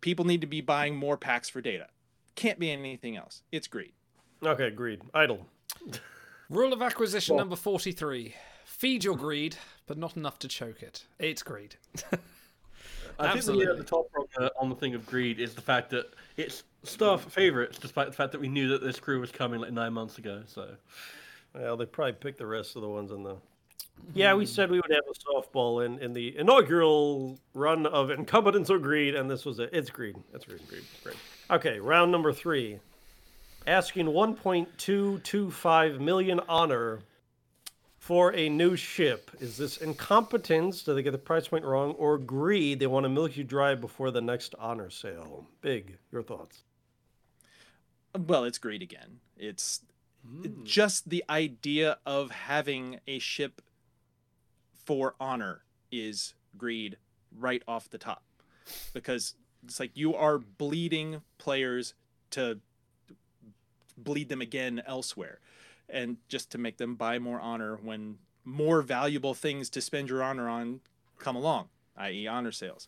People 0.01 0.25
need 0.25 0.41
to 0.41 0.47
be 0.47 0.61
buying 0.61 0.95
more 0.95 1.17
packs 1.17 1.49
for 1.49 1.61
data. 1.61 1.87
Can't 2.35 2.59
be 2.59 2.71
anything 2.71 3.15
else. 3.15 3.43
It's 3.51 3.67
greed. 3.67 3.93
Okay, 4.43 4.69
greed. 4.69 5.01
Idle. 5.13 5.45
Rule 6.49 6.73
of 6.73 6.81
acquisition 6.81 7.35
Well- 7.35 7.43
number 7.43 7.55
43. 7.55 8.33
Feed 8.65 9.03
your 9.03 9.15
greed, 9.15 9.55
but 9.87 9.97
not 9.97 10.17
enough 10.17 10.37
to 10.39 10.47
choke 10.47 10.83
it. 10.83 11.05
It's 11.19 11.41
greed. 11.41 11.75
I 13.19 13.33
think 13.33 13.45
the, 13.45 13.71
uh, 13.71 13.75
the 13.75 13.83
top 13.83 14.07
on 14.17 14.25
the, 14.37 14.53
on 14.59 14.69
the 14.69 14.75
thing 14.75 14.93
of 14.93 15.05
greed 15.07 15.39
is 15.39 15.55
the 15.55 15.61
fact 15.61 15.89
that 15.89 16.13
it's 16.35 16.63
staff 16.87 17.23
favorites, 17.31 17.77
despite 17.77 18.07
the 18.07 18.13
fact 18.13 18.31
that 18.31 18.41
we 18.41 18.47
knew 18.47 18.69
that 18.69 18.81
this 18.81 18.99
crew 18.99 19.19
was 19.19 19.31
coming 19.31 19.59
like 19.61 19.71
nine 19.71 19.93
months 19.93 20.17
ago. 20.17 20.43
So, 20.47 20.75
Well, 21.53 21.77
they 21.77 21.85
probably 21.85 22.13
picked 22.13 22.37
the 22.37 22.45
rest 22.47 22.75
of 22.75 22.81
the 22.81 22.89
ones 22.89 23.11
in 23.11 23.23
the. 23.23 23.37
Yeah, 24.13 24.35
we 24.35 24.45
said 24.45 24.69
we 24.69 24.79
would 24.79 24.91
have 24.91 25.05
a 25.09 25.13
softball 25.13 25.83
in, 25.83 25.97
in 25.99 26.13
the 26.13 26.37
inaugural 26.37 27.39
run 27.53 27.87
of 27.87 28.11
incompetence 28.11 28.69
or 28.69 28.77
greed, 28.77 29.15
and 29.15 29.29
this 29.29 29.43
was 29.43 29.57
it. 29.59 29.71
It's 29.73 29.89
greed. 29.89 30.15
It's 30.33 30.45
greed. 30.45 30.61
Greed. 30.67 30.83
Greed. 31.03 31.15
Okay, 31.49 31.79
round 31.79 32.11
number 32.11 32.31
three. 32.31 32.79
Asking 33.65 34.05
1.225 34.07 35.99
million 35.99 36.39
honor 36.47 36.99
for 38.07 38.33
a 38.35 38.47
new 38.47 38.77
ship. 38.77 39.31
Is 39.41 39.57
this 39.57 39.77
incompetence? 39.77 40.83
Do 40.83 40.93
they 40.93 41.01
get 41.01 41.11
the 41.11 41.17
price 41.17 41.49
point 41.49 41.65
wrong, 41.65 41.91
or 41.95 42.17
greed? 42.17 42.79
They 42.79 42.87
want 42.87 43.03
to 43.03 43.09
milk 43.09 43.35
you 43.35 43.43
dry 43.43 43.75
before 43.75 44.11
the 44.11 44.21
next 44.21 44.55
honor 44.57 44.89
sale. 44.89 45.45
Big, 45.61 45.97
your 46.11 46.23
thoughts? 46.23 46.63
Well, 48.17 48.43
it's 48.43 48.57
greed 48.57 48.81
again. 48.81 49.19
It's 49.37 49.81
hmm. 50.27 50.63
just 50.63 51.09
the 51.09 51.23
idea 51.29 51.97
of 52.05 52.31
having 52.31 52.99
a 53.07 53.19
ship 53.19 53.61
for 54.85 55.15
honor 55.19 55.63
is 55.91 56.33
greed 56.57 56.97
right 57.37 57.61
off 57.67 57.89
the 57.89 57.97
top. 57.97 58.23
Because 58.93 59.35
it's 59.63 59.79
like 59.79 59.91
you 59.95 60.15
are 60.15 60.37
bleeding 60.37 61.21
players 61.37 61.93
to 62.31 62.59
bleed 63.97 64.29
them 64.29 64.41
again 64.41 64.81
elsewhere 64.85 65.39
and 65.89 66.17
just 66.27 66.51
to 66.51 66.57
make 66.57 66.77
them 66.77 66.95
buy 66.95 67.19
more 67.19 67.39
honor 67.39 67.77
when 67.81 68.17
more 68.43 68.81
valuable 68.81 69.33
things 69.33 69.69
to 69.69 69.81
spend 69.81 70.09
your 70.09 70.23
honor 70.23 70.47
on 70.47 70.79
come 71.17 71.35
along 71.35 71.67
i.e 71.97 72.27
honor 72.27 72.51
sales 72.51 72.87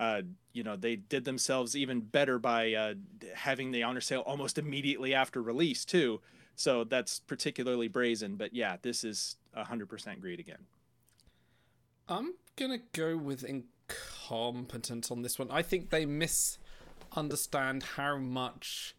uh, 0.00 0.22
you 0.52 0.64
know 0.64 0.74
they 0.74 0.96
did 0.96 1.24
themselves 1.24 1.76
even 1.76 2.00
better 2.00 2.40
by 2.40 2.72
uh, 2.72 2.94
having 3.34 3.70
the 3.70 3.84
honor 3.84 4.00
sale 4.00 4.22
almost 4.22 4.58
immediately 4.58 5.14
after 5.14 5.40
release 5.40 5.84
too 5.84 6.20
so 6.56 6.82
that's 6.82 7.20
particularly 7.20 7.86
brazen 7.86 8.34
but 8.34 8.52
yeah 8.52 8.76
this 8.82 9.04
is 9.04 9.36
100% 9.56 10.20
greed 10.20 10.40
again 10.40 10.66
I'm 12.10 12.34
gonna 12.56 12.80
go 12.92 13.16
with 13.16 13.44
incompetence 13.44 15.12
on 15.12 15.22
this 15.22 15.38
one. 15.38 15.48
I 15.50 15.62
think 15.62 15.90
they 15.90 16.04
misunderstand 16.04 17.84
how 17.84 18.18
much 18.18 18.96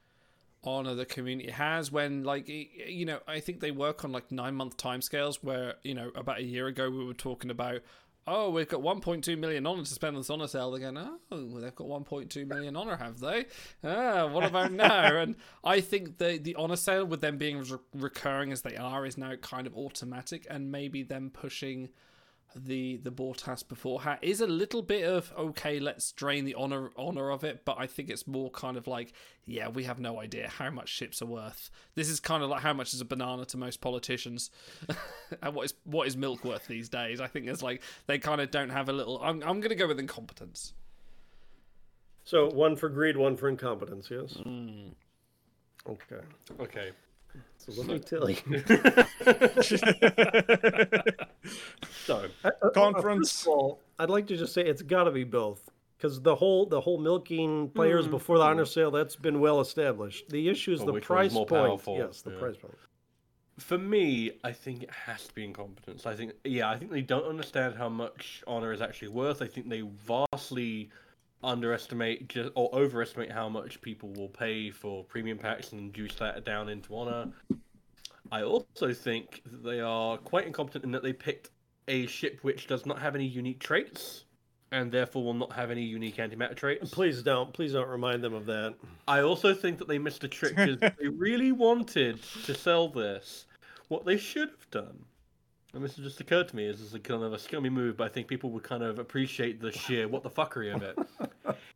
honor 0.64 0.96
the 0.96 1.06
community 1.06 1.52
has 1.52 1.92
when 1.92 2.24
like 2.24 2.48
you 2.48 3.04
know 3.04 3.18
i 3.28 3.40
think 3.40 3.62
they 3.62 3.72
work 3.72 4.04
on 4.06 4.12
like 4.12 4.32
nine 4.32 4.54
month 4.54 4.78
timescales 4.78 5.38
where 5.42 5.74
you 5.82 5.96
know 5.96 6.12
about 6.14 6.38
a 6.38 6.44
year 6.44 6.68
ago 6.68 6.88
we 6.88 7.04
were 7.04 7.16
talking 7.16 7.50
about 7.50 7.82
oh 8.28 8.50
we've 8.50 8.68
got 8.68 8.82
1.2 8.82 9.38
million 9.38 9.66
honor 9.66 9.84
to 9.84 9.90
spend 9.90 10.16
on 10.16 10.48
sale 10.48 10.72
they're 10.72 10.92
going 10.92 10.98
oh 11.32 11.60
they've 11.60 11.76
got 11.76 11.88
1.2 11.88 12.48
million 12.48 12.76
honor 12.76 12.96
have 12.98 13.20
they? 13.20 13.46
Ah 13.84 14.28
what 14.28 14.44
about 14.44 14.72
now? 14.72 15.18
And 15.18 15.36
i 15.64 15.82
think 15.82 16.18
the 16.18 16.38
the 16.38 16.56
honor 16.56 16.76
sale 16.76 17.06
with 17.06 17.22
them 17.22 17.38
being 17.38 17.62
re- 17.64 17.78
recurring 17.94 18.52
as 18.52 18.62
they 18.62 18.76
are 18.78 19.06
is 19.06 19.18
now 19.18 19.36
kind 19.36 19.68
of 19.68 19.76
automatic 19.76 20.46
and 20.50 20.72
maybe 20.72 21.04
them 21.04 21.30
pushing 21.34 21.90
the 22.56 22.98
the 22.98 23.12
Bortas 23.12 24.02
hat 24.02 24.20
is 24.22 24.42
a 24.42 24.48
little 24.48 24.82
bit 24.82 25.04
of 25.04 25.32
okay, 25.38 25.80
let's 25.80 26.12
drain 26.12 26.46
the 26.46 26.56
honor 26.56 26.92
honor 26.98 27.30
of 27.30 27.44
it, 27.44 27.66
but 27.66 27.78
I 27.80 27.88
think 27.88 28.10
it's 28.10 28.28
more 28.28 28.50
kind 28.52 28.78
of 28.78 28.88
like 28.88 29.14
yeah, 29.46 29.70
we 29.70 29.84
have 29.86 30.00
no 30.00 30.20
idea 30.20 30.48
how 30.48 30.70
much 30.70 30.90
ships 30.90 31.22
are 31.22 31.26
worth. 31.26 31.72
This 31.96 32.10
is 32.10 32.20
kind 32.20 32.44
of 32.44 32.50
like 32.50 32.62
how 32.62 32.74
much 32.74 32.94
is 32.94 33.02
a 33.02 33.06
banana 33.06 33.46
to 33.46 33.58
most 33.58 33.82
politicians, 33.82 34.52
and 35.42 35.56
what 35.56 35.66
is 35.66 35.74
what 35.84 36.08
is 36.08 36.16
milk 36.16 36.44
worth 36.44 36.68
these 36.68 36.90
days. 36.90 37.20
I 37.22 37.28
think 37.28 37.48
it's 37.48 37.64
like 37.64 37.82
they 38.08 38.20
kind 38.20 38.42
of 38.42 38.52
don't 38.52 38.70
have 38.70 38.90
a 38.90 38.94
little. 38.94 39.22
I'm 39.22 39.42
I'm 39.44 39.62
gonna 39.62 39.76
go 39.76 39.88
with 39.88 40.00
incompetence. 40.00 40.74
So 42.24 42.50
one 42.50 42.76
for 42.76 42.90
greed, 42.90 43.18
one 43.18 43.36
for 43.36 43.50
incompetence. 43.50 44.10
Yes. 44.12 44.34
Hmm. 44.34 44.90
Okay. 45.88 46.24
Okay. 46.60 46.92
So 47.58 47.72
let 47.74 47.88
me 47.88 48.00
tell 48.00 48.30
you. 48.30 48.38
so 52.06 52.28
conference. 52.74 53.32
First 53.32 53.42
of 53.44 53.48
all, 53.48 53.80
I'd 54.00 54.10
like 54.10 54.28
to 54.28 54.38
just 54.38 54.54
say 54.54 54.62
it's 54.64 54.82
got 54.82 55.04
to 55.06 55.12
be 55.12 55.24
both 55.24 55.70
because 55.98 56.22
the 56.22 56.36
whole 56.36 56.66
the 56.66 56.82
whole 56.82 56.98
milking 56.98 57.70
players 57.70 58.08
Mm, 58.08 58.12
before 58.12 58.38
the 58.38 58.44
mm. 58.44 58.48
honor 58.48 58.66
sale 58.66 58.92
that's 58.92 59.16
been 59.16 59.40
well 59.40 59.60
established. 59.62 60.30
The 60.30 60.50
issue 60.50 60.74
is 60.74 60.84
But 60.84 60.94
the 60.96 61.02
price 61.02 61.34
more 61.34 61.46
point. 61.46 61.68
powerful? 61.68 61.98
Yes, 61.98 62.22
the 62.22 62.32
Yeah. 62.32 62.40
price 62.40 62.58
point. 62.58 62.76
For 63.60 63.78
me, 63.78 64.32
I 64.44 64.54
think 64.54 64.82
it 64.84 64.90
has 64.92 65.28
to 65.28 65.34
be 65.36 65.44
incompetence. 65.44 66.08
I 66.08 66.16
think, 66.16 66.34
yeah, 66.44 66.70
I 66.70 66.78
think 66.78 66.90
they 66.90 67.02
don't 67.04 67.26
understand 67.26 67.76
how 67.76 67.90
much 67.90 68.44
honor 68.48 68.72
is 68.72 68.82
actually 68.82 69.10
worth. 69.10 69.42
I 69.44 69.46
think 69.48 69.70
they 69.70 69.82
vastly 69.82 70.90
underestimate 71.44 72.28
just, 72.30 72.52
or 72.56 72.70
overestimate 72.74 73.32
how 73.32 73.50
much 73.50 73.82
people 73.82 74.10
will 74.14 74.30
pay 74.30 74.72
for 74.72 75.04
premium 75.04 75.38
packs 75.38 75.72
and 75.72 75.94
juice 75.94 76.16
that 76.16 76.46
down 76.46 76.70
into 76.70 76.96
honor. 76.96 77.32
I 78.32 78.44
also 78.44 78.94
think 78.94 79.42
that 79.46 79.64
they 79.64 79.82
are 79.82 80.18
quite 80.18 80.48
incompetent 80.48 80.84
in 80.86 80.92
that 80.92 81.04
they 81.04 81.14
picked 81.14 81.50
a 81.88 82.06
ship 82.08 82.40
which 82.44 82.68
does 82.68 82.86
not 82.86 83.00
have 83.00 83.16
any 83.16 83.26
unique 83.26 83.60
traits, 83.60 84.26
and 84.72 84.92
therefore 84.92 85.24
will 85.24 85.34
not 85.34 85.52
have 85.54 85.70
any 85.70 85.84
unique 85.84 86.18
antimatter 86.18 86.56
traits. 86.56 86.90
Please 86.92 87.22
don't, 87.24 87.52
please 87.54 87.74
don't 87.74 87.90
remind 87.90 88.24
them 88.24 88.34
of 88.34 88.46
that. 88.46 88.76
I 89.08 89.22
also 89.22 89.54
think 89.54 89.80
that 89.80 89.88
they 89.88 90.00
missed 90.00 90.24
a 90.24 90.28
trick 90.28 90.56
because 90.56 90.78
they 91.00 91.08
really 91.08 91.52
wanted 91.52 92.22
to 92.46 92.56
sell 92.56 92.88
this. 92.88 93.46
What 93.90 94.06
they 94.06 94.18
should 94.18 94.50
have 94.50 94.72
done, 94.72 95.04
and 95.74 95.84
this 95.84 95.96
has 95.96 96.06
just 96.06 96.20
occurred 96.20 96.48
to 96.50 96.56
me, 96.56 96.66
is 96.66 96.82
as 96.82 96.94
a 96.94 97.00
kind 97.00 97.24
of 97.24 97.34
a 97.34 97.40
scummy 97.40 97.70
move, 97.70 97.98
but 97.98 98.06
I 98.06 98.10
think 98.10 98.28
people 98.28 98.50
would 98.52 98.64
kind 98.64 98.84
of 98.84 99.00
appreciate 99.00 99.62
the 99.62 99.72
sheer 99.72 100.08
what 100.08 100.24
the 100.24 100.30
fuckery 100.30 100.74
of 100.76 100.82
it. 100.84 100.98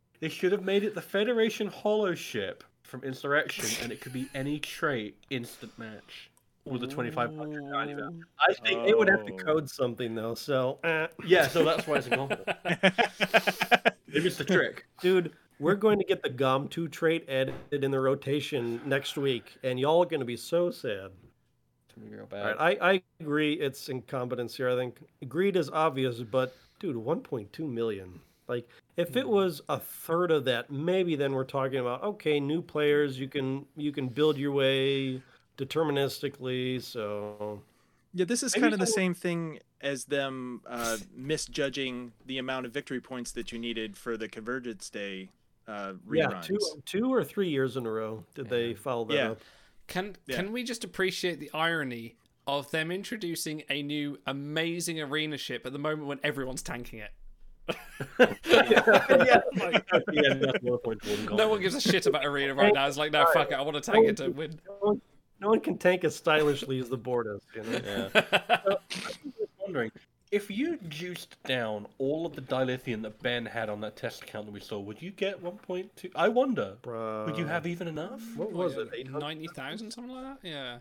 they 0.20 0.28
should 0.28 0.52
have 0.52 0.62
made 0.62 0.84
it 0.84 0.94
the 0.94 1.00
Federation 1.02 1.70
holoship 1.70 2.60
from 2.82 3.02
Insurrection, 3.04 3.68
and 3.82 3.92
it 3.92 4.00
could 4.00 4.12
be 4.12 4.28
any 4.34 4.58
trait 4.58 5.16
instant 5.30 5.76
match 5.78 6.30
with 6.64 6.80
the 6.80 6.86
2500 6.86 7.62
antimatter. 7.64 8.20
I 8.40 8.52
think 8.52 8.88
it 8.88 8.98
would 8.98 9.08
have 9.08 9.24
to 9.26 9.32
Oh. 9.32 9.36
code 9.36 9.70
something 9.70 10.14
though. 10.14 10.34
So 10.34 10.78
eh. 10.84 11.06
Yeah, 11.24 11.46
so 11.48 11.64
that's 11.64 11.86
why 11.86 11.96
it's 11.98 12.06
incompetent. 12.08 12.46
they 14.08 14.20
missed 14.20 14.38
the 14.38 14.44
trick. 14.44 14.86
dude. 15.00 15.32
We're 15.58 15.74
going 15.74 15.98
to 15.98 16.04
get 16.04 16.22
the 16.22 16.28
Gomtu 16.28 16.90
trait 16.92 17.26
added 17.30 17.54
in 17.72 17.90
the 17.90 17.98
rotation 17.98 18.78
next 18.84 19.16
week, 19.16 19.56
and 19.62 19.80
y'all 19.80 20.02
are 20.02 20.06
going 20.06 20.20
to 20.20 20.26
be 20.26 20.36
so 20.36 20.70
sad. 20.70 21.12
All 22.32 22.38
right, 22.38 22.56
I, 22.80 22.92
I 22.92 23.02
agree. 23.20 23.54
It's 23.54 23.88
incompetence 23.88 24.56
here. 24.56 24.68
I 24.68 24.76
think 24.76 24.98
greed 25.28 25.56
is 25.56 25.70
obvious, 25.70 26.20
but 26.20 26.54
dude, 26.78 26.96
1.2 26.96 27.58
million. 27.60 28.20
Like, 28.48 28.68
if 28.96 29.16
it 29.16 29.28
was 29.28 29.60
a 29.68 29.78
third 29.78 30.30
of 30.30 30.44
that, 30.44 30.70
maybe 30.70 31.16
then 31.16 31.32
we're 31.32 31.44
talking 31.44 31.78
about 31.78 32.02
okay, 32.02 32.38
new 32.38 32.62
players. 32.62 33.18
You 33.18 33.28
can 33.28 33.66
you 33.76 33.92
can 33.92 34.08
build 34.08 34.36
your 34.36 34.52
way 34.52 35.22
deterministically. 35.58 36.82
So 36.82 37.62
Yeah, 38.14 38.24
this 38.24 38.42
is 38.42 38.54
kind 38.54 38.72
of 38.72 38.80
the 38.80 38.86
same 38.86 39.14
thing 39.14 39.58
as 39.80 40.04
them 40.04 40.62
uh, 40.66 40.96
misjudging 41.14 42.12
the 42.26 42.38
amount 42.38 42.66
of 42.66 42.72
victory 42.72 43.00
points 43.00 43.32
that 43.32 43.52
you 43.52 43.58
needed 43.58 43.96
for 43.96 44.16
the 44.16 44.28
Convergence 44.28 44.88
Day 44.90 45.30
uh, 45.68 45.94
reruns. 46.08 46.32
yeah, 46.32 46.40
two 46.40 46.58
two 46.84 47.12
or 47.12 47.24
three 47.24 47.48
years 47.48 47.76
in 47.76 47.84
a 47.86 47.90
row 47.90 48.24
did 48.34 48.48
they 48.48 48.74
follow 48.74 49.04
that 49.06 49.14
Yeah. 49.14 49.30
up? 49.32 49.40
Can 49.86 50.16
Yeah. 50.26 50.36
can 50.36 50.52
we 50.52 50.64
just 50.64 50.84
appreciate 50.84 51.38
the 51.40 51.50
irony 51.52 52.16
of 52.46 52.70
them 52.70 52.90
introducing 52.90 53.62
a 53.70 53.82
new 53.82 54.18
amazing 54.26 55.00
arena 55.00 55.36
ship 55.36 55.66
at 55.66 55.72
the 55.72 55.78
moment 55.78 56.06
when 56.06 56.20
everyone's 56.22 56.62
tanking 56.62 57.00
it? 57.00 57.10
yeah, 58.18 59.40
that's 59.56 60.62
more 60.62 60.78
point 60.78 61.00
No 61.32 61.48
one 61.48 61.60
gives 61.60 61.74
a 61.74 61.80
shit 61.80 62.06
about 62.06 62.24
arena 62.24 62.54
right 62.54 62.72
now. 62.72 62.86
It's 62.86 62.96
like, 62.96 63.12
no, 63.12 63.26
fuck 63.32 63.50
it, 63.50 63.54
I 63.54 63.62
want 63.62 63.82
to 63.82 63.90
tank 63.90 64.06
it 64.08 64.16
to 64.18 64.28
win. 64.28 64.58
No 64.66 64.76
one, 64.80 65.00
no 65.40 65.48
one 65.48 65.60
can 65.60 65.76
tank 65.76 66.04
as 66.04 66.14
stylishly 66.14 66.78
as 66.78 66.88
the 66.88 66.98
Bortas. 66.98 67.40
You 67.54 67.62
know? 67.62 68.08
So, 68.12 68.78
I'm 69.24 69.32
just 69.38 69.50
wondering 69.58 69.90
if 70.30 70.50
you 70.50 70.78
juiced 70.88 71.40
down 71.44 71.86
all 71.98 72.26
of 72.26 72.34
the 72.34 72.42
dilithium 72.42 73.02
that 73.02 73.22
Ben 73.22 73.46
had 73.46 73.68
on 73.68 73.80
that 73.80 73.96
test 73.96 74.22
account 74.22 74.46
that 74.46 74.52
we 74.52 74.60
saw, 74.60 74.78
would 74.78 75.00
you 75.00 75.10
get 75.10 75.42
1.2? 75.42 76.10
I 76.14 76.28
wonder. 76.28 76.76
Bruh. 76.82 77.26
Would 77.26 77.38
you 77.38 77.46
have 77.46 77.66
even 77.66 77.88
enough? 77.88 78.22
What 78.36 78.52
was 78.52 78.76
it? 78.76 79.10
Ninety 79.10 79.48
thousand, 79.54 79.90
something 79.92 80.12
like 80.12 80.24
that. 80.24 80.48
Yeah. 80.48 80.78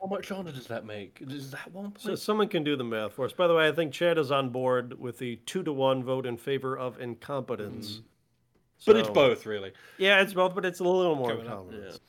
How 0.00 0.06
much 0.06 0.30
honor 0.30 0.52
does 0.52 0.66
that 0.68 0.86
make? 0.86 1.18
Is 1.20 1.50
that 1.50 1.70
one 1.72 1.92
So 1.98 2.14
someone 2.14 2.48
can 2.48 2.64
do 2.64 2.74
the 2.74 2.84
math 2.84 3.12
for 3.12 3.26
us. 3.26 3.32
By 3.32 3.46
the 3.46 3.54
way, 3.54 3.68
I 3.68 3.72
think 3.72 3.92
Chad 3.92 4.16
is 4.16 4.32
on 4.32 4.48
board 4.48 4.98
with 4.98 5.18
the 5.18 5.36
two 5.44 5.62
to 5.64 5.72
one 5.72 6.02
vote 6.02 6.24
in 6.24 6.38
favor 6.38 6.76
of 6.78 6.98
incompetence. 6.98 7.92
Mm-hmm. 7.92 8.06
But 8.86 8.96
it's 8.96 9.10
both, 9.10 9.44
really. 9.44 9.72
Yeah, 9.98 10.22
it's 10.22 10.32
both, 10.32 10.54
but 10.54 10.64
it's 10.64 10.80
a 10.80 10.84
little 10.84 11.14
more 11.14 11.30
Coming 11.30 11.48
up, 11.48 11.66
incompetence. 11.66 12.00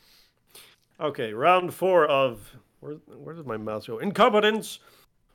Okay, 1.02 1.34
round 1.34 1.74
four 1.74 2.06
of 2.06 2.56
where 2.80 2.94
where 2.94 3.36
does 3.36 3.46
my 3.46 3.58
mouse 3.58 3.88
go? 3.88 3.98
Incompetence 3.98 4.80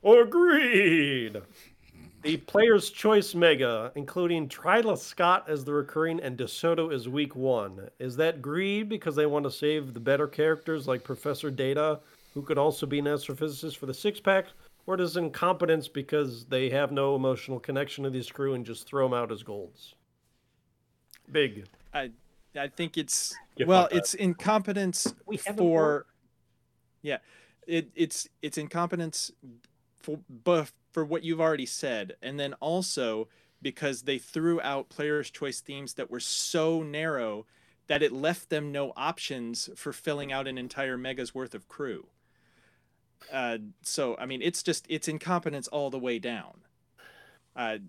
or 0.07 0.23
greed. 0.25 1.41
The 2.23 2.37
player's 2.37 2.89
choice 2.89 3.35
mega, 3.35 3.91
including 3.95 4.47
Tryla 4.47 4.97
Scott 4.97 5.49
as 5.49 5.65
the 5.65 5.73
recurring 5.73 6.21
and 6.21 6.37
DeSoto 6.37 6.93
as 6.93 7.09
week 7.09 7.35
one. 7.35 7.89
Is 7.99 8.15
that 8.15 8.41
greed 8.41 8.87
because 8.87 9.17
they 9.17 9.25
want 9.25 9.43
to 9.43 9.51
save 9.51 9.93
the 9.93 9.99
better 9.99 10.25
characters 10.25 10.87
like 10.87 11.03
Professor 11.03 11.51
Data, 11.51 11.99
who 12.33 12.41
could 12.41 12.57
also 12.57 12.85
be 12.85 12.99
an 12.99 13.05
astrophysicist 13.05 13.75
for 13.75 13.85
the 13.85 13.93
six 13.93 14.21
pack? 14.21 14.45
Or 14.85 14.95
does 14.95 15.17
incompetence 15.17 15.89
because 15.89 16.45
they 16.45 16.69
have 16.69 16.93
no 16.93 17.13
emotional 17.13 17.59
connection 17.59 18.05
to 18.05 18.09
this 18.09 18.31
crew 18.31 18.53
and 18.53 18.65
just 18.65 18.87
throw 18.87 19.03
them 19.05 19.13
out 19.13 19.33
as 19.33 19.43
golds? 19.43 19.95
Big. 21.33 21.65
I 21.93 22.11
I 22.57 22.69
think 22.69 22.97
it's 22.97 23.35
Yeah, 23.57 23.65
well, 23.65 23.81
fuck 23.83 23.91
that. 23.91 23.97
it's 23.97 24.13
incompetence 24.13 25.13
We 25.25 25.35
for 25.35 26.05
yeah, 27.01 27.17
it 27.67 27.89
it's 27.95 28.29
it's 28.41 28.57
incompetence 28.57 29.31
for 30.07 30.19
but 30.29 30.71
for 30.93 31.03
what 31.03 31.23
you've 31.23 31.41
already 31.41 31.65
said, 31.65 32.15
and 32.21 32.39
then 32.39 32.53
also 32.55 33.27
because 33.61 34.03
they 34.03 34.17
threw 34.17 34.61
out 34.61 34.87
players' 34.87 35.29
choice 35.29 35.59
themes 35.59 35.95
that 35.95 36.09
were 36.09 36.21
so 36.21 36.81
narrow 36.81 37.45
that 37.87 38.01
it 38.01 38.13
left 38.13 38.49
them 38.49 38.71
no 38.71 38.93
options 38.95 39.69
for 39.75 39.91
filling 39.91 40.31
out 40.31 40.47
an 40.47 40.57
entire 40.57 40.97
mega's 40.97 41.35
worth 41.35 41.53
of 41.53 41.67
crew. 41.67 42.07
Uh, 43.31 43.57
so 43.81 44.15
I 44.17 44.25
mean, 44.25 44.41
it's 44.41 44.63
just 44.63 44.85
it's 44.87 45.09
incompetence 45.09 45.67
all 45.67 45.89
the 45.89 45.99
way 45.99 46.19
down. 46.19 46.61
Uh, 47.53 47.79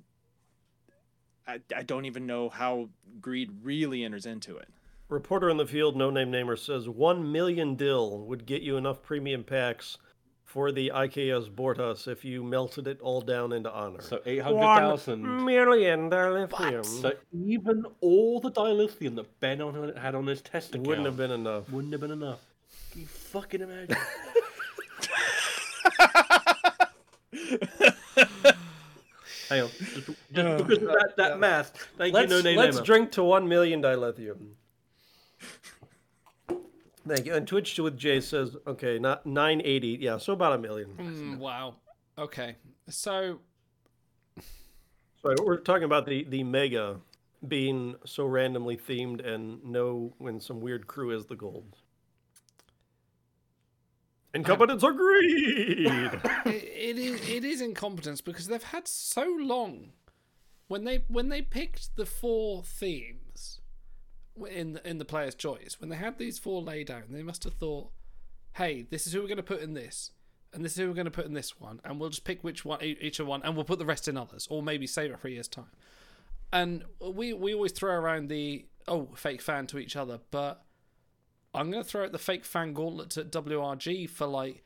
I 1.47 1.61
I 1.75 1.83
don't 1.85 2.07
even 2.07 2.27
know 2.27 2.49
how 2.49 2.89
greed 3.21 3.51
really 3.63 4.03
enters 4.03 4.27
into 4.27 4.57
it. 4.57 4.71
Reporter 5.09 5.49
in 5.49 5.57
the 5.57 5.67
field, 5.67 5.97
no 5.97 6.11
name 6.11 6.33
namer, 6.33 6.57
says 6.57 6.89
one 6.89 7.31
million 7.31 7.77
dill 7.77 8.19
would 8.27 8.45
get 8.45 8.63
you 8.63 8.77
enough 8.77 9.03
premium 9.03 9.45
packs 9.45 9.99
for 10.49 10.73
the 10.73 10.91
IKS 10.95 11.51
Bortas 11.51 12.09
if 12.09 12.25
you 12.25 12.43
melted 12.43 12.87
it 12.87 12.99
all 13.03 13.21
down 13.21 13.53
into 13.53 13.71
honor. 13.71 14.01
So 14.01 14.23
800,000. 14.25 15.23
One 15.23 15.45
million 15.45 16.09
dilithium. 16.09 16.87
So 16.87 17.13
even 17.35 17.85
all 18.01 18.41
the 18.41 18.51
dilithium 18.51 19.17
that 19.17 19.41
Ben 19.41 19.61
on, 19.61 19.95
had 19.95 20.15
on 20.15 20.27
his 20.27 20.41
test 20.41 20.71
account 20.71 20.87
Wouldn't 20.87 21.07
have 21.07 21.19
been 21.19 21.33
enough. 21.33 21.71
Wouldn't 21.71 21.93
have 21.93 22.01
been 22.01 22.13
enough. 22.13 22.41
Can 22.93 23.03
you 23.03 23.07
fucking 23.07 23.61
imagine? 23.61 23.95
Hang 29.51 29.63
on. 29.63 29.69
Just, 29.69 30.07
just 30.07 30.17
because 30.33 30.79
of 30.79 30.89
that, 30.89 31.13
that 31.19 31.39
math. 31.39 31.77
Thank 31.99 32.15
let's, 32.15 32.31
you, 32.31 32.39
no 32.39 32.43
name 32.43 32.57
Let's 32.57 32.77
namer. 32.77 32.87
drink 32.87 33.13
to 33.13 33.23
one 33.23 33.49
million 33.49 33.83
dilithium. 33.83 34.53
Thank 37.09 37.27
you. 37.27 37.35
And 37.35 37.47
Twitch 37.47 37.79
with 37.79 37.97
Jay 37.97 38.21
says, 38.21 38.57
okay, 38.67 38.99
not 38.99 39.27
980. 39.27 39.99
Yeah, 40.01 40.19
so 40.19 40.33
about 40.33 40.55
a 40.55 40.59
million. 40.59 40.91
Mm, 40.99 41.39
wow. 41.39 41.77
Okay. 42.19 42.57
So 42.89 43.41
So 45.23 45.35
we're 45.43 45.59
talking 45.59 45.85
about 45.85 46.07
the, 46.07 46.25
the 46.25 46.45
mega 46.45 47.01
being 47.47 47.97
so 48.05 48.27
randomly 48.27 48.77
themed 48.77 49.27
and 49.27 49.65
know 49.65 50.15
when 50.19 50.41
some 50.41 50.61
weird 50.61 50.87
crew 50.87 51.11
is 51.17 51.27
the 51.27 51.37
gold. 51.37 51.77
Incompetence 54.35 54.83
or 54.85 54.93
greed? 54.93 55.87
it, 56.47 56.47
it 56.47 56.99
is 56.99 57.29
it 57.29 57.45
is 57.45 57.61
incompetence 57.61 58.21
because 58.21 58.47
they've 58.47 58.63
had 58.63 58.87
so 58.87 59.25
long 59.41 59.93
when 60.67 60.85
they 60.85 61.05
when 61.09 61.29
they 61.29 61.41
picked 61.41 61.97
the 61.97 62.05
four 62.05 62.63
themes 62.63 63.28
in 64.47 64.75
the, 64.75 64.89
in 64.89 64.99
the 64.99 65.05
player's 65.05 65.35
choice 65.35 65.77
when 65.81 65.91
they 65.91 65.97
had 65.97 66.19
these 66.19 66.39
four 66.39 66.63
laid 66.63 66.91
out 66.91 67.05
they 67.11 67.23
must 67.23 67.45
have 67.45 67.55
thought 67.55 67.91
hey 68.57 68.87
this 68.91 69.07
is 69.07 69.13
who 69.13 69.21
we're 69.21 69.29
going 69.29 69.37
to 69.37 69.43
put 69.43 69.61
in 69.61 69.75
this 69.75 70.13
and 70.53 70.65
this 70.65 70.73
is 70.73 70.79
who 70.79 70.89
we're 70.89 70.95
going 70.95 71.05
to 71.05 71.11
put 71.11 71.27
in 71.27 71.35
this 71.35 71.61
one 71.61 71.81
and 71.85 72.01
we'll 72.01 72.09
just 72.09 72.25
pick 72.25 72.43
which 72.43 72.65
one 72.65 72.83
each 72.83 73.21
of 73.21 73.27
one 73.27 73.43
and 73.43 73.55
we'll 73.55 73.65
put 73.65 73.79
the 73.79 73.85
rest 73.85 74.09
in 74.09 74.17
others 74.17 74.47
or 74.51 74.63
maybe 74.63 74.87
save 74.87 75.11
it 75.11 75.19
for 75.19 75.29
a 75.29 75.31
year's 75.31 75.49
time 75.49 75.71
and 76.53 76.85
we 77.01 77.33
we 77.33 77.55
always 77.55 77.73
throw 77.73 77.93
around 77.95 78.29
the 78.29 78.65
oh 78.87 79.09
fake 79.15 79.43
fan 79.43 79.67
to 79.67 79.79
each 79.79 79.97
other 79.97 80.19
but 80.31 80.65
I'm 81.55 81.71
going 81.71 81.83
to 81.83 81.89
throw 81.89 82.05
out 82.05 82.13
the 82.13 82.19
fake 82.19 82.45
fan 82.45 82.73
gauntlet 82.73 83.11
to 83.11 83.25
WRG 83.25 84.09
for 84.09 84.27
like 84.27 84.65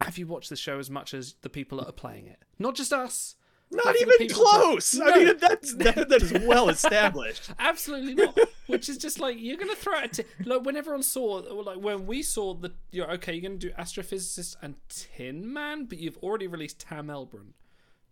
have 0.00 0.18
you 0.18 0.26
watched 0.26 0.50
the 0.50 0.56
show 0.56 0.78
as 0.78 0.90
much 0.90 1.14
as 1.14 1.34
the 1.42 1.48
people 1.48 1.78
that 1.78 1.88
are 1.88 1.92
playing 1.92 2.26
it? 2.26 2.42
Not 2.58 2.74
just 2.74 2.92
us. 2.92 3.36
Not 3.72 3.84
but 3.84 3.96
for 3.96 4.04
the 4.06 4.14
even 4.24 4.34
close. 4.36 5.00
I 5.00 5.16
mean, 5.16 5.36
that's 5.38 5.74
that, 5.76 6.08
that 6.08 6.22
is 6.22 6.32
well 6.46 6.68
established. 6.68 7.50
Absolutely 7.58 8.14
not. 8.14 8.38
Which 8.66 8.88
is 8.88 8.98
just 8.98 9.18
like 9.18 9.36
you're 9.38 9.56
gonna 9.56 9.74
throw 9.74 10.00
it. 10.00 10.12
To, 10.14 10.24
like 10.44 10.64
when 10.64 10.76
everyone 10.76 11.02
saw, 11.02 11.36
like 11.64 11.78
when 11.78 12.06
we 12.06 12.22
saw 12.22 12.54
the, 12.54 12.72
you're 12.90 13.10
okay. 13.12 13.32
You're 13.32 13.42
gonna 13.42 13.56
do 13.58 13.70
astrophysicist 13.70 14.56
and 14.60 14.74
Tin 14.88 15.50
Man, 15.50 15.86
but 15.86 15.98
you've 15.98 16.18
already 16.18 16.46
released 16.46 16.80
Tam 16.80 17.06
Elbrun. 17.06 17.52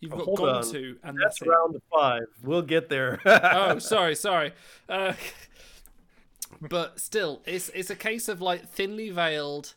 You've 0.01 0.13
got 0.13 0.23
Hold 0.23 0.39
gone 0.39 0.49
on. 0.57 0.73
to, 0.73 0.97
and 1.05 1.19
That's 1.23 1.41
that's, 1.41 1.49
round 1.49 1.77
five. 1.93 2.23
We'll 2.43 2.63
get 2.63 2.89
there. 2.89 3.21
oh, 3.27 3.79
sorry, 3.81 4.15
sorry. 4.15 4.53
Uh, 4.89 5.13
but 6.63 6.99
still, 6.99 7.43
it's 7.45 7.69
it's 7.71 7.91
a 7.91 7.97
case 7.97 8.29
of 8.29 8.41
like 8.41 8.67
thinly 8.67 9.11
veiled 9.11 9.75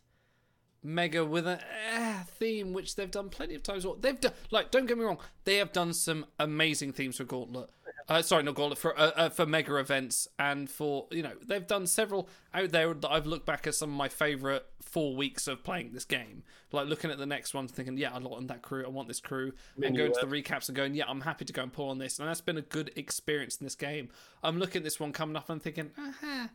mega 0.83 1.25
with 1.25 1.47
a 1.47 1.59
eh, 1.91 2.23
theme, 2.23 2.73
which 2.73 2.95
they've 2.95 3.11
done 3.11 3.29
plenty 3.29 3.55
of 3.55 3.63
times. 3.63 3.85
They've 3.99 4.19
done 4.19 4.33
like, 4.51 4.71
don't 4.71 4.85
get 4.85 4.97
me 4.97 5.03
wrong, 5.03 5.19
they 5.45 5.57
have 5.57 5.71
done 5.71 5.93
some 5.93 6.25
amazing 6.39 6.93
themes 6.93 7.17
for 7.17 7.23
Gauntlet. 7.23 7.69
Uh, 8.09 8.21
sorry, 8.21 8.43
not 8.43 8.55
Gauntlet 8.55 8.77
for 8.77 8.99
uh, 8.99 9.11
uh, 9.15 9.29
for 9.29 9.45
mega 9.45 9.77
events 9.77 10.27
and 10.37 10.69
for 10.69 11.07
you 11.09 11.23
know 11.23 11.33
they've 11.45 11.65
done 11.65 11.87
several 11.87 12.27
out 12.53 12.71
there 12.71 12.93
that 12.93 13.09
I've 13.09 13.25
looked 13.25 13.45
back 13.45 13.65
at 13.65 13.75
some 13.75 13.89
of 13.89 13.95
my 13.95 14.09
favorite 14.09 14.65
four 14.81 15.15
weeks 15.15 15.47
of 15.47 15.63
playing 15.63 15.91
this 15.93 16.05
game. 16.05 16.43
Like 16.71 16.87
looking 16.87 17.11
at 17.11 17.17
the 17.17 17.25
next 17.25 17.53
one, 17.53 17.67
thinking, 17.67 17.97
yeah, 17.97 18.13
I 18.13 18.19
want 18.19 18.47
that 18.49 18.61
crew, 18.61 18.83
I 18.85 18.89
want 18.89 19.07
this 19.07 19.19
crew, 19.19 19.53
and 19.81 19.95
going 19.95 20.13
to 20.13 20.25
the 20.25 20.27
recaps 20.27 20.67
and 20.67 20.75
going, 20.75 20.95
yeah, 20.95 21.05
I'm 21.07 21.21
happy 21.21 21.45
to 21.45 21.53
go 21.53 21.63
and 21.63 21.71
pull 21.71 21.89
on 21.89 21.97
this, 21.97 22.19
and 22.19 22.27
that's 22.27 22.41
been 22.41 22.57
a 22.57 22.61
good 22.61 22.91
experience 22.95 23.57
in 23.57 23.65
this 23.65 23.75
game. 23.75 24.09
I'm 24.43 24.57
looking 24.57 24.79
at 24.79 24.83
this 24.83 24.99
one 24.99 25.13
coming 25.13 25.35
up 25.35 25.49
and 25.49 25.61
thinking, 25.61 25.91
aha, 25.97 26.49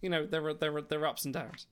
you 0.00 0.10
know, 0.10 0.26
there 0.26 0.46
are 0.46 0.54
there 0.54 0.76
are 0.76 0.82
there 0.82 1.00
are 1.00 1.06
ups 1.06 1.24
and 1.24 1.34
downs. 1.34 1.66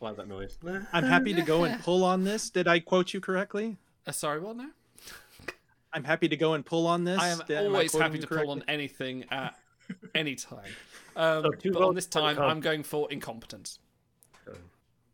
I 0.00 0.04
like 0.04 0.16
that 0.16 0.28
noise. 0.28 0.58
I'm 0.92 1.04
happy 1.04 1.32
to 1.34 1.42
go 1.42 1.64
and 1.64 1.80
pull 1.82 2.04
on 2.04 2.24
this. 2.24 2.50
Did 2.50 2.68
I 2.68 2.80
quote 2.80 3.14
you 3.14 3.20
correctly? 3.20 3.76
Uh, 4.06 4.12
sorry, 4.12 4.40
what 4.40 4.56
now? 4.56 4.68
I'm 5.92 6.04
happy 6.04 6.28
to 6.28 6.36
go 6.36 6.52
and 6.54 6.64
pull 6.64 6.86
on 6.86 7.04
this. 7.04 7.18
I 7.18 7.28
am 7.28 7.40
Did- 7.46 7.66
always 7.66 7.90
quoting 7.90 8.02
happy 8.06 8.16
you 8.18 8.26
to 8.26 8.28
pull 8.28 8.50
on 8.50 8.62
anything 8.68 9.24
at 9.30 9.54
any 10.14 10.34
time. 10.34 10.70
Um, 11.16 11.44
So 11.44 11.50
two 11.52 11.72
but 11.72 11.82
on 11.82 11.94
this 11.94 12.06
time, 12.06 12.38
I'm 12.38 12.60
going 12.60 12.82
for 12.82 13.10
incompetence. 13.10 13.78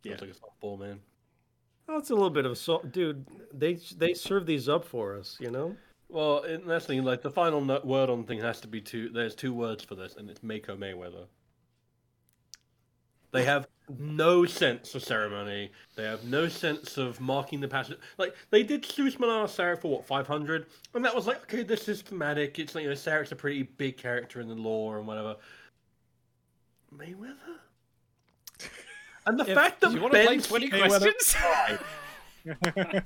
Yeah. 0.03 0.13
like 0.21 0.31
a 0.31 0.35
softball, 0.67 0.81
man. 0.81 0.99
Oh, 1.89 1.99
it's 1.99 2.11
a 2.11 2.15
little 2.15 2.31
bit 2.31 2.45
of 2.45 2.59
so, 2.59 2.81
dude. 2.83 3.25
They 3.53 3.75
they 3.97 4.15
serve 4.15 4.47
these 4.47 4.69
up 4.69 4.85
for 4.85 5.17
us, 5.17 5.37
you 5.39 5.51
know. 5.51 5.77
Well, 6.09 6.43
and 6.43 6.69
that's 6.69 6.87
the 6.87 6.95
thing. 6.95 7.05
Like 7.05 7.23
the 7.23 7.31
final 7.31 7.61
no- 7.61 7.81
word 7.85 8.11
on 8.11 8.23
the 8.23 8.27
thing 8.27 8.41
has 8.41 8.61
to 8.63 8.69
be 8.69 8.81
two. 8.81 9.11
There's 9.11 9.37
two 9.37 9.55
words 9.55 9.85
for 9.85 9.95
this, 9.95 10.17
and 10.17 10.29
it's 10.29 10.43
Mako 10.43 10.77
Mayweather. 10.77 11.27
They 13.31 13.45
have 13.45 13.69
no 14.01 14.45
sense 14.47 14.95
of 14.95 15.03
ceremony. 15.05 15.71
They 15.97 16.05
have 16.05 16.25
no 16.25 16.49
sense 16.49 16.97
of 16.99 17.21
marking 17.21 17.61
the 17.61 17.69
passage. 17.69 17.99
Like 18.19 18.35
they 18.51 18.63
did 18.63 18.85
Sus 18.85 19.19
Manara 19.19 19.47
Sarek 19.47 19.81
for 19.81 19.91
what 19.91 20.07
500, 20.07 20.67
and 20.95 21.05
that 21.05 21.15
was 21.15 21.27
like 21.27 21.43
okay, 21.45 21.63
this 21.63 21.89
is 21.89 22.03
thematic. 22.03 22.59
It's 22.59 22.75
like 22.75 22.83
you 22.85 22.89
know 22.91 22.95
Sarah's 22.95 23.33
a 23.33 23.37
pretty 23.37 23.63
big 23.65 23.97
character 23.97 24.41
in 24.41 24.49
the 24.49 24.55
lore 24.55 24.99
and 24.99 25.07
whatever. 25.07 25.37
Mayweather. 26.95 27.59
And 29.25 29.39
the 29.39 29.45
If- 29.49 29.55
fact 29.55 29.81
that 29.83 29.93
You 29.93 30.01
want 30.01 30.15
to 30.15 30.25
play 30.25 30.35
Ben 30.37 30.43
20 30.43 30.71
Mayweather- 30.71 31.13
questions? 31.13 31.37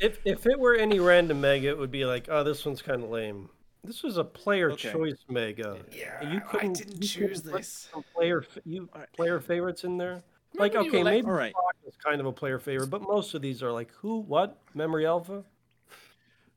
If 0.00 0.18
if 0.24 0.46
it 0.46 0.58
were 0.58 0.74
any 0.74 0.98
random 0.98 1.40
mega, 1.42 1.68
it 1.68 1.76
would 1.76 1.90
be 1.90 2.06
like, 2.06 2.28
oh, 2.30 2.42
this 2.42 2.64
one's 2.64 2.80
kind 2.80 3.02
of 3.04 3.10
lame. 3.10 3.50
This 3.84 4.02
was 4.02 4.16
a 4.16 4.24
player 4.24 4.72
Okay. 4.72 4.92
choice 4.92 5.24
mega. 5.28 5.78
Yeah, 5.92 6.30
you 6.30 6.40
couldn't, 6.40 6.74
didn't 6.74 7.02
you 7.02 7.08
couldn't 7.08 7.28
choose 7.28 7.40
put 7.42 7.52
this. 7.54 7.88
Some 7.92 8.04
player, 8.14 8.42
f- 8.42 8.58
you 8.64 8.88
player 9.14 9.40
favorites 9.40 9.84
in 9.84 9.96
there. 9.96 10.22
Like, 10.54 10.72
Remember 10.72 10.84
you 10.84 10.88
okay, 10.90 11.04
like- 11.04 11.14
maybe 11.14 11.26
All 11.26 11.32
right. 11.32 11.54
Spock 11.54 11.88
is 11.88 11.94
kind 11.96 12.20
of 12.20 12.26
a 12.26 12.32
player 12.32 12.58
favorite, 12.58 12.88
but 12.90 13.02
most 13.02 13.34
of 13.34 13.42
these 13.42 13.62
are 13.62 13.70
like, 13.72 13.90
who, 13.92 14.18
what, 14.20 14.58
memory 14.74 15.06
alpha. 15.06 15.44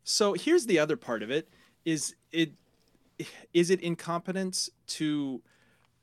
So 0.03 0.33
here's 0.33 0.65
the 0.65 0.79
other 0.79 0.97
part 0.97 1.21
of 1.23 1.29
it: 1.29 1.47
is 1.85 2.15
it 2.31 2.51
is 3.53 3.69
it 3.69 3.79
incompetence 3.81 4.69
to 4.87 5.41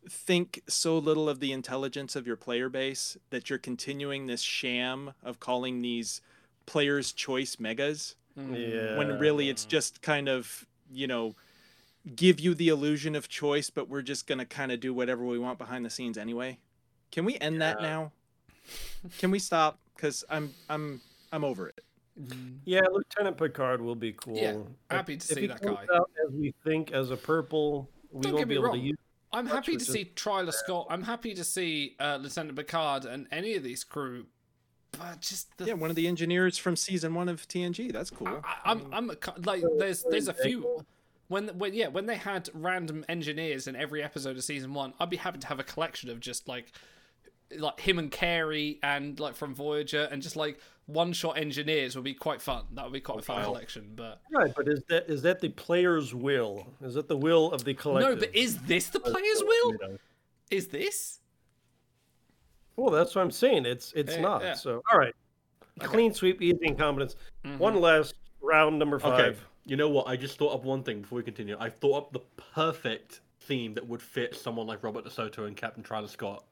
think 0.09 0.63
so 0.69 0.97
little 0.99 1.29
of 1.29 1.41
the 1.41 1.51
intelligence 1.53 2.15
of 2.15 2.27
your 2.27 2.37
player 2.37 2.69
base 2.69 3.17
that 3.31 3.51
you're 3.51 3.59
continuing 3.59 4.27
this 4.27 4.41
sham 4.41 5.13
of 5.25 5.41
calling 5.41 5.83
these 5.83 6.21
players' 6.65 7.13
choice 7.13 7.59
megas 7.59 8.15
Yeah. 8.37 8.97
when 8.97 9.19
really 9.19 9.49
it's 9.49 9.65
just 9.65 10.01
kind 10.01 10.29
of 10.29 10.65
you 10.93 11.07
know 11.07 11.35
give 12.17 12.41
you 12.41 12.55
the 12.55 12.69
illusion 12.69 13.15
of 13.15 13.29
choice, 13.29 13.71
but 13.71 13.89
we're 13.89 14.03
just 14.03 14.27
gonna 14.27 14.47
kind 14.47 14.73
of 14.73 14.81
do 14.81 14.95
whatever 14.95 15.25
we 15.25 15.39
want 15.39 15.59
behind 15.59 15.85
the 15.85 15.91
scenes 15.91 16.17
anyway. 16.19 16.59
Can 17.11 17.25
we 17.25 17.37
end 17.39 17.61
that 17.63 17.81
now? 17.81 18.13
Can 19.19 19.31
we 19.31 19.39
stop? 19.39 19.79
Because 19.95 20.25
I'm 20.31 20.53
I'm 20.69 21.01
I'm 21.33 21.45
over 21.45 21.69
it. 21.69 21.81
Yeah, 22.65 22.81
Lieutenant 22.91 23.37
Picard 23.39 23.81
will 23.81 23.95
be 23.95 24.13
cool. 24.13 24.37
Yeah, 24.37 24.57
happy 24.91 25.17
to 25.17 25.25
if 25.33 25.35
see 25.37 25.41
he 25.43 25.47
that 25.47 25.63
guy. 25.63 25.85
as 25.93 26.33
we 26.33 26.53
think 26.65 26.91
as 26.91 27.11
a 27.11 27.17
purple, 27.17 27.89
we 28.11 28.23
Don't 28.23 28.35
won't 28.35 28.49
be 28.49 28.55
able 28.55 28.65
wrong. 28.65 28.75
to 28.75 28.81
use. 28.81 28.99
I'm 29.33 29.47
happy 29.47 29.77
to 29.77 29.85
see 29.85 30.11
Tryla 30.17 30.53
Scott. 30.53 30.87
I'm 30.91 31.03
happy 31.03 31.35
to 31.35 31.45
see 31.45 31.95
uh, 32.01 32.19
Lieutenant 32.21 32.57
Picard 32.57 33.05
and 33.05 33.27
any 33.31 33.55
of 33.55 33.63
these 33.63 33.85
crew. 33.85 34.27
But 34.93 35.21
just 35.21 35.57
the 35.59 35.67
Yeah, 35.67 35.75
one 35.75 35.91
of 35.91 35.97
the 35.97 36.09
engineers 36.09 36.57
from 36.59 36.75
season 36.77 37.15
one 37.15 37.29
of 37.29 37.47
TNG. 37.47 37.93
That's 37.93 38.11
cool. 38.11 38.29
I, 38.45 38.57
I'm 38.65 38.83
I'm 38.93 39.11
a 39.11 39.17
like 39.45 39.63
there's 39.79 40.05
there's 40.11 40.29
a 40.29 40.35
few 40.35 40.85
when 41.29 41.49
when 41.59 41.75
yeah 41.75 41.89
when 41.89 42.07
they 42.07 42.17
had 42.17 42.49
random 42.55 43.05
engineers 43.09 43.67
in 43.69 43.77
every 43.77 44.03
episode 44.03 44.37
of 44.37 44.45
season 44.45 44.73
one, 44.75 44.95
I'd 44.99 45.11
be 45.11 45.17
happy 45.19 45.39
to 45.39 45.47
have 45.47 45.61
a 45.61 45.65
collection 45.65 46.11
of 46.11 46.21
just 46.21 46.49
like 46.49 46.73
like 47.57 47.81
him 47.81 47.99
and 47.99 48.11
Carey 48.11 48.79
and 48.83 49.19
like 49.21 49.35
from 49.37 49.55
Voyager 49.55 50.09
and 50.11 50.21
just 50.23 50.37
like 50.37 50.59
one 50.87 51.13
shot 51.13 51.37
engineers 51.39 51.95
would 51.95 52.05
be 52.05 52.15
quite 52.15 52.41
fun. 52.41 52.65
That 52.73 52.85
would 52.85 52.93
be 52.95 53.01
quite 53.01 53.19
a 53.19 53.23
fun 53.23 53.37
Wow. 53.43 53.45
collection. 53.45 53.93
But 53.95 54.23
Right, 54.31 54.53
but 54.57 54.69
is 54.69 54.83
that 54.89 55.09
is 55.11 55.23
that 55.23 55.41
the 55.41 55.51
player's 55.51 56.15
will? 56.15 56.67
Is 56.83 56.95
that 56.95 57.09
the 57.09 57.17
will 57.17 57.53
of 57.53 57.65
the 57.65 57.75
collective? 57.75 58.17
no, 58.17 58.21
but 58.21 58.35
is 58.35 58.59
this 58.63 58.89
the 58.89 59.01
player's 59.01 59.43
will? 59.45 59.75
Is 60.51 60.69
this? 60.69 61.21
Well, 62.79 62.91
that's 62.93 63.15
what 63.17 63.23
I'm 63.23 63.31
saying. 63.33 63.67
It's 63.67 63.93
it's 63.95 64.15
Yeah, 64.15 64.21
not. 64.21 64.43
yeah. 64.43 64.55
So 64.55 64.83
all 64.91 64.99
right, 64.99 65.15
clean 65.81 66.15
sweep, 66.15 66.41
easy 66.41 66.59
incompetence. 66.63 67.17
One 67.59 67.81
last 67.81 68.15
round, 68.41 68.79
number 68.79 68.99
five. 69.01 69.21
Okay, 69.21 69.39
you 69.67 69.77
know 69.77 69.89
what? 69.89 70.07
I 70.07 70.17
just 70.17 70.39
thought 70.39 70.53
of 70.53 70.65
one 70.65 70.85
thing 70.85 71.01
before 71.03 71.17
we 71.17 71.25
continue. 71.25 71.57
I 71.59 71.71
thought 71.71 71.97
up 71.97 72.13
the 72.13 72.21
perfect 72.55 73.21
theme 73.41 73.75
that 73.75 73.87
would 73.87 74.01
fit 74.01 74.37
someone 74.37 74.67
like 74.69 74.85
Robert 74.85 75.05
DeSoto 75.05 75.47
and 75.47 75.57
Captain 75.57 75.83
Tryla 75.83 76.09
Scott. 76.09 76.45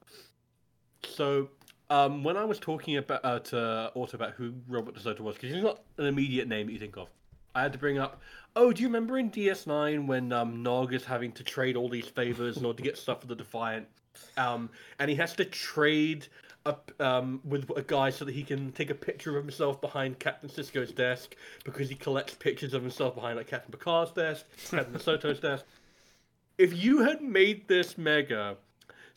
So, 1.05 1.51
Um, 1.91 2.25
when 2.25 2.37
I 2.37 2.45
was 2.45 2.59
talking 2.59 2.97
about 2.97 3.25
uh, 3.25 3.39
to 3.39 3.93
Otto 3.95 4.17
about 4.17 4.33
who 4.33 4.53
Robert 4.67 4.97
DeSoto 4.97 5.21
was, 5.21 5.37
because 5.37 5.55
he's 5.55 5.63
not 5.63 5.83
an 5.99 6.07
immediate 6.07 6.49
name 6.49 6.67
that 6.67 6.73
you 6.73 6.81
think 6.81 6.97
of, 6.97 7.09
I 7.55 7.63
had 7.63 7.73
to 7.73 7.79
bring 7.79 7.99
up. 7.99 8.21
Oh, 8.57 8.73
do 8.73 8.83
you 8.83 8.89
remember 8.89 9.17
in 9.19 9.31
DS9 9.31 10.07
when 10.09 10.33
um, 10.33 10.65
Nog 10.65 10.93
is 10.93 11.05
having 11.05 11.31
to 11.33 11.45
trade 11.45 11.77
all 11.77 11.89
these 11.89 12.09
favors 12.09 12.57
in 12.57 12.65
order 12.65 12.79
to 12.79 12.83
get 12.83 12.99
stuff 12.99 13.21
for 13.21 13.29
the 13.29 13.37
Defiant, 13.37 13.87
um, 14.37 14.71
and 14.99 15.11
he 15.11 15.17
has 15.17 15.35
to 15.35 15.45
trade 15.45 16.27
up 16.65 16.91
um, 17.01 17.41
with 17.45 17.71
a 17.77 17.83
guy 17.83 18.11
so 18.11 18.25
that 18.25 18.35
he 18.35 18.43
can 18.43 18.73
take 18.73 18.91
a 18.91 18.95
picture 18.95 19.39
of 19.39 19.45
himself 19.45 19.81
behind 19.81 20.19
Captain 20.19 20.51
Sisko's 20.51 20.93
desk 20.93 21.37
because 21.65 21.89
he 21.89 21.95
collects 21.95 22.35
pictures 22.35 22.75
of 22.75 22.83
himself 22.83 23.15
behind 23.15 23.37
like 23.37 23.47
Captain 23.47 23.71
Picard's 23.71 24.11
desk, 24.11 24.45
Captain 24.71 24.93
DeSoto's 24.93 25.41
desk. 25.41 25.65
If 26.59 26.77
you 26.83 27.03
had 27.03 27.23
made 27.23 27.69
this 27.69 27.97
mega 27.97 28.57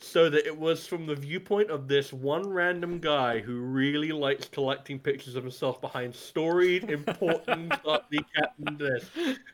so 0.00 0.30
that 0.30 0.46
it 0.46 0.56
was 0.56 0.86
from 0.86 1.06
the 1.06 1.14
viewpoint 1.14 1.70
of 1.70 1.86
this 1.86 2.12
one 2.12 2.48
random 2.48 2.98
guy 2.98 3.38
who 3.38 3.60
really 3.60 4.12
likes 4.12 4.46
collecting 4.48 4.98
pictures 4.98 5.36
of 5.36 5.42
himself 5.42 5.80
behind 5.80 6.14
storied, 6.14 6.90
important 6.90 7.68
the 7.84 8.24
Captain 8.34 8.78
this. 8.78 9.04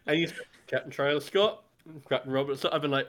And 0.06 0.16
he's 0.16 0.32
Captain 0.68 0.92
Tryla 0.92 1.20
Scott, 1.20 1.64
Captain 2.08 2.32
Robert. 2.32 2.58
So 2.58 2.70
I've 2.72 2.82
been 2.82 2.92
like, 2.92 3.08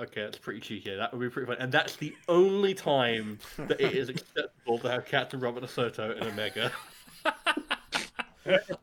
okay, 0.00 0.22
that's 0.22 0.38
pretty 0.38 0.60
cheeky. 0.60 0.94
That 0.94 1.12
would 1.12 1.20
be 1.20 1.28
pretty 1.28 1.46
fun. 1.46 1.56
And 1.60 1.70
that's 1.72 1.96
the 1.96 2.14
only 2.28 2.74
time 2.74 3.38
that 3.56 3.80
it 3.80 3.92
is 3.94 4.08
acceptable 4.08 4.78
to 4.80 4.90
have 4.90 5.06
Captain 5.06 5.40
Robert 5.40 5.68
Soto 5.68 6.12
in 6.16 6.22
a 6.24 6.32
mega. 6.32 6.72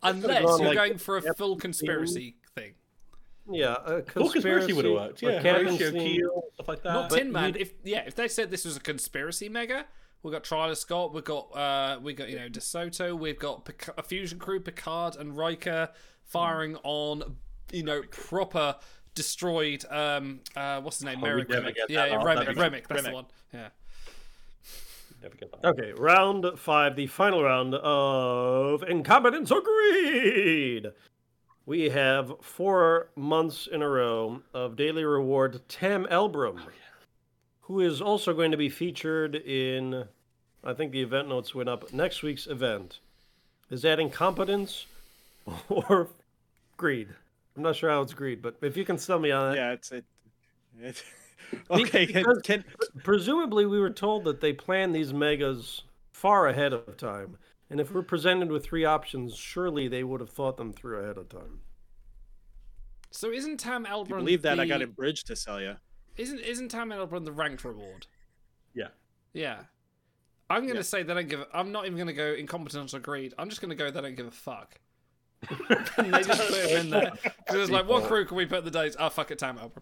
Unless 0.03 0.41
you're 0.41 0.57
like, 0.59 0.75
going 0.75 0.97
for 0.97 1.17
a 1.17 1.33
full 1.35 1.55
conspiracy 1.55 2.35
thing. 2.55 2.73
Yeah, 3.51 3.75
a 3.85 4.01
Full 4.03 4.29
conspiracy 4.29 4.73
would've 4.73 4.91
worked, 4.93 5.21
yeah, 5.21 5.41
Captain 5.41 5.65
Horatio 5.67 5.89
Steam. 5.89 6.01
Keel, 6.17 6.43
stuff 6.53 6.67
like 6.67 6.83
that. 6.83 6.93
Not 6.93 7.09
But 7.09 7.17
Tin 7.17 7.31
Man. 7.31 7.47
you'd- 7.49 7.59
If 7.61 7.73
yeah, 7.83 8.03
if 8.07 8.15
they 8.15 8.27
said 8.27 8.49
this 8.49 8.65
was 8.65 8.77
a 8.77 8.79
conspiracy 8.79 9.49
mega, 9.49 9.85
we've 10.23 10.31
got 10.31 10.43
Trial 10.43 10.69
of 10.71 10.77
Scott, 10.77 11.13
we've 11.13 11.23
got 11.23 11.55
uh, 11.55 11.99
we 12.01 12.13
got 12.13 12.29
you 12.29 12.37
know 12.37 12.47
DeSoto, 12.49 13.17
we've 13.17 13.39
got 13.39 13.65
Pic- 13.65 13.89
a 13.97 14.03
fusion 14.03 14.39
crew, 14.39 14.59
Picard 14.59 15.15
and 15.15 15.35
Riker 15.37 15.89
firing 16.23 16.77
on 16.83 17.35
you 17.71 17.83
know 17.83 18.01
proper 18.11 18.75
destroyed. 19.15 19.85
Um, 19.89 20.41
uh, 20.55 20.81
what's 20.81 20.97
his 20.97 21.05
name? 21.05 21.19
Oh, 21.19 21.35
we'd 21.35 21.49
Merrick. 21.49 21.49
never 21.49 21.67
yeah, 21.67 21.73
that 21.87 22.09
yeah, 22.09 22.17
off. 22.17 22.25
Remmick. 22.25 22.45
That'd 22.45 22.57
Remmick. 22.57 22.87
That's 22.87 23.03
the 23.03 23.11
one. 23.11 23.25
Yeah. 23.53 23.69
Never 25.21 25.35
get 25.35 25.51
that. 25.51 25.67
Okay, 25.67 25.93
round 25.93 26.45
five, 26.57 26.95
the 26.95 27.07
final 27.07 27.43
round 27.43 27.75
of 27.75 28.83
Incompetence 28.83 29.51
or 29.51 29.61
Greed. 29.61 30.87
We 31.65 31.89
have 31.89 32.33
four 32.41 33.11
months 33.15 33.67
in 33.71 33.83
a 33.83 33.89
row 33.89 34.41
of 34.53 34.75
daily 34.75 35.05
reward 35.05 35.61
Tam 35.69 36.05
Elbrun, 36.09 36.59
who 37.61 37.79
is 37.79 38.01
also 38.01 38.33
going 38.33 38.49
to 38.49 38.57
be 38.57 38.69
featured 38.69 39.35
in, 39.35 40.05
I 40.63 40.73
think 40.73 40.91
the 40.91 41.03
event 41.03 41.29
notes 41.29 41.53
went 41.53 41.69
up, 41.69 41.93
next 41.93 42.23
week's 42.23 42.47
event. 42.47 42.99
Is 43.69 43.83
that 43.83 43.99
incompetence 43.99 44.87
or 45.69 46.09
greed? 46.77 47.09
I'm 47.55 47.63
not 47.63 47.75
sure 47.75 47.89
how 47.89 48.01
it's 48.01 48.13
greed, 48.13 48.41
but 48.41 48.57
if 48.61 48.77
you 48.77 48.85
can 48.85 48.97
sell 48.97 49.19
me 49.19 49.31
on 49.31 49.53
it. 49.53 49.57
Yeah, 49.57 49.71
it's 49.71 49.91
it. 49.91 50.05
it 50.79 51.03
okay, 51.69 52.05
Because 52.05 52.41
can 52.43 52.63
presumably 53.03 53.65
we 53.65 53.79
were 53.79 53.89
told 53.89 54.23
that 54.23 54.39
they 54.39 54.53
plan 54.53 54.91
these 54.93 55.13
megas 55.13 55.81
far 56.11 56.47
ahead 56.47 56.73
of 56.73 56.97
time. 56.97 57.37
And 57.69 57.79
if 57.79 57.93
we're 57.93 58.03
presented 58.03 58.51
with 58.51 58.65
three 58.65 58.85
options, 58.85 59.35
surely 59.35 59.87
they 59.87 60.03
would 60.03 60.19
have 60.19 60.29
thought 60.29 60.57
them 60.57 60.73
through 60.73 60.99
ahead 61.03 61.17
of 61.17 61.29
time. 61.29 61.61
So 63.11 63.31
isn't 63.31 63.59
Tam 63.59 63.85
Elbrun? 63.85 64.03
if 64.03 64.09
you 64.09 64.15
believe 64.15 64.41
that, 64.43 64.59
I 64.59 64.65
got 64.65 64.81
a 64.81 64.87
bridge 64.87 65.23
to 65.25 65.35
sell 65.35 65.61
you. 65.61 65.75
Isn't 66.17 66.39
isn't 66.39 66.69
Tam 66.69 66.89
Elbrun 66.89 67.25
the 67.25 67.31
ranked 67.31 67.63
reward? 67.63 68.07
Yeah. 68.73 68.89
Yeah. 69.33 69.59
I'm 70.49 70.67
gonna 70.67 70.83
say 70.83 71.03
they 71.03 71.13
don't 71.13 71.29
give. 71.29 71.39
A, 71.39 71.47
I'm 71.53 71.71
not 71.71 71.85
even 71.85 71.97
gonna 71.97 72.13
go 72.13 72.33
incompetence 72.33 72.93
or 72.93 72.99
greed. 72.99 73.33
I'm 73.37 73.49
just 73.49 73.61
gonna 73.61 73.75
go 73.75 73.89
they 73.89 74.01
don't 74.01 74.15
give 74.15 74.27
a 74.27 74.31
fuck. 74.31 74.79
And 75.97 76.13
they 76.13 76.21
just 76.23 76.47
put 76.49 76.57
him 76.69 76.77
in 76.77 76.89
there 76.91 77.11
because 77.23 77.55
it's 77.61 77.71
like, 77.71 77.87
what 77.87 78.03
crew 78.05 78.25
can 78.25 78.37
we 78.37 78.45
put 78.45 78.63
the 78.63 78.71
days? 78.71 78.95
Oh 78.99 79.09
fuck 79.09 79.31
it, 79.31 79.39
Tam 79.39 79.57
Elbrun. 79.57 79.81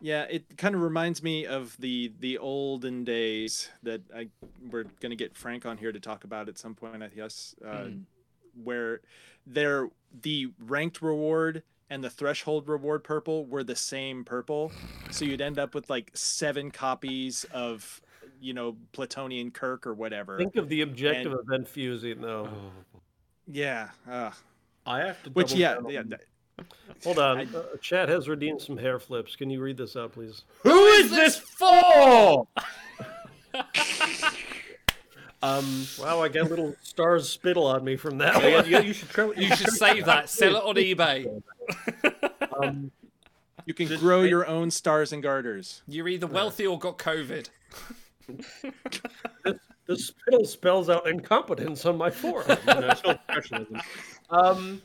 Yeah, 0.00 0.22
it 0.24 0.56
kind 0.58 0.74
of 0.74 0.80
reminds 0.80 1.22
me 1.22 1.46
of 1.46 1.76
the 1.78 2.12
the 2.18 2.38
olden 2.38 3.04
days 3.04 3.68
that 3.84 4.02
I 4.14 4.28
we're 4.70 4.84
gonna 5.00 5.14
get 5.14 5.36
Frank 5.36 5.64
on 5.64 5.78
here 5.78 5.92
to 5.92 6.00
talk 6.00 6.24
about 6.24 6.48
at 6.48 6.58
some 6.58 6.74
point. 6.74 7.02
I 7.02 7.08
guess 7.08 7.54
uh, 7.64 7.68
Mm. 7.68 8.02
where 8.64 9.00
there 9.46 9.88
the 10.22 10.48
ranked 10.58 11.02
reward 11.02 11.62
and 11.88 12.02
the 12.02 12.10
threshold 12.10 12.66
reward 12.68 13.04
purple 13.04 13.44
were 13.46 13.62
the 13.62 13.76
same 13.76 14.24
purple, 14.24 14.72
so 15.12 15.24
you'd 15.24 15.40
end 15.40 15.58
up 15.58 15.72
with 15.74 15.88
like 15.88 16.10
seven 16.14 16.72
copies 16.72 17.44
of 17.52 18.00
you 18.40 18.54
know 18.54 18.76
Platonian 18.92 19.52
Kirk 19.54 19.86
or 19.86 19.94
whatever. 19.94 20.36
Think 20.36 20.56
of 20.56 20.68
the 20.68 20.80
objective 20.80 21.30
And- 21.32 21.40
event 21.42 21.68
fusing, 21.68 22.20
though. 22.20 22.48
Yeah, 23.46 23.88
uh, 24.10 24.30
I 24.86 25.00
have 25.00 25.22
to. 25.24 25.30
which 25.30 25.52
yeah 25.52 25.74
down 25.74 25.88
yeah. 25.90 26.02
Hold 27.04 27.18
on. 27.18 27.40
Uh, 27.54 27.62
chat 27.80 28.08
has 28.08 28.28
redeemed 28.28 28.60
some 28.60 28.76
hair 28.76 28.98
flips. 28.98 29.34
Can 29.36 29.50
you 29.50 29.60
read 29.60 29.76
this 29.76 29.96
out, 29.96 30.12
please? 30.12 30.44
Who 30.62 30.84
is 30.86 31.10
this 31.10 31.36
for? 31.38 32.46
um. 35.42 35.86
Wow, 36.00 36.22
I 36.22 36.28
got 36.28 36.48
little 36.50 36.76
stars 36.82 37.28
spittle 37.28 37.66
on 37.66 37.82
me 37.84 37.96
from 37.96 38.18
that 38.18 38.40
Yeah, 38.42 38.60
one. 38.78 38.86
you 38.86 38.92
should 38.92 39.08
try- 39.08 39.32
You 39.36 39.54
should 39.56 39.70
save 39.70 40.04
that. 40.04 40.28
Sell 40.28 40.56
it 40.56 40.62
on 40.62 40.76
eBay. 40.76 41.42
Um, 42.62 42.90
You 43.64 43.72
can 43.72 43.88
grow 43.98 44.22
your 44.22 44.46
own 44.46 44.70
stars 44.70 45.10
and 45.12 45.22
garters. 45.22 45.82
You're 45.88 46.06
either 46.08 46.26
wealthy 46.26 46.66
or 46.66 46.78
got 46.78 46.98
COVID. 46.98 47.48
the 49.86 49.96
spittle 49.96 50.44
spells 50.44 50.88
out 50.88 51.06
incompetence 51.08 51.84
on 51.86 51.96
my 51.96 52.10
forearm. 52.10 52.58
no, 52.66 52.88
it's 52.88 53.02
not 53.04 53.26
professionalism. 53.26 53.80
Um, 54.30 54.82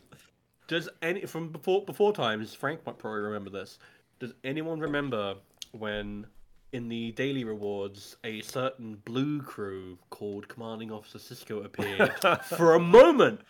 does 0.68 0.90
any 1.02 1.26
from 1.26 1.50
before 1.50 1.86
before 1.86 2.14
times? 2.14 2.54
Frank 2.54 2.86
might 2.86 2.98
probably 2.98 3.22
remember 3.22 3.50
this. 3.50 3.80
Does 4.20 4.34
anyone 4.44 4.80
remember 4.80 5.36
when, 5.72 6.26
in 6.74 6.90
the 6.90 7.12
daily 7.12 7.44
rewards, 7.44 8.18
a 8.24 8.42
certain 8.42 8.96
blue 9.06 9.42
crew 9.42 9.98
called 10.10 10.48
Commanding 10.48 10.92
Officer 10.92 11.20
Sisko 11.20 11.64
appeared 11.64 12.14
for 12.44 12.74
a 12.74 12.80
moment, 12.80 13.42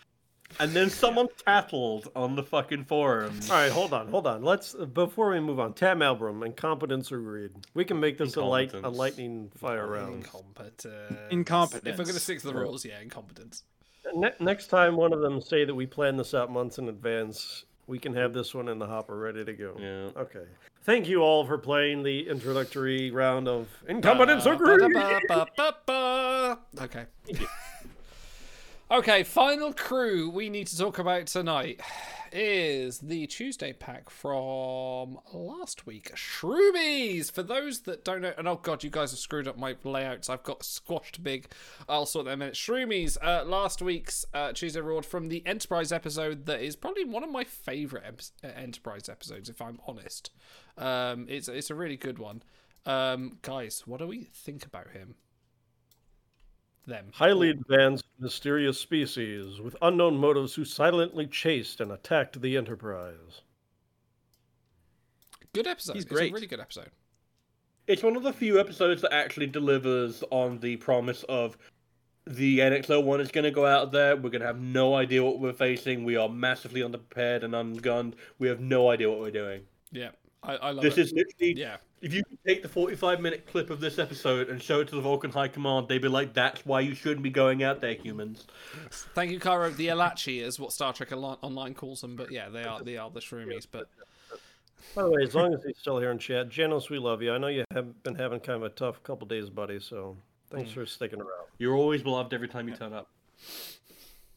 and 0.60 0.72
then 0.72 0.90
someone 0.90 1.28
tattled 1.44 2.10
on 2.16 2.34
the 2.34 2.42
fucking 2.42 2.84
forums? 2.84 3.50
All 3.50 3.56
right, 3.56 3.70
hold 3.70 3.92
on, 3.92 4.08
hold 4.08 4.26
on. 4.26 4.42
Let's 4.42 4.74
before 4.74 5.30
we 5.30 5.40
move 5.40 5.60
on. 5.60 5.74
Tam 5.74 6.00
Elbrun, 6.00 6.44
incompetence 6.44 7.12
or 7.12 7.18
greed. 7.18 7.50
We 7.74 7.84
can 7.84 8.00
make 8.00 8.18
this 8.18 8.36
a 8.36 8.42
light, 8.42 8.72
a 8.74 8.88
lightning 8.88 9.50
fire 9.56 9.86
round. 9.86 10.16
Incompetent. 10.16 11.18
Incompetence. 11.30 11.86
If 11.86 11.98
we're 11.98 12.04
gonna 12.04 12.18
stick 12.20 12.40
to 12.40 12.48
the 12.48 12.54
rules, 12.54 12.84
yeah, 12.84 13.00
incompetence. 13.00 13.64
Ne- 14.14 14.34
next 14.40 14.68
time 14.68 14.96
one 14.96 15.12
of 15.12 15.20
them 15.20 15.40
say 15.40 15.64
that 15.64 15.74
we 15.74 15.86
plan 15.86 16.16
this 16.16 16.34
out 16.34 16.50
months 16.50 16.78
in 16.78 16.88
advance, 16.88 17.64
we 17.86 17.98
can 17.98 18.14
have 18.14 18.32
this 18.32 18.54
one 18.54 18.68
in 18.68 18.78
the 18.78 18.86
hopper 18.86 19.18
ready 19.18 19.44
to 19.44 19.52
go. 19.52 19.76
Yeah. 19.78 20.20
Okay. 20.20 20.44
Thank 20.82 21.06
you 21.08 21.20
all 21.20 21.44
for 21.44 21.58
playing 21.58 22.02
the 22.02 22.28
introductory 22.28 23.10
round 23.10 23.46
of 23.46 23.68
incompetence 23.88 24.46
or 24.46 24.56
greed. 24.56 24.80
Okay. 26.80 27.04
Okay, 28.90 29.22
final 29.22 29.74
crew 29.74 30.30
we 30.30 30.48
need 30.48 30.66
to 30.68 30.78
talk 30.78 30.98
about 30.98 31.26
tonight 31.26 31.78
is 32.32 33.00
the 33.00 33.26
Tuesday 33.26 33.74
pack 33.74 34.08
from 34.08 35.18
last 35.30 35.84
week. 35.84 36.10
Shroomies! 36.14 37.30
For 37.30 37.42
those 37.42 37.80
that 37.80 38.02
don't 38.02 38.22
know, 38.22 38.32
and 38.38 38.48
oh 38.48 38.56
god, 38.56 38.82
you 38.82 38.88
guys 38.88 39.10
have 39.10 39.20
screwed 39.20 39.46
up 39.46 39.58
my 39.58 39.76
layouts. 39.84 40.30
I've 40.30 40.42
got 40.42 40.62
squashed 40.62 41.22
big. 41.22 41.52
I'll 41.86 42.06
sort 42.06 42.24
them 42.24 42.38
minute. 42.38 42.54
Shroomies, 42.54 43.18
uh, 43.22 43.44
last 43.44 43.82
week's 43.82 44.24
uh, 44.32 44.52
Tuesday 44.52 44.80
Reward 44.80 45.04
from 45.04 45.28
the 45.28 45.46
Enterprise 45.46 45.92
episode 45.92 46.46
that 46.46 46.62
is 46.62 46.74
probably 46.74 47.04
one 47.04 47.22
of 47.22 47.30
my 47.30 47.44
favourite 47.44 48.30
uh, 48.42 48.46
Enterprise 48.46 49.10
episodes, 49.10 49.50
if 49.50 49.60
I'm 49.60 49.80
honest. 49.86 50.30
Um, 50.78 51.26
it's, 51.28 51.48
it's 51.48 51.68
a 51.68 51.74
really 51.74 51.98
good 51.98 52.18
one. 52.18 52.42
Um, 52.86 53.36
guys, 53.42 53.82
what 53.84 53.98
do 53.98 54.06
we 54.06 54.24
think 54.32 54.64
about 54.64 54.92
him? 54.92 55.16
Them. 56.88 57.06
Highly 57.12 57.50
advanced, 57.50 58.04
mysterious 58.18 58.80
species 58.80 59.60
with 59.60 59.76
unknown 59.82 60.16
motives 60.16 60.54
who 60.54 60.64
silently 60.64 61.26
chased 61.26 61.80
and 61.82 61.92
attacked 61.92 62.40
the 62.40 62.56
Enterprise. 62.56 63.42
Good 65.52 65.66
episode. 65.66 65.94
He's 65.94 66.04
It's 66.04 66.12
great. 66.12 66.30
a 66.30 66.34
really 66.34 66.46
good 66.46 66.60
episode. 66.60 66.88
It's 67.86 68.02
one 68.02 68.16
of 68.16 68.22
the 68.22 68.32
few 68.32 68.58
episodes 68.58 69.02
that 69.02 69.12
actually 69.12 69.46
delivers 69.48 70.24
on 70.30 70.58
the 70.60 70.76
promise 70.76 71.24
of 71.28 71.58
the 72.26 72.58
NX-01 72.60 73.20
is 73.20 73.30
going 73.30 73.44
to 73.44 73.50
go 73.50 73.66
out 73.66 73.92
there. 73.92 74.16
We're 74.16 74.30
going 74.30 74.40
to 74.40 74.46
have 74.46 74.60
no 74.60 74.94
idea 74.94 75.22
what 75.22 75.40
we're 75.40 75.52
facing. 75.52 76.04
We 76.04 76.16
are 76.16 76.28
massively 76.28 76.80
underprepared 76.82 77.42
and 77.44 77.54
ungunned. 77.54 78.14
We 78.38 78.48
have 78.48 78.60
no 78.60 78.90
idea 78.90 79.10
what 79.10 79.20
we're 79.20 79.30
doing. 79.30 79.62
Yeah, 79.90 80.10
I, 80.42 80.56
I 80.56 80.70
love 80.70 80.82
This 80.82 80.96
it. 80.98 81.02
is 81.02 81.12
literally. 81.12 81.54
Yeah. 81.58 81.76
If 82.00 82.14
you 82.14 82.22
take 82.46 82.62
the 82.62 82.68
45 82.68 83.20
minute 83.20 83.46
clip 83.46 83.70
of 83.70 83.80
this 83.80 83.98
episode 83.98 84.48
and 84.48 84.62
show 84.62 84.80
it 84.80 84.88
to 84.88 84.94
the 84.94 85.00
Vulcan 85.00 85.30
High 85.32 85.48
Command, 85.48 85.88
they'd 85.88 85.98
be 86.02 86.08
like, 86.08 86.32
that's 86.32 86.64
why 86.64 86.80
you 86.80 86.94
shouldn't 86.94 87.22
be 87.22 87.30
going 87.30 87.62
out 87.64 87.80
there, 87.80 87.94
humans. 87.94 88.46
Thank 89.14 89.32
you, 89.32 89.40
Cairo. 89.40 89.70
The 89.70 89.88
Elachi 89.88 90.40
is 90.42 90.60
what 90.60 90.72
Star 90.72 90.92
Trek 90.92 91.10
Online 91.12 91.74
calls 91.74 92.00
them, 92.00 92.14
but 92.14 92.30
yeah, 92.30 92.48
they 92.48 92.62
are 92.62 92.82
they 92.82 92.96
are 92.96 93.10
the 93.10 93.20
Shroomies. 93.20 93.66
But 93.70 93.88
By 94.94 95.02
the 95.02 95.10
way, 95.10 95.22
as 95.24 95.34
long 95.34 95.52
as 95.54 95.64
he's 95.64 95.76
still 95.78 95.98
here 95.98 96.10
in 96.12 96.18
chat, 96.18 96.48
Janos, 96.48 96.88
we 96.88 96.98
love 96.98 97.20
you. 97.20 97.32
I 97.32 97.38
know 97.38 97.48
you 97.48 97.64
have 97.72 98.02
been 98.04 98.14
having 98.14 98.38
kind 98.40 98.56
of 98.56 98.62
a 98.62 98.68
tough 98.74 99.02
couple 99.02 99.26
days, 99.26 99.50
buddy. 99.50 99.80
So 99.80 100.16
thanks 100.50 100.70
Mm. 100.70 100.74
for 100.74 100.86
sticking 100.86 101.20
around. 101.20 101.48
You're 101.58 101.74
always 101.74 102.02
beloved 102.04 102.32
every 102.32 102.48
time 102.48 102.68
you 102.68 102.76
turn 102.76 102.92
up. 102.92 103.10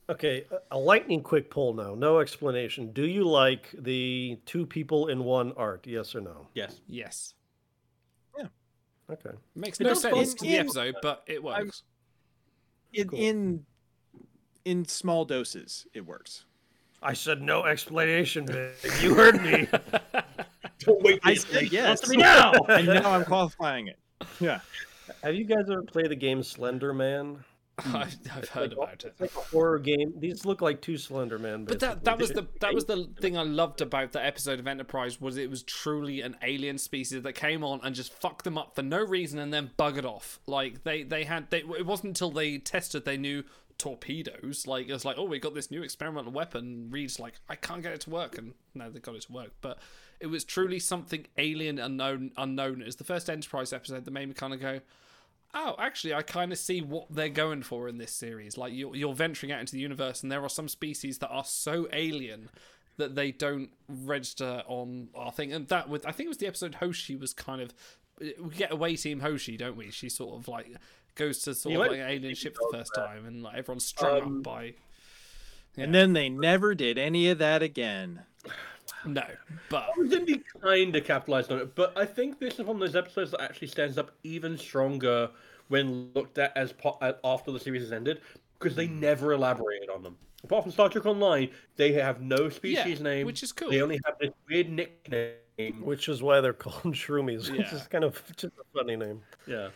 Okay, 0.10 0.46
a- 0.52 0.76
a 0.76 0.78
lightning 0.80 1.22
quick 1.22 1.50
poll 1.52 1.74
now. 1.74 1.94
No 1.96 2.20
explanation. 2.20 2.92
Do 2.92 3.06
you 3.06 3.24
like 3.24 3.70
the 3.78 4.40
two 4.46 4.66
people 4.66 5.08
in 5.08 5.24
one 5.24 5.54
art? 5.54 5.86
Yes 5.88 6.16
or 6.16 6.22
no? 6.22 6.48
Yes. 6.54 6.82
Yes. 6.90 7.34
Okay. 9.12 9.36
Makes 9.56 9.80
It 9.80 9.84
no 9.84 9.90
does 9.92 10.02
sense 10.02 10.16
both. 10.16 10.38
to 10.38 10.44
the 10.46 10.56
In- 10.56 10.60
episode, 10.62 10.96
but 11.02 11.24
it 11.28 11.44
works. 11.44 11.84
In 12.94 13.10
in 13.14 13.66
in 14.66 14.86
small 14.86 15.26
doses, 15.26 15.88
it 15.94 16.06
works. 16.06 16.46
I 17.04 17.14
said 17.14 17.42
no 17.42 17.66
explanation, 17.66 18.46
Vic. 18.46 18.76
You 19.02 19.16
heard 19.16 19.42
me. 19.42 19.68
Don't 20.80 21.02
wait. 21.02 21.20
I 21.24 21.34
said 21.34 21.72
yes. 21.72 22.02
to 22.02 22.10
me 22.12 22.18
now. 22.18 22.52
and 22.70 22.86
now 22.88 23.12
I'm 23.12 23.26
qualifying 23.26 23.88
it. 23.88 23.98
Yeah. 24.40 24.60
Have 25.24 25.36
you 25.36 25.46
guys 25.46 25.70
ever 25.70 25.82
played 25.84 26.10
the 26.10 26.16
game 26.16 26.44
Slender 26.44 26.94
Man? 26.94 27.44
Hmm. 27.82 27.96
I've, 27.96 28.16
I've 28.36 28.50
heard 28.50 28.74
about 28.74 29.04
it. 29.04 29.08
It's 29.08 29.22
like 29.22 29.36
a 29.36 29.40
horror 29.40 29.80
game. 29.80 30.14
These 30.18 30.46
look 30.46 30.62
like 30.62 30.82
two 30.82 30.98
Slender 30.98 31.40
Man. 31.40 31.66
But 31.66 31.80
that 31.80 32.04
that 32.04 32.20
was 32.20 32.30
the 32.32 32.48
that 32.60 32.74
was 32.74 32.86
the 32.86 33.10
thing 33.20 33.38
I 33.38 33.44
loved 33.44 33.82
about 33.82 34.12
the 34.12 34.24
episode 34.24 34.60
of 34.60 34.68
Enterprise 34.68 35.20
was 35.20 35.38
it 35.38 35.50
was 35.50 35.64
truly 35.64 36.22
an 36.22 36.36
alien 36.44 36.78
species 36.78 37.24
that 37.24 37.34
came 37.34 37.64
on 37.64 37.80
and 37.84 37.96
just 37.96 38.14
fucked 38.14 38.44
them 38.44 38.58
up 38.58 38.76
for 38.76 38.84
no 38.84 39.04
reason 39.04 39.40
and 39.40 39.54
then 39.54 39.72
buggered 39.78 40.06
off. 40.06 40.40
Like 40.48 40.84
they 40.84 41.04
they 41.04 41.24
had 41.24 41.50
they 41.50 41.60
it 41.60 41.86
wasn't 41.86 42.10
until 42.10 42.32
they 42.32 42.58
tested 42.58 43.06
they 43.06 43.18
knew 43.18 43.44
torpedoes. 43.78 44.68
Like 44.68 44.88
it 44.88 44.94
was 44.94 45.06
like 45.06 45.18
oh 45.18 45.26
we 45.26 45.40
got 45.40 45.56
this 45.56 45.72
new 45.72 45.82
experimental 45.82 46.32
weapon. 46.32 46.88
Reed's 46.92 47.20
like 47.20 47.36
I 47.50 47.56
can't 47.56 47.82
get 47.82 47.94
it 47.94 48.02
to 48.02 48.10
work 48.10 48.38
and 48.38 48.54
no 48.76 48.90
they 48.90 49.00
got 49.00 49.16
it 49.16 49.24
to 49.24 49.32
work. 49.32 49.52
But 49.62 49.80
it 50.20 50.28
was 50.28 50.44
truly 50.44 50.80
something 50.80 51.26
alien 51.38 51.80
unknown 51.80 52.32
unknown. 52.38 52.82
It 52.82 52.86
was 52.86 52.98
the 52.98 53.04
first 53.04 53.30
Enterprise 53.30 53.74
episode 53.74 54.06
that 54.06 54.12
made 54.12 54.28
me 54.28 54.34
kind 54.34 54.54
of 54.54 54.60
go. 54.60 54.82
Oh, 55.54 55.76
actually, 55.78 56.14
I 56.14 56.22
kind 56.22 56.52
of 56.52 56.58
see 56.58 56.82
what 56.82 57.08
they're 57.10 57.30
going 57.30 57.64
for 57.64 57.88
in 57.90 57.98
this 57.98 58.14
series. 58.14 58.58
Like 58.58 58.74
you're 58.74 58.96
you're 58.96 59.14
venturing 59.14 59.52
out 59.52 59.60
into 59.60 59.74
the 59.74 59.80
universe, 59.80 60.24
and 60.24 60.32
there 60.32 60.44
are 60.44 60.50
some 60.50 60.70
species 60.70 61.18
that 61.20 61.30
are 61.30 61.44
so 61.44 61.88
alien 61.92 62.50
that 62.98 63.16
they 63.16 63.32
don't 63.32 63.70
register 63.88 64.64
on 64.68 65.10
our 65.16 65.32
thing. 65.32 65.52
And 65.52 65.68
that 65.68 65.90
with 65.90 66.06
I 66.06 66.12
think 66.12 66.26
it 66.28 66.30
was 66.30 66.38
the 66.38 66.48
episode 66.48 66.76
Hoshi 66.76 67.16
was 67.16 67.34
kind 67.34 67.62
of 67.62 67.74
we 68.20 68.56
get 68.56 68.72
away 68.72 68.96
team 68.96 69.20
Hoshi, 69.20 69.58
don't 69.58 69.76
we? 69.76 69.92
She 69.92 70.08
sort 70.08 70.40
of 70.40 70.48
like 70.48 70.68
goes 71.16 71.40
to 71.40 71.54
sort 71.54 71.76
of 71.76 71.82
like 71.82 71.92
an 71.92 72.08
alien 72.08 72.36
ship 72.36 72.56
for 72.56 72.72
the 72.72 72.78
first 72.78 72.94
time, 72.96 73.26
and 73.26 73.44
like 73.44 73.58
everyone's 73.58 73.86
strung 73.86 74.22
Um, 74.22 74.38
up 74.38 74.44
by 74.44 74.74
And 75.78 75.94
then 75.94 76.14
they 76.14 76.30
never 76.30 76.76
did 76.76 76.98
any 76.98 77.30
of 77.30 77.40
that 77.40 77.62
again. 77.62 78.22
No, 79.06 79.24
but 79.70 79.90
Disney 80.10 80.42
kind 80.62 80.96
of 80.96 81.04
capitalized 81.04 81.52
on 81.52 81.60
it, 81.60 81.76
but 81.76 81.98
I 81.98 82.06
think 82.06 82.40
this 82.40 82.60
is 82.60 82.66
one 82.66 82.76
of 82.76 82.80
those 82.80 82.96
episodes 82.96 83.32
that 83.32 83.42
actually 83.42 83.68
stands 83.68 83.98
up 83.98 84.12
even 84.24 84.58
stronger 84.58 85.30
when 85.68 86.12
looked 86.14 86.38
at 86.38 86.56
as 86.56 86.74
po- 86.74 86.98
uh, 87.02 87.14
after 87.24 87.52
the 87.52 87.60
series 87.60 87.82
has 87.82 87.92
ended 87.92 88.22
because 88.60 88.76
they 88.76 88.88
never 88.88 89.34
elaborated 89.34 89.90
on 89.90 90.04
them. 90.04 90.18
Apart 90.44 90.64
from 90.64 90.72
Star 90.72 90.90
Trek 90.90 91.06
Online, 91.06 91.50
they 91.76 91.92
have 91.94 92.22
no 92.22 92.50
species 92.50 92.98
Yeah, 93.00 93.04
name, 93.04 93.26
which 93.26 93.44
is 93.44 93.52
cool. 93.52 93.70
They 93.70 93.82
only 93.82 94.00
have 94.06 94.16
this 94.20 94.32
weird 94.50 94.70
nickname, 94.70 95.36
Which 95.82 96.10
is 96.10 96.24
why 96.24 96.42
they're 96.42 96.54
called 96.54 96.96
shroomies. 96.96 97.50
Which 97.50 97.72
is 97.72 97.84
kind 97.88 98.04
of 98.04 98.22
just 98.36 98.54
a 98.58 98.78
funny 98.78 98.96
name. 98.96 99.22
Yeah. 99.46 99.70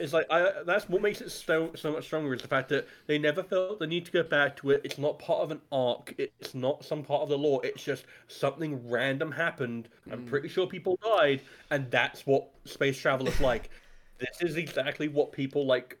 It's 0.00 0.12
like 0.12 0.26
I, 0.30 0.50
that's 0.64 0.88
what 0.88 1.00
makes 1.00 1.20
it 1.20 1.30
so 1.30 1.70
so 1.76 1.92
much 1.92 2.04
stronger 2.04 2.34
is 2.34 2.42
the 2.42 2.48
fact 2.48 2.68
that 2.70 2.88
they 3.06 3.18
never 3.18 3.42
felt 3.42 3.78
the 3.78 3.86
need 3.86 4.04
to 4.06 4.10
go 4.12 4.22
back 4.24 4.56
to 4.56 4.70
it. 4.72 4.80
It's 4.84 4.98
not 4.98 5.18
part 5.20 5.40
of 5.42 5.50
an 5.52 5.60
arc. 5.70 6.12
It's 6.18 6.54
not 6.54 6.84
some 6.84 7.04
part 7.04 7.22
of 7.22 7.28
the 7.28 7.38
lore. 7.38 7.60
It's 7.64 7.84
just 7.84 8.04
something 8.26 8.88
random 8.88 9.30
happened. 9.30 9.88
I'm 10.10 10.26
pretty 10.26 10.48
sure 10.48 10.66
people 10.66 10.98
died, 11.02 11.40
and 11.70 11.88
that's 11.90 12.26
what 12.26 12.48
space 12.64 12.98
travel 12.98 13.28
is 13.28 13.40
like. 13.40 13.70
this 14.18 14.40
is 14.50 14.56
exactly 14.56 15.06
what 15.08 15.30
people 15.32 15.66
like 15.66 15.98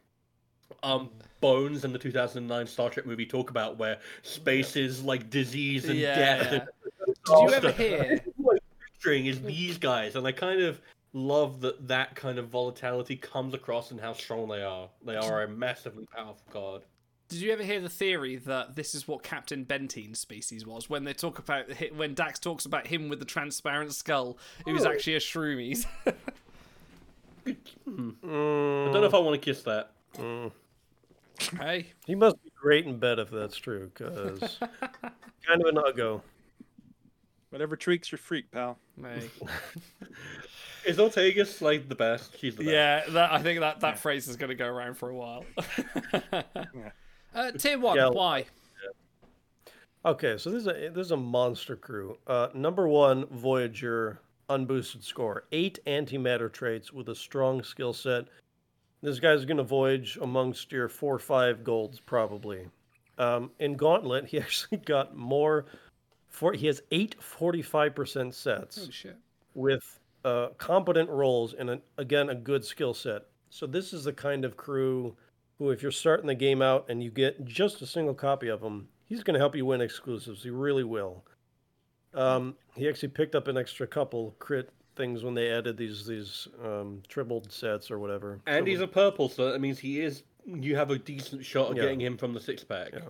um 0.82 1.10
Bones 1.40 1.84
and 1.84 1.94
the 1.94 1.98
2009 1.98 2.66
Star 2.66 2.90
Trek 2.90 3.06
movie 3.06 3.26
talk 3.26 3.50
about, 3.50 3.78
where 3.78 3.98
space 4.22 4.74
is 4.74 5.02
like 5.04 5.30
disease 5.30 5.84
and 5.88 5.96
Yeah, 5.98 6.14
death. 6.16 6.52
And 6.52 6.62
Did 7.06 7.38
you 7.40 7.54
ever 7.54 7.70
hear- 7.72 8.20
What 8.36 8.54
I'm 8.56 8.88
picturing 8.94 9.26
is 9.26 9.40
these 9.42 9.78
guys, 9.78 10.16
and 10.16 10.26
I 10.26 10.32
kind 10.32 10.60
of 10.62 10.80
love 11.16 11.62
that 11.62 11.88
that 11.88 12.14
kind 12.14 12.38
of 12.38 12.48
volatility 12.48 13.16
comes 13.16 13.54
across 13.54 13.90
and 13.90 13.98
how 13.98 14.12
strong 14.12 14.48
they 14.48 14.62
are. 14.62 14.90
They 15.04 15.16
are 15.16 15.42
a 15.44 15.48
massively 15.48 16.06
powerful 16.14 16.44
god. 16.52 16.82
Did 17.28 17.40
you 17.40 17.52
ever 17.52 17.62
hear 17.64 17.80
the 17.80 17.88
theory 17.88 18.36
that 18.36 18.76
this 18.76 18.94
is 18.94 19.08
what 19.08 19.22
Captain 19.22 19.64
Bentine's 19.64 20.20
species 20.20 20.64
was? 20.66 20.88
When 20.90 21.04
they 21.04 21.12
talk 21.14 21.38
about 21.38 21.64
when 21.96 22.14
Dax 22.14 22.38
talks 22.38 22.66
about 22.66 22.86
him 22.86 23.08
with 23.08 23.18
the 23.18 23.24
transparent 23.24 23.94
skull, 23.94 24.36
it 24.66 24.72
was 24.72 24.84
Oh. 24.86 24.90
actually 24.92 25.14
a 25.16 25.20
Shroomies. 25.20 25.86
Hmm. 27.84 28.10
I 28.24 28.26
don't 28.26 28.92
know 28.94 29.04
if 29.04 29.14
I 29.14 29.18
want 29.20 29.40
to 29.40 29.44
kiss 29.44 29.62
that. 29.62 29.92
hey, 31.60 31.92
He 32.04 32.16
must 32.16 32.42
be 32.42 32.50
great 32.60 32.86
in 32.86 32.98
bed 32.98 33.20
if 33.20 33.30
that's 33.30 33.56
true, 33.56 33.88
because 33.94 34.58
kind 35.46 35.60
of 35.62 35.66
an 35.68 35.76
uggo. 35.76 36.22
Whatever 37.50 37.76
tweaks 37.76 38.10
your 38.10 38.18
freak, 38.18 38.50
pal. 38.50 38.78
Hey. 39.00 39.30
Is 40.86 40.98
Ortegas 40.98 41.60
like 41.60 41.88
the 41.88 41.94
best? 41.94 42.38
She's 42.38 42.54
the 42.54 42.64
best. 42.64 42.72
Yeah, 42.72 43.02
that, 43.10 43.32
I 43.32 43.42
think 43.42 43.60
that, 43.60 43.80
that 43.80 43.98
phrase 43.98 44.28
is 44.28 44.36
going 44.36 44.50
to 44.50 44.54
go 44.54 44.66
around 44.66 44.94
for 44.94 45.10
a 45.10 45.14
while. 45.14 45.44
uh, 47.34 47.50
tier 47.58 47.78
one, 47.78 47.96
Yeah. 47.96 48.08
why? 48.08 48.44
Okay, 50.04 50.38
so 50.38 50.50
this 50.50 50.60
is 50.62 50.68
a 50.68 50.88
this 50.94 51.06
is 51.06 51.10
a 51.10 51.16
monster 51.16 51.74
crew. 51.74 52.16
Uh, 52.28 52.48
number 52.54 52.86
one, 52.86 53.26
Voyager, 53.26 54.20
unboosted 54.48 55.02
score, 55.02 55.44
eight 55.50 55.80
antimatter 55.86 56.52
traits 56.52 56.92
with 56.92 57.08
a 57.08 57.14
strong 57.14 57.64
skill 57.64 57.92
set. 57.92 58.26
This 59.02 59.18
guy's 59.18 59.44
going 59.44 59.56
to 59.56 59.64
voyage 59.64 60.16
amongst 60.22 60.70
your 60.70 60.88
four 60.88 61.16
or 61.16 61.18
five 61.18 61.64
golds 61.64 61.98
probably. 61.98 62.68
Um, 63.18 63.50
in 63.58 63.74
Gauntlet, 63.76 64.26
he 64.26 64.38
actually 64.40 64.78
got 64.78 65.16
more. 65.16 65.66
For 66.28 66.52
he 66.52 66.66
has 66.66 66.82
eight 66.90 67.16
45% 67.18 68.34
sets 68.34 68.76
Holy 68.78 68.92
shit. 68.92 69.16
with 69.54 69.98
uh, 70.26 70.48
competent 70.58 71.08
roles 71.08 71.54
and 71.54 71.70
a, 71.70 71.80
again 71.96 72.28
a 72.28 72.34
good 72.34 72.64
skill 72.64 72.92
set. 72.92 73.22
So 73.48 73.66
this 73.66 73.92
is 73.92 74.04
the 74.04 74.12
kind 74.12 74.44
of 74.44 74.56
crew 74.56 75.16
who, 75.58 75.70
if 75.70 75.82
you're 75.82 75.92
starting 75.92 76.26
the 76.26 76.34
game 76.34 76.60
out 76.60 76.86
and 76.88 77.02
you 77.02 77.10
get 77.10 77.44
just 77.44 77.80
a 77.80 77.86
single 77.86 78.12
copy 78.14 78.48
of 78.48 78.60
him, 78.60 78.88
he's 79.06 79.22
going 79.22 79.34
to 79.34 79.40
help 79.40 79.54
you 79.54 79.64
win 79.64 79.80
exclusives. 79.80 80.42
He 80.42 80.50
really 80.50 80.84
will. 80.84 81.24
Um, 82.12 82.56
he 82.74 82.88
actually 82.88 83.10
picked 83.10 83.34
up 83.34 83.46
an 83.46 83.56
extra 83.56 83.86
couple 83.86 84.34
crit 84.38 84.70
things 84.96 85.22
when 85.22 85.34
they 85.34 85.50
added 85.50 85.76
these 85.76 86.06
these 86.06 86.48
um, 86.64 87.02
tripled 87.08 87.52
sets 87.52 87.90
or 87.90 87.98
whatever. 87.98 88.40
And 88.46 88.66
he's 88.66 88.80
a 88.80 88.86
purple, 88.88 89.28
so 89.28 89.52
that 89.52 89.60
means 89.60 89.78
he 89.78 90.00
is. 90.00 90.24
You 90.44 90.76
have 90.76 90.90
a 90.90 90.98
decent 90.98 91.44
shot 91.44 91.70
of 91.70 91.76
Yeah. 91.76 91.84
getting 91.84 92.00
him 92.00 92.16
from 92.16 92.32
the 92.32 92.40
six 92.40 92.64
pack. 92.64 92.90
Yeah. 92.92 93.00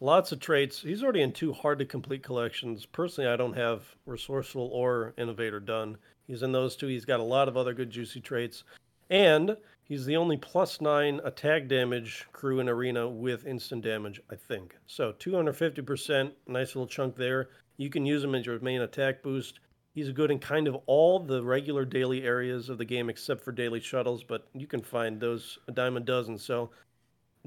Lots 0.00 0.30
of 0.32 0.40
traits. 0.40 0.82
He's 0.82 1.02
already 1.02 1.22
in 1.22 1.32
two 1.32 1.52
hard 1.54 1.78
to 1.78 1.86
complete 1.86 2.22
collections. 2.22 2.84
Personally, 2.84 3.30
I 3.30 3.36
don't 3.36 3.56
have 3.56 3.82
Resourceful 4.04 4.68
or 4.72 5.14
Innovator 5.16 5.58
done. 5.58 5.96
He's 6.26 6.42
in 6.42 6.52
those 6.52 6.76
two. 6.76 6.86
He's 6.86 7.04
got 7.04 7.20
a 7.20 7.24
lot 7.24 7.48
of 7.48 7.56
other 7.56 7.74
good 7.74 7.90
juicy 7.90 8.20
traits. 8.20 8.64
And 9.10 9.56
he's 9.84 10.04
the 10.04 10.16
only 10.16 10.36
plus 10.36 10.80
nine 10.80 11.20
attack 11.24 11.68
damage 11.68 12.26
crew 12.32 12.60
in 12.60 12.68
Arena 12.68 13.08
with 13.08 13.46
instant 13.46 13.82
damage, 13.82 14.20
I 14.30 14.34
think. 14.34 14.76
So 14.86 15.12
250%, 15.12 16.32
nice 16.48 16.74
little 16.74 16.88
chunk 16.88 17.16
there. 17.16 17.50
You 17.76 17.90
can 17.90 18.04
use 18.04 18.24
him 18.24 18.34
as 18.34 18.46
your 18.46 18.58
main 18.60 18.80
attack 18.80 19.22
boost. 19.22 19.60
He's 19.94 20.10
good 20.10 20.30
in 20.30 20.38
kind 20.38 20.68
of 20.68 20.76
all 20.86 21.18
the 21.18 21.42
regular 21.42 21.84
daily 21.84 22.24
areas 22.24 22.68
of 22.68 22.78
the 22.78 22.84
game 22.84 23.08
except 23.08 23.42
for 23.42 23.52
daily 23.52 23.80
shuttles, 23.80 24.22
but 24.22 24.48
you 24.54 24.66
can 24.66 24.82
find 24.82 25.18
those 25.18 25.58
a 25.68 25.72
dime 25.72 25.96
a 25.96 26.00
dozen. 26.00 26.36
So 26.36 26.70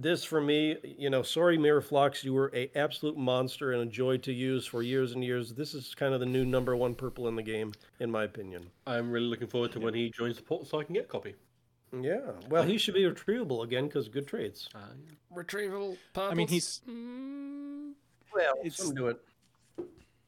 this 0.02 0.24
for 0.24 0.40
me, 0.40 0.78
you 0.84 1.10
know, 1.10 1.22
sorry 1.22 1.58
Mirror 1.58 1.82
Phlox, 1.82 2.24
you 2.24 2.34
were 2.34 2.52
a 2.54 2.72
absolute 2.76 3.18
monster 3.18 3.74
and 3.74 3.82
a 3.82 3.86
joy 3.86 4.18
to 4.18 4.32
use 4.32 4.66
for 4.66 4.82
years 4.82 5.12
and 5.12 5.24
years. 5.24 5.54
This 5.54 5.74
is 5.74 5.94
kind 5.94 6.14
of 6.14 6.20
the 6.20 6.26
new 6.26 6.46
number 6.46 6.76
one 6.76 6.96
purple 6.96 7.28
in 7.28 7.36
the 7.36 7.44
game, 7.44 7.74
in 8.00 8.10
my 8.10 8.24
opinion. 8.24 8.70
I'm 8.88 9.12
really 9.12 9.28
looking 9.28 9.48
forward 9.48 9.72
to 9.74 9.80
when 9.80 9.94
he 9.94 10.10
joins 10.10 10.38
the 10.38 10.44
port 10.44 10.68
so 10.68 10.80
I 10.80 10.84
can 10.84 10.94
get 10.94 11.06
a 11.06 11.08
copy. 11.08 11.36
Yeah, 11.92 12.32
well, 12.50 12.64
he 12.64 12.78
should 12.78 12.94
be 12.94 13.04
retrievable 13.04 13.64
again 13.64 13.88
because 13.88 14.08
good 14.10 14.28
traits. 14.28 14.70
Uh, 14.76 14.80
Retrieval 15.32 15.98
purples. 16.14 16.32
I 16.32 16.36
mean, 16.36 16.48
he's 16.48 16.82
hmm. 16.86 17.92
well, 18.34 18.54
it's 18.64 18.78
some 18.78 18.94
do 18.94 19.08
it. 19.08 19.20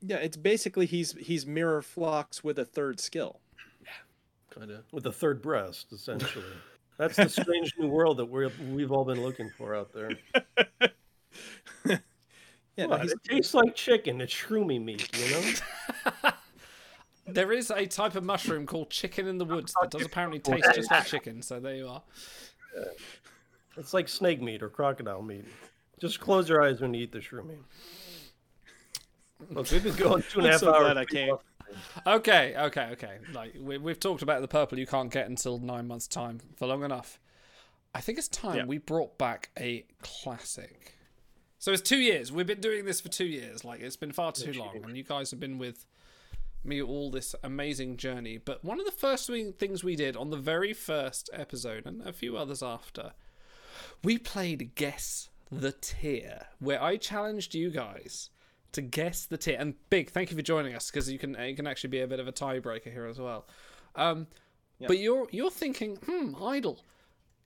yeah. 0.01 0.17
It's 0.17 0.37
basically 0.37 0.87
he's 0.87 1.11
he's 1.13 1.45
mirror 1.45 1.83
Phlox 1.83 2.43
with 2.43 2.57
a 2.57 2.65
third 2.65 2.99
skill. 2.99 3.41
Yeah, 3.83 3.89
kind 4.49 4.71
of. 4.71 4.85
with 4.91 5.05
a 5.05 5.11
third 5.11 5.43
breast, 5.43 5.93
essentially. 5.93 6.43
That's 7.01 7.15
the 7.15 7.29
strange 7.29 7.73
new 7.79 7.87
world 7.87 8.17
that 8.17 8.25
we're, 8.25 8.51
we've 8.69 8.91
all 8.91 9.03
been 9.05 9.23
looking 9.23 9.49
for 9.57 9.75
out 9.75 9.91
there. 9.91 10.11
Yeah, 12.77 12.85
no, 12.85 12.91
What? 12.91 13.01
he's- 13.01 13.11
it 13.11 13.23
tastes 13.29 13.53
like 13.53 13.75
chicken. 13.75 14.21
It's 14.21 14.33
shroomy 14.33 14.81
meat, 14.81 15.09
you 15.17 15.31
know. 15.31 16.31
There 17.27 17.51
is 17.51 17.69
a 17.71 17.85
type 17.85 18.15
of 18.15 18.23
mushroom 18.23 18.65
called 18.65 18.89
chicken 18.89 19.27
in 19.27 19.37
the 19.37 19.45
woods 19.45 19.73
that 19.81 19.91
does 19.91 20.05
apparently 20.05 20.39
taste 20.51 20.67
just 20.73 20.89
like 20.91 21.05
chicken. 21.05 21.41
So 21.41 21.59
there 21.59 21.75
you 21.75 21.87
are. 21.87 22.01
It's 23.77 23.93
like 23.93 24.07
snake 24.09 24.41
meat 24.41 24.61
or 24.63 24.69
crocodile 24.69 25.21
meat. 25.21 25.45
Just 25.99 26.19
close 26.19 26.47
your 26.49 26.63
eyes 26.63 26.81
when 26.81 26.93
you 26.93 27.03
eat 27.03 27.11
the 27.11 27.19
shroomy. 27.19 27.57
Look, 29.49 29.69
we've 29.71 29.83
been 29.83 29.95
going 29.95 30.23
two 30.29 30.39
and 30.39 30.47
a 30.47 30.49
I'm 30.49 30.51
half 30.53 30.59
so 30.61 30.73
hours. 30.73 30.81
glad 30.83 30.97
I 30.97 31.05
came. 31.05 31.35
Okay, 32.07 32.55
okay, 32.57 32.89
okay. 32.93 33.17
Like 33.33 33.55
we, 33.59 33.77
we've 33.77 33.99
talked 33.99 34.21
about 34.21 34.41
the 34.41 34.47
purple 34.47 34.79
you 34.79 34.87
can't 34.87 35.11
get 35.11 35.27
until 35.27 35.59
nine 35.59 35.87
months' 35.87 36.07
time 36.07 36.39
for 36.55 36.67
long 36.67 36.83
enough. 36.83 37.19
I 37.93 38.01
think 38.01 38.17
it's 38.17 38.27
time 38.27 38.55
Yeah. 38.57 38.65
we 38.65 38.77
brought 38.77 39.17
back 39.17 39.49
a 39.59 39.85
classic. 40.01 40.95
So 41.59 41.71
it's 41.71 41.81
two 41.81 41.99
years. 41.99 42.31
We've 42.31 42.47
been 42.47 42.59
doing 42.61 42.85
this 42.85 42.99
for 43.01 43.09
two 43.09 43.25
years. 43.25 43.63
Like 43.63 43.81
it's 43.81 43.95
been 43.95 44.11
far 44.11 44.31
too 44.31 44.53
long, 44.53 44.83
and 44.83 44.97
you 44.97 45.03
guys 45.03 45.29
have 45.31 45.39
been 45.39 45.59
with 45.59 45.85
me 46.63 46.81
all 46.81 47.11
this 47.11 47.35
amazing 47.43 47.97
journey. 47.97 48.37
But 48.39 48.63
one 48.65 48.79
of 48.79 48.85
the 48.85 48.91
first 48.91 49.29
things 49.59 49.83
we 49.83 49.95
did 49.95 50.15
on 50.17 50.31
the 50.31 50.37
very 50.37 50.73
first 50.73 51.29
episode, 51.31 51.85
and 51.85 52.01
a 52.01 52.13
few 52.13 52.35
others 52.35 52.63
after, 52.63 53.13
we 54.03 54.17
played 54.17 54.73
Guess 54.73 55.29
the 55.51 55.71
Tier, 55.71 56.47
where 56.59 56.81
I 56.81 56.97
challenged 56.97 57.53
you 57.53 57.69
guys 57.69 58.30
to 58.73 58.81
guess 58.81 59.25
the 59.25 59.37
tier. 59.37 59.57
And 59.59 59.75
big, 59.89 60.09
thank 60.11 60.31
you 60.31 60.37
for 60.37 60.43
joining 60.43 60.75
us 60.75 60.89
because 60.89 61.11
you 61.11 61.19
can 61.19 61.35
you 61.45 61.55
can 61.55 61.67
actually 61.67 61.89
be 61.89 62.01
a 62.01 62.07
bit 62.07 62.19
of 62.19 62.27
a 62.27 62.31
tiebreaker 62.31 62.91
here 62.91 63.05
as 63.05 63.19
well. 63.19 63.45
Um, 63.95 64.27
But 64.87 64.97
you're 64.99 65.27
you're 65.31 65.51
thinking, 65.51 65.97
hmm, 66.05 66.35
idle. 66.41 66.79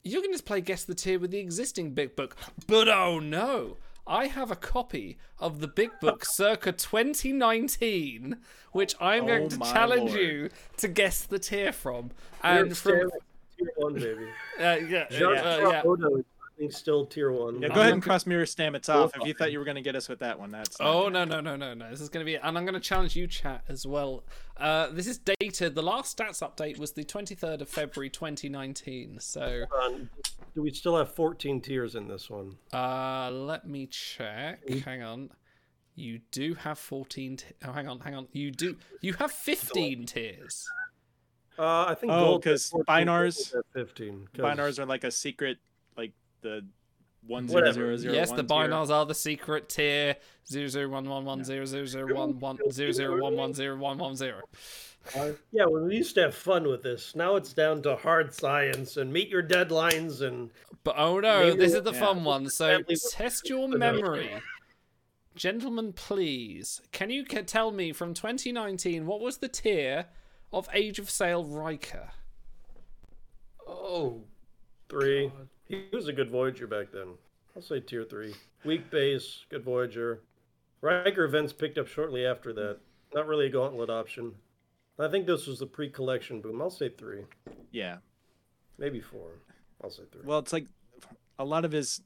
You're 0.04 0.22
going 0.22 0.38
to 0.38 0.44
play 0.44 0.62
guess 0.62 0.84
the 0.84 0.94
tier 0.94 1.18
with 1.18 1.32
the 1.32 1.40
existing 1.40 1.94
big 1.96 2.16
book, 2.16 2.36
but 2.68 2.88
oh 2.88 3.20
no. 3.20 3.78
I 4.08 4.28
have 4.28 4.52
a 4.52 4.56
copy 4.56 5.18
of 5.40 5.62
the 5.62 5.68
Big 5.68 5.90
Book 6.00 6.26
circa 6.36 6.72
2019, 6.72 8.38
which 8.72 8.94
I'm 9.02 9.26
going 9.26 9.46
Oh 9.46 9.50
to 9.50 9.58
challenge 9.58 10.12
lord. 10.12 10.22
you 10.22 10.50
to 10.78 10.88
guess 10.88 11.24
the 11.24 11.40
tier 11.40 11.72
from. 11.72 12.12
You're 12.44 12.54
And 12.66 12.78
from 12.78 13.10
tier 13.58 13.72
one, 13.78 13.96
baby. 13.96 14.28
uh, 14.60 14.78
yeah, 14.88 15.06
Jean 15.10 15.38
uh, 15.38 15.58
yeah. 15.72 16.22
Odo 16.58 16.60
think, 16.60 16.74
still 16.74 17.06
tier 17.06 17.32
one. 17.32 17.62
Yeah, 17.62 17.70
go 17.70 17.82
ahead 17.82 17.94
and 17.94 18.02
cross 18.02 18.26
mirror 18.26 18.46
stamets 18.46 18.90
off. 18.90 19.12
If 19.16 19.26
you 19.28 19.34
thought 19.34 19.52
you 19.52 19.60
were 19.60 19.66
going 19.66 19.76
to 19.76 19.82
get 19.82 19.96
us 19.96 20.08
with 20.10 20.20
that 20.20 20.40
one, 20.40 20.52
that's 20.52 20.78
Oh 20.80 21.10
no 21.10 21.24
no 21.26 21.42
no 21.42 21.56
no 21.56 21.74
no! 21.74 21.90
This 21.90 22.02
is 22.02 22.10
going 22.10 22.26
to 22.26 22.30
be, 22.30 22.36
and 22.36 22.58
I'm 22.58 22.66
going 22.66 22.74
to 22.74 22.80
challenge 22.80 23.16
you, 23.16 23.28
chat, 23.28 23.64
as 23.68 23.86
well. 23.86 24.24
Uh, 24.58 24.88
this 24.92 25.08
is 25.08 25.18
dated. 25.20 25.76
The 25.76 25.82
last 25.84 26.18
stats 26.18 26.42
update 26.42 26.78
was 26.78 26.94
the 26.94 27.04
23rd 27.04 27.62
of 27.62 27.70
February 27.70 28.10
2019. 28.10 29.20
So, 29.20 29.66
Um, 29.84 30.10
do 30.54 30.62
we 30.62 30.72
still 30.72 30.96
have 30.98 31.14
14 31.14 31.60
tiers 31.62 31.96
in 31.96 32.08
this 32.08 32.30
one? 32.30 32.56
uh, 32.74 33.30
let 33.32 33.68
me 33.68 33.88
check. 33.88 34.68
Hang 34.86 35.04
on. 35.04 35.30
You 35.98 36.20
do 36.32 36.56
have 36.56 36.78
14. 36.78 37.38
T- 37.38 37.46
oh, 37.66 37.72
hang 37.72 37.88
on, 37.88 38.00
hang 38.02 38.16
on. 38.16 38.28
You 38.34 38.52
do. 38.52 38.78
You 39.02 39.14
have 39.14 39.32
15 39.32 40.06
tiers. 40.06 40.68
Uh, 41.58 41.86
I 41.88 41.96
think 41.96 42.12
Oh, 42.12 42.20
gold 42.26 42.42
because 42.44 42.70
Bynars, 42.86 43.54
gold 43.54 43.64
at 43.66 43.74
15. 43.74 44.28
'cause- 44.34 44.42
Bynars 44.44 44.78
are 44.80 44.86
like 44.86 45.06
a 45.06 45.12
secret, 45.12 45.58
like 45.96 46.12
the 46.46 46.66
one 47.28 47.48
zero 47.48 47.62
Whatever. 47.62 47.74
zero 47.74 47.98
zero. 47.98 48.14
Yes, 48.14 48.30
the 48.30 48.36
one 48.44 48.48
tier. 48.48 48.70
Bynars 48.78 48.90
are 48.90 49.06
the 49.06 49.16
secret 49.16 49.68
tier. 49.68 50.16
Zero 50.48 50.68
zero 50.68 50.90
one 50.90 51.10
one 51.10 51.26
one 51.26 51.44
zero 51.44 51.66
zero 51.66 51.86
zero 51.86 52.14
one 52.16 52.40
one 52.40 52.58
zero 52.72 52.92
zero 52.92 53.20
one 53.22 53.36
one 53.36 53.54
zero 53.54 53.76
one 53.78 53.98
one 53.98 54.16
zero. 54.16 54.42
Yeah, 55.52 55.66
well, 55.68 55.84
we 55.84 55.96
used 55.98 56.16
to 56.16 56.22
have 56.22 56.36
fun 56.36 56.68
with 56.68 56.82
this. 56.84 57.16
Now 57.16 57.36
it's 57.36 57.54
down 57.54 57.82
to 57.84 57.96
hard 57.96 58.34
science 58.34 58.98
and 58.98 59.12
meet 59.12 59.28
your 59.30 59.44
deadlines 59.44 60.22
and. 60.22 60.52
But 60.84 60.96
oh 60.98 61.20
no, 61.20 61.40
Maybe 61.46 61.58
this 61.58 61.72
we'll- 61.72 61.80
is 61.80 61.84
the 61.86 61.94
yeah. 61.94 62.06
fun 62.06 62.24
one. 62.24 62.50
So 62.50 62.68
Family- 62.78 62.96
test 63.12 63.50
your 63.50 63.68
memory. 63.68 64.30
Gentlemen, 65.36 65.94
please. 65.94 66.82
Can 66.92 67.10
you 67.10 67.26
ca- 67.26 67.42
tell 67.42 67.72
me 67.72 67.92
from 67.92 68.14
2019 68.14 69.06
what 69.06 69.20
was 69.20 69.40
the 69.40 69.50
tier 69.50 70.06
of 70.54 70.70
Age 70.74 70.98
of 71.00 71.10
Sail 71.10 71.44
Riker? 71.44 72.12
Oh, 73.68 74.22
three. 74.90 75.32
He 75.68 75.86
was 75.92 76.08
a 76.08 76.14
good 76.14 76.30
Voyager 76.30 76.68
back 76.68 76.92
then. 76.92 77.16
I'll 77.56 77.62
say 77.62 77.80
tier 77.80 78.04
three. 78.04 78.34
Weak 78.64 78.90
base, 78.92 79.46
good 79.50 79.64
Voyager. 79.64 80.22
Riker 80.82 81.24
events 81.24 81.54
picked 81.54 81.78
up 81.78 81.88
shortly 81.88 82.26
after 82.26 82.54
that. 82.54 82.78
Not 83.14 83.28
really 83.28 83.48
a 83.48 83.50
gauntlet 83.50 83.90
option. 83.90 84.34
I 85.00 85.08
think 85.08 85.26
this 85.26 85.48
was 85.48 85.60
the 85.60 85.66
pre-collection 85.66 86.42
boom. 86.42 86.62
I'll 86.62 86.70
say 86.70 86.90
three, 86.90 87.26
Yeah. 87.72 87.98
maybe 88.78 89.02
four. 89.02 89.32
I'll 89.84 89.90
say 89.90 90.04
three. 90.12 90.22
Well, 90.24 90.40
it's 90.40 90.54
like 90.54 90.68
a 91.40 91.46
lot 91.46 91.66
of 91.66 91.72
his 91.72 92.02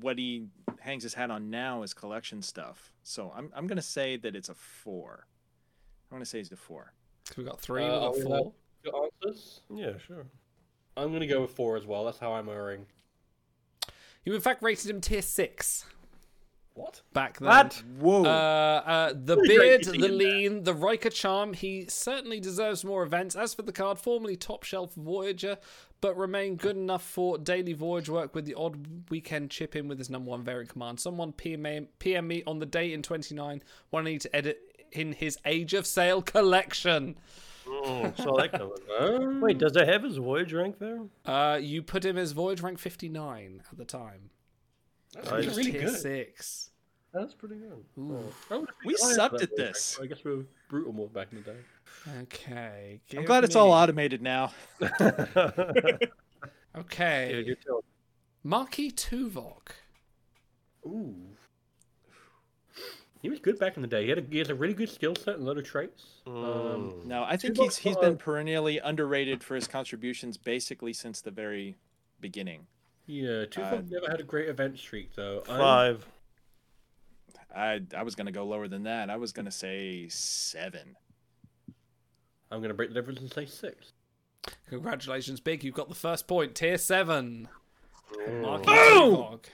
what 0.00 0.18
he 0.18 0.48
hangs 0.80 1.02
his 1.04 1.14
hat 1.14 1.30
on 1.30 1.48
now 1.50 1.82
is 1.82 1.94
collection 1.94 2.42
stuff. 2.42 2.92
So 3.02 3.32
I'm 3.34 3.50
I'm 3.54 3.66
gonna 3.66 3.82
say 3.82 4.16
that 4.18 4.34
it's 4.36 4.48
a 4.48 4.54
four. 4.54 5.26
I'm 6.10 6.16
gonna 6.16 6.24
say 6.26 6.38
he's 6.38 6.50
a 6.52 6.56
four. 6.56 6.92
So 7.24 7.34
We 7.38 7.44
got 7.44 7.60
three, 7.60 7.84
Uh, 7.84 8.10
we 8.10 8.22
got 8.22 8.28
four. 8.28 8.52
Your 8.84 9.08
answers? 9.24 9.60
Yeah, 9.72 9.98
sure. 9.98 10.26
I'm 10.96 11.12
gonna 11.12 11.26
go 11.26 11.40
with 11.40 11.52
four 11.52 11.76
as 11.76 11.86
well. 11.86 12.04
That's 12.04 12.18
how 12.18 12.32
I'm 12.32 12.48
erring. 12.48 12.86
You 14.24 14.34
in 14.34 14.40
fact 14.40 14.62
rated 14.62 14.90
him 14.90 15.00
tier 15.00 15.22
six. 15.22 15.84
What? 16.74 17.02
Back 17.12 17.38
then. 17.38 17.48
What? 17.48 17.82
Whoa. 17.98 18.24
Uh, 18.24 18.82
uh, 18.86 19.12
the 19.14 19.36
Really 19.36 19.48
beard, 19.58 19.80
the 19.84 19.92
to 19.92 20.00
see 20.00 20.08
lean, 20.08 20.62
the 20.62 20.72
Riker 20.72 21.10
charm. 21.10 21.52
He 21.52 21.86
certainly 21.88 22.40
deserves 22.40 22.84
more 22.84 23.02
events. 23.02 23.34
As 23.34 23.54
for 23.54 23.62
the 23.62 23.72
card, 23.72 23.98
formerly 23.98 24.36
top 24.36 24.62
shelf 24.62 24.94
Voyager, 24.94 25.58
but 26.00 26.16
remained 26.16 26.58
good 26.58 26.76
enough 26.76 27.02
for 27.02 27.38
daily 27.38 27.72
voyage 27.72 28.08
work 28.08 28.34
with 28.34 28.46
the 28.46 28.54
odd 28.54 29.10
weekend 29.10 29.50
chip 29.50 29.74
in 29.74 29.88
with 29.88 29.98
his 29.98 30.10
number 30.10 30.30
one 30.30 30.42
variant 30.42 30.70
command. 30.70 31.00
Someone 31.00 31.32
PM, 31.32 31.88
PM 31.98 32.28
me 32.28 32.42
on 32.46 32.60
the 32.60 32.66
date 32.66 32.92
in 32.92 33.02
29 33.02 33.62
wanting 33.90 34.18
to 34.20 34.34
edit 34.36 34.60
in 34.92 35.12
his 35.12 35.38
Age 35.44 35.74
of 35.74 35.86
Sail 35.86 36.22
collection. 36.22 37.16
Mm, 37.70 38.16
saw 38.16 38.36
that 38.36 38.52
coming. 38.52 39.40
Wait, 39.40 39.58
does 39.58 39.76
it 39.76 39.86
have 39.88 40.02
his 40.02 40.16
Voyage 40.16 40.52
rank 40.52 40.78
there? 40.78 41.00
Uh, 41.24 41.58
you 41.60 41.82
put 41.82 42.04
him 42.04 42.18
as 42.18 42.32
voyage 42.32 42.60
rank 42.60 42.78
59 42.78 43.62
at 43.70 43.78
the 43.78 43.84
time. 43.84 44.30
That's 45.14 45.30
Nice. 45.30 45.46
really 45.46 45.70
tier 45.72 45.80
good. 45.82 45.96
six. 45.98 46.70
That's 47.12 47.34
pretty 47.34 47.56
good. 47.56 47.84
Ooh. 47.98 48.24
I 48.50 48.58
We 48.84 48.94
been 48.94 48.96
sucked 48.98 49.42
at 49.42 49.56
this. 49.56 49.94
actor. 49.94 50.04
I 50.04 50.06
guess 50.08 50.24
we 50.24 50.36
were 50.36 50.44
brutal 50.68 50.92
more 50.92 51.08
back 51.08 51.28
in 51.32 51.38
the 51.42 51.50
day. 51.52 51.56
Okay. 52.22 53.00
I'm 53.12 53.18
give 53.18 53.26
glad 53.26 53.42
it's 53.44 53.56
all 53.56 53.70
automated 53.72 54.22
now. 54.22 54.52
Okay. 56.78 57.42
Dude, 57.46 57.58
Maquis 58.44 58.92
Tuvok. 58.92 59.70
Ooh. 60.86 61.16
He 63.22 63.28
was 63.28 63.38
good 63.38 63.58
back 63.58 63.76
in 63.76 63.82
the 63.82 63.88
day. 63.88 64.04
He 64.04 64.08
had 64.08 64.18
a, 64.18 64.22
he 64.30 64.38
has 64.38 64.48
a 64.48 64.54
really 64.54 64.72
good 64.74 64.88
skill 64.88 65.14
set 65.14 65.34
and 65.34 65.42
a 65.42 65.46
lot 65.46 65.58
of 65.58 65.64
traits. 65.64 66.04
Um, 66.26 67.02
No, 67.04 67.22
I 67.22 67.36
think 67.36 67.54
Tuvok, 67.56 67.62
he's 67.64 67.76
he's 67.76 67.96
been 67.98 68.16
perennially 68.16 68.78
underrated 68.78 69.44
for 69.44 69.54
his 69.54 69.66
contributions 69.66 70.36
basically 70.38 70.92
since 70.94 71.20
the 71.20 71.30
very 71.30 71.76
beginning. 72.20 72.66
yeah, 73.06 73.44
Tuvok 73.44 73.72
Uh, 73.72 73.82
never 73.90 74.10
had 74.10 74.20
a 74.20 74.24
great 74.24 74.48
event 74.48 74.78
streak 74.78 75.14
though. 75.14 75.42
I'm- 75.48 75.58
Five. 75.58 76.06
I 77.54 77.80
I 77.96 78.02
was 78.04 78.14
gonna 78.14 78.32
go 78.32 78.44
lower 78.46 78.68
than 78.68 78.84
that. 78.84 79.10
I 79.10 79.16
was 79.16 79.32
gonna 79.32 79.50
say 79.50 80.06
seven. 80.08 80.96
I'm 82.50 82.62
gonna 82.62 82.74
break 82.74 82.88
the 82.90 82.94
difference 82.94 83.20
and 83.20 83.32
say 83.32 83.44
six. 83.46 83.92
Congratulations, 84.68 85.40
Big. 85.40 85.62
You've 85.64 85.74
got 85.74 85.88
the 85.88 85.94
first 85.94 86.26
point. 86.26 86.54
Tier 86.54 86.78
7. 86.78 87.48
Maquis 88.26 88.66
Boom! 88.66 89.16
Tuvok. 89.16 89.44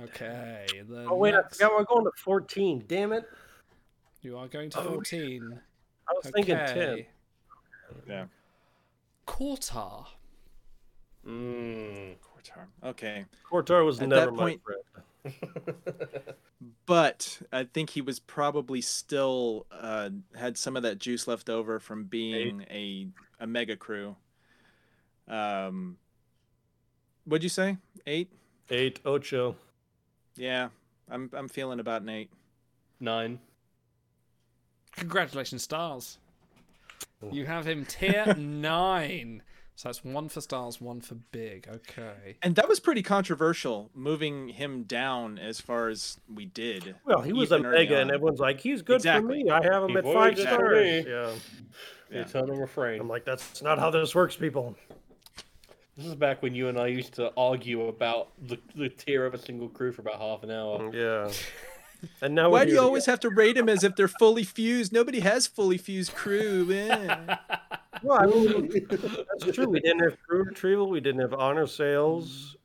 Okay. 0.00 0.66
The 0.88 1.06
Oh 1.10 1.16
wait, 1.16 1.34
I 1.34 1.42
forgot 1.42 1.72
we're 1.72 1.84
going 1.84 2.04
to 2.04 2.10
14. 2.16 2.84
Damn 2.86 3.12
it! 3.12 3.24
You 4.22 4.38
are 4.38 4.48
going 4.48 4.70
to 4.70 4.80
Oh, 4.80 4.94
14. 4.94 5.60
I 6.08 6.12
was 6.12 6.32
thinking 6.32 6.56
10. 6.56 7.06
Yeah. 8.08 8.24
Kortar. 9.26 10.06
Mm. 11.26 12.14
Kortar. 12.16 12.64
Okay. 12.84 13.24
Kortar 13.50 13.84
was 13.84 14.00
At 14.00 14.08
never 14.08 14.26
that 14.26 14.32
my 14.32 14.42
point- 14.42 14.60
friend. 14.62 15.34
But 16.86 17.40
I 17.52 17.64
think 17.64 17.90
he 17.90 18.00
was 18.02 18.20
probably 18.20 18.80
still 18.80 19.66
uh, 19.72 20.10
had 20.36 20.56
some 20.56 20.76
of 20.76 20.82
that 20.84 20.98
juice 20.98 21.26
left 21.26 21.48
over 21.48 21.78
from 21.80 22.04
being 22.04 22.64
a 22.70 23.08
a 23.40 23.46
mega 23.46 23.76
crew. 23.76 24.14
Um, 25.26 25.96
what'd 27.24 27.42
you 27.42 27.48
say? 27.48 27.78
Eight? 28.06 28.30
Eight. 28.70 29.00
Ocho. 29.04 29.56
Yeah, 30.36 30.68
I'm 31.10 31.30
I'm 31.32 31.48
feeling 31.48 31.80
about 31.80 32.02
an 32.02 32.08
eight. 32.08 32.30
Nine. 33.00 33.40
Congratulations, 34.96 35.62
Stars. 35.62 36.18
Oh. 37.22 37.30
You 37.32 37.46
have 37.46 37.66
him 37.66 37.84
tier 37.84 38.34
9. 38.38 39.42
So 39.74 39.88
that's 39.88 40.04
one 40.04 40.28
for 40.28 40.40
Stars, 40.42 40.80
one 40.80 41.00
for 41.00 41.14
Big. 41.14 41.66
Okay. 41.66 42.36
And 42.42 42.54
that 42.56 42.68
was 42.68 42.78
pretty 42.78 43.02
controversial, 43.02 43.90
moving 43.94 44.50
him 44.50 44.82
down 44.82 45.38
as 45.38 45.60
far 45.60 45.88
as 45.88 46.18
we 46.32 46.44
did. 46.44 46.94
Well, 47.06 47.22
he 47.22 47.32
was 47.32 47.50
a 47.52 47.58
mega, 47.58 47.98
and 47.98 48.10
everyone's 48.10 48.38
like, 48.38 48.60
"He's 48.60 48.82
good 48.82 48.96
Exactly. 48.96 49.40
for 49.40 49.44
me. 49.46 49.50
I 49.50 49.62
have 49.64 49.82
him 49.84 49.90
He 49.90 49.96
at 49.96 50.04
five 50.04 50.12
voyaged 50.14 50.40
for 50.40 50.46
stars." 50.46 51.04
me. 51.04 51.10
Yeah. 51.10 51.32
The 52.10 52.20
eternal 52.20 52.56
refrain. 52.56 53.00
I'm 53.00 53.08
like, 53.08 53.24
"That's 53.24 53.62
not 53.62 53.78
how 53.78 53.90
this 53.90 54.14
works, 54.14 54.36
people." 54.36 54.76
This 55.96 56.06
is 56.06 56.14
back 56.14 56.42
when 56.42 56.54
you 56.54 56.68
and 56.68 56.78
I 56.78 56.86
used 56.86 57.14
to 57.14 57.32
argue 57.36 57.88
about 57.88 58.30
the, 58.46 58.58
the 58.74 58.88
tier 58.88 59.26
of 59.26 59.34
a 59.34 59.38
single 59.38 59.68
crew 59.68 59.92
for 59.92 60.00
about 60.00 60.20
half 60.20 60.42
an 60.42 60.50
hour. 60.50 60.78
Mm, 60.78 60.94
yeah. 60.94 61.32
And 62.20 62.34
now 62.34 62.50
Why 62.50 62.64
do 62.64 62.70
you 62.72 62.78
here 62.78 62.84
always 62.84 63.06
have 63.06 63.20
to 63.20 63.30
rate 63.30 63.54
them 63.54 63.68
as 63.68 63.84
if 63.84 63.94
they're 63.94 64.08
fully 64.08 64.42
fused? 64.42 64.92
Nobody 64.92 65.20
has 65.20 65.46
fully 65.46 65.78
fused 65.78 66.14
crew. 66.14 66.64
man. 66.64 67.38
Well, 68.02 68.18
I 68.18 68.26
mean, 68.26 68.68
that's 68.90 69.54
true. 69.54 69.68
We 69.68 69.78
didn't 69.78 70.00
have 70.00 70.20
crew 70.22 70.42
retrieval. 70.42 70.88
We 70.88 70.98
didn't 70.98 71.20
have 71.20 71.34
honor 71.34 71.68
sales. 71.68 72.56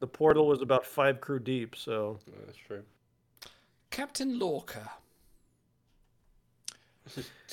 The 0.00 0.06
portal 0.08 0.48
was 0.48 0.62
about 0.62 0.84
five 0.84 1.20
crew 1.20 1.38
deep. 1.38 1.76
So 1.76 2.18
That's 2.44 2.56
true. 2.56 2.82
Captain 3.90 4.38
Lorca. 4.38 4.90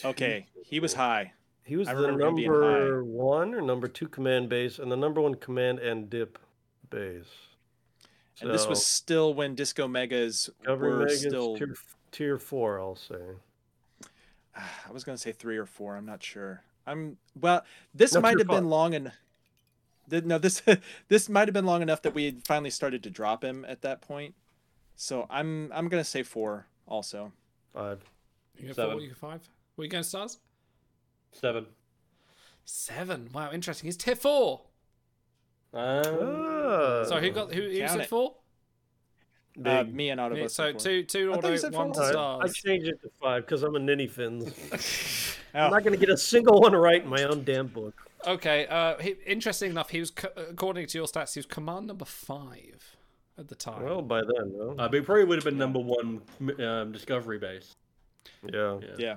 Okay, 0.04 0.48
he 0.66 0.80
was 0.80 0.96
high. 0.96 1.34
He 1.66 1.76
was 1.78 1.88
I 1.88 1.96
the 1.96 2.02
remember 2.12 2.28
him 2.28 2.36
being 2.36 2.52
number 2.52 3.04
one 3.04 3.56
or 3.56 3.62
number 3.62 3.88
two 3.88 4.08
command 4.08 4.50
base, 4.50 4.78
and 4.78 4.92
the 4.92 4.96
number 4.96 5.20
one 5.20 5.34
command 5.34 5.80
and 5.80 6.10
dip 6.10 6.38
base. 6.92 7.26
And 8.40 8.52
this 8.52 8.68
was 8.68 8.86
still 8.86 9.34
when 9.34 9.56
Disco 9.56 9.88
Megas 9.88 10.50
Discovery 10.60 10.90
were 10.92 11.00
Megas 11.00 11.22
still. 11.22 11.58
tier, 11.58 11.76
tier 12.12 12.38
four, 12.38 12.80
I'll 12.80 12.96
say. 12.96 13.16
I 14.56 14.92
was 14.92 15.04
gonna 15.04 15.18
say 15.18 15.32
three 15.32 15.58
or 15.58 15.66
four. 15.66 15.96
I'm 15.96 16.06
not 16.06 16.22
sure. 16.22 16.62
I'm 16.86 17.18
well. 17.40 17.64
This 17.96 18.14
No, 18.14 18.22
might 18.22 18.32
tier 18.32 18.40
have 18.40 18.48
been 18.48 18.70
long 18.70 18.94
and. 18.94 19.12
No, 20.12 20.38
this 20.38 20.62
this 21.08 21.30
might 21.30 21.48
have 21.48 21.54
been 21.54 21.66
long 21.66 21.82
enough 21.82 22.04
that 22.04 22.14
we 22.14 22.26
had 22.26 22.46
finally 22.46 22.70
started 22.70 23.02
to 23.04 23.10
drop 23.10 23.44
him 23.44 23.66
at 23.68 23.82
that 23.82 24.02
point. 24.02 24.36
So 24.96 25.26
I'm 25.32 25.72
I'm 25.74 25.88
gonna 25.90 26.04
say 26.04 26.22
four 26.22 26.68
also. 26.88 27.32
Five. 27.74 28.04
You 28.58 28.72
go 28.72 28.92
four, 28.92 29.02
you 29.02 29.10
go 29.10 29.16
five. 29.16 29.42
What 29.76 29.82
are 29.82 29.86
you 29.86 29.90
going 29.90 30.04
stars? 30.04 30.38
Seven. 31.40 31.66
Seven. 32.66 33.30
Wow, 33.34 33.52
interesting. 33.52 33.88
He's 33.88 33.98
tier 33.98 34.16
four. 34.16 34.62
Um, 35.74 36.04
So 37.06 37.20
who 37.22 37.30
got 37.32 37.54
who, 37.54 37.62
who 37.62 37.78
Count 37.80 37.92
said 37.92 38.02
it. 38.02 38.08
four? 38.10 38.36
Uh, 39.64 39.84
me 39.84 40.10
and 40.10 40.20
Autobus. 40.20 40.36
Me- 40.36 40.48
so 40.48 40.72
said 40.72 40.80
two 40.80 41.04
two 41.04 41.32
I 41.32 41.36
thought 41.36 41.44
auto, 41.46 41.52
you 41.52 41.58
said 41.58 41.74
one 41.74 41.94
four. 41.94 42.04
I, 42.04 42.40
I 42.44 42.48
changed 42.48 42.88
it 42.88 43.02
to 43.02 43.10
five 43.22 43.46
because 43.46 43.64
I'm 43.64 43.76
a 43.76 43.80
ninny 43.80 44.08
fins. 44.08 44.52
Oh. 45.58 45.60
I'm 45.68 45.72
not 45.72 45.84
going 45.86 45.98
to 45.98 46.06
get 46.06 46.10
a 46.14 46.18
single 46.18 46.60
one 46.60 46.76
right 46.76 47.02
in 47.02 47.08
my 47.08 47.24
own 47.24 47.46
damn 47.46 47.68
book. 47.68 47.94
Okay. 48.28 48.68
Uh, 48.68 48.98
he, 48.98 49.12
interesting 49.26 49.72
enough, 49.72 49.90
he 49.90 50.02
was 50.02 50.12
co- 50.12 50.28
according 50.36 50.86
to 50.88 50.98
your 50.98 51.08
stats, 51.08 51.34
he 51.34 51.40
was 51.40 51.46
command 51.46 51.88
number 51.88 52.04
five 52.04 52.98
at 53.38 53.48
the 53.48 53.56
time. 53.56 53.82
Well, 53.82 54.02
by 54.02 54.20
then, 54.20 54.52
no? 54.54 54.72
Uh, 54.78 54.90
but 54.90 54.96
he 54.96 55.00
probably 55.00 55.24
would 55.24 55.38
have 55.38 55.46
been 55.46 55.58
number 55.58 55.80
one 55.80 56.22
um, 56.60 56.92
Discovery 56.92 57.40
base. 57.40 57.72
Yeah. 58.44 58.80
Yeah. 58.98 59.16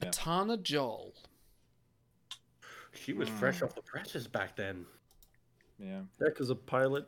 Atana 0.00 0.62
Joel. 0.62 1.12
She 2.96 3.12
was 3.12 3.28
fresh 3.28 3.62
off 3.62 3.74
the 3.74 3.82
presses 3.82 4.26
back 4.26 4.56
then. 4.56 4.86
Yeah. 5.78 6.00
Yeah, 6.20 6.28
because 6.28 6.50
a 6.50 6.54
pilot. 6.54 7.04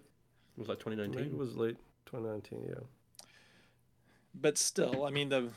It 0.57 0.60
was 0.60 0.68
like 0.68 0.78
2019. 0.78 1.33
it 1.33 1.36
was 1.39 1.57
late 1.57 1.76
2019, 2.07 2.65
yeah. 2.68 3.26
But 4.34 4.58
still, 4.58 5.05
I 5.05 5.10
mean 5.10 5.28
the 5.28 5.50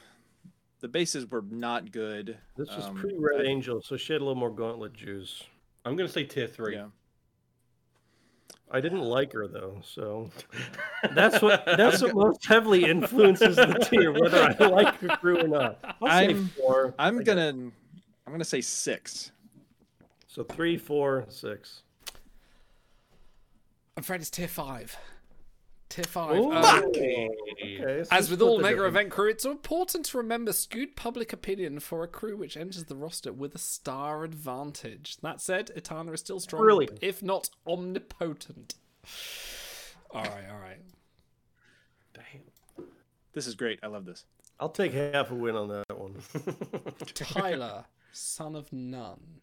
the 0.80 0.88
bases 0.88 1.30
were 1.30 1.44
not 1.50 1.92
good. 1.92 2.38
This 2.58 2.70
was 2.76 2.86
Um, 2.86 2.96
pre 2.96 3.14
Red 3.18 3.42
I- 3.42 3.50
Angel, 3.50 3.82
so 3.82 3.98
she 3.98 4.14
had 4.14 4.22
a 4.22 4.26
little 4.26 4.40
more 4.40 4.50
gauntlet 4.52 4.94
juice. 4.94 5.44
I'm 5.86 5.96
gonna 5.96 6.10
say 6.10 6.24
tier 6.24 6.48
three. 6.48 6.76
Yeah. 6.76 6.88
I 8.74 8.80
didn't 8.80 9.02
like 9.02 9.34
her 9.34 9.48
though, 9.48 9.82
so 9.84 10.30
that's 11.14 11.42
what 11.42 11.66
that's 11.78 12.02
what 12.02 12.16
most 12.16 12.46
heavily 12.46 12.86
influences 12.86 13.58
the 13.58 13.86
tier, 13.90 14.12
whether 14.14 14.42
I 14.60 14.68
like 14.68 14.96
her 15.02 15.10
crew 15.18 15.42
or 15.42 15.48
not. 15.48 15.80
I'll 16.02 16.08
I'm, 16.30 16.48
four. 16.50 16.94
I'm 16.98 17.24
gonna 17.24 17.50
I'm 17.50 17.74
gonna 18.34 18.46
say 18.46 18.62
six. 18.62 19.32
So 20.34 20.44
three, 20.46 20.78
four, 20.78 21.26
six. 21.28 21.82
I'm 23.98 24.02
afraid 24.02 24.22
it's 24.22 24.30
tier 24.30 24.48
five. 24.48 24.96
Tier 25.90 26.06
five. 26.06 26.38
Ooh, 26.38 26.54
Um, 26.54 26.86
okay. 26.86 27.28
so 28.06 28.08
As 28.12 28.32
with 28.32 28.42
all 28.42 28.58
mega 28.60 28.76
difference. 28.76 28.92
event 28.96 29.12
crew, 29.12 29.30
it's 29.30 29.44
important 29.44 30.06
to 30.06 30.18
remember 30.18 30.54
skewed 30.54 30.96
public 30.96 31.34
opinion 31.34 31.82
for 31.82 32.02
a 32.04 32.08
crew 32.08 32.38
which 32.38 32.56
enters 32.56 32.86
the 32.86 32.96
roster 32.96 33.34
with 33.34 33.54
a 33.56 33.58
star 33.58 34.24
advantage. 34.24 35.18
That 35.18 35.42
said, 35.42 35.70
Itana 35.76 36.14
is 36.14 36.22
still 36.22 36.40
strong, 36.40 36.62
Really? 36.64 36.88
if 37.02 37.22
not 37.22 37.50
omnipotent. 37.68 38.76
All 40.12 40.24
right, 40.24 40.46
all 40.50 40.60
right. 40.62 40.80
Damn. 42.14 42.86
This 43.34 43.48
is 43.48 43.56
great. 43.56 43.80
I 43.84 43.88
love 43.88 44.06
this. 44.06 44.24
I'll 44.62 44.70
take 44.70 44.94
half 44.94 45.30
a 45.32 45.36
win 45.36 45.58
on 45.58 45.68
that 45.68 46.00
one. 46.00 46.16
Tyler, 47.16 47.84
son 48.14 48.56
of 48.56 48.72
none. 48.72 49.42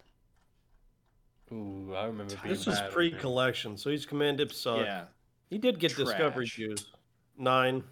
Ooh, 1.51 1.93
I 1.95 2.05
remember 2.05 2.35
being 2.43 2.53
this 2.53 2.67
is 2.67 2.79
bad. 2.79 2.91
pre-collection, 2.91 3.77
so 3.77 3.89
he's 3.89 4.05
command 4.05 4.37
dip 4.37 4.53
suck. 4.53 4.85
Yeah. 4.85 5.05
He 5.49 5.57
did 5.57 5.79
get 5.79 5.95
discovery 5.95 6.45
Trash. 6.45 6.55
juice. 6.55 6.85
Nine. 7.37 7.83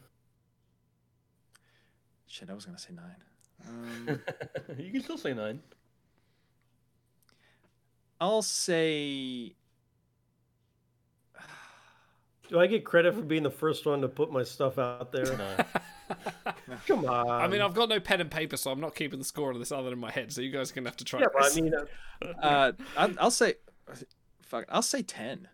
Shit, 2.27 2.50
I 2.50 2.53
was 2.53 2.66
gonna 2.66 2.80
say 2.80 2.94
nine. 2.94 3.16
Um, 3.68 4.19
you 4.77 4.92
can 4.92 5.02
still 5.02 5.18
say 5.18 5.34
nine. 5.34 5.60
I'll 8.22 8.44
say 8.44 9.56
Do 12.50 12.60
I 12.60 12.68
get 12.68 12.86
credit 12.86 13.14
for 13.14 13.22
being 13.22 13.44
the 13.44 13.52
first 13.52 13.86
one 13.86 14.02
to 14.02 14.08
put 14.08 14.32
my 14.32 14.44
stuff 14.44 14.77
out 14.77 15.11
there? 15.11 15.66
Come 16.88 17.06
on. 17.06 17.30
I 17.30 17.48
mean, 17.48 17.61
I've 17.61 17.74
got 17.74 17.90
no 17.90 18.00
pen 18.00 18.22
and 18.22 18.32
paper, 18.32 18.58
so 18.58 18.72
I'm 18.72 18.80
not 18.80 18.95
keeping 18.95 19.19
the 19.19 19.26
score 19.26 19.53
on 19.53 19.60
this 19.60 19.72
other 19.72 19.84
than 19.86 19.94
in 19.94 20.00
my 20.00 20.11
head. 20.11 20.32
So 20.32 20.42
you 20.42 20.52
guys 20.52 20.72
are 20.72 20.76
gonna 20.76 20.90
have 20.90 20.98
to 20.98 21.06
try. 21.06 21.19
yeah, 21.22 21.27
but 21.34 21.44
I 21.44 21.45
this. 21.48 21.56
mean, 21.60 21.74
uh, 21.74 22.26
uh 22.42 22.72
I'll, 22.98 23.14
I'll 23.19 23.32
say 23.32 23.56
fuck. 24.42 24.66
I'll 24.69 24.82
say 24.82 25.02
ten. 25.02 25.48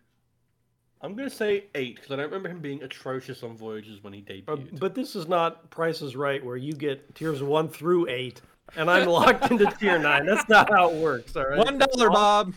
I'm 1.00 1.14
gonna 1.14 1.28
say 1.28 1.64
eight 1.74 1.96
because 1.96 2.10
I 2.12 2.16
don't 2.16 2.26
remember 2.26 2.48
him 2.48 2.60
being 2.60 2.82
atrocious 2.82 3.42
on 3.42 3.56
Voyages 3.56 4.02
when 4.02 4.12
he 4.12 4.22
debuted. 4.22 4.48
uh, 4.48 4.76
but 4.78 4.94
this 4.94 5.14
is 5.14 5.28
not 5.28 5.68
Price 5.70 6.00
is 6.00 6.16
Right, 6.16 6.42
where 6.44 6.56
you 6.56 6.72
get 6.72 7.14
tiers 7.14 7.42
one 7.42 7.68
through 7.68 8.08
eight, 8.08 8.40
and 8.76 8.90
I'm 8.90 9.06
locked 9.08 9.50
into 9.50 9.66
tier 9.78 9.98
nine. 9.98 10.24
That's 10.24 10.48
not 10.48 10.70
how 10.70 10.90
it 10.90 10.96
works. 10.96 11.36
All 11.36 11.44
right. 11.46 11.58
One 11.58 11.78
dollar, 11.78 12.08
Bob. 12.10 12.54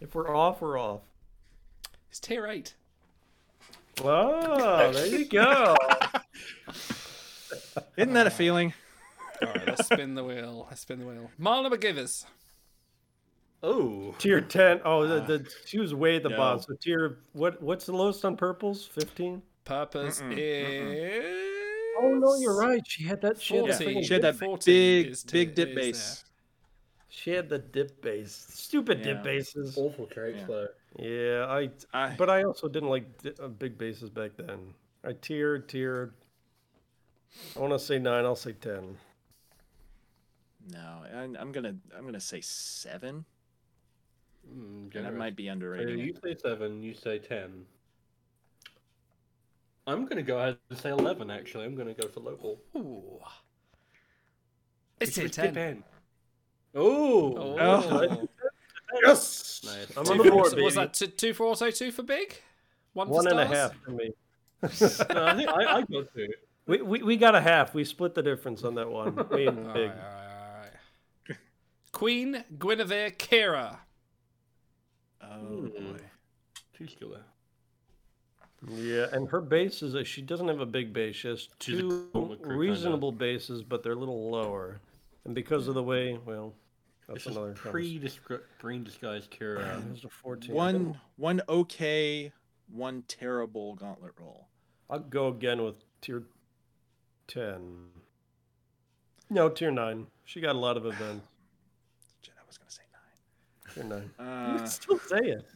If 0.00 0.14
we're 0.14 0.34
off, 0.34 0.60
we're 0.62 0.78
off. 0.78 1.02
it's 2.08 2.20
tier 2.20 2.46
eight. 2.46 2.74
Oh, 4.02 4.90
there 4.92 5.06
you 5.06 5.24
go. 5.26 5.76
Isn't 7.96 8.12
that 8.14 8.26
a 8.26 8.30
feeling? 8.30 8.72
All 9.42 9.48
right, 9.48 9.66
let's 9.66 9.86
spin 9.86 10.14
the 10.14 10.24
wheel. 10.24 10.66
Let's 10.68 10.82
spin 10.82 11.00
the 11.00 11.06
wheel. 11.06 11.30
Marla 11.40 11.72
McGivers. 11.72 12.24
oh, 13.62 14.14
tier 14.18 14.40
ten. 14.40 14.80
Oh, 14.84 15.06
the, 15.06 15.20
the 15.20 15.50
she 15.66 15.78
was 15.78 15.94
way 15.94 16.16
at 16.16 16.22
the 16.22 16.28
No. 16.30 16.36
bottom. 16.36 16.60
So 16.62 16.74
tier 16.80 17.18
what? 17.32 17.60
What's 17.62 17.86
the 17.86 17.92
lowest 17.92 18.24
on 18.24 18.36
purples? 18.36 18.84
Fifteen. 18.86 19.42
Purpose 19.64 20.20
is. 20.30 21.24
Oh 21.98 22.08
no, 22.14 22.34
you're 22.36 22.56
right. 22.56 22.82
She 22.86 23.04
had 23.04 23.20
that. 23.22 23.40
She 23.40 23.56
had, 23.56 23.64
the 23.66 23.72
14. 23.74 23.94
thing- 23.94 24.04
She 24.04 24.12
had 24.14 24.22
that 24.22 24.38
big, 24.64 25.06
is 25.08 25.24
big 25.24 25.54
dip 25.54 25.70
is 25.70 25.74
base. 25.74 26.24
She 27.08 27.30
had 27.30 27.48
the 27.48 27.58
dip 27.60 28.02
base. 28.02 28.46
Stupid 28.50 28.98
Yeah. 28.98 29.04
dip 29.14 29.22
bases. 29.22 29.78
awful 29.78 30.06
traits 30.06 30.40
Yeah. 30.40 30.46
though. 30.46 30.66
Yeah, 30.98 31.46
I, 31.46 31.70
I- 31.92 32.14
But 32.16 32.28
I 32.30 32.42
also 32.44 32.68
didn't 32.68 32.88
like 32.88 33.22
di- 33.22 33.32
uh, 33.40 33.48
big 33.48 33.78
bases 33.78 34.10
back 34.10 34.32
then. 34.36 34.74
I 35.04 35.12
tiered, 35.12 35.68
tiered. 35.68 36.14
I 37.56 37.58
want 37.60 37.72
to 37.72 37.78
say 37.78 37.98
nine. 37.98 38.24
I'll 38.24 38.36
say 38.36 38.52
ten. 38.52 38.96
No, 40.72 40.78
I, 41.14 41.22
I'm 41.38 41.52
gonna 41.52 41.74
I'm 41.96 42.04
gonna 42.04 42.20
say 42.20 42.40
seven. 42.40 43.24
Mm, 44.52 44.94
And 44.94 45.18
might 45.18 45.36
be 45.36 45.46
So 45.46 45.52
underrating 45.52 45.98
you 45.98 46.14
say 46.22 46.36
seven, 46.36 46.82
you 46.82 46.94
say 46.94 47.18
ten. 47.18 47.64
I'm 49.86 50.06
gonna 50.06 50.22
go 50.22 50.38
ahead 50.38 50.56
and 50.70 50.78
say 50.78 50.90
eleven. 50.90 51.30
Actually, 51.30 51.64
I'm 51.66 51.74
gonna 51.74 51.94
go 51.94 52.08
for 52.08 52.20
local. 52.20 52.60
Ooh. 52.76 53.18
It's 55.00 55.10
Which 55.10 55.14
tier 55.16 55.24
was 55.24 55.32
ten. 55.32 55.54
dip 55.54 55.56
in. 55.56 55.84
Oh, 56.74 57.56
Oh. 57.58 58.28
Yes, 59.04 59.60
Nice. 59.64 59.96
I'm 59.96 60.04
Two 60.04 60.12
on 60.12 60.18
the 60.18 60.24
for- 60.24 60.30
board, 60.30 60.54
was 60.62 60.74
that 60.76 60.94
two, 60.94 61.06
two 61.08 61.34
for 61.34 61.46
auto, 61.46 61.70
two 61.70 61.90
for 61.90 62.02
big? 62.04 62.40
One, 62.92 63.08
for 63.08 63.14
One 63.14 63.26
and 63.26 63.40
a 63.40 63.46
half 63.46 63.74
for 63.84 63.90
me. 63.90 64.12
no, 64.62 64.68
I 65.26 65.34
think 65.36 65.48
I, 65.48 65.76
I 65.78 65.80
got 65.82 66.14
two. 66.14 66.28
We, 66.66 66.80
we 66.80 67.02
we 67.02 67.16
got 67.16 67.34
a 67.34 67.40
half. 67.40 67.74
We 67.74 67.84
split 67.84 68.14
the 68.14 68.22
difference 68.22 68.64
on 68.64 68.74
that 68.76 68.90
one. 68.90 69.14
Me 69.32 69.46
and 69.46 69.56
big. 69.74 69.90
right, 69.90 69.98
all 69.98 70.14
right, 70.14 70.70
all 71.28 71.30
right. 71.30 71.38
Queen 71.92 72.44
Guinevere 72.58 73.10
Kira. 73.10 73.78
Hmm. 75.20 75.32
Oh 75.32 75.68
boy. 75.68 75.98
She's 76.78 76.90
still. 76.92 77.16
Yeah, 78.66 79.06
and 79.12 79.28
her 79.28 79.42
base 79.42 79.82
is 79.82 79.94
a, 79.94 80.04
she 80.04 80.22
doesn't 80.22 80.48
have 80.48 80.60
a 80.60 80.66
big 80.66 80.92
base. 80.94 81.16
She 81.16 81.28
has 81.28 81.40
She's 81.60 81.78
two 81.80 82.08
gauntlet 82.14 82.40
crew, 82.40 82.52
kinda. 82.52 82.70
reasonable 82.70 83.12
bases, 83.12 83.62
but 83.62 83.82
they're 83.82 83.92
a 83.92 83.96
little 83.96 84.30
lower. 84.30 84.80
And 85.26 85.34
because 85.34 85.68
of 85.68 85.74
the 85.74 85.82
way, 85.82 86.18
well, 86.24 86.54
that's 87.06 87.24
This 87.24 87.36
another 87.36 87.52
pre 87.52 88.00
green 88.58 88.82
disguise 88.84 89.28
Kira. 89.28 89.84
There's 89.86 90.04
a 90.04 90.08
14. 90.08 90.54
One 90.54 90.98
one 91.16 91.42
okay, 91.48 92.32
one 92.72 93.02
terrible 93.06 93.74
gauntlet 93.74 94.12
roll. 94.18 94.48
I'll 94.88 95.00
go 95.00 95.28
again 95.28 95.62
with 95.62 95.76
tier 96.00 96.22
10. 97.28 97.88
No, 99.30 99.48
tier 99.48 99.70
9. 99.70 100.06
She 100.24 100.40
got 100.40 100.54
a 100.54 100.58
lot 100.58 100.76
of 100.76 100.86
events. 100.86 101.26
Shit, 102.22 102.34
I 102.38 102.46
was 102.46 102.58
gonna 102.58 102.70
say 102.70 102.82
9. 102.92 103.74
Tier 103.74 103.84
9. 103.84 104.10
nine. 104.18 104.52
you 104.52 104.58
can 104.58 104.66
still 104.66 104.98
say 104.98 105.18
it. 105.18 105.46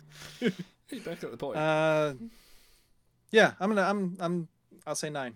You're 0.90 1.00
back 1.02 1.22
at 1.22 1.30
the 1.30 1.36
point. 1.36 1.56
Uh, 1.56 1.60
uh, 1.60 2.14
yeah, 3.30 3.52
I'm 3.60 3.68
gonna 3.68 3.82
I'm 3.82 4.16
I'm 4.20 4.48
I'll 4.86 4.94
say 4.94 5.10
nine. 5.10 5.34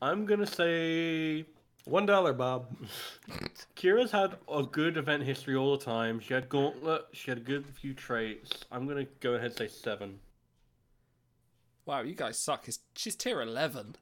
I'm 0.00 0.24
gonna 0.24 0.46
say 0.46 1.44
One 1.84 2.06
dollar, 2.06 2.32
Bob. 2.32 2.68
Kira's 3.76 4.12
had 4.12 4.36
a 4.48 4.62
good 4.62 4.96
event 4.96 5.24
history 5.24 5.56
all 5.56 5.76
the 5.76 5.84
time. 5.84 6.20
She 6.20 6.32
had 6.32 6.48
Gauntlet. 6.48 7.06
She 7.12 7.30
had 7.30 7.38
a 7.38 7.40
good 7.40 7.66
few 7.66 7.92
traits. 7.92 8.64
I'm 8.70 8.86
gonna 8.86 9.06
go 9.18 9.32
ahead 9.34 9.46
and 9.46 9.56
say 9.56 9.68
seven. 9.68 10.20
wow, 11.86 12.02
you 12.02 12.14
guys 12.14 12.38
suck. 12.38 12.68
It's, 12.68 12.78
she's 12.94 13.16
tier 13.16 13.42
11. 13.42 13.96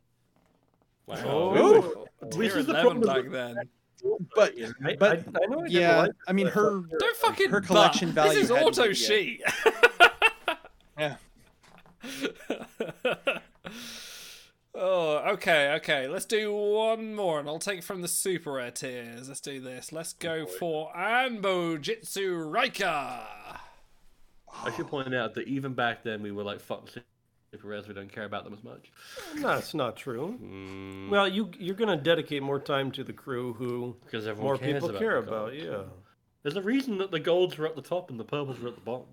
Wow. 1.06 1.16
Oh. 1.24 2.06
This 2.22 2.52
Tier 2.52 2.58
is 2.58 2.66
the 2.66 2.72
11 2.72 3.00
problem 3.02 3.32
back 3.32 3.32
then. 3.32 3.56
but 4.34 4.54
but 4.98 5.12
I- 5.12 5.24
I 5.42 5.46
know 5.46 5.64
I 5.64 5.66
yeah, 5.66 6.02
like 6.02 6.12
I 6.26 6.32
mean 6.32 6.48
her 6.48 6.82
Don't 6.98 7.16
fucking 7.16 7.50
her 7.50 7.60
collection 7.60 8.10
but. 8.10 8.26
value. 8.26 8.40
This 8.40 8.44
is 8.44 8.50
auto 8.50 8.84
hit 8.84 8.96
sheet. 8.96 9.42
Yeah. 10.98 11.16
oh, 14.74 15.32
okay, 15.32 15.72
okay. 15.76 16.06
Let's 16.06 16.26
do 16.26 16.52
one 16.52 17.14
more, 17.14 17.40
and 17.40 17.48
I'll 17.48 17.58
take 17.58 17.82
from 17.82 18.02
the 18.02 18.08
super 18.08 18.52
rare 18.52 18.70
tiers. 18.70 19.26
Let's 19.26 19.40
do 19.40 19.58
this. 19.58 19.90
Let's 19.90 20.14
oh, 20.14 20.22
go 20.22 20.46
for 20.46 20.92
Anbo 20.92 21.80
Jitsu 21.80 22.44
Raika. 22.44 23.26
I 24.52 24.70
should 24.76 24.88
point 24.88 25.14
out 25.14 25.34
that 25.34 25.48
even 25.48 25.72
back 25.72 26.02
then 26.04 26.22
we 26.22 26.30
were 26.30 26.44
like, 26.44 26.60
fuck 26.60 26.88
super 27.52 27.68
rares, 27.68 27.86
we 27.86 27.94
don't 27.94 28.10
care 28.10 28.24
about 28.24 28.44
them 28.44 28.54
as 28.54 28.64
much. 28.64 28.90
That's 29.36 29.74
not 29.74 29.96
true. 29.96 30.38
Mm. 30.42 31.10
Well, 31.10 31.28
you 31.28 31.50
you're 31.58 31.76
gonna 31.76 31.96
dedicate 31.96 32.42
more 32.42 32.58
time 32.58 32.90
to 32.92 33.04
the 33.04 33.12
crew 33.12 33.52
who 33.52 33.96
Because 34.04 34.26
everyone 34.26 34.46
more 34.46 34.58
cares 34.58 34.72
people 34.72 34.90
about 34.90 34.98
care 34.98 35.16
about. 35.18 35.54
Yeah. 35.54 35.82
There's 36.42 36.56
a 36.56 36.62
reason 36.62 36.98
that 36.98 37.10
the 37.10 37.20
golds 37.20 37.58
are 37.58 37.66
at 37.66 37.76
the 37.76 37.82
top 37.82 38.10
and 38.10 38.18
the 38.18 38.24
purples 38.24 38.60
are 38.62 38.68
at 38.68 38.74
the 38.74 38.80
bottom. 38.80 39.06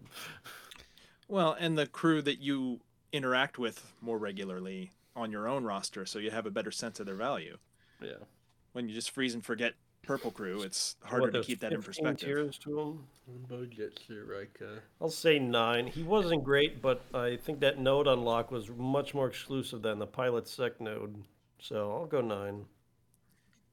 Well, 1.28 1.56
and 1.60 1.78
the 1.78 1.86
crew 1.86 2.24
that 2.24 2.40
you 2.40 2.80
interact 3.12 3.60
with 3.60 3.94
more 4.02 4.18
regularly 4.18 4.92
on 5.16 5.32
your 5.32 5.48
own 5.48 5.64
roster, 5.64 6.06
so 6.06 6.18
you 6.18 6.32
have 6.32 6.48
a 6.48 6.52
better 6.52 6.72
sense 6.72 7.00
of 7.00 7.06
their 7.06 7.16
value. 7.16 7.58
Yeah. 8.02 8.24
When 8.72 8.88
you 8.88 8.96
just 8.96 9.12
freeze 9.12 9.34
and 9.34 9.46
forget 9.46 9.74
purple 10.02 10.32
crew, 10.32 10.62
it's 10.62 10.96
harder 11.04 11.26
What, 11.26 11.34
to 11.34 11.44
keep 11.44 11.60
that 11.60 11.74
in 11.74 11.82
15 11.82 12.04
perspective. 12.04 12.28
Tiers 12.28 12.58
to 12.60 12.80
him. 12.80 13.00
Bojitsu 13.48 14.28
Riker. 14.28 14.84
I'll 15.00 15.10
say 15.10 15.38
nine. 15.40 15.88
He 15.88 16.04
wasn't 16.04 16.44
great, 16.44 16.82
but 16.82 17.04
I 17.14 17.36
think 17.36 17.60
that 17.60 17.80
node 17.80 18.08
unlock 18.08 18.52
was 18.52 18.70
much 18.70 19.14
more 19.14 19.28
exclusive 19.28 19.82
than 19.82 20.00
the 20.00 20.08
pilot 20.08 20.48
sec 20.48 20.82
node. 20.82 21.24
So 21.60 21.92
I'll 21.92 22.06
go 22.06 22.22
nine. 22.22 22.66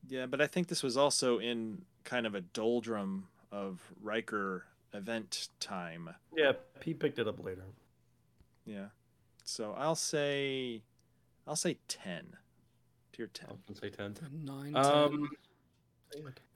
Yeah, 0.09 0.27
but 0.27 0.41
I 0.41 0.47
think 0.47 0.69
this 0.69 0.83
was 0.83 0.97
also 0.97 1.39
in 1.39 1.83
kind 2.05 2.27
of 2.27 2.35
a 2.35 2.41
doldrum 2.41 3.29
of 3.51 3.81
Riker 4.03 4.65
event 4.93 5.49
time. 5.61 6.11
Yeah, 6.37 6.53
he 6.83 6.95
picked 6.95 7.19
it 7.19 7.27
up 7.27 7.43
later. 7.43 7.65
Yeah. 8.65 8.87
So 9.45 9.75
I'll 9.77 9.95
say 9.95 10.83
I'll 11.47 11.57
say 11.57 11.79
10. 11.89 12.37
Tier 13.13 13.29
10. 13.29 13.49
I 13.49 13.53
was 13.53 13.61
gonna 13.67 13.81
say 13.81 13.91
ten. 13.97 14.15
Nine. 14.45 14.77
Um, 14.77 15.31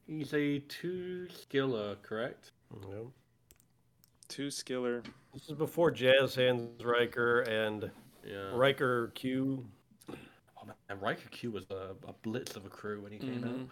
he's 0.07 0.33
a 0.35 0.59
two 0.61 1.29
skiller, 1.33 2.01
correct? 2.03 2.53
Yeah. 2.89 2.97
Two 4.29 4.49
skiller. 4.49 5.05
This 5.33 5.49
is 5.49 5.53
before 5.53 5.91
Jazz 5.91 6.35
Hands 6.35 6.85
Riker 6.85 7.41
and 7.43 7.91
Yeah. 8.25 8.51
Riker 8.55 9.09
Q. 9.15 9.67
Oh 10.09 10.67
man, 10.67 10.75
and 10.89 11.01
Riker 11.03 11.29
Q 11.31 11.51
was 11.53 11.65
a, 11.71 11.95
a 12.07 12.13
blitz 12.23 12.55
of 12.57 12.65
a 12.67 12.69
crew 12.69 13.01
when 13.03 13.13
he 13.13 13.19
came 13.19 13.43
Mhm. 13.43 13.69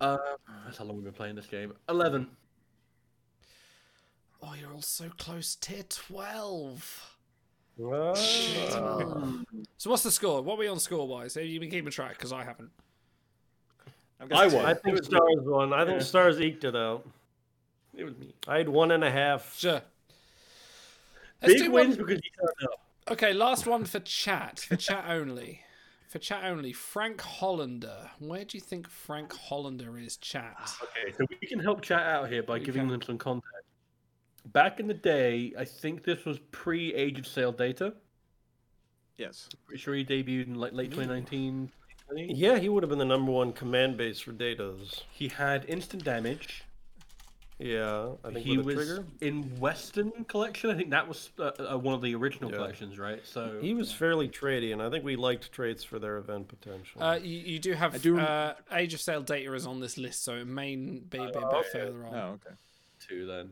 out. 0.00 0.20
Uh, 0.20 0.36
that's 0.64 0.76
how 0.78 0.84
long 0.84 0.96
we've 0.96 1.04
been 1.04 1.12
playing 1.14 1.34
this 1.36 1.46
game. 1.46 1.72
Eleven. 1.88 2.28
Oh, 4.42 4.54
you're 4.54 4.72
all 4.72 4.82
so 4.82 5.08
close. 5.18 5.56
Tier 5.56 5.82
12. 5.82 7.16
Ah. 7.82 8.14
So 9.76 9.90
what's 9.90 10.02
the 10.02 10.10
score? 10.10 10.42
What 10.42 10.54
are 10.54 10.58
we 10.58 10.68
on 10.68 10.78
score 10.78 11.06
wise? 11.08 11.34
Have 11.34 11.44
you 11.44 11.58
been 11.60 11.70
keeping 11.70 11.90
track? 11.90 12.12
Because 12.12 12.32
I 12.32 12.44
haven't. 12.44 12.70
I've 14.20 14.32
I 14.32 14.46
won. 14.48 14.64
I 14.66 14.74
think 14.74 15.02
Stars 15.02 15.36
won. 15.40 15.72
I 15.72 15.84
think 15.84 15.98
Yeah. 15.98 16.04
Stars 16.04 16.40
eked 16.40 16.64
it 16.64 16.74
out. 16.74 17.06
It 17.94 18.04
was 18.04 18.16
me. 18.16 18.34
I 18.46 18.58
had 18.58 18.68
one 18.68 18.90
and 18.90 19.04
a 19.04 19.10
half. 19.10 19.56
Sure. 19.56 19.82
Let's 21.42 21.60
Big 21.60 21.70
wins 21.70 21.96
one- 21.96 22.06
because 22.06 22.20
he 22.22 22.30
turned 22.30 22.72
up. 22.72 22.80
Okay, 23.10 23.32
last 23.32 23.66
one 23.66 23.84
for 23.84 24.00
chat. 24.00 24.60
For 24.60 24.76
chat 24.76 25.04
only. 25.08 25.62
For 26.08 26.18
chat 26.18 26.44
only. 26.44 26.72
Frank 26.72 27.20
Hollander. 27.20 28.10
Where 28.18 28.44
do 28.44 28.56
you 28.56 28.60
think 28.60 28.88
Frank 28.88 29.32
Hollander 29.32 29.98
is, 29.98 30.16
chat? 30.16 30.70
Okay, 30.82 31.12
so 31.16 31.24
we 31.40 31.46
can 31.46 31.58
help 31.58 31.82
chat 31.82 32.02
out 32.02 32.28
here 32.28 32.42
by 32.42 32.56
You 32.56 32.64
giving 32.64 32.82
can. 32.82 32.90
them 32.90 33.02
some 33.02 33.18
context. 33.18 33.54
Back 34.46 34.80
in 34.80 34.86
the 34.88 34.94
day, 34.94 35.52
I 35.58 35.64
think 35.64 36.04
this 36.04 36.24
was 36.24 36.38
pre 36.50 36.94
Age 36.94 37.18
of 37.18 37.26
Sail 37.26 37.52
data. 37.52 37.94
Yes. 39.16 39.48
Pretty 39.66 39.80
sure 39.80 39.94
he 39.94 40.04
debuted 40.04 40.46
in 40.46 40.54
like 40.54 40.72
late 40.72 40.90
mm. 40.90 40.94
2019. 40.94 41.70
2020. 42.10 42.34
Yeah, 42.34 42.58
he 42.58 42.68
would 42.68 42.82
have 42.82 42.90
been 42.90 42.98
the 42.98 43.04
number 43.04 43.30
one 43.32 43.52
command 43.52 43.96
base 43.96 44.20
for 44.20 44.32
datas. 44.32 45.02
He 45.10 45.28
had 45.28 45.64
instant 45.68 46.04
damage. 46.04 46.64
Yeah, 47.60 48.10
I 48.24 48.30
think 48.30 48.46
he 48.46 48.56
with 48.56 48.66
a 48.66 48.76
was 48.78 48.86
trigger. 48.86 49.04
in 49.20 49.58
Western 49.58 50.12
collection. 50.28 50.70
I 50.70 50.76
think 50.76 50.90
that 50.90 51.08
was 51.08 51.30
uh, 51.40 51.50
uh, 51.58 51.76
one 51.76 51.92
of 51.92 52.02
the 52.02 52.14
original 52.14 52.50
Yeah. 52.52 52.56
collections, 52.58 53.00
right? 53.00 53.20
So 53.26 53.58
He 53.60 53.74
was 53.74 53.90
fairly 53.92 54.28
tradey, 54.28 54.72
and 54.72 54.80
I 54.80 54.88
think 54.90 55.04
we 55.04 55.16
liked 55.16 55.50
traits 55.50 55.82
for 55.82 55.98
their 55.98 56.18
event 56.18 56.46
potential. 56.46 57.02
Uh, 57.02 57.16
you, 57.16 57.36
you 57.38 57.58
do 57.58 57.72
have 57.72 57.96
I 57.96 57.98
do 57.98 58.14
rem- 58.16 58.26
uh, 58.28 58.52
Age 58.72 58.94
of 58.94 59.00
Sail 59.00 59.22
data 59.22 59.52
is 59.54 59.66
on 59.66 59.80
this 59.80 59.98
list, 59.98 60.22
so 60.22 60.34
it 60.36 60.46
may 60.46 60.76
be 60.76 61.18
a 61.18 61.26
bit, 61.26 61.36
okay. 61.36 61.68
further 61.72 62.04
on. 62.06 62.14
Oh, 62.14 62.38
okay. 62.46 62.54
two 63.00 63.26
then. 63.26 63.50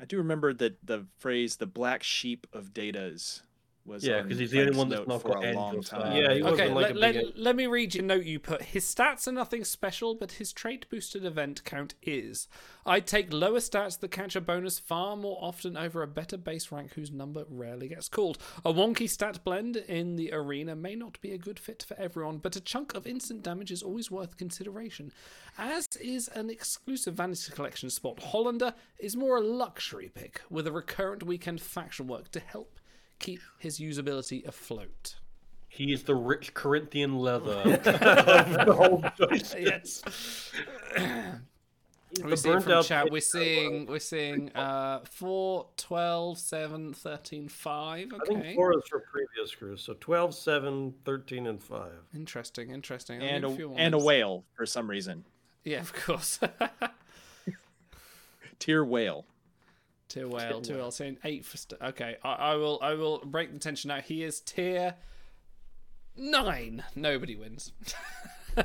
I 0.00 0.06
do 0.06 0.16
remember 0.16 0.54
that 0.54 0.78
the 0.86 1.04
phrase 1.18 1.56
"the 1.56 1.66
black 1.66 2.02
sheep 2.02 2.46
of 2.54 2.72
datas" 2.72 3.42
was 3.86 4.04
Yeah, 4.04 4.22
because 4.22 4.38
he's 4.38 4.50
the 4.50 4.60
only 4.62 4.76
one 4.76 4.88
that's 4.88 5.06
not 5.06 5.22
for 5.22 5.28
got 5.34 5.44
a 5.44 5.48
end 5.48 5.56
long 5.56 5.76
or 5.76 5.82
something. 5.82 6.10
time. 6.10 6.16
Yeah, 6.16 6.34
he 6.34 6.42
Okay, 6.42 6.68
like 6.68 6.94
let, 6.94 7.16
a 7.16 7.20
let, 7.22 7.38
let 7.38 7.56
me 7.56 7.66
read 7.66 7.94
your 7.94 8.04
note 8.04 8.24
you 8.24 8.38
put. 8.38 8.62
His 8.62 8.84
stats 8.84 9.26
are 9.28 9.32
nothing 9.32 9.64
special, 9.64 10.14
but 10.14 10.32
his 10.32 10.52
trait 10.52 10.88
boosted 10.90 11.24
event 11.24 11.64
count 11.64 11.94
is. 12.02 12.48
I'd 12.84 13.06
take 13.06 13.32
lower 13.32 13.58
stats 13.58 13.98
that 13.98 14.10
catch 14.10 14.36
a 14.36 14.40
bonus 14.40 14.78
far 14.78 15.16
more 15.16 15.38
often 15.40 15.76
over 15.76 16.02
a 16.02 16.06
better 16.06 16.36
base 16.36 16.70
rank 16.70 16.92
whose 16.94 17.10
number 17.10 17.44
rarely 17.48 17.88
gets 17.88 18.08
called. 18.08 18.38
A 18.64 18.72
wonky 18.72 19.08
stat 19.08 19.42
blend 19.44 19.76
in 19.76 20.16
the 20.16 20.32
arena 20.32 20.76
may 20.76 20.94
not 20.94 21.20
be 21.20 21.32
a 21.32 21.38
good 21.38 21.58
fit 21.58 21.82
for 21.86 21.98
everyone, 21.98 22.38
but 22.38 22.56
a 22.56 22.60
chunk 22.60 22.94
of 22.94 23.06
instant 23.06 23.42
damage 23.42 23.72
is 23.72 23.82
always 23.82 24.10
worth 24.10 24.36
consideration. 24.36 25.12
As 25.58 25.88
is 25.96 26.28
an 26.28 26.50
exclusive 26.50 27.14
Vanity 27.14 27.50
Collection 27.52 27.90
spot, 27.90 28.22
Hollander 28.22 28.74
is 28.98 29.16
more 29.16 29.36
a 29.38 29.40
luxury 29.40 30.10
pick 30.14 30.42
with 30.50 30.66
a 30.66 30.72
recurrent 30.72 31.22
weekend 31.22 31.60
faction 31.60 32.06
work 32.06 32.30
to 32.32 32.40
help 32.40 32.78
keep 33.18 33.40
his 33.58 33.78
usability 33.78 34.46
afloat. 34.46 35.16
He 35.68 35.92
is 35.92 36.04
the 36.04 36.14
rich 36.14 36.54
Corinthian 36.54 37.18
leather 37.18 37.52
of 37.64 37.84
the 37.84 38.74
whole 38.74 39.04
choice. 39.18 39.54
yes. 39.58 40.02
we 42.22 42.30
the 42.30 42.36
see 42.36 42.48
it 42.48 42.52
burnt 42.52 42.64
from 42.64 42.72
out 42.72 42.84
chat. 42.86 43.04
pit 43.04 43.12
We're 43.12 43.20
seeing 43.20 43.86
we're 43.86 43.98
seeing 43.98 44.50
uh 44.54 45.00
4, 45.10 45.66
12, 45.76 46.38
7, 46.38 46.94
13, 46.94 47.48
5. 47.48 48.06
I 48.14 48.24
think 48.26 48.38
Okay. 48.38 48.54
four 48.54 48.72
is 48.72 48.84
for 48.88 49.00
previous 49.00 49.54
crews, 49.54 49.82
so 49.82 49.94
12, 50.00 50.34
7, 50.34 50.94
13, 51.04 51.46
and 51.46 51.62
5. 51.62 51.90
Interesting, 52.14 52.70
interesting. 52.70 53.20
And 53.20 53.44
need 53.44 53.60
a, 53.60 53.68
and 53.72 53.94
a 53.94 53.98
whale 53.98 54.44
for 54.54 54.64
some 54.64 54.88
reason. 54.88 55.24
Yeah, 55.64 55.80
of 55.80 55.92
course. 55.92 56.40
Tier 58.58 58.84
whale. 58.84 59.26
Tier 60.08 60.28
whale, 60.28 60.60
tier 60.60 60.76
whale. 60.76 60.90
Saying 60.90 61.18
eight 61.24 61.44
for 61.44 61.56
st- 61.56 61.80
okay. 61.80 62.16
I, 62.22 62.32
I 62.32 62.54
will 62.56 62.78
I 62.82 62.94
will 62.94 63.18
break 63.24 63.52
the 63.52 63.58
tension 63.58 63.88
now. 63.88 64.00
He 64.00 64.22
is 64.22 64.40
tier 64.40 64.94
nine. 66.16 66.82
Nobody 66.94 67.36
wins. 67.36 67.72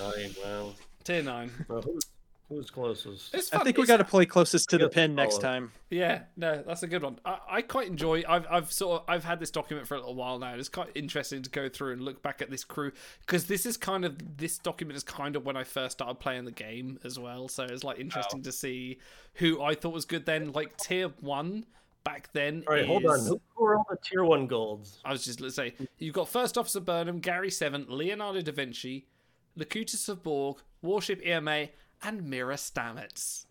Nine, 0.00 0.34
wow. 0.42 0.70
tier 1.04 1.22
nine. 1.22 1.50
Well, 1.68 1.82
who's, 1.82 2.02
who's 2.48 2.70
closest? 2.70 3.34
It's 3.34 3.52
I 3.52 3.56
fun. 3.58 3.64
think 3.64 3.76
we 3.78 3.82
It's- 3.84 3.96
got 3.96 4.04
to 4.04 4.08
play 4.10 4.26
closest 4.26 4.68
to 4.70 4.78
the 4.78 4.88
pin 4.88 5.14
next 5.14 5.40
time. 5.40 5.72
Yeah, 5.90 6.22
no, 6.36 6.62
that's 6.66 6.82
a 6.82 6.86
good 6.86 7.02
one. 7.02 7.18
I, 7.24 7.38
I 7.48 7.62
quite 7.62 7.86
enjoy. 7.88 8.22
I've 8.28 8.46
I've 8.50 8.72
sort 8.72 9.02
of 9.02 9.08
I've 9.08 9.24
had 9.24 9.40
this 9.40 9.50
document 9.50 9.86
for 9.86 9.94
a 9.94 9.98
little 9.98 10.14
while 10.14 10.38
now. 10.38 10.50
and 10.52 10.60
It's 10.60 10.68
quite 10.68 10.90
interesting 10.94 11.42
to 11.42 11.50
go 11.50 11.68
through 11.68 11.92
and 11.92 12.02
look 12.02 12.22
back 12.22 12.42
at 12.42 12.50
this 12.50 12.64
crew 12.64 12.92
because 13.20 13.46
this 13.46 13.64
is 13.66 13.76
kind 13.76 14.04
of 14.04 14.36
this 14.36 14.58
document 14.58 14.96
is 14.96 15.04
kind 15.04 15.36
of 15.36 15.44
when 15.46 15.56
I 15.56 15.64
first 15.64 15.92
started 15.98 16.16
playing 16.20 16.44
the 16.44 16.50
game 16.52 16.98
as 17.04 17.18
well. 17.18 17.48
So 17.48 17.64
it's 17.64 17.84
like 17.84 17.98
interesting 17.98 18.42
to 18.42 18.52
see 18.52 18.98
who 19.34 19.62
I 19.62 19.74
thought 19.74 19.92
was 19.94 20.04
good 20.04 20.26
then. 20.26 20.52
Like 20.52 20.76
tier 20.76 21.08
one 21.20 21.66
back 22.04 22.28
then. 22.34 22.64
All 22.68 22.74
right, 22.74 22.84
hold 22.84 23.06
on. 23.06 23.18
is- 23.18 23.28
Who, 23.28 23.40
who 23.54 23.64
are 23.64 23.76
all 23.76 23.86
the 23.88 23.96
tier 24.02 24.24
one 24.24 24.46
golds? 24.46 24.98
I 25.04 25.12
was 25.12 25.24
just 25.24 25.40
let's 25.40 25.54
say 25.54 25.74
you've 25.98 26.14
got 26.14 26.28
First 26.28 26.58
Officer 26.58 26.80
Burnham, 26.80 27.20
Gary 27.20 27.50
Seven, 27.50 27.86
Leonardo 27.88 28.42
da 28.42 28.52
Vinci, 28.52 29.06
Locutus 29.56 30.08
of 30.08 30.22
Borg, 30.22 30.58
Warship 30.82 31.22
EMH, 31.24 31.70
and 32.04 32.24
Mirror 32.28 32.54
Stamets. 32.54 33.46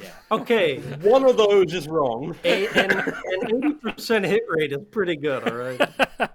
Yeah. 0.00 0.10
Okay, 0.30 0.78
One 1.02 1.24
of 1.24 1.36
those 1.36 1.72
is 1.74 1.88
wrong. 1.88 2.36
a, 2.44 2.68
and 2.68 2.92
an 2.92 3.14
eighty 3.46 3.72
percent 3.74 4.24
hit 4.24 4.42
rate 4.48 4.72
is 4.72 4.78
pretty 4.90 5.16
good. 5.16 5.48
All 5.48 5.56
right. 5.56 5.80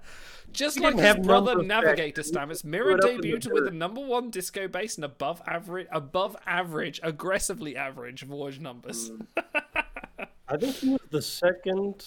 Just 0.51 0.77
He 0.77 0.83
like 0.83 0.95
didn't 0.97 1.17
his 1.17 1.25
brother 1.25 1.63
Navigator 1.63 2.21
effect. 2.21 2.27
He 2.27 2.37
Stamets, 2.37 2.63
Mirror 2.63 2.85
threw 2.85 2.93
it 2.95 3.03
up 3.03 3.09
in 3.11 3.21
the 3.21 3.27
debuted 3.37 3.51
with 3.51 3.63
a 3.63 3.71
dirt. 3.71 3.73
number 3.73 4.01
one 4.01 4.29
disco 4.29 4.67
base 4.67 4.97
and 4.97 5.05
above 5.05 5.41
average, 5.47 5.87
above 5.91 6.35
average, 6.45 6.99
aggressively 7.01 7.75
average 7.75 8.21
voyage 8.23 8.59
numbers. 8.59 9.11
I 10.47 10.57
think 10.57 10.75
he 10.75 10.89
was 10.89 10.99
the 11.09 11.21
second 11.23 12.05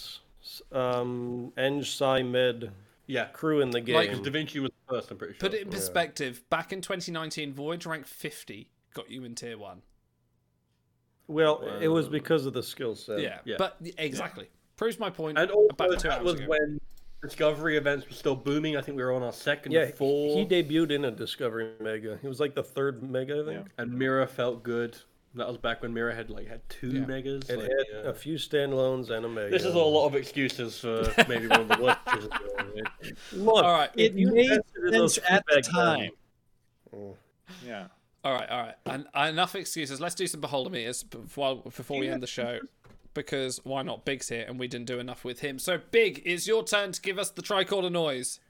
um, 0.71 1.53
Eng 1.57 1.81
Sci 1.81 2.23
Med 2.23 2.71
Yeah, 3.09 3.25
crew 3.27 3.63
in 3.63 3.71
the 3.71 3.81
game. 3.81 3.97
Like, 3.97 4.11
because 4.11 4.25
Da 4.25 4.31
Vinci 4.31 4.61
was 4.61 4.71
the 4.87 4.95
first. 4.95 5.11
I'm 5.11 5.17
pretty 5.17 5.33
sure. 5.35 5.41
Put 5.41 5.55
it 5.55 5.63
in 5.63 5.71
perspective. 5.71 6.43
Back 6.49 6.73
in 6.73 6.81
2019, 6.81 7.53
voyage 7.53 7.85
ranked 7.87 8.09
50 8.09 8.69
got 8.97 9.11
you 9.11 9.25
in 9.25 9.35
tier 9.35 9.59
one. 9.59 9.83
well, 11.29 11.63
it 11.81 11.89
was 11.89 12.09
because 12.09 12.47
of 12.47 12.53
the 12.55 12.63
skill 12.63 12.95
set. 12.97 13.21
Yeah, 13.21 13.39
Yeah. 13.45 13.57
but 13.59 13.77
exactly 13.99 14.49
proves 14.77 14.99
my 14.99 15.11
point. 15.11 15.39
And 15.39 15.51
also, 15.51 15.69
about 15.71 15.99
two 16.01 16.09
that 16.09 16.23
was 16.25 16.35
ago. 16.35 16.47
when 16.49 16.81
Discovery 17.23 17.77
events 17.79 18.07
were 18.07 18.15
still 18.15 18.37
booming. 18.37 18.77
I 18.77 18.83
think 18.83 18.97
we 18.97 19.03
were 19.03 19.13
on 19.13 19.23
our 19.23 19.33
second 19.33 19.73
Yeah, 19.73 19.87
four. 19.91 20.37
he 20.37 20.45
debuted 20.45 20.91
in 20.93 21.05
a 21.07 21.11
Discovery 21.11 21.71
Mega. 21.81 22.19
He 22.23 22.29
was 22.29 22.39
like 22.41 22.55
the 22.55 22.63
third 22.63 23.03
Mega, 23.03 23.43
I 23.43 23.45
think. 23.55 23.69
and 23.79 23.93
Mira 23.99 24.27
felt 24.27 24.63
good. 24.63 24.97
That 25.35 25.49
was 25.49 25.57
back 25.59 25.83
when 25.83 25.93
Mira 25.93 26.15
had 26.15 26.31
like 26.31 26.47
had 26.47 26.61
two 26.69 26.91
Yeah. 26.91 27.07
megas. 27.07 27.49
It 27.51 27.57
like, 27.59 27.63
had 27.71 27.87
yeah. 28.05 28.11
a 28.11 28.15
few 28.15 28.37
standalones 28.37 29.11
and 29.11 29.25
a 29.27 29.29
Mega. 29.29 29.51
This 29.51 29.65
is 29.65 29.75
a 29.75 29.79
lot 29.79 30.07
of 30.07 30.15
excuses 30.15 30.79
for 30.79 31.11
maybe 31.29 31.47
one 31.49 31.61
of 31.63 31.69
the 31.69 31.83
worst 31.83 31.99
decisions 32.05 32.31
we 32.43 32.59
ever 32.59 32.73
made. 33.03 33.17
Look, 33.33 33.65
All 33.65 33.73
right. 33.73 33.91
It 33.97 34.13
if 34.13 34.15
made 34.15 34.45
invested 34.51 34.85
in 34.85 34.91
those 34.93 35.15
sense 35.15 35.27
at 35.29 35.45
the 35.47 35.55
back 35.57 35.65
then- 35.65 35.73
time. 35.75 36.11
Oh. 36.95 37.17
Yeah. 37.67 37.87
All 38.27 38.33
right, 38.33 38.51
all 38.51 38.61
right. 38.61 38.75
And 38.87 39.07
enough 39.15 39.55
excuses. 39.55 40.01
Let's 40.01 40.17
do 40.17 40.27
some 40.27 40.41
beholder 40.41 40.69
meters 40.69 41.05
before 41.05 41.63
before 41.63 42.01
we 42.01 42.09
end 42.09 42.21
the 42.21 42.27
show, 42.27 42.59
because 43.15 43.61
why 43.63 43.83
not? 43.83 44.05
Big's 44.05 44.29
here, 44.29 44.45
and 44.49 44.59
we 44.59 44.67
didn't 44.67 44.89
do 44.89 44.99
enough 44.99 45.25
with 45.25 45.39
him. 45.39 45.61
So 45.61 45.79
Big, 45.93 46.23
it's 46.25 46.45
your 46.49 46.65
turn 46.65 46.91
to 46.91 47.01
give 47.01 47.21
us 47.21 47.31
the 47.31 47.41
tricorder 47.41 47.93
noise. 47.93 48.41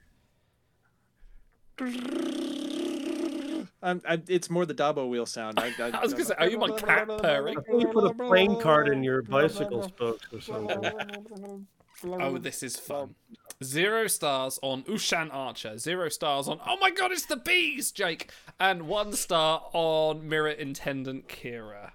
Um, 3.83 4.01
I, 4.09 4.19
it's 4.27 4.49
more 4.49 4.65
the 4.65 4.73
Dabo 4.73 5.07
wheel 5.07 5.27
sound. 5.27 5.59
I, 5.59 5.71
I 5.79 5.99
was 6.01 6.13
gonna 6.13 6.25
say, 6.25 6.33
are 6.39 6.49
you 6.49 6.57
my 6.57 6.71
cat 6.79 7.07
purring? 7.07 7.59
I 7.59 7.61
thought 7.61 7.79
you 7.79 7.87
put 7.89 8.05
a 8.05 8.13
playing 8.15 8.59
card 8.59 8.87
in 8.87 9.03
your 9.03 9.21
bicycle 9.21 9.83
spokes 9.83 10.25
or 10.33 10.41
something. 10.41 11.67
Oh, 12.05 12.37
this 12.37 12.61
is 12.63 12.77
fun. 12.77 13.15
Zero 13.63 14.07
stars 14.07 14.59
on 14.61 14.83
Ushaan 14.83 15.33
Archer. 15.33 15.77
Zero 15.77 16.09
stars 16.09 16.47
on. 16.47 16.59
Oh 16.67 16.77
my 16.79 16.91
god, 16.91 17.11
it's 17.11 17.25
the 17.25 17.37
bees, 17.37 17.91
Jake. 17.91 18.31
And 18.59 18.87
one 18.87 19.13
star 19.13 19.63
on 19.73 20.27
Mirror 20.29 20.51
Intendant 20.51 21.27
Kira. 21.27 21.91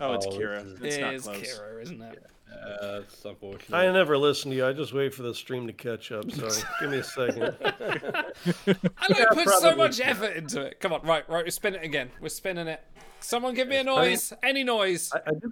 Oh, 0.00 0.14
it's 0.14 0.26
Oh, 0.26 0.30
Kira. 0.30 0.82
It 0.82 0.84
It's 0.84 0.98
not 0.98 1.14
is 1.14 1.22
close. 1.24 1.58
Kira, 1.58 1.82
isn't 1.82 2.02
it? 2.02 2.26
Uh, 2.50 3.00
it's 3.02 3.24
unfortunate. 3.24 3.76
I 3.76 3.92
never 3.92 4.16
listen 4.16 4.50
to 4.50 4.56
you. 4.56 4.66
I 4.66 4.72
just 4.72 4.92
wait 4.92 5.14
for 5.14 5.22
the 5.22 5.34
stream 5.34 5.66
to 5.66 5.72
catch 5.72 6.10
up. 6.10 6.28
So 6.30 6.48
give 6.80 6.90
me 6.90 6.98
a 6.98 7.04
second. 7.04 7.54
I 7.62 9.12
know, 9.12 9.26
put 9.32 9.48
so 9.60 9.76
much 9.76 10.00
effort 10.00 10.34
into 10.36 10.62
it. 10.62 10.80
Come 10.80 10.92
on, 10.92 11.02
right, 11.02 11.28
right. 11.28 11.44
We're 11.44 11.50
spinning 11.50 11.82
it 11.82 11.84
again. 11.84 12.10
We're 12.20 12.30
spinning 12.30 12.66
it. 12.66 12.82
Someone 13.20 13.54
give 13.54 13.68
me 13.68 13.76
a 13.76 13.84
noise. 13.84 14.32
Any 14.42 14.64
noise. 14.64 15.10
I, 15.12 15.18
I 15.26 15.32
do, 15.34 15.50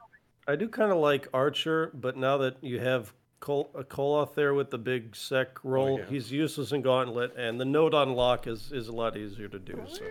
I 0.49 0.57
do 0.57 0.68
kind 0.68 0.91
of 0.91 0.99
like 0.99 1.28
Archer, 1.34 1.91
but 1.94 2.16
now 2.16 2.39
that 2.39 2.57
you 2.62 2.81
have 2.81 3.12
Kol, 3.41 3.71
uh, 3.75 3.83
Koloth 3.83 4.35
there 4.35 4.55
with 4.55 4.71
the 4.71 4.79
big 4.79 5.15
sec 5.15 5.63
roll, 5.65 5.99
yeah. 5.99 6.07
he's 6.09 6.33
useless 6.33 6.73
in 6.73 6.83
Gauntlet, 6.83 7.37
and 7.37 7.61
the 7.61 7.65
node 7.65 7.95
unlock 7.95 8.47
is, 8.47 8.73
is 8.73 8.89
a 8.89 8.93
lot 8.93 9.17
easier 9.17 9.49
to 9.49 9.59
do. 9.59 9.81
So 9.87 10.03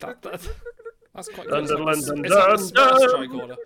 That, 0.00 0.22
that, 0.22 0.48
that's 1.14 1.28
quite 1.28 1.48
Dun, 1.48 1.66
good. 1.66 1.76
dun, 1.76 1.88
It's 1.88 2.06
dun, 2.06 2.22
like 2.22 3.30
dun, 3.30 3.48
dun. 3.48 3.56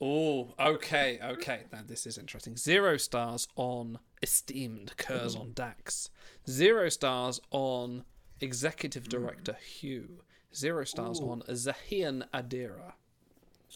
Oh, 0.00 0.54
okay, 0.60 1.18
okay. 1.22 1.62
Now 1.72 1.80
this 1.86 2.06
is 2.06 2.18
interesting. 2.18 2.56
Zero 2.56 2.96
stars 2.98 3.48
on 3.56 3.98
esteemed 4.22 4.96
Curzon 4.98 5.52
Dax. 5.54 6.10
Zero 6.48 6.88
stars 6.90 7.40
on 7.50 8.04
executive 8.40 9.08
director 9.08 9.54
Hugh. 9.54 10.22
Zero 10.54 10.84
stars 10.84 11.20
on 11.20 11.42
Zahian 11.48 12.24
Adira. 12.34 12.92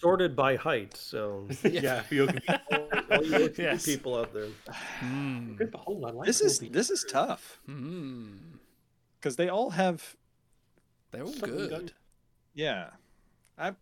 Sorted 0.00 0.34
by 0.34 0.56
height. 0.56 0.96
So 0.96 1.46
yeah, 1.64 2.02
you're 2.10 2.28
all 3.10 3.24
you 3.24 3.52
Yes. 3.58 3.84
people 3.84 4.16
out 4.16 4.32
there. 4.32 4.48
good 5.56 5.70
behold. 5.70 6.04
I 6.04 6.10
like 6.10 6.26
This 6.26 6.40
is 6.40 6.58
these. 6.58 6.70
this 6.72 6.90
is 6.90 7.04
tough 7.10 7.58
Hmm. 7.66 8.32
because 9.18 9.36
they 9.36 9.48
all 9.48 9.70
have. 9.70 10.16
They're 11.10 11.24
all 11.24 11.32
good. 11.32 11.70
good. 11.70 11.92
Yeah, 12.54 12.90
I 13.58 13.74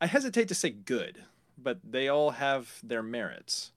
I 0.00 0.06
hesitate 0.06 0.48
to 0.48 0.54
say 0.54 0.70
good, 0.70 1.22
but 1.56 1.78
they 1.84 2.08
all 2.08 2.30
have 2.30 2.78
their 2.82 3.02
merits. 3.02 3.72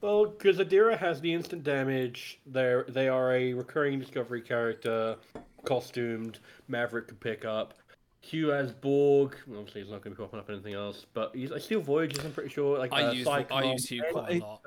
Well, 0.00 0.26
because 0.26 0.58
Adira 0.58 0.96
has 0.96 1.20
the 1.20 1.32
instant 1.32 1.64
damage. 1.64 2.40
They're 2.46 2.84
they 2.88 3.08
are 3.08 3.32
a 3.32 3.52
recurring 3.54 3.98
discovery 3.98 4.42
character, 4.42 5.16
costumed. 5.64 6.38
Maverick 6.68 7.08
could 7.08 7.20
pick 7.20 7.44
up. 7.44 7.74
Hugh 8.20 8.48
has 8.48 8.72
Borg. 8.72 9.36
Obviously, 9.48 9.82
he's 9.82 9.90
not 9.90 10.02
going 10.02 10.14
to 10.14 10.20
be 10.20 10.24
popping 10.24 10.40
up 10.40 10.50
anything 10.50 10.74
else. 10.74 11.06
But 11.14 11.34
he's 11.34 11.52
I 11.52 11.58
steal 11.58 11.80
Voyages. 11.80 12.24
I'm 12.24 12.32
pretty 12.32 12.50
sure. 12.50 12.78
Like 12.78 12.92
I 12.92 13.04
uh, 13.04 13.12
use 13.12 13.26
I 13.26 13.62
use 13.72 13.88
Hugh 13.88 14.02
quite 14.12 14.36
a 14.42 14.44
lot. 14.44 14.60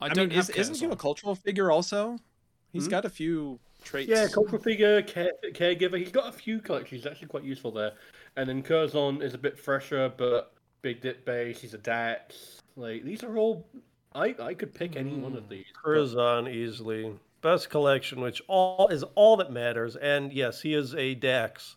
I 0.00 0.06
I, 0.06 0.08
don't 0.10 0.28
mean, 0.28 0.38
is, 0.38 0.50
isn't 0.50 0.76
he 0.76 0.84
a 0.86 0.94
cultural 0.96 1.34
figure 1.34 1.70
also? 1.70 2.18
He's 2.72 2.84
Hmm? 2.84 2.90
got 2.90 3.04
a 3.06 3.10
few 3.10 3.58
traits. 3.82 4.10
Yeah, 4.10 4.26
cultural 4.28 4.60
figure, 4.60 5.00
care, 5.02 5.32
caregiver. 5.54 5.98
He's 5.98 6.10
got 6.12 6.28
a 6.28 6.32
few 6.32 6.60
collections. 6.60 7.02
He's 7.02 7.10
actually 7.10 7.28
quite 7.28 7.44
useful 7.44 7.70
there. 7.70 7.92
And 8.36 8.48
then 8.48 8.62
Curzon 8.62 9.22
is 9.22 9.32
a 9.32 9.38
bit 9.38 9.58
fresher, 9.58 10.12
but 10.14 10.52
big 10.82 11.00
dip 11.00 11.24
base. 11.24 11.60
He's 11.60 11.72
a 11.72 11.78
Dax. 11.78 12.60
Like 12.76 13.04
these 13.04 13.24
are 13.24 13.36
all. 13.38 13.66
I 14.14 14.34
I 14.40 14.52
could 14.54 14.74
pick 14.74 14.96
any 14.96 15.14
one 15.14 15.34
of 15.34 15.48
these. 15.48 15.64
but- 15.74 15.82
Curzon 15.82 16.46
easily 16.48 17.14
best 17.40 17.70
collection, 17.70 18.20
which 18.20 18.42
all 18.48 18.88
is 18.88 19.02
all 19.14 19.36
that 19.38 19.50
matters. 19.50 19.96
And 19.96 20.30
yes, 20.32 20.60
he 20.60 20.74
is 20.74 20.94
a 20.94 21.14
Dax. 21.14 21.76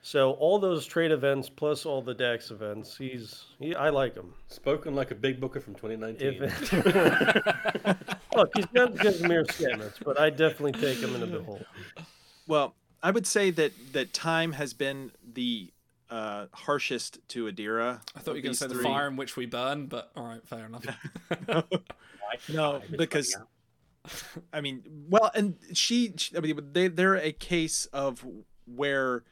So 0.00 0.32
all 0.34 0.58
those 0.58 0.86
trade 0.86 1.10
events 1.10 1.48
plus 1.50 1.84
all 1.84 2.00
the 2.00 2.14
Dax 2.14 2.50
events, 2.50 2.96
he's 2.96 3.44
he, 3.58 3.74
I 3.74 3.90
like 3.90 4.14
him. 4.14 4.32
Spoken 4.46 4.94
like 4.94 5.10
a 5.10 5.14
big 5.14 5.40
booker 5.40 5.60
from 5.60 5.74
2019. 5.74 6.44
If, 6.44 6.72
look, 8.34 8.50
he's 8.54 8.72
not 8.72 8.96
Casimir 8.98 9.44
Stamets, 9.44 10.02
but 10.04 10.18
I 10.18 10.30
definitely 10.30 10.72
take 10.72 10.98
him 10.98 11.14
into 11.14 11.26
the 11.26 11.42
hole. 11.42 11.60
Well, 12.46 12.74
I 13.02 13.10
would 13.10 13.26
say 13.26 13.50
that 13.50 13.72
that 13.92 14.12
time 14.12 14.52
has 14.52 14.72
been 14.72 15.10
the 15.34 15.72
uh, 16.10 16.46
harshest 16.52 17.18
to 17.28 17.44
Adira. 17.46 18.00
I 18.16 18.20
thought 18.20 18.32
you 18.32 18.38
were 18.38 18.42
going 18.42 18.54
to 18.54 18.58
say 18.58 18.66
the 18.68 18.76
fire 18.76 19.08
in 19.08 19.16
which 19.16 19.36
we 19.36 19.46
burn, 19.46 19.86
but 19.86 20.10
all 20.16 20.24
right, 20.24 20.46
fair 20.46 20.66
enough. 20.66 20.86
No, 22.52 22.82
because 22.96 23.34
I 24.52 24.60
mean, 24.60 24.82
well, 25.08 25.30
and 25.34 25.56
she, 25.72 26.12
she- 26.16 26.36
I 26.36 26.40
mean, 26.40 26.58
they 26.72 26.88
they're 26.88 27.16
a 27.16 27.32
case 27.32 27.86
of 27.86 28.24
where 28.66 29.24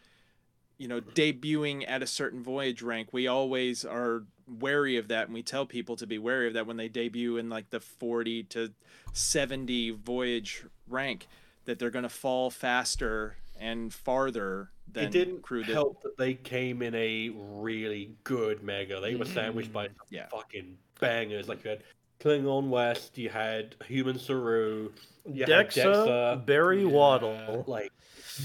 you 0.79 0.89
know 0.89 1.01
debuting 1.01 1.85
at 1.87 2.03
a 2.03 2.07
certain 2.07 2.43
voyage 2.43 2.83
rank. 2.83 3.09
We 3.13 3.27
always 3.27 3.85
are 3.85 4.25
wary 4.47 4.97
of 4.97 5.09
that, 5.09 5.27
and 5.27 5.35
we 5.35 5.43
tell 5.43 5.67
people 5.67 5.97
to 5.97 6.07
be 6.07 6.19
wary 6.19 6.49
of 6.49 6.55
that 6.55 6.67
when 6.67 6.77
they 6.77 6.89
debut 6.89 7.37
in 7.37 7.49
like 7.49 7.71
the 7.71 7.81
forty 7.81 8.43
to 8.45 8.73
seventy 9.13 9.91
voyage 9.91 10.65
rank, 10.89 11.29
that 11.65 11.79
they're 11.79 11.91
going 11.91 12.03
to 12.05 12.09
fall 12.09 12.51
faster 12.51 13.37
and 13.59 13.93
farther 13.93 14.71
than 14.93 15.05
it 15.05 15.11
didn't 15.11 15.43
crew 15.43 15.65
that 15.65 15.73
help 15.73 16.03
that 16.03 16.17
they 16.19 16.35
came 16.35 16.83
in 16.83 16.95
a 16.95 17.31
really 17.35 18.11
good 18.25 18.63
mega. 18.63 19.01
They 19.01 19.15
were 19.15 19.25
sandwiched 19.25 19.73
by 19.73 19.89
mm-hmm. 19.89 20.15
Yeah. 20.15 20.27
fucking 20.29 20.77
bangers. 21.01 21.49
Like 21.49 21.65
you 21.65 21.71
had 21.71 21.83
Klingon 22.21 22.69
West, 22.69 23.19
you 23.19 23.29
had 23.29 23.75
Human 23.87 24.19
Saru, 24.19 24.91
you 25.31 25.45
had 25.45 25.69
Dexa, 25.69 25.85
Dexa. 25.85 26.47
Barry 26.47 26.85
Waddle, 26.85 27.65
Like, 27.67 27.93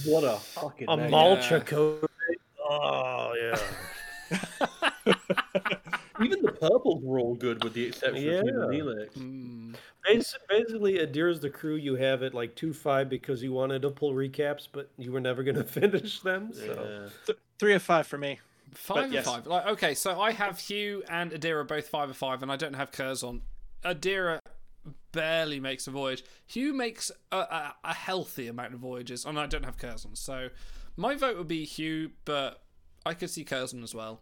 what 0.05 0.23
a 0.23 0.37
fucking 0.37 0.87
a 0.89 0.97
mega. 0.97 1.11
Malcha 1.11 1.65
Code. 1.65 2.07
Oh 2.73 3.33
yeah. 3.39 3.57
Even 6.23 6.41
the 6.43 6.51
purples 6.51 7.01
were 7.03 7.19
all 7.19 7.35
good, 7.35 7.63
with 7.63 7.73
the 7.73 7.85
exception 7.87 8.15
of 8.29 8.45
Human 8.45 8.63
Yeah. 8.71 8.71
Helix. 8.77 9.15
Hmm. 9.15 9.73
Basi- 10.07 10.35
Basically, 10.49 10.99
Adir's 10.99 11.39
the 11.39 11.49
crew 11.49 11.75
you 11.75 11.95
have 11.95 12.21
at 12.23 12.33
like 12.33 12.55
two 12.55 12.73
five 12.73 13.09
because 13.09 13.41
you 13.41 13.51
wanted 13.53 13.81
to 13.83 13.89
pull 13.89 14.13
recaps, 14.13 14.67
but 14.71 14.89
you 14.97 15.11
were 15.11 15.19
never 15.19 15.43
going 15.43 15.55
to 15.63 15.63
finish 15.63 16.19
them. 16.21 16.51
So 16.53 17.09
Th- 17.25 17.37
three 17.59 17.73
of 17.73 17.81
five 17.83 18.07
for 18.07 18.17
me. 18.17 18.39
Five 18.73 18.95
But 18.95 19.03
and 19.05 19.13
yes. 19.13 19.25
five. 19.25 19.47
Like, 19.47 19.65
okay, 19.67 19.93
so 19.95 20.19
I 20.21 20.31
have 20.31 20.57
Hugh 20.59 21.03
and 21.09 21.31
Adira 21.31 21.67
both 21.67 21.87
five 21.87 22.07
and 22.09 22.15
five, 22.17 22.41
and 22.41 22.51
I 22.51 22.55
don't 22.55 22.75
have 22.75 22.91
Curzon. 22.91 23.41
Adira 23.83 24.39
barely 25.11 25.59
makes 25.59 25.87
a 25.87 25.91
voyage. 25.91 26.23
Hugh 26.47 26.73
makes 26.73 27.11
a, 27.31 27.37
a, 27.37 27.75
a 27.83 27.93
healthy 27.93 28.47
amount 28.47 28.73
of 28.73 28.79
voyages, 28.79 29.25
and 29.25 29.37
I 29.39 29.45
don't 29.45 29.65
have 29.65 29.77
Curzon. 29.77 30.15
So 30.15 30.49
my 30.97 31.15
vote 31.15 31.37
would 31.37 31.47
be 31.47 31.65
Hugh, 31.65 32.11
but 32.25 32.61
I 33.05 33.13
could 33.13 33.29
see 33.29 33.43
Curzon 33.43 33.83
as 33.83 33.95
well. 33.95 34.21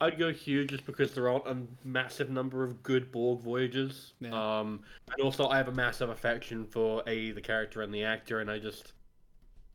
I'd 0.00 0.18
go 0.18 0.32
Hugh 0.32 0.66
just 0.66 0.84
because 0.86 1.14
there 1.14 1.28
aren't 1.28 1.46
a 1.46 1.56
massive 1.84 2.28
number 2.28 2.64
of 2.64 2.82
good 2.82 3.12
Borg 3.12 3.40
voyages. 3.40 4.12
Um, 4.30 4.80
and 5.12 5.22
also 5.22 5.48
I 5.48 5.56
have 5.56 5.68
a 5.68 5.72
massive 5.72 6.10
affection 6.10 6.64
for 6.66 7.02
a 7.06 7.30
the 7.30 7.40
character 7.40 7.80
and 7.82 7.94
the 7.94 8.04
actor, 8.04 8.40
and 8.40 8.50
I 8.50 8.58
just, 8.58 8.92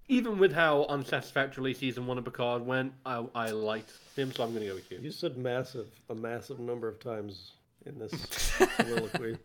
even 0.08 0.38
with 0.38 0.52
how 0.52 0.86
unsatisfactorily 0.90 1.74
season 1.74 2.06
one 2.06 2.18
of 2.18 2.26
Picard 2.26 2.66
went, 2.66 2.94
I 3.06 3.26
I 3.34 3.52
liked 3.52 3.94
him, 4.16 4.32
so 4.32 4.44
I'm 4.44 4.50
going 4.50 4.62
to 4.62 4.68
go 4.68 4.76
with 4.76 4.88
Hugh. 4.90 5.00
you 5.02 5.12
said 5.12 5.38
massive 5.38 5.88
a 6.10 6.16
massive 6.16 6.60
number 6.60 6.88
of 6.88 7.00
times 7.00 7.54
in 7.86 7.98
this 7.98 8.12
soliloquy. 8.76 9.38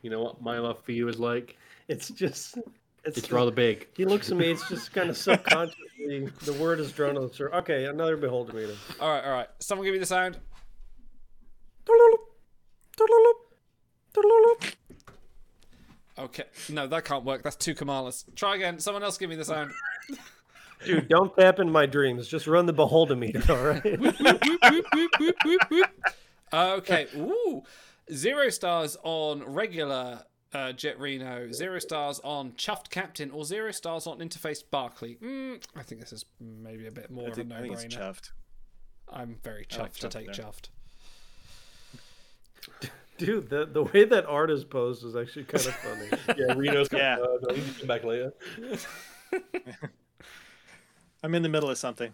You 0.00 0.10
know 0.10 0.22
what 0.22 0.42
my 0.42 0.58
love 0.58 0.82
for 0.82 0.92
you 0.92 1.06
is 1.08 1.20
like? 1.20 1.56
It's 1.86 2.08
just 2.08 2.58
it's, 3.04 3.18
It's 3.18 3.32
rather 3.32 3.50
big. 3.50 3.88
He 3.96 4.04
looks 4.04 4.30
at 4.30 4.36
me. 4.36 4.50
It's 4.50 4.68
just 4.68 4.92
kind 4.92 5.10
of 5.10 5.16
subconsciously 5.16 6.28
the 6.44 6.52
word 6.54 6.80
is 6.80 6.92
drawn 6.92 7.14
to 7.14 7.20
the 7.22 7.32
surface. 7.34 7.58
Okay, 7.58 7.84
another 7.86 8.16
beholder 8.16 8.52
meter. 8.52 8.74
All 9.00 9.08
right, 9.08 9.24
all 9.24 9.32
right. 9.32 9.48
Someone 9.60 9.84
give 9.84 9.92
me 9.92 9.98
the 9.98 10.06
sound. 10.06 10.38
Okay, 16.18 16.44
no, 16.68 16.86
that 16.86 17.04
can't 17.04 17.24
work. 17.24 17.42
That's 17.42 17.56
two 17.56 17.74
Kamalas. 17.74 18.24
Try 18.36 18.56
again. 18.56 18.78
Someone 18.78 19.02
else 19.02 19.16
give 19.18 19.30
me 19.30 19.36
the 19.36 19.44
sound. 19.44 19.72
Dude, 20.84 21.08
don't 21.08 21.34
tap 21.36 21.58
in 21.58 21.70
my 21.70 21.86
dreams. 21.86 22.28
Just 22.28 22.46
run 22.46 22.66
the 22.66 22.72
beholder 22.72 23.16
meter. 23.16 23.42
All 23.48 23.64
right. 23.64 23.82
Okay. 26.52 27.06
Ooh. 27.16 27.62
zero 28.12 28.48
stars 28.50 28.96
on 29.02 29.42
regular 29.44 30.22
uh, 30.54 30.72
Jett 30.72 30.98
Reno, 31.00 31.50
zero 31.52 31.78
stars 31.78 32.20
on 32.24 32.52
Chuffed 32.52 32.90
Captain, 32.90 33.30
or 33.30 33.44
zero 33.44 33.70
stars 33.72 34.06
on 34.06 34.18
Interface 34.18 34.62
Barkley. 34.70 35.16
Mm, 35.22 35.62
I 35.76 35.82
think 35.82 36.00
this 36.00 36.12
is 36.12 36.24
maybe 36.40 36.86
a 36.86 36.90
bit 36.90 37.10
more 37.10 37.26
I 37.26 37.28
of 37.28 37.34
think, 37.36 37.50
a 37.52 37.56
I 37.56 37.60
think 37.62 37.74
it's 37.74 37.84
no-brainer. 37.84 37.98
chuffed. 38.14 38.30
I'm 39.12 39.38
very 39.42 39.64
chuffed 39.64 39.78
like 39.78 39.94
to 39.94 40.08
take 40.08 40.26
there. 40.34 40.34
chuffed. 40.44 40.68
Dude, 43.18 43.50
the 43.50 43.66
the 43.66 43.82
way 43.84 44.04
that 44.04 44.26
art 44.26 44.50
is 44.50 44.64
posed 44.64 45.04
is 45.04 45.14
actually 45.14 45.44
kind 45.44 45.66
of 45.66 45.74
funny. 46.26 46.36
Yeah, 46.38 46.54
Reno's 46.54 46.88
come, 46.88 46.98
Yeah. 47.00 47.16
uh, 47.20 47.36
no, 47.42 47.54
come 47.78 47.86
back 47.86 48.04
later. 48.04 48.32
I'm 51.22 51.34
in 51.34 51.42
the 51.42 51.48
middle 51.48 51.70
of 51.70 51.78
something. 51.78 52.12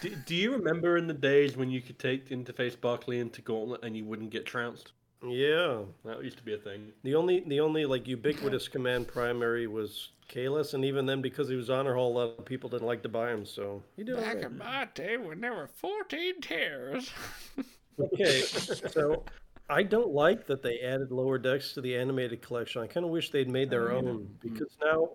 Do, 0.00 0.10
do 0.26 0.34
you 0.34 0.52
remember 0.52 0.96
in 0.96 1.06
the 1.06 1.14
days 1.14 1.56
when 1.56 1.70
you 1.70 1.80
could 1.80 1.98
take 1.98 2.28
Interface 2.30 2.78
Barkley 2.80 3.18
into 3.20 3.40
Gauntlet 3.42 3.82
and 3.84 3.96
you 3.96 4.04
wouldn't 4.04 4.30
get 4.30 4.44
trounced? 4.46 4.92
Yeah, 5.22 5.82
That 6.04 6.22
used 6.22 6.38
to 6.38 6.44
be 6.44 6.54
a 6.54 6.58
thing. 6.58 6.92
the 7.02 7.14
only 7.14 7.40
the 7.40 7.60
only 7.60 7.84
like 7.86 8.06
ubiquitous 8.06 8.68
command 8.68 9.08
primary 9.08 9.66
was 9.66 10.10
Kalis, 10.28 10.74
and 10.74 10.84
even 10.84 11.06
then, 11.06 11.22
because 11.22 11.48
he 11.48 11.56
was 11.56 11.70
honor 11.70 11.94
hall, 11.94 12.12
a 12.12 12.16
lot 12.18 12.38
of 12.38 12.44
people 12.44 12.68
didn't 12.68 12.86
like 12.86 13.02
to 13.02 13.08
buy 13.08 13.32
him. 13.32 13.44
So 13.44 13.82
he 13.96 14.04
did 14.04 14.16
Back 14.16 14.36
right. 14.36 14.44
in 14.44 14.58
my 14.58 14.88
day 14.94 15.16
when 15.16 15.40
there 15.40 15.54
were 15.54 15.68
14 15.68 16.40
tiers. 16.40 17.10
Okay, 17.98 18.40
so 18.90 19.24
I 19.68 19.82
don't 19.82 20.10
like 20.10 20.46
that 20.46 20.62
they 20.62 20.80
added 20.80 21.10
lower 21.10 21.38
decks 21.38 21.72
to 21.74 21.80
the 21.80 21.96
animated 21.96 22.42
collection. 22.42 22.82
I 22.82 22.86
kind 22.86 23.04
of 23.04 23.10
wish 23.10 23.30
they'd 23.30 23.50
made 23.50 23.70
their 23.70 23.90
own 23.90 24.04
mm-hmm. 24.04 24.32
because 24.40 24.76
now 24.82 25.10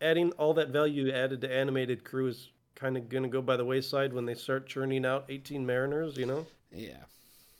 adding 0.00 0.32
all 0.32 0.54
that 0.54 0.68
value 0.70 1.12
added 1.12 1.40
to 1.42 1.52
animated 1.52 2.04
crew 2.04 2.28
is 2.28 2.50
kind 2.74 2.96
of 2.96 3.08
going 3.08 3.22
to 3.22 3.28
go 3.28 3.42
by 3.42 3.56
the 3.56 3.64
wayside 3.64 4.12
when 4.12 4.24
they 4.26 4.34
start 4.34 4.66
churning 4.66 5.04
out 5.04 5.26
18 5.28 5.64
Mariners. 5.64 6.16
You 6.16 6.26
know? 6.26 6.46
Yeah. 6.72 7.04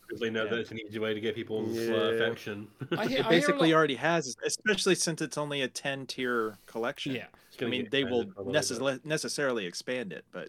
Because 0.08 0.20
they 0.22 0.30
know 0.30 0.48
that 0.48 0.58
it's 0.58 0.70
an 0.70 0.78
easy 0.80 0.98
way 0.98 1.12
to 1.12 1.20
get 1.20 1.34
people's 1.34 1.76
uh, 1.76 1.92
affection. 2.14 2.66
I 2.96 3.06
hear, 3.06 3.18
It 3.18 3.26
I 3.26 3.28
basically 3.28 3.72
lot- 3.72 3.76
already 3.78 3.96
has, 3.96 4.34
especially 4.44 4.94
since 4.94 5.20
it's 5.20 5.36
only 5.36 5.60
a 5.60 5.68
10 5.68 6.06
tier 6.06 6.56
collection. 6.66 7.14
Yeah. 7.14 7.26
I 7.60 7.64
mean, 7.66 7.88
they 7.90 8.04
will 8.04 8.22
expanded 8.22 8.54
necess- 8.54 9.04
necessarily 9.04 9.66
expand 9.66 10.12
it, 10.12 10.24
but 10.32 10.48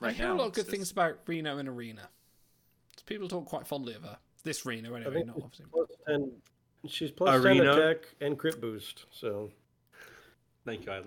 I 0.00 0.06
right 0.06 0.14
hear 0.14 0.28
now 0.28 0.34
a 0.34 0.36
lot 0.36 0.46
of 0.46 0.52
good 0.54 0.62
just- 0.62 0.70
things 0.70 0.90
about 0.90 1.18
Reno 1.26 1.58
and 1.58 1.68
Arena. 1.68 2.08
People 3.06 3.28
talk 3.28 3.46
quite 3.46 3.66
fondly 3.66 3.94
of 3.94 4.02
her. 4.02 4.16
This 4.44 4.64
Reno, 4.64 4.94
I 4.94 4.98
anyway, 5.00 5.14
think 5.14 5.26
not 5.26 5.36
she's 5.36 5.44
obviously. 5.44 5.66
plus 5.72 5.88
10. 6.06 6.32
She's 6.88 7.10
plus 7.10 7.42
10 7.42 7.46
Arena? 7.58 7.72
attack 7.72 8.08
and 8.20 8.38
crit 8.38 8.60
boost. 8.60 9.04
So 9.10 9.50
Thank 10.64 10.86
you, 10.86 10.92
Adam. 10.92 11.06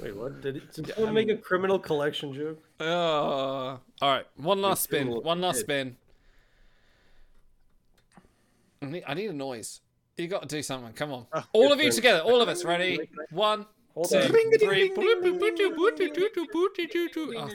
wait, 0.00 0.14
what 0.16 0.40
did 0.40 0.56
it? 0.56 0.72
Did 0.72 0.94
someone 0.94 1.12
make 1.14 1.28
a 1.28 1.36
criminal 1.36 1.78
collection 1.78 2.32
joke? 2.32 2.62
Uh, 2.80 2.84
all 2.84 3.80
right, 4.02 4.26
one 4.36 4.62
last 4.62 4.84
spin. 4.84 5.08
One 5.08 5.40
last 5.40 5.60
spin. 5.60 5.96
I 8.82 8.86
need, 8.86 9.04
I 9.06 9.14
need 9.14 9.30
a 9.30 9.32
noise. 9.32 9.80
You 10.16 10.28
got 10.28 10.42
to 10.42 10.48
do 10.48 10.62
something. 10.62 10.92
Come 10.94 11.12
on. 11.12 11.26
all 11.52 11.72
of 11.72 11.80
you 11.80 11.90
together. 11.92 12.20
All 12.20 12.40
of 12.40 12.48
us. 12.48 12.64
Ready? 12.64 12.98
One, 13.30 13.66
Hold 13.94 14.08
two, 14.10 14.20
three. 14.22 14.92
Oh, 14.96 15.02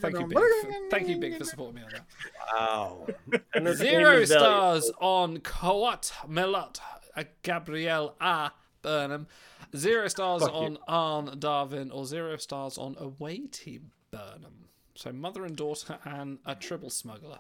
thank 0.02 0.20
you, 0.20 0.28
Big. 0.28 0.38
for- 0.38 0.90
Thank 0.90 1.08
you, 1.08 1.18
Big, 1.18 1.38
for 1.38 1.44
supporting 1.44 1.76
me 1.76 1.82
on 1.84 1.90
that. 1.92 2.06
Wow. 2.54 3.06
Zero 3.08 3.42
Entertainment 3.56 4.04
value. 4.04 4.26
stars 4.26 4.92
on 5.00 5.38
Kawat 5.40 6.12
Melat 6.28 6.80
uh, 7.16 7.24
Gabrielle 7.44 8.16
A. 8.22 8.52
Burnham. 8.82 9.28
Zero 9.76 10.08
stars 10.08 10.42
Fuck 10.42 10.52
you. 10.52 10.58
on 10.58 10.78
Arn 10.88 11.28
Darvin, 11.40 11.94
or 11.94 12.06
zero 12.06 12.36
stars 12.38 12.78
on 12.78 12.96
Away 13.00 13.48
Team 13.48 13.92
Burnham. 14.12 14.66
So 14.96 15.12
mother 15.12 15.46
and 15.46 15.56
daughter 15.56 15.98
and 16.04 16.40
a 16.46 16.56
triple 16.56 16.90
smuggler. 16.90 17.40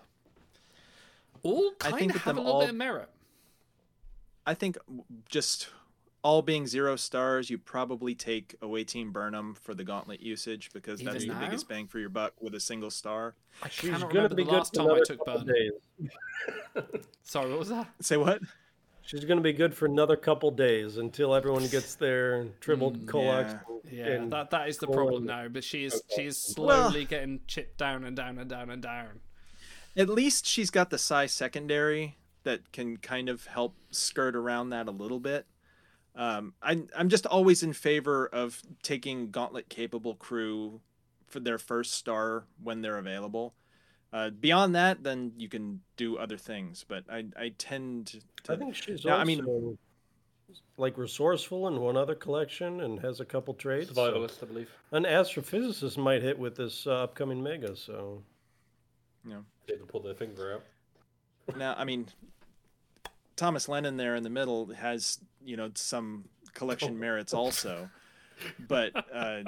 All 1.44 1.72
I 1.82 1.90
kind 1.90 2.00
think 2.00 2.12
of 2.12 2.16
with 2.16 2.24
have 2.24 2.36
a 2.36 2.38
them 2.38 2.46
little 2.46 2.54
all- 2.54 2.60
bit 2.62 2.70
of 2.70 2.76
merit. 2.76 3.10
I 4.46 4.54
think 4.54 4.78
just 5.30 5.70
all 6.24 6.42
being 6.42 6.68
zero 6.68 6.96
stars, 6.96 7.50
you 7.50 7.58
probably 7.58 8.16
take 8.16 8.56
away 8.62 8.84
Team 8.84 9.12
Burnham 9.12 9.56
for 9.56 9.74
the 9.74 9.84
gauntlet 9.84 10.22
usage 10.22 10.70
because 10.74 11.00
that's 11.02 11.24
Even 11.24 11.40
the 11.40 11.46
biggest 11.46 11.68
bang 11.68 11.88
for 11.88 12.00
your 12.00 12.10
buck 12.10 12.34
with 12.42 12.54
a 12.56 12.60
single 12.60 12.92
star. 12.92 13.36
I 13.64 13.70
She's 13.70 13.90
cannot 13.90 14.02
gonna 14.02 14.14
remember 14.14 14.36
be 14.36 14.44
the 14.44 14.50
good 14.50 14.58
last 14.58 14.74
for 14.74 14.80
time 14.80 14.88
I 14.88 14.90
another 14.92 15.06
took 15.06 15.26
couple 15.26 15.42
days. 15.42 15.72
Sorry, 17.24 17.50
what 17.50 17.60
was 17.60 17.70
that? 17.70 17.88
Say 18.02 18.18
what? 18.18 18.42
She's 19.04 19.26
going 19.26 19.40
to 19.40 19.44
be 19.44 19.54
good 19.54 19.74
for 19.74 19.88
another 19.88 20.16
couple 20.16 20.52
days 20.52 20.98
until 20.98 21.34
everyone 21.34 21.68
gets 21.72 21.96
their 21.96 22.46
tripled 22.60 23.00
mm, 23.00 23.08
coax. 23.08 23.54
Yeah, 23.92 24.06
and 24.06 24.32
that 24.32 24.52
that 24.52 24.70
is 24.70 24.78
the 24.78 24.88
problem 24.88 25.26
now. 25.26 25.48
But 25.48 25.64
she 25.64 25.86
is 25.86 26.02
she 26.16 26.28
is 26.28 26.56
Well- 26.58 26.90
slowly 26.90 27.06
getting 27.06 27.42
chipped 27.48 27.78
down 27.78 28.04
and 28.04 28.16
down 28.16 28.38
and 28.38 28.50
down 28.50 28.70
and 28.70 28.82
down. 28.82 29.20
At 29.98 30.08
least 30.08 30.46
she's 30.46 30.70
got 30.70 30.90
the 30.90 30.96
sci 30.98 31.26
secondary 31.26 32.16
that 32.44 32.72
can 32.72 32.98
kind 32.98 33.30
of 33.30 33.46
help 33.46 33.76
skirt 33.92 34.36
around 34.36 34.70
that 34.70 34.88
a 34.88 34.92
little 34.92 35.20
bit. 35.20 35.46
Um, 36.16 36.54
I'm 36.62 36.88
I'm 36.98 37.10
just 37.10 37.26
always 37.26 37.64
in 37.64 37.74
favor 37.74 38.28
of 38.28 38.62
taking 38.84 39.32
gauntlet 39.32 39.70
capable 39.70 40.16
crew 40.16 40.82
for 41.28 41.40
their 41.40 41.58
first 41.58 41.94
star 41.94 42.46
when 42.62 42.82
they're 42.82 42.98
available. 42.98 43.54
Uh, 44.12 44.30
beyond 44.30 44.76
that, 44.76 45.04
then 45.04 45.32
you 45.38 45.48
can 45.48 45.80
do 45.96 46.18
other 46.18 46.38
things. 46.38 46.84
But 46.88 47.06
I 47.10 47.26
I 47.38 47.54
tend 47.58 48.08
to. 48.44 48.54
I 48.54 48.58
think 48.58 48.76
she's 48.76 49.06
Now, 49.06 49.12
also 49.20 49.22
I 49.22 49.24
mean, 49.24 49.78
like 50.76 50.98
resourceful 50.98 51.70
in 51.70 51.80
one 51.80 51.96
other 51.96 52.16
collection 52.16 52.82
and 52.82 53.00
has 53.00 53.22
a 53.22 53.26
couple 53.26 53.54
traits. 53.54 53.96
so- 53.96 54.28
I 54.42 54.46
believe. 54.46 54.70
An 54.92 55.04
astrophysicist 55.06 55.96
might 55.98 56.22
hit 56.22 56.38
with 56.38 56.58
this 56.58 56.86
uh, 56.86 57.04
upcoming 57.04 57.42
mega. 57.42 57.74
So 57.78 58.22
Yeah. 59.26 59.36
know, 59.36 59.46
They 59.68 59.78
can 59.78 59.86
pull 59.86 60.02
their 60.02 60.16
finger 60.16 60.56
out. 60.56 60.64
Now 61.56 61.76
I 61.78 61.84
mean, 61.84 62.08
Thomas 63.36 63.68
Lennon 63.68 63.98
there 63.98 64.16
in 64.16 64.24
the 64.24 64.30
middle 64.30 64.68
has 64.74 65.20
you 65.44 65.58
know 65.58 65.72
some 65.76 66.26
collection 66.54 67.00
merits 67.00 67.34
also, 67.34 67.90
but 68.68 68.92
uh, 69.14 69.44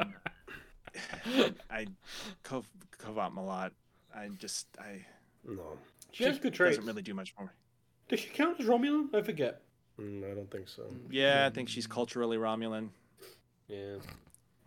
I 1.70 1.88
Kov, 2.44 2.66
Kovat 2.98 3.34
Malat, 3.34 3.72
I 4.16 4.30
just 4.38 4.68
I 4.80 5.06
no, 5.48 5.78
She 6.12 6.24
has 6.24 6.40
good 6.40 6.54
traits. 6.54 6.78
doesn't 6.78 6.88
really 6.88 7.02
do 7.02 7.14
much 7.14 7.34
for 7.36 7.44
me. 7.44 7.50
Does 8.10 8.20
she 8.20 8.30
count 8.30 8.60
as 8.60 8.66
Romulan? 8.68 9.14
I 9.14 9.22
forget. 9.22 9.62
Mm, 10.00 10.30
I 10.30 10.36
don't 10.36 10.50
think 10.52 10.68
so. 10.68 10.84
Yeah, 11.10 11.46
I 11.46 11.50
think 11.50 11.70
she's 11.70 11.88
culturally 11.88 12.38
Romulan. 12.38 12.90
Yeah. 13.68 13.98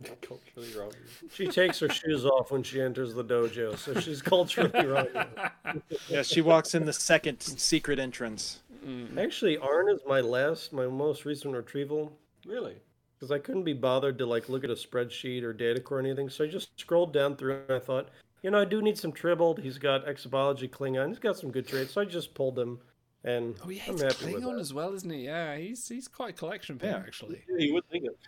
Culturally 0.04 0.68
Romulan. 0.68 1.32
She 1.32 1.46
takes 1.46 1.78
her 1.80 1.88
shoes 1.88 2.26
off 2.26 2.50
when 2.50 2.62
she 2.62 2.80
enters 2.80 3.14
the 3.14 3.24
dojo, 3.24 3.76
so 3.78 3.98
she's 3.98 4.20
culturally 4.20 4.86
wrong. 4.86 5.06
Yeah, 6.08 6.22
she 6.22 6.40
walks 6.40 6.74
in 6.74 6.84
the 6.84 6.92
second 6.92 7.40
secret 7.40 7.98
entrance. 7.98 8.60
Mm. 8.86 9.18
Actually, 9.18 9.58
Arn 9.58 9.88
is 9.88 10.00
my 10.06 10.20
last, 10.20 10.72
my 10.72 10.86
most 10.86 11.24
recent 11.24 11.54
retrieval. 11.54 12.12
Really? 12.46 12.76
Because 13.18 13.30
I 13.30 13.38
couldn't 13.38 13.64
be 13.64 13.72
bothered 13.72 14.18
to 14.18 14.26
like 14.26 14.48
look 14.48 14.64
at 14.64 14.70
a 14.70 14.74
spreadsheet 14.74 15.42
or 15.42 15.52
data 15.52 15.80
core 15.80 15.98
or 15.98 16.00
anything, 16.00 16.28
so 16.28 16.44
I 16.44 16.48
just 16.48 16.78
scrolled 16.78 17.12
down 17.12 17.36
through 17.36 17.62
and 17.68 17.76
I 17.76 17.78
thought, 17.78 18.10
you 18.42 18.50
know, 18.50 18.60
I 18.60 18.64
do 18.64 18.80
need 18.80 18.98
some 18.98 19.12
tribbled. 19.12 19.58
He's 19.58 19.78
got 19.78 20.06
exobiology 20.06 20.70
Klingon. 20.70 21.08
He's 21.08 21.18
got 21.18 21.36
some 21.36 21.50
good 21.50 21.66
traits, 21.66 21.94
so 21.94 22.00
I 22.02 22.04
just 22.04 22.34
pulled 22.34 22.58
him, 22.58 22.78
and 23.26 23.54
Oh, 23.62 23.68
he 23.68 23.80
I'm 23.86 23.98
hates 23.98 24.14
Klingon 24.16 24.58
as 24.58 24.72
well, 24.72 24.94
isn't 24.94 25.10
he? 25.10 25.24
Yeah, 25.26 25.56
he's 25.56 25.86
he's 25.88 26.08
quite 26.08 26.30
a 26.30 26.32
collection 26.32 26.78
pick 26.78 26.90
Yeah. 26.90 27.02
actually. 27.06 27.42
You 27.58 27.74
would 27.74 27.86
think 27.90 28.04
it. 28.04 28.18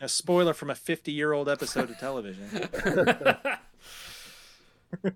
A 0.00 0.08
spoiler 0.08 0.52
from 0.52 0.68
a 0.70 0.74
50 0.74 1.12
year 1.12 1.32
old 1.32 1.48
episode 1.48 1.88
of 1.90 1.98
television. 1.98 2.46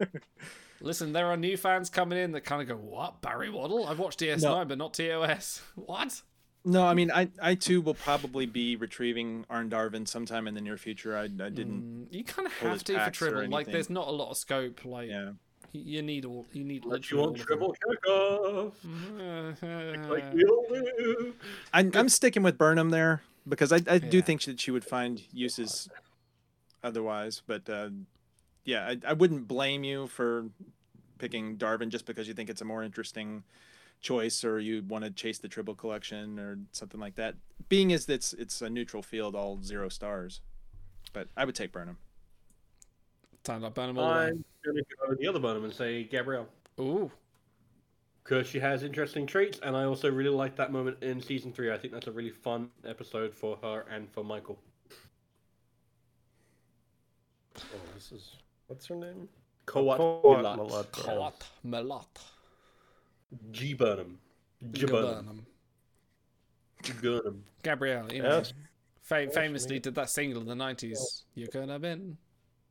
Listen, 0.81 1.13
there 1.13 1.27
are 1.27 1.37
new 1.37 1.57
fans 1.57 1.91
coming 1.91 2.19
in 2.19 2.33
that 2.33 2.43
kind 2.43 2.61
of 2.63 2.69
go, 2.69 2.75
"What 2.77 3.21
Barry 3.23 3.51
Waddle? 3.51 3.87
I've 3.87 3.99
watched 3.99 4.21
DS9, 4.21 4.43
No. 4.43 4.65
but 4.65 4.79
not 4.79 4.95
TOS. 4.95 5.63
What?" 5.77 6.23
No, 6.65 6.87
I 6.87 6.95
mean, 6.95 7.11
I, 7.11 7.29
I 7.41 7.57
too 7.57 7.81
will 7.81 7.95
probably 7.95 8.47
be 8.47 8.77
retrieving 8.77 9.45
Arn 9.51 9.69
Darvin 9.69 10.07
sometime 10.07 10.47
in 10.47 10.55
the 10.55 10.61
near 10.61 10.77
future. 10.77 11.17
I, 11.17 11.25
I 11.25 11.27
didn't. 11.27 12.09
Mm, 12.11 12.15
you 12.15 12.23
kind 12.23 12.47
of 12.47 12.53
have 12.59 12.85
to 12.85 13.05
for 13.05 13.11
Tribble. 13.11 13.49
Like, 13.49 13.67
there's 13.67 13.91
not 13.91 14.07
a 14.07 14.13
lot 14.13 14.31
of 14.31 14.37
scope. 14.37 14.85
Like, 14.85 15.09
Yeah. 15.09 15.33
You, 15.73 15.81
you 15.85 16.03
need 16.03 16.25
all. 16.25 16.47
You 16.53 16.65
need 16.65 16.85
But 16.89 17.11
you 17.11 17.17
literally 17.21 17.27
want 17.27 17.37
triple 17.39 17.75
Chekhov. 17.75 18.75
of. 19.61 20.11
Like 20.11 20.33
we 20.33 20.45
all 20.45 20.67
do. 20.71 21.35
I, 21.73 21.91
I'm 21.95 22.09
sticking 22.09 22.43
with 22.43 22.59
Burnham 22.59 22.91
there 22.91 23.23
because 23.49 23.73
I, 23.73 23.81
I 23.89 23.99
do 23.99 24.23
think 24.23 24.43
that 24.45 24.61
she 24.61 24.71
would 24.71 24.85
find 24.85 25.21
uses 25.33 25.89
otherwise. 26.83 27.43
But 27.47 27.69
uh, 27.69 27.91
yeah, 28.65 28.87
I, 28.87 28.99
I 29.09 29.13
wouldn't 29.15 29.49
blame 29.49 29.85
you 29.85 30.07
for 30.07 30.47
picking 31.19 31.57
Darvin 31.57 31.89
just 31.89 32.07
because 32.07 32.29
you 32.29 32.35
think 32.35 32.51
it's 32.51 32.61
a 32.61 32.65
more 32.65 32.83
interesting 32.83 33.45
choice 34.01 34.45
or 34.45 34.59
you 34.59 34.83
want 34.89 35.05
to 35.05 35.11
chase 35.11 35.39
the 35.39 35.49
triple 35.49 35.75
collection 35.75 36.39
or 36.39 36.59
something 36.73 37.01
like 37.01 37.15
that. 37.15 37.37
Being 37.69 37.93
as 37.93 38.09
it's 38.09 38.33
it's 38.35 38.61
a 38.61 38.69
neutral 38.69 39.03
field, 39.03 39.35
all 39.35 39.63
zero 39.63 39.89
stars. 39.89 40.41
But 41.13 41.29
I 41.37 41.45
would 41.45 41.55
take 41.55 41.73
Burnham. 41.73 41.99
Sound 43.45 43.63
like 43.63 43.75
Burnham 43.75 43.99
all 43.99 44.15
the. 44.15 44.21
I'm 44.21 44.45
going 44.65 44.77
to 44.77 44.85
go 45.09 45.15
the 45.19 45.27
other 45.27 45.41
Burnham 45.41 45.65
and 45.65 45.73
say 45.73 46.05
Gabrielle. 46.05 46.47
Ooh. 46.81 47.11
Because 48.23 48.47
she 48.47 48.61
has 48.61 48.85
interesting 48.85 49.27
traits, 49.27 49.59
and 49.65 49.77
I 49.77 49.83
also 49.85 50.09
really 50.09 50.31
like 50.31 50.55
that 50.57 50.71
moment 50.71 51.03
in 51.03 51.21
season 51.21 51.53
three. 51.53 51.73
I 51.73 51.77
think 51.79 51.93
that's 51.93 52.07
a 52.07 52.13
really 52.13 52.31
fun 52.31 52.71
episode 52.87 53.35
for 53.35 53.59
her 53.63 53.85
and 53.91 54.09
for 54.13 54.23
Michael. 54.23 54.59
Oh, 57.59 57.61
this 57.95 58.13
is 58.13 58.37
what's 58.69 58.87
her 58.87 58.95
name? 58.95 59.29
Kawat 59.67 59.99
Kawat 59.99 60.59
Milat. 60.59 60.91
Milat. 60.93 61.43
Melat. 61.67 62.07
G 63.51 63.75
Burnham. 63.75 64.19
G 64.71 64.87
Burnham. 64.87 65.27
Burnham. 65.27 65.47
Gurnham. 67.01 67.45
Gabrielle, 67.63 68.13
you 68.13 68.23
know, 68.23 68.39
Yes. 68.39 68.53
fa- 69.03 69.31
famously 69.31 69.79
did 69.79 69.95
that 69.97 70.11
single 70.11 70.43
in 70.43 70.49
the 70.49 70.55
nineties. 70.55 71.25
You're 71.35 71.49
gonna 71.49 71.79
been. 71.79 72.17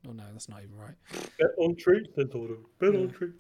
Oh 0.08 0.12
no, 0.14 0.24
that's 0.32 0.50
not 0.50 0.64
even 0.64 0.78
right. 0.78 0.96
Bet 1.40 1.50
on 1.58 1.76
treats, 1.76 2.10
they 2.16 2.24
told 2.26 2.50
him. 2.50 2.66
Bet 2.80 2.96
on 2.96 3.10
treats. 3.10 3.38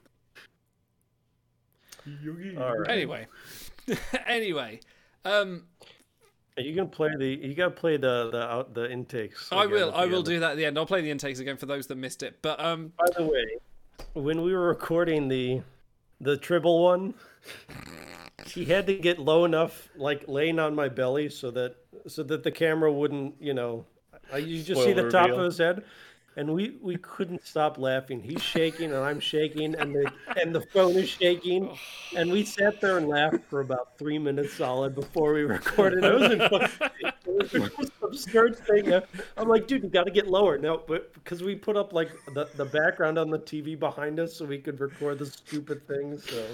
All 2.58 2.78
right. 2.80 2.90
Anyway, 2.90 3.28
anyway, 4.28 4.80
um, 5.26 5.64
You 6.58 6.74
can 6.76 6.90
play 6.90 7.10
the. 7.18 7.28
You 7.28 7.54
got 7.54 7.66
to 7.66 7.72
play 7.72 7.98
the 7.98 8.30
the 8.32 8.42
out 8.42 8.74
the 8.74 8.92
intakes. 8.92 9.48
I 9.52 9.66
will. 9.66 9.94
I 9.94 10.06
will 10.06 10.18
end. 10.18 10.26
do 10.26 10.40
that 10.40 10.52
at 10.52 10.58
the 10.58 10.66
end. 10.66 10.78
I'll 10.78 10.86
play 10.86 11.02
the 11.02 11.12
intakes 11.12 11.40
again 11.40 11.58
for 11.58 11.66
those 11.66 11.88
that 11.88 11.98
missed 11.98 12.24
it. 12.24 12.40
But 12.42 12.60
um, 12.64 12.94
By 12.98 13.06
the 13.18 13.26
way, 13.26 13.46
when 14.14 14.42
we 14.42 14.54
were 14.54 14.68
recording 14.68 15.28
the 15.28 15.62
the 16.20 16.38
tribble 16.38 16.84
one, 16.84 17.14
he 18.48 18.66
had 18.66 18.88
to 18.88 18.96
get 18.96 19.20
low 19.20 19.46
enough, 19.46 19.90
like 19.96 20.26
laying 20.28 20.60
on 20.60 20.76
my 20.76 20.90
belly, 20.90 21.30
so 21.30 21.52
that 21.52 21.76
so 22.08 22.24
that 22.24 22.44
the 22.44 22.52
camera 22.52 22.92
wouldn't, 22.92 23.36
you 23.40 23.54
know, 23.54 23.86
you 24.36 24.64
just 24.64 24.84
see 24.84 24.94
the 24.94 25.10
top 25.10 25.28
reveal. 25.28 25.40
of 25.40 25.46
his 25.46 25.58
head, 25.58 25.84
and 26.36 26.54
we 26.54 26.78
we 26.82 26.98
couldn't 26.98 27.46
stop 27.46 27.78
laughing. 27.78 28.22
He's 28.22 28.42
shaking 28.42 28.92
and 28.92 29.04
I'm 29.04 29.20
shaking, 29.20 29.76
and 29.76 29.94
the 29.94 30.12
and 30.42 30.56
the 30.56 30.62
phone 30.62 30.96
is 30.96 31.10
shaking, 31.10 31.78
and 32.16 32.32
we 32.32 32.44
sat 32.44 32.80
there 32.82 32.98
and 32.98 33.08
laughed 33.08 33.44
for 33.50 33.60
about 33.62 33.98
three 33.98 34.18
minutes 34.18 34.54
solid 34.54 34.96
before 34.96 35.34
we 35.34 35.42
recorded. 35.44 36.04
It 36.04 36.52
was, 36.52 37.92
absurd 38.02 38.58
thing. 38.58 38.94
I'm 39.38 39.48
like, 39.48 39.68
dude, 39.68 39.84
you 39.84 39.90
got 39.90 40.04
to 40.04 40.12
get 40.12 40.28
lower. 40.28 40.58
No, 40.58 40.82
but 40.86 41.14
because 41.14 41.44
we 41.44 41.56
put 41.56 41.78
up 41.78 41.94
like 41.94 42.12
the, 42.34 42.48
the 42.56 42.66
background 42.66 43.18
on 43.18 43.30
the 43.30 43.40
TV 43.40 43.78
behind 43.78 44.20
us 44.20 44.36
so 44.36 44.46
we 44.46 44.58
could 44.58 44.80
record 44.80 45.20
the 45.20 45.26
stupid 45.26 45.88
things. 45.88 46.30
So 46.30 46.46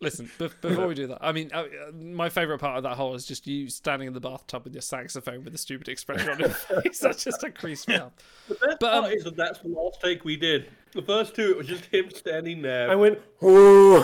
listen, 0.00 0.30
be- 0.38 0.50
before 0.60 0.86
we 0.86 0.94
do 0.94 1.06
that, 1.08 1.18
I 1.20 1.32
mean, 1.32 1.50
uh, 1.52 1.62
uh, 1.62 1.92
my 1.92 2.28
favorite 2.28 2.58
part 2.58 2.76
of 2.76 2.82
that 2.84 2.96
whole 2.96 3.14
is 3.14 3.26
just 3.26 3.46
you 3.46 3.68
standing 3.68 4.08
in 4.08 4.14
the 4.14 4.20
bathtub 4.20 4.64
with 4.64 4.74
your 4.74 4.82
saxophone 4.82 5.44
with 5.44 5.54
a 5.54 5.58
stupid 5.58 5.88
expression 5.88 6.30
on 6.30 6.38
your 6.38 6.48
face. 6.82 7.00
That 7.00 7.18
just 7.18 7.42
a 7.42 7.50
crease 7.50 7.86
me 7.88 7.96
up. 7.96 8.18
The 8.48 8.54
best 8.54 8.76
But, 8.80 8.94
um, 8.94 9.02
part 9.04 9.14
is 9.14 9.24
that 9.24 9.36
that's 9.36 9.58
the 9.60 9.68
last 9.68 10.00
take 10.00 10.24
we 10.24 10.36
did. 10.36 10.68
The 10.92 11.02
first 11.02 11.34
two, 11.34 11.50
it 11.50 11.56
was 11.58 11.66
just 11.66 11.84
him 11.86 12.10
standing 12.10 12.62
there. 12.62 12.90
I 12.90 12.94
went, 12.94 13.18
"Ooh." 13.44 13.98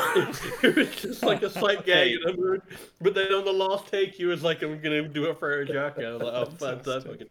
it 0.63 0.77
was 0.77 0.95
just 0.97 1.23
like 1.23 1.43
a 1.43 1.51
slight 1.51 1.87
gay, 1.87 2.09
you 2.11 2.25
know. 2.25 2.59
But 3.01 3.15
then 3.15 3.33
on 3.33 3.45
the 3.45 3.53
last 3.53 3.87
take, 3.89 4.15
he 4.15 4.27
was 4.27 4.43
like, 4.43 4.63
"I'm 4.63 4.81
gonna 4.81 5.09
do 5.09 5.25
it 5.31 5.39
for 5.39 5.65
Jacka." 5.65 6.07
I 6.07 6.13
was 6.13 6.23
like, 6.23 6.35
"Oh, 6.35 6.45
fantastic!" 6.47 7.29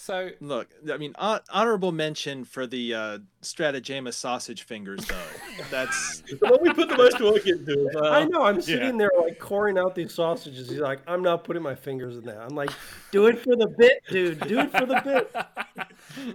So 0.00 0.30
look, 0.40 0.68
I 0.92 0.96
mean, 0.96 1.12
hon- 1.18 1.40
honorable 1.50 1.90
mention 1.90 2.44
for 2.44 2.68
the 2.68 2.94
uh, 2.94 3.18
Stratagemus 3.42 4.14
sausage 4.14 4.62
fingers, 4.62 5.04
though. 5.04 5.64
That's 5.72 6.22
what 6.38 6.62
we 6.62 6.72
put 6.72 6.88
the 6.88 6.96
most 6.96 7.20
work 7.20 7.44
into. 7.48 7.90
Uh, 7.96 8.10
I 8.10 8.24
know. 8.24 8.44
I'm 8.44 8.62
sitting 8.62 8.96
there 8.96 9.10
like 9.20 9.40
coring 9.40 9.76
out 9.76 9.96
these 9.96 10.14
sausages. 10.14 10.70
He's 10.70 10.78
like, 10.78 11.00
I'm 11.08 11.20
not 11.20 11.42
putting 11.42 11.64
my 11.64 11.74
fingers 11.74 12.16
in 12.16 12.24
that. 12.26 12.38
I'm 12.38 12.54
like, 12.54 12.70
do 13.10 13.26
it 13.26 13.40
for 13.40 13.56
the 13.56 13.66
bit, 13.66 14.04
dude. 14.08 14.38
Do 14.46 14.60
it 14.60 14.70
for 14.70 14.86
the 14.86 15.26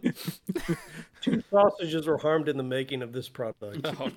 bit. 0.03 0.77
Two 1.21 1.41
sausages 1.49 2.05
were 2.05 2.17
harmed 2.17 2.49
in 2.49 2.57
the 2.57 2.63
making 2.63 3.01
of 3.01 3.13
this 3.13 3.29
product. 3.29 3.79
Oh, 3.85 4.11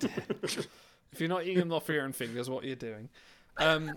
if 1.13 1.21
you're 1.21 1.29
not 1.29 1.45
eating 1.45 1.61
them 1.61 1.73
off 1.73 1.89
your 1.89 2.03
own 2.03 2.13
fingers, 2.13 2.51
what 2.51 2.65
are 2.65 2.67
you 2.67 2.75
doing? 2.75 3.09
Um, 3.59 3.93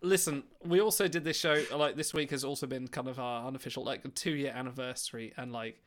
listen, 0.00 0.44
we 0.64 0.80
also 0.80 1.08
did 1.08 1.24
this 1.24 1.38
show. 1.38 1.62
Like 1.74 1.96
this 1.96 2.14
week 2.14 2.30
has 2.30 2.44
also 2.44 2.66
been 2.66 2.88
kind 2.88 3.08
of 3.08 3.18
our 3.18 3.46
unofficial 3.46 3.84
like 3.84 4.14
two 4.14 4.32
year 4.32 4.52
anniversary, 4.54 5.32
and 5.36 5.52
like 5.52 5.80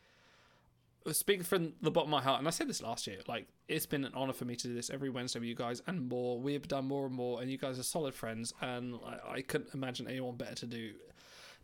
speaking 1.11 1.43
from 1.43 1.73
the 1.81 1.91
bottom 1.91 2.13
of 2.13 2.19
my 2.19 2.23
heart, 2.23 2.39
and 2.39 2.47
I 2.47 2.51
said 2.51 2.67
this 2.67 2.81
last 2.81 3.07
year, 3.07 3.19
like 3.27 3.47
it's 3.67 3.85
been 3.85 4.05
an 4.05 4.11
honor 4.15 4.33
for 4.33 4.45
me 4.45 4.55
to 4.55 4.67
do 4.67 4.73
this 4.73 4.89
every 4.89 5.09
Wednesday 5.09 5.39
with 5.39 5.49
you 5.49 5.55
guys 5.55 5.81
and 5.87 6.09
more. 6.09 6.39
We've 6.39 6.67
done 6.67 6.87
more 6.87 7.05
and 7.05 7.15
more, 7.15 7.41
and 7.41 7.49
you 7.49 7.57
guys 7.57 7.79
are 7.79 7.83
solid 7.83 8.15
friends, 8.15 8.53
and 8.61 8.95
I, 9.05 9.35
I 9.35 9.41
couldn't 9.41 9.73
imagine 9.73 10.07
anyone 10.07 10.35
better 10.35 10.55
to 10.55 10.65
do. 10.65 10.93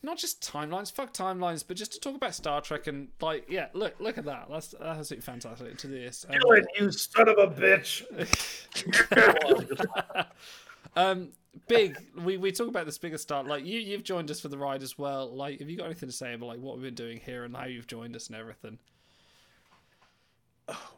Not 0.04 0.18
just 0.18 0.42
timelines, 0.42 0.92
fuck 0.92 1.14
timelines, 1.14 1.64
but 1.68 1.78
just 1.78 1.94
to 1.94 2.00
talk 2.00 2.16
about 2.16 2.34
Star 2.34 2.60
Trek 2.62 2.88
and 2.88 3.10
like, 3.22 3.46
yeah, 3.48 3.68
look, 3.74 3.94
look 4.00 4.18
at 4.18 4.26
that. 4.26 4.48
That's 4.50 4.70
that's 4.70 4.84
absolutely 4.84 5.26
fantastic 5.26 5.78
to 5.78 5.88
do 5.88 5.94
this. 5.94 6.26
It, 6.28 6.66
you 6.80 6.92
son 6.92 7.30
of 7.30 7.38
a 7.38 7.48
bitch. 7.48 8.04
um, 10.96 11.30
big. 11.68 11.98
We 12.16 12.38
we 12.38 12.52
talk 12.52 12.68
about 12.68 12.86
this 12.86 12.98
bigger 12.98 13.18
start. 13.18 13.48
Like 13.48 13.66
you, 13.66 13.80
you've 13.80 14.04
joined 14.04 14.30
us 14.32 14.40
for 14.40 14.48
the 14.48 14.58
ride 14.58 14.84
as 14.84 14.98
well. 14.98 15.30
Like, 15.34 15.60
have 15.60 15.70
you 15.70 15.78
got 15.78 15.86
anything 15.86 16.10
to 16.10 16.16
say 16.16 16.34
about 16.34 16.48
like 16.48 16.60
what 16.60 16.76
we've 16.76 16.84
been 16.84 16.96
doing 16.96 17.20
here 17.20 17.44
and 17.44 17.56
how 17.56 17.66
you've 17.66 17.88
joined 17.88 18.16
us 18.16 18.28
and 18.28 18.36
everything? 18.36 18.80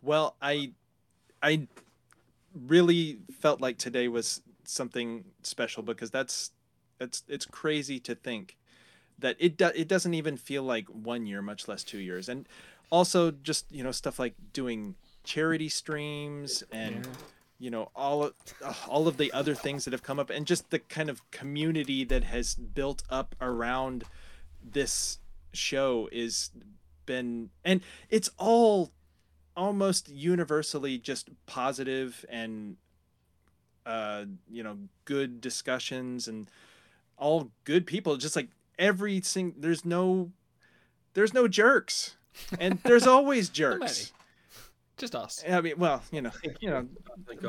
well, 0.01 0.35
I, 0.41 0.71
I 1.41 1.67
really 2.67 3.19
felt 3.39 3.61
like 3.61 3.77
today 3.77 4.07
was 4.07 4.41
something 4.65 5.25
special 5.41 5.83
because 5.83 6.11
that's 6.11 6.51
it's 6.99 7.23
it's 7.27 7.45
crazy 7.45 7.99
to 7.99 8.15
think 8.15 8.57
that 9.19 9.35
it 9.39 9.57
do, 9.57 9.69
it 9.75 9.87
doesn't 9.87 10.13
even 10.13 10.37
feel 10.37 10.63
like 10.63 10.87
one 10.87 11.25
year, 11.25 11.41
much 11.41 11.67
less 11.67 11.83
two 11.83 11.99
years, 11.99 12.29
and 12.29 12.47
also 12.89 13.31
just 13.31 13.71
you 13.71 13.83
know 13.83 13.91
stuff 13.91 14.19
like 14.19 14.35
doing 14.53 14.95
charity 15.23 15.69
streams 15.69 16.63
and 16.71 17.07
you 17.59 17.69
know 17.69 17.89
all 17.95 18.23
of, 18.23 18.33
all 18.87 19.07
of 19.07 19.17
the 19.17 19.31
other 19.31 19.55
things 19.55 19.85
that 19.85 19.91
have 19.91 20.03
come 20.03 20.19
up 20.19 20.29
and 20.29 20.45
just 20.45 20.69
the 20.69 20.79
kind 20.79 21.09
of 21.09 21.29
community 21.31 22.03
that 22.03 22.23
has 22.23 22.55
built 22.55 23.03
up 23.09 23.35
around 23.39 24.03
this 24.63 25.19
show 25.53 26.09
is 26.11 26.51
been 27.05 27.49
and 27.63 27.81
it's 28.09 28.29
all 28.37 28.91
almost 29.55 30.09
universally 30.09 30.97
just 30.97 31.29
positive 31.45 32.25
and 32.29 32.77
uh 33.85 34.23
you 34.49 34.63
know 34.63 34.77
good 35.05 35.41
discussions 35.41 36.27
and 36.27 36.47
all 37.17 37.51
good 37.63 37.85
people. 37.87 38.17
Just 38.17 38.35
like 38.35 38.49
every 38.77 39.21
sing 39.21 39.55
there's 39.57 39.85
no 39.85 40.31
there's 41.13 41.33
no 41.33 41.47
jerks. 41.47 42.17
And 42.59 42.79
there's 42.83 43.05
always 43.05 43.49
jerks 43.61 44.11
Just 44.97 45.15
us. 45.15 45.43
I 45.49 45.61
mean, 45.61 45.73
well, 45.77 46.03
you 46.11 46.21
know, 46.21 46.31
you 46.59 46.69
know, 46.69 46.87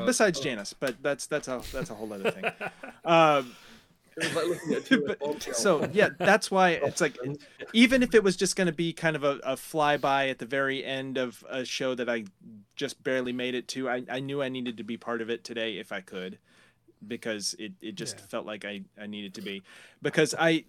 besides 0.05 0.39
Janus, 0.39 0.73
but 0.73 1.01
that's 1.03 1.27
that's 1.27 1.47
a 1.47 1.61
that's 1.71 1.89
a 1.89 1.93
whole 1.93 2.11
other 2.11 2.31
thing. 2.31 2.45
Um, 3.05 3.55
but- 4.15 5.41
so 5.55 5.87
yeah, 5.93 6.09
that's 6.17 6.49
why 6.49 6.69
it's 6.83 7.01
like, 7.01 7.17
even 7.73 8.01
if 8.01 8.15
it 8.15 8.23
was 8.23 8.35
just 8.35 8.55
going 8.55 8.65
to 8.67 8.73
be 8.73 8.93
kind 8.93 9.15
of 9.15 9.23
a, 9.23 9.39
a 9.43 9.55
flyby 9.55 10.31
at 10.31 10.39
the 10.39 10.45
very 10.45 10.83
end 10.83 11.17
of 11.19 11.43
a 11.49 11.65
show 11.65 11.93
that 11.95 12.09
I 12.09 12.25
just 12.75 13.03
barely 13.03 13.31
made 13.33 13.53
it 13.55 13.67
to, 13.69 13.89
I, 13.89 14.03
I 14.09 14.19
knew 14.21 14.41
I 14.41 14.49
needed 14.49 14.77
to 14.77 14.83
be 14.83 14.97
part 14.97 15.21
of 15.21 15.29
it 15.29 15.43
today 15.43 15.77
if 15.77 15.91
I 15.91 16.01
could, 16.01 16.39
because 17.07 17.55
it, 17.59 17.73
it 17.81 17.93
just 17.95 18.19
felt 18.21 18.45
like 18.47 18.65
I, 18.65 18.81
I 18.99 19.05
needed 19.05 19.35
to 19.35 19.41
be, 19.41 19.61
because 20.01 20.33
I 20.37 20.65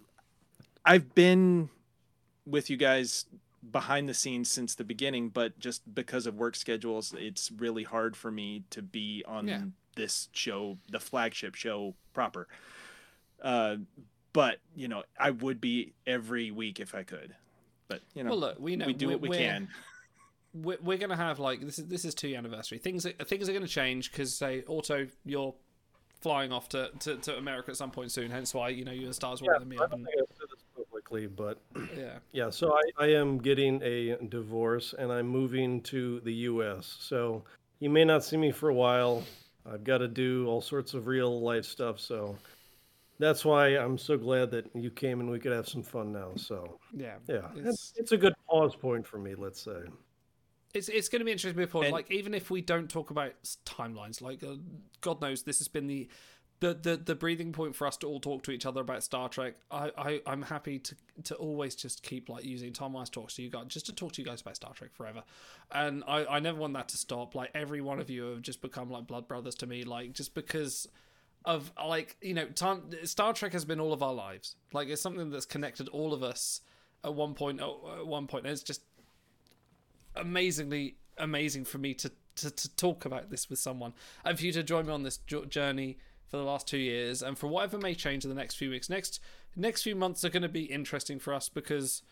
I've 0.85 1.15
been 1.15 1.69
with 2.45 2.69
you 2.69 2.77
guys 2.77 3.25
behind 3.71 4.07
the 4.07 4.13
scenes 4.13 4.49
since 4.49 4.75
the 4.75 4.83
beginning, 4.83 5.29
but 5.29 5.57
just 5.59 5.93
because 5.93 6.27
of 6.27 6.35
work 6.35 6.55
schedules, 6.55 7.13
it's 7.17 7.51
really 7.51 7.83
hard 7.83 8.15
for 8.15 8.31
me 8.31 8.63
to 8.71 8.81
be 8.81 9.23
on 9.27 9.47
Yeah. 9.47 9.61
this 9.95 10.29
show, 10.31 10.77
the 10.89 10.99
flagship 10.99 11.55
show 11.55 11.95
proper. 12.13 12.47
Uh, 13.41 13.77
but 14.33 14.59
you 14.75 14.87
know, 14.87 15.03
I 15.19 15.31
would 15.31 15.59
be 15.59 15.93
every 16.05 16.51
week 16.51 16.79
if 16.79 16.93
I 16.95 17.03
could. 17.03 17.35
But 17.87 18.01
you 18.13 18.23
know, 18.23 18.31
well, 18.31 18.39
look, 18.39 18.59
we 18.59 18.75
know 18.75 18.85
we 18.85 18.93
do 18.93 19.09
what 19.09 19.21
we 19.21 19.29
can. 19.29 19.69
We're, 20.53 20.77
we're 20.81 20.97
gonna 20.97 21.15
have 21.17 21.37
like 21.37 21.61
this 21.61 21.77
is 21.77 21.85
this 21.85 22.03
is 22.03 22.15
two 22.15 22.29
year 22.29 22.37
anniversary. 22.39 22.79
Things 22.79 23.05
are, 23.05 23.11
things 23.11 23.47
are 23.47 23.53
gonna 23.53 23.67
change 23.67 24.11
because 24.11 24.33
say 24.33 24.63
Auto, 24.65 25.05
you're 25.23 25.53
flying 26.21 26.51
off 26.51 26.67
to, 26.69 26.89
to, 26.99 27.17
to 27.17 27.37
America 27.37 27.69
at 27.69 27.77
some 27.77 27.91
point 27.91 28.11
soon. 28.11 28.31
Hence 28.31 28.55
why 28.55 28.69
you 28.69 28.83
know 28.83 28.91
you 28.91 29.05
and 29.05 29.13
Stars 29.13 29.39
Yeah, 29.41 29.51
wanted 29.51 29.67
me 29.67 29.77
I 29.77 29.83
up. 29.83 29.93
And, 29.93 30.07
think 31.11 31.23
I've 31.29 31.37
said 31.37 31.51
this 31.51 31.57
publicly, 31.67 31.87
but 31.93 31.97
yeah, 31.97 32.19
yeah. 32.31 32.49
So 32.49 32.73
I, 32.73 33.03
I 33.05 33.07
am 33.13 33.37
getting 33.37 33.81
a 33.83 34.17
divorce, 34.29 34.93
and 34.97 35.11
I'm 35.11 35.27
moving 35.27 35.81
to 35.83 36.19
the 36.21 36.33
U.S. 36.33 36.97
So 36.99 37.43
you 37.79 37.89
may 37.89 38.05
not 38.05 38.23
see 38.23 38.37
me 38.37 38.51
for 38.51 38.69
a 38.69 38.73
while. 38.73 39.23
I've 39.71 39.83
got 39.83 39.97
to 39.99 40.07
do 40.07 40.47
all 40.47 40.61
sorts 40.61 40.93
of 40.93 41.07
real 41.07 41.41
life 41.41 41.65
stuff. 41.65 41.99
So 41.99 42.37
that's 43.19 43.43
why 43.43 43.69
I'm 43.77 43.97
so 43.97 44.17
glad 44.17 44.51
that 44.51 44.69
you 44.73 44.89
came 44.89 45.19
and 45.19 45.29
we 45.29 45.39
could 45.39 45.51
have 45.51 45.67
some 45.67 45.83
fun 45.83 46.13
now. 46.13 46.31
So 46.35 46.79
yeah, 46.93 47.15
yeah, 47.27 47.49
It's- 47.57 47.65
it's, 47.65 47.93
it's 47.97 48.11
a 48.13 48.17
good 48.17 48.33
pause 48.49 48.75
point 48.75 49.05
for 49.05 49.17
me. 49.17 49.35
Let's 49.35 49.61
say. 49.61 49.79
It's 50.73 50.89
it's 50.89 51.09
going 51.09 51.19
to 51.19 51.25
be 51.25 51.31
interesting 51.31 51.57
before, 51.61 51.83
And- 51.85 51.93
like 51.93 52.11
even 52.11 52.33
if 52.33 52.49
we 52.51 52.61
don't 52.61 52.89
talk 52.89 53.09
about 53.09 53.31
timelines, 53.65 54.21
like 54.21 54.43
uh, 54.43 54.55
God 55.01 55.21
knows 55.21 55.43
this 55.43 55.59
has 55.59 55.67
been 55.67 55.87
the, 55.87 56.07
the 56.59 56.73
the 56.73 56.97
the 56.97 57.15
breathing 57.15 57.51
point 57.51 57.75
for 57.75 57.85
us 57.85 57.97
to 57.97 58.07
all 58.07 58.19
talk 58.19 58.43
to 58.43 58.51
each 58.51 58.65
other 58.65 58.81
about 58.81 59.03
Star 59.03 59.29
Trek. 59.29 59.55
I, 59.69 59.91
I 59.97 60.21
I'm 60.25 60.41
happy 60.41 60.79
to 60.79 60.95
to 61.25 61.35
always 61.35 61.75
just 61.75 62.03
keep 62.03 62.29
like 62.29 62.43
using 62.43 62.73
Tom 62.73 62.93
Wise 62.93 63.09
talks 63.09 63.35
to 63.35 63.43
you 63.43 63.49
guys, 63.49 63.65
just 63.67 63.85
to 63.87 63.93
talk 63.93 64.13
to 64.13 64.21
you 64.21 64.27
guys 64.27 64.41
about 64.41 64.55
Star 64.55 64.73
Trek 64.73 64.91
forever, 64.93 65.23
and 65.71 66.03
I 66.07 66.25
I 66.25 66.39
never 66.39 66.57
want 66.57 66.73
that 66.73 66.87
to 66.89 66.97
stop. 66.97 67.35
Like 67.35 67.51
every 67.53 67.81
one 67.81 67.99
of 67.99 68.09
you 68.09 68.23
have 68.23 68.41
just 68.41 68.61
become 68.61 68.89
like 68.89 69.05
blood 69.05 69.27
brothers 69.27 69.55
to 69.55 69.67
me, 69.67 69.83
like 69.83 70.13
just 70.13 70.33
because 70.33 70.87
of 71.45 71.71
like 71.85 72.17
you 72.21 72.33
know 72.33 72.47
time 72.47 72.83
Star 73.03 73.33
Trek 73.33 73.53
has 73.53 73.65
been 73.65 73.79
all 73.79 73.93
of 73.93 74.01
our 74.01 74.13
lives. 74.13 74.55
Like 74.73 74.87
it's 74.87 75.01
something 75.01 75.29
that's 75.29 75.45
connected 75.45 75.87
all 75.89 76.13
of 76.13 76.23
us 76.23 76.61
at 77.03 77.13
one 77.13 77.35
point. 77.35 77.61
Oh, 77.61 77.97
at 77.99 78.07
one 78.07 78.25
point, 78.25 78.45
and 78.45 78.53
it's 78.53 78.63
just 78.63 78.81
amazingly 80.15 80.95
amazing 81.19 81.65
for 81.65 81.77
me 81.77 81.93
to, 81.95 82.11
to, 82.35 82.51
to 82.51 82.75
talk 82.75 83.05
about 83.05 83.29
this 83.29 83.49
with 83.49 83.59
someone 83.59 83.93
and 84.23 84.37
for 84.37 84.45
you 84.45 84.51
to 84.51 84.63
join 84.63 84.85
me 84.85 84.93
on 84.93 85.03
this 85.03 85.17
journey 85.49 85.97
for 86.27 86.37
the 86.37 86.43
last 86.43 86.67
two 86.67 86.77
years, 86.77 87.21
and 87.21 87.37
for 87.37 87.47
whatever 87.47 87.77
may 87.77 87.95
change 87.95 88.23
in 88.23 88.29
the 88.29 88.35
next 88.35 88.55
few 88.55 88.69
weeks. 88.69 88.89
Next 88.89 89.19
next 89.55 89.83
few 89.83 89.95
months 89.95 90.23
are 90.23 90.29
going 90.29 90.43
to 90.43 90.49
be 90.49 90.63
interesting 90.63 91.19
for 91.19 91.33
us 91.33 91.49
because 91.49 92.03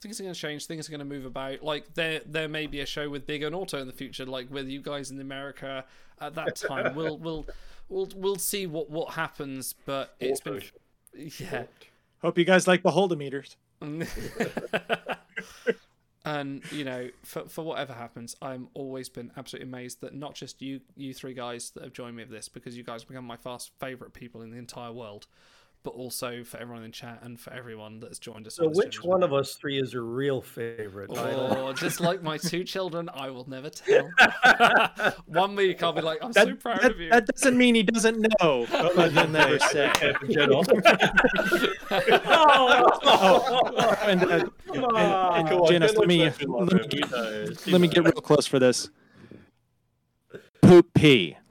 things 0.00 0.20
are 0.20 0.24
going 0.24 0.34
to 0.34 0.40
change. 0.40 0.66
Things 0.66 0.88
are 0.88 0.90
going 0.90 0.98
to 1.00 1.04
move 1.04 1.24
about. 1.24 1.62
Like 1.62 1.94
there 1.94 2.20
there 2.26 2.48
may 2.48 2.66
be 2.66 2.80
a 2.80 2.86
show 2.86 3.08
with 3.08 3.26
Big 3.26 3.42
and 3.42 3.54
Auto 3.54 3.78
in 3.78 3.86
the 3.86 3.92
future, 3.92 4.26
like 4.26 4.50
with 4.50 4.68
you 4.68 4.80
guys 4.80 5.10
in 5.10 5.20
America 5.20 5.84
at 6.20 6.34
that 6.34 6.56
time. 6.56 6.94
we'll 6.96 7.18
we'll 7.18 7.46
we'll 7.88 8.08
we'll 8.14 8.36
see 8.36 8.66
what 8.66 8.90
what 8.90 9.14
happens. 9.14 9.74
But 9.86 10.14
it's 10.20 10.40
been 10.40 10.62
yeah. 11.38 11.64
Hope 12.20 12.38
you 12.38 12.44
guys 12.44 12.66
like 12.66 12.82
the 12.82 12.90
holdometers. 12.90 13.56
and 16.24 16.62
you 16.72 16.84
know 16.84 17.08
for, 17.22 17.48
for 17.48 17.64
whatever 17.64 17.92
happens 17.92 18.34
i'm 18.40 18.68
always 18.74 19.08
been 19.08 19.30
absolutely 19.36 19.68
amazed 19.68 20.00
that 20.00 20.14
not 20.14 20.34
just 20.34 20.62
you 20.62 20.80
you 20.96 21.12
three 21.12 21.34
guys 21.34 21.70
that 21.70 21.82
have 21.82 21.92
joined 21.92 22.16
me 22.16 22.22
of 22.22 22.30
this 22.30 22.48
because 22.48 22.76
you 22.76 22.82
guys 22.82 23.04
become 23.04 23.24
my 23.24 23.36
fast 23.36 23.72
favorite 23.78 24.12
people 24.12 24.42
in 24.42 24.50
the 24.50 24.56
entire 24.56 24.92
world 24.92 25.26
but 25.84 25.90
also 25.90 26.42
for 26.42 26.56
everyone 26.56 26.82
in 26.82 26.90
chat 26.90 27.20
and 27.22 27.38
for 27.38 27.52
everyone 27.52 28.00
that's 28.00 28.18
joined 28.18 28.46
us 28.46 28.56
So, 28.56 28.68
which 28.70 29.04
one 29.04 29.22
of 29.22 29.32
us 29.34 29.54
three 29.54 29.78
is 29.78 29.92
your 29.92 30.02
real 30.02 30.40
favorite? 30.40 31.10
Oh, 31.12 31.72
just 31.76 32.00
like 32.00 32.22
my 32.22 32.38
two 32.38 32.64
children, 32.74 33.10
I 33.12 33.28
will 33.30 33.48
never 33.48 33.68
tell. 33.70 34.10
one 35.26 35.54
week 35.54 35.82
I'll 35.82 35.92
be 35.92 36.00
like, 36.00 36.18
I'm 36.22 36.32
That, 36.32 36.48
so 36.48 36.54
proud 36.54 36.80
that, 36.82 36.92
of 36.92 37.00
you. 37.00 37.10
that 37.10 37.26
doesn't 37.26 37.56
mean 37.56 37.74
he 37.74 37.82
doesn't 37.82 38.26
know, 38.40 38.66
but 38.70 39.12
he'll 39.12 39.28
never 39.28 39.58
say. 39.58 39.92
oh, 42.26 43.98
and, 44.02 44.22
uh, 44.24 44.26
and, 44.32 44.32
and 44.32 44.50
Come 45.48 45.60
on, 45.60 45.68
Janice, 45.70 45.96
let 45.96 46.08
me 46.08 46.24
looks 46.24 46.40
like 46.40 46.48
we 46.48 46.64
let 46.64 46.72
me, 46.72 46.88
get, 46.88 47.66
let 47.68 47.80
me 47.82 47.88
get 47.88 48.04
real 48.04 48.12
close 48.12 48.46
for 48.46 48.58
this. 48.58 48.88
Poop 50.66 50.94
pee. 50.94 51.36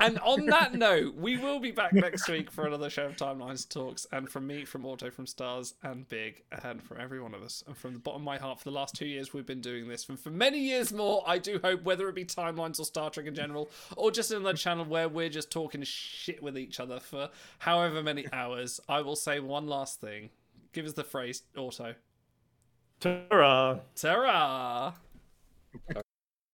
and 0.00 0.18
on 0.20 0.46
that 0.46 0.74
note, 0.74 1.14
we 1.16 1.36
will 1.36 1.60
be 1.60 1.70
back 1.70 1.92
next 1.92 2.26
week 2.28 2.50
for 2.50 2.66
another 2.66 2.88
show 2.88 3.04
of 3.04 3.16
Timelines 3.16 3.68
Talks. 3.68 4.06
And 4.10 4.26
from 4.26 4.46
me, 4.46 4.64
from 4.64 4.86
Auto, 4.86 5.10
from 5.10 5.26
Stars, 5.26 5.74
and 5.82 6.08
Big, 6.08 6.42
and 6.62 6.82
from 6.82 6.98
every 6.98 7.20
one 7.20 7.34
of 7.34 7.42
us, 7.42 7.62
and 7.66 7.76
from 7.76 7.92
the 7.92 7.98
bottom 7.98 8.22
of 8.22 8.24
my 8.24 8.38
heart, 8.38 8.58
for 8.58 8.64
the 8.64 8.74
last 8.74 8.94
two 8.94 9.04
years 9.04 9.34
we've 9.34 9.44
been 9.44 9.60
doing 9.60 9.86
this, 9.86 10.08
and 10.08 10.18
for 10.18 10.30
many 10.30 10.60
years 10.60 10.94
more, 10.94 11.22
I 11.26 11.36
do 11.36 11.60
hope, 11.62 11.82
whether 11.82 12.08
it 12.08 12.14
be 12.14 12.24
Timelines 12.24 12.80
or 12.80 12.84
Star 12.84 13.10
Trek 13.10 13.26
in 13.26 13.34
general, 13.34 13.70
or 13.96 14.10
just 14.10 14.30
another 14.30 14.56
channel 14.56 14.86
where 14.86 15.08
we're 15.08 15.28
just 15.28 15.50
talking 15.50 15.82
shit 15.82 16.42
with 16.42 16.56
each 16.56 16.80
other 16.80 17.00
for 17.00 17.28
however 17.58 18.02
many 18.02 18.26
hours, 18.32 18.80
I 18.88 19.02
will 19.02 19.16
say 19.16 19.40
one 19.40 19.66
last 19.66 20.00
thing. 20.00 20.30
Give 20.72 20.86
us 20.86 20.94
the 20.94 21.04
phrase, 21.04 21.42
Auto. 21.54 21.96
Ta-ra. 23.00 23.80
Ta-ra! 23.94 24.94